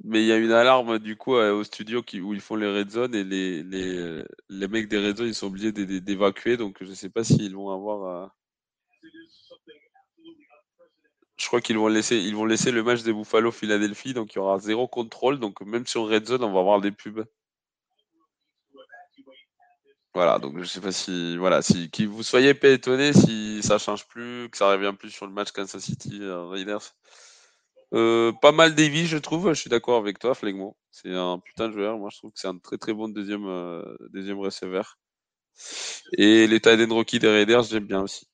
mais 0.03 0.23
il 0.23 0.27
y 0.27 0.33
a 0.33 0.37
une 0.37 0.53
alarme 0.53 0.99
du 0.99 1.17
coup 1.17 1.37
euh, 1.37 1.53
au 1.55 1.65
studio 1.65 2.03
qui, 2.03 2.21
où 2.21 2.35
ils 2.35 2.41
font 2.41 2.57
les 2.57 2.67
Red 2.67 2.91
Zone 2.91 3.15
et 3.15 3.25
les, 3.25 3.63
les, 3.63 3.97
euh, 3.97 4.25
les 4.49 4.69
mecs 4.69 4.89
des 4.89 4.99
Red 4.99 5.17
Zone 5.17 5.29
ils 5.29 5.35
sont 5.35 5.47
obligés 5.47 5.73
d'évacuer. 5.73 6.57
Donc, 6.57 6.79
je 6.83 6.93
sais 6.93 7.09
pas 7.09 7.25
s'ils 7.25 7.55
vont 7.55 7.71
avoir. 7.71 8.31
Je 11.37 11.47
crois 11.47 11.61
qu'ils 11.61 11.79
vont 11.79 11.89
laisser, 11.89 12.17
ils 12.17 12.35
vont 12.35 12.47
laisser 12.47 12.71
le 12.71 12.83
match 12.83 13.03
des 13.03 13.13
Buffalo 13.13 13.51
Philadelphie, 13.51 14.15
donc 14.15 14.35
il 14.35 14.37
y 14.37 14.41
aura 14.41 14.59
zéro 14.59 14.89
contrôle. 14.89 15.39
Donc, 15.39 15.61
même 15.63 15.87
sur 15.87 16.09
Red 16.09 16.27
Zone, 16.27 16.45
on 16.45 16.53
va 16.53 16.61
avoir 16.61 16.81
des 16.81 16.93
pubs. 16.93 17.25
Voilà, 20.15 20.39
donc 20.39 20.59
je 20.61 20.65
sais 20.65 20.81
pas 20.81 20.93
si 20.93 21.37
voilà, 21.39 21.61
si 21.61 21.91
qui 21.91 22.07
vous 22.07 22.23
soyez 22.23 22.55
pas 22.55 22.69
étonné 22.69 23.13
si 23.13 23.63
ça 23.65 23.79
change 23.79 24.07
plus, 24.07 24.49
que 24.49 24.57
ça 24.57 24.71
revient 24.71 24.93
plus 24.97 25.11
sur 25.11 25.27
le 25.27 25.33
match 25.33 25.51
Kansas 25.51 25.83
City 25.83 26.21
euh, 26.23 26.47
Raiders. 26.47 26.95
Euh, 27.95 28.33
pas 28.33 28.53
mal 28.53 28.75
Davy, 28.75 29.07
je 29.07 29.19
trouve. 29.19 29.49
Je 29.51 29.61
suis 29.61 29.71
d'accord 29.71 29.99
avec 29.99 30.19
toi, 30.21 30.35
Flegmo. 30.35 30.77
C'est 30.91 31.15
un 31.15 31.39
putain 31.41 31.69
de 31.69 31.75
joueur. 31.75 31.99
Moi, 31.99 32.11
je 32.13 32.19
trouve 32.19 32.33
que 32.33 32.41
c'est 32.41 32.49
un 32.49 32.59
très 32.59 32.79
très 32.79 32.93
bon 32.95 33.09
deuxième 33.09 33.47
euh, 33.47 33.83
deuxième 34.13 34.39
receveur. 34.39 34.99
Et 36.19 36.47
l'état 36.47 36.77
des 36.77 36.85
rookie 36.87 37.19
des 37.19 37.29
Raiders, 37.29 37.63
j'aime 37.65 37.87
bien 37.87 38.03
aussi. 38.03 38.29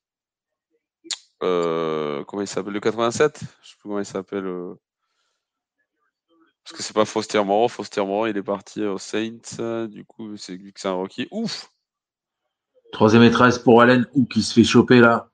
comment 1.40 2.42
il 2.42 2.48
s'appelle? 2.48 2.74
Le 2.74 2.80
87 2.80 3.40
Je 3.62 3.68
sais 3.70 3.76
plus 3.76 3.82
comment 3.84 4.00
il 4.00 4.06
s'appelle. 4.06 4.46
Parce 6.64 6.76
que 6.76 6.82
c'est 6.82 6.94
pas 6.94 7.04
Foster 7.04 7.42
Moreau. 7.42 7.68
Foster 7.68 8.04
Moreau, 8.04 8.26
il 8.26 8.36
est 8.36 8.42
parti 8.42 8.82
au 8.84 8.98
Saints. 8.98 9.86
Du 9.88 10.04
coup, 10.04 10.36
c'est 10.36 10.56
vu 10.56 10.72
que 10.72 10.80
c'est 10.80 10.88
un 10.88 10.92
rookie. 10.92 11.28
Ouf 11.30 11.70
Troisième 12.92 13.22
et 13.22 13.30
13 13.30 13.60
pour 13.60 13.82
Allen. 13.82 14.06
Ou 14.14 14.24
qui 14.26 14.42
se 14.42 14.52
fait 14.52 14.64
choper 14.64 15.00
là. 15.00 15.30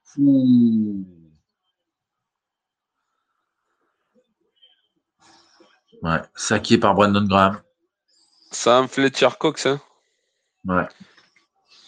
Ouais, 6.02 6.20
saqué 6.34 6.78
par 6.78 6.94
Brandon 6.94 7.26
Graham. 7.26 7.60
Sam 8.50 8.88
Fletcher 8.88 9.30
Cox, 9.38 9.66
hein 9.66 9.80
Ouais. 10.64 10.86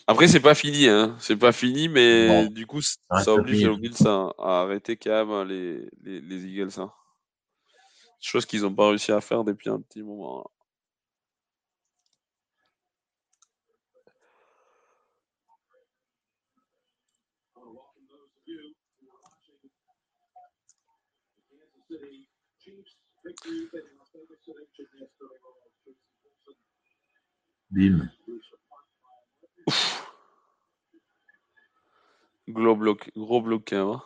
Après, 0.06 0.26
c'est 0.26 0.40
pas 0.40 0.54
fini, 0.54 0.88
hein. 0.88 1.16
C'est 1.18 1.36
pas 1.36 1.52
fini, 1.52 1.88
mais 1.88 2.48
du 2.48 2.66
coup, 2.66 2.80
ça 2.80 3.34
oblige 3.34 3.68
les 3.68 3.76
Bills 3.76 4.06
à, 4.06 4.62
arrêter 4.62 4.96
quand 4.96 5.26
même 5.26 5.48
les, 5.48 5.88
les, 6.02 6.46
Eagles. 6.46 6.70
Hein. 6.78 6.90
Chose 8.20 8.46
qu'ils 8.46 8.62
n'ont 8.62 8.74
pas 8.74 8.88
réussi 8.88 9.12
à 9.12 9.20
faire 9.20 9.44
depuis 9.44 9.70
un 9.70 9.80
petit 9.80 10.02
moment. 10.02 10.40
Hein. 10.40 10.50
Bim. 27.70 28.10
Gros 32.48 32.76
bloc, 32.76 33.10
gros 33.14 33.44
hein. 33.72 34.02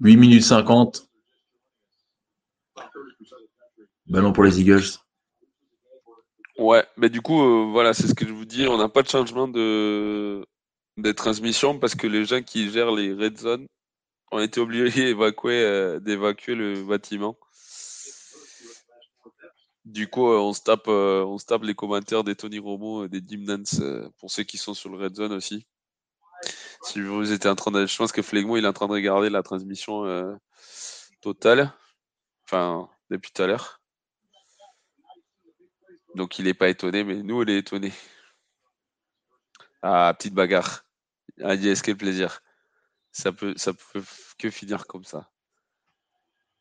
8 0.00 0.16
minutes 0.16 0.44
50. 0.44 1.08
Ballon 4.06 4.32
pour 4.32 4.44
les 4.44 4.60
Eagles. 4.60 4.98
Ouais, 6.58 6.84
mais 6.96 7.08
du 7.08 7.20
coup, 7.20 7.42
euh, 7.42 7.70
voilà, 7.70 7.94
c'est 7.94 8.06
ce 8.06 8.14
que 8.14 8.26
je 8.26 8.32
vous 8.32 8.44
dis. 8.44 8.68
On 8.68 8.78
n'a 8.78 8.88
pas 8.88 9.02
de 9.02 9.08
changement 9.08 9.48
de, 9.48 10.44
de 10.98 11.12
transmission 11.12 11.78
parce 11.78 11.94
que 11.94 12.06
les 12.06 12.24
gens 12.24 12.42
qui 12.42 12.70
gèrent 12.70 12.92
les 12.92 13.12
red 13.12 13.38
zones 13.38 13.66
ont 14.30 14.40
été 14.40 14.60
obligés 14.60 14.90
d'évacuer, 15.06 15.62
euh, 15.62 16.00
d'évacuer 16.00 16.54
le 16.54 16.84
bâtiment. 16.84 17.36
Du 19.84 20.08
coup, 20.08 20.28
euh, 20.28 20.38
on, 20.38 20.52
se 20.52 20.62
tape, 20.62 20.88
tape 21.46 21.62
les 21.64 21.74
commentaires 21.74 22.24
des 22.24 22.36
Tony 22.36 22.58
Romo 22.58 23.04
et 23.04 23.08
des 23.08 23.20
Dimnance 23.20 23.80
pour 24.18 24.30
ceux 24.30 24.44
qui 24.44 24.58
sont 24.58 24.74
sur 24.74 24.90
le 24.90 24.98
red 24.98 25.14
zone 25.16 25.32
aussi. 25.32 25.66
Si 26.84 27.00
vous 27.00 27.32
étiez 27.32 27.50
en 27.50 27.54
train 27.54 27.70
de. 27.70 27.86
Je 27.86 27.96
pense 27.96 28.12
que 28.12 28.22
Flegmo 28.22 28.56
il 28.56 28.64
est 28.64 28.68
en 28.68 28.72
train 28.72 28.86
de 28.86 28.92
regarder 28.92 29.30
la 29.30 29.42
transmission 29.42 30.38
totale. 31.20 31.72
Enfin, 32.44 32.88
depuis 33.10 33.32
tout 33.32 33.42
à 33.42 33.46
l'heure. 33.46 33.80
Donc 36.14 36.38
il 36.38 36.44
n'est 36.44 36.54
pas 36.54 36.68
étonné, 36.68 37.04
mais 37.04 37.22
nous, 37.22 37.42
on 37.42 37.46
est 37.46 37.56
étonné. 37.56 37.92
Ah, 39.82 40.14
petite 40.16 40.34
bagarre. 40.34 40.84
Ah, 41.42 41.54
est-ce 41.54 41.82
quel 41.82 41.96
plaisir? 41.96 42.40
Ça 43.12 43.32
peut, 43.32 43.54
ça 43.56 43.72
peut 43.72 44.02
que 44.38 44.50
finir 44.50 44.86
comme 44.86 45.04
ça. 45.04 45.30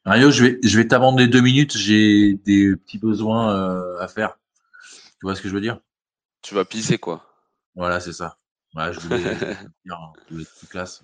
Mario, 0.06 0.32
je 0.32 0.44
vais, 0.44 0.60
je 0.64 0.78
vais 0.78 0.88
t'amender 0.88 1.28
deux 1.28 1.42
minutes. 1.42 1.78
J'ai 1.78 2.34
des 2.34 2.76
petits 2.76 2.98
besoins 2.98 3.56
euh, 3.56 4.00
à 4.00 4.08
faire. 4.08 4.38
Tu 5.20 5.20
vois 5.24 5.36
ce 5.36 5.42
que 5.42 5.48
je 5.48 5.54
veux 5.54 5.62
dire? 5.62 5.80
Tu 6.42 6.56
vas 6.56 6.66
pisser, 6.66 6.98
quoi. 6.98 7.26
Voilà, 7.76 8.00
c'est 8.00 8.14
ça. 8.14 8.38
Ouais, 8.76 8.94
je 8.94 9.00
voulais 9.00 9.20
dire, 9.86 9.96
hein, 9.96 10.14
classe. 10.70 11.04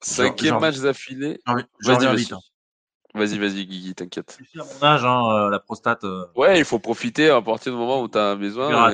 Cinquième 0.00 0.58
match 0.60 0.78
d'affilée. 0.78 1.40
Vas-y, 1.46 2.06
vas-y. 2.06 2.32
Hein. 2.32 2.38
Vas-y, 3.14 3.38
vas-y, 3.38 3.66
Guigui, 3.66 3.94
t'inquiète. 3.94 4.38
à 4.54 4.64
mon 4.64 4.82
âge, 4.82 5.04
hein, 5.04 5.30
euh, 5.30 5.50
la 5.50 5.58
prostate. 5.58 6.04
Euh. 6.04 6.26
Ouais, 6.36 6.58
il 6.58 6.64
faut 6.64 6.78
profiter 6.78 7.30
à 7.30 7.40
partir 7.40 7.72
du 7.72 7.78
moment 7.78 8.02
où 8.02 8.08
tu 8.08 8.18
as 8.18 8.36
besoin. 8.36 8.90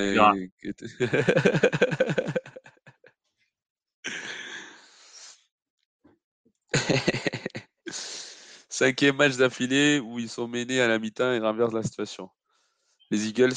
Cinquième 8.69 9.17
match 9.17 9.37
d'affilée 9.37 10.01
où 10.01 10.19
ils 10.19 10.29
sont 10.29 10.49
menés 10.49 10.81
à 10.81 10.89
la 10.89 10.99
mi-temps 10.99 11.33
et 11.33 11.39
renversent 11.39 11.75
la 11.75 11.83
situation. 11.83 12.31
Les 13.11 13.29
Eagles. 13.29 13.53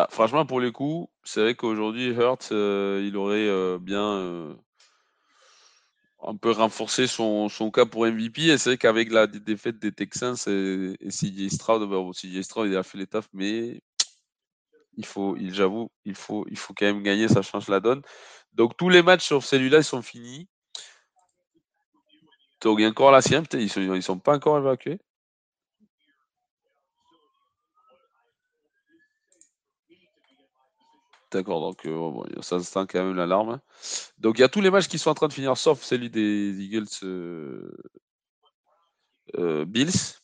Ah, 0.00 0.06
franchement, 0.10 0.46
pour 0.46 0.60
le 0.60 0.70
coup, 0.70 1.10
c'est 1.24 1.40
vrai 1.40 1.54
qu'aujourd'hui, 1.56 2.10
Hurt, 2.10 2.50
euh, 2.52 3.02
il 3.04 3.16
aurait 3.16 3.48
euh, 3.48 3.78
bien 3.80 4.04
euh, 4.04 4.54
un 6.22 6.36
peu 6.36 6.52
renforcé 6.52 7.08
son, 7.08 7.48
cas 7.74 7.84
pour 7.84 8.06
MVP. 8.06 8.42
Et 8.42 8.58
c'est 8.58 8.70
vrai 8.70 8.78
qu'avec 8.78 9.10
la 9.10 9.26
défaite 9.26 9.80
des 9.80 9.90
Texans 9.90 10.36
et, 10.46 10.94
CJ 11.08 11.48
Stroud, 11.52 11.88
bon, 11.88 12.12
CJ 12.12 12.42
Stroud, 12.42 12.68
il 12.70 12.76
a 12.76 12.84
fait 12.84 12.96
les 12.96 13.08
taf, 13.08 13.28
mais 13.32 13.82
il 14.96 15.04
faut, 15.04 15.36
il, 15.36 15.52
j'avoue, 15.52 15.90
il 16.04 16.14
faut, 16.14 16.46
il 16.48 16.56
faut 16.56 16.74
quand 16.74 16.86
même 16.86 17.02
gagner, 17.02 17.26
ça 17.26 17.42
change 17.42 17.66
la 17.66 17.80
donne. 17.80 18.02
Donc 18.52 18.76
tous 18.76 18.90
les 18.90 19.02
matchs 19.02 19.26
sur 19.26 19.42
celui-là, 19.42 19.82
sont 19.82 20.02
finis. 20.02 20.48
Donc 22.60 22.78
il 22.78 22.82
y 22.82 22.84
a 22.84 22.88
encore 22.88 23.10
la 23.10 23.20
sienne, 23.20 23.46
ils 23.52 23.90
ne 23.90 24.00
sont 24.00 24.20
pas 24.20 24.36
encore 24.36 24.58
évacués. 24.58 25.00
D'accord, 31.30 31.60
donc 31.60 31.84
euh, 31.84 32.40
ça 32.40 32.58
se 32.58 32.72
tend 32.72 32.86
quand 32.86 33.04
même 33.04 33.14
l'alarme. 33.14 33.60
Donc 34.18 34.38
il 34.38 34.40
y 34.40 34.44
a 34.44 34.48
tous 34.48 34.62
les 34.62 34.70
matchs 34.70 34.88
qui 34.88 34.98
sont 34.98 35.10
en 35.10 35.14
train 35.14 35.28
de 35.28 35.32
finir, 35.32 35.56
sauf 35.58 35.82
celui 35.82 36.08
des 36.08 36.54
Eagles 36.58 36.86
euh, 37.02 37.70
euh, 39.36 39.64
Bills. 39.66 40.20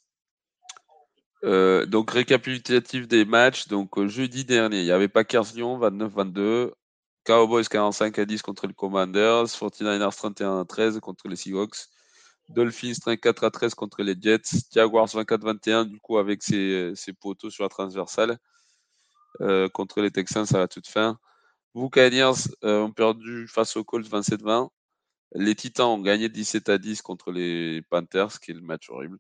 donc 1.43 2.11
récapitulatif 2.11 3.07
des 3.07 3.27
matchs. 3.27 3.69
Donc 3.69 4.03
jeudi 4.07 4.47
dernier, 4.47 4.81
il 4.81 4.87
y 4.87 4.93
avait 4.93 5.09
Packers 5.09 5.53
Lyon 5.55 5.79
29-22, 5.79 6.73
Cowboys 7.25 7.69
45 7.69 8.19
à 8.19 8.25
10 8.25 8.41
contre 8.41 8.67
les 8.67 8.75
Commanders, 8.75 9.45
49ers 9.45 10.17
31 10.17 10.61
à 10.61 10.65
13 10.65 11.01
contre 11.01 11.29
les 11.29 11.37
Seahawks, 11.37 11.89
Dolphins 12.49 12.95
34 12.99 13.45
à 13.45 13.51
13 13.51 13.75
contre 13.75 14.03
les 14.03 14.17
Jets, 14.19 14.57
Jaguars 14.73 15.09
24-21 15.09 15.85
du 15.85 16.01
coup 16.01 16.17
avec 16.17 16.43
ses, 16.43 16.93
ses 16.95 17.13
poteaux 17.13 17.51
sur 17.51 17.65
la 17.65 17.69
transversale. 17.69 18.39
Euh, 19.41 19.69
contre 19.69 20.01
les 20.01 20.11
Texans 20.11 20.47
à 20.55 20.59
la 20.59 20.69
toute 20.69 20.87
fin. 20.87 21.19
Buccaneers 21.75 22.49
euh, 22.63 22.83
ont 22.83 22.93
perdu 22.93 23.49
face 23.49 23.77
aux 23.77 23.83
Colts 23.83 24.09
27-20. 24.09 24.69
Les 25.35 25.57
Titans 25.57 25.87
ont 25.87 26.01
gagné 26.01 26.29
17 26.29 26.69
à 26.69 26.79
10 26.79 27.03
contre 27.03 27.33
les 27.33 27.83
Panthers, 27.91 28.39
qui 28.41 28.53
est 28.53 28.55
le 28.55 28.61
match 28.61 28.89
horrible. 28.91 29.19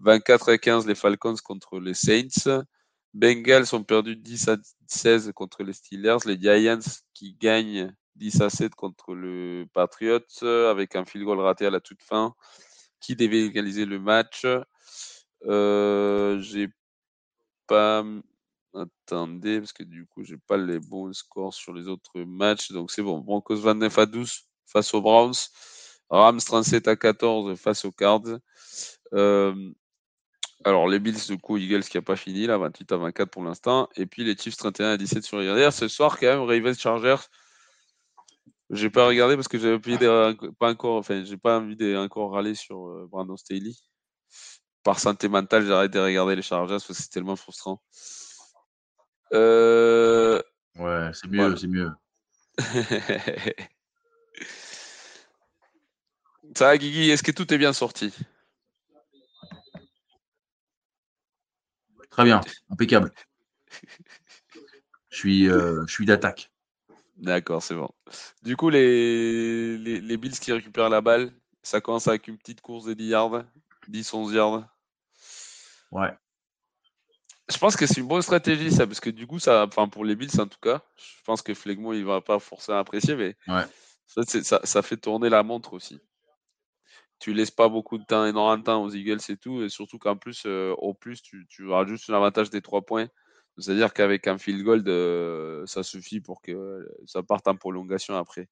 24 0.00 0.50
à 0.50 0.58
15 0.58 0.86
les 0.88 0.96
Falcons 0.96 1.36
contre 1.44 1.78
les 1.78 1.94
Saints. 1.94 2.64
Bengals 3.12 3.72
ont 3.74 3.84
perdu 3.84 4.16
10 4.16 4.48
à 4.48 4.56
16 4.88 5.30
contre 5.36 5.62
les 5.62 5.72
Steelers. 5.72 6.18
Les 6.26 6.40
Giants 6.40 6.80
qui 7.12 7.34
gagnent 7.34 7.94
10 8.16 8.40
à 8.40 8.50
7 8.50 8.74
contre 8.74 9.14
le 9.14 9.66
Patriots 9.72 10.44
avec 10.68 10.96
un 10.96 11.04
field 11.04 11.24
goal 11.24 11.38
raté 11.38 11.66
à 11.66 11.70
la 11.70 11.80
toute 11.80 12.02
fin 12.02 12.34
qui 12.98 13.14
devait 13.14 13.44
égaliser 13.44 13.84
le 13.84 14.00
match? 14.00 14.46
Euh, 15.44 16.40
j'ai 16.40 16.68
pas 17.66 18.04
Attendez, 18.74 19.60
parce 19.60 19.72
que 19.72 19.84
du 19.84 20.06
coup, 20.06 20.24
j'ai 20.24 20.36
pas 20.36 20.56
les 20.56 20.78
bons 20.80 21.12
scores 21.12 21.54
sur 21.54 21.72
les 21.72 21.86
autres 21.88 22.20
matchs. 22.20 22.72
Donc 22.72 22.90
c'est 22.90 23.02
bon. 23.02 23.18
Broncos 23.20 23.56
29 23.56 23.98
à 23.98 24.06
12 24.06 24.46
face 24.66 24.94
aux 24.94 25.00
Browns. 25.00 25.34
Rams 26.10 26.40
37 26.40 26.88
à 26.88 26.96
14 26.96 27.58
face 27.58 27.84
aux 27.84 27.92
Cards. 27.92 28.38
Alors 30.66 30.88
les 30.88 30.98
Bills, 30.98 31.26
du 31.28 31.38
coup, 31.38 31.58
Eagles 31.58 31.82
qui 31.82 31.98
n'a 31.98 32.02
pas 32.02 32.16
fini, 32.16 32.46
là, 32.46 32.56
28 32.56 32.92
à 32.92 32.96
24 32.96 33.30
pour 33.30 33.44
l'instant. 33.44 33.88
Et 33.96 34.06
puis 34.06 34.24
les 34.24 34.36
Chiefs 34.36 34.56
31 34.56 34.92
à 34.92 34.96
17 34.96 35.22
sur 35.22 35.38
les 35.38 35.70
Ce 35.70 35.88
soir, 35.88 36.18
quand 36.18 36.26
même, 36.26 36.40
Ravens 36.40 36.78
Chargers. 36.78 37.22
J'ai 38.70 38.88
pas 38.88 39.06
regardé 39.06 39.36
parce 39.36 39.46
que 39.46 39.58
j'avais 39.58 39.78
pas 39.78 40.70
encore, 40.70 40.96
enfin, 40.96 41.22
j'ai 41.24 41.36
pas 41.36 41.58
envie 41.58 41.76
d'encore 41.76 42.32
râler 42.32 42.54
sur 42.54 42.88
euh, 42.88 43.06
Brandon 43.10 43.36
Staley. 43.36 43.72
Par 44.82 44.98
santé 44.98 45.28
mentale, 45.28 45.66
j'arrête 45.66 45.92
de 45.92 45.98
regarder 46.00 46.34
les 46.34 46.42
Chargers 46.42 46.74
parce 46.74 46.86
que 46.86 46.94
c'est 46.94 47.10
tellement 47.10 47.36
frustrant. 47.36 47.82
Euh, 49.34 50.40
ouais, 50.78 51.10
c'est 51.12 51.28
mieux, 51.28 51.56
c'est 51.56 51.66
mieux. 51.66 51.90
Ça 56.56 56.66
va, 56.66 56.78
Guigui, 56.78 57.10
est-ce 57.10 57.24
que 57.24 57.32
tout 57.32 57.52
est 57.52 57.58
bien 57.58 57.72
sorti? 57.72 58.14
Très 62.10 62.22
bien, 62.22 62.40
impeccable. 62.70 63.12
Je 65.10 65.16
suis, 65.16 65.48
euh, 65.48 65.84
je 65.88 65.92
suis 65.92 66.06
d'attaque. 66.06 66.52
D'accord, 67.16 67.60
c'est 67.60 67.74
bon. 67.74 67.90
Du 68.42 68.56
coup, 68.56 68.70
les, 68.70 69.76
les, 69.78 70.00
les, 70.00 70.16
Bills 70.16 70.38
qui 70.38 70.52
récupèrent 70.52 70.90
la 70.90 71.00
balle, 71.00 71.32
ça 71.62 71.80
commence 71.80 72.06
avec 72.06 72.28
une 72.28 72.38
petite 72.38 72.60
course 72.60 72.84
de 72.84 72.94
10 72.94 73.06
yards, 73.06 73.44
10-11 73.88 74.32
yards. 74.32 74.68
Ouais. 75.90 76.16
Je 77.50 77.58
pense 77.58 77.76
que 77.76 77.86
c'est 77.86 78.00
une 78.00 78.08
bonne 78.08 78.22
stratégie, 78.22 78.72
ça, 78.72 78.86
parce 78.86 79.00
que 79.00 79.10
du 79.10 79.26
coup, 79.26 79.38
ça, 79.38 79.66
enfin, 79.66 79.88
pour 79.88 80.04
les 80.04 80.16
Bills 80.16 80.40
en 80.40 80.46
tout 80.46 80.58
cas, 80.60 80.82
je 80.96 81.22
pense 81.24 81.42
que 81.42 81.52
Flegmo, 81.52 81.92
il 81.92 82.04
va 82.04 82.22
pas 82.22 82.38
forcément 82.38 82.78
apprécier, 82.78 83.16
mais 83.16 83.36
ça, 84.06 84.60
ça, 84.64 84.82
fait 84.82 84.96
tourner 84.96 85.28
la 85.28 85.42
montre 85.42 85.74
aussi. 85.74 86.00
Tu 87.18 87.32
laisses 87.34 87.50
pas 87.50 87.68
beaucoup 87.68 87.98
de 87.98 88.04
temps, 88.04 88.24
énormément 88.24 88.58
de 88.58 88.64
temps 88.64 88.82
aux 88.82 88.90
Eagles 88.90 89.20
et 89.28 89.36
tout, 89.36 89.62
et 89.62 89.68
surtout 89.68 89.98
qu'en 89.98 90.16
plus, 90.16 90.44
euh, 90.46 90.74
au 90.78 90.94
plus, 90.94 91.22
tu, 91.22 91.46
tu 91.48 91.66
rajoutes 91.66 92.00
un 92.08 92.14
avantage 92.14 92.50
des 92.50 92.60
trois 92.60 92.82
points 92.82 93.08
C'est-à-dire 93.58 93.92
qu'avec 93.92 94.26
un 94.26 94.38
field 94.38 94.62
goal, 94.62 94.82
euh, 94.86 95.64
ça 95.66 95.82
suffit 95.82 96.20
pour 96.20 96.40
que 96.40 96.88
ça 97.06 97.22
parte 97.22 97.46
en 97.48 97.56
prolongation 97.56 98.16
après. 98.16 98.48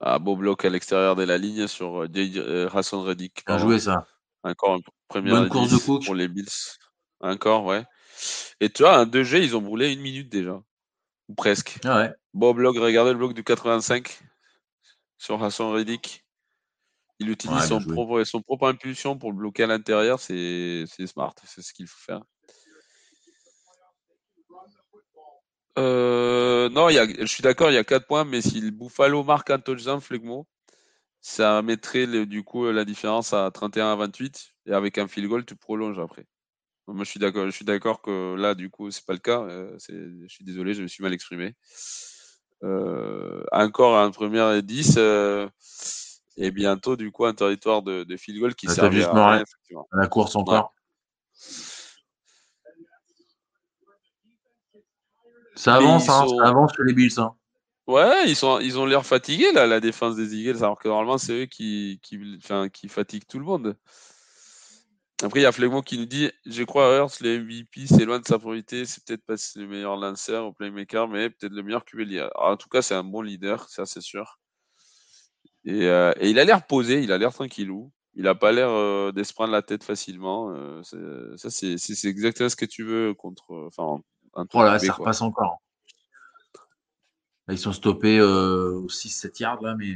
Ah, 0.00 0.18
beau 0.18 0.36
bloc 0.36 0.64
à 0.64 0.70
l'extérieur 0.70 1.16
de 1.16 1.24
la 1.24 1.38
ligne 1.38 1.66
sur 1.66 2.04
euh, 2.04 2.08
euh, 2.16 2.68
Hassan 2.72 3.00
Reddick. 3.00 3.42
Bien 3.46 3.58
joué 3.58 3.80
ça. 3.80 4.06
Encore 4.44 4.76
une 4.76 4.82
première 5.08 5.48
course 5.48 5.72
de 5.72 6.04
pour 6.04 6.14
les 6.14 6.28
Bills. 6.28 6.46
Encore, 7.20 7.64
ouais. 7.64 7.84
Et 8.60 8.70
tu 8.70 8.82
vois, 8.82 8.96
un 8.96 9.06
2G, 9.06 9.42
ils 9.42 9.56
ont 9.56 9.60
brûlé 9.60 9.92
une 9.92 10.00
minute 10.00 10.28
déjà. 10.28 10.60
Ou 11.28 11.34
presque. 11.34 11.78
Ah 11.84 11.98
ouais. 11.98 12.12
Beau 12.32 12.54
bloc, 12.54 12.76
regardez 12.76 13.12
le 13.12 13.18
bloc 13.18 13.34
du 13.34 13.42
85 13.42 14.20
sur 15.18 15.42
Hassan 15.42 15.72
Reddick. 15.72 16.24
Il 17.18 17.30
utilise 17.30 17.66
son, 17.66 17.80
propre, 17.80 18.22
son 18.22 18.40
propre 18.40 18.68
impulsion 18.68 19.18
pour 19.18 19.32
le 19.32 19.38
bloquer 19.38 19.64
à 19.64 19.66
l'intérieur. 19.66 20.20
C'est 20.20 20.86
smart. 21.06 21.34
C'est 21.44 21.62
ce 21.62 21.72
qu'il 21.72 21.88
faut 21.88 21.98
faire. 21.98 22.22
Euh, 25.76 26.68
non, 26.70 26.88
je 26.88 27.26
suis 27.26 27.42
d'accord, 27.42 27.70
il 27.70 27.74
y 27.74 27.78
a 27.78 27.84
4 27.84 28.06
points, 28.06 28.24
mais 28.24 28.40
si 28.40 28.60
le 28.60 28.70
Buffalo 28.70 29.22
marque 29.22 29.50
un 29.50 29.58
touchdown, 29.58 30.00
Flegmo, 30.00 30.46
ça 31.20 31.62
mettrait 31.62 32.06
du 32.26 32.42
coup 32.44 32.70
la 32.70 32.84
différence 32.84 33.32
à 33.32 33.50
31 33.50 33.92
à 33.92 33.96
28. 33.96 34.54
Et 34.66 34.72
avec 34.72 34.98
un 34.98 35.08
field 35.08 35.28
goal, 35.28 35.44
tu 35.44 35.56
prolonges 35.56 35.98
après. 35.98 36.26
Moi, 36.86 37.04
je 37.04 37.10
suis 37.10 37.20
d'accord. 37.20 37.44
Je 37.46 37.50
suis 37.50 37.64
d'accord 37.64 38.00
que 38.00 38.34
là, 38.36 38.54
du 38.54 38.70
coup, 38.70 38.90
c'est 38.90 39.04
pas 39.04 39.12
le 39.12 39.18
cas. 39.18 39.42
Euh, 39.42 39.76
je 39.88 40.26
suis 40.28 40.44
désolé, 40.44 40.74
je 40.74 40.82
me 40.82 40.88
suis 40.88 41.02
mal 41.02 41.12
exprimé. 41.12 41.54
Euh, 42.64 43.44
encore 43.52 43.98
un 43.98 44.10
premier 44.10 44.56
et 44.56 44.62
10 44.62 44.98
et 46.40 46.50
bientôt, 46.50 46.96
du 46.96 47.10
coup, 47.10 47.24
un 47.26 47.34
territoire 47.34 47.82
de, 47.82 48.04
de 48.04 48.16
field 48.16 48.40
goal 48.40 48.54
qui 48.54 48.68
sert 48.68 48.84
à 48.84 48.88
rien, 48.88 49.44
La 49.92 50.06
course 50.06 50.36
encore? 50.36 50.72
Ça 55.58 55.74
avance, 55.74 56.08
hein, 56.08 56.24
ça 56.28 56.46
avance 56.46 56.72
chez 56.76 56.84
les 56.84 56.92
Bills. 56.92 57.18
Hein. 57.18 57.34
Ouais, 57.88 58.28
ils, 58.28 58.36
sont, 58.36 58.60
ils 58.60 58.78
ont 58.78 58.86
l'air 58.86 59.04
fatigués, 59.04 59.50
là, 59.52 59.66
la 59.66 59.80
défense 59.80 60.14
des 60.14 60.36
Eagles, 60.36 60.58
alors 60.58 60.78
que 60.78 60.86
normalement, 60.86 61.18
c'est 61.18 61.42
eux 61.42 61.46
qui, 61.46 61.98
qui, 62.02 62.20
qui 62.72 62.88
fatiguent 62.88 63.26
tout 63.26 63.40
le 63.40 63.44
monde. 63.44 63.76
Après, 65.20 65.40
il 65.40 65.42
y 65.42 65.46
a 65.46 65.52
Flegmont 65.52 65.82
qui 65.82 65.98
nous 65.98 66.06
dit 66.06 66.30
Je 66.46 66.62
crois 66.62 66.94
à 66.94 66.98
Hurst, 66.98 67.20
le 67.22 67.40
MVP, 67.40 67.88
c'est 67.88 68.04
loin 68.04 68.20
de 68.20 68.26
sa 68.26 68.38
priorité. 68.38 68.84
C'est 68.84 69.04
peut-être 69.04 69.24
pas 69.26 69.34
le 69.56 69.66
meilleur 69.66 69.96
lanceur 69.96 70.46
au 70.46 70.52
playmaker, 70.52 71.08
mais 71.08 71.28
peut-être 71.28 71.52
le 71.52 71.62
meilleur 71.64 71.84
QB. 71.84 72.02
En 72.36 72.56
tout 72.56 72.68
cas, 72.68 72.82
c'est 72.82 72.94
un 72.94 73.02
bon 73.02 73.22
leader, 73.22 73.68
ça, 73.68 73.84
c'est 73.84 74.00
sûr. 74.00 74.38
Et, 75.64 75.86
euh, 75.88 76.12
et, 76.20 76.30
il 76.30 76.38
a 76.38 76.44
l'air 76.44 76.64
posé, 76.66 77.02
il 77.02 77.10
a 77.10 77.18
l'air 77.18 77.32
tranquillou. 77.32 77.90
Il 78.14 78.24
n'a 78.24 78.36
pas 78.36 78.52
l'air 78.52 78.68
euh, 78.70 79.10
de 79.10 79.22
se 79.24 79.32
prendre 79.32 79.52
la 79.52 79.62
tête 79.62 79.82
facilement. 79.82 80.54
Euh, 80.54 80.82
ça, 81.36 81.50
c'est 81.50 82.04
exactement 82.04 82.48
ce 82.48 82.56
que 82.56 82.64
tu 82.64 82.84
veux 82.84 83.12
contre. 83.14 83.66
Enfin, 83.66 84.00
voilà, 84.52 84.78
ça 84.78 84.92
repasse 84.92 85.20
encore. 85.20 85.60
ils 87.48 87.58
sont 87.58 87.72
stoppés 87.72 88.18
euh, 88.18 88.72
au 88.74 88.88
6-7 88.88 89.42
yards 89.42 89.62
là, 89.62 89.74
mais. 89.76 89.94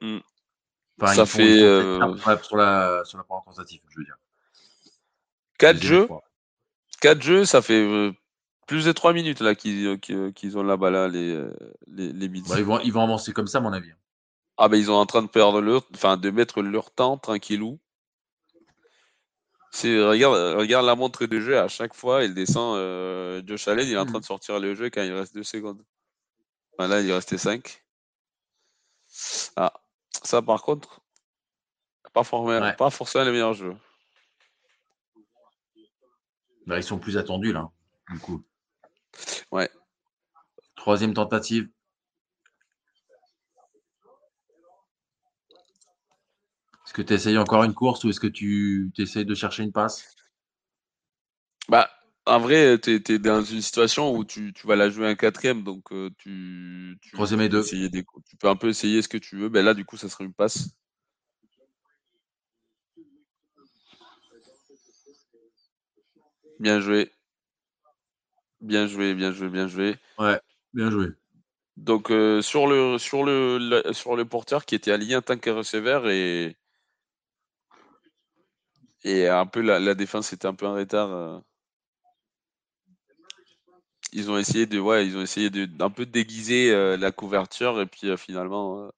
Hmm. 0.00 0.20
ça 1.06 1.26
fait. 1.26 1.62
Euh, 1.62 1.98
sur, 2.42 2.56
la, 2.56 3.02
sur 3.04 3.18
la 3.18 3.24
première 3.24 3.44
tentative, 3.44 3.80
je 3.88 3.98
veux 3.98 4.04
dire. 4.04 4.16
4 5.58 5.82
jeux. 5.82 6.08
4 7.00 7.22
jeux, 7.22 7.44
ça 7.44 7.62
fait 7.62 7.82
euh, 7.82 8.12
plus 8.66 8.84
de 8.84 8.92
3 8.92 9.12
minutes 9.12 9.40
là 9.40 9.54
qu'ils 9.54 10.58
ont 10.58 10.62
la 10.62 10.76
balle 10.76 11.12
les, 11.12 11.44
les, 11.86 12.12
les 12.12 12.28
bah, 12.28 12.58
ils, 12.58 12.64
vont, 12.64 12.80
ils 12.80 12.92
vont 12.92 13.02
avancer 13.02 13.32
comme 13.32 13.46
ça, 13.46 13.58
à 13.58 13.60
mon 13.60 13.72
avis. 13.72 13.92
Ah 14.60 14.68
ben 14.68 14.76
ils 14.76 14.86
sont 14.86 14.92
en 14.92 15.06
train 15.06 15.22
de 15.22 15.28
perdre 15.28 15.60
leur, 15.60 15.82
enfin 15.94 16.16
de 16.16 16.30
mettre 16.30 16.62
leur 16.62 16.90
temps 16.90 17.16
tranquillou 17.16 17.78
regarde, 19.86 20.56
regarde 20.56 20.86
la 20.86 20.94
montre 20.94 21.26
de 21.26 21.40
jeu, 21.40 21.58
à 21.58 21.68
chaque 21.68 21.94
fois, 21.94 22.24
il 22.24 22.34
descend. 22.34 22.76
Euh, 22.76 23.42
Josh 23.46 23.68
Allen, 23.68 23.86
il 23.86 23.94
est 23.94 23.98
en 23.98 24.06
train 24.06 24.18
mm. 24.18 24.22
de 24.22 24.26
sortir 24.26 24.58
le 24.58 24.74
jeu 24.74 24.90
quand 24.90 25.02
il 25.02 25.12
reste 25.12 25.34
2 25.34 25.42
secondes. 25.42 25.82
là, 26.78 27.00
il 27.00 27.12
restait 27.12 27.38
5. 27.38 27.84
Ah, 29.56 29.72
ça 30.22 30.42
par 30.42 30.62
contre, 30.62 31.00
pas, 32.12 32.22
pas 32.22 32.90
forcément 32.90 33.24
les 33.24 33.30
meilleurs 33.30 33.54
jeux. 33.54 33.76
Bah, 36.66 36.76
ils 36.76 36.84
sont 36.84 36.98
plus 36.98 37.16
attendus 37.16 37.52
là, 37.52 37.70
du 38.10 38.18
coup. 38.18 38.44
Ouais. 39.50 39.70
Troisième 40.76 41.14
tentative. 41.14 41.68
Est-ce 46.88 46.94
que 46.94 47.02
tu 47.02 47.12
essayes 47.12 47.36
encore 47.36 47.64
une 47.64 47.74
course 47.74 48.02
ou 48.04 48.08
est-ce 48.08 48.18
que 48.18 48.26
tu 48.26 48.90
essayes 48.96 49.26
de 49.26 49.34
chercher 49.34 49.62
une 49.62 49.72
passe? 49.72 50.16
Bah, 51.68 51.86
en 52.24 52.38
vrai, 52.38 52.78
tu 52.78 53.02
es, 53.06 53.18
dans 53.18 53.42
une 53.42 53.60
situation 53.60 54.16
où 54.16 54.24
tu, 54.24 54.54
vas 54.64 54.74
la 54.74 54.88
jouer 54.88 55.06
un 55.06 55.14
quatrième, 55.14 55.64
donc 55.64 55.92
euh, 55.92 56.08
tu, 56.16 56.98
Troisième 57.12 57.42
et 57.42 57.50
deux. 57.50 57.62
tu 57.62 58.36
peux 58.40 58.48
un 58.48 58.56
peu 58.56 58.70
essayer 58.70 59.02
ce 59.02 59.08
que 59.08 59.18
tu 59.18 59.36
veux. 59.36 59.50
Ben 59.50 59.62
là, 59.62 59.74
du 59.74 59.84
coup, 59.84 59.98
ça 59.98 60.08
serait 60.08 60.24
une 60.24 60.32
passe. 60.32 60.70
Bien 66.58 66.80
joué. 66.80 67.12
Bien 68.62 68.86
joué, 68.86 69.14
bien 69.14 69.32
joué, 69.32 69.50
bien 69.50 69.68
joué. 69.68 69.96
Ouais, 70.18 70.40
bien 70.72 70.90
joué. 70.90 71.08
Donc 71.76 72.10
euh, 72.10 72.40
sur 72.40 72.66
le 72.66 72.96
sur 72.96 73.24
le, 73.24 73.82
sur 73.92 74.16
le 74.16 74.24
porteur 74.24 74.64
qui 74.64 74.74
était 74.74 74.90
aligné 74.90 75.16
en 75.16 75.22
tant 75.22 75.36
que 75.36 75.50
receveur 75.50 76.08
et 76.08 76.56
et 79.04 79.28
un 79.28 79.46
peu 79.46 79.60
la, 79.60 79.94
défense 79.94 80.32
était 80.32 80.46
un 80.46 80.54
peu 80.54 80.66
en 80.66 80.74
retard. 80.74 81.10
Euh. 81.10 81.38
Ils 84.12 84.30
ont 84.30 84.38
essayé 84.38 84.66
de, 84.66 84.78
ouais, 84.80 85.06
ils 85.06 85.16
ont 85.16 85.22
essayé 85.22 85.50
de 85.50 85.66
d'un 85.66 85.90
peu 85.90 86.06
déguiser 86.06 86.72
euh, 86.72 86.96
la 86.96 87.12
couverture 87.12 87.80
et 87.80 87.86
puis 87.86 88.08
euh, 88.08 88.16
finalement 88.16 88.90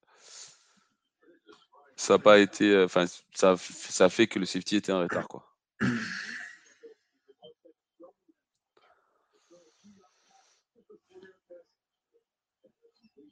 ça 1.97 2.15
n'a 2.15 2.19
pas 2.19 2.39
été, 2.39 2.83
enfin 2.85 3.05
ça, 3.35 3.57
ça 3.59 4.09
fait 4.09 4.27
que 4.27 4.39
le 4.39 4.47
safety 4.47 4.77
était 4.77 4.93
en 4.93 5.01
retard 5.01 5.29
quoi. 5.29 5.45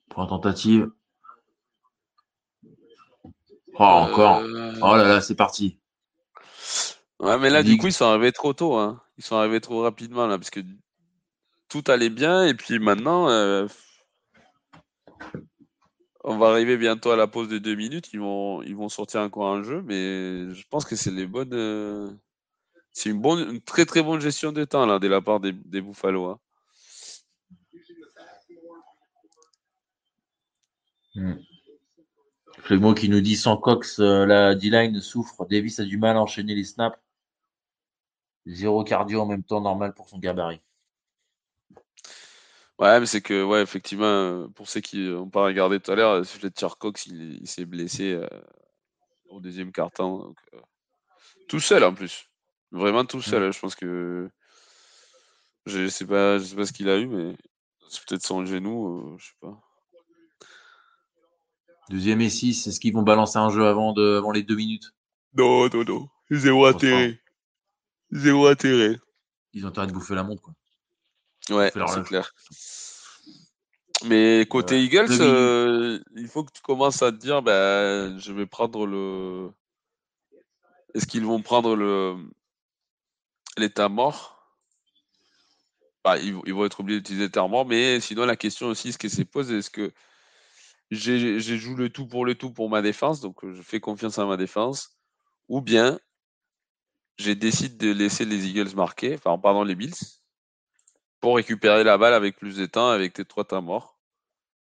Pour 0.09 0.23
une 0.23 0.29
tentative. 0.29 0.91
Oh, 3.81 3.85
encore. 3.85 4.43
Oh 4.83 4.97
là 4.97 5.05
là, 5.05 5.21
c'est 5.21 5.37
parti. 5.37 5.79
Ouais, 7.21 7.39
mais 7.39 7.51
là, 7.51 7.63
du 7.63 7.77
coup, 7.77 7.89
ils 7.89 7.93
sont 7.93 8.05
arrivés 8.05 8.33
trop 8.33 8.53
tôt. 8.53 8.77
Hein. 8.77 9.03
Ils 9.19 9.25
sont 9.25 9.37
arrivés 9.37 9.61
trop 9.61 9.83
rapidement, 9.83 10.27
là, 10.27 10.39
parce 10.39 10.51
que 10.51 10.61
tout 11.69 11.83
allait 11.89 12.11
bien. 12.11 12.47
Et 12.47 12.55
puis 12.55 12.79
maintenant, 12.79 13.29
euh, 13.29 13.67
on 16.25 16.39
va 16.39 16.49
arriver 16.49 16.77
bientôt 16.77 17.11
à 17.11 17.17
la 17.17 17.27
pause 17.27 17.49
de 17.49 17.59
deux 17.59 17.75
minutes. 17.75 18.11
Ils 18.13 18.21
vont, 18.21 18.63
ils 18.63 18.77
vont 18.77 18.89
sortir 18.89 19.21
encore 19.23 19.49
un 19.49 19.63
jeu. 19.63 19.83
Mais 19.83 20.55
je 20.55 20.65
pense 20.71 20.85
que 20.85 20.97
c'est 20.97 21.11
les 21.11 21.27
bonnes. 21.27 21.55
Euh, 21.55 22.09
c'est 22.93 23.11
une, 23.11 23.21
bonne, 23.21 23.55
une 23.55 23.61
très 23.61 23.85
très 23.85 24.03
bonne 24.03 24.21
gestion 24.21 24.53
de 24.53 24.65
temps, 24.65 24.87
là, 24.87 24.99
de 24.99 25.09
la 25.09 25.21
part 25.21 25.41
des, 25.41 25.53
des 25.53 25.81
Buffalo. 25.81 26.27
Hein. 26.27 26.41
Hmm. 31.15 31.35
Qui 32.95 33.09
nous 33.09 33.21
dit 33.21 33.37
sans 33.37 33.57
Cox, 33.57 33.99
euh, 33.99 34.27
la 34.27 34.55
D-line 34.55 35.01
souffre. 35.01 35.47
Davis 35.49 35.81
a 35.81 35.85
du 35.85 35.97
mal 35.97 36.17
à 36.17 36.21
enchaîner 36.21 36.55
les 36.55 36.65
snaps. 36.65 36.99
Zéro 38.49 38.83
cardio 38.83 39.21
en 39.21 39.27
même 39.27 39.43
temps, 39.43 39.61
normal 39.61 39.93
pour 39.95 40.09
son 40.09 40.19
gabarit. 40.19 40.61
Ouais, 42.79 43.01
mais 43.01 43.07
c'est 43.07 43.21
que, 43.21 43.45
ouais, 43.45 43.61
effectivement, 43.61 44.49
pour 44.51 44.69
ceux 44.69 44.81
qui 44.81 45.09
n'ont 45.09 45.29
pas 45.29 45.45
regardé 45.45 45.81
tout 45.81 45.91
à 45.91 45.97
l'heure, 45.97 46.25
Fletcher 46.25 46.69
Cox, 46.79 47.07
il, 47.07 47.47
s'est 47.47 47.65
blessé 47.65 48.13
euh, 48.13 48.29
au 49.29 49.41
deuxième 49.41 49.73
quart-temps. 49.73 50.33
Euh, 50.55 50.61
tout 51.49 51.61
seul 51.61 51.83
en 51.85 51.93
plus. 51.93 52.29
Vraiment 52.71 53.05
tout 53.05 53.21
seul. 53.21 53.53
Je 53.53 53.59
pense 53.59 53.75
que. 53.75 54.31
Je 55.67 55.89
sais 55.89 56.07
pas, 56.07 56.39
je 56.39 56.45
sais 56.45 56.57
pas 56.57 56.65
ce 56.65 56.73
qu'il 56.73 56.89
a 56.89 56.99
eu, 56.99 57.07
mais 57.07 57.37
c'est 57.91 58.05
peut-être 58.07 58.25
son 58.25 58.47
genou, 58.47 59.17
je 59.19 59.27
sais 59.27 59.37
pas. 59.41 59.61
Deuxième 61.91 62.21
et 62.21 62.31
six, 62.31 62.67
est-ce 62.67 62.81
qu'ils 62.81 62.95
vont 62.95 63.03
balancer 63.03 63.39
un 63.39 63.51
jeu 63.51 63.67
avant, 63.67 63.93
de, 63.93 64.17
avant 64.17 64.31
les 64.31 64.43
deux 64.43 64.57
minutes? 64.57 64.95
Non, 65.35 65.69
non, 65.69 65.85
non. 65.85 66.09
Zéro 66.31 66.67
intérêt. 66.67 67.19
Zéro 68.11 68.47
intérêt. 68.47 68.99
Ils 69.53 69.65
ont 69.65 69.69
intérêt 69.69 69.87
de 69.87 69.93
bouffer 69.93 70.15
la 70.15 70.23
montre, 70.23 70.43
quoi. 70.43 70.55
Ouais, 71.51 71.73
c'est 71.73 72.03
clair. 72.05 72.35
Mais 74.05 74.47
côté 74.49 74.83
Eagles, 74.83 75.09
euh, 75.21 75.99
il 76.15 76.29
faut 76.29 76.45
que 76.45 76.53
tu 76.53 76.63
commences 76.63 77.03
à 77.03 77.11
te 77.11 77.17
dire, 77.17 77.43
ben, 77.43 78.19
je 78.19 78.33
vais 78.33 78.47
prendre 78.47 78.87
le. 78.87 79.51
Est-ce 80.95 81.07
qu'ils 81.07 81.25
vont 81.25 81.43
prendre 81.43 81.75
le 81.75 82.17
l'état 83.57 83.89
mort? 83.89 84.39
Bah, 86.05 86.17
ils, 86.19 86.33
vont 86.33 86.65
être 86.65 86.81
obligés 86.81 87.01
d'utiliser 87.01 87.29
Termor, 87.29 87.67
mais 87.67 88.01
sinon 88.01 88.25
la 88.25 88.37
question 88.37 88.69
aussi, 88.69 88.93
ce 88.93 88.99
qui 88.99 89.11
s'est 89.11 89.25
posée, 89.25 89.59
est-ce 89.59 89.71
que 89.71 89.93
j'ai 90.91 91.39
joue 91.41 91.75
le 91.75 91.91
tout 91.91 92.07
pour 92.07 92.25
le 92.25 92.35
tout 92.35 92.51
pour 92.51 92.71
ma 92.71 92.81
défense, 92.83 93.21
donc 93.21 93.37
je 93.45 93.61
fais 93.63 93.81
confiance 93.81 94.19
à 94.19 94.25
ma 94.25 94.37
défense, 94.37 94.97
ou 95.49 95.61
bien 95.61 95.99
j'ai 97.19 97.35
décidé 97.35 97.89
de 97.89 97.93
laisser 97.93 98.25
les 98.25 98.47
Eagles 98.47 98.75
marquer, 98.75 99.15
enfin 99.15 99.37
pardon 99.39 99.65
les 99.65 99.75
Bills, 99.75 99.95
pour 101.21 101.37
récupérer 101.37 101.85
la 101.85 101.99
balle 101.99 102.15
avec 102.15 102.37
plus 102.37 102.69
temps 102.71 102.89
avec 102.89 103.13
tes 103.13 103.25
trois 103.25 103.45
temps 103.45 103.63
morts. 103.63 103.99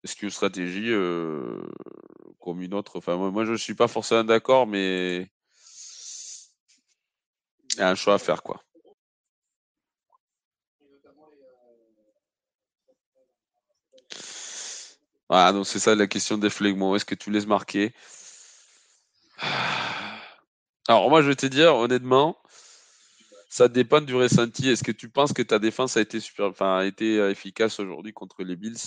Est-ce 0.04 0.16
qu'une 0.16 0.30
stratégie 0.30 0.92
euh, 0.92 1.62
comme 2.40 2.62
une 2.62 2.74
autre? 2.74 2.98
Enfin, 2.98 3.16
moi, 3.16 3.46
je 3.46 3.52
ne 3.54 3.58
suis 3.58 3.74
pas 3.76 3.88
forcément 3.88 4.24
d'accord, 4.24 4.68
mais 4.68 5.32
il 7.72 7.80
y 7.80 7.82
a 7.82 7.90
un 7.90 7.96
choix 7.96 8.16
à 8.16 8.18
faire, 8.20 8.44
quoi. 8.44 8.62
Voilà, 15.30 15.52
donc 15.54 15.66
c'est 15.66 15.80
ça 15.80 15.96
la 15.96 16.06
question 16.08 16.38
des 16.38 16.50
flegmons. 16.50 16.96
Est-ce 16.96 17.06
que 17.06 17.16
tu 17.16 17.32
laisses 17.32 17.48
marquer? 17.48 17.94
Alors, 20.88 21.10
moi, 21.10 21.22
je 21.22 21.30
vais 21.30 21.36
te 21.36 21.46
dire, 21.46 21.76
honnêtement, 21.76 22.38
ça 23.54 23.68
dépend 23.68 24.02
du 24.02 24.16
ressenti. 24.16 24.68
Est-ce 24.68 24.84
que 24.84 24.92
tu 24.92 25.10
penses 25.10 25.32
que 25.32 25.44
ta 25.44 25.60
défense 25.60 25.96
a 25.96 26.02
été, 26.02 26.20
super, 26.20 26.60
a 26.60 26.86
été 26.88 27.20
euh, 27.20 27.30
efficace 27.30 27.80
aujourd'hui 27.80 28.12
contre 28.12 28.44
les 28.44 28.56
Bills? 28.56 28.80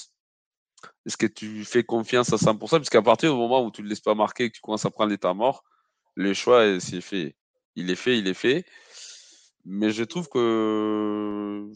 Est-ce 1.07 1.17
que 1.17 1.29
tu 1.29 1.65
fais 1.65 1.85
confiance 1.85 2.33
à 2.33 2.37
100% 2.37 2.59
Parce 2.59 2.91
qu'à 2.91 3.01
partir 3.01 3.31
du 3.33 3.39
moment 3.39 3.65
où 3.65 3.71
tu 3.71 3.81
ne 3.81 3.87
le 3.87 3.91
laisses 3.91 4.01
pas 4.01 4.17
marquer 4.17 4.45
et 4.47 4.51
que 4.51 4.57
tu 4.57 4.61
commences 4.61 4.85
à 4.85 4.91
prendre 4.91 5.11
l'état 5.11 5.33
mort, 5.35 5.63
le 6.17 6.35
choix, 6.35 6.81
c'est 6.81 7.01
fait. 7.01 7.37
Il 7.77 7.93
est 7.93 7.95
fait, 7.95 8.19
il 8.19 8.27
est 8.27 8.35
fait. 8.35 8.65
Mais 9.65 9.91
je 9.91 10.03
trouve 10.03 10.29
que. 10.29 11.71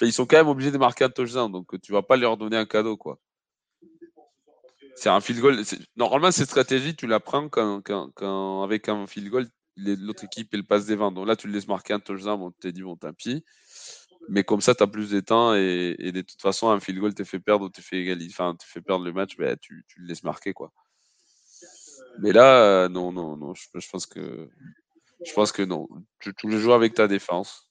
ils 0.00 0.12
sont 0.12 0.26
quand 0.26 0.38
même 0.38 0.48
obligés 0.48 0.72
de 0.72 0.78
marquer 0.78 1.04
un 1.04 1.08
touchdown, 1.08 1.52
donc 1.52 1.80
tu 1.80 1.92
ne 1.92 1.96
vas 1.96 2.02
pas 2.02 2.16
leur 2.16 2.36
donner 2.36 2.56
un 2.56 2.66
cadeau, 2.66 2.96
quoi. 2.96 3.20
C'est 4.96 5.08
un 5.08 5.20
field 5.20 5.40
goal. 5.40 5.62
Normalement, 5.94 6.32
cette 6.32 6.48
stratégie, 6.48 6.96
tu 6.96 7.06
la 7.06 7.20
prends 7.20 7.48
quand, 7.48 7.80
quand, 7.80 8.62
avec 8.64 8.88
un 8.88 9.06
field 9.06 9.28
goal, 9.28 9.48
l'autre 9.76 10.24
équipe, 10.24 10.52
elle 10.52 10.64
passe 10.64 10.86
des 10.86 10.96
vents. 10.96 11.12
Donc 11.12 11.26
là, 11.26 11.36
tu 11.36 11.46
le 11.46 11.52
laisses 11.52 11.68
marquer 11.68 11.94
un 11.94 12.00
touchdown, 12.00 12.40
on 12.40 12.50
te 12.50 12.68
dit, 12.68 12.82
bon, 12.82 12.96
tant 12.96 13.12
pis. 13.12 13.44
Mais 14.28 14.44
comme 14.44 14.60
ça, 14.60 14.74
tu 14.74 14.82
as 14.82 14.86
plus 14.86 15.10
de 15.10 15.20
temps 15.20 15.54
et, 15.54 15.96
de 15.98 16.20
toute 16.20 16.40
façon, 16.40 16.70
un 16.70 16.80
field 16.80 17.00
goal 17.00 17.14
te 17.14 17.24
fait 17.24 17.40
perdre 17.40 17.64
ou 17.64 17.68
te 17.68 17.80
fait 17.80 17.98
égaliser, 17.98 18.32
enfin, 18.32 18.54
te 18.54 18.64
fait 18.64 18.80
perdre 18.80 19.04
le 19.04 19.12
match, 19.12 19.36
ben, 19.36 19.56
tu, 19.60 19.84
tu, 19.88 20.00
le 20.00 20.06
laisses 20.06 20.22
marquer, 20.22 20.52
quoi. 20.52 20.72
Mais 22.18 22.32
là, 22.32 22.84
euh, 22.84 22.88
non, 22.88 23.10
non, 23.10 23.36
non, 23.36 23.54
je, 23.54 23.68
pense 23.90 24.06
que 24.06 24.48
je 25.24 25.32
pense 25.32 25.50
que 25.50 25.62
non. 25.62 25.88
Tu, 26.20 26.34
tu 26.34 26.48
le 26.48 26.58
joues 26.58 26.72
avec 26.72 26.94
ta 26.94 27.08
défense. 27.08 27.68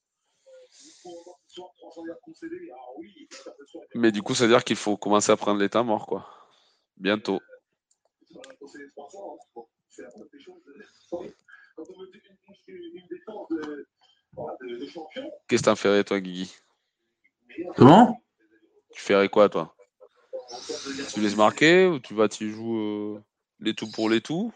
Mais 3.96 4.12
du 4.12 4.22
coup, 4.22 4.36
ça 4.36 4.46
veut 4.46 4.52
dire 4.52 4.64
qu'il 4.64 4.76
faut 4.76 4.98
commencer 4.98 5.32
à 5.32 5.38
prendre 5.38 5.60
l'état 5.60 5.84
mort, 5.84 6.06
quoi. 6.06 6.28
Bientôt. 6.98 7.40
Qu'est-ce 15.48 15.62
que 15.62 15.66
t'en 15.66 15.76
ferais, 15.76 16.04
toi, 16.04 16.20
Guigui? 16.20 16.54
Comment? 17.76 18.22
Tu 18.94 19.02
ferais 19.02 19.30
quoi, 19.30 19.50
toi? 19.50 19.76
Tu 21.14 21.20
laisses 21.20 21.36
marquer 21.36 21.88
ou 21.88 22.00
tu 22.00 22.14
vas, 22.14 22.28
tu 22.28 22.52
joues 22.52 22.78
euh, 22.78 23.24
les 23.60 23.74
tout 23.74 23.90
pour 23.92 24.10
les 24.10 24.22
tout? 24.22 24.54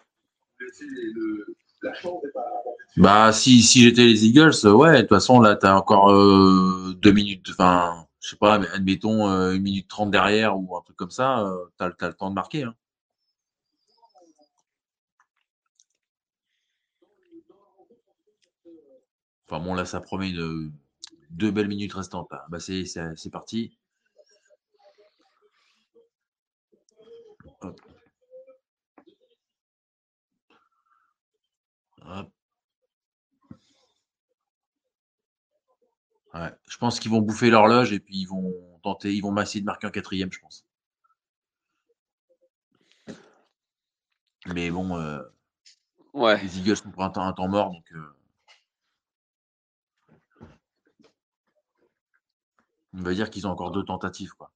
Bah, 2.98 3.32
si, 3.32 3.62
si 3.62 3.84
j'étais 3.84 4.06
les 4.06 4.26
Eagles, 4.26 4.56
ouais, 4.66 4.96
de 4.96 5.02
toute 5.02 5.10
façon, 5.10 5.40
là, 5.40 5.56
t'as 5.56 5.76
encore 5.76 6.12
euh, 6.12 6.94
deux 6.98 7.12
minutes, 7.12 7.48
enfin, 7.52 8.08
je 8.22 8.30
sais 8.30 8.38
pas, 8.38 8.56
admettons 8.74 9.30
euh, 9.30 9.54
une 9.54 9.62
minute 9.62 9.88
trente 9.88 10.12
derrière 10.12 10.58
ou 10.58 10.76
un 10.78 10.82
truc 10.82 10.96
comme 10.96 11.12
ça, 11.12 11.46
t'as 11.78 11.92
as 12.00 12.08
le 12.08 12.14
temps 12.14 12.30
de 12.30 12.36
marquer. 12.36 12.64
Hein. 12.64 12.76
Enfin 19.48 19.64
bon, 19.64 19.74
là, 19.74 19.86
ça 19.86 20.02
promet 20.02 20.32
de, 20.32 20.72
deux 21.30 21.52
belles 21.52 21.68
minutes 21.68 21.94
restantes. 21.94 22.30
Bah, 22.50 22.60
c'est, 22.60 22.86
parti. 23.32 23.78
je 36.68 36.78
pense 36.78 37.00
qu'ils 37.00 37.12
vont 37.12 37.22
bouffer 37.22 37.50
l'horloge 37.50 37.94
et 37.94 38.00
puis 38.00 38.18
ils 38.18 38.26
vont 38.26 38.54
tenter, 38.84 39.14
ils 39.14 39.22
vont 39.22 39.36
essayer 39.38 39.62
de 39.62 39.66
marquer 39.66 39.88
un 39.88 39.92
quatrième, 39.92 40.32
je 40.32 40.40
pense. 40.40 40.66
Mais 44.48 44.70
bon, 44.70 44.98
euh, 44.98 45.22
ouais. 46.14 46.42
les 46.42 46.60
Eagles 46.60 46.78
sont 46.78 46.92
pour 46.92 47.04
un 47.04 47.10
temps, 47.10 47.26
un 47.26 47.34
temps 47.34 47.48
mort, 47.48 47.72
donc. 47.72 47.86
Euh, 47.94 48.16
On 52.98 53.02
va 53.02 53.14
dire 53.14 53.30
qu'ils 53.30 53.46
ont 53.46 53.52
encore 53.52 53.72
deux 53.72 53.84
tentatives, 53.84 54.34
quoi. 54.38 54.52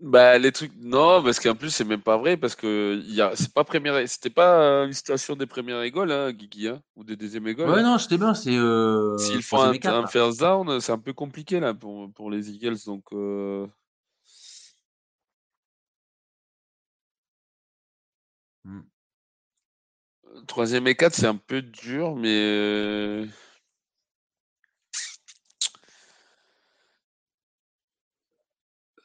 Bah, 0.00 0.38
les 0.38 0.52
trucs, 0.52 0.72
non, 0.78 1.22
parce 1.24 1.40
qu'en 1.40 1.56
plus, 1.56 1.70
c'est 1.70 1.84
même 1.84 2.02
pas 2.02 2.16
vrai, 2.16 2.36
parce 2.36 2.54
que 2.54 3.02
y 3.06 3.20
a... 3.20 3.34
c'est 3.34 3.52
pas 3.52 3.64
première... 3.64 4.08
c'était 4.08 4.30
pas 4.30 4.84
une 4.84 4.92
situation 4.92 5.34
des 5.34 5.46
premières 5.46 5.82
écoles, 5.82 6.12
hein, 6.12 6.32
Guigui, 6.32 6.68
hein, 6.68 6.80
ou 6.94 7.02
des 7.02 7.16
deuxièmes 7.16 7.48
écoles. 7.48 7.68
Ouais, 7.68 7.82
non, 7.82 7.98
c'était 7.98 8.16
bien, 8.16 8.32
c'est. 8.32 8.56
Euh... 8.56 9.16
S'ils 9.18 9.42
font 9.42 9.60
un, 9.60 9.72
un 9.72 10.06
first 10.06 10.38
down, 10.38 10.80
c'est 10.80 10.92
un 10.92 10.98
peu 10.98 11.12
compliqué, 11.12 11.58
là, 11.58 11.74
pour, 11.74 12.12
pour 12.12 12.30
les 12.30 12.48
Eagles, 12.50 12.78
donc. 12.86 13.04
Euh... 13.12 13.66
Hmm. 18.64 18.82
Troisième 20.46 20.86
et 20.86 20.94
quatre, 20.94 21.14
c'est 21.14 21.26
un 21.26 21.36
peu 21.36 21.60
dur, 21.60 22.14
mais. 22.14 23.26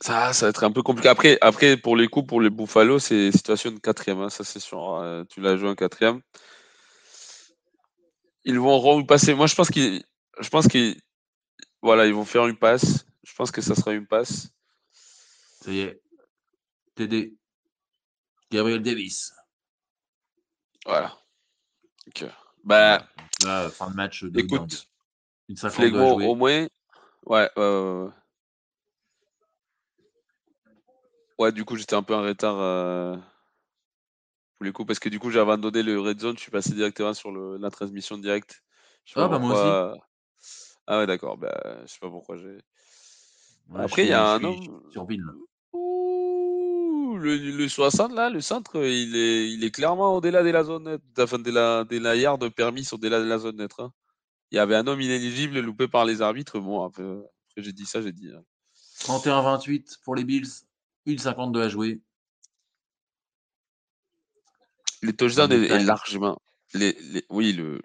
Ça, 0.03 0.33
ça 0.33 0.47
va 0.47 0.49
être 0.49 0.65
un 0.65 0.71
peu 0.73 0.83
compliqué. 0.83 1.07
Après, 1.07 1.37
après 1.39 1.77
pour 1.77 1.95
les 1.95 2.09
coups, 2.09 2.27
pour 2.27 2.41
les 2.41 2.49
Buffalo, 2.49 2.99
c'est 2.99 3.31
situation 3.31 3.71
de 3.71 3.79
quatrième, 3.79 4.19
hein, 4.19 4.29
ça 4.29 4.43
c'est 4.43 4.59
sûr. 4.59 4.97
Hein. 4.97 5.23
tu 5.29 5.39
l'as 5.39 5.55
joué 5.55 5.69
en 5.69 5.75
quatrième. 5.75 6.19
Ils 8.43 8.59
vont 8.59 8.77
repasser. 8.79 9.33
Moi, 9.33 9.47
je 9.47 9.55
pense 9.55 9.69
qu'ils, 9.69 10.03
je 10.41 10.49
pense 10.49 10.67
qu'ils, 10.67 10.99
voilà, 11.81 12.05
ils 12.05 12.13
vont 12.13 12.25
faire 12.25 12.47
une 12.47 12.57
passe. 12.57 13.05
Je 13.23 13.33
pense 13.33 13.49
que 13.49 13.61
ça 13.61 13.75
sera 13.75 13.93
une 13.93 14.05
passe. 14.05 14.49
Ça 15.61 15.71
y 15.71 15.79
est. 15.79 16.01
TD. 16.95 17.37
Gabriel 18.51 18.81
Davis. 18.81 19.31
Voilà. 20.85 21.17
Ok. 22.07 22.25
Bah, 22.65 23.07
fin 23.71 23.89
de 23.89 23.95
match. 23.95 24.25
De 24.25 24.37
écoute, 24.37 24.85
une 25.47 25.95
au 25.95 26.35
moins. 26.35 26.67
Ouais, 27.25 27.49
ouais, 27.55 28.09
ouais. 31.43 31.51
Du 31.51 31.65
coup, 31.65 31.75
j'étais 31.75 31.95
un 31.95 32.03
peu 32.03 32.15
en 32.15 32.21
retard 32.21 32.55
euh, 32.59 33.15
pour 34.57 34.65
les 34.65 34.71
coups 34.71 34.87
parce 34.87 34.99
que 34.99 35.09
du 35.09 35.19
coup, 35.19 35.29
j'ai 35.29 35.39
abandonné 35.39 35.83
le 35.83 35.99
Red 35.99 36.19
Zone. 36.19 36.35
Je 36.37 36.41
suis 36.41 36.51
passé 36.51 36.73
directement 36.73 37.13
sur 37.13 37.31
le, 37.31 37.57
la 37.57 37.69
transmission 37.69 38.17
directe. 38.17 38.63
Ah, 39.15 39.27
bah 39.27 39.39
moi 39.39 39.53
aussi. 39.53 40.01
Ah, 40.87 40.99
ouais, 40.99 41.07
d'accord. 41.07 41.37
Bah, 41.37 41.81
je 41.85 41.91
sais 41.91 41.99
pas 41.99 42.09
pourquoi 42.09 42.37
j'ai. 42.37 42.57
Après, 43.75 44.03
il 44.03 44.09
y 44.09 44.13
a 44.13 44.33
un 44.33 44.43
homme. 44.43 44.81
Sur 44.91 45.05
ville. 45.05 45.23
le, 45.73 47.35
le, 47.35 47.69
60, 47.69 48.13
là, 48.13 48.29
le 48.29 48.41
centre, 48.41 48.77
il 48.77 49.15
est, 49.15 49.49
il 49.49 49.63
est 49.63 49.71
clairement 49.71 50.15
au-delà 50.15 50.43
de 50.43 50.49
la 50.49 50.63
zone 50.63 50.83
nette. 50.83 51.01
Enfin, 51.17 51.39
de 51.39 51.51
la, 51.51 51.83
de 51.85 51.97
la 51.97 52.15
yard 52.15 52.49
permis 52.49 52.87
au-delà 52.91 53.19
de 53.19 53.25
la 53.25 53.37
zone 53.37 53.57
nette. 53.57 53.79
Hein. 53.79 53.91
Il 54.51 54.57
y 54.57 54.59
avait 54.59 54.75
un 54.75 54.85
homme 54.87 55.01
inéligible 55.01 55.59
loupé 55.59 55.87
par 55.87 56.05
les 56.05 56.21
arbitres. 56.21 56.59
Bon, 56.59 56.83
après, 56.83 57.03
après 57.03 57.63
j'ai 57.63 57.73
dit 57.73 57.85
ça, 57.85 58.01
j'ai 58.01 58.11
dit. 58.11 58.29
31-28 58.99 59.79
hein. 59.79 59.95
pour 60.03 60.15
les 60.15 60.23
Bills. 60.23 60.49
1,52 61.07 61.61
à 61.61 61.69
jouer. 61.69 62.01
Les 65.01 65.13
touchdowns 65.13 65.51
est, 65.51 65.83
largement. 65.83 66.39
Les, 66.73 66.95
oui, 67.29 67.51
le, 67.53 67.81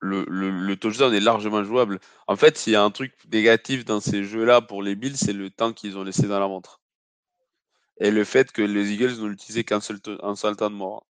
le, 0.00 0.24
le, 0.28 0.76
touchdown 0.76 1.14
est 1.14 1.20
largement 1.20 1.62
jouable. 1.64 2.00
En 2.26 2.36
fait, 2.36 2.58
s'il 2.58 2.72
y 2.72 2.76
a 2.76 2.82
un 2.82 2.90
truc 2.90 3.12
négatif 3.32 3.84
dans 3.84 4.00
ces 4.00 4.24
jeux-là 4.24 4.60
pour 4.60 4.82
les 4.82 4.96
Bills, 4.96 5.16
c'est 5.16 5.32
le 5.32 5.50
temps 5.50 5.72
qu'ils 5.72 5.96
ont 5.96 6.02
laissé 6.02 6.26
dans 6.26 6.40
la 6.40 6.48
montre. 6.48 6.80
Et 8.00 8.10
le 8.10 8.24
fait 8.24 8.52
que 8.52 8.62
les 8.62 8.92
Eagles 8.92 9.16
n'ont 9.20 9.30
utilisé 9.30 9.64
qu'un 9.64 9.80
seul, 9.80 9.98
un 10.22 10.36
seul 10.36 10.56
temps 10.56 10.70
de 10.70 10.74
mort. 10.74 11.06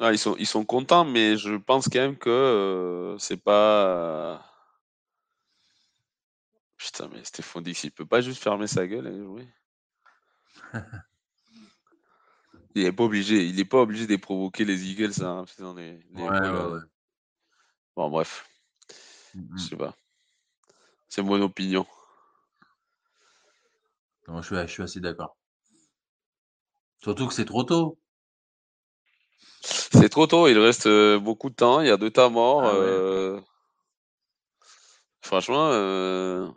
Ah, 0.00 0.10
ils, 0.12 0.18
sont, 0.18 0.36
ils 0.38 0.46
sont 0.46 0.64
contents, 0.64 1.04
mais 1.04 1.36
je 1.36 1.54
pense 1.54 1.88
quand 1.88 2.00
même 2.00 2.16
que 2.16 2.30
euh, 2.30 3.18
c'est 3.18 3.36
pas. 3.36 4.51
Putain, 6.82 7.08
mais 7.12 7.22
Stéphane 7.22 7.62
Dix, 7.62 7.84
il 7.84 7.92
peut 7.92 8.06
pas 8.06 8.20
juste 8.20 8.42
fermer 8.42 8.66
sa 8.66 8.88
gueule 8.88 9.06
et 9.06 9.16
jouer. 9.16 9.46
il 12.74 12.84
est 12.84 12.92
pas 12.92 13.04
obligé, 13.04 13.46
il 13.46 13.60
est 13.60 13.64
pas 13.64 13.82
obligé 13.82 14.08
de 14.08 14.16
provoquer 14.16 14.64
les 14.64 14.90
Eagles. 14.90 15.22
Hein, 15.22 15.44
les, 15.76 16.00
ouais, 16.12 16.28
ouais, 16.28 16.80
Bon, 17.94 18.10
bref. 18.10 18.48
Je 19.34 19.62
sais 19.62 19.76
pas. 19.76 19.94
C'est 21.08 21.22
mon 21.22 21.40
opinion. 21.40 21.86
je, 24.26 24.42
suis, 24.42 24.56
je 24.56 24.66
suis 24.66 24.82
assez 24.82 25.00
d'accord. 25.00 25.36
Surtout 26.98 27.28
que 27.28 27.34
c'est 27.34 27.44
trop 27.44 27.62
tôt. 27.62 27.96
C'est 29.60 30.08
trop 30.08 30.26
tôt, 30.26 30.48
il 30.48 30.58
reste 30.58 30.86
euh, 30.86 31.20
beaucoup 31.20 31.48
de 31.48 31.54
temps, 31.54 31.80
il 31.80 31.86
y 31.86 31.90
a 31.90 31.96
deux 31.96 32.10
tas 32.10 32.28
morts. 32.28 32.64
Ah 32.64 32.74
euh, 32.74 33.40
franchement, 35.20 35.70
euh, 35.70 36.48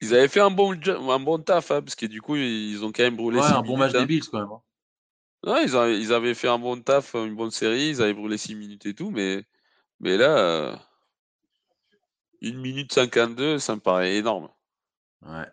ils 0.00 0.14
avaient 0.14 0.28
fait 0.28 0.40
un 0.40 0.50
bon, 0.50 0.72
un 0.72 1.20
bon 1.20 1.38
taf, 1.38 1.70
hein, 1.70 1.82
parce 1.82 1.94
que 1.94 2.06
du 2.06 2.20
coup, 2.20 2.36
ils 2.36 2.84
ont 2.84 2.92
quand 2.92 3.02
même 3.02 3.16
brûlé. 3.16 3.38
Ouais, 3.38 3.46
un 3.46 3.62
bon 3.62 3.76
match 3.76 3.92
des 3.92 3.98
hein. 3.98 4.06
Bills 4.06 4.28
quand 4.30 4.40
même. 4.40 4.50
Hein. 4.50 4.62
Ouais, 5.44 5.64
ils, 5.64 5.76
avaient, 5.76 6.00
ils, 6.00 6.12
avaient, 6.12 6.34
fait 6.34 6.48
un 6.48 6.58
bon 6.58 6.80
taf, 6.80 7.14
une 7.14 7.34
bonne 7.34 7.50
série, 7.50 7.88
ils 7.90 8.02
avaient 8.02 8.14
brûlé 8.14 8.38
6 8.38 8.54
minutes 8.54 8.86
et 8.86 8.94
tout, 8.94 9.10
mais, 9.10 9.44
mais 10.00 10.16
là, 10.16 10.80
1 12.42 12.56
minute 12.60 12.92
52, 12.92 13.58
ça 13.58 13.74
me 13.74 13.80
paraît 13.80 14.16
énorme. 14.16 14.48
Ouais. 15.22 15.46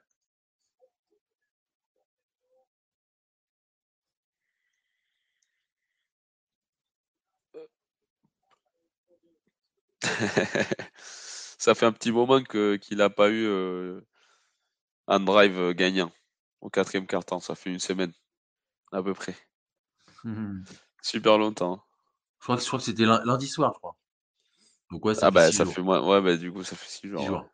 ça 10.98 11.76
fait 11.76 11.86
un 11.86 11.92
petit 11.92 12.12
moment 12.12 12.42
que 12.44 12.76
qu'il 12.76 12.98
n'a 12.98 13.10
pas 13.10 13.30
eu 13.30 13.46
euh, 13.46 14.02
un 15.12 15.20
drive 15.20 15.60
euh, 15.60 15.74
gagnant 15.74 16.12
au 16.62 16.70
quatrième 16.70 17.06
quart-temps. 17.06 17.42
Ça 17.42 17.54
fait 17.54 17.70
une 17.70 17.80
semaine 17.80 18.14
à 18.92 19.04
peu 19.04 19.14
près. 19.14 19.36
Super 21.02 21.38
longtemps. 21.38 21.84
Je 22.40 22.46
crois 22.46 22.58
que, 22.58 22.78
que 22.78 22.84
c'était 22.84 23.06
lundi 23.06 23.48
soir, 23.48 23.74
je 23.76 23.80
crois. 23.80 23.96
Donc 24.90 25.06
ouais, 25.06 25.14
ça 25.14 25.28
ah 25.28 25.30
fait 25.30 25.36
bah 25.36 25.52
ça 25.52 25.66
fait 25.66 25.82
moins. 25.82 26.02
Ouais, 26.02 26.22
bah 26.22 26.36
du 26.38 26.52
coup, 26.52 26.64
ça 26.64 26.76
fait 26.76 26.90
six 26.90 27.08
jours. 27.08 27.26
jours. 27.26 27.46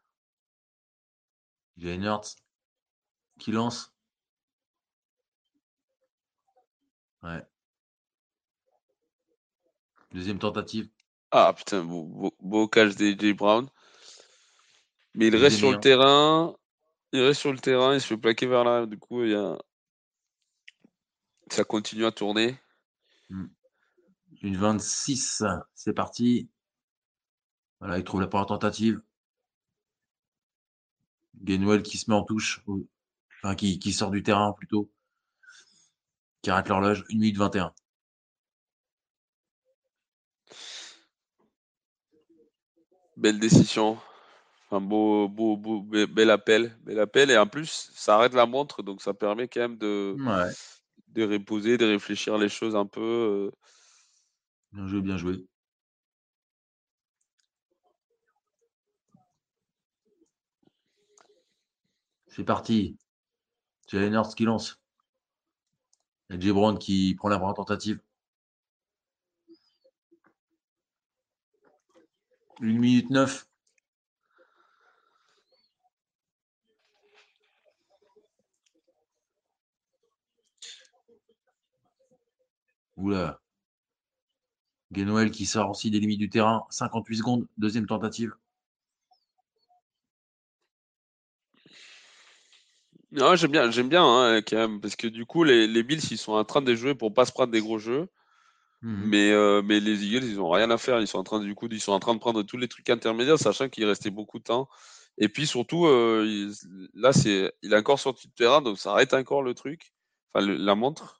qui 3.40 3.52
lance. 3.52 3.94
Ouais. 7.24 7.44
Deuxième 10.12 10.40
tentative. 10.40 10.90
Ah 11.32 11.54
putain, 11.54 11.84
beau, 11.84 12.34
beau, 12.40 12.68
catch 12.68 12.96
d'AJ 12.96 13.34
Brown. 13.36 13.68
Mais 15.14 15.28
il 15.28 15.36
reste 15.36 15.58
sur 15.58 15.72
le 15.72 15.80
terrain. 15.80 16.56
Il 17.14 17.22
reste 17.22 17.40
sur 17.40 17.54
le 17.54 17.60
terrain, 17.60 17.94
il 17.94 18.02
se 18.02 18.08
fait 18.08 18.18
plaquer 18.18 18.48
vers 18.48 18.64
là. 18.64 18.86
Du 18.86 18.98
coup, 18.98 19.24
il 19.24 19.32
y 19.32 19.36
a... 19.36 19.58
ça 21.50 21.64
continue 21.64 22.06
à 22.06 22.12
tourner. 22.12 22.60
Hmm. 23.30 23.48
Une 24.42 24.58
26, 24.58 25.44
c'est 25.74 25.94
parti. 25.94 26.50
Voilà, 27.80 27.98
il 27.98 28.04
trouve 28.04 28.22
la 28.22 28.28
première 28.28 28.48
tentative. 28.48 29.02
Gainwell 31.42 31.84
qui 31.84 31.98
se 31.98 32.10
met 32.10 32.16
en 32.16 32.24
touche, 32.24 32.64
enfin 33.44 33.56
qui, 33.56 33.80
qui 33.80 33.94
sort 33.94 34.12
du 34.12 34.24
terrain 34.24 34.54
plutôt, 34.54 34.92
qui 36.42 36.50
arrête 36.50 36.68
l'horloge, 36.68 37.06
1 37.10 37.14
minute 37.16 37.38
21. 37.38 37.74
Belle 43.16 43.40
décision. 43.40 43.98
Un 44.70 44.82
beau, 44.82 45.30
beau, 45.30 45.56
beau, 45.56 45.82
bel 45.82 46.30
appel. 46.30 46.78
Bel 46.84 47.00
appel. 47.00 47.32
Et 47.32 47.38
en 47.38 47.48
plus, 47.48 47.92
ça 47.94 48.16
arrête 48.16 48.34
la 48.34 48.46
montre, 48.46 48.84
donc 48.84 49.02
ça 49.02 49.14
permet 49.14 49.48
quand 49.48 49.62
même 49.62 49.78
de, 49.78 50.16
de 51.10 51.24
reposer, 51.24 51.78
de 51.78 51.86
réfléchir 51.86 52.38
les 52.38 52.50
choses 52.50 52.76
un 52.76 52.86
peu. 52.86 53.02
Euh. 53.02 53.52
Bien 54.74 54.88
joué, 54.88 55.02
bien 55.02 55.18
joué. 55.18 55.46
C'est 62.28 62.44
parti. 62.44 62.98
Jalen 63.88 64.14
Hurts 64.14 64.36
qui 64.36 64.44
lance. 64.44 64.80
Et 66.30 66.40
J. 66.40 66.52
Brown 66.52 66.78
qui 66.78 67.16
prend 67.16 67.30
la 67.30 67.40
première 67.40 67.56
tentative. 67.56 68.00
1 72.62 72.66
minute 72.66 73.10
9. 73.10 73.47
Oula. 82.98 83.40
Gainwell 84.92 85.32
qui 85.32 85.46
sort 85.46 85.70
aussi 85.70 85.92
des 85.92 86.00
limites 86.00 86.20
du 86.20 86.30
terrain. 86.30 86.66
58 86.70 87.18
secondes. 87.18 87.48
Deuxième 87.58 87.86
tentative. 87.86 88.34
Non, 93.12 93.36
j'aime 93.36 93.52
bien, 93.52 93.72
j'aime 93.72 93.88
bien 93.88 94.04
hein, 94.04 94.42
quand 94.42 94.58
même, 94.58 94.82
parce 94.82 94.98
que 94.98 95.08
du 95.08 95.26
coup, 95.26 95.44
les, 95.44 95.66
les 95.66 95.82
Bills, 95.82 96.02
ils 96.12 96.18
sont 96.18 96.34
en 96.34 96.44
train 96.44 96.62
de 96.62 96.76
jouer 96.76 96.94
pour 96.94 97.14
pas 97.14 97.26
se 97.26 97.32
prendre 97.32 97.52
des 97.52 97.62
gros 97.62 97.80
jeux. 97.80 98.10
Mmh 98.84 99.04
mais, 99.08 99.32
euh, 99.32 99.62
mais 99.64 99.80
les 99.80 100.06
Eagles, 100.06 100.26
ils 100.26 100.40
ont 100.40 100.50
rien 100.52 100.70
à 100.70 100.78
faire. 100.78 101.00
Ils 101.00 101.08
sont 101.08 101.18
en 101.18 101.24
train, 101.24 101.40
du 101.40 101.56
coup, 101.56 101.68
ils 101.72 101.82
sont 101.82 101.94
en 101.94 102.00
train 102.00 102.14
de 102.14 102.20
prendre 102.20 102.44
tous 102.44 102.58
les 102.58 102.68
trucs 102.68 102.90
intermédiaires, 102.90 103.40
sachant 103.40 103.70
qu'il 103.70 103.86
restait 103.86 104.12
beaucoup 104.12 104.40
de 104.40 104.44
temps. 104.44 104.70
Et 105.18 105.30
puis 105.30 105.48
surtout, 105.48 105.88
euh, 105.88 106.52
là, 106.94 107.12
c'est, 107.14 107.54
il 107.64 107.74
est 107.74 107.78
encore 107.78 108.00
sorti 108.00 108.28
du 108.28 108.34
terrain, 108.34 108.62
donc 108.62 108.78
ça 108.78 108.92
arrête 108.92 109.14
encore 109.14 109.42
le 109.42 109.56
truc, 109.56 109.94
enfin 110.34 110.46
la 110.46 110.76
montre. 110.76 111.17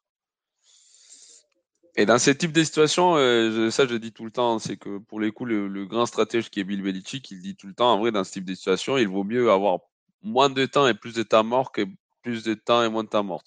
Et 2.00 2.06
dans 2.06 2.20
ce 2.20 2.30
type 2.30 2.52
de 2.52 2.64
situation, 2.64 3.16
euh, 3.18 3.72
ça 3.72 3.88
je 3.88 3.96
dis 3.96 4.14
tout 4.14 4.24
le 4.24 4.30
temps, 4.30 4.60
c'est 4.60 4.78
que 4.78 5.00
pour 5.00 5.20
les 5.20 5.32
coups, 5.32 5.50
le, 5.50 5.86
grand 5.88 6.06
stratège 6.06 6.52
qui 6.52 6.60
est 6.60 6.64
Bill 6.64 6.84
Belichick, 6.84 7.32
il 7.32 7.42
dit 7.42 7.56
tout 7.56 7.66
le 7.66 7.74
temps, 7.74 7.92
en 7.92 7.98
vrai, 7.98 8.12
dans 8.12 8.24
ce 8.24 8.32
type 8.32 8.46
de 8.46 8.54
situation, 8.54 9.00
il 9.00 9.08
vaut 9.08 9.24
mieux 9.24 9.50
avoir 9.52 9.80
moins 10.22 10.52
de 10.52 10.66
temps 10.68 10.88
et 10.88 10.94
plus 10.94 11.16
de 11.16 11.24
temps 11.24 11.44
mort 11.44 11.72
que 11.72 11.88
plus 12.22 12.44
de 12.44 12.54
temps 12.54 12.84
et 12.84 12.90
moins 12.90 13.04
de 13.04 13.10
temps 13.10 13.24
mort. 13.24 13.44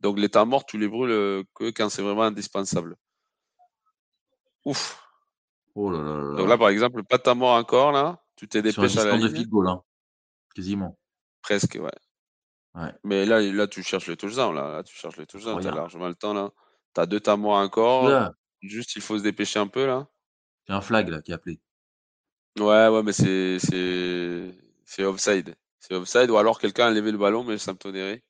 Donc 0.00 0.18
les 0.18 0.30
temps 0.30 0.46
morts, 0.46 0.64
tu 0.64 0.78
les 0.78 0.88
brûles 0.88 1.44
que 1.54 1.70
quand 1.70 1.90
c'est 1.90 2.00
vraiment 2.00 2.22
indispensable. 2.22 2.96
Ouf. 4.64 4.98
Oh 5.74 5.90
là 5.90 5.98
là 5.98 6.36
Donc 6.36 6.48
là, 6.48 6.56
par 6.56 6.70
exemple, 6.70 7.02
pas 7.04 7.18
ta 7.18 7.34
mort 7.34 7.56
encore, 7.56 7.92
là. 7.92 8.22
Tu 8.36 8.48
t'es 8.48 8.62
dépêché 8.62 9.00
à 9.00 9.04
la 9.04 9.16
ligne. 9.16 9.28
de 9.28 9.48
goal, 9.48 9.68
hein. 9.68 9.82
Quasiment. 10.54 10.98
Presque, 11.42 11.78
ouais. 11.80 11.90
ouais. 12.74 12.94
Mais 13.04 13.26
là, 13.26 13.40
là, 13.40 13.66
tu 13.66 13.82
cherches 13.82 14.08
les 14.08 14.16
touchdowns, 14.16 14.54
là. 14.54 14.72
là 14.72 14.82
tu 14.82 14.94
cherches 14.94 15.16
les 15.18 15.26
touchdowns. 15.26 15.60
Tu 15.60 15.68
as 15.68 15.74
largement 15.74 16.08
le 16.08 16.14
temps, 16.14 16.32
là. 16.32 16.50
Tu 16.94 17.00
as 17.00 17.06
deux 17.06 17.20
tamois 17.20 17.58
encore. 17.60 18.32
Juste, 18.60 18.96
il 18.96 19.02
faut 19.02 19.18
se 19.18 19.22
dépêcher 19.22 19.58
un 19.58 19.66
peu, 19.66 19.86
là? 19.86 20.08
C'est 20.66 20.72
un 20.72 20.80
flag, 20.80 21.08
là, 21.08 21.20
qui 21.20 21.32
est 21.32 21.34
appelé. 21.34 21.60
Ouais, 22.58 22.88
ouais, 22.88 23.02
mais 23.02 23.12
c'est, 23.12 23.58
c'est, 23.58 24.54
c'est 24.84 25.04
offside. 25.04 25.56
C'est 25.80 25.94
offside, 25.94 26.30
ou 26.30 26.36
alors 26.36 26.60
quelqu'un 26.60 26.86
a 26.86 26.90
levé 26.90 27.10
le 27.10 27.18
ballon, 27.18 27.42
mais 27.42 27.58
ça 27.58 27.72
me 27.72 27.78
tonnerait. 27.78 28.22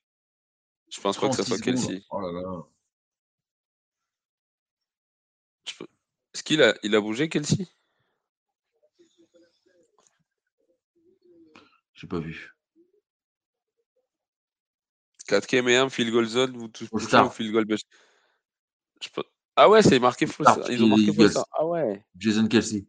Je 0.91 1.01
pense 1.01 1.19
pas 1.19 1.29
que 1.29 1.37
ça 1.37 1.45
soit 1.45 1.59
Kelsey. 1.59 2.03
Oh 2.11 2.21
là 2.21 2.33
là. 2.33 2.63
Peux... 5.79 5.87
Est-ce 6.33 6.43
qu'il 6.43 6.63
a, 6.63 6.75
il 6.83 6.95
a 6.95 7.01
bougé, 7.01 7.29
Kelsey? 7.29 7.67
J'ai 11.95 12.07
pas 12.07 12.21
vu. 12.21 12.55
4 15.27 15.55
et 15.55 15.77
1, 15.77 15.89
field 15.89 16.13
goal 16.13 16.27
zone, 16.27 16.57
vous 16.57 16.69
touchez 16.69 16.89
au 16.93 17.31
field 17.31 17.53
goal 17.53 17.67
Ah 19.57 19.69
ouais, 19.69 19.83
c'est 19.83 19.99
marqué 19.99 20.27
faux. 20.27 20.45
Ils 20.71 20.83
ont 20.83 20.89
marqué 20.89 21.13
faux. 21.13 21.41
Ah 21.53 21.67
ouais. 21.67 22.05
Jason 22.17 22.47
Kelsey. 22.47 22.87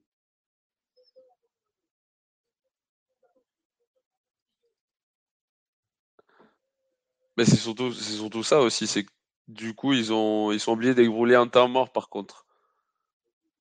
Mais 7.38 7.46
c'est 7.46 7.58
surtout, 7.58 7.92
c'est 7.92 8.14
surtout 8.14 8.44
ça 8.44 8.62
aussi, 8.62 8.86
c'est 8.86 9.06
que 9.06 9.12
du 9.48 9.74
coup, 9.74 9.94
ils 9.94 10.14
ont, 10.14 10.52
ils 10.52 10.60
sont 10.60 10.74
oubliés 10.74 10.94
d'ébrouler 10.94 11.36
un 11.36 11.48
temps 11.48 11.68
mort 11.68 11.92
par 11.92 12.10
contre 12.10 12.46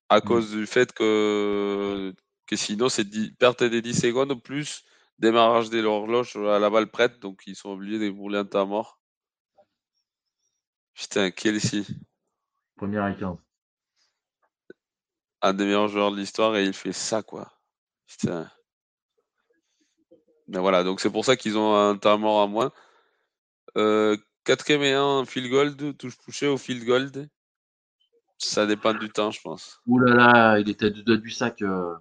à 0.09 0.19
mmh. 0.19 0.21
cause 0.23 0.51
du 0.51 0.67
fait 0.67 0.93
que, 0.93 2.15
que 2.47 2.57
sinon, 2.57 2.91
c'est 2.91 3.07
perte 3.39 3.65
des 3.65 3.81
10 3.81 3.99
secondes 3.99 4.41
plus 4.43 4.85
démarrage 5.19 5.71
de 5.71 5.81
l'horloge 5.81 6.37
à 6.37 6.59
la 6.59 6.69
balle 6.69 6.91
prête, 6.91 7.19
donc 7.21 7.43
ils 7.47 7.57
sont 7.57 7.71
obligés 7.71 7.99
de 7.99 8.11
brûler 8.11 8.39
un 8.39 8.45
temps 8.45 8.67
mort. 8.67 9.01
Putain, 10.95 11.31
Kelsey. 11.31 11.85
Première 12.83 13.07
et 13.07 13.15
15. 13.15 13.37
Un 15.41 15.55
des 15.55 15.67
meilleurs 15.67 15.87
joueurs 15.87 16.11
de 16.11 16.17
l'histoire 16.17 16.57
et 16.57 16.65
il 16.65 16.73
fait 16.73 16.93
ça, 16.93 17.23
quoi. 17.23 17.53
Putain. 18.09 18.51
Mais 20.49 20.59
voilà, 20.59 20.83
donc 20.83 20.99
c'est 20.99 21.09
pour 21.09 21.25
ça 21.25 21.37
qu'ils 21.37 21.57
ont 21.57 21.77
un 21.77 21.97
temps 21.97 22.19
mort 22.19 22.43
à 22.43 22.49
moins. 22.49 22.73
Euh, 23.77 24.17
4 24.43 24.71
et 24.71 24.95
1, 24.95 25.25
field 25.27 25.49
gold, 25.49 25.97
touche 25.97 26.19
touché 26.19 26.49
au 26.49 26.59
field 26.59 26.85
gold. 26.85 27.29
Ça 28.39 28.67
dépend 28.67 28.95
du 28.95 29.11
temps, 29.11 29.31
je 29.31 29.41
pense. 29.43 29.81
Ouh 29.87 30.01
là 30.01 30.15
là, 30.17 30.59
il 30.59 30.69
était 30.69 30.91
de, 30.91 31.15
du 31.15 31.31
sac. 31.31 31.63
Euh. 31.63 31.95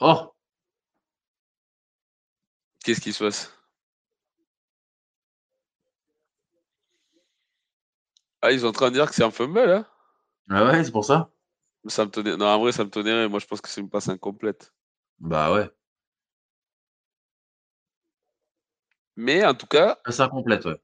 Oh 0.00 0.34
Qu'est-ce 2.84 3.00
qui 3.00 3.12
se 3.12 3.22
passe? 3.24 3.52
Ah, 8.42 8.52
ils 8.52 8.60
sont 8.60 8.66
en 8.66 8.72
train 8.72 8.88
de 8.90 8.94
dire 8.94 9.06
que 9.08 9.14
c'est 9.14 9.22
un 9.24 9.30
fumble, 9.30 9.58
hein? 9.70 9.86
Ah 10.50 10.64
ouais, 10.64 10.84
c'est 10.84 10.92
pour 10.92 11.04
ça? 11.04 11.30
Ça 11.86 12.04
me 12.04 12.10
tenait... 12.10 12.36
Non, 12.36 12.46
en 12.46 12.58
vrai, 12.60 12.72
ça 12.72 12.84
me 12.84 12.90
tonnerait. 12.90 13.28
Moi, 13.28 13.38
je 13.38 13.46
pense 13.46 13.60
que 13.60 13.68
c'est 13.68 13.80
une 13.80 13.90
passe 13.90 14.08
incomplète. 14.08 14.72
Bah 15.18 15.52
ouais. 15.52 15.70
Mais 19.16 19.44
en 19.44 19.54
tout 19.54 19.66
cas. 19.66 19.98
Passe 20.04 20.20
incomplète, 20.20 20.64
ouais. 20.64 20.80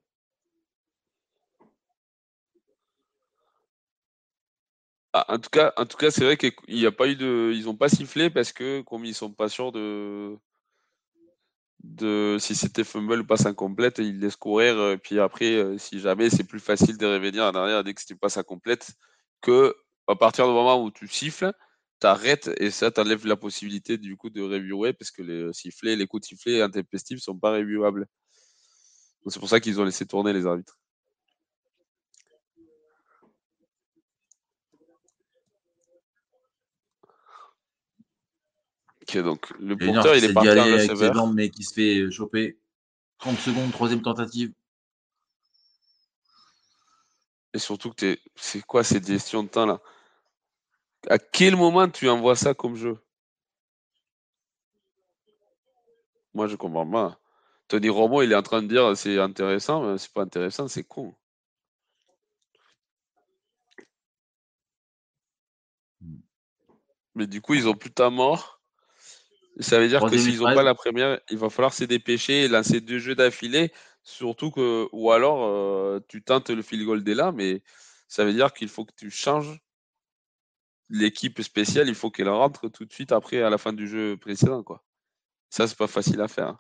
Ah, 5.19 5.25
en 5.31 5.39
tout 5.39 5.49
cas, 5.51 5.73
en 5.78 5.86
tout 5.86 5.97
cas, 5.97 6.11
c'est 6.11 6.25
vrai 6.25 6.36
qu'il 6.36 6.86
a 6.86 6.93
pas 6.93 7.09
eu 7.09 7.17
de, 7.17 7.51
ils 7.55 7.65
n'ont 7.65 7.75
pas 7.77 7.89
sifflé 7.89 8.28
parce 8.28 8.53
que 8.53 8.83
comme 8.83 9.07
ils 9.07 9.15
sont 9.15 9.33
pas 9.33 9.49
sûrs 9.49 9.73
de, 9.73 10.36
si 12.39 12.55
c'était 12.55 12.85
fumble 12.85 13.20
ou 13.20 13.25
passe 13.27 13.47
incomplète, 13.47 13.99
ils 13.99 14.19
laissent 14.20 14.36
courir. 14.36 14.91
Et 14.91 14.99
puis 14.99 15.19
après, 15.19 15.55
euh, 15.55 15.78
si 15.78 16.01
jamais, 16.01 16.28
c'est 16.28 16.45
plus 16.45 16.61
facile 16.61 16.99
de 16.99 17.07
revenir 17.07 17.45
en 17.45 17.55
arrière 17.55 17.83
dès 17.83 17.95
que 17.95 18.01
c'était 18.03 18.15
passe 18.15 18.36
incomplète 18.36 18.91
que 19.41 19.75
à 20.07 20.17
partir 20.17 20.47
du 20.47 20.53
moment 20.53 20.83
où 20.83 20.91
tu 20.91 21.09
siffles, 21.09 21.53
tu 22.01 22.07
arrêtes 22.07 22.51
et 22.59 22.70
ça 22.70 22.91
t'enlève 22.91 23.27
la 23.27 23.36
possibilité 23.36 23.97
du 23.99 24.17
coup 24.17 24.28
de 24.31 24.43
reviewer 24.43 24.93
parce 24.93 25.11
que 25.11 25.23
les 25.23 25.53
sifflets, 25.55 25.97
les 25.97 26.07
coups 26.07 26.23
de 26.23 26.27
sifflet 26.27 26.61
intempestifs 26.62 27.20
sont 27.20 27.39
pas 27.39 27.53
reviewables. 27.53 28.07
C'est 29.28 29.41
pour 29.41 29.49
ça 29.49 29.61
qu'ils 29.61 29.81
ont 29.81 29.85
laissé 29.85 30.07
tourner 30.07 30.33
les 30.33 30.47
arbitres. 30.47 30.78
Donc 39.15 39.51
le 39.59 39.76
porteur, 39.76 40.17
il 40.17 40.25
est 40.25 40.33
parti 40.33 40.49
avec 40.49 40.97
ses 40.97 41.12
jambes, 41.12 41.35
mais 41.35 41.51
qui 41.51 41.62
se 41.62 41.73
fait 41.73 42.10
choper. 42.10 42.59
30 43.18 43.39
secondes, 43.39 43.73
troisième 43.73 44.02
tentative. 44.02 44.52
Et 47.55 47.59
surtout 47.59 47.91
que 47.93 48.18
c'est 48.35 48.60
quoi 48.60 48.85
ces 48.85 49.02
gestions 49.02 49.43
de 49.43 49.49
temps 49.49 49.65
là? 49.65 49.81
À 51.09 51.18
quel 51.18 51.57
moment 51.57 51.89
tu 51.89 52.09
envoies 52.09 52.36
ça 52.36 52.52
comme 52.52 52.76
jeu? 52.76 52.99
Moi, 56.35 56.49
je 56.49 56.57
comprends 56.57 56.91
pas. 56.91 57.18
Tony 57.68 57.89
Romo, 57.89 58.23
il 58.23 58.33
est 58.33 58.36
en 58.36 58.43
train 58.43 58.62
de 58.62 58.68
dire 58.68 58.94
c'est 58.97 59.18
intéressant, 59.18 59.83
mais 59.83 59.99
c'est 59.99 60.12
pas 60.12 60.23
intéressant, 60.23 60.68
c'est 60.68 60.85
con. 60.85 61.15
Mais 67.15 67.26
du 67.26 67.41
coup, 67.41 67.55
ils 67.55 67.67
ont 67.67 67.75
plus 67.75 67.91
ta 67.91 68.10
mort. 68.10 68.56
Ça 69.60 69.78
veut 69.78 69.89
dire 69.89 70.01
que 70.01 70.18
s'ils 70.18 70.39
n'ont 70.39 70.55
pas 70.55 70.62
la 70.62 70.75
première, 70.75 71.18
il 71.31 71.39
va 71.39 71.49
falloir 71.49 71.73
se 71.73 71.85
dépêcher 71.85 72.44
et 72.44 72.49
lancer 72.49 72.81
deux 72.81 72.99
jeux 72.99 73.15
d'affilée. 73.15 73.73
Surtout 74.02 74.51
que, 74.51 74.89
ou 74.93 75.10
alors, 75.10 75.47
euh, 75.47 76.01
tu 76.09 76.23
tentes 76.23 76.51
le 76.51 76.62
field 76.62 76.85
goal 76.85 77.02
dès 77.02 77.15
là, 77.15 77.33
mais 77.33 77.62
ça 78.07 78.25
veut 78.25 78.33
dire 78.33 78.52
qu'il 78.52 78.68
faut 78.68 78.85
que 78.85 78.94
tu 78.97 79.10
changes 79.10 79.59
l'équipe 80.91 81.41
spéciale. 81.43 81.89
Il 81.89 81.94
faut 81.94 82.10
qu'elle 82.10 82.28
rentre 82.28 82.68
tout 82.68 82.85
de 82.85 82.93
suite 82.93 83.12
après, 83.12 83.43
à 83.43 83.51
la 83.51 83.59
fin 83.59 83.73
du 83.73 83.89
jeu 83.89 84.17
précédent. 84.17 84.62
Quoi. 84.62 84.85
Ça, 85.51 85.67
c'est 85.67 85.78
pas 85.78 85.86
facile 85.86 86.20
à 86.20 86.28
faire. 86.28 86.57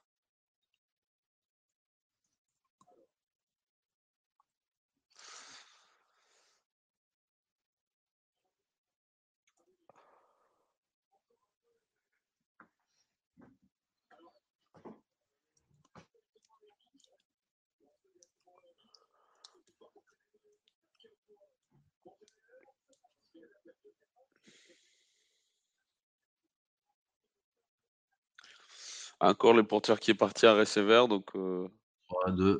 Encore 29.20 29.54
le 29.54 29.62
porteur 29.62 29.98
qui 29.98 30.10
est 30.10 30.14
parti 30.14 30.46
à 30.46 30.54
receiver, 30.54 31.06
donc 31.08 31.34
euh, 31.34 31.68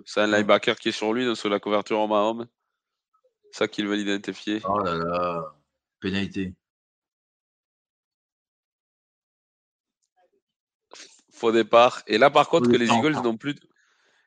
c'est 0.07 0.21
un 0.21 0.27
linebacker 0.27 0.77
qui 0.77 0.89
est 0.89 0.93
sur 0.93 1.13
lui, 1.13 1.27
donc 1.27 1.37
sur 1.37 1.51
la 1.51 1.61
couverture 1.61 1.99
en 1.99 2.09
Mahomes. 2.09 2.47
Ça 3.53 3.69
qu'il 3.69 3.87
veut 3.87 3.97
l'identifier. 3.97 4.61
Oh 4.69 4.79
là 4.79 4.95
là, 4.95 5.55
pénalité. 6.01 6.55
Faux 11.31 11.53
départ. 11.53 12.03
Et 12.07 12.17
là, 12.17 12.31
par 12.31 12.49
contre, 12.49 12.71
que 12.71 12.77
les 12.77 12.89
Eagles 12.89 13.21
n'ont 13.23 13.37
plus, 13.37 13.55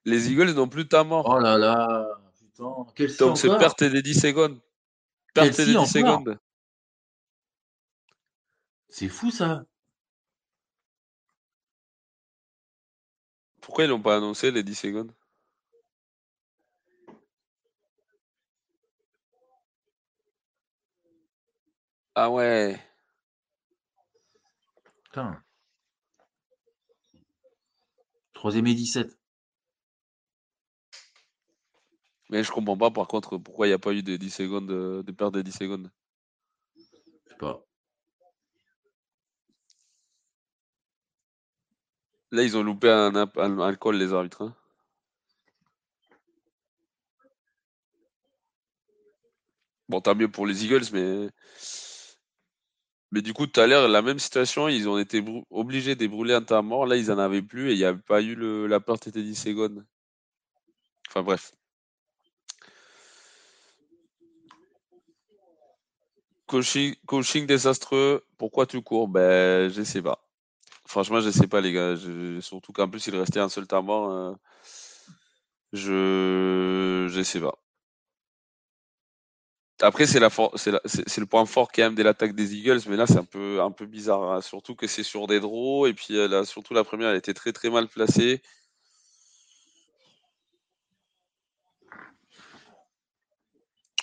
les 0.06 0.32
Eagles 0.32 0.51
n'ont 0.53 0.67
plus 0.67 0.88
ta 0.88 1.03
mort. 1.03 1.27
Oh 1.27 1.40
là 1.40 1.58
là, 1.58 2.08
putain. 2.38 3.25
donc 3.25 3.38
c'est 3.38 3.58
perte 3.58 3.83
des 3.83 4.03
10 4.03 4.22
secondes. 4.22 4.59
Perte 5.33 5.58
des 5.58 5.66
10 5.66 5.85
secondes. 5.91 6.40
C'est 8.88 9.09
fou 9.09 9.32
ça. 9.32 9.64
Pourquoi 13.70 13.84
ils 13.84 13.90
l'ont 13.92 14.02
pas 14.02 14.18
annoncé 14.18 14.50
les 14.50 14.64
10 14.64 14.74
secondes? 14.74 15.12
Ah 22.16 22.32
ouais. 22.32 22.82
Putain. 25.04 25.44
Troisième 28.34 28.66
et 28.66 28.74
17. 28.74 29.16
Mais 32.32 32.44
je 32.44 32.52
comprends 32.52 32.76
pas 32.76 32.90
par 32.90 33.08
contre 33.08 33.38
pourquoi 33.38 33.68
il 33.68 33.70
n'y 33.70 33.76
a 33.76 33.78
pas 33.78 33.94
eu 33.94 34.02
de 34.02 34.18
10 34.18 34.32
secondes 34.32 34.66
de 34.66 35.12
perte 35.12 35.36
de 35.36 35.44
10 35.44 35.56
secondes? 35.56 35.92
Je 36.76 36.82
sais 37.30 37.38
pas. 37.38 37.69
Là, 42.32 42.43
ils 42.43 42.56
ont 42.58 42.64
loupé 42.64 42.90
un, 42.90 43.16
alcool, 43.59 43.98
les 43.98 44.14
arbitres. 44.14 44.43
Hein. 44.43 44.56
Bon, 49.88 50.01
tant 50.01 50.14
mieux 50.16 50.30
pour 50.30 50.45
les 50.45 50.64
Eagles, 50.66 50.85
mais. 50.93 51.30
Mais 53.11 53.22
du 53.24 53.33
coup, 53.33 53.48
tout 53.48 53.59
à 53.59 53.66
l'heure, 53.66 53.88
la 53.88 54.03
même 54.03 54.19
situation, 54.19 54.67
ils 54.67 54.88
ont 54.88 54.99
été 54.99 55.24
obligés 55.49 55.95
de 55.95 56.06
brûler 56.08 56.35
un 56.35 56.43
temps 56.43 56.61
mort. 56.61 56.85
Là, 56.85 56.95
ils 56.95 57.08
n'en 57.08 57.17
avaient 57.17 57.41
plus 57.41 57.69
et 57.72 57.74
il 57.74 57.77
n'y 57.77 57.83
a 57.83 57.95
pas 57.95 58.22
eu 58.22 58.35
le... 58.35 58.67
la 58.67 58.80
porte 58.80 59.08
était 59.08 59.24
10 59.24 59.35
secondes. 59.35 59.83
Enfin, 61.09 61.24
bref. 61.24 61.51
Coaching, 66.45 66.95
coaching 67.08 67.48
désastreux. 67.48 68.24
Pourquoi 68.38 68.67
tu 68.67 68.82
cours? 68.82 69.08
Ben, 69.08 69.69
je 69.72 69.82
sais 69.83 70.01
pas. 70.03 70.28
Franchement, 70.90 71.22
je 71.22 71.30
sais 71.30 71.48
pas, 71.48 71.61
les 71.61 71.72
gars. 71.72 71.95
Surtout 72.42 72.74
qu'en 72.74 72.90
plus, 72.90 73.06
il 73.08 73.16
restait 73.16 73.40
un 73.40 73.50
seul 73.50 73.68
temps 73.68 73.84
mort. 73.84 74.11
Euh, 74.11 74.34
je 75.74 77.08
je 77.09 77.24
sais 77.24 77.40
pas. 77.40 77.58
Après, 79.82 80.06
c'est 80.06 80.19
la 80.19 80.30
c'est 80.85 81.18
le 81.19 81.26
point 81.26 81.45
fort 81.45 81.72
quand 81.72 81.84
même 81.84 81.95
de 81.95 82.03
l'attaque 82.03 82.34
des 82.35 82.53
Eagles, 82.56 82.82
mais 82.88 82.98
là, 82.98 83.08
c'est 83.08 83.18
un 83.18 83.24
peu, 83.24 83.61
un 83.61 83.72
peu 83.72 83.85
bizarre. 83.85 84.24
Hein. 84.32 84.42
Surtout 84.42 84.76
que 84.76 84.88
c'est 84.88 85.03
sur 85.03 85.26
des 85.27 85.40
draws, 85.40 85.88
et 85.88 85.93
puis 85.93 86.18
euh, 86.18 86.43
surtout 86.43 86.74
la 86.74 86.84
première, 86.84 87.09
elle 87.09 87.18
était 87.18 87.34
très 87.34 87.53
très 87.53 87.69
mal 87.69 87.88
placée. 87.88 88.42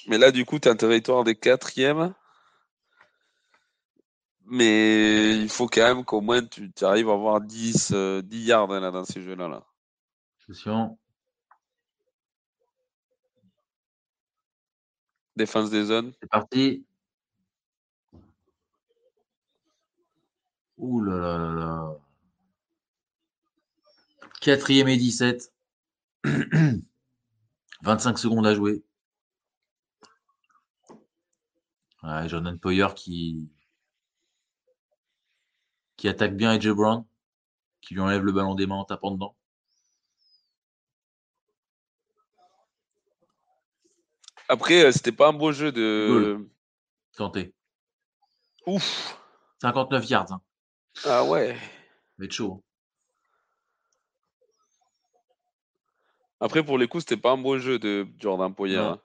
Mais 0.08 0.18
là, 0.18 0.30
du 0.30 0.44
coup, 0.44 0.58
tu 0.58 0.68
as 0.68 0.72
un 0.72 0.76
territoire 0.76 1.24
des 1.24 1.34
quatrièmes. 1.34 2.14
Mais 4.48 5.36
il 5.38 5.48
faut 5.48 5.66
quand 5.66 5.82
même 5.82 6.04
qu'au 6.04 6.20
moins 6.20 6.42
tu, 6.44 6.70
arrives 6.82 7.08
à 7.08 7.14
avoir 7.14 7.40
10, 7.40 7.90
10 7.90 7.92
euh, 7.92 8.22
yards 8.30 8.70
hein, 8.72 8.80
là, 8.80 8.90
dans 8.92 9.04
ces 9.04 9.20
jeux-là. 9.22 9.48
Là. 9.48 9.66
Attention. 10.42 10.98
Défense 15.34 15.70
des 15.70 15.84
zones. 15.84 16.12
C'est 16.20 16.28
parti. 16.28 16.86
Ouh 20.78 21.00
là 21.02 21.16
là 21.16 21.38
là 21.38 21.54
là. 21.54 21.98
Quatrième 24.40 24.88
et 24.88 24.96
17. 24.96 25.52
25 27.82 28.18
secondes 28.18 28.46
à 28.46 28.54
jouer. 28.54 28.84
Ouais, 32.02 32.28
Jordan 32.28 32.58
Poyer 32.58 32.86
qui, 32.94 33.48
qui 35.96 36.08
attaque 36.08 36.36
bien 36.36 36.50
AJ 36.50 36.68
Brown, 36.70 37.04
qui 37.80 37.94
lui 37.94 38.00
enlève 38.00 38.24
le 38.24 38.32
ballon 38.32 38.54
des 38.54 38.66
mains 38.66 38.76
en 38.76 38.84
tapant 38.84 39.10
dedans. 39.10 39.36
Après, 44.48 44.84
euh, 44.84 44.92
c'était 44.92 45.12
pas 45.12 45.28
un 45.28 45.32
beau 45.32 45.52
jeu 45.52 45.72
de. 45.72 46.48
Tenté. 47.16 47.52
Ouf. 48.66 49.18
59 49.62 50.08
yards. 50.08 50.32
Hein. 50.32 50.40
Ah 51.04 51.24
ouais. 51.24 51.56
Mais 52.18 52.30
chaud. 52.30 52.62
Après, 56.40 56.62
pour 56.62 56.78
les 56.78 56.86
coups, 56.86 57.04
c'était 57.04 57.20
pas 57.20 57.32
un 57.32 57.38
beau 57.38 57.58
jeu 57.58 57.78
de 57.78 58.06
Jordan 58.18 58.54
Poyer. 58.54 58.76
Hein. 58.76 59.00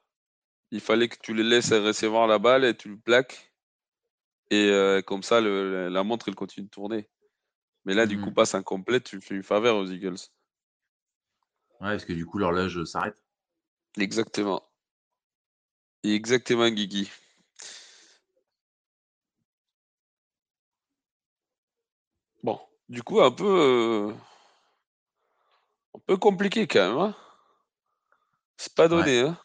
Il 0.72 0.82
fallait 0.82 1.08
que 1.08 1.18
tu 1.22 1.34
les 1.34 1.44
laisses 1.44 1.72
recevoir 1.72 2.28
la 2.28 2.40
balle 2.40 2.66
et 2.66 2.76
tu 2.76 2.90
le 2.90 2.98
plaques. 2.98 3.51
Et 4.52 4.70
euh, 4.70 5.02
comme 5.02 5.24
ça, 5.24 5.40
la 5.40 6.04
montre, 6.04 6.28
elle 6.28 6.36
continue 6.36 6.66
de 6.66 6.70
tourner. 6.70 7.10
Mais 7.86 7.94
là, 7.94 8.06
du 8.06 8.20
coup, 8.20 8.30
mmh. 8.30 8.34
passe 8.34 8.54
incomplète, 8.54 9.06
tu 9.06 9.22
fais 9.22 9.34
une 9.34 9.44
faveur 9.44 9.78
aux 9.78 9.88
Eagles. 9.88 10.18
Ouais, 11.80 11.92
parce 11.92 12.04
que 12.04 12.12
du 12.14 12.26
coup, 12.26 12.38
l'horloge 12.38 12.84
s'arrête. 12.84 13.18
Exactement. 13.98 14.62
Exactement, 16.04 16.70
Guigui. 16.70 17.10
Bon, 22.44 22.60
du 22.90 23.04
coup, 23.04 23.22
un 23.22 23.32
peu, 23.32 23.46
euh, 23.46 24.14
un 25.96 26.00
peu 26.06 26.18
compliqué 26.18 26.68
quand 26.68 26.90
même. 26.90 27.00
Hein. 27.00 27.16
C'est 28.58 28.76
pas 28.76 28.90
donné. 28.90 29.22
Hein. 29.22 29.40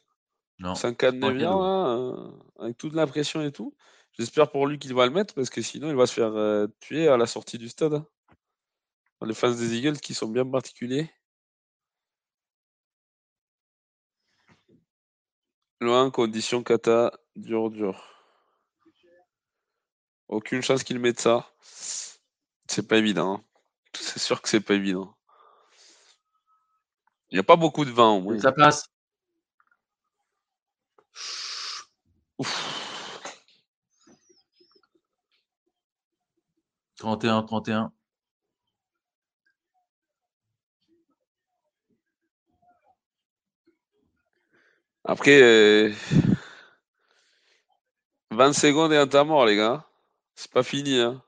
Non. 0.59 0.75
5 0.75 0.97
4 0.97 1.15
9 1.15 1.43
hein, 1.43 2.35
avec 2.59 2.77
toute 2.77 2.95
la 2.95 3.07
pression 3.07 3.41
et 3.43 3.53
tout. 3.53 3.75
J'espère 4.19 4.51
pour 4.51 4.67
lui 4.67 4.79
qu'il 4.79 4.95
va 4.95 5.05
le 5.05 5.13
mettre 5.13 5.35
parce 5.35 5.51
que 5.51 5.61
sinon 5.61 5.91
il 5.91 5.97
va 5.97 6.07
se 6.07 6.15
faire 6.15 6.35
euh, 6.35 6.67
tuer 6.81 7.09
à 7.09 7.17
la 7.17 7.27
sortie 7.27 7.59
du 7.59 7.69
stade. 7.69 8.03
Les 9.23 9.35
fans 9.35 9.51
des 9.51 9.77
Eagles 9.77 9.99
qui 9.99 10.15
sont 10.15 10.29
bien 10.29 10.47
particuliers. 10.47 11.11
Loin, 15.81 16.11
condition 16.11 16.63
kata, 16.63 17.13
dur, 17.35 17.71
dur. 17.71 18.03
Aucune 20.29 20.63
chance 20.63 20.83
qu'il 20.83 20.99
mette 20.99 21.21
ça. 21.21 21.53
C'est 21.61 22.89
pas 22.89 22.97
évident. 22.97 23.35
Hein. 23.35 23.45
C'est 23.95 24.19
sûr 24.19 24.43
que 24.43 24.49
c'est 24.49 24.61
pas 24.61 24.75
évident. 24.75 25.15
Il 27.31 27.37
n'y 27.37 27.41
a 27.41 27.45
pas 27.45 27.57
beaucoup 27.57 27.85
de 27.85 27.91
vent 27.91 28.17
au 28.17 28.21
moins. 28.21 28.39
Ça 28.39 28.53
passe. 28.53 28.89
Ouf. 32.39 32.76
31, 37.07 37.45
31. 37.45 37.93
Après, 45.05 45.39
20 48.33 48.49
euh, 48.49 48.53
secondes 48.53 48.93
et 48.93 48.97
un 48.97 49.07
temps 49.07 49.25
mort, 49.25 49.47
les 49.47 49.55
gars. 49.55 49.87
C'est 50.35 50.51
pas 50.51 50.65
fini. 50.65 50.99
Hein. 50.99 51.23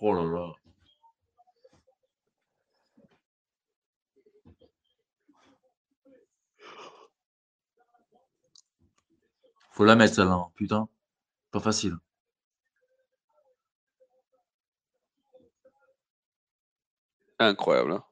Oh 0.00 0.12
là 0.12 0.24
là. 0.24 0.52
Faut 9.70 9.84
la 9.84 9.94
mettre 9.94 10.14
celle-là, 10.16 10.48
putain. 10.56 10.88
Pas 11.52 11.60
facile. 11.60 11.96
Incroyable. 17.48 17.92
Hein. 17.92 18.04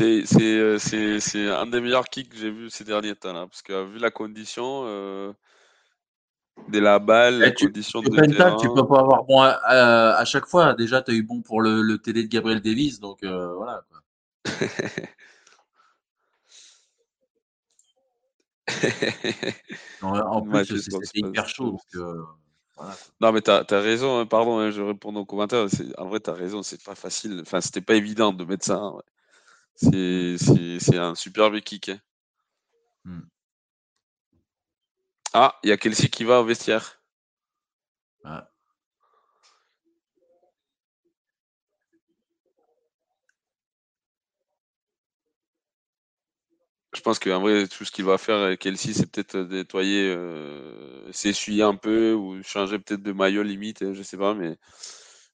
Euh, 0.00 0.78
c'est 0.78 1.48
un 1.48 1.66
des 1.66 1.80
meilleurs 1.80 2.08
kicks 2.08 2.30
que 2.30 2.36
j'ai 2.36 2.50
vu 2.50 2.70
ces 2.70 2.84
derniers 2.84 3.14
temps. 3.14 3.32
Là, 3.32 3.46
parce 3.46 3.62
que 3.62 3.84
vu 3.84 3.98
la 3.98 4.10
condition 4.10 4.82
euh, 4.86 5.32
de 6.68 6.78
la 6.78 6.98
balle, 6.98 7.38
la 7.38 7.50
tu, 7.52 7.66
condition 7.66 8.02
de 8.02 8.08
terrain... 8.08 8.56
Tu 8.56 8.68
peux 8.68 8.86
pas 8.86 9.00
avoir 9.00 9.24
bon 9.24 9.40
à, 9.40 10.24
chaque 10.24 10.46
fois. 10.46 10.74
Déjà, 10.74 11.02
tu 11.02 11.12
as 11.12 11.14
eu 11.14 11.22
bon 11.22 11.42
pour 11.42 11.60
le, 11.60 11.82
le, 11.82 11.98
télé 11.98 12.22
de 12.22 12.28
Gabriel 12.28 12.60
Davis. 12.60 13.00
Donc 13.00 13.22
euh, 13.22 13.54
voilà. 13.54 13.82
Quoi. 13.88 14.00
en, 20.02 20.42
plus, 20.42 20.88
c'est 20.88 21.18
hyper 21.18 21.48
chaud. 21.48 21.72
Parce 21.72 21.86
que, 21.92 22.24
non, 23.20 23.32
mais 23.32 23.42
tu 23.42 23.50
as, 23.50 23.64
raison, 23.80 24.20
hein, 24.20 24.26
pardon, 24.26 24.58
hein, 24.58 24.70
je 24.70 24.82
réponds 24.82 25.14
aux 25.14 25.24
commentaires. 25.24 25.66
En 25.98 26.08
vrai, 26.08 26.20
tu 26.20 26.30
as 26.30 26.34
raison, 26.34 26.62
c'est 26.62 26.82
pas 26.82 26.94
facile. 26.94 27.40
Enfin, 27.42 27.60
c'était 27.60 27.80
pas 27.80 27.94
évident 27.94 28.32
de 28.32 28.44
mettre 28.44 28.66
ça. 28.66 28.76
Hein, 28.76 29.00
c'est 29.76 30.96
un 30.96 31.14
superbe 31.14 31.60
kick. 31.60 31.90
Hmm. 33.04 33.20
Ah, 35.32 35.58
il 35.62 35.70
y 35.70 35.72
a 35.72 35.76
Kelsey 35.76 36.08
qui 36.08 36.24
va 36.24 36.40
au 36.40 36.44
vestiaire. 36.44 37.00
Je 46.96 47.02
pense 47.02 47.18
qu'en 47.18 47.40
vrai, 47.40 47.68
tout 47.68 47.84
ce 47.84 47.90
qu'il 47.92 48.06
va 48.06 48.16
faire 48.18 48.38
avec 48.38 48.60
Kelsey, 48.60 48.94
c'est 48.94 49.10
peut-être 49.10 49.36
nettoyer, 49.38 50.08
euh, 50.16 51.12
s'essuyer 51.12 51.62
un 51.62 51.74
peu 51.76 52.14
ou 52.14 52.42
changer 52.42 52.78
peut-être 52.78 53.02
de 53.02 53.12
maillot 53.12 53.42
limite, 53.42 53.92
je 53.92 54.02
sais 54.02 54.16
pas, 54.16 54.32
mais 54.34 54.56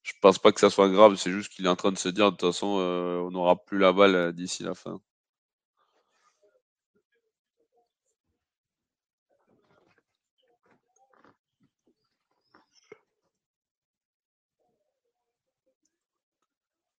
je 0.03 0.13
pense 0.21 0.39
pas 0.41 0.51
que 0.53 0.59
ça 0.61 0.71
soit 0.71 0.89
grave. 0.91 1.15
C'est 1.17 1.31
juste 1.33 1.53
qu'il 1.53 1.67
est 1.67 1.69
en 1.69 1.77
train 1.77 1.93
de 1.93 1.99
se 1.99 2.09
dire, 2.09 2.27
de 2.33 2.37
toute 2.37 2.49
façon, 2.53 2.79
euh, 2.81 3.21
on 3.21 3.31
n'aura 3.31 3.57
plus 3.65 3.79
la 3.79 3.93
balle 3.93 4.15
euh, 4.17 4.33
d'ici 4.33 4.65
la 4.65 4.75
fin. 4.75 5.01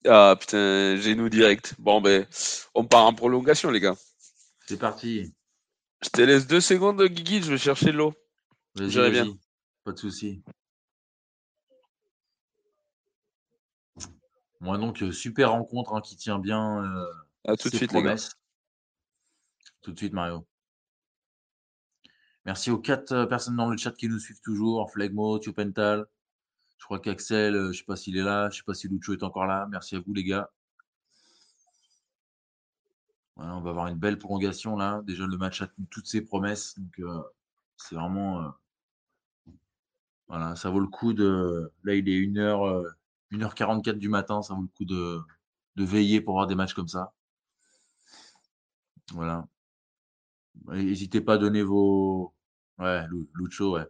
Ah 0.06 0.36
putain, 0.40 0.96
j'ai 1.00 1.16
nous 1.16 1.30
direct. 1.30 1.76
Bon 1.80 2.02
ben, 2.02 2.26
on 2.76 2.86
part 2.86 3.06
en 3.06 3.14
prolongation 3.14 3.70
les 3.72 3.80
gars. 3.80 3.96
C'est 4.68 4.80
parti. 4.80 5.34
Je 6.04 6.10
te 6.10 6.22
laisse 6.22 6.48
deux 6.48 6.62
secondes, 6.62 7.02
Guigui, 7.04 7.42
je 7.42 7.52
vais 7.52 7.58
chercher 7.58 7.92
l'eau. 7.92 8.14
Vas-y, 8.76 9.12
bien. 9.12 9.38
Pas 9.84 9.92
de 9.92 10.00
souci. 10.00 10.42
Moi 14.62 14.78
donc 14.78 15.04
euh, 15.04 15.12
super 15.12 15.52
rencontre 15.52 15.94
hein, 15.94 16.02
qui 16.02 16.16
tient 16.16 16.40
bien. 16.40 16.82
Euh, 16.84 17.06
à 17.44 17.58
tout 17.58 17.70
de 17.70 17.76
suite 17.76 17.90
promesses. 17.90 18.32
Tout 19.82 19.92
de 19.92 19.98
suite 19.98 20.14
Mario. 20.14 20.48
Merci 22.46 22.72
aux 22.72 22.80
quatre 22.80 23.12
euh, 23.12 23.26
personnes 23.26 23.58
dans 23.58 23.70
le 23.70 23.76
chat 23.76 23.92
qui 23.92 24.08
nous 24.08 24.20
suivent 24.20 24.40
toujours. 24.42 24.90
Flegmo, 24.90 25.38
Tiopental. 25.40 26.06
Je 26.78 26.86
crois 26.86 27.00
qu'Axel, 27.00 27.54
je 27.54 27.60
ne 27.60 27.74
sais 27.74 27.84
pas 27.84 27.98
s'il 27.98 28.18
est 28.18 28.24
là. 28.24 28.50
Je 28.50 28.56
ne 28.56 28.58
sais 28.60 28.64
pas 28.66 28.74
si 28.74 28.88
Lucho 28.88 29.14
est 29.14 29.24
encore 29.24 29.46
là. 29.46 29.68
Merci 29.70 29.98
à 29.98 30.00
vous 30.00 30.14
les 30.14 30.24
gars 30.24 30.50
on 33.38 33.62
va 33.62 33.70
avoir 33.72 33.88
une 33.88 33.98
belle 33.98 34.18
prolongation 34.20 34.76
là. 34.78 35.02
Déjà, 35.06 35.26
le 35.26 35.38
match 35.38 35.62
a 35.62 35.68
toutes 35.90 36.08
ses 36.08 36.22
promesses. 36.22 36.78
Donc, 36.80 37.00
euh, 37.00 37.22
c'est 37.78 37.96
vraiment. 37.96 38.42
Euh, 38.44 38.50
voilà, 40.28 40.56
ça 40.56 40.70
vaut 40.70 40.80
le 40.80 40.88
coup 40.88 41.14
de. 41.14 41.72
Là, 41.84 41.96
il 41.96 42.10
est 42.10 42.20
1h, 42.20 42.84
1h44 43.32 43.98
du 43.98 44.10
matin. 44.10 44.42
Ça 44.42 44.54
vaut 44.54 44.62
le 44.62 44.68
coup 44.68 44.86
de, 44.86 45.22
de 45.76 45.84
veiller 45.84 46.22
pour 46.22 46.36
avoir 46.36 46.48
des 46.48 46.56
matchs 46.56 46.74
comme 46.74 46.88
ça. 46.88 47.14
Voilà. 49.14 49.48
N'hésitez 50.68 51.22
pas 51.22 51.36
à 51.36 51.38
donner 51.38 51.64
vos. 51.64 52.34
Ouais, 52.80 53.06
Lucho, 53.36 53.76
ouais. 53.76 53.88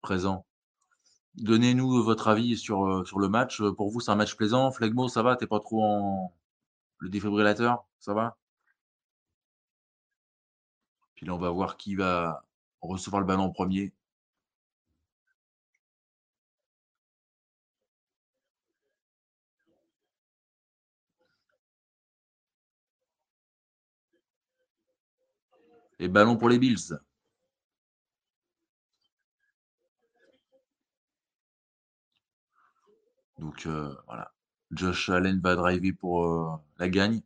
Présent. 0.00 0.46
Donnez-nous 1.36 2.02
votre 2.02 2.28
avis 2.28 2.56
sur, 2.56 2.84
euh, 2.86 3.04
sur 3.04 3.18
le 3.18 3.28
match. 3.28 3.62
Pour 3.76 3.90
vous, 3.90 4.00
c'est 4.00 4.10
un 4.10 4.16
match 4.16 4.36
plaisant. 4.36 4.70
Flegmo, 4.70 5.08
ça 5.08 5.22
va? 5.22 5.36
T'es 5.36 5.46
pas 5.46 5.60
trop 5.60 5.82
en. 5.84 6.34
Le 7.02 7.08
défibrillateur 7.10 7.84
ça 7.98 8.14
va? 8.14 8.38
Puis 11.14 11.26
là, 11.26 11.34
on 11.34 11.38
va 11.38 11.50
voir 11.50 11.76
qui 11.76 11.94
va 11.96 12.44
recevoir 12.80 13.20
le 13.20 13.26
ballon 13.26 13.44
en 13.44 13.50
premier. 13.50 13.92
Et 25.98 26.08
ballon 26.08 26.36
pour 26.36 26.48
les 26.48 26.58
Bills. 26.58 26.98
Donc 33.38 33.66
euh, 33.66 33.94
voilà. 34.06 34.32
Josh 34.72 35.10
Allen 35.10 35.38
va 35.40 35.54
driver 35.54 35.92
pour 35.92 36.24
euh, 36.24 36.50
la 36.78 36.88
gagne. 36.88 37.20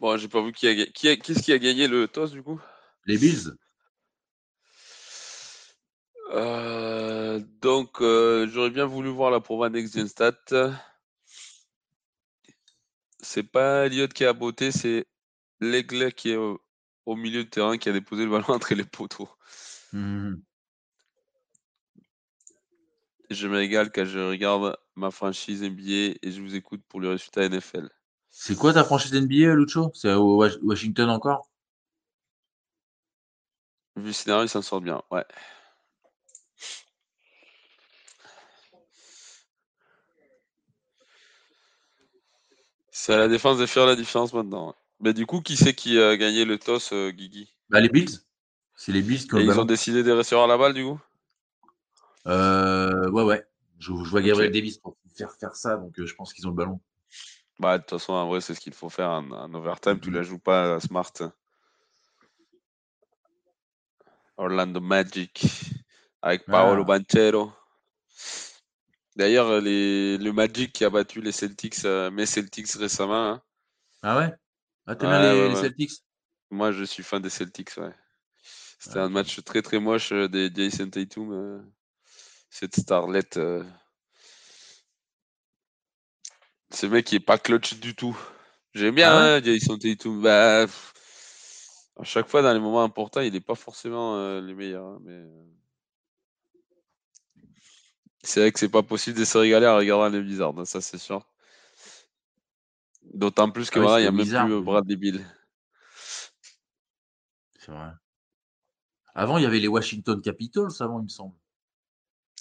Bon, 0.00 0.16
j'ai 0.16 0.28
pas 0.28 0.42
vu 0.42 0.52
qui 0.52 0.68
a 0.68 0.86
qui 0.86 1.18
qu'est-ce 1.18 1.42
qui 1.42 1.52
a 1.52 1.58
gagné 1.58 1.88
le 1.88 2.08
toss 2.08 2.30
du 2.30 2.42
coup? 2.42 2.60
Les 3.04 3.18
Bills. 3.18 3.56
Euh, 6.32 7.40
donc, 7.60 8.00
euh, 8.00 8.48
j'aurais 8.48 8.70
bien 8.70 8.86
voulu 8.86 9.08
voir 9.08 9.30
la 9.30 9.40
promo 9.40 9.68
Next 9.68 9.94
Gen 9.94 10.08
Stat. 10.08 10.34
C'est 13.20 13.42
pas 13.42 13.86
Elliott 13.86 14.12
qui 14.12 14.24
a 14.24 14.32
beauté, 14.32 14.70
c'est 14.70 15.06
l'aigle 15.60 16.12
qui 16.12 16.30
est 16.30 16.36
au, 16.36 16.60
milieu 17.06 17.44
de 17.44 17.48
terrain 17.48 17.78
qui 17.78 17.88
a 17.88 17.92
déposé 17.92 18.24
le 18.24 18.30
ballon 18.30 18.48
entre 18.48 18.74
les 18.74 18.84
poteaux. 18.84 19.28
Mmh. 19.92 20.34
Je 23.30 23.48
me 23.48 23.56
régale 23.56 23.90
quand 23.90 24.04
je 24.04 24.20
regarde 24.20 24.76
ma 24.94 25.10
franchise 25.10 25.62
NBA 25.62 26.18
et 26.22 26.30
je 26.30 26.40
vous 26.40 26.54
écoute 26.54 26.82
pour 26.88 27.00
le 27.00 27.10
résultat 27.10 27.48
NFL. 27.48 27.88
C'est 28.30 28.56
quoi 28.56 28.72
ta 28.72 28.84
franchise 28.84 29.14
NBA, 29.14 29.54
Lucho? 29.54 29.90
C'est 29.94 30.12
au 30.12 30.44
Washington 30.62 31.10
encore? 31.10 31.48
Vu 33.96 34.08
le 34.08 34.12
scénario, 34.12 34.44
il 34.44 34.48
s'en 34.48 34.62
sort 34.62 34.80
bien, 34.80 35.02
ouais. 35.10 35.24
C'est 42.90 43.14
à 43.14 43.18
la 43.18 43.28
défense 43.28 43.58
de 43.58 43.66
faire 43.66 43.86
la 43.86 43.94
différence 43.94 44.32
maintenant. 44.32 44.74
Mais 45.00 45.12
du 45.12 45.26
coup, 45.26 45.40
qui 45.40 45.56
c'est 45.56 45.74
qui 45.74 45.98
a 45.98 46.16
gagné 46.16 46.44
le 46.44 46.58
toss, 46.58 46.92
euh, 46.92 47.10
Guigui? 47.10 47.52
Bah, 47.68 47.80
Les 47.80 47.88
Bills. 47.88 48.20
C'est 48.74 48.92
les 48.92 49.02
Bills 49.02 49.26
qui 49.26 49.34
ont, 49.34 49.38
ils 49.38 49.58
ont 49.58 49.64
décidé 49.64 50.02
de 50.02 50.12
recevoir 50.12 50.46
la 50.46 50.56
balle, 50.56 50.74
du 50.74 50.84
coup? 50.84 51.00
Euh, 52.26 53.10
Ouais, 53.10 53.22
ouais. 53.22 53.46
Je, 53.78 53.92
vois 53.92 54.22
Gabriel 54.22 54.52
Davis 54.52 54.78
pour 54.78 54.96
faire 55.16 55.32
faire 55.32 55.54
ça, 55.54 55.76
donc 55.76 55.98
euh, 55.98 56.06
je 56.06 56.14
pense 56.14 56.32
qu'ils 56.32 56.46
ont 56.46 56.50
le 56.50 56.56
ballon. 56.56 56.80
Bah, 57.58 57.76
de 57.76 57.82
toute 57.82 57.90
façon, 57.90 58.14
en 58.14 58.26
vrai, 58.26 58.40
c'est 58.40 58.54
ce 58.54 58.60
qu'il 58.60 58.72
faut 58.72 58.88
faire 58.88 59.10
en, 59.10 59.54
overtime. 59.54 60.00
Tu 60.00 60.10
la 60.10 60.22
joues 60.22 60.38
pas 60.38 60.80
smart. 60.80 61.12
Orlando 64.38 64.80
Magic 64.80 65.46
avec 66.20 66.44
Paolo 66.46 66.82
ah. 66.82 66.98
Banchero. 66.98 67.52
D'ailleurs, 69.14 69.60
le 69.62 70.30
Magic 70.32 70.72
qui 70.72 70.84
a 70.84 70.90
battu 70.90 71.20
les 71.22 71.32
Celtics, 71.32 71.84
mes 71.84 72.26
Celtics 72.26 72.72
récemment. 72.72 73.32
Hein. 73.32 73.42
Ah 74.02 74.18
ouais? 74.18 74.34
Ah, 74.86 74.94
t'aimes 74.94 75.10
bien 75.10 75.48
les, 75.48 75.56
Celtics? 75.56 75.92
Moi, 76.50 76.72
je 76.72 76.84
suis 76.84 77.02
fan 77.02 77.20
des 77.20 77.30
Celtics, 77.30 77.76
ouais. 77.76 77.94
C'était 78.78 78.98
un 78.98 79.08
match 79.08 79.42
très 79.42 79.62
très 79.62 79.80
moche 79.80 80.12
euh, 80.12 80.28
des 80.28 80.50
Jason 80.54 80.88
Tatum. 80.88 81.32
Euh, 81.32 81.60
cette 82.50 82.76
starlet. 82.76 83.28
Ce 86.70 86.86
mec 86.86 87.06
qui 87.06 87.16
est 87.16 87.20
pas 87.20 87.38
clutch 87.38 87.74
du 87.74 87.94
tout. 87.94 88.16
J'aime 88.74 88.94
bien 88.94 89.10
ah 89.10 89.36
hein, 89.36 89.42
Jason 89.42 89.78
Tatum. 89.78 90.22
Bah, 90.22 90.66
à 91.98 92.04
chaque 92.04 92.28
fois, 92.28 92.42
dans 92.42 92.52
les 92.52 92.60
moments 92.60 92.82
importants, 92.84 93.22
il 93.22 93.32
n'est 93.32 93.40
pas 93.40 93.54
forcément 93.54 94.16
le 94.16 94.54
meilleur. 94.54 94.86
Hein, 94.86 94.98
mais... 95.02 95.24
C'est 98.26 98.40
vrai 98.40 98.52
que 98.52 98.58
c'est 98.58 98.68
pas 98.68 98.82
possible 98.82 99.18
de 99.18 99.24
se 99.24 99.38
régaler 99.38 99.68
en 99.68 99.76
regardant 99.76 100.08
les 100.08 100.20
Blizzards, 100.20 100.58
hein, 100.58 100.64
ça 100.64 100.80
c'est 100.80 100.98
sûr. 100.98 101.24
D'autant 103.16 103.50
plus 103.50 103.70
que 103.70 103.78
voilà, 103.78 103.98
il 103.98 104.02
n'y 104.02 104.08
a 104.08 104.12
même 104.12 104.46
plus 104.46 104.60
Brad 104.62 104.86
débile. 104.86 105.24
C'est 107.58 107.72
vrai. 107.72 107.88
Avant, 109.14 109.38
il 109.38 109.44
y 109.44 109.46
avait 109.46 109.58
les 109.58 109.68
Washington 109.68 110.20
Capitals, 110.20 110.70
avant, 110.80 111.00
il 111.00 111.04
me 111.04 111.08
semble. 111.08 111.34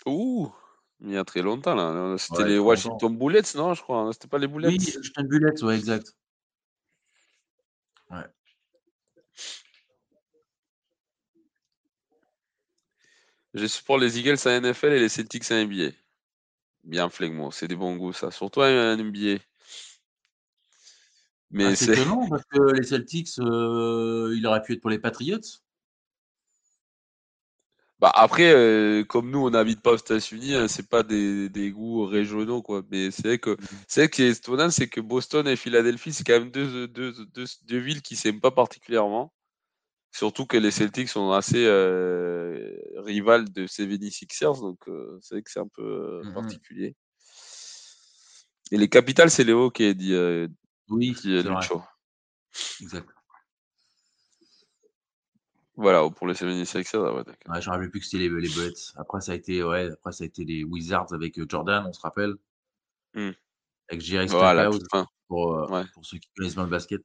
Ouh, 0.05 0.53
il 0.99 1.11
y 1.11 1.17
a 1.17 1.23
très 1.23 1.41
longtemps 1.41 1.75
là. 1.75 2.17
C'était 2.17 2.43
les 2.43 2.59
Washington 2.59 3.17
Bullets, 3.17 3.55
non, 3.55 3.73
je 3.73 3.81
crois. 3.81 4.01
Hein, 4.01 4.11
c'était 4.11 4.27
pas 4.27 4.37
les 4.37 4.47
Bullets. 4.47 4.67
Oui, 4.67 4.77
Washington 4.77 5.27
Bullets, 5.27 5.63
ouais, 5.63 5.77
exact. 5.77 6.13
Ouais. 8.11 8.27
Je 13.53 13.65
supporte 13.65 14.01
les 14.01 14.19
Eagles 14.19 14.45
à 14.45 14.59
NFL 14.59 14.91
et 14.91 14.99
les 14.99 15.07
Celtics 15.07 15.49
à 15.51 15.55
NBA. 15.63 15.95
Bien 16.83 17.09
flegmo, 17.09 17.49
c'est 17.51 17.69
des 17.69 17.77
bons 17.77 17.95
goûts 17.95 18.11
ça. 18.11 18.29
Surtout 18.29 18.61
à 18.61 18.97
NBA. 18.97 19.37
Mais 21.55 21.67
ah, 21.67 21.75
c'est 21.75 21.93
étonnant 21.93 22.27
parce 22.29 22.43
que 22.51 22.73
les 22.73 22.83
Celtics, 22.83 23.39
euh, 23.39 24.35
il 24.35 24.45
aurait 24.45 24.61
pu 24.61 24.73
être 24.73 24.81
pour 24.81 24.89
les 24.89 24.99
Patriots. 24.99 25.39
Bah 27.99 28.11
après, 28.13 28.53
euh, 28.53 29.05
comme 29.05 29.31
nous, 29.31 29.39
on 29.39 29.49
n'habite 29.51 29.81
pas 29.81 29.93
aux 29.93 29.97
États-Unis, 29.97 30.53
hein, 30.53 30.67
c'est 30.67 30.89
pas 30.89 31.01
des, 31.01 31.71
goûts 31.71 32.05
régionaux, 32.05 32.61
quoi. 32.61 32.83
Mais 32.91 33.09
c'est 33.09 33.25
vrai 33.25 33.39
que 33.39 33.51
mmh. 33.51 33.67
c'est 33.87 34.01
vrai 34.01 34.09
qui 34.09 34.23
est 34.23 34.37
étonnant, 34.37 34.69
c'est 34.69 34.89
que 34.89 34.99
Boston 34.99 35.47
et 35.47 35.55
Philadelphie, 35.55 36.11
c'est 36.11 36.25
quand 36.25 36.37
même 36.37 36.51
deux, 36.51 36.87
deux 36.87 37.77
villes 37.77 38.01
qui 38.01 38.17
s'aiment 38.17 38.41
pas 38.41 38.51
particulièrement. 38.51 39.31
Surtout 40.11 40.45
que 40.45 40.57
les 40.57 40.71
Celtics 40.71 41.07
sont 41.07 41.31
assez 41.31 41.65
euh, 41.65 42.69
rivales 42.97 43.49
de 43.53 43.65
76ers, 43.65 44.59
donc 44.59 44.89
euh, 44.89 45.17
c'est 45.21 45.35
vrai 45.35 45.41
que 45.41 45.51
c'est 45.51 45.61
un 45.61 45.69
peu 45.73 46.21
mmh 46.21 46.33
particulier. 46.33 46.95
Et 48.71 48.77
les 48.77 48.89
capitales, 48.89 49.31
c'est 49.31 49.45
Léo 49.45 49.71
qui 49.71 49.85
a 49.85 49.93
dit, 49.93 50.13
oui, 50.89 51.15
c'est. 51.15 51.43
Exact. 52.81 53.09
Voilà, 55.77 56.09
pour 56.09 56.27
les 56.27 56.33
76ers, 56.33 56.97
ouais, 56.97 57.23
d'accord. 57.25 57.53
Ouais, 57.53 57.61
rappelle 57.69 57.89
plus 57.89 57.99
que 57.99 58.05
c'était 58.05 58.19
les, 58.19 58.29
les 58.29 58.47
Bullets. 58.47 58.73
Après, 58.95 59.19
ça 59.19 59.33
a 59.33 59.35
été, 59.35 59.61
ouais, 59.61 59.91
après, 59.91 60.13
ça 60.13 60.23
a 60.23 60.27
été 60.27 60.45
les 60.45 60.63
Wizards 60.63 61.13
avec 61.13 61.37
Jordan, 61.49 61.85
on 61.85 61.91
se 61.91 61.99
rappelle. 61.99 62.35
Mmh. 63.13 63.31
Avec 63.89 64.01
Jerry 64.01 64.27
voilà, 64.27 64.69
pour, 65.27 65.67
pour 65.93 66.05
ceux 66.05 66.17
qui 66.17 66.29
connaissent 66.35 66.55
bien 66.55 66.63
le 66.63 66.69
basket. 66.69 67.01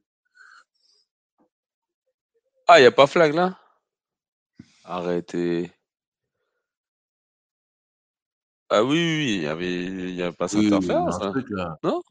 Ah, 2.68 2.78
il 2.78 2.82
n'y 2.82 2.86
a 2.86 2.92
pas 2.92 3.08
flag 3.08 3.34
là? 3.34 3.58
Arrêtez. 4.84 5.72
Ah 8.68 8.84
oui, 8.84 8.90
oui, 8.90 9.34
il 9.38 9.42
y 9.42 9.46
avait, 9.48 9.84
il 9.84 10.14
y 10.14 10.22
a 10.22 10.30
pas 10.30 10.46
cette 10.46 10.64
interférence. 10.64 11.18
Non? 11.82 12.02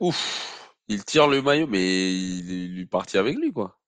Ouf, 0.00 0.74
il 0.88 1.04
tire 1.04 1.26
le 1.26 1.42
maillot, 1.42 1.66
mais 1.66 2.12
il, 2.12 2.80
est 2.80 2.86
parti 2.86 3.18
avec 3.18 3.36
lui, 3.36 3.52
quoi. 3.52 3.78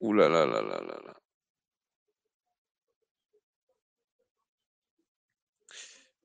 Ouh 0.00 0.12
là 0.12 0.28
là 0.28 0.46
là 0.46 0.62
là 0.62 0.80
là 0.80 1.00
là. 1.06 1.14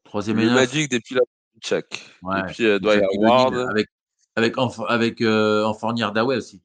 Troisième 0.04 0.38
Le 0.38 0.50
Magic 0.50 0.92
depuis 0.92 1.16
la 1.16 1.22
check. 1.62 2.12
Et 2.38 2.52
puis 2.52 2.66
euh, 2.66 2.80
Dwight 2.80 3.04
Howard. 3.16 3.56
Avec, 3.70 3.88
avec, 4.36 4.58
en, 4.58 4.70
avec 4.86 5.22
euh, 5.22 5.72
Daway 6.14 6.36
aussi. 6.36 6.62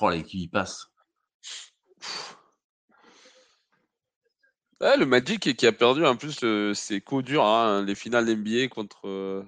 Oh, 0.00 0.10
là, 0.10 0.20
qui 0.20 0.50
passe. 4.82 4.98
le 4.98 5.06
Magic 5.06 5.56
qui 5.56 5.66
a 5.66 5.72
perdu 5.72 6.04
en 6.04 6.16
plus 6.16 6.44
c'est 6.74 7.00
co 7.00 7.22
dur 7.22 7.44
hein, 7.44 7.84
les 7.84 7.94
finales 7.94 8.28
NBA 8.28 8.68
contre 8.68 9.08
euh, 9.08 9.42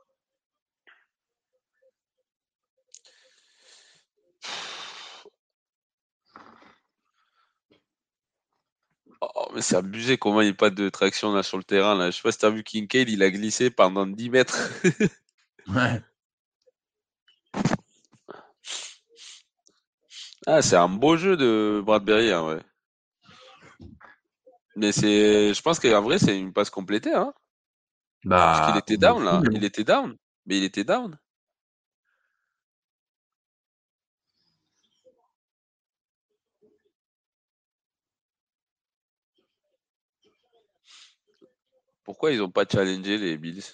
Oh, 9.48 9.51
mais 9.56 9.61
c'est 9.61 9.76
abusé 9.76 10.17
comment 10.17 10.42
il 10.42 10.45
n'y 10.45 10.51
a 10.51 10.56
pas 10.56 10.69
de 10.69 10.90
traction 10.90 11.34
là 11.34 11.42
sur 11.42 11.58
le 11.58 11.64
terrain. 11.64 11.95
Là. 11.95 12.11
Je 12.11 12.17
sais 12.17 12.22
pas 12.22 12.32
si 12.32 12.40
tu 12.40 12.45
as 12.45 12.50
vu 12.50 12.64
Kincaid, 12.64 13.09
il 13.09 13.24
a 13.24 13.32
glissé 13.32 13.69
pendant 13.69 14.06
10 14.06 14.30
mètres. 14.30 14.69
ouais. 15.67 16.01
Ah, 20.45 20.61
c'est 20.61 20.76
un 20.76 20.90
beau 20.90 21.17
jeu 21.17 21.38
de 21.38 21.82
Bradbury, 21.85 22.32
hein, 22.32 22.45
ouais. 22.45 22.61
Mais 24.76 24.92
c'est, 24.92 25.53
je 25.53 25.61
pense 25.61 25.80
qu'en 25.80 26.01
vrai, 26.01 26.19
c'est 26.19 26.38
une 26.38 26.53
passe 26.53 26.69
complétée, 26.69 27.14
hein. 27.14 27.34
Bah, 28.24 28.38
Parce 28.38 28.67
qu'il 28.67 28.77
était 28.80 28.98
down, 28.98 29.24
là. 29.24 29.42
Il 29.51 29.64
était 29.64 29.84
down. 29.84 30.16
Mais 30.45 30.58
il 30.58 30.64
était 30.64 30.84
down. 30.84 31.17
Pourquoi 42.07 42.31
ils 42.31 42.37
n'ont 42.37 42.49
pas 42.49 42.63
challengé 42.65 43.17
les 43.17 43.37
Bills? 43.37 43.65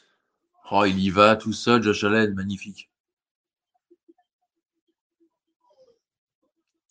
Oh, 0.71 0.85
il 0.85 0.97
y 0.97 1.11
va 1.11 1.35
tout 1.35 1.53
seul, 1.53 1.83
Josh 1.83 2.03
Allen, 2.03 2.33
magnifique. 2.33 2.89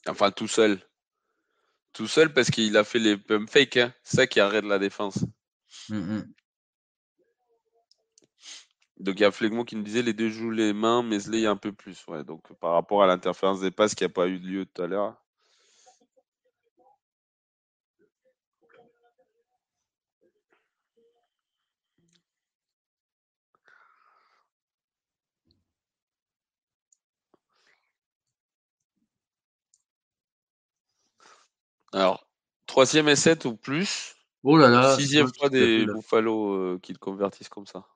Enfin, 0.07 0.31
tout 0.31 0.47
seul. 0.47 0.81
Tout 1.93 2.07
seul 2.07 2.33
parce 2.33 2.49
qu'il 2.49 2.77
a 2.77 2.85
fait 2.85 3.01
les 3.01 3.17
pump 3.17 3.51
fake. 3.51 3.77
Hein. 3.79 3.93
C'est 4.05 4.19
ça 4.19 4.27
qui 4.29 4.39
arrête 4.39 4.65
la 4.65 4.79
défense. 4.79 5.25
Mm, 5.89 5.97
mm. 5.97 6.35
Donc 9.01 9.19
il 9.19 9.23
y 9.23 9.25
a 9.25 9.33
Flegmont 9.33 9.65
qui 9.65 9.75
nous 9.75 9.83
disait 9.83 10.03
les 10.03 10.13
deux 10.13 10.31
jouent 10.31 10.53
les 10.53 10.73
mains, 10.73 11.03
mais 11.03 11.21
il 11.25 11.41
y 11.41 11.47
a 11.47 11.51
un 11.51 11.57
peu 11.57 11.73
plus. 11.73 12.07
Ouais. 12.07 12.23
Donc 12.23 12.53
par 12.61 12.75
rapport 12.75 13.03
à 13.03 13.09
l'interférence 13.09 13.59
des 13.59 13.73
passes 13.73 13.97
qui 13.97 14.05
n'a 14.05 14.09
pas 14.09 14.29
eu 14.29 14.39
lieu 14.39 14.65
tout 14.65 14.81
à 14.81 14.87
l'heure. 14.87 15.21
Alors, 31.93 32.27
troisième 32.67 33.09
et 33.09 33.17
7 33.17 33.45
ou 33.45 33.57
plus? 33.57 34.15
Oh 34.43 34.57
là 34.57 34.69
là. 34.69 34.97
Sixième 34.97 35.31
fois 35.39 35.51
des 35.51 35.87
Buffalo 35.87 36.55
euh, 36.55 36.79
qui 36.83 36.93
le 36.93 36.99
convertissent 36.99 37.49
comme 37.49 37.67
ça. 37.67 37.87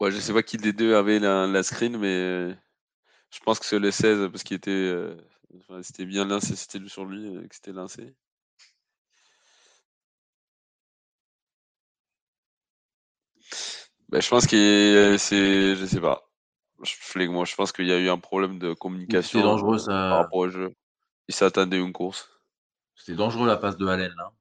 ouais, 0.00 0.10
je 0.10 0.18
sais 0.20 0.32
pas 0.32 0.42
qui 0.42 0.56
des 0.58 0.72
deux 0.72 0.94
avait 0.94 1.18
la, 1.18 1.62
screen, 1.62 1.96
mais 1.98 2.06
euh, 2.06 2.54
je 3.30 3.40
pense 3.40 3.58
que 3.58 3.66
c'est 3.66 3.78
le 3.78 3.90
16 3.90 4.28
parce 4.30 4.42
qu'il 4.44 4.56
était, 4.56 4.70
euh, 4.70 5.16
c'était 5.82 6.06
bien 6.06 6.24
lancé, 6.24 6.56
c'était 6.56 6.86
sur 6.88 7.04
lui 7.04 7.48
que 7.48 7.54
c'était 7.54 7.72
lancé. 7.72 8.14
Ben, 14.08 14.22
je 14.22 14.28
pense 14.28 14.46
que 14.46 15.16
c'est, 15.18 15.76
je 15.76 15.84
sais 15.84 16.00
pas. 16.00 16.22
Je, 16.82 17.26
moi, 17.26 17.44
je 17.44 17.54
pense 17.54 17.72
qu'il 17.72 17.86
y 17.86 17.92
a 17.92 17.98
eu 17.98 18.08
un 18.08 18.18
problème 18.18 18.58
de 18.58 18.72
communication 18.72 19.40
dangereux, 19.40 19.78
ça... 19.78 19.90
par 19.90 20.18
rapport 20.18 20.38
au 20.38 20.48
jeu. 20.48 20.74
Il 21.28 21.34
s'attendait 21.34 21.78
une 21.78 21.92
course. 21.92 22.30
C'était 22.94 23.16
dangereux 23.16 23.46
la 23.46 23.56
passe 23.56 23.76
de 23.76 23.86
Allen 23.86 24.12
là. 24.16 24.32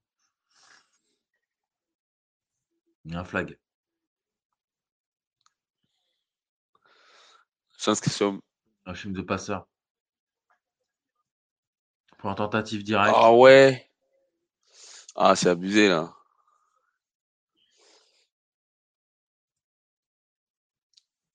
Il 3.05 3.13
y 3.13 3.15
a 3.15 3.19
un 3.19 3.23
flag. 3.23 3.59
Inscription. 7.87 8.41
Un 8.87 8.95
film 8.95 9.13
de 9.13 9.21
passeur. 9.21 9.67
Pour 12.17 12.31
un 12.31 12.35
tentative 12.35 12.83
directe. 12.83 13.13
Ah 13.15 13.31
ouais. 13.31 13.91
Ah, 15.15 15.35
c'est 15.35 15.49
abusé 15.49 15.89
là. 15.89 16.14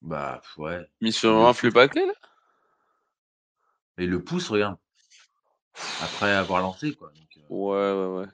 Bah, 0.02 0.40
ouais. 0.56 0.88
Mission 1.00 1.46
un 1.46 1.52
flux 1.52 1.72
paquet, 1.72 2.06
là? 2.06 2.14
Et 3.98 4.06
le 4.06 4.22
pouce, 4.22 4.48
regarde. 4.48 4.78
Après 6.02 6.32
avoir 6.32 6.62
lancé, 6.62 6.94
quoi. 6.94 7.10
Euh. 7.10 7.40
Ouais, 7.48 7.92
ouais, 7.92 8.20
ouais. 8.20 8.32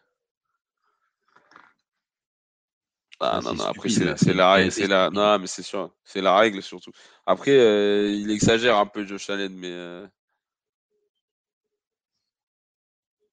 Ah 3.18 3.40
non, 3.42 3.54
non, 3.54 3.64
après, 3.64 3.88
c'est 3.88 4.34
la 4.34 4.52
règle. 4.52 4.70
C'est 4.70 4.86
la... 4.86 5.10
Non, 5.10 5.38
mais 5.38 5.46
c'est 5.46 5.62
sûr. 5.62 5.90
C'est 6.04 6.20
la 6.20 6.36
règle, 6.36 6.62
surtout. 6.62 6.92
Après, 7.24 7.58
euh, 7.58 8.10
il 8.10 8.30
exagère 8.30 8.76
un 8.76 8.86
peu, 8.86 9.06
Josh 9.06 9.30
Allen, 9.30 9.54
mais. 9.56 9.72
Euh. 9.72 10.06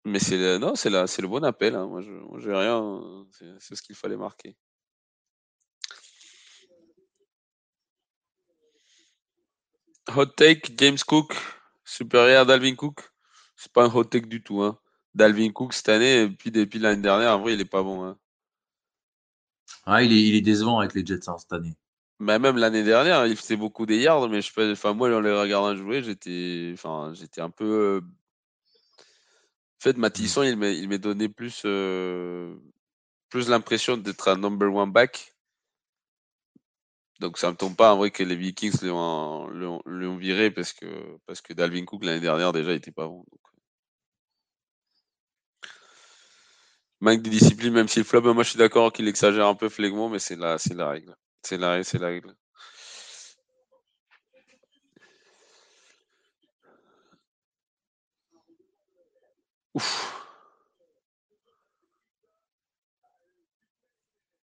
Mais 0.06 0.20
c'est 0.20 0.38
le... 0.38 0.58
non, 0.58 0.76
c'est 0.76 0.90
la... 0.90 1.04
le 1.04 1.28
bon 1.28 1.44
appel. 1.44 1.76
Hein. 1.76 1.88
Moi, 1.88 2.02
je 2.02 2.50
n'ai 2.50 2.58
rien. 2.58 3.26
C'est 3.60 3.76
ce 3.76 3.82
qu'il 3.82 3.96
fallait 3.96 4.18
marquer. 4.18 4.56
Hot 10.10 10.26
take, 10.26 10.74
James 10.78 10.98
Cook, 11.08 11.34
supérieur 11.86 12.42
à 12.42 12.46
Dalvin 12.46 12.76
Cook. 12.76 13.00
C'est 13.56 13.72
pas 13.72 13.86
un 13.86 13.94
hot 13.94 14.04
take 14.04 14.28
du 14.28 14.44
tout. 14.44 14.62
Hein. 14.62 14.78
Dalvin 15.16 15.52
Cook 15.52 15.74
cette 15.74 15.90
année, 15.90 16.24
et 16.24 16.30
puis 16.30 16.52
depuis 16.52 16.80
l'année 16.80 17.02
dernière, 17.02 17.38
en 17.38 17.40
vrai, 17.40 17.54
il 17.54 17.62
est 17.62 17.66
pas 17.66 17.84
bon. 17.84 18.04
Hein. 18.04 18.18
Ah, 19.86 20.04
il, 20.04 20.12
est, 20.12 20.22
il 20.22 20.36
est 20.36 20.42
décevant 20.42 20.80
avec 20.80 20.94
les 20.94 21.06
Jets 21.06 21.30
hein, 21.30 21.38
cette 21.38 21.54
année. 21.54 21.76
Mais 22.20 22.40
même 22.40 22.58
l'année 22.58 22.84
dernière, 22.84 23.26
il 23.28 23.36
faisait 23.36 23.56
beaucoup 23.56 23.86
des 23.86 23.98
yards, 23.98 24.30
mais 24.30 24.42
je 24.42 24.72
enfin, 24.72 24.94
moi, 24.94 25.14
en 25.14 25.20
les 25.20 25.32
regardant 25.32 25.76
jouer, 25.76 26.04
j'étais, 26.04 26.72
enfin, 26.74 27.14
j'étais 27.14 27.42
un 27.42 27.50
peu. 27.50 27.66
Euh, 27.66 28.02
en 28.02 29.84
fait, 29.84 29.98
Matisson, 29.98 30.44
il 30.44 30.58
m'est 30.58 31.00
donné 31.00 31.28
plus, 31.28 31.64
euh, 31.66 32.56
plus 33.30 33.50
l'impression 33.50 33.98
d'être 33.98 34.30
un 34.30 34.38
number 34.38 34.74
one 34.74 34.92
back 34.92 35.33
donc 37.24 37.38
ça 37.38 37.50
me 37.52 37.56
tombe 37.56 37.76
pas 37.76 37.94
en 37.94 37.98
vrai 37.98 38.12
que 38.12 38.22
les 38.22 38.36
Vikings 38.36 38.82
l'ont 38.84 40.18
viré 40.18 40.52
parce 40.52 40.74
que 40.74 40.86
parce 41.26 41.42
que 41.42 41.54
Dalvin 41.54 41.86
Cook 41.86 42.04
l'année 42.04 42.20
dernière 42.20 42.52
déjà 42.52 42.74
était 42.74 42.92
pas 42.92 43.08
bon. 43.08 43.24
Manque 47.00 47.22
de 47.22 47.30
discipline, 47.30 47.74
même 47.74 47.88
s'il 47.88 48.04
flop, 48.04 48.34
moi 48.34 48.44
je 48.44 48.50
suis 48.50 48.58
d'accord 48.58 48.92
qu'il 48.92 49.08
exagère 49.08 49.48
un 49.48 49.56
peu 49.56 49.70
Flegmont, 49.70 50.10
mais 50.10 50.20
c'est 50.20 50.36
la, 50.36 50.58
règle. 50.88 51.16
C'est 51.42 51.58
la, 51.58 51.84
c'est 51.84 51.98
la 52.00 52.08
règle. 52.08 52.36
Ouf. 59.74 60.24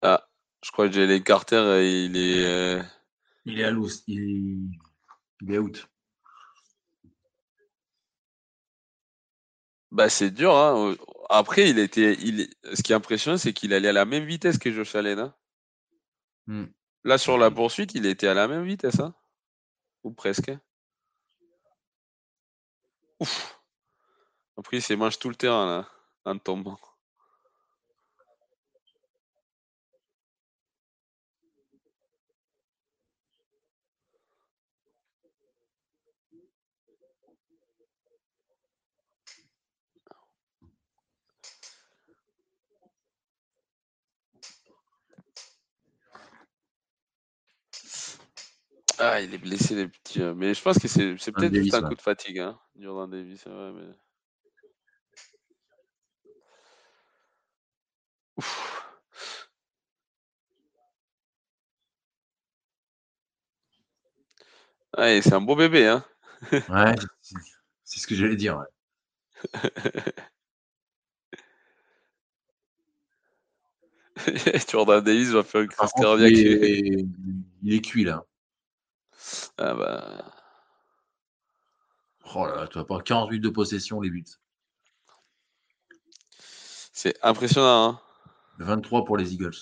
Ah, 0.04 0.28
je 0.72 0.74
crois 0.74 0.88
que 0.88 0.94
j'ai 0.94 1.06
les 1.06 1.22
Carter, 1.22 1.82
il 1.84 2.16
est. 2.16 2.46
Euh, 2.46 2.82
il 3.44 3.60
est 3.60 3.66
à 3.66 3.72
l'os. 3.72 4.04
Il... 4.08 4.70
il 5.42 5.54
est 5.54 5.58
out. 5.58 5.90
Bah, 9.92 10.08
c'est 10.08 10.32
dur. 10.32 10.56
Hein. 10.56 10.96
Après, 11.30 11.70
il 11.70 11.78
était. 11.78 12.14
Il... 12.22 12.48
Ce 12.74 12.82
qui 12.84 12.94
est 12.94 12.96
impressionnant, 12.96 13.38
c'est 13.38 13.52
qu'il 13.52 13.74
allait 13.74 13.90
à 13.90 13.92
la 13.92 14.06
même 14.06 14.24
vitesse 14.24 14.58
que 14.58 14.72
Josh 14.72 14.96
Allen. 14.96 15.20
Hein. 15.20 15.36
Hmm. 16.48 16.68
Là, 17.04 17.18
sur 17.18 17.38
la 17.38 17.52
poursuite, 17.52 17.94
il 17.94 18.06
était 18.06 18.28
à 18.28 18.34
la 18.34 18.48
même 18.48 18.64
vitesse. 18.64 19.02
Hein. 19.02 19.14
Ou 20.06 20.14
presque. 20.14 20.54
Ouf. 23.20 23.60
Après, 24.56 24.78
il 24.78 24.82
s'est 24.82 24.96
mange 24.96 25.20
tout 25.20 25.28
le 25.28 25.36
terrain 25.36 25.66
là, 25.66 25.90
en 26.24 26.38
tombant. 26.38 26.80
Ah, 49.04 49.20
il 49.20 49.34
est 49.34 49.40
blessé, 49.40 49.74
les 49.74 49.88
petits. 49.88 50.22
Euh, 50.22 50.36
mais 50.36 50.54
je 50.54 50.62
pense 50.62 50.78
que 50.78 50.88
c'est 50.88 51.16
peut-être 51.32 51.56
juste 51.56 51.74
un 51.74 51.82
coup 51.82 51.96
de 51.96 52.02
fatigue, 52.02 52.38
hein, 52.38 52.60
Jordan 52.80 53.10
Davis. 53.10 53.44
Ouais, 53.48 53.72
mais... 53.74 53.96
Ouf. 58.38 58.92
C'est 64.98 65.34
un 65.34 65.42
beau 65.42 65.56
bébé, 65.56 65.88
hein. 65.88 66.06
ouais, 66.52 66.96
c'est 67.84 68.00
ce 68.00 68.06
que 68.06 68.14
j'allais 68.14 68.36
dire. 68.36 68.60
Ouais. 68.60 68.68
Jordan 74.70 75.04
Davis 75.04 75.30
va 75.30 75.44
faire 75.44 75.62
une 75.62 75.70
crise 75.70 75.92
cardiaque. 75.94 76.32
il 76.34 77.74
est 77.74 77.82
cuit 77.82 78.04
là. 78.04 78.24
Ah 79.58 79.74
bah. 79.74 80.32
Oh 82.34 82.48
là 82.48 82.56
là, 82.56 82.68
tu 82.68 82.80
vas 82.80 82.84
pas 82.84 83.00
48 83.00 83.40
de 83.42 83.50
possession, 83.50 84.02
les 84.02 84.10
buts. 84.10 84.26
C'est 86.94 87.16
impressionnant. 87.24 87.90
Hein 87.90 88.00
23 88.60 89.06
pour 89.06 89.18
les 89.18 89.34
Eagles. 89.34 89.56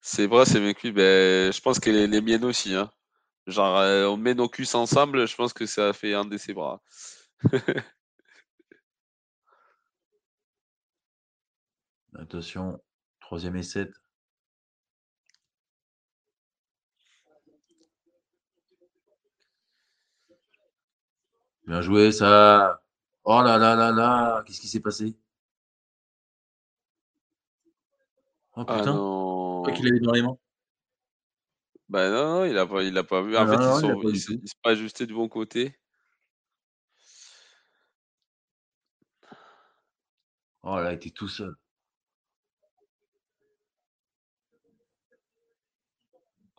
C'est 0.00 0.26
vrai, 0.26 0.46
c'est 0.46 0.58
mes 0.60 0.72
culs. 0.74 0.92
Ben, 0.92 1.52
je 1.52 1.60
pense 1.60 1.78
que 1.80 1.90
les, 1.90 2.06
les 2.06 2.20
miennes 2.22 2.44
aussi. 2.44 2.74
Hein. 2.74 2.90
Genre, 3.46 3.78
euh, 3.78 4.06
on 4.06 4.16
met 4.16 4.34
nos 4.34 4.48
culs 4.48 4.66
ensemble, 4.74 5.26
je 5.28 5.36
pense 5.36 5.52
que 5.52 5.66
ça 5.66 5.92
fait 5.92 6.14
un 6.14 6.24
de 6.24 6.36
ses 6.36 6.52
bras. 6.52 6.80
Attention, 12.18 12.80
troisième 13.20 13.56
et 13.56 13.62
7. 13.62 13.90
Bien 21.66 21.80
joué, 21.82 22.12
ça. 22.12 22.80
Oh 23.24 23.42
là 23.42 23.58
là 23.58 23.74
là 23.74 23.90
là, 23.92 24.42
qu'est-ce 24.46 24.60
qui 24.60 24.68
s'est 24.68 24.80
passé? 24.80 25.16
Oh 28.56 28.64
Ah 28.66 28.76
putain, 28.78 28.94
non. 28.94 29.62
quoi 29.64 29.72
qu'il 29.72 29.86
avait 29.88 30.00
dans 30.00 30.12
les 30.12 30.22
mains. 30.22 30.38
Bah 31.88 32.10
non, 32.10 32.24
non, 32.40 32.44
il 32.44 32.56
a 32.58 32.66
pas, 32.66 32.82
il 32.82 32.96
a 32.98 33.04
pas 33.04 33.22
vu. 33.22 33.36
En 33.36 33.40
Ah 33.42 33.46
fait, 33.46 33.56
non, 33.56 33.60
ils 33.68 33.72
non, 33.72 33.80
il 33.80 33.90
a 33.90 33.96
sont, 33.96 34.00
pas 34.02 34.08
ils 34.10 34.16
ils 34.42 34.48
sont 34.48 34.58
pas 34.62 34.70
ajustés 34.70 35.06
du 35.06 35.14
bon 35.14 35.28
côté. 35.28 35.76
Oh 40.62 40.76
là, 40.80 40.92
il 40.92 40.96
était 40.96 41.08
tout 41.10 41.28
seul. 41.28 41.56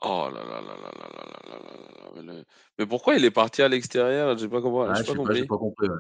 Oh 0.02 0.30
là 0.32 0.44
là 0.44 0.62
là 0.62 0.76
là 0.76 0.92
là 1.00 1.08
là 1.16 1.26
là 1.50 1.50
là 1.50 1.60
là 1.60 2.04
là. 2.06 2.12
Mais, 2.16 2.22
le- 2.22 2.46
mais 2.78 2.86
pourquoi 2.86 3.16
il 3.16 3.26
est 3.26 3.32
parti 3.32 3.62
à 3.62 3.68
l'extérieur? 3.68 4.38
J'ai 4.38 4.48
pas 4.50 4.62
compris. 4.62 4.90
Ah, 4.90 4.94
J'ai 4.94 5.04
je 5.04 5.08
pas 5.08 5.14
sais 5.14 5.20
pas, 5.20 5.34
j'ai 5.36 5.46
compris. 5.46 5.48
pas 5.48 5.58
compris. 5.58 5.88
ouais. 5.90 5.96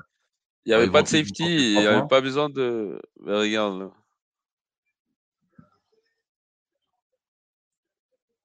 Il 0.65 0.71
y 0.71 0.73
avait 0.73 0.85
ils 0.85 0.91
pas 0.91 1.01
vont- 1.01 1.03
de 1.03 1.07
ils 1.11 1.19
vont 1.23 1.23
safety, 1.23 1.43
tenter 1.43 1.63
il 1.75 1.81
trois 1.81 1.83
y 1.83 1.87
avait 1.87 2.03
points. 2.03 2.07
pas 2.07 2.21
besoin 2.21 2.49
de. 2.49 3.01
Mais 3.21 3.35
regarde 3.35 3.79
là. 3.79 3.91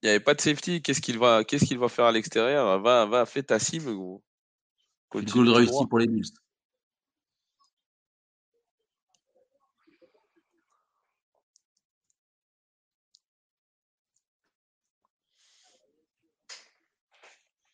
Il 0.03 0.07
y 0.07 0.11
avait 0.11 0.21
pas 0.21 0.35
de 0.35 0.41
safety. 0.41 0.83
Qu'est-ce 0.83 1.01
qu'il 1.01 1.19
va, 1.19 1.45
qu'est-ce 1.45 1.65
qu'il 1.65 1.79
va 1.79 1.89
faire 1.89 2.07
à 2.07 2.13
l'extérieur? 2.13 2.81
Va, 2.81 3.07
va, 3.07 3.25
fais 3.25 3.43
ta 3.43 3.59
cible, 3.59 3.95
gros. 3.95 4.23
Goal 5.15 5.51
réussi 5.51 5.87
pour 5.89 5.99
les 5.99 6.07
Bills. 6.07 6.33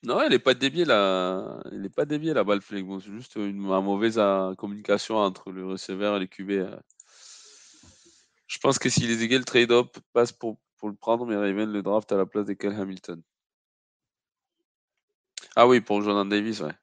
Non, 0.04 0.20
elle 0.22 0.32
est 0.32 0.38
pas 0.38 0.54
déviée 0.54 0.84
là. 0.84 1.60
Elle 1.72 1.86
est 1.86 1.94
pas 1.94 2.04
déviée 2.04 2.32
la 2.32 2.44
balle 2.44 2.60
c'est 2.62 2.78
juste 3.12 3.34
une, 3.36 3.42
une 3.42 3.56
mauvaise 3.58 4.18
euh, 4.18 4.54
communication 4.54 5.16
entre 5.16 5.50
le 5.50 5.66
receveur 5.66 6.16
et 6.16 6.20
les 6.20 6.28
QB. 6.28 6.50
euh. 6.50 6.76
Je 8.46 8.58
pense 8.58 8.78
que 8.78 8.88
si 8.88 9.06
les 9.06 9.24
Eagles 9.24 9.44
trade 9.44 9.72
up 9.72 9.98
passent 10.12 10.32
pour, 10.32 10.58
pour 10.78 10.88
le 10.88 10.94
prendre, 10.94 11.26
mais 11.26 11.36
Raven 11.36 11.70
le 11.70 11.82
draft 11.82 12.10
à 12.12 12.16
la 12.16 12.26
place 12.26 12.46
de 12.46 12.54
Kel 12.54 12.72
Hamilton. 12.72 13.22
Ah 15.56 15.66
oui, 15.66 15.80
pour 15.80 16.02
Jordan 16.02 16.28
Davis, 16.28 16.60
ouais. 16.60 16.74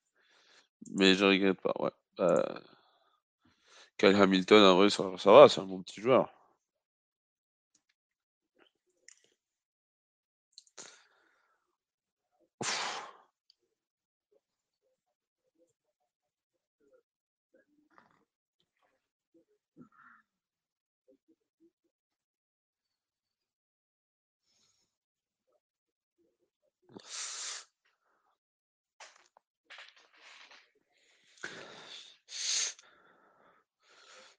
Mais 0.92 1.16
je 1.16 1.26
regrette 1.26 1.62
pas, 1.62 1.74
ouais. 1.80 1.92
Euh, 2.20 2.44
Kyle 3.98 4.16
Hamilton, 4.16 4.64
en 4.64 4.76
vrai, 4.76 4.90
ça 4.90 5.32
va, 5.32 5.48
c'est 5.50 5.62
un 5.62 5.66
bon 5.66 5.82
petit 5.82 6.02
joueur. 6.02 6.32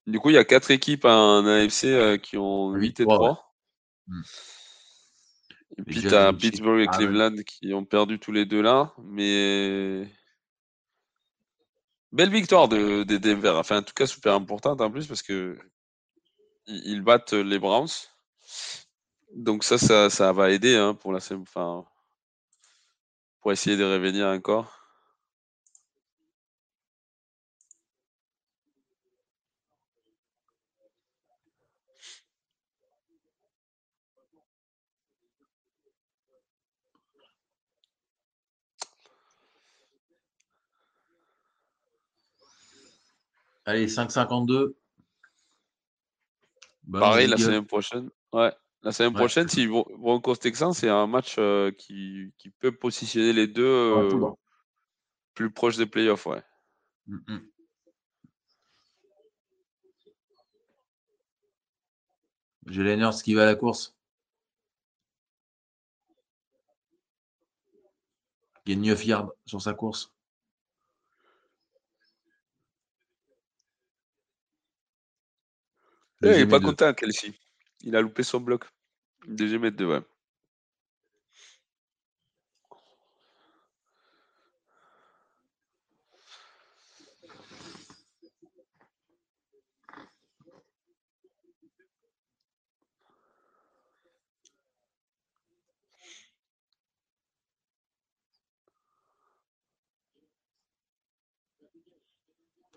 Du 0.06 0.20
coup, 0.20 0.30
il 0.30 0.34
y 0.34 0.38
a 0.38 0.44
quatre 0.44 0.70
équipes 0.70 1.04
en 1.04 1.44
AFC 1.46 1.84
euh, 1.86 2.16
qui 2.16 2.36
ont 2.36 2.72
8 2.72 3.00
et 3.00 3.04
8-3, 3.04 3.14
3. 3.14 3.28
ouais. 3.28 3.36
Mm. 4.08 4.22
Et 5.78 5.82
puis 5.82 6.00
tu 6.00 6.14
as 6.14 6.32
Pittsburgh 6.32 6.80
et 6.80 6.86
Ravens. 6.86 6.96
Cleveland 6.96 7.42
qui 7.44 7.74
ont 7.74 7.84
perdu 7.84 8.18
tous 8.18 8.32
les 8.32 8.46
deux 8.46 8.62
là. 8.62 8.94
Mais 9.04 10.08
belle 12.12 12.30
victoire 12.30 12.68
de, 12.68 13.02
de 13.02 13.16
Denver. 13.18 13.54
Enfin, 13.56 13.78
en 13.78 13.82
tout 13.82 13.92
cas, 13.92 14.06
super 14.06 14.34
importante 14.34 14.80
en 14.80 14.90
plus 14.90 15.06
parce 15.06 15.22
que 15.22 15.58
ils 16.66 17.02
battent 17.02 17.34
les 17.34 17.58
Browns. 17.58 17.88
Donc 19.34 19.64
ça, 19.64 19.76
ça, 19.76 20.08
ça 20.08 20.32
va 20.32 20.50
aider 20.50 20.76
hein, 20.76 20.94
pour 20.94 21.12
la 21.12 21.18
enfin, 21.32 21.84
pour 23.40 23.52
essayer 23.52 23.76
de 23.76 23.84
revenir 23.84 24.26
encore. 24.28 24.85
Allez, 43.66 43.88
5,52. 43.88 44.76
Bonne 46.84 47.00
Pareil, 47.00 47.26
la 47.26 47.36
semaine 47.36 47.66
prochaine. 47.66 48.10
Ouais. 48.32 48.52
La 48.82 48.92
semaine 48.92 49.12
Ouais. 49.12 49.18
prochaine, 49.18 49.48
si 49.48 49.66
Bron- 49.66 49.86
Broncos 49.98 50.36
Texans, 50.36 50.72
c'est 50.72 50.88
un 50.88 51.08
match 51.08 51.34
euh, 51.38 51.72
qui, 51.72 52.32
qui 52.38 52.50
peut 52.50 52.70
positionner 52.70 53.32
les 53.32 53.48
deux 53.48 54.08
tout 54.08 54.24
euh, 54.24 54.30
plus 55.34 55.50
proches 55.50 55.76
des 55.76 55.86
playoffs. 55.86 56.26
Ouais. 56.26 56.42
Mm, 57.08 57.16
mm. 57.26 57.40
J'ai 62.68 62.82
Lenners 62.84 63.10
qui 63.24 63.34
va 63.34 63.42
à 63.42 63.46
la 63.46 63.56
course. 63.56 63.96
Il 68.64 68.74
gagne 68.74 68.86
9 68.86 69.04
yards 69.06 69.30
sur 69.46 69.60
sa 69.62 69.74
course. 69.74 70.15
Il 76.26 76.30
est 76.30 76.32
Deuxième 76.32 76.48
pas 76.48 76.60
content, 76.60 76.92
Kelsey. 76.92 77.32
Il 77.82 77.94
a 77.94 78.00
loupé 78.00 78.24
son 78.24 78.40
bloc. 78.40 78.64
Deuxième 79.28 79.64
et 79.64 79.70
deux, 79.70 79.86
ouais. 79.86 80.00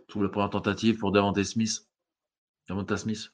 Trouve 0.07 0.23
la 0.23 0.29
première 0.29 0.49
tentative 0.49 0.97
pour 0.97 1.11
Davante 1.11 1.41
Smith? 1.43 1.87
Davante 2.67 2.95
Smith? 2.95 3.31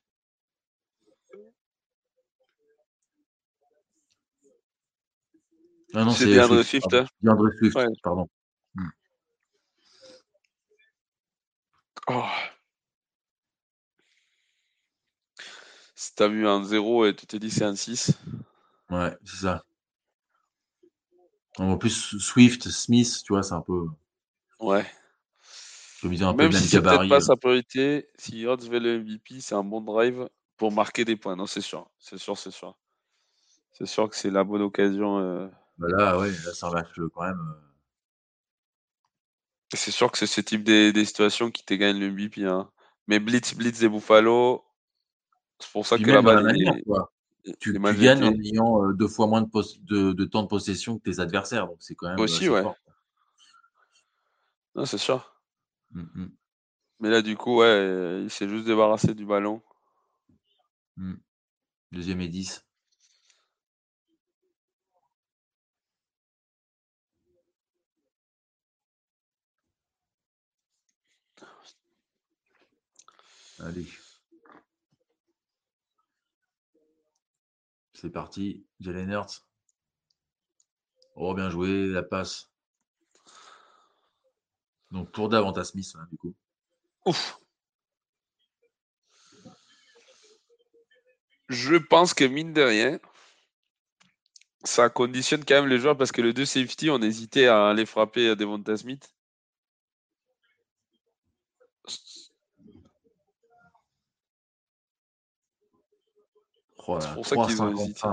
Ah 5.96 6.04
non, 6.04 6.12
C'est 6.12 6.26
DeAndre 6.26 6.64
Swift. 6.64 6.88
DeAndre 7.22 7.50
Swift, 7.58 7.76
Ouais. 7.76 7.86
pardon. 8.04 8.28
Oh. 12.08 12.24
Si 15.96 16.14
t'as 16.14 16.28
vu 16.28 16.48
un 16.48 16.64
0 16.64 17.06
et 17.06 17.16
tu 17.16 17.26
t'es 17.26 17.40
dit 17.40 17.50
c'est 17.50 17.64
un 17.64 17.76
6. 17.76 18.12
Ouais, 18.90 19.16
c'est 19.24 19.38
ça. 19.38 19.64
En 21.58 21.78
plus, 21.78 22.18
Swift, 22.20 22.70
Smith, 22.70 23.22
tu 23.24 23.32
vois, 23.34 23.42
c'est 23.42 23.54
un 23.54 23.62
peu. 23.62 23.88
Ouais. 24.60 24.86
Je 26.02 26.08
visais 26.10 26.26
un 26.26 26.34
Même 26.34 26.52
si 26.52 26.68
c'est 26.68 26.82
peut-être 26.82 27.08
pas 27.08 27.16
euh. 27.16 27.20
sa 27.22 27.38
priorité, 27.38 28.10
si 28.18 28.42
Hurts 28.42 28.70
veut 28.70 28.80
le 28.80 29.00
MVP, 29.00 29.40
c'est 29.40 29.56
un 29.56 29.64
bon 29.64 29.80
drive 29.82 30.28
pour 30.58 30.72
marquer 30.74 31.06
des 31.06 31.16
points. 31.16 31.38
Non, 31.38 31.46
c'est 31.48 31.62
sûr. 31.62 31.90
C'est 31.98 32.18
sûr, 32.18 32.38
c'est 32.38 32.52
sûr. 32.52 32.78
C'est 33.72 33.86
sûr 33.86 34.10
que 34.10 34.16
c'est 34.16 34.30
la 34.30 34.44
bonne 34.44 34.62
occasion. 34.62 35.20
euh, 35.20 35.48
Bah 35.78 35.88
là, 35.90 36.18
ouais, 36.18 36.32
là, 36.32 36.70
match 36.72 37.00
euh, 37.00 37.10
quand 37.14 37.24
même. 37.24 37.40
euh, 37.40 37.54
C'est 39.74 39.92
sûr 39.92 40.12
que 40.12 40.18
c'est 40.18 40.28
ce 40.28 40.42
type 40.42 40.64
des, 40.64 40.94
des 40.94 41.06
situations 41.06 41.52
qui 41.52 41.66
te 41.66 41.74
gagnent 41.74 42.00
le 42.00 42.12
MVP. 42.12 42.46
Hein. 42.46 42.70
Mais 43.08 43.20
Blitz, 43.20 43.54
Blitz 43.56 43.80
des 43.80 43.90
Buffalo, 43.90 44.64
C'est 45.60 45.72
pour 45.72 45.86
ça 45.86 45.98
que 45.98 46.22
balle, 46.22 46.82
tu, 47.60 47.74
gagnes 47.74 48.24
en 48.24 48.34
ayant 48.34 48.92
deux 48.94 49.08
fois 49.08 49.28
moins 49.28 49.42
de, 49.42 50.14
de, 50.14 50.26
temps 50.26 50.44
de 50.44 50.48
possession 50.48 50.98
que 50.98 51.04
tes 51.04 51.20
adversaires. 51.20 51.68
Donc 51.68 51.78
c'est 51.80 51.94
quand 51.94 52.08
même. 52.08 52.20
Aussi, 52.20 52.50
ouais. 52.50 52.64
Non, 54.74 54.86
c'est 54.86 54.98
sûr. 54.98 55.36
Mmh. 55.92 56.28
Mais 57.00 57.10
là, 57.10 57.22
du 57.22 57.38
coup, 57.38 57.58
ouais, 57.60 58.24
il 58.24 58.30
s'est 58.30 58.50
juste 58.50 58.66
débarrassé 58.66 59.14
du 59.14 59.26
ballon. 59.26 59.62
Mmh. 60.98 61.16
Deuxième 61.92 62.22
et 62.22 62.28
10. 62.28 62.66
Allez. 73.60 73.88
C'est 77.94 78.10
parti. 78.10 78.66
Jalen 78.80 79.10
Hurts. 79.10 79.46
Oh, 81.16 81.34
bien 81.34 81.50
joué, 81.50 81.88
la 81.88 82.04
passe. 82.04 82.50
Donc 84.92 85.12
pour 85.12 85.30
Davanta 85.30 85.64
Smith, 85.64 85.94
hein, 85.96 86.06
du 86.12 86.18
coup. 86.18 86.36
Ouf. 87.06 87.40
Je 91.48 91.76
pense 91.76 92.14
que 92.14 92.26
mine 92.26 92.54
de 92.54 92.62
rien, 92.62 93.00
ça 94.64 94.90
conditionne 94.90 95.46
quand 95.46 95.56
même 95.56 95.68
les 95.70 95.80
joueurs 95.80 95.98
parce 95.98 96.12
que 96.12 96.22
les 96.22 96.34
deux 96.34 96.46
safety, 96.46 96.90
on 96.90 97.02
hésitait 97.02 97.48
à 97.48 97.70
aller 97.70 97.86
frapper 97.86 98.36
Devonta 98.36 98.76
Smith. 98.76 99.15
C'est 106.88 107.14
pour 107.14 107.26
ça 107.26 107.36
qu'ils 107.36 107.62
ont 107.62 107.72
hésité. 107.76 108.08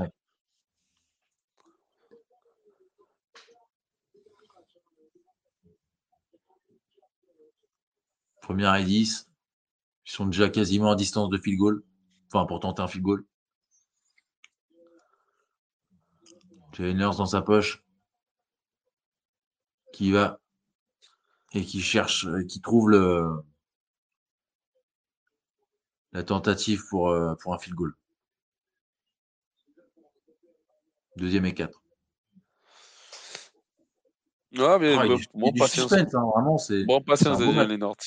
Première 8.41 8.75
et 8.75 8.85
10. 8.85 9.29
Ils 10.05 10.11
sont 10.11 10.27
déjà 10.27 10.49
quasiment 10.49 10.91
à 10.91 10.97
distance 10.97 11.31
de 11.31 11.39
field 11.39 11.59
goal. 11.59 11.85
Enfin, 12.27 12.45
pour 12.47 12.61
tenter 12.61 12.83
un 12.83 12.89
field 12.89 13.05
goal. 13.05 13.25
Jalen 16.73 16.97
Nurse 16.97 17.19
dans 17.19 17.27
sa 17.27 17.43
poche. 17.43 17.85
Qui 19.93 20.11
va 20.11 20.41
et 21.55 21.65
qui 21.65 21.83
cherche, 21.83 22.27
qui 22.49 22.61
trouve 22.61 22.89
le, 22.89 23.43
la 26.13 26.23
tentative 26.23 26.83
pour, 26.89 27.11
euh, 27.11 27.35
pour 27.37 27.55
un 27.55 27.59
field 27.59 27.77
goal. 27.77 27.95
Deuxième 31.17 31.45
et 31.47 31.55
quatre. 31.55 31.83
Ouais, 34.57 34.79
mais 34.79 34.95
ah, 34.99 35.07
bon, 35.35 35.53
patience. 35.53 35.93
Hein, 35.93 36.05
vraiment, 36.13 36.59
c'est. 36.59 36.85
Bon 36.85 37.01
patience, 37.01 37.41
les 37.41 37.79
North. 37.79 38.07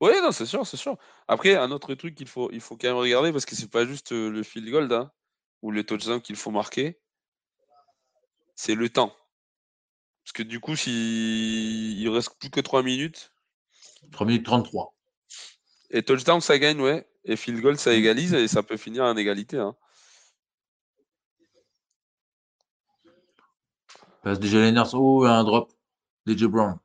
Oui, 0.00 0.12
non, 0.22 0.30
c'est 0.30 0.46
sûr, 0.46 0.66
c'est 0.66 0.76
sûr. 0.76 0.96
Après, 1.26 1.56
un 1.56 1.70
autre 1.70 1.94
truc 1.94 2.14
qu'il 2.14 2.28
faut, 2.28 2.50
il 2.52 2.60
faut 2.60 2.76
quand 2.76 2.88
même 2.88 2.96
regarder, 2.96 3.32
parce 3.32 3.46
que 3.46 3.56
c'est 3.56 3.70
pas 3.70 3.84
juste 3.84 4.12
euh, 4.12 4.30
le 4.30 4.42
field 4.42 4.70
goal 4.70 4.92
hein, 4.92 5.10
ou 5.62 5.72
le 5.72 5.84
touchdown 5.84 6.20
qu'il 6.20 6.36
faut 6.36 6.52
marquer, 6.52 7.00
c'est 8.54 8.76
le 8.76 8.88
temps. 8.88 9.12
Parce 10.24 10.32
que 10.34 10.42
du 10.42 10.60
coup, 10.60 10.76
s'il 10.76 11.98
il 11.98 12.08
reste 12.10 12.38
plus 12.38 12.50
que 12.50 12.60
3 12.60 12.82
minutes. 12.82 13.32
3 14.12 14.26
minutes 14.26 14.44
33. 14.44 14.94
Et 15.90 16.02
touchdown, 16.02 16.40
ça 16.40 16.58
gagne, 16.58 16.80
ouais. 16.80 17.08
Et 17.24 17.36
field 17.36 17.60
goal, 17.60 17.78
ça 17.78 17.92
égalise 17.94 18.34
et 18.34 18.46
ça 18.46 18.62
peut 18.62 18.76
finir 18.76 19.04
en 19.04 19.16
égalité. 19.16 19.58
Hein. 19.58 19.74
Passe 24.22 24.40
déjà 24.40 24.58
les 24.58 24.72
Oh, 24.94 25.24
un 25.24 25.44
drop. 25.44 25.72
DJ 26.26 26.44
Brown. 26.44 26.78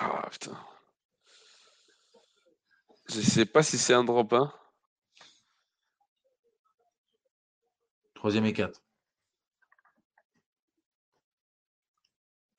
Ah 0.00 0.28
putain. 0.30 0.56
Je 3.08 3.20
sais 3.20 3.46
pas 3.46 3.62
si 3.62 3.78
c'est 3.78 3.94
un 3.94 4.04
drop, 4.04 4.32
hein. 4.32 4.52
Troisième 8.14 8.46
et 8.46 8.52
quatre. 8.52 8.80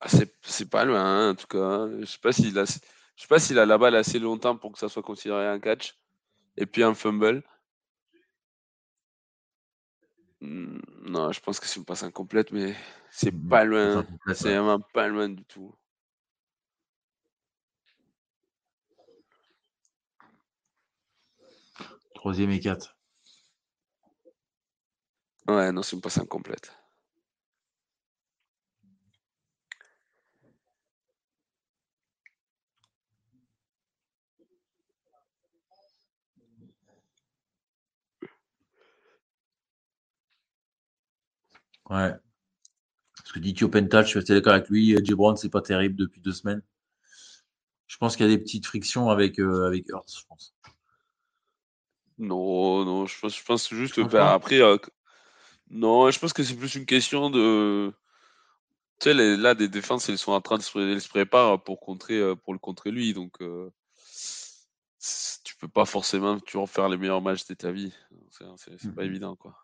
Ah, 0.00 0.08
c'est 0.42 0.68
pas 0.70 0.84
loin, 0.84 1.00
hein, 1.02 1.30
en 1.30 1.34
tout 1.34 1.46
cas. 1.46 1.58
Hein. 1.58 2.00
Je 2.00 2.04
sais 2.06 2.18
pas 2.18 2.32
s'il 2.32 2.58
a, 2.58 2.64
je 2.64 2.72
sais 3.22 3.28
pas 3.28 3.38
s'il 3.38 3.58
a 3.58 3.66
la 3.66 3.78
balle 3.78 3.96
assez 3.96 4.18
longtemps 4.18 4.56
pour 4.56 4.72
que 4.72 4.78
ça 4.78 4.88
soit 4.88 5.02
considéré 5.02 5.46
un 5.46 5.58
catch. 5.60 5.96
Et 6.56 6.66
puis 6.66 6.82
un 6.82 6.94
fumble. 6.94 7.42
Hmm, 10.40 10.78
non, 11.04 11.32
je 11.32 11.40
pense 11.40 11.60
que 11.60 11.66
c'est 11.66 11.78
une 11.78 11.84
passe 11.84 12.02
incomplète, 12.02 12.50
mais 12.50 12.74
c'est 13.10 13.32
pas 13.32 13.64
loin. 13.64 14.06
C'est 14.34 14.50
vraiment 14.56 14.80
pas 14.80 15.06
loin 15.06 15.28
du 15.28 15.44
tout. 15.44 15.74
Troisième 22.14 22.50
et 22.50 22.60
quatre. 22.60 22.96
Ouais, 25.46 25.70
non, 25.72 25.82
c'est 25.82 25.94
une 25.94 26.00
passe 26.00 26.18
incomplète. 26.18 26.72
Ouais. 41.90 42.12
Parce 43.16 43.32
que 43.32 43.38
dit 43.38 43.54
Pental, 43.54 44.04
je 44.04 44.10
suis 44.10 44.18
assez 44.18 44.34
d'accord 44.34 44.54
avec 44.54 44.68
lui. 44.68 44.96
J. 45.04 45.14
Brown, 45.14 45.36
c'est 45.36 45.48
pas 45.48 45.62
terrible 45.62 45.96
depuis 45.96 46.20
deux 46.20 46.32
semaines. 46.32 46.62
Je 47.86 47.96
pense 47.96 48.16
qu'il 48.16 48.26
y 48.26 48.28
a 48.28 48.36
des 48.36 48.42
petites 48.42 48.66
frictions 48.66 49.08
avec, 49.08 49.38
euh, 49.38 49.66
avec 49.66 49.88
Hurts, 49.88 50.18
je 50.18 50.26
pense. 50.26 50.54
Non, 52.18 52.84
non, 52.84 53.06
je 53.06 53.18
pense, 53.18 53.36
je 53.36 53.44
pense 53.44 53.68
juste. 53.72 54.00
Ben, 54.00 54.26
après, 54.26 54.60
euh, 54.60 54.78
non, 55.70 56.10
je 56.10 56.18
pense 56.18 56.32
que 56.32 56.42
c'est 56.42 56.56
plus 56.56 56.74
une 56.74 56.86
question 56.86 57.30
de. 57.30 57.92
Tu 59.00 59.10
sais, 59.10 59.36
là, 59.36 59.54
des 59.54 59.68
défenses, 59.68 60.08
elles 60.08 60.18
sont 60.18 60.32
en 60.32 60.40
train 60.40 60.56
de 60.56 60.62
se, 60.62 61.08
préparer 61.08 61.58
pour, 61.58 61.80
contrer, 61.80 62.18
euh, 62.18 62.36
pour 62.36 62.52
le 62.52 62.60
contrer 62.60 62.90
lui. 62.92 63.12
Donc, 63.12 63.40
euh, 63.40 63.70
tu 65.42 65.56
peux 65.56 65.68
pas 65.68 65.84
forcément 65.84 66.38
en 66.54 66.66
faire 66.66 66.88
les 66.88 66.96
meilleurs 66.96 67.20
matchs 67.20 67.46
de 67.46 67.54
ta 67.54 67.72
vie. 67.72 67.92
C'est 68.30 68.94
pas 68.94 69.02
mmh 69.02 69.06
évident, 69.06 69.36
quoi. 69.36 69.63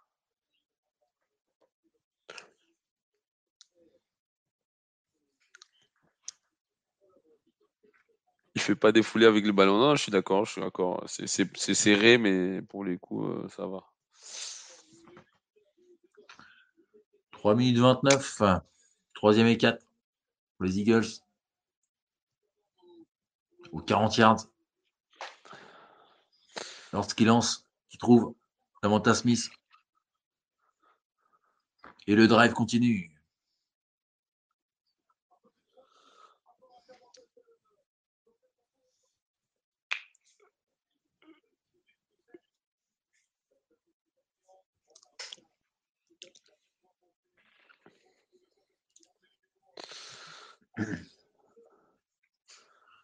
Il 8.60 8.62
fait 8.62 8.74
pas 8.76 8.92
défouler 8.92 9.24
avec 9.24 9.46
le 9.46 9.52
ballon. 9.52 9.78
Non, 9.78 9.96
je 9.96 10.02
suis 10.02 10.12
d'accord, 10.12 10.44
je 10.44 10.52
suis 10.52 10.60
d'accord. 10.60 11.02
C'est 11.06 11.46
serré, 11.46 12.18
mais 12.18 12.60
pour 12.60 12.84
les 12.84 12.98
coups, 12.98 13.26
euh, 13.26 13.48
ça 13.48 13.66
va. 13.66 13.84
3 17.32 17.54
minutes 17.54 17.78
29. 17.78 18.42
Troisième 19.14 19.46
et 19.46 19.56
4 19.56 19.82
pour 20.58 20.66
les 20.66 20.78
Eagles. 20.78 21.06
Au 23.72 23.80
40 23.80 24.18
yards. 24.18 24.46
Lorsqu'il 26.92 27.28
lance, 27.28 27.66
il 27.92 27.98
trouve 27.98 28.34
Samantha 28.82 29.14
Smith. 29.14 29.48
Et 32.06 32.14
le 32.14 32.28
drive 32.28 32.52
continue. 32.52 33.10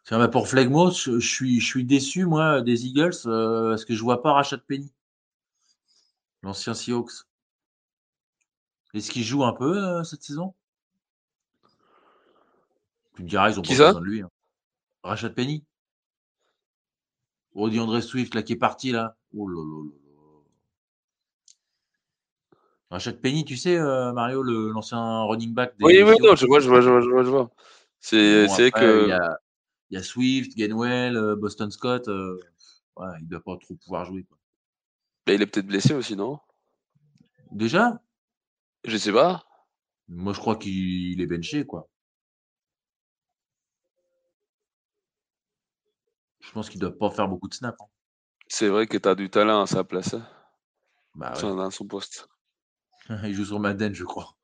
Tiens, 0.06 0.18
bah, 0.18 0.28
pour 0.28 0.46
Flegmos, 0.46 0.92
je, 0.92 1.18
suis, 1.18 1.60
je 1.60 1.66
suis 1.66 1.84
déçu, 1.84 2.26
moi, 2.26 2.62
des 2.62 2.86
Eagles, 2.86 3.16
euh, 3.26 3.70
parce 3.70 3.84
que 3.84 3.92
je 3.92 4.02
vois 4.02 4.22
pas 4.22 4.32
Rachat 4.34 4.58
Penny, 4.58 4.92
l'ancien 6.44 6.74
Seahawks. 6.74 7.26
Est-ce 8.94 9.10
qu'il 9.10 9.24
joue 9.24 9.44
un 9.44 9.52
peu 9.52 9.76
euh, 9.76 10.04
cette 10.04 10.22
saison? 10.22 10.54
Tu 13.16 13.24
me 13.24 13.28
diras, 13.28 13.50
ils 13.50 13.58
ont 13.58 13.62
pas 13.62 13.68
besoin 13.68 14.00
de 14.00 14.04
lui. 14.04 14.22
Hein. 14.22 14.30
Rachat 15.02 15.30
Penny 15.30 15.64
Oh, 17.56 17.68
André 17.68 18.00
Swift, 18.00 18.34
là, 18.34 18.42
qui 18.44 18.52
est 18.52 18.56
parti, 18.56 18.92
là. 18.92 19.16
Oh 19.36 19.48
là 19.48 19.60
là 19.60 19.82
là. 19.82 19.90
Rachat 22.90 23.14
Penny, 23.14 23.44
tu 23.44 23.56
sais, 23.56 23.76
euh, 23.76 24.12
Mario, 24.12 24.44
l'ancien 24.44 25.22
running 25.22 25.52
back 25.52 25.76
des. 25.78 25.84
Oui, 25.84 26.00
oui, 26.00 26.14
non, 26.20 26.36
je 26.36 26.46
vois, 26.46 26.60
je 26.60 26.68
vois, 26.68 26.80
je 26.80 26.90
vois, 26.90 27.24
je 27.24 27.28
vois. 27.28 27.50
C'est 27.98 28.70
que. 28.70 29.06
il 29.06 29.08
y 29.08 29.12
a 29.12 29.40
Swift, 30.02 30.56
Gainwell, 30.56 31.36
Boston 31.36 31.70
Scott. 31.70 32.08
Ouais, 32.08 33.08
il 33.20 33.28
doit 33.28 33.42
pas 33.42 33.56
trop 33.58 33.74
pouvoir 33.74 34.04
jouer. 34.04 34.24
Quoi. 34.24 34.38
Mais 35.26 35.34
il 35.34 35.42
est 35.42 35.46
peut-être 35.46 35.66
blessé 35.66 35.94
aussi, 35.94 36.16
non? 36.16 36.38
Déjà? 37.50 38.00
Je 38.84 38.96
sais 38.96 39.12
pas. 39.12 39.44
Moi, 40.08 40.32
je 40.32 40.38
crois 40.38 40.56
qu'il 40.56 41.20
est 41.20 41.26
benché, 41.26 41.66
quoi. 41.66 41.88
Je 46.40 46.52
pense 46.52 46.70
qu'il 46.70 46.80
doit 46.80 46.96
pas 46.96 47.10
faire 47.10 47.28
beaucoup 47.28 47.48
de 47.48 47.54
snaps. 47.54 47.80
Hein. 47.80 47.86
C'est 48.46 48.68
vrai 48.68 48.86
que 48.86 48.96
tu 48.96 49.08
as 49.08 49.16
du 49.16 49.28
talent 49.28 49.62
à 49.62 49.66
sa 49.66 49.82
place. 49.82 50.14
Hein. 50.14 50.26
Bah 51.16 51.34
ouais. 51.34 51.42
Dans 51.42 51.70
son 51.70 51.86
poste. 51.86 52.28
il 53.24 53.34
joue 53.34 53.44
sur 53.44 53.58
Madden, 53.58 53.92
je 53.94 54.04
crois. 54.04 54.36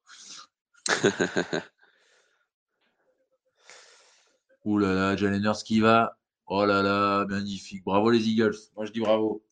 Ouh 4.64 4.78
là 4.78 4.94
là, 4.94 5.16
Jalen 5.16 5.52
qui 5.64 5.80
va. 5.80 6.18
Oh 6.46 6.64
là 6.64 6.82
là, 6.82 7.24
magnifique. 7.26 7.84
Bravo 7.84 8.10
les 8.10 8.28
Eagles. 8.28 8.56
Moi, 8.76 8.84
je 8.86 8.92
dis 8.92 9.00
bravo. 9.00 9.44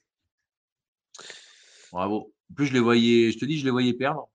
Bravo. 1.93 2.33
En 2.51 2.55
plus, 2.55 2.67
je 2.67 2.73
les 2.73 2.81
voyais, 2.81 3.33
je 3.33 3.39
te 3.39 3.45
dis, 3.45 3.59
je 3.59 3.65
les 3.65 3.71
voyais 3.71 3.95
perdre. 3.95 4.29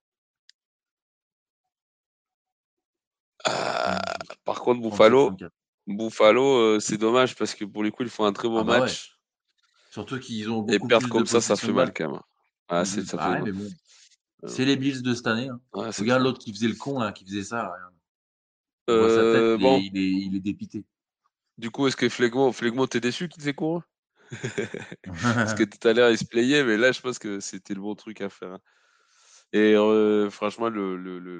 Ah, 3.45 4.01
par 4.43 4.61
contre, 4.61 4.81
Buffalo, 4.81 5.35
Buffalo, 5.85 6.57
euh, 6.57 6.79
c'est 6.79 6.97
dommage 6.97 7.35
parce 7.35 7.53
que 7.53 7.65
pour 7.65 7.83
les 7.83 7.91
coups, 7.91 8.07
ils 8.09 8.11
font 8.11 8.25
un 8.25 8.33
très 8.33 8.47
bon 8.47 8.59
ah 8.59 8.63
bah 8.63 8.79
match. 8.79 9.19
Surtout 9.91 10.19
qu'ils 10.19 10.49
ont 10.49 10.61
beaucoup 10.61 10.73
Et 10.73 10.87
perdre 10.87 11.07
comme 11.09 11.25
ça, 11.25 11.41
ça 11.41 11.55
fait 11.55 11.71
mal 11.71 11.93
quand 11.93 12.11
même. 12.11 12.21
Ah, 12.67 12.83
c'est 12.83 13.05
ça 13.05 13.17
fait 13.17 13.51
bon. 13.51 13.69
Euh. 14.43 14.47
C'est 14.47 14.65
les 14.65 14.75
Bills 14.75 15.01
de 15.01 15.13
cette 15.13 15.27
année. 15.27 15.49
Hein. 15.49 15.59
Regarde 15.73 16.23
l'autre 16.23 16.39
qui 16.39 16.51
faisait 16.51 16.67
le 16.67 16.75
con, 16.75 16.99
là, 16.99 17.11
qui 17.11 17.25
faisait 17.25 17.43
ça. 17.43 17.71
Euh, 18.89 19.57
bon. 19.57 19.79
il, 19.79 19.97
est, 19.97 20.11
il, 20.11 20.35
est, 20.35 20.39
dépité. 20.39 20.85
Du 21.57 21.71
coup, 21.71 21.87
est-ce 21.87 21.95
que 21.95 22.09
Flegmont, 22.09 22.87
t'es 22.87 22.99
déçu 22.99 23.27
qu'il 23.27 23.41
faisait 23.41 23.53
court 23.53 23.83
Parce 25.23 25.53
que 25.53 25.63
tout 25.63 25.87
à 25.87 25.93
l'heure, 25.93 26.11
il 26.11 26.17
se 26.17 26.25
playait, 26.25 26.63
mais 26.63 26.77
là, 26.77 26.91
je 26.91 27.01
pense 27.01 27.19
que 27.19 27.39
c'était 27.39 27.73
le 27.73 27.81
bon 27.81 27.95
truc 27.95 28.21
à 28.21 28.29
faire. 28.29 28.53
Hein. 28.53 28.61
Et 29.53 29.75
euh, 29.75 30.29
franchement, 30.29 30.69
le, 30.69 30.97
le, 30.97 31.19
le, 31.19 31.39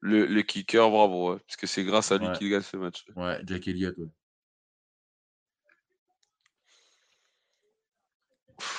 le, 0.00 0.26
le 0.26 0.42
kicker, 0.42 0.90
bravo, 0.90 1.38
parce 1.38 1.56
que 1.56 1.66
c'est 1.66 1.84
grâce 1.84 2.10
à 2.12 2.18
lui 2.18 2.26
qu'il 2.36 2.50
gagne 2.50 2.62
ce 2.62 2.76
match. 2.76 3.04
Ouais, 3.16 3.40
Jack 3.44 3.68
Elliott, 3.68 3.96
ouais. 3.98 4.08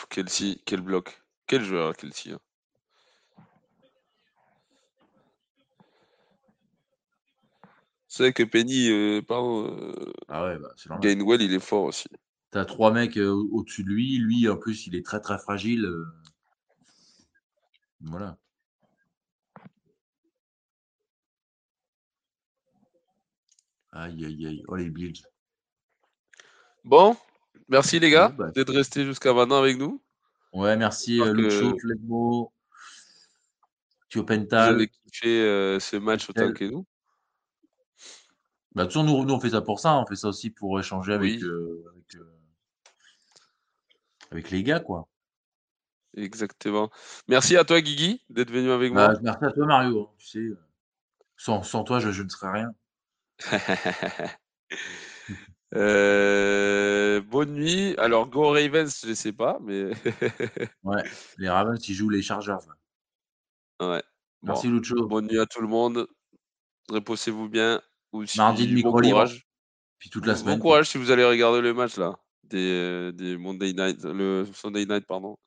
Kelsey, 0.09 0.61
quel 0.65 0.81
bloc. 0.81 1.21
Quel 1.47 1.63
joueur, 1.63 1.95
Kelsey. 1.95 2.33
Hein. 2.33 2.39
C'est 8.19 8.23
vrai 8.23 8.33
que 8.33 8.43
Penny, 8.43 8.89
euh, 8.89 9.21
pardon, 9.21 9.73
euh, 9.73 10.11
ah 10.27 10.43
ouais, 10.43 10.57
bah, 10.59 10.99
Gainwell, 10.99 11.41
il 11.41 11.53
est 11.53 11.61
fort 11.61 11.85
aussi. 11.85 12.09
T'as 12.51 12.65
trois 12.65 12.91
mecs 12.91 13.15
euh, 13.15 13.31
au-dessus 13.31 13.85
de 13.85 13.87
lui. 13.87 14.17
Lui, 14.17 14.49
en 14.49 14.57
plus, 14.57 14.87
il 14.87 14.95
est 14.97 15.05
très 15.05 15.21
très 15.21 15.37
fragile. 15.37 15.89
Voilà. 18.01 18.37
Aïe, 23.93 24.25
aïe, 24.25 24.47
aïe. 24.47 24.63
Oh, 24.67 24.75
les 24.75 24.89
Bills. 24.89 25.21
Bon, 26.83 27.15
merci 27.69 28.01
les 28.01 28.09
gars 28.09 28.35
bah, 28.37 28.51
d'être 28.51 28.73
restés 28.73 29.05
jusqu'à 29.05 29.33
maintenant 29.33 29.59
avec 29.59 29.77
nous. 29.77 30.01
Ouais, 30.51 30.75
merci 30.75 31.21
euh, 31.21 31.31
Lucho, 31.31 31.79
Flegmo, 31.79 32.51
Thio 34.09 34.25
Pental. 34.25 34.71
Vous 34.71 34.75
avez 34.75 34.87
kiffé 34.89 35.79
ce 35.79 35.95
match 35.95 36.29
autant 36.29 36.51
que 36.51 36.65
nous 36.65 36.85
bah, 38.79 38.87
toute 38.87 39.03
nous, 39.03 39.25
nous, 39.25 39.33
on 39.33 39.41
fait 39.41 39.49
ça 39.49 39.59
pour 39.59 39.81
ça. 39.81 39.97
On 39.97 40.05
fait 40.05 40.15
ça 40.15 40.29
aussi 40.29 40.51
pour 40.51 40.79
échanger 40.79 41.11
avec, 41.11 41.43
euh, 41.43 41.83
euh, 42.15 42.39
avec, 44.31 44.51
les 44.51 44.63
gars, 44.63 44.79
quoi. 44.79 45.09
Exactement. 46.15 46.89
Merci 47.27 47.57
à 47.57 47.65
toi, 47.65 47.81
Guigui, 47.81 48.23
d'être 48.29 48.51
venu 48.51 48.71
avec 48.71 48.93
moi. 48.93 49.09
Bah, 49.09 49.19
merci 49.21 49.43
à 49.43 49.51
toi, 49.51 49.65
Mario. 49.65 50.03
Hein, 50.03 50.13
tu 50.17 50.27
sais, 50.27 50.39
euh, 50.39 50.57
sans, 51.35 51.61
sans 51.61 51.83
toi, 51.83 51.99
je, 51.99 52.11
je, 52.11 52.23
ne 52.23 52.29
serais 52.29 52.53
rien. 52.53 52.73
bonne 57.23 57.51
nuit. 57.51 57.95
Alors, 57.97 58.27
Go 58.27 58.51
Ravens, 58.51 59.01
je 59.03 59.09
ne 59.09 59.13
sais 59.13 59.33
pas, 59.33 59.59
mais. 59.61 59.91
ouais, 60.83 61.03
les 61.37 61.49
Ravens, 61.49 61.85
ils 61.85 61.95
jouent 61.95 62.11
les 62.11 62.21
Chargers. 62.21 62.55
Ouais. 63.81 64.01
Merci, 64.41 64.69
Lucho. 64.69 65.05
Bonne 65.05 65.27
nuit 65.27 65.39
à 65.39 65.45
tout 65.45 65.59
le 65.59 65.67
monde. 65.67 66.07
Reposez-vous 66.87 67.49
bien. 67.49 67.81
Mardi 68.37 68.67
de 68.67 68.73
micro 68.73 68.99
courage. 68.99 69.45
Puis 69.99 70.09
toute 70.09 70.25
la 70.25 70.35
semaine. 70.35 70.55
Bon 70.55 70.61
courage 70.61 70.89
si 70.89 70.97
vous 70.97 71.11
allez 71.11 71.25
regarder 71.25 71.61
le 71.61 71.73
match 71.73 71.97
là. 71.97 72.17
Des, 72.43 72.57
euh, 72.57 73.11
des 73.11 73.37
Monday 73.37 73.73
Night, 73.73 74.03
le 74.03 74.45
Sunday 74.53 74.85
Night, 74.85 75.05
pardon. 75.05 75.37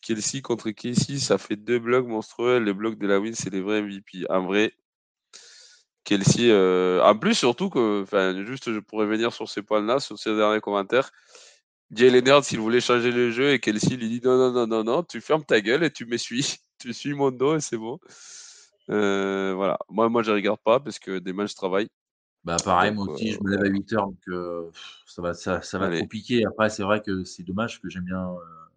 Kelsey 0.00 0.42
contre 0.42 0.70
Kelsey, 0.70 1.18
ça 1.18 1.38
fait 1.38 1.56
deux 1.56 1.78
blocs 1.78 2.06
monstrueux. 2.06 2.58
Les 2.60 2.72
blocs 2.72 2.98
de 2.98 3.06
la 3.06 3.18
win, 3.18 3.34
c'est 3.34 3.50
les 3.50 3.60
vrais 3.60 3.82
MVP. 3.82 4.24
En 4.30 4.46
vrai, 4.46 4.72
Kelsey, 6.04 6.50
euh, 6.50 7.02
en 7.02 7.18
plus, 7.18 7.34
surtout 7.34 7.68
que, 7.68 8.02
enfin, 8.02 8.42
juste, 8.46 8.72
je 8.72 8.78
pourrais 8.78 9.06
venir 9.06 9.32
sur 9.32 9.48
ces 9.48 9.60
points-là, 9.60 10.00
sur 10.00 10.18
ces 10.18 10.34
derniers 10.34 10.60
commentaires. 10.60 11.10
Jay 11.90 12.10
Leonard, 12.10 12.44
s'il 12.44 12.60
voulait 12.60 12.80
changer 12.80 13.10
le 13.10 13.30
jeu, 13.30 13.52
et 13.52 13.60
Kelsey 13.60 13.96
lui 13.96 14.08
dit 14.08 14.20
non, 14.24 14.38
non, 14.38 14.52
non, 14.52 14.66
non, 14.66 14.84
non, 14.84 15.02
tu 15.02 15.20
fermes 15.20 15.44
ta 15.44 15.60
gueule 15.60 15.84
et 15.84 15.90
tu 15.90 16.06
me 16.06 16.16
suis. 16.16 16.56
tu 16.78 16.94
suis 16.94 17.12
mon 17.12 17.30
dos 17.30 17.56
et 17.56 17.60
c'est 17.60 17.76
bon. 17.76 17.98
Euh, 18.90 19.52
voilà. 19.54 19.78
Moi, 19.88 20.08
moi, 20.08 20.22
je 20.22 20.30
regarde 20.30 20.60
pas 20.64 20.80
parce 20.80 20.98
que 20.98 21.18
des 21.18 21.32
matchs, 21.32 21.52
je 21.52 21.56
travaille. 21.56 21.88
Bah, 22.44 22.56
pareil, 22.64 22.92
moi 22.92 23.08
aussi, 23.08 23.32
je 23.32 23.40
me 23.42 23.50
lève 23.50 23.62
à 23.62 23.68
8 23.68 23.92
heures, 23.92 24.06
donc 24.06 24.28
euh, 24.28 24.70
ça 25.06 25.20
va, 25.20 25.34
ça, 25.34 25.60
ça 25.60 25.78
va 25.78 25.92
être 25.92 26.00
compliqué. 26.00 26.46
Après, 26.46 26.70
c'est 26.70 26.82
vrai 26.82 27.02
que 27.02 27.24
c'est 27.24 27.42
dommage 27.42 27.80
que 27.80 27.90
j'aime 27.90 28.04
bien 28.04 28.30
euh, 28.30 28.36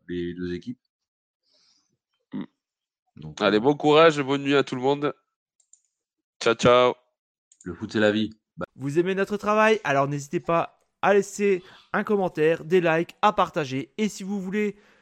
les 0.09 0.33
deux 0.33 0.53
équipes. 0.53 0.79
Mmh. 2.33 2.43
Donc, 3.17 3.41
Allez, 3.41 3.59
bon 3.59 3.75
courage, 3.75 4.19
bonne 4.21 4.43
nuit 4.43 4.55
à 4.55 4.63
tout 4.63 4.75
le 4.75 4.81
monde. 4.81 5.13
Ciao, 6.41 6.55
ciao. 6.55 6.95
Le 7.63 7.73
foot, 7.73 7.93
c'est 7.93 7.99
la 7.99 8.11
vie. 8.11 8.31
Bah. 8.57 8.65
Vous 8.75 8.99
aimez 8.99 9.15
notre 9.15 9.37
travail? 9.37 9.79
Alors 9.83 10.07
n'hésitez 10.07 10.39
pas 10.39 10.79
à 11.01 11.13
laisser 11.13 11.63
un 11.93 12.03
commentaire, 12.03 12.63
des 12.63 12.81
likes, 12.81 13.15
à 13.21 13.31
partager. 13.31 13.93
Et 13.97 14.09
si 14.09 14.23
vous 14.23 14.41
voulez 14.41 14.75